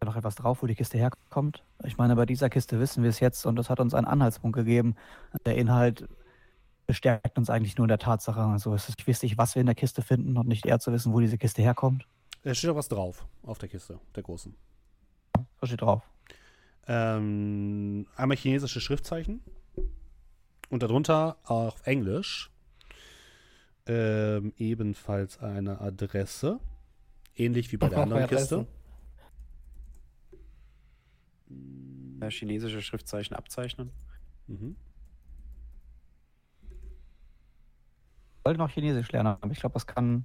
Da 0.00 0.06
noch 0.06 0.16
etwas 0.16 0.34
drauf, 0.34 0.62
wo 0.62 0.66
die 0.66 0.74
Kiste 0.74 0.96
herkommt? 0.96 1.62
Ich 1.84 1.98
meine, 1.98 2.16
bei 2.16 2.24
dieser 2.24 2.48
Kiste 2.48 2.80
wissen 2.80 3.02
wir 3.02 3.10
es 3.10 3.20
jetzt 3.20 3.44
und 3.44 3.56
das 3.56 3.68
hat 3.68 3.80
uns 3.80 3.92
einen 3.92 4.06
Anhaltspunkt 4.06 4.56
gegeben. 4.56 4.94
Der 5.44 5.56
Inhalt 5.56 6.08
bestärkt 6.86 7.36
uns 7.36 7.50
eigentlich 7.50 7.76
nur 7.76 7.84
in 7.84 7.90
der 7.90 7.98
Tatsache. 7.98 8.40
Also 8.40 8.72
es 8.72 8.88
ist 8.88 9.06
wichtig, 9.06 9.36
was 9.36 9.56
wir 9.56 9.60
in 9.60 9.66
der 9.66 9.74
Kiste 9.74 10.00
finden 10.00 10.38
und 10.38 10.48
nicht 10.48 10.64
eher 10.64 10.80
zu 10.80 10.90
wissen, 10.90 11.12
wo 11.12 11.20
diese 11.20 11.36
Kiste 11.36 11.60
herkommt. 11.60 12.06
Es 12.42 12.56
steht 12.56 12.70
auch 12.70 12.76
was 12.76 12.88
drauf 12.88 13.26
auf 13.42 13.58
der 13.58 13.68
Kiste, 13.68 14.00
der 14.16 14.22
großen. 14.22 14.54
Was 15.58 15.68
steht 15.68 15.82
drauf? 15.82 16.02
Ähm, 16.86 18.06
einmal 18.16 18.38
chinesische 18.38 18.80
Schriftzeichen 18.80 19.42
und 20.70 20.82
darunter 20.82 21.36
auf 21.44 21.86
Englisch 21.86 22.50
ähm, 23.84 24.54
ebenfalls 24.56 25.38
eine 25.40 25.82
Adresse, 25.82 26.58
ähnlich 27.36 27.70
wie 27.70 27.76
bei 27.76 27.90
der 27.90 27.98
anderen 28.02 28.26
Kiste. 28.26 28.54
Adressen. 28.60 28.79
Ja, 32.20 32.28
chinesische 32.28 32.82
Schriftzeichen 32.82 33.34
abzeichnen. 33.34 33.90
Mhm. 34.46 34.76
Ich 38.38 38.44
wollte 38.44 38.58
noch 38.58 38.70
Chinesisch 38.70 39.12
lernen, 39.12 39.36
aber 39.40 39.52
ich 39.52 39.60
glaube, 39.60 39.74
das 39.74 39.86
kann. 39.86 40.24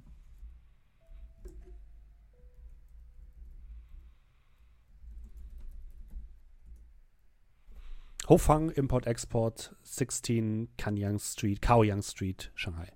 Hofang 8.28 8.70
Import 8.70 9.06
Export 9.06 9.76
16 9.82 10.68
Kanyang 10.76 11.18
Street, 11.18 11.62
Kaoyang 11.62 12.02
Street, 12.02 12.50
Shanghai. 12.54 12.92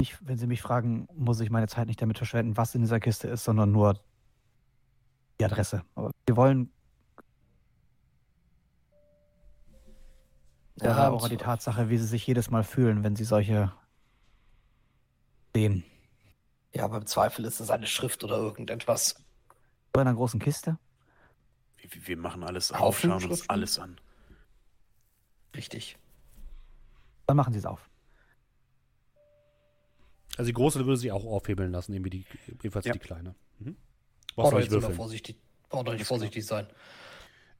Ich, 0.00 0.16
wenn 0.26 0.38
Sie 0.38 0.46
mich 0.46 0.62
fragen, 0.62 1.08
muss 1.12 1.40
ich 1.40 1.50
meine 1.50 1.66
Zeit 1.66 1.88
nicht 1.88 2.00
damit 2.00 2.18
verschwenden, 2.18 2.56
was 2.56 2.74
in 2.74 2.82
dieser 2.82 3.00
Kiste 3.00 3.28
ist, 3.28 3.44
sondern 3.44 3.72
nur 3.72 3.98
die 5.40 5.44
Adresse. 5.44 5.82
Aber 5.94 6.10
wir 6.26 6.36
wollen 6.36 6.70
Ja, 10.80 10.86
ja, 10.88 11.08
und- 11.08 11.14
auch 11.22 11.28
die 11.28 11.36
Tatsache, 11.36 11.88
wie 11.88 11.98
Sie 11.98 12.06
sich 12.06 12.26
jedes 12.26 12.50
Mal 12.50 12.64
fühlen, 12.64 13.04
wenn 13.04 13.14
Sie 13.16 13.24
solche 13.24 13.72
sehen. 15.54 15.84
Ja, 16.74 16.84
aber 16.84 16.96
im 16.96 17.06
Zweifel 17.06 17.44
ist 17.44 17.60
es 17.60 17.70
eine 17.70 17.86
Schrift 17.86 18.24
oder 18.24 18.36
irgendetwas. 18.36 19.14
In 19.94 20.00
einer 20.00 20.14
großen 20.14 20.40
Kiste. 20.40 20.78
Wir, 21.78 22.06
wir 22.08 22.16
machen 22.16 22.42
alles 22.42 22.72
auf, 22.72 22.98
schauen 23.00 23.24
uns 23.24 23.48
alles 23.48 23.78
an. 23.78 24.00
Richtig. 25.54 25.96
Dann 27.28 27.36
machen 27.36 27.52
Sie 27.52 27.60
es 27.60 27.66
auf. 27.66 27.88
Also 30.36 30.48
die 30.48 30.52
große 30.54 30.84
würde 30.84 30.96
sich 30.96 31.12
auch 31.12 31.24
aufhebeln 31.24 31.70
lassen, 31.70 31.92
eben 31.94 32.04
wie 32.04 32.10
die, 32.10 32.26
ebenfalls 32.48 32.86
Ja. 32.86 32.92
die 32.94 32.98
kleine. 32.98 33.36
Mhm. 33.60 33.76
Braucht 34.34 34.50
Brauchst 34.50 34.52
du 34.52 34.56
nicht 34.56 34.64
jetzt 34.64 34.72
würfeln. 34.72 34.94
vorsichtig, 34.94 35.36
braucht 35.68 35.88
euch 35.88 35.98
nicht 35.98 36.06
vorsichtig 36.06 36.46
sein. 36.46 36.66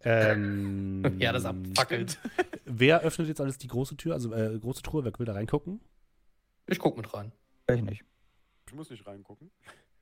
Ähm, 0.03 1.17
Ja, 1.21 1.33
das 1.33 1.45
abfackelt. 1.45 2.19
Wer 2.65 3.01
öffnet 3.01 3.29
jetzt 3.29 3.41
alles 3.41 3.59
die 3.59 3.69
große 3.69 3.97
Tür, 3.97 4.15
also 4.15 4.33
äh, 4.35 4.59
große 4.59 4.83
Truhe, 4.83 5.05
wer 5.05 5.19
will 5.19 5.27
da 5.27 5.33
reingucken? 5.35 5.81
Ich 6.67 6.79
guck 6.79 6.97
mit 6.97 7.13
rein. 7.15 7.33
Ich 7.71 7.83
nicht. 7.83 8.05
Ich 8.67 8.75
muss 8.75 8.91
nicht 8.91 9.07
reingucken. 9.07 9.51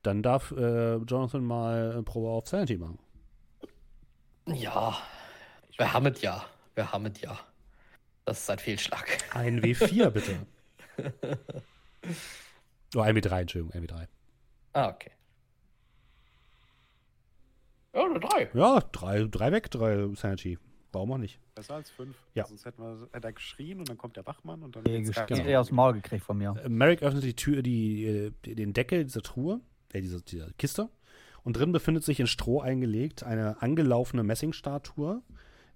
Dann 0.01 0.21
darf 0.23 0.51
äh, 0.51 0.95
Jonathan 0.97 1.43
mal 1.43 1.91
eine 1.93 2.03
Probe 2.03 2.29
auf 2.29 2.47
Sanity 2.47 2.77
machen. 2.77 2.99
Ja, 4.47 4.97
wir 5.77 5.93
haben 5.93 6.05
es 6.07 6.21
ja. 6.21 6.43
Wir 6.75 6.91
haben 6.91 7.05
es 7.05 7.21
ja. 7.21 7.39
Das 8.25 8.39
ist 8.41 8.49
ein 8.49 8.59
Fehlschlag. 8.59 9.05
Ein 9.33 9.61
W4 9.61 10.09
bitte. 10.09 10.37
Oh, 12.95 12.99
ein 12.99 13.17
W3, 13.17 13.41
Entschuldigung, 13.41 13.73
ein 13.73 13.87
W3. 13.87 14.07
Ah, 14.73 14.89
okay. 14.89 15.09
Ja, 17.93 18.05
eine 18.05 18.19
drei. 18.19 18.49
Ja, 18.53 18.79
drei, 18.91 19.23
drei 19.29 19.51
weg, 19.51 19.69
drei 19.71 20.07
Sanity. 20.15 20.57
Warum 20.91 21.11
auch 21.13 21.17
nicht? 21.17 21.39
Besser 21.55 21.75
als 21.75 21.89
fünf. 21.89 22.15
Ja. 22.35 22.45
Sonst 22.45 22.65
hätten 22.65 22.81
wir, 22.81 23.07
hätte 23.11 23.27
er 23.27 23.33
geschrien 23.33 23.79
und 23.79 23.89
dann 23.89 23.97
kommt 23.97 24.15
der 24.15 24.25
Wachmann 24.25 24.61
und 24.61 24.75
dann. 24.75 24.83
Die 24.83 24.91
geht's 24.91 25.09
Geschichte 25.09 25.43
gar 25.43 25.61
aus 25.61 25.67
dem 25.67 25.75
Maul 25.75 25.93
gekriegt 25.93 26.23
von 26.23 26.37
mir. 26.37 26.55
Äh, 26.63 26.69
Merrick 26.69 27.01
öffnet 27.01 27.23
die 27.23 27.35
Tür, 27.35 27.63
die, 27.63 28.05
äh, 28.05 28.31
den 28.43 28.73
Deckel 28.73 29.03
dieser 29.03 29.21
Truhe, 29.21 29.59
äh, 29.91 30.01
dieser, 30.01 30.21
dieser 30.21 30.51
Kiste. 30.53 30.89
Und 31.43 31.57
drin 31.57 31.71
befindet 31.71 32.03
sich 32.03 32.19
in 32.19 32.27
Stroh 32.27 32.61
eingelegt 32.61 33.23
eine 33.23 33.61
angelaufene 33.61 34.23
Messingstatue, 34.23 35.21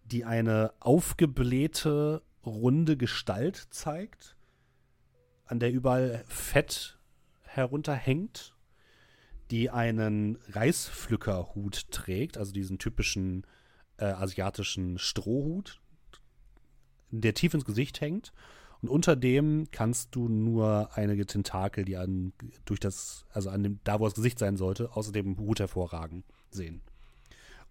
die 0.06 0.24
eine 0.24 0.72
aufgeblähte, 0.80 2.22
runde 2.46 2.96
Gestalt 2.96 3.68
zeigt, 3.72 4.38
an 5.46 5.60
der 5.60 5.72
überall 5.72 6.24
Fett 6.28 7.00
herunterhängt, 7.42 8.56
die 9.52 9.70
einen 9.70 10.38
Reispflückerhut 10.50 11.90
trägt, 11.92 12.38
also 12.38 12.52
diesen 12.52 12.80
typischen 12.80 13.46
äh, 13.98 14.06
asiatischen 14.06 14.98
Strohhut, 14.98 15.80
der 17.12 17.34
tief 17.34 17.54
ins 17.54 17.66
Gesicht 17.66 18.02
hängt. 18.02 18.34
Und 18.82 18.90
unter 18.90 19.16
dem 19.16 19.70
kannst 19.72 20.14
du 20.16 20.30
nur 20.30 20.90
einige 20.94 21.26
Tentakel, 21.26 21.84
die 21.84 21.98
an 21.98 22.34
durch 22.66 22.80
das, 22.80 23.26
also 23.32 23.50
an 23.50 23.64
dem, 23.64 23.80
da 23.84 24.00
wo 24.00 24.06
das 24.06 24.14
Gesicht 24.14 24.38
sein 24.38 24.56
sollte, 24.56 24.96
aus 24.96 25.12
dem 25.12 25.38
Hut 25.40 25.60
hervorragen, 25.60 26.24
sehen. 26.52 26.82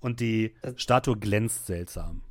Und 0.01 0.21
die 0.21 0.55
Statue 0.77 1.17
glänzt 1.17 1.67
seltsam. 1.67 2.23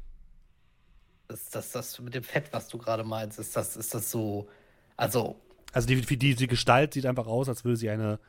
Ist 1.29 1.55
das 1.55 1.71
das 1.71 1.99
mit 1.99 2.13
dem 2.13 2.23
Fett, 2.23 2.51
was 2.51 2.67
du 2.67 2.77
gerade 2.77 3.03
meinst? 3.03 3.39
Ist 3.39 3.55
das, 3.55 3.77
ist 3.77 3.93
das 3.93 4.11
so. 4.11 4.47
Also, 4.97 5.39
Also 5.71 5.87
die, 5.87 6.01
die, 6.01 6.35
die 6.35 6.47
Gestalt 6.47 6.93
sieht 6.93 7.05
einfach 7.05 7.27
aus, 7.27 7.49
als 7.49 7.63
würde 7.63 7.77
sie 7.77 7.89
eine, 7.89 8.19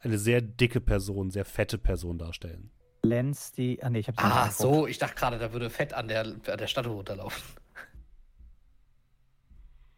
eine 0.00 0.18
sehr 0.18 0.40
dicke 0.40 0.80
Person, 0.80 1.30
sehr 1.30 1.44
fette 1.44 1.78
Person 1.78 2.18
darstellen. 2.18 2.70
Lenz, 3.02 3.52
die. 3.52 3.82
Ah, 3.82 3.90
nee, 3.90 4.00
ich 4.00 4.08
hab's 4.08 4.18
ah, 4.18 4.42
angeguckt. 4.42 4.58
so, 4.58 4.86
ich 4.86 4.98
dachte 4.98 5.14
gerade, 5.14 5.38
da 5.38 5.52
würde 5.52 5.70
Fett 5.70 5.94
an 5.94 6.08
der, 6.08 6.22
an 6.22 6.42
der 6.58 6.66
Statue 6.66 6.92
runterlaufen. 6.92 7.42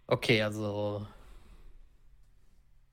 Okay, 0.06 0.42
also. 0.42 1.06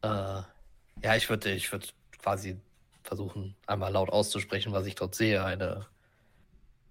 Äh, 0.03 0.07
ja, 0.07 1.15
ich 1.15 1.27
würde 1.27 1.51
ich 1.51 1.71
würd 1.71 1.95
quasi 2.19 2.61
versuchen, 3.01 3.55
einmal 3.65 3.91
laut 3.91 4.11
auszusprechen, 4.11 4.71
was 4.71 4.85
ich 4.85 4.93
dort 4.93 5.15
sehe. 5.15 5.43
Eine 5.43 5.87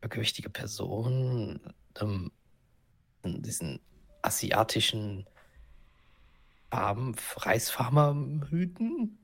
übergewichtige 0.00 0.50
Person 0.50 1.60
ähm, 2.00 2.32
in 3.22 3.40
diesen 3.40 3.78
asiatischen 4.22 5.26
Farben, 6.70 7.14
Reisfarmerhüten? 7.36 9.18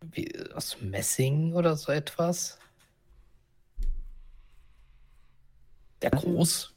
Wie, 0.00 0.32
aus 0.52 0.80
Messing 0.80 1.54
oder 1.54 1.76
so 1.76 1.92
etwas? 1.92 2.58
Der 6.02 6.12
Was? 6.12 6.22
groß. 6.22 6.74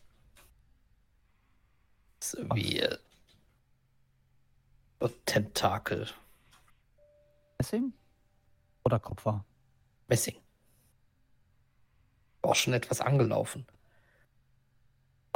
Ist 2.19 2.33
irgendwie 2.35 2.80
äh, 2.80 2.98
so 5.00 5.08
Tentakel. 5.25 6.08
Messing? 7.59 7.93
Oder 8.83 9.00
Kupfer? 9.00 9.45
Messing. 10.08 10.35
Auch 12.41 12.56
schon 12.56 12.74
etwas 12.74 13.01
angelaufen. 13.01 13.67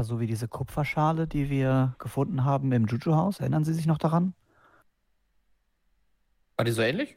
So 0.01 0.19
wie 0.19 0.27
diese 0.27 0.47
Kupferschale, 0.47 1.27
die 1.27 1.49
wir 1.49 1.95
gefunden 1.99 2.43
haben 2.43 2.71
im 2.71 2.85
Juju-Haus. 2.85 3.39
Erinnern 3.39 3.63
Sie 3.63 3.73
sich 3.73 3.85
noch 3.85 3.97
daran? 3.97 4.33
War 6.57 6.65
die 6.65 6.71
so 6.71 6.81
ähnlich? 6.81 7.15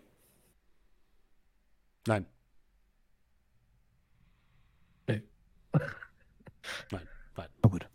Nein. 2.08 2.24
Nee. 5.06 5.22
Nein, 6.90 7.08
nein. 7.36 7.48
Na 7.62 7.68
gut. 7.68 7.88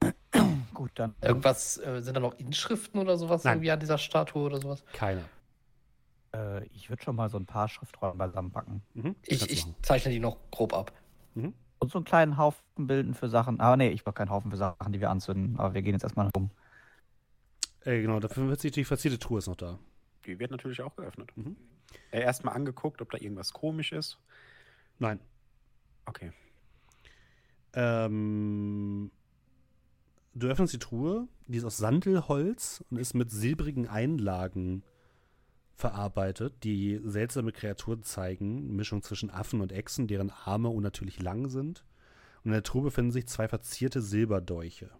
gut, 0.74 0.90
dann. 0.94 1.14
Irgendwas, 1.20 1.78
äh, 1.78 2.02
sind 2.02 2.14
da 2.14 2.20
noch 2.20 2.38
Inschriften 2.38 3.00
oder 3.00 3.16
sowas 3.16 3.42
Nein. 3.42 3.54
irgendwie 3.54 3.70
an 3.72 3.80
dieser 3.80 3.98
Statue 3.98 4.42
oder 4.42 4.60
sowas? 4.60 4.84
Keine. 4.92 5.24
Äh, 6.32 6.64
ich 6.66 6.88
würde 6.88 7.02
schon 7.02 7.16
mal 7.16 7.28
so 7.30 7.36
ein 7.36 7.46
paar 7.46 7.68
Schriftrollen 7.68 8.16
beisammenpacken. 8.16 8.82
Mhm. 8.94 9.16
Ich, 9.26 9.50
ich 9.50 9.66
zeichne 9.82 10.12
die 10.12 10.20
noch 10.20 10.38
grob 10.52 10.72
ab. 10.72 10.92
Mhm. 11.34 11.54
Und 11.80 11.90
so 11.90 11.98
einen 11.98 12.04
kleinen 12.04 12.36
Haufen 12.36 12.62
bilden 12.76 13.14
für 13.14 13.28
Sachen. 13.28 13.58
Aber 13.58 13.76
nee, 13.76 13.88
ich 13.88 14.04
brauche 14.04 14.14
keinen 14.14 14.30
Haufen 14.30 14.52
für 14.52 14.56
Sachen, 14.56 14.92
die 14.92 15.00
wir 15.00 15.10
anzünden. 15.10 15.58
Aber 15.58 15.74
wir 15.74 15.82
gehen 15.82 15.94
jetzt 15.94 16.04
erstmal 16.04 16.30
rum. 16.36 16.50
Äh, 17.84 18.02
genau, 18.02 18.20
dafür 18.20 18.48
wird 18.48 18.60
sich 18.60 18.70
die 18.70 18.84
verzierte 18.84 19.18
Truhe 19.18 19.38
ist 19.38 19.48
noch 19.48 19.56
da. 19.56 19.80
Die 20.26 20.38
wird 20.38 20.52
natürlich 20.52 20.80
auch 20.82 20.94
geöffnet. 20.94 21.32
Mhm. 21.36 21.56
Äh, 22.10 22.20
Erstmal 22.20 22.54
angeguckt, 22.54 23.00
ob 23.02 23.10
da 23.10 23.18
irgendwas 23.18 23.52
komisch 23.52 23.92
ist. 23.92 24.18
Nein. 24.98 25.20
Okay. 26.06 26.32
Ähm, 27.72 29.10
du 30.34 30.48
öffnest 30.48 30.72
die 30.72 30.78
Truhe, 30.78 31.28
die 31.46 31.58
ist 31.58 31.64
aus 31.64 31.76
Sandelholz 31.76 32.84
und 32.90 32.98
ist 32.98 33.14
mit 33.14 33.30
silbrigen 33.30 33.86
Einlagen 33.86 34.82
verarbeitet, 35.76 36.62
die 36.64 37.00
seltsame 37.02 37.52
Kreaturen 37.52 38.02
zeigen. 38.02 38.76
Mischung 38.76 39.02
zwischen 39.02 39.30
Affen 39.30 39.60
und 39.60 39.72
Echsen, 39.72 40.06
deren 40.06 40.30
Arme 40.30 40.68
unnatürlich 40.68 41.20
lang 41.20 41.48
sind. 41.48 41.84
Und 42.44 42.50
in 42.50 42.52
der 42.52 42.62
Truhe 42.62 42.82
befinden 42.82 43.12
sich 43.12 43.26
zwei 43.26 43.48
verzierte 43.48 44.00
Silberdolche. 44.00 44.90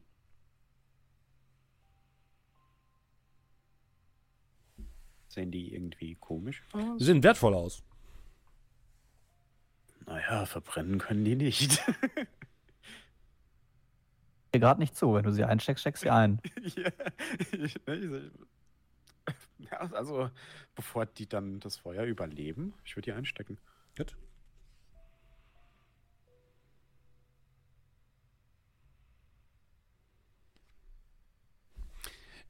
Sehen 5.30 5.52
die 5.52 5.72
irgendwie 5.72 6.16
komisch 6.16 6.64
Sie 6.72 6.78
aus? 6.80 7.00
sehen 7.00 7.22
wertvoll 7.22 7.54
aus. 7.54 7.84
Naja, 10.04 10.44
verbrennen 10.44 10.98
können 10.98 11.24
die 11.24 11.36
nicht. 11.36 11.80
Dir 14.52 14.58
gerade 14.58 14.80
nicht 14.80 14.96
zu. 14.96 15.14
Wenn 15.14 15.22
du 15.22 15.32
sie 15.32 15.44
einsteckst, 15.44 15.82
steckst 15.82 16.02
sie 16.02 16.10
ein. 16.10 16.40
ja, 16.74 16.90
ich, 17.52 17.76
ne, 17.86 17.94
ich, 17.94 19.70
ja, 19.70 19.78
also, 19.92 20.30
bevor 20.74 21.06
die 21.06 21.28
dann 21.28 21.60
das 21.60 21.76
Feuer 21.76 22.02
überleben, 22.02 22.74
ich 22.84 22.96
würde 22.96 23.12
die 23.12 23.12
einstecken. 23.12 23.56
Gut. 23.96 24.16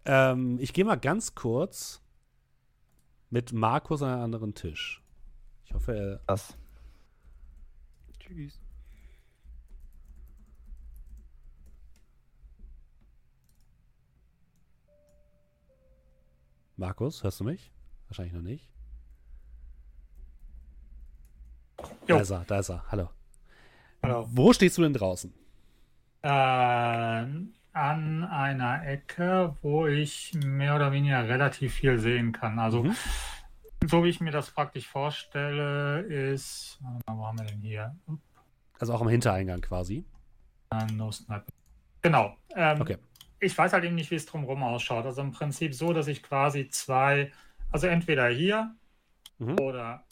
Ähm, 0.06 0.58
ich 0.60 0.72
gehe 0.72 0.86
mal 0.86 0.96
ganz 0.96 1.34
kurz 1.34 1.99
mit 3.30 3.52
Markus 3.52 4.02
an 4.02 4.10
einen 4.10 4.22
anderen 4.22 4.54
Tisch. 4.54 5.02
Ich 5.64 5.72
hoffe, 5.72 5.94
er. 5.94 6.20
Das. 6.26 6.56
Tschüss. 8.18 8.60
Markus, 16.76 17.22
hörst 17.22 17.40
du 17.40 17.44
mich? 17.44 17.70
Wahrscheinlich 18.08 18.34
noch 18.34 18.42
nicht. 18.42 18.68
Jo. 22.08 22.16
Da 22.16 22.20
ist 22.20 22.30
er, 22.30 22.44
da 22.46 22.58
ist 22.58 22.70
er. 22.70 22.84
Hallo. 22.90 23.10
Hallo. 24.02 24.26
Wo 24.30 24.52
stehst 24.52 24.78
du 24.78 24.82
denn 24.82 24.94
draußen? 24.94 25.32
Äh, 26.22 27.26
an 27.80 28.24
einer 28.24 28.86
Ecke, 28.86 29.56
wo 29.62 29.86
ich 29.86 30.34
mehr 30.44 30.76
oder 30.76 30.92
weniger 30.92 31.26
relativ 31.26 31.74
viel 31.74 31.98
sehen 31.98 32.32
kann. 32.32 32.58
Also, 32.58 32.84
Mhm. 32.84 32.96
so 33.86 34.04
wie 34.04 34.08
ich 34.10 34.20
mir 34.20 34.30
das 34.30 34.50
praktisch 34.50 34.86
vorstelle, 34.86 36.00
ist. 36.00 36.78
Wo 37.06 37.26
haben 37.26 37.38
wir 37.38 37.46
denn 37.46 37.60
hier? 37.60 37.96
Also 38.78 38.92
auch 38.94 39.00
am 39.00 39.08
Hintereingang 39.08 39.60
quasi. 39.62 40.04
No 40.92 41.10
Sniper. 41.10 41.44
Genau. 42.02 42.36
Ähm, 42.54 42.80
Okay. 42.80 42.98
Ich 43.42 43.56
weiß 43.56 43.72
halt 43.72 43.84
eben 43.84 43.94
nicht, 43.94 44.10
wie 44.10 44.16
es 44.16 44.26
drumherum 44.26 44.62
ausschaut. 44.62 45.06
Also 45.06 45.22
im 45.22 45.32
Prinzip 45.32 45.74
so, 45.74 45.94
dass 45.94 46.08
ich 46.08 46.22
quasi 46.22 46.68
zwei, 46.68 47.32
also 47.70 47.86
entweder 47.86 48.28
hier 48.28 48.74
Mhm. 49.38 49.58
oder 49.58 50.04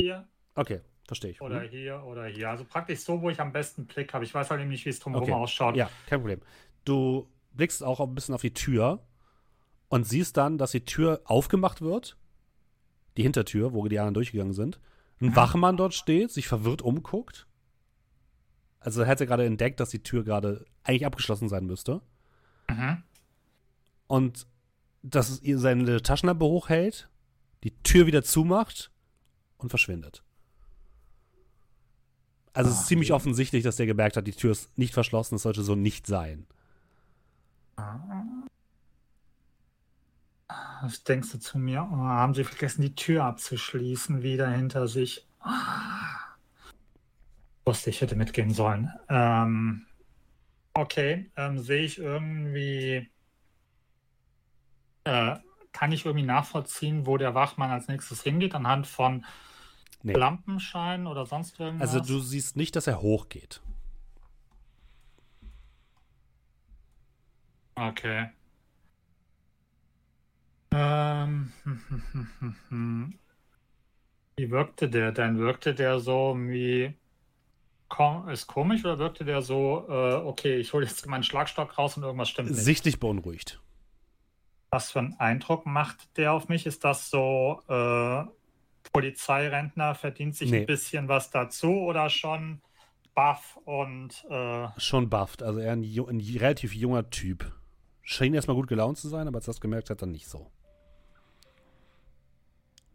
hier 0.00 0.26
Okay, 0.54 0.80
verstehe 1.10 1.32
ich. 1.32 1.40
oder 1.42 1.62
Mhm. 1.64 1.68
hier 1.68 2.02
oder 2.04 2.24
hier. 2.26 2.48
Also 2.50 2.64
praktisch 2.64 3.00
so, 3.00 3.20
wo 3.20 3.30
ich 3.30 3.40
am 3.40 3.52
besten 3.52 3.86
Blick 3.86 4.14
habe. 4.14 4.24
Ich 4.24 4.32
weiß 4.32 4.48
halt 4.50 4.60
eben 4.60 4.70
nicht, 4.70 4.84
wie 4.84 4.90
es 4.90 5.00
drumherum 5.00 5.24
Okay. 5.24 5.32
ausschaut. 5.32 5.74
Ja, 5.76 5.90
kein 6.06 6.20
Problem. 6.20 6.40
Du 6.84 7.28
blickst 7.52 7.82
auch 7.82 7.98
ein 8.00 8.14
bisschen 8.14 8.34
auf 8.34 8.40
die 8.42 8.54
Tür 8.54 9.02
und 9.88 10.04
siehst 10.06 10.36
dann, 10.36 10.56
dass 10.56 10.70
die 10.70 10.84
Tür 10.84 11.20
aufgemacht 11.24 11.80
wird. 11.82 12.16
Die 13.16 13.22
Hintertür, 13.22 13.72
wo 13.72 13.86
die 13.88 13.98
anderen 13.98 14.14
durchgegangen 14.14 14.52
sind. 14.52 14.78
Ein 15.20 15.28
Mhm. 15.30 15.36
Wachmann 15.36 15.76
dort 15.76 15.94
steht, 15.94 16.30
sich 16.30 16.46
verwirrt 16.46 16.80
umguckt. 16.82 17.46
Also 18.78 19.02
er 19.02 19.08
hat 19.08 19.20
ja 19.20 19.26
gerade 19.26 19.44
entdeckt, 19.44 19.80
dass 19.80 19.90
die 19.90 20.02
Tür 20.02 20.22
gerade 20.24 20.64
eigentlich 20.84 21.04
abgeschlossen 21.04 21.48
sein 21.48 21.66
müsste. 21.66 22.00
Mhm. 22.70 23.02
Und 24.06 24.46
dass 25.02 25.28
es 25.28 25.42
ihr 25.42 25.58
seine 25.58 26.00
Taschenlampe 26.02 26.44
hochhält, 26.44 27.08
die 27.64 27.72
Tür 27.82 28.06
wieder 28.06 28.22
zumacht 28.22 28.90
und 29.58 29.68
verschwindet. 29.70 30.22
Also 32.52 32.70
es 32.70 32.80
ist 32.80 32.82
Ah, 32.82 32.86
ziemlich 32.86 33.08
je. 33.08 33.14
offensichtlich, 33.14 33.62
dass 33.64 33.76
der 33.76 33.86
gemerkt 33.86 34.16
hat, 34.16 34.26
die 34.26 34.32
Tür 34.32 34.52
ist 34.52 34.76
nicht 34.78 34.94
verschlossen, 34.94 35.36
es 35.36 35.42
sollte 35.42 35.62
so 35.62 35.74
nicht 35.76 36.06
sein. 36.06 36.46
Was 40.82 41.04
denkst 41.04 41.30
du 41.32 41.38
zu 41.38 41.58
mir? 41.58 41.88
Oh, 41.90 41.96
haben 41.96 42.34
sie 42.34 42.44
vergessen, 42.44 42.82
die 42.82 42.94
Tür 42.94 43.24
abzuschließen, 43.24 44.22
wieder 44.22 44.48
hinter 44.50 44.88
sich. 44.88 45.26
Ah. 45.40 46.36
Wusste, 47.64 47.90
ich 47.90 48.00
hätte 48.00 48.16
mitgehen 48.16 48.52
sollen. 48.52 48.90
Ähm, 49.08 49.86
okay, 50.74 51.30
ähm, 51.36 51.58
sehe 51.58 51.82
ich 51.84 51.98
irgendwie. 51.98 53.10
Äh, 55.04 55.36
kann 55.72 55.92
ich 55.92 56.04
irgendwie 56.04 56.26
nachvollziehen, 56.26 57.06
wo 57.06 57.16
der 57.16 57.34
Wachmann 57.34 57.70
als 57.70 57.86
nächstes 57.88 58.22
hingeht, 58.22 58.54
anhand 58.54 58.86
von 58.86 59.24
Nee. 60.02 60.14
Lampenschein 60.14 61.06
oder 61.06 61.26
sonst 61.26 61.60
irgendwas? 61.60 61.94
Also 61.94 62.00
du 62.00 62.20
siehst 62.20 62.56
nicht, 62.56 62.74
dass 62.76 62.86
er 62.86 63.02
hochgeht. 63.02 63.60
Okay. 67.74 68.30
Ähm, 70.72 71.52
wie 74.36 74.50
wirkte 74.50 74.88
der 74.88 75.12
denn? 75.12 75.38
Wirkte 75.38 75.74
der 75.74 75.98
so 76.00 76.36
wie 76.38 76.94
ist 78.32 78.46
komisch 78.46 78.84
oder 78.84 78.98
wirkte 78.98 79.24
der 79.24 79.42
so, 79.42 79.84
äh, 79.88 80.14
okay, 80.14 80.56
ich 80.56 80.72
hole 80.72 80.86
jetzt 80.86 81.06
meinen 81.06 81.22
Schlagstock 81.22 81.76
raus 81.76 81.96
und 81.96 82.02
irgendwas 82.02 82.28
stimmt 82.28 82.50
nicht? 82.50 82.60
Sichtlich 82.60 83.00
beunruhigt. 83.00 83.60
Was 84.70 84.92
für 84.92 85.00
einen 85.00 85.14
Eindruck 85.14 85.66
macht 85.66 86.16
der 86.16 86.32
auf 86.32 86.48
mich? 86.48 86.66
Ist 86.66 86.84
das 86.84 87.10
so, 87.10 87.60
äh, 87.68 88.24
Polizeirentner 88.92 89.94
verdient 89.94 90.36
sich 90.36 90.50
Nee. 90.50 90.60
ein 90.60 90.66
bisschen 90.66 91.08
was 91.08 91.30
dazu 91.30 91.70
oder 91.72 92.10
schon 92.10 92.60
buff 93.14 93.58
und 93.64 94.24
äh, 94.30 94.68
Schon 94.78 95.10
bufft, 95.10 95.42
also 95.42 95.58
eher 95.60 95.72
ein, 95.72 95.82
ein 95.82 96.20
relativ 96.20 96.74
junger 96.74 97.08
Typ. 97.10 97.52
Schien 98.02 98.34
erstmal 98.34 98.56
gut 98.56 98.68
gelaunt 98.68 98.98
zu 98.98 99.08
sein, 99.08 99.28
aber 99.28 99.36
als 99.36 99.46
er 99.46 99.52
das 99.52 99.60
gemerkt 99.60 99.90
hat, 99.90 100.02
dann 100.02 100.10
nicht 100.10 100.28
so. 100.28 100.50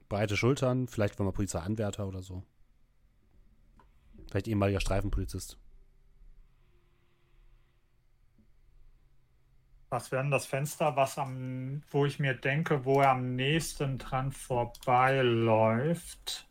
Breite 0.10 0.38
Schultern, 0.38 0.88
vielleicht 0.88 1.18
war 1.20 1.26
mal 1.26 1.32
Polizeianwärter 1.32 2.08
oder 2.08 2.22
so. 2.22 2.44
Vielleicht 4.30 4.48
ehemaliger 4.48 4.80
Streifenpolizist. 4.80 5.58
Was 9.96 10.12
wäre 10.12 10.22
denn 10.24 10.32
das 10.32 10.46
Fenster, 10.46 10.98
was 10.98 11.18
am, 11.18 11.82
wo 11.90 12.06
ich 12.06 12.20
mir 12.20 12.34
denke, 12.34 12.84
wo 12.84 13.00
er 13.00 13.12
am 13.12 13.38
nächsten 13.38 13.98
dran 13.98 14.34
vorbeiläuft? 14.34 16.50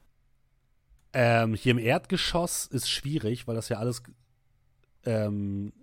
Ähm, 1.13 1.53
hier 1.53 1.73
im 1.73 1.79
Erdgeschoss 1.79 2.65
ist 2.67 2.89
schwierig, 2.89 3.47
weil 3.47 3.55
das 3.55 3.69
ja 3.69 3.77
alles 3.77 4.03
ähm, 5.05 5.75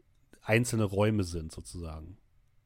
einzelne 0.41 0.85
Räume 0.85 1.23
sind, 1.23 1.51
sozusagen. 1.51 2.17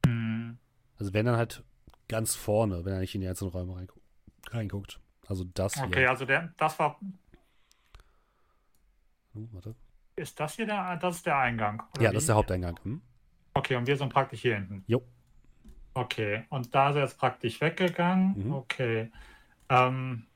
Hm. 0.06 0.59
Also 0.98 1.14
wenn 1.14 1.25
dann 1.25 1.35
halt 1.35 1.61
ganz 2.07 2.35
vorne, 2.35 2.85
wenn 2.85 2.93
er 2.93 3.01
nicht 3.01 3.15
in 3.15 3.22
die 3.22 3.27
einzelnen 3.27 3.51
Räume 3.51 3.75
reingu 3.75 3.99
reinguckt. 4.49 5.01
Also 5.27 5.43
das 5.43 5.74
hier. 5.74 5.83
Okay, 5.83 6.06
also 6.06 6.24
der, 6.24 6.53
das 6.56 6.80
war, 6.80 6.98
Hm, 9.33 9.49
warte. 9.51 9.75
ist 10.15 10.40
das 10.40 10.56
hier 10.56 10.67
der, 10.67 10.95
das 10.95 11.17
ist 11.17 11.25
der 11.25 11.38
Eingang? 11.38 11.83
Ja, 11.99 12.11
wie? 12.11 12.14
das 12.14 12.24
ist 12.24 12.30
der 12.30 12.35
Haupteingang. 12.35 12.80
Hm? 12.83 13.01
Okay, 13.56 13.75
und 13.77 13.88
wir 13.88 13.98
sind 13.98 14.09
praktisch 14.14 14.42
hier 14.42 14.56
hinten. 14.56 14.84
Jo. 14.85 15.01
Okay, 15.93 16.43
und 16.50 16.75
da 16.75 16.90
ist 16.90 16.98
er 16.98 17.03
jetzt 17.03 17.17
praktisch 17.17 17.61
weggegangen. 17.61 18.48
Mhm. 18.48 18.53
Okay. 18.53 19.11
Ähm, 19.69 20.27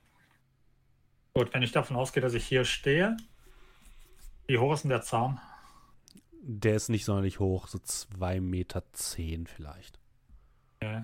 gut, 1.34 1.54
wenn 1.54 1.62
ich 1.62 1.74
davon 1.74 1.98
ausgehe, 1.98 2.24
dass 2.24 2.34
ich 2.34 2.46
hier 2.46 2.64
stehe. 2.64 3.18
Wie 4.48 4.58
hoch 4.58 4.74
ist 4.74 4.84
denn 4.84 4.90
der 4.90 5.02
Zaun? 5.02 5.40
Der 6.42 6.76
ist 6.76 6.88
nicht 6.88 7.04
sonderlich 7.04 7.40
hoch, 7.40 7.68
so 7.68 7.78
2,10 7.78 8.42
Meter 8.42 8.84
zehn 8.94 9.46
vielleicht. 9.46 10.00
Okay. 10.82 11.04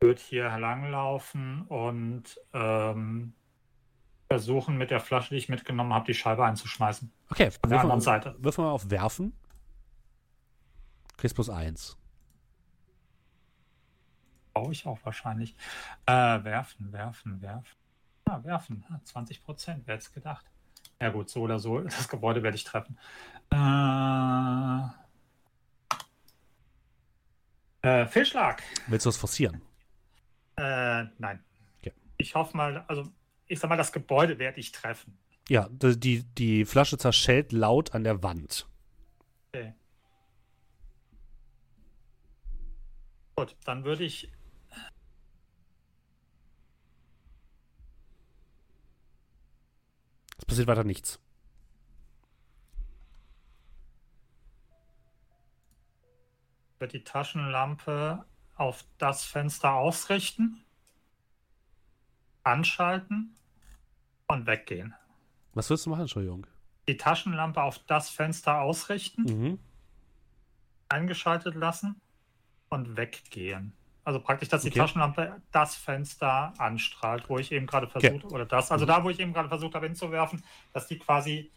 Ich 0.00 0.06
würde 0.06 0.20
hier 0.20 0.58
langlaufen 0.58 1.62
und 1.68 2.24
ähm, 2.52 3.34
versuchen, 4.28 4.76
mit 4.76 4.90
der 4.90 4.98
Flasche, 4.98 5.30
die 5.30 5.36
ich 5.36 5.48
mitgenommen 5.48 5.94
habe, 5.94 6.06
die 6.06 6.14
Scheibe 6.14 6.44
einzuschmeißen. 6.44 7.12
Okay, 7.30 7.52
Von 7.52 7.70
der 7.70 7.80
anderen 7.80 8.00
Seite. 8.00 8.34
wirf 8.40 8.58
mal 8.58 8.70
auf 8.72 8.90
Werfen. 8.90 9.32
Kriegst 11.22 11.36
plus 11.36 11.50
eins. 11.50 11.96
Brauche 14.54 14.72
ich 14.72 14.84
auch 14.86 14.98
wahrscheinlich. 15.04 15.54
Äh, 16.04 16.12
werfen, 16.12 16.92
werfen, 16.92 17.40
werfen. 17.40 17.76
Ah, 18.24 18.42
werfen. 18.42 18.84
Ah, 18.90 18.98
20 19.04 19.44
Prozent, 19.44 19.82
wer 19.86 19.94
hätte 19.94 20.06
es 20.06 20.12
gedacht? 20.12 20.44
Ja 21.00 21.10
gut, 21.10 21.30
so 21.30 21.42
oder 21.42 21.60
so. 21.60 21.78
Das 21.84 22.08
Gebäude 22.08 22.42
werde 22.42 22.56
ich 22.56 22.64
treffen. 22.64 22.98
Äh, 23.52 23.58
äh, 27.88 28.06
Fehlschlag. 28.06 28.64
Willst 28.88 29.06
du 29.06 29.10
es 29.10 29.16
forcieren? 29.16 29.62
Äh, 30.56 31.04
nein. 31.18 31.44
Okay. 31.78 31.92
Ich 32.16 32.34
hoffe 32.34 32.56
mal, 32.56 32.84
also 32.88 33.04
ich 33.46 33.60
sag 33.60 33.70
mal, 33.70 33.76
das 33.76 33.92
Gebäude 33.92 34.40
werde 34.40 34.58
ich 34.58 34.72
treffen. 34.72 35.16
Ja, 35.48 35.68
die, 35.70 36.00
die, 36.00 36.24
die 36.24 36.64
Flasche 36.64 36.98
zerschellt 36.98 37.52
laut 37.52 37.94
an 37.94 38.02
der 38.02 38.24
Wand. 38.24 38.66
Okay. 39.54 39.74
Gut, 43.42 43.56
dann 43.64 43.82
würde 43.82 44.04
ich. 44.04 44.30
Es 50.38 50.44
passiert 50.44 50.68
weiter 50.68 50.84
nichts. 50.84 51.18
würde 56.78 56.98
die 56.98 57.04
Taschenlampe 57.04 58.24
auf 58.56 58.84
das 58.98 59.24
Fenster 59.24 59.74
ausrichten, 59.74 60.64
anschalten 62.44 63.34
und 64.28 64.46
weggehen. 64.46 64.94
Was 65.54 65.68
willst 65.68 65.86
du 65.86 65.90
machen, 65.90 66.02
Entschuldigung? 66.02 66.46
Die 66.88 66.96
Taschenlampe 66.96 67.60
auf 67.60 67.80
das 67.86 68.08
Fenster 68.08 68.60
ausrichten, 68.60 69.22
Mhm. 69.24 69.58
eingeschaltet 70.88 71.56
lassen 71.56 72.00
und 72.72 72.96
weggehen. 72.96 73.72
Also 74.04 74.18
praktisch, 74.18 74.48
dass 74.48 74.62
die 74.62 74.68
Okay. 74.68 74.80
Taschenlampe 74.80 75.40
das 75.52 75.76
Fenster 75.76 76.52
anstrahlt, 76.58 77.28
wo 77.28 77.38
ich 77.38 77.52
eben 77.52 77.66
gerade 77.66 77.86
versucht, 77.86 78.24
oder 78.24 78.44
das, 78.44 78.72
also 78.72 78.84
da, 78.84 79.04
wo 79.04 79.10
ich 79.10 79.20
eben 79.20 79.32
gerade 79.32 79.48
versucht 79.48 79.74
habe 79.74 79.86
hinzuwerfen, 79.86 80.42
dass 80.72 80.88
die 80.88 80.98
quasi 80.98 81.52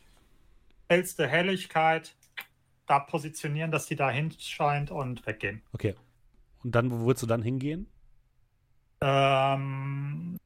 hellste 0.88 1.28
Helligkeit 1.28 2.16
da 2.86 3.00
positionieren, 3.00 3.72
dass 3.72 3.88
die 3.88 3.96
da 3.96 4.12
hinscheint 4.12 4.92
und 4.92 5.26
weggehen. 5.26 5.64
Okay. 5.74 5.96
Und 6.64 6.76
dann, 6.76 6.92
wo 6.92 7.08
willst 7.08 7.24
du 7.24 7.28
dann 7.28 7.42
hingehen? 7.42 7.88
Ähm, 9.02 10.38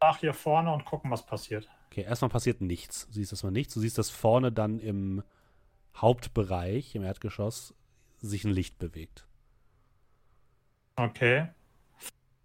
nach 0.00 0.18
hier 0.18 0.32
vorne 0.32 0.72
und 0.72 0.84
gucken, 0.86 1.10
was 1.10 1.24
passiert. 1.26 1.68
Okay, 1.90 2.02
erstmal 2.02 2.30
passiert 2.30 2.60
nichts. 2.62 3.06
Du 3.08 3.12
siehst 3.14 3.32
erstmal 3.32 3.52
nichts. 3.52 3.74
Du 3.74 3.80
siehst, 3.80 3.98
dass 3.98 4.10
vorne 4.10 4.52
dann 4.52 4.78
im 4.78 5.22
Hauptbereich, 5.94 6.94
im 6.94 7.02
Erdgeschoss, 7.02 7.74
sich 8.18 8.44
ein 8.44 8.50
Licht 8.50 8.78
bewegt. 8.78 9.25
Okay. 10.96 11.48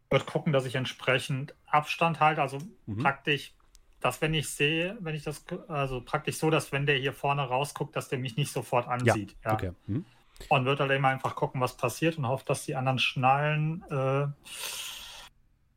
Wird 0.10 0.26
gucken, 0.26 0.52
dass 0.52 0.66
ich 0.66 0.76
entsprechend 0.76 1.56
Abstand 1.66 2.20
halte, 2.20 2.42
also 2.42 2.60
Mhm. 2.86 2.98
praktisch, 3.00 3.54
dass 4.02 4.22
wenn 4.22 4.34
ich 4.34 4.50
sehe, 4.50 4.98
wenn 5.00 5.16
ich 5.16 5.24
das, 5.24 5.46
also 5.68 6.02
praktisch 6.02 6.38
so, 6.38 6.50
dass 6.50 6.72
wenn 6.72 6.86
der 6.86 6.98
hier 6.98 7.14
vorne 7.14 7.44
rausguckt, 7.44 7.96
dass 7.96 8.10
der 8.10 8.20
mich 8.20 8.36
nicht 8.36 8.52
sofort 8.52 8.88
ansieht. 8.88 9.36
Ja. 9.46 9.54
Okay. 9.54 9.72
Mhm. 9.88 10.06
Und 10.50 10.66
wird 10.66 10.80
halt 10.80 10.92
immer 10.92 11.10
einfach 11.10 11.36
gucken, 11.36 11.62
was 11.62 11.78
passiert 11.78 12.18
und 12.18 12.28
hofft, 12.28 12.50
dass 12.50 12.66
die 12.66 12.76
anderen 12.76 12.98
schnallen. 13.00 13.84
Äh, 13.90 14.28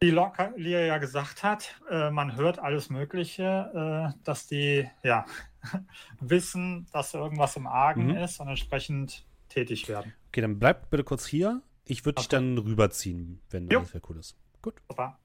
wie 0.01 0.11
Locker 0.11 0.53
Lia 0.57 0.81
ja 0.81 0.99
gesagt 0.99 1.43
hat, 1.43 1.81
äh, 1.91 2.11
man 2.11 2.35
hört 2.37 2.59
alles 2.59 2.91
Mögliche, 2.91 4.13
äh, 4.15 4.19
dass 4.25 4.47
die 4.47 4.89
ja 5.03 5.27
wissen, 6.21 6.87
dass 6.93 7.15
irgendwas 7.15 7.57
im 7.57 7.67
Argen 7.67 8.07
Mhm. 8.09 8.17
ist 8.17 8.41
und 8.41 8.49
entsprechend 8.49 9.25
tätig 9.49 9.89
werden. 9.89 10.13
Okay, 10.29 10.41
dann 10.41 10.59
bleib 10.59 10.91
bitte 10.91 11.05
kurz 11.05 11.27
hier. 11.27 11.63
Ich 11.85 12.05
würde 12.05 12.17
dich 12.21 12.29
dann 12.29 12.57
rüberziehen, 12.59 13.41
wenn 13.51 13.69
Jo. 13.69 13.81
das 13.81 13.93
ja 13.93 14.01
cool 14.09 14.19
ist. 14.19 14.37
Gut. 14.63 14.75
Super. 14.89 15.19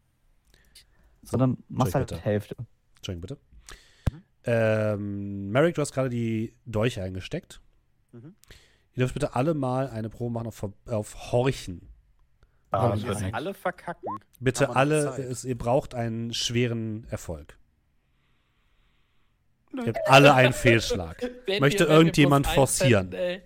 Sondern 1.24 1.58
machst 1.70 1.96
halt 1.96 2.08
bitte. 2.10 2.22
Hälfte. 2.22 2.56
Entschuldigung, 2.98 3.22
bitte. 3.22 3.38
Ähm, 4.46 5.50
Merrick, 5.52 5.76
du 5.76 5.82
hast 5.82 5.94
gerade 5.94 6.10
die 6.10 6.56
Dolche 6.66 7.04
eingesteckt. 7.04 7.62
Mhm. 8.12 8.36
Ihr 8.94 9.02
dürft 9.04 9.14
bitte 9.14 9.36
alle 9.36 9.54
mal 9.54 9.90
eine 9.90 10.10
Probe 10.10 10.34
machen 10.34 10.48
auf, 10.48 10.66
auf 10.88 11.32
Horchen. 11.32 11.88
Ah, 12.72 12.88
Oh, 12.92 12.96
das 12.96 13.22
wir 13.22 13.34
alle 13.36 13.54
verkacken. 13.54 14.08
Bitte 14.40 14.76
alle, 14.76 15.18
es, 15.18 15.44
ihr 15.46 15.58
braucht 15.58 15.94
einen 15.96 16.34
schweren 16.34 17.06
Erfolg. 17.10 17.58
Ihr 19.74 19.88
habt 19.88 20.08
alle 20.08 20.34
einen 20.34 20.54
Fehlschlag. 20.54 21.22
Wenn 21.46 21.62
Möchte 21.62 21.88
wir- 21.88 21.94
irgendjemand 21.96 22.48
forcieren? 22.48 23.12
ey. 23.14 23.42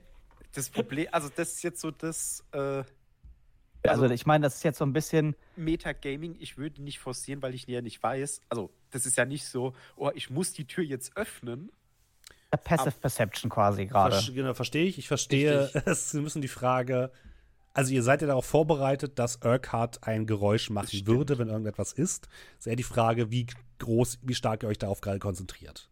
Das 0.53 0.69
Problem, 0.69 1.07
also 1.11 1.29
das 1.35 1.53
ist 1.53 1.63
jetzt 1.63 1.81
so 1.81 1.89
das 1.89 2.45
äh, 2.51 2.83
Also 3.87 4.09
ich 4.09 4.25
meine, 4.25 4.43
das 4.43 4.55
ist 4.55 4.63
jetzt 4.63 4.77
so 4.77 4.85
ein 4.85 4.93
bisschen, 4.93 5.35
Metagaming. 5.55 6.35
Ich 6.39 6.57
würde 6.57 6.81
nicht 6.81 6.99
forcieren, 6.99 7.41
weil 7.41 7.53
ich 7.53 7.67
ja 7.67 7.81
nicht 7.81 8.01
weiß. 8.01 8.41
Also 8.49 8.69
das 8.91 9.05
ist 9.05 9.17
ja 9.17 9.25
nicht 9.25 9.45
so, 9.45 9.73
oh, 9.95 10.11
ich 10.13 10.29
muss 10.29 10.53
die 10.53 10.65
Tür 10.65 10.83
jetzt 10.83 11.17
öffnen. 11.17 11.71
Passive 12.63 12.95
Perception 12.99 13.49
quasi 13.49 13.87
gerade. 13.87 14.19
Genau, 14.31 14.53
verstehe 14.53 14.85
ich. 14.85 14.97
Ich 14.97 15.07
verstehe. 15.07 15.69
Es, 15.85 16.13
wir 16.13 16.21
müssen 16.21 16.41
die 16.41 16.47
Frage. 16.47 17.11
Also, 17.73 17.91
ihr 17.91 18.03
seid 18.03 18.21
ja 18.21 18.27
darauf 18.27 18.45
vorbereitet, 18.45 19.17
dass 19.17 19.39
Urquhart 19.43 20.03
ein 20.07 20.27
Geräusch 20.27 20.69
machen 20.69 21.07
würde, 21.07 21.39
wenn 21.39 21.49
irgendetwas 21.49 21.91
ist. 21.91 22.29
Ist 22.59 22.67
eher 22.67 22.75
die 22.75 22.83
Frage, 22.83 23.31
wie 23.31 23.47
groß, 23.79 24.19
wie 24.21 24.35
stark 24.35 24.61
ihr 24.61 24.69
euch 24.69 24.77
darauf 24.77 25.01
gerade 25.01 25.17
konzentriert. 25.17 25.89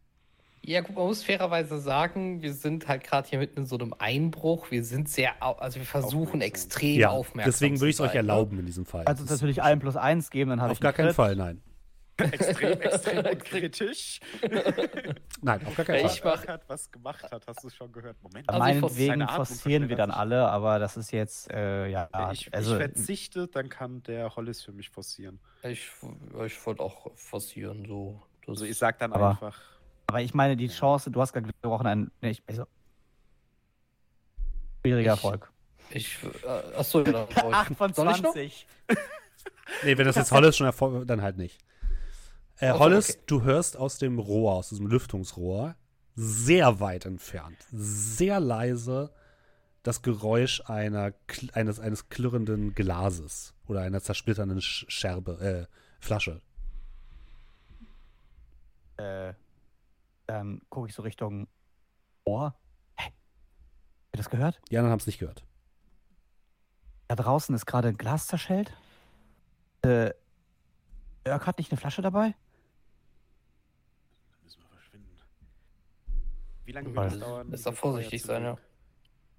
Ja, 0.63 0.81
gut, 0.81 0.95
man 0.95 1.05
muss 1.07 1.23
fairerweise 1.23 1.79
sagen, 1.79 2.41
wir 2.43 2.53
sind 2.53 2.87
halt 2.87 3.03
gerade 3.03 3.27
hier 3.27 3.39
mitten 3.39 3.61
in 3.61 3.65
so 3.65 3.77
einem 3.77 3.95
Einbruch. 3.97 4.69
Wir 4.69 4.83
sind 4.83 5.09
sehr, 5.09 5.41
also 5.41 5.79
wir 5.79 5.85
versuchen 5.85 6.19
Aufmerksam. 6.19 6.41
extrem 6.41 6.99
Ja, 6.99 7.09
deswegen 7.09 7.43
deswegen 7.45 7.79
würde 7.79 7.89
ich 7.89 7.95
es 7.95 7.99
euch 8.01 8.11
ne? 8.11 8.17
erlauben 8.17 8.59
in 8.59 8.65
diesem 8.67 8.85
Fall. 8.85 9.05
Also 9.05 9.23
natürlich 9.23 9.63
allen 9.63 9.79
plus 9.79 9.95
eins 9.95 10.29
geben, 10.29 10.51
dann 10.51 10.61
habe 10.61 10.71
auf 10.71 10.77
ich 10.77 10.81
gar 10.81 10.89
einen 10.89 10.97
keinen 10.97 11.05
Crit. 11.07 11.15
Fall, 11.15 11.35
nein. 11.35 11.61
Extrem, 12.17 12.79
extrem 12.81 13.25
unkritisch. 13.31 14.19
Nein, 15.41 15.65
auf 15.65 15.75
gar 15.75 15.85
keinen 15.87 16.05
Ich 16.05 16.21
Fall. 16.21 16.35
mach- 16.37 16.47
hat 16.47 16.61
was 16.69 16.91
gemacht 16.91 17.23
hat, 17.31 17.47
hast 17.47 17.63
du 17.63 17.69
schon 17.71 17.91
gehört. 17.91 18.21
Moment. 18.21 18.47
Also 18.47 18.59
ich 18.63 18.81
Meinetwegen 18.81 19.27
forcieren 19.27 19.89
wir 19.89 19.95
dann 19.95 20.11
alle, 20.11 20.47
aber 20.47 20.77
das 20.77 20.97
ist 20.97 21.11
jetzt, 21.11 21.49
äh, 21.51 21.87
ja, 21.87 22.07
ich, 22.31 22.53
also, 22.53 22.73
ich 22.73 22.77
verzichte, 22.77 23.47
dann 23.47 23.69
kann 23.69 24.03
der 24.03 24.35
Hollis 24.35 24.61
für 24.61 24.71
mich 24.71 24.91
forcieren. 24.91 25.39
Ich, 25.63 25.89
ich 26.45 26.65
wollte 26.67 26.83
auch 26.83 27.09
forcieren, 27.15 27.85
so. 27.87 28.21
Das 28.41 28.49
Also 28.49 28.65
ich 28.65 28.77
sag 28.77 28.99
dann 28.99 29.13
Aber- 29.13 29.31
einfach. 29.31 29.59
Aber 30.11 30.21
ich 30.21 30.33
meine, 30.33 30.57
die 30.57 30.67
Chance, 30.67 31.09
du 31.09 31.21
hast 31.21 31.31
gerade 31.31 31.47
gebrochen, 31.61 31.87
ein, 31.87 32.11
nee, 32.21 32.31
ich, 32.31 32.43
also, 32.47 32.65
schwieriger 34.81 35.13
Ich- 35.13 35.23
Erfolg. 35.23 35.51
Ich, 35.93 36.17
äh, 36.43 36.47
achso, 36.77 37.01
ich- 37.01 37.15
8 37.15 37.75
von 37.77 37.93
Soll 37.93 38.11
ich 38.11 38.21
noch? 38.21 38.33
20. 38.33 38.67
Nee, 39.83 39.97
wenn 39.97 40.05
das 40.05 40.17
jetzt 40.17 40.31
Hollis 40.33 40.57
schon 40.57 40.65
erfolgt, 40.67 41.09
dann 41.09 41.21
halt 41.21 41.37
nicht. 41.37 41.57
Äh, 42.59 42.73
Hollis, 42.73 43.11
okay. 43.11 43.19
du 43.27 43.43
hörst 43.43 43.77
aus 43.77 43.97
dem 43.99 44.19
Rohr, 44.19 44.55
aus 44.55 44.67
diesem 44.69 44.85
Lüftungsrohr, 44.87 45.75
sehr 46.15 46.81
weit 46.81 47.05
entfernt, 47.05 47.55
sehr 47.71 48.41
leise 48.41 49.13
das 49.83 50.01
Geräusch 50.01 50.61
einer, 50.65 51.13
eines, 51.53 51.79
eines 51.79 52.09
klirrenden 52.09 52.75
Glases 52.75 53.53
oder 53.65 53.79
einer 53.81 54.01
zersplitternden 54.01 54.59
Sch- 54.59 54.83
Scherbe, 54.89 55.67
äh, 55.69 55.73
Flasche. 56.01 56.41
Äh, 58.97 59.33
dann 60.31 60.61
gucke 60.69 60.87
ich 60.87 60.95
so 60.95 61.01
Richtung 61.01 61.47
Ohr. 62.23 62.55
Hä? 62.97 63.05
Habt 63.05 63.15
ihr 64.13 64.17
das 64.17 64.29
gehört? 64.29 64.61
Die 64.69 64.77
anderen 64.77 64.91
haben 64.91 64.99
es 64.99 65.07
nicht 65.07 65.19
gehört. 65.19 65.43
Da 67.07 67.15
draußen 67.15 67.53
ist 67.55 67.65
gerade 67.65 67.89
ein 67.89 67.97
Glas 67.97 68.27
zerschellt. 68.27 68.75
Äh, 69.81 70.11
Örk 71.27 71.45
hat 71.45 71.57
nicht 71.57 71.71
eine 71.71 71.79
Flasche 71.79 72.01
dabei? 72.01 72.35
Dann 74.31 74.43
müssen 74.43 74.61
wir 74.61 74.69
verschwinden. 74.69 75.19
Wie 76.65 76.71
lange 76.71 76.95
wird 76.95 77.11
es 77.11 77.19
dauern? 77.19 77.51
Ist 77.51 77.65
da 77.65 77.71
vorsichtig 77.71 78.21
sein, 78.21 78.43
ja. 78.43 78.57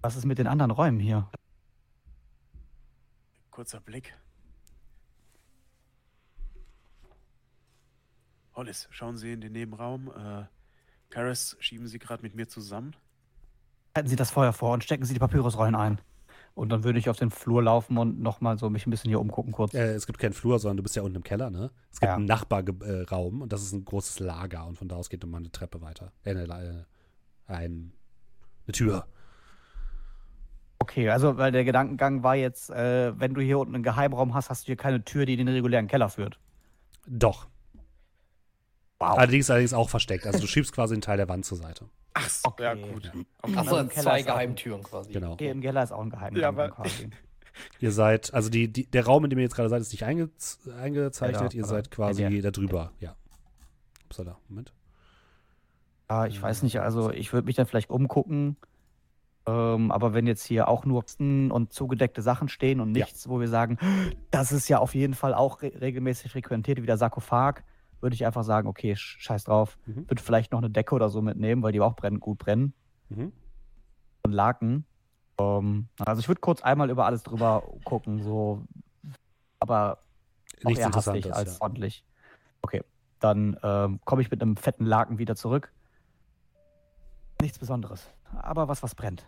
Was 0.01 0.15
ist 0.15 0.25
mit 0.25 0.37
den 0.37 0.47
anderen 0.47 0.71
Räumen 0.71 0.99
hier? 0.99 1.29
Kurzer 3.49 3.79
Blick. 3.79 4.13
Hollis, 8.55 8.87
schauen 8.91 9.17
Sie 9.17 9.33
in 9.33 9.41
den 9.41 9.53
Nebenraum. 9.53 10.11
Äh, 10.11 10.45
Karis, 11.13 11.55
schieben 11.59 11.87
Sie 11.87 11.99
gerade 11.99 12.23
mit 12.23 12.33
mir 12.33 12.47
zusammen. 12.47 12.95
Halten 13.95 14.09
Sie 14.09 14.15
das 14.15 14.31
Feuer 14.31 14.51
vor 14.51 14.73
und 14.73 14.83
stecken 14.83 15.05
Sie 15.05 15.13
die 15.13 15.19
Papyrusrollen 15.19 15.75
ein. 15.75 15.99
Und 16.55 16.69
dann 16.69 16.83
würde 16.83 16.97
ich 16.97 17.07
auf 17.09 17.17
den 17.17 17.29
Flur 17.29 17.61
laufen 17.61 17.97
und 17.99 18.19
nochmal 18.19 18.57
so 18.57 18.69
mich 18.69 18.87
ein 18.87 18.89
bisschen 18.89 19.09
hier 19.09 19.19
umgucken 19.19 19.51
kurz. 19.51 19.73
Äh, 19.75 19.93
es 19.93 20.07
gibt 20.07 20.17
keinen 20.19 20.33
Flur, 20.33 20.57
sondern 20.59 20.77
du 20.77 20.83
bist 20.83 20.95
ja 20.95 21.03
unten 21.03 21.17
im 21.17 21.23
Keller, 21.23 21.49
ne? 21.51 21.69
Es 21.91 21.99
gibt 21.99 22.09
Ja. 22.09 22.15
einen 22.15 22.25
Nachbarraum 22.25 23.41
und 23.41 23.53
das 23.53 23.61
ist 23.61 23.73
ein 23.73 23.85
großes 23.85 24.19
Lager 24.19 24.65
und 24.65 24.75
von 24.77 24.87
da 24.87 24.95
aus 24.95 25.09
geht 25.09 25.21
nochmal 25.21 25.41
eine 25.41 25.51
Treppe 25.51 25.81
weiter. 25.81 26.11
Äh, 26.23 26.31
eine, 26.31 26.43
äh, 27.47 27.51
ein, 27.51 27.93
eine 28.65 28.71
Tür. 28.71 29.05
Okay, 30.79 31.09
also 31.09 31.37
weil 31.37 31.51
der 31.51 31.63
Gedankengang 31.63 32.23
war 32.23 32.35
jetzt, 32.35 32.69
äh, 32.71 33.17
wenn 33.19 33.33
du 33.33 33.41
hier 33.41 33.57
unten 33.59 33.75
einen 33.75 33.83
Geheimraum 33.83 34.33
hast, 34.33 34.49
hast 34.49 34.63
du 34.63 34.65
hier 34.67 34.75
keine 34.77 35.03
Tür, 35.03 35.25
die 35.25 35.33
in 35.33 35.39
den 35.45 35.47
regulären 35.49 35.87
Keller 35.87 36.09
führt. 36.09 36.39
Doch. 37.07 37.47
Wow. 39.03 39.17
Allerdings, 39.17 39.49
allerdings 39.49 39.73
auch 39.73 39.89
versteckt. 39.89 40.25
Also 40.25 40.39
du 40.39 40.47
schiebst 40.47 40.73
quasi 40.73 40.93
einen 40.95 41.01
Teil 41.01 41.17
der 41.17 41.27
Wand 41.29 41.45
zur 41.45 41.57
Seite. 41.57 41.85
Ach 42.13 42.29
so, 42.29 42.47
Okay. 42.49 42.63
ja 42.63 42.73
gut. 42.75 43.11
Okay. 43.41 43.55
Achso, 43.57 43.75
Keller 43.75 43.89
zwei 43.89 44.21
Geheimtüren 44.21 44.83
quasi. 44.83 45.11
Genau. 45.11 45.33
Okay, 45.33 45.49
im 45.49 45.61
Keller 45.61 45.83
ist 45.83 45.91
auch 45.91 46.01
ein 46.01 46.09
Geheimraum 46.09 46.41
Ja, 46.41 46.49
aber- 46.49 46.69
quasi. 46.69 47.09
Ihr 47.79 47.91
seid, 47.91 48.33
also 48.33 48.49
die, 48.49 48.67
die, 48.71 48.87
der 48.87 49.05
Raum, 49.05 49.23
in 49.25 49.29
dem 49.29 49.37
ihr 49.37 49.43
jetzt 49.43 49.55
gerade 49.55 49.69
seid, 49.69 49.79
ist 49.81 49.91
nicht 49.91 50.03
einge, 50.05 50.29
eingezeichnet. 50.81 51.41
Ja, 51.41 51.47
da, 51.49 51.55
ihr 51.55 51.63
oder? 51.63 51.69
seid 51.69 51.91
quasi 51.91 52.23
Ja, 52.23 52.29
der. 52.29 52.41
da 52.41 52.49
drüber. 52.51 52.91
Ja. 52.99 53.15
Upsala, 54.05 54.37
Moment. 54.49 54.73
Ja, 56.09 56.25
ich 56.25 56.41
weiß 56.41 56.63
nicht, 56.63 56.79
also 56.81 57.11
ich 57.11 57.31
würde 57.31 57.45
mich 57.45 57.55
dann 57.55 57.65
vielleicht 57.67 57.89
umgucken. 57.91 58.57
Ähm, 59.45 59.91
aber 59.91 60.13
wenn 60.13 60.25
jetzt 60.25 60.45
hier 60.45 60.67
auch 60.67 60.85
nur 60.85 61.03
und 61.19 61.73
zugedeckte 61.73 62.21
Sachen 62.21 62.47
stehen 62.47 62.79
und 62.79 62.95
Ja. 62.95 63.05
nichts, 63.05 63.27
wo 63.27 63.39
wir 63.39 63.49
sagen, 63.49 63.77
das 64.31 64.51
ist 64.51 64.67
ja 64.69 64.79
auf 64.79 64.95
jeden 64.95 65.13
Fall 65.13 65.33
auch 65.33 65.61
re 65.61 65.71
regelmäßig 65.81 66.31
frequentiert 66.31 66.81
wie 66.81 66.85
der 66.87 66.97
Sarkophag, 66.97 67.63
würde 68.03 68.13
ich 68.13 68.25
einfach 68.25 68.43
sagen, 68.43 68.67
okay, 68.67 68.93
sch- 68.93 69.19
scheiß 69.19 69.45
drauf. 69.45 69.77
Mhm. 69.85 70.07
Würde 70.09 70.21
vielleicht 70.21 70.51
noch 70.51 70.59
eine 70.59 70.69
Decke 70.69 70.93
oder 70.93 71.09
so 71.09 71.21
mitnehmen, 71.21 71.63
weil 71.63 71.71
die 71.71 71.79
auch 71.81 71.95
brennen, 71.95 72.19
gut 72.19 72.37
brennen. 72.37 72.73
Mhm. 73.09 73.31
Und 74.23 74.31
Laken. 74.31 74.85
Ähm, 75.39 75.87
also 75.97 76.19
ich 76.19 76.27
würde 76.27 76.41
kurz 76.41 76.61
einmal 76.61 76.89
über 76.89 77.05
alles 77.05 77.23
drüber 77.23 77.63
gucken, 77.85 78.21
so. 78.21 78.63
Aber 79.59 79.99
auch 80.59 80.69
Nichts 80.69 80.81
eher 80.81 80.91
hastig 80.91 81.33
als 81.33 81.55
ja. 81.55 81.61
ordentlich. 81.61 82.05
Okay, 82.61 82.83
dann 83.19 83.57
ähm, 83.63 83.99
komme 84.05 84.21
ich 84.21 84.29
mit 84.29 84.41
einem 84.41 84.57
fetten 84.57 84.85
Laken 84.85 85.17
wieder 85.17 85.35
zurück. 85.35 85.71
Nichts 87.41 87.57
Besonderes, 87.57 88.09
aber 88.33 88.67
was, 88.67 88.83
was 88.83 88.95
brennt. 88.95 89.25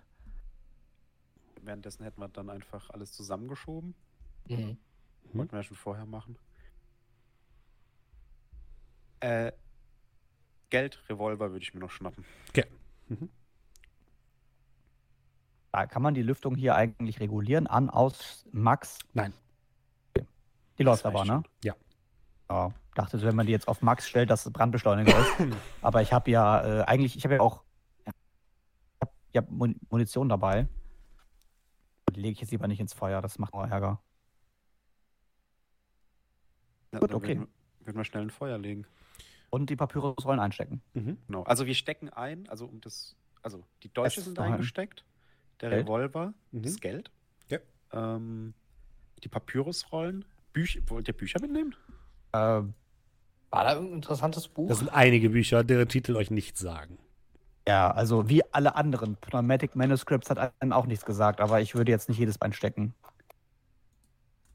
Währenddessen 1.62 2.04
hätten 2.04 2.22
wir 2.22 2.28
dann 2.30 2.50
einfach 2.50 2.90
alles 2.92 3.12
zusammengeschoben. 3.14 3.96
Mhm. 4.48 4.78
Wollten 5.34 5.52
wir 5.52 5.60
ja 5.60 5.64
schon 5.64 5.76
vorher 5.78 6.06
machen. 6.06 6.38
Äh, 9.26 9.52
Geld, 10.70 11.02
Revolver 11.10 11.52
würde 11.52 11.64
ich 11.64 11.74
mir 11.74 11.80
noch 11.80 11.90
schnappen. 11.90 12.26
Mhm. 13.08 13.30
Da 15.72 15.88
kann 15.88 16.02
man 16.02 16.14
die 16.14 16.22
Lüftung 16.22 16.56
hier 16.56 16.76
eigentlich 16.76 17.20
regulieren, 17.20 17.66
an, 17.66 17.90
aus, 17.90 18.46
Max. 18.52 19.00
Nein. 19.14 19.34
Die 20.78 20.84
läuft 20.84 21.06
aber, 21.06 21.26
ne? 21.26 21.44
Ja. 21.64 21.76
Ja, 22.50 22.72
dachte, 22.94 23.22
wenn 23.24 23.36
man 23.36 23.48
die 23.48 23.52
jetzt 23.52 23.68
auf 23.68 23.82
Max 23.82 24.08
stellt, 24.08 24.30
dass 24.30 24.46
es 24.46 24.54
Brandbeschleuniger 24.54 25.18
ist. 25.18 25.34
aber 25.82 26.02
ich 26.04 26.14
habe 26.14 26.30
ja 26.30 26.82
äh, 26.82 26.84
eigentlich, 26.84 27.16
ich 27.18 27.24
habe 27.24 27.36
ja 27.36 27.42
auch 27.42 27.64
ja, 28.06 28.12
ich 28.94 29.02
hab, 29.02 29.14
ich 29.32 29.38
hab 29.38 29.50
Mun 29.50 29.76
Munition 29.90 30.30
dabei. 30.30 30.68
Die 32.12 32.20
lege 32.20 32.34
ich 32.34 32.42
jetzt 32.42 32.52
lieber 32.52 32.68
nicht 32.68 32.80
ins 32.80 32.94
Feuer, 32.94 33.22
das 33.22 33.40
macht 33.40 33.54
nur 33.54 33.68
Ärger. 33.68 34.00
Ja, 36.94 37.00
Gut, 37.00 37.14
okay. 37.14 37.30
Würden 37.30 37.40
wir, 37.80 37.88
würden 37.88 37.98
wir 37.98 38.06
schnell 38.06 38.24
ein 38.24 38.30
Feuer 38.30 38.58
legen. 38.58 38.86
Und 39.56 39.70
die 39.70 39.78
Papyrusrollen 39.78 40.42
einstecken. 40.42 40.82
Mhm. 40.96 41.18
Genau. 41.28 41.44
Also 41.44 41.66
wir 41.66 41.76
stecken 41.76 42.10
ein, 42.10 42.50
also 42.50 42.66
um 42.66 42.82
das, 42.82 43.16
also 43.42 43.64
die 43.84 43.94
Deutsche 43.94 44.20
ist 44.20 44.26
sind 44.26 44.38
eingesteckt, 44.38 45.06
der 45.62 45.70
Geld. 45.70 45.86
Revolver, 45.86 46.34
Mhm. 46.52 46.62
das 46.64 46.76
Geld, 46.82 47.10
Ja. 47.50 47.60
ähm, 47.94 48.54
die 49.24 49.30
Papyrusrollen, 49.30 50.26
Bücher, 50.52 50.82
wollt 50.88 51.08
ihr 51.08 51.14
Bücher 51.16 51.40
mitnehmen? 51.40 51.74
Äh, 52.34 52.38
War 52.38 52.68
da 53.52 53.74
irgendein 53.76 53.96
interessantes 53.98 54.50
Buch? 54.50 54.68
Das 54.68 54.80
sind 54.80 54.90
einige 54.90 55.30
Bücher, 55.30 55.64
deren 55.64 55.88
Titel 55.88 56.18
euch 56.18 56.30
nichts 56.32 56.60
sagen. 56.60 56.98
ja, 57.68 57.90
also 57.92 58.28
wie 58.30 58.44
alle 58.54 58.76
anderen. 58.76 59.16
Pneumatic 59.16 59.76
Manuscripts 59.76 60.30
hat 60.30 60.54
einem 60.60 60.74
auch 60.74 60.86
nichts 60.86 61.06
gesagt, 61.06 61.40
aber 61.40 61.62
ich 61.62 61.76
würde 61.76 61.92
jetzt 61.92 62.10
nicht 62.10 62.18
jedes 62.20 62.38
Bein 62.38 62.52
stecken. 62.54 62.94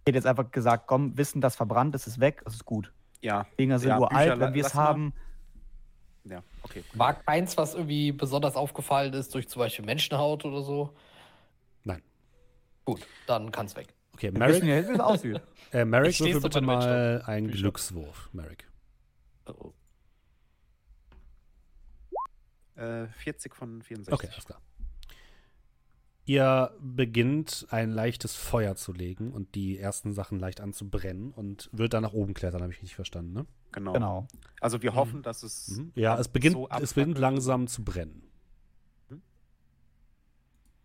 Ich 0.04 0.08
hätte 0.10 0.18
jetzt 0.18 0.26
einfach 0.26 0.50
gesagt, 0.50 0.86
komm, 0.86 1.16
wissen, 1.16 1.40
das 1.40 1.56
verbrannt 1.56 1.94
ist, 1.94 2.06
ist 2.06 2.20
weg, 2.20 2.42
das 2.44 2.54
ist 2.54 2.64
gut. 2.66 2.92
Ja, 3.22 3.46
Dinger 3.58 3.78
sind 3.78 3.90
Ja, 3.90 3.98
uralt, 3.98 4.28
Bücher, 4.28 4.40
wenn 4.40 4.54
wir 4.54 4.64
es 4.64 4.74
mal. 4.74 4.82
haben. 4.82 5.12
ja, 6.24 6.42
okay. 6.62 6.82
War 6.94 7.20
eins, 7.26 7.56
was 7.56 7.74
irgendwie 7.74 8.12
besonders 8.12 8.56
aufgefallen 8.56 9.12
ist 9.14 9.34
durch 9.34 9.48
zum 9.48 9.60
Beispiel 9.60 9.84
Menschenhaut 9.84 10.44
oder 10.44 10.62
so? 10.62 10.94
Nein. 11.84 12.02
Gut, 12.84 13.06
dann 13.26 13.52
kann's 13.52 13.76
weg. 13.76 13.94
Okay, 14.14 14.32
Wir 14.34 14.40
wissen 14.48 14.66
Merrick, 14.66 14.84
ja 14.84 14.88
wie 14.90 14.94
es 14.94 15.00
aussieht. 15.00 15.40
äh, 15.72 15.84
Merrick 15.84 16.18
würfel 16.20 16.40
bitte 16.40 16.60
mal 16.60 17.22
einen 17.26 17.46
Bücher. 17.46 17.58
Glückswurf, 17.58 18.28
Merrick. 18.32 18.66
Oh. 19.46 19.72
Äh, 22.76 23.06
40 23.08 23.54
von 23.54 23.82
64. 23.82 24.12
Okay, 24.14 24.28
alles 24.32 24.44
klar. 24.46 24.60
Ihr 26.30 26.70
beginnt 26.80 27.66
ein 27.70 27.90
leichtes 27.90 28.36
Feuer 28.36 28.76
zu 28.76 28.92
legen 28.92 29.32
und 29.32 29.56
die 29.56 29.80
ersten 29.80 30.12
Sachen 30.12 30.38
leicht 30.38 30.60
anzubrennen 30.60 31.32
und 31.32 31.68
wird 31.72 31.92
dann 31.92 32.04
nach 32.04 32.12
oben 32.12 32.34
klettern, 32.34 32.62
habe 32.62 32.70
ich 32.70 32.78
richtig 32.78 32.94
verstanden, 32.94 33.32
ne? 33.32 33.46
Genau. 33.72 33.94
Genau. 33.94 34.28
Also 34.60 34.80
wir 34.80 34.94
hoffen, 34.94 35.24
dass 35.24 35.42
es 35.42 35.66
Mhm. 35.76 35.90
Ja, 35.96 36.16
es 36.20 36.28
beginnt, 36.28 36.54
so 36.54 36.68
es 36.68 36.94
beginnt 36.94 37.18
langsam 37.18 37.66
zu 37.66 37.82
brennen. 37.82 38.22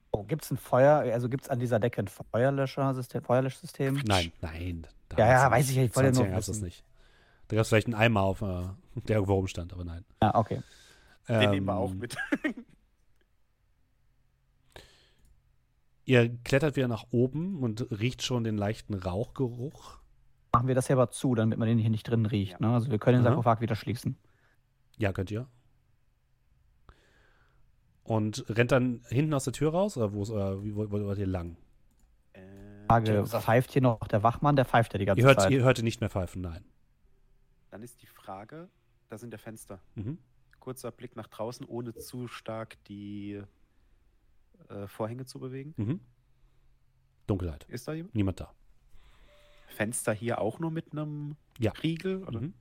Oh, 0.09 0.23
gibt 0.23 0.45
es 0.45 0.49
ein 0.49 0.57
Feuer, 0.57 1.13
also 1.13 1.29
gibt 1.29 1.43
es 1.43 1.49
an 1.51 1.59
dieser 1.59 1.79
Decke 1.79 2.01
ein 2.01 2.07
Feuerlöschersystem, 2.07 3.21
Feuerlöschsystem? 3.21 4.01
Nein, 4.03 4.31
nein. 4.41 4.87
da 5.09 5.17
Ja, 5.19 5.27
ja, 5.27 5.51
weiß 5.51 5.69
ich 5.69 5.77
ich 5.77 5.95
wollte 5.95 6.11
20 6.11 6.23
nur 6.23 6.31
gab's 6.31 6.47
das 6.47 6.61
nicht. 6.61 6.83
Da 7.49 7.55
gab 7.55 7.61
es 7.61 7.69
vielleicht 7.69 7.85
einen 7.85 7.93
Eimer 7.93 8.21
auf, 8.21 8.41
äh, 8.41 8.63
der 9.07 9.17
irgendwo 9.17 9.35
rumstand, 9.35 9.73
aber 9.73 9.83
nein. 9.85 10.05
Ja, 10.23 10.33
okay. 10.33 10.63
Den 11.29 11.51
nehmen 11.51 11.67
wir 11.67 11.75
auch 11.75 11.91
Ähm, 11.91 11.99
mit. 11.99 12.17
Ihr 16.05 16.37
klettert 16.43 16.75
wieder 16.75 16.87
nach 16.87 17.05
oben 17.09 17.61
und 17.63 17.87
riecht 17.91 18.21
schon 18.21 18.43
den 18.43 18.57
leichten 18.57 18.93
Rauchgeruch. 18.93 19.97
Machen 20.53 20.67
wir 20.67 20.75
das 20.75 20.87
hier 20.87 20.95
aber 20.95 21.09
zu, 21.09 21.33
damit 21.35 21.57
man 21.57 21.67
den 21.67 21.79
hier 21.79 21.89
nicht 21.89 22.07
drin 22.07 22.25
riecht. 22.27 22.53
Ja. 22.53 22.67
Ne? 22.67 22.73
Also 22.73 22.91
wir 22.91 22.99
können 22.99 23.19
den. 23.19 23.23
Sarkophag 23.23 23.59
wieder 23.59 23.75
schließen. 23.75 24.17
Ja, 24.97 25.11
könnt 25.11 25.31
ihr. 25.31 25.47
Und 28.03 28.45
rennt 28.49 28.71
dann 28.71 29.01
hinten 29.09 29.33
aus 29.33 29.45
der 29.45 29.53
Tür 29.53 29.71
raus? 29.71 29.97
Oder 29.97 30.13
wo 30.13 30.21
ist 30.21 30.29
euer, 30.29 30.63
wie 30.63 30.75
wollt, 30.75 30.91
wollt 30.91 31.17
ihr 31.17 31.25
lang? 31.25 31.57
Äh, 32.33 32.41
Frage, 32.87 33.25
pfeift 33.25 33.71
hier 33.71 33.81
noch 33.81 34.07
der 34.07 34.21
Wachmann? 34.21 34.55
Der 34.55 34.65
pfeift 34.65 34.93
ja 34.93 34.99
die 34.99 35.05
ganze 35.05 35.21
Ihr 35.21 35.25
hört, 35.27 35.41
Zeit. 35.41 35.51
ihr 35.51 35.63
hört 35.63 35.79
ihn 35.79 35.85
nicht 35.85 36.01
mehr 36.01 36.09
pfeifen, 36.11 36.41
nein. 36.41 36.63
dann 37.71 37.81
ist 37.81 38.01
die 38.03 38.07
Frage, 38.07 38.69
da 39.09 39.17
sind 39.17 39.33
ja 39.33 39.39
Fenster. 39.39 39.81
Mhm. 39.95 40.19
Kurzer 40.59 40.91
Blick 40.91 41.15
nach 41.15 41.27
draußen, 41.27 41.65
ohne 41.65 41.95
zu 41.95 42.27
stark 42.27 42.81
die 42.85 43.41
äh, 44.69 44.87
Vorhänge 44.87 45.25
zu 45.25 45.39
bewegen. 45.39 45.73
Mhm. 45.77 45.99
Dunkelheit. 47.27 47.65
Ist 47.69 47.87
da 47.87 47.93
jemand? 47.93 48.15
Niemand 48.15 48.39
da. 48.39 48.51
Fenster 49.67 50.13
hier 50.13 50.39
auch 50.39 50.59
nur 50.59 50.71
mit 50.71 50.91
einem 50.91 51.35
Ja. 51.59 51.71
Riegel? 51.83 52.23
Oder? 52.23 52.41
Mhm. 52.41 52.53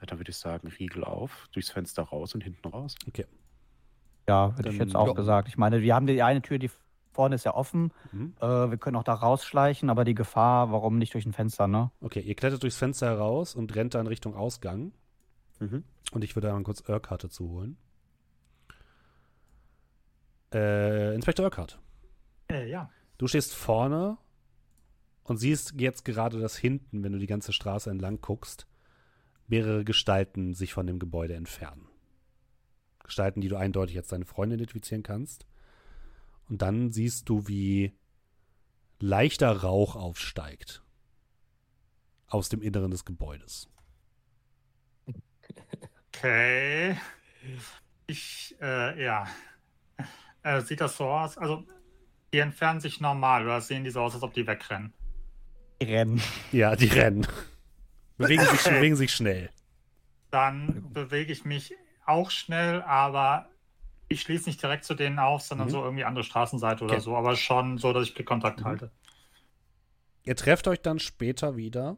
Ja, 0.00 0.06
dann 0.06 0.18
würde 0.18 0.30
ich 0.30 0.36
sagen, 0.36 0.68
Riegel 0.68 1.04
auf, 1.04 1.48
durchs 1.52 1.70
Fenster 1.70 2.02
raus 2.02 2.34
und 2.34 2.42
hinten 2.42 2.68
raus. 2.68 2.96
Ja, 4.28 4.50
hätte 4.56 4.68
ich 4.70 4.78
Dann- 4.78 4.88
jetzt 4.88 4.96
auch 4.96 5.06
Ja. 5.08 5.12
gesagt. 5.12 5.48
Ich 5.48 5.56
meine, 5.56 5.82
wir 5.82 5.94
haben 5.94 6.06
die 6.06 6.22
eine 6.22 6.42
Tür, 6.42 6.58
die 6.58 6.70
vorne 7.12 7.34
ist 7.36 7.44
ja 7.44 7.54
offen. 7.54 7.92
Mhm. 8.12 8.34
Äh, 8.40 8.70
wir 8.70 8.76
können 8.78 8.96
auch 8.96 9.04
da 9.04 9.14
rausschleichen, 9.14 9.88
aber 9.88 10.04
die 10.04 10.14
Gefahr, 10.14 10.70
warum 10.72 10.98
nicht 10.98 11.14
durch 11.14 11.24
ein 11.24 11.32
Fenster, 11.32 11.66
ne? 11.66 11.90
Okay, 12.00 12.20
ihr 12.20 12.34
klettert 12.34 12.62
durchs 12.62 12.76
Fenster 12.76 13.06
heraus 13.06 13.54
und 13.54 13.74
rennt 13.74 13.94
dann 13.94 14.06
Richtung 14.06 14.34
Ausgang. 14.34 14.92
Mhm. 15.60 15.84
Und 16.12 16.24
ich 16.24 16.34
würde 16.36 16.48
einmal 16.48 16.62
kurz 16.64 16.86
Urquhart 16.86 17.24
dazu 17.24 17.48
holen. 17.48 17.78
Äh, 20.56 21.14
Inspektor 21.14 21.44
Urquhart. 21.44 21.78
Äh, 22.48 22.70
ja. 22.70 22.90
Du 23.18 23.26
stehst 23.28 23.54
vorne 23.54 24.16
und 25.24 25.36
siehst 25.36 25.74
jetzt 25.78 26.04
gerade, 26.04 26.40
dass 26.40 26.56
hinten, 26.56 27.02
wenn 27.02 27.12
du 27.12 27.18
die 27.18 27.26
ganze 27.26 27.52
Straße 27.52 27.90
entlang 27.90 28.20
guckst, 28.20 28.66
mehrere 29.48 29.84
Gestalten 29.84 30.54
sich 30.54 30.72
von 30.72 30.86
dem 30.86 30.98
Gebäude 30.98 31.34
entfernen. 31.34 31.88
Gestalten, 33.04 33.40
die 33.40 33.48
du 33.48 33.56
eindeutig 33.56 33.98
als 33.98 34.08
deine 34.08 34.24
Freunde 34.24 34.56
identifizieren 34.56 35.02
kannst. 35.02 35.46
Und 36.48 36.62
dann 36.62 36.90
siehst 36.90 37.28
du, 37.28 37.46
wie 37.48 37.92
leichter 38.98 39.62
Rauch 39.62 39.94
aufsteigt 39.94 40.82
aus 42.28 42.48
dem 42.48 42.62
Inneren 42.62 42.90
des 42.90 43.04
Gebäudes. 43.04 43.68
Okay. 46.08 46.96
Ich, 48.06 48.56
äh, 48.60 49.04
ja. 49.04 49.26
Äh, 50.46 50.60
sieht 50.60 50.80
das 50.80 50.96
so 50.96 51.06
aus? 51.06 51.36
Also, 51.36 51.64
die 52.32 52.38
entfernen 52.38 52.80
sich 52.80 53.00
normal 53.00 53.42
oder 53.42 53.60
sehen 53.60 53.82
die 53.82 53.90
so 53.90 54.00
aus, 54.00 54.14
als 54.14 54.22
ob 54.22 54.32
die 54.32 54.46
wegrennen? 54.46 54.92
Rennen. 55.82 56.22
Ja, 56.52 56.76
die 56.76 56.86
rennen. 56.86 57.26
Bewegen 58.16 58.46
sich, 58.46 58.62
bewegen 58.64 58.94
sich 58.94 59.12
schnell. 59.12 59.50
Dann 60.30 60.92
bewege 60.92 61.32
ich 61.32 61.44
mich 61.44 61.74
auch 62.04 62.30
schnell, 62.30 62.82
aber 62.82 63.48
ich 64.08 64.20
schließe 64.20 64.48
nicht 64.48 64.62
direkt 64.62 64.84
zu 64.84 64.94
denen 64.94 65.18
auf, 65.18 65.42
sondern 65.42 65.66
Mhm. 65.66 65.72
so 65.72 65.82
irgendwie 65.82 66.04
andere 66.04 66.22
Straßenseite 66.22 66.84
oder 66.84 66.94
Okay. 66.94 67.02
so, 67.02 67.16
aber 67.16 67.34
schon 67.34 67.78
so, 67.78 67.92
dass 67.92 68.06
ich 68.06 68.14
Blickkontakt 68.14 68.60
Mhm. 68.60 68.64
halte. 68.64 68.90
Ihr 70.24 70.36
trefft 70.36 70.68
euch 70.68 70.80
dann 70.80 71.00
später 71.00 71.56
wieder. 71.56 71.96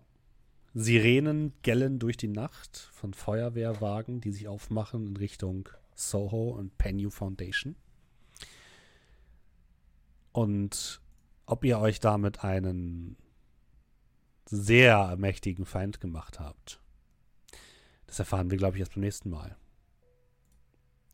Sirenen 0.72 1.52
gellen 1.62 1.98
durch 1.98 2.16
die 2.16 2.28
Nacht 2.28 2.90
von 2.94 3.12
Feuerwehrwagen, 3.12 4.22
die 4.22 4.32
sich 4.32 4.48
aufmachen 4.48 5.06
in 5.06 5.16
Richtung 5.18 5.68
Soho 5.94 6.50
und 6.50 6.78
Penny 6.78 7.10
Foundation. 7.10 7.76
Und 10.32 11.00
ob 11.47 11.65
ihr 11.65 11.78
euch 11.78 12.00
damit 12.00 12.44
einen 12.44 13.16
sehr 14.47 15.16
mächtigen 15.16 15.65
Feind 15.66 16.00
gemacht 16.00 16.40
habt, 16.40 16.81
das 18.07 18.18
erfahren 18.18 18.50
wir, 18.50 18.58
glaube 18.58 18.76
ich, 18.76 18.81
erst 18.81 18.94
beim 18.94 19.02
nächsten 19.02 19.31
Mal. 19.31 19.57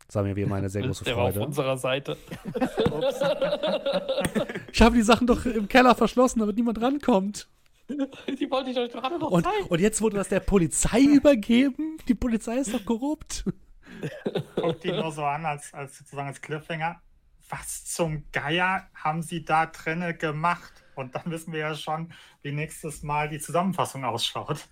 Das 0.07 0.15
war 0.15 0.23
mir 0.23 0.35
wie 0.35 0.41
immer 0.43 0.55
eine 0.55 0.69
sehr 0.69 0.81
große 0.85 1.03
Der 1.03 1.17
war 1.17 1.23
auf 1.25 1.33
Freude. 1.33 1.45
unserer 1.47 1.77
Seite. 1.77 2.17
Ich 4.71 4.81
habe 4.81 4.95
die 4.95 5.01
Sachen 5.03 5.25
doch 5.27 5.45
im 5.45 5.67
Keller 5.69 5.95
verschlossen, 5.95 6.39
damit 6.39 6.57
niemand 6.57 6.81
rankommt. 6.81 7.47
Die 7.89 8.49
wollte 8.51 8.71
ich 8.71 8.77
euch 8.77 8.91
gerade 8.91 9.17
noch 9.17 9.31
Und, 9.31 9.43
zeigen. 9.43 9.67
und 9.67 9.79
jetzt 9.79 10.01
wurde 10.01 10.17
das 10.17 10.27
der 10.27 10.41
Polizei 10.41 11.01
übergeben? 11.15 11.97
Die 12.07 12.15
Polizei 12.15 12.57
ist 12.57 12.73
doch 12.73 12.83
korrupt. 12.83 13.45
Guckt 14.55 14.83
die 14.83 14.91
nur 14.91 15.11
so 15.11 15.23
an, 15.23 15.45
als, 15.45 15.73
als 15.73 15.97
sozusagen 15.99 16.27
als 16.27 16.41
Cliffhanger. 16.41 17.01
Was 17.49 17.85
zum 17.85 18.25
Geier 18.31 18.89
haben 18.95 19.21
sie 19.21 19.45
da 19.45 19.67
drinne 19.67 20.15
gemacht? 20.15 20.83
Und 20.95 21.15
dann 21.15 21.23
wissen 21.25 21.51
wir 21.53 21.59
ja 21.59 21.75
schon, 21.75 22.13
wie 22.41 22.51
nächstes 22.51 23.03
Mal 23.03 23.29
die 23.29 23.39
Zusammenfassung 23.39 24.03
ausschaut. 24.05 24.67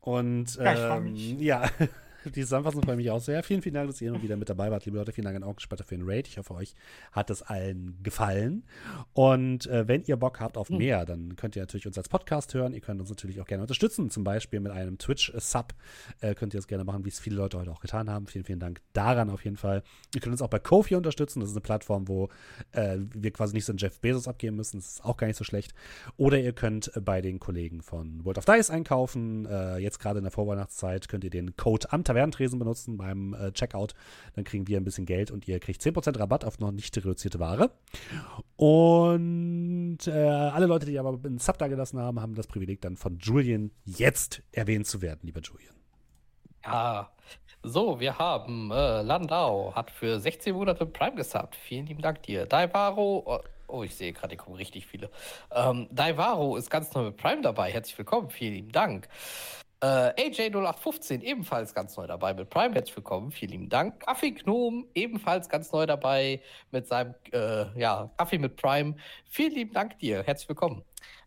Und 0.00 0.54
Ja, 0.54 0.96
ähm, 0.96 1.16
ja, 1.16 1.70
die 2.34 2.42
Zusammenfassung 2.42 2.82
freue 2.82 2.96
mich 2.96 3.10
auch 3.10 3.20
sehr. 3.20 3.42
Vielen, 3.42 3.62
vielen 3.62 3.74
Dank, 3.74 3.88
dass 3.88 4.00
ihr 4.00 4.08
immer 4.08 4.22
wieder 4.22 4.36
mit 4.36 4.48
dabei 4.48 4.70
wart, 4.70 4.84
liebe 4.84 4.96
Leute. 4.96 5.12
Vielen 5.12 5.24
Dank 5.24 5.36
an 5.36 5.44
Augenspatter 5.44 5.84
für 5.84 5.96
den 5.96 6.04
Raid. 6.06 6.28
Ich 6.28 6.38
hoffe, 6.38 6.54
euch 6.54 6.74
hat 7.12 7.30
es 7.30 7.42
allen 7.42 7.98
gefallen. 8.02 8.64
Und 9.12 9.66
äh, 9.66 9.86
wenn 9.86 10.02
ihr 10.04 10.16
Bock 10.16 10.40
habt 10.40 10.56
auf 10.56 10.68
Hm. 10.68 10.78
mehr, 10.78 11.04
dann 11.04 11.36
könnt 11.36 11.56
ihr 11.56 11.62
natürlich 11.62 11.86
uns 11.86 11.96
als 11.96 12.08
Podcast 12.08 12.54
hören. 12.54 12.74
Ihr 12.74 12.80
könnt 12.80 13.00
uns 13.00 13.10
natürlich 13.10 13.40
auch 13.40 13.46
gerne 13.46 13.62
unterstützen, 13.62 14.10
zum 14.10 14.24
Beispiel 14.24 14.60
mit 14.60 14.72
einem 14.72 14.98
Twitch-Sub. 14.98 15.74
Äh, 16.20 16.34
könnt 16.34 16.54
ihr 16.54 16.58
das 16.58 16.66
gerne 16.66 16.84
machen, 16.84 17.04
wie 17.04 17.08
es 17.08 17.20
viele 17.20 17.36
Leute 17.36 17.58
heute 17.58 17.70
auch 17.70 17.80
getan 17.80 18.10
haben. 18.10 18.26
Vielen, 18.26 18.44
vielen 18.44 18.60
Dank 18.60 18.80
daran 18.92 19.30
auf 19.30 19.44
jeden 19.44 19.56
Fall. 19.56 19.82
Ihr 20.14 20.20
könnt 20.20 20.32
uns 20.32 20.42
auch 20.42 20.50
bei 20.50 20.58
Kofi 20.58 20.96
unterstützen. 20.96 21.40
Das 21.40 21.50
ist 21.50 21.54
eine 21.54 21.62
Plattform, 21.62 22.08
wo 22.08 22.28
äh, 22.72 22.98
wir 23.14 23.30
quasi 23.32 23.54
nicht 23.54 23.64
so 23.64 23.72
einen 23.72 23.78
Jeff 23.78 24.00
Bezos 24.00 24.28
abgeben 24.28 24.56
müssen. 24.56 24.78
Das 24.78 24.86
ist 24.86 25.04
auch 25.04 25.16
gar 25.16 25.26
nicht 25.26 25.36
so 25.36 25.44
schlecht. 25.44 25.74
Oder 26.16 26.40
ihr 26.40 26.52
könnt 26.52 26.90
bei 27.04 27.20
den 27.20 27.38
Kollegen 27.38 27.82
von 27.82 28.24
World 28.24 28.38
of 28.38 28.44
Dice 28.44 28.70
einkaufen. 28.70 29.46
Äh, 29.46 29.78
jetzt 29.78 29.98
gerade 29.98 30.18
in 30.18 30.24
der 30.24 30.32
Vorweihnachtszeit 30.32 31.08
könnt 31.08 31.24
ihr 31.24 31.30
den 31.30 31.56
Code 31.56 31.92
am 31.92 32.04
Tavernentresen 32.16 32.58
benutzen 32.58 32.96
beim 32.96 33.34
äh, 33.34 33.52
Checkout. 33.52 33.94
Dann 34.34 34.44
kriegen 34.44 34.66
wir 34.66 34.78
ein 34.78 34.84
bisschen 34.84 35.06
Geld 35.06 35.30
und 35.30 35.46
ihr 35.46 35.60
kriegt 35.60 35.82
10% 35.82 36.18
Rabatt 36.18 36.44
auf 36.44 36.58
noch 36.58 36.72
nicht 36.72 36.96
reduzierte 36.96 37.38
Ware. 37.38 37.70
Und 38.56 39.98
äh, 40.06 40.10
alle 40.10 40.66
Leute, 40.66 40.86
die 40.86 40.98
aber 40.98 41.18
einen 41.24 41.38
Sub 41.38 41.58
da 41.58 41.68
gelassen 41.68 41.98
haben, 41.98 42.20
haben 42.20 42.34
das 42.34 42.46
Privileg 42.46 42.80
dann 42.80 42.96
von 42.96 43.18
Julian 43.18 43.70
jetzt 43.84 44.42
erwähnt 44.52 44.86
zu 44.86 45.02
werden, 45.02 45.20
lieber 45.22 45.40
Julian. 45.40 45.74
Ja. 46.64 47.10
So, 47.62 47.98
wir 48.00 48.18
haben 48.18 48.70
äh, 48.70 49.02
Landau 49.02 49.74
hat 49.74 49.90
für 49.90 50.20
16 50.20 50.54
Monate 50.54 50.86
Prime 50.86 51.16
gesubbt. 51.16 51.56
Vielen 51.56 51.86
lieben 51.86 52.00
Dank 52.00 52.22
dir. 52.22 52.46
Daivaro, 52.46 53.24
oh, 53.26 53.38
oh, 53.66 53.82
ich 53.82 53.94
sehe 53.94 54.12
gerade, 54.12 54.28
hier 54.30 54.38
kommen 54.38 54.56
richtig 54.56 54.86
viele. 54.86 55.10
Ähm, 55.50 55.88
Daivaro 55.90 56.56
ist 56.56 56.70
ganz 56.70 56.94
neu 56.94 57.04
mit 57.04 57.16
Prime 57.16 57.42
dabei. 57.42 57.72
Herzlich 57.72 57.98
willkommen, 57.98 58.30
vielen 58.30 58.54
lieben 58.54 58.72
Dank. 58.72 59.08
Äh, 59.82 60.30
AJ0815 60.30 61.20
ebenfalls 61.20 61.74
ganz 61.74 61.98
neu 61.98 62.06
dabei 62.06 62.32
mit 62.32 62.48
Prime. 62.48 62.74
Herzlich 62.74 62.96
willkommen, 62.96 63.30
vielen 63.30 63.50
lieben 63.52 63.68
Dank. 63.68 64.00
Kaffee 64.00 64.30
Gnome 64.30 64.86
ebenfalls 64.94 65.50
ganz 65.50 65.70
neu 65.70 65.84
dabei 65.84 66.40
mit 66.70 66.86
seinem 66.86 67.14
äh, 67.32 67.78
ja, 67.78 68.10
Kaffee 68.16 68.38
mit 68.38 68.56
Prime. 68.56 68.96
Vielen 69.26 69.52
lieben 69.52 69.74
Dank 69.74 69.98
dir. 69.98 70.22
Herzlich 70.22 70.48
willkommen. 70.48 70.82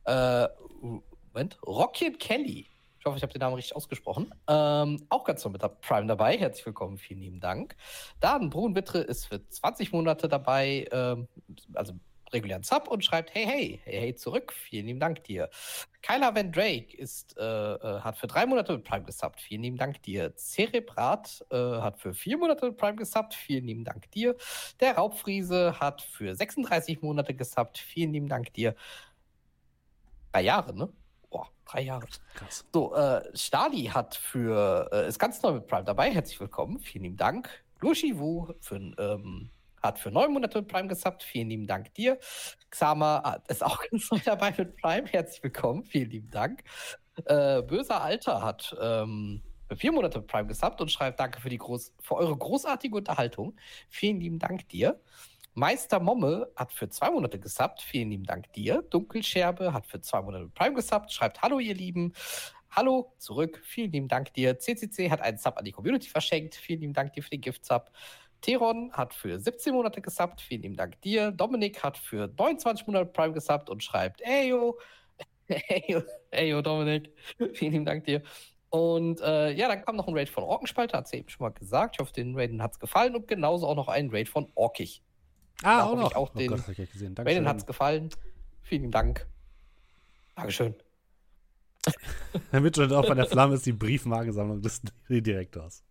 Äh, 0.05 0.47
Moment, 0.81 1.59
Rocky 1.63 2.11
Kelly. 2.13 2.65
Ich 2.97 3.05
hoffe, 3.05 3.17
ich 3.17 3.23
habe 3.23 3.31
den 3.31 3.39
Namen 3.39 3.53
richtig 3.53 3.75
ausgesprochen. 3.75 4.33
Ähm, 4.47 5.05
auch 5.09 5.25
ganz 5.25 5.45
neu 5.45 5.51
mit 5.51 5.61
Prime 5.81 6.07
dabei. 6.07 6.35
Herzlich 6.35 6.65
willkommen, 6.65 6.97
vielen 6.97 7.21
lieben 7.21 7.39
Dank. 7.39 7.75
Dan 8.19 8.49
Brunwittre 8.49 8.99
ist 8.99 9.27
für 9.27 9.47
20 9.47 9.91
Monate 9.91 10.27
dabei, 10.27 10.87
ähm, 10.91 11.27
also 11.75 11.93
regulären 12.33 12.63
Sub 12.63 12.87
und 12.87 13.03
schreibt 13.03 13.33
Hey, 13.33 13.45
hey, 13.45 13.81
hey, 13.83 13.99
hey, 13.99 14.15
zurück. 14.15 14.53
Vielen 14.53 14.87
lieben 14.87 14.99
Dank 14.99 15.23
dir. 15.23 15.49
Kyla 16.01 16.33
Van 16.35 16.51
Drake 16.51 16.95
ist, 16.97 17.37
äh, 17.37 17.43
äh, 17.43 18.01
hat 18.01 18.17
für 18.17 18.27
drei 18.27 18.45
Monate 18.45 18.73
mit 18.73 18.83
Prime 18.83 19.05
gesubbt. 19.05 19.41
Vielen 19.41 19.63
lieben 19.63 19.77
Dank 19.77 20.01
dir. 20.03 20.33
Cerebrat 20.35 21.45
äh, 21.51 21.55
hat 21.55 21.99
für 21.99 22.13
vier 22.13 22.37
Monate 22.37 22.67
mit 22.67 22.77
Prime 22.77 22.95
gesubbt. 22.95 23.33
Vielen 23.33 23.65
lieben 23.65 23.83
Dank 23.83 24.09
dir. 24.11 24.35
Der 24.79 24.95
Raubfriese 24.95 25.79
hat 25.79 26.01
für 26.01 26.35
36 26.35 27.01
Monate 27.01 27.33
gesubbt. 27.33 27.77
Vielen 27.77 28.13
lieben 28.13 28.27
Dank 28.27 28.53
dir. 28.53 28.75
Drei 30.31 30.41
Jahre, 30.41 30.75
ne? 30.75 30.89
Boah, 31.29 31.49
drei 31.65 31.81
Jahre. 31.81 32.07
Krass. 32.33 32.65
So, 32.73 32.95
äh, 32.95 33.21
Stali 33.35 33.85
hat 33.85 34.15
für, 34.15 34.89
äh, 34.91 35.07
ist 35.07 35.19
ganz 35.19 35.41
neu 35.41 35.53
mit 35.53 35.67
Prime 35.67 35.83
dabei. 35.83 36.11
Herzlich 36.11 36.39
willkommen. 36.39 36.79
Vielen 36.79 37.03
lieben 37.03 37.17
Dank. 37.17 37.49
Lushi 37.81 38.17
Wu 38.17 38.53
für, 38.61 38.75
ähm, 38.75 39.49
hat 39.81 39.99
für 39.99 40.11
neun 40.11 40.33
Monate 40.33 40.59
mit 40.59 40.67
Prime 40.67 40.87
gesubbt. 40.87 41.23
Vielen 41.23 41.49
lieben 41.49 41.67
Dank 41.67 41.93
dir. 41.93 42.17
Xama 42.69 43.21
hat, 43.23 43.49
ist 43.49 43.63
auch 43.63 43.81
ganz 43.91 44.11
neu 44.11 44.19
dabei 44.23 44.53
mit 44.57 44.75
Prime. 44.77 45.07
Herzlich 45.07 45.43
willkommen. 45.43 45.83
Vielen 45.83 46.09
lieben 46.09 46.29
Dank. 46.29 46.63
Äh, 47.25 47.61
Böser 47.61 48.01
Alter 48.01 48.41
hat 48.41 48.75
ähm, 48.81 49.41
vier 49.75 49.91
Monate 49.91 50.19
mit 50.19 50.27
Prime 50.27 50.47
gesubbt 50.47 50.81
und 50.81 50.91
schreibt 50.91 51.19
Danke 51.19 51.41
für, 51.41 51.49
die 51.49 51.57
groß, 51.57 51.93
für 51.99 52.15
eure 52.15 52.37
großartige 52.37 52.95
Unterhaltung. 52.95 53.55
Vielen 53.89 54.19
lieben 54.19 54.39
Dank 54.39 54.67
dir. 54.69 54.99
Meister 55.53 55.99
Momme 55.99 56.47
hat 56.55 56.71
für 56.71 56.89
zwei 56.89 57.11
Monate 57.11 57.39
gesubbt. 57.39 57.81
Vielen 57.81 58.11
lieben 58.11 58.23
Dank 58.23 58.51
dir. 58.53 58.81
Dunkelscherbe 58.89 59.73
hat 59.73 59.87
für 59.87 59.99
zwei 59.99 60.21
Monate 60.21 60.45
mit 60.45 60.53
Prime 60.53 60.75
gesubbt. 60.75 61.11
Schreibt 61.11 61.41
Hallo, 61.41 61.59
ihr 61.59 61.73
Lieben. 61.73 62.13
Hallo, 62.71 63.13
zurück. 63.17 63.61
Vielen 63.63 63.91
lieben 63.91 64.07
Dank 64.07 64.33
dir. 64.33 64.59
CCC 64.59 65.09
hat 65.09 65.21
einen 65.21 65.37
Sub 65.37 65.57
an 65.57 65.65
die 65.65 65.71
Community 65.71 66.07
verschenkt. 66.07 66.55
Vielen 66.55 66.81
lieben 66.81 66.93
Dank 66.93 67.13
dir 67.13 67.23
für 67.23 67.31
den 67.31 67.41
Gift-Sub. 67.41 67.91
Teron 68.41 68.91
hat 68.93 69.13
für 69.13 69.39
17 69.39 69.73
Monate 69.73 70.01
gesubbt. 70.01 70.41
Vielen 70.41 70.61
lieben 70.61 70.75
Dank 70.77 70.99
dir. 71.01 71.31
Dominik 71.31 71.83
hat 71.83 71.97
für 71.97 72.27
29 72.37 72.87
Monate 72.87 73.05
Prime 73.11 73.33
gesubbt 73.33 73.69
und 73.69 73.83
schreibt, 73.83 74.21
ey 74.21 74.49
yo. 74.49 74.77
Ey 75.47 75.83
yo, 75.87 76.01
ey 76.29 76.49
yo, 76.51 76.61
Dominik. 76.61 77.11
Vielen 77.55 77.71
lieben 77.71 77.85
Dank 77.85 78.03
dir. 78.05 78.21
Und 78.69 79.19
äh, 79.21 79.51
ja, 79.53 79.67
dann 79.67 79.83
kam 79.83 79.95
noch 79.95 80.07
ein 80.07 80.13
Raid 80.15 80.29
von 80.29 80.43
Orkenspalter, 80.43 80.99
hat 80.99 81.07
sie 81.07 81.17
eben 81.17 81.29
schon 81.29 81.43
mal 81.43 81.49
gesagt. 81.49 81.95
Ich 81.95 81.99
hoffe, 81.99 82.13
den 82.13 82.35
Raiden 82.37 82.61
hat 82.61 82.73
es 82.73 82.79
gefallen. 82.79 83.15
Und 83.15 83.27
genauso 83.27 83.65
auch 83.67 83.75
noch 83.75 83.87
ein 83.87 84.11
Raid 84.11 84.29
von 84.29 84.51
Orkig. 84.53 85.01
Ah, 85.63 85.79
Da 85.79 85.85
auch 85.85 85.95
noch. 85.95 86.15
auch 86.15 86.31
oh 86.35 86.37
den- 86.37 86.49
Gott, 86.51 86.61
ich 86.69 86.91
gesehen. 86.91 87.15
Raiden 87.17 87.47
hat 87.47 87.57
es 87.57 87.65
gefallen. 87.65 88.09
Vielen 88.61 88.91
Dank. 88.91 89.27
Dankeschön. 90.35 90.75
Damit 92.51 92.75
schon 92.75 92.93
auch 92.93 93.07
bei 93.07 93.15
der 93.15 93.25
Flamme 93.25 93.55
ist 93.55 93.65
die 93.65 93.73
Briefmarkensammlung 93.73 94.61
des 94.61 94.81
Direktors. 95.09 95.83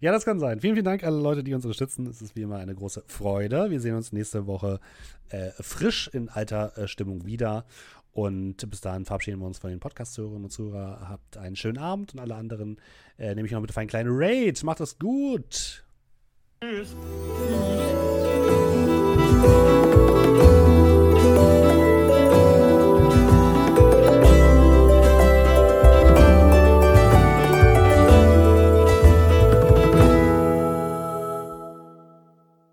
Ja, 0.00 0.12
das 0.12 0.24
kann 0.24 0.38
sein. 0.38 0.60
Vielen, 0.60 0.74
vielen 0.74 0.84
Dank 0.84 1.04
alle 1.04 1.20
Leute, 1.20 1.44
die 1.44 1.54
uns 1.54 1.64
unterstützen. 1.64 2.06
Es 2.06 2.22
ist 2.22 2.36
wie 2.36 2.42
immer 2.42 2.56
eine 2.56 2.74
große 2.74 3.04
Freude. 3.06 3.70
Wir 3.70 3.80
sehen 3.80 3.94
uns 3.94 4.12
nächste 4.12 4.46
Woche 4.46 4.80
äh, 5.28 5.50
frisch 5.60 6.08
in 6.12 6.28
alter 6.28 6.76
äh, 6.76 6.88
Stimmung 6.88 7.26
wieder. 7.26 7.64
Und 8.12 8.68
bis 8.68 8.80
dahin 8.80 9.04
verabschieden 9.04 9.38
wir 9.38 9.46
uns 9.46 9.58
von 9.58 9.70
den 9.70 9.78
Podcast-Hörerinnen 9.78 10.44
und 10.44 10.50
Zuhörern. 10.50 11.08
Habt 11.08 11.36
einen 11.36 11.56
schönen 11.56 11.78
Abend 11.78 12.14
und 12.14 12.20
alle 12.20 12.34
anderen 12.34 12.78
äh, 13.18 13.34
nehme 13.34 13.46
ich 13.46 13.52
noch 13.52 13.60
mit 13.60 13.70
auf 13.70 13.78
einen 13.78 13.88
kleinen 13.88 14.10
Raid. 14.12 14.62
Macht 14.64 14.80
es 14.80 14.98
gut. 14.98 15.84
Tschüss. 16.60 16.96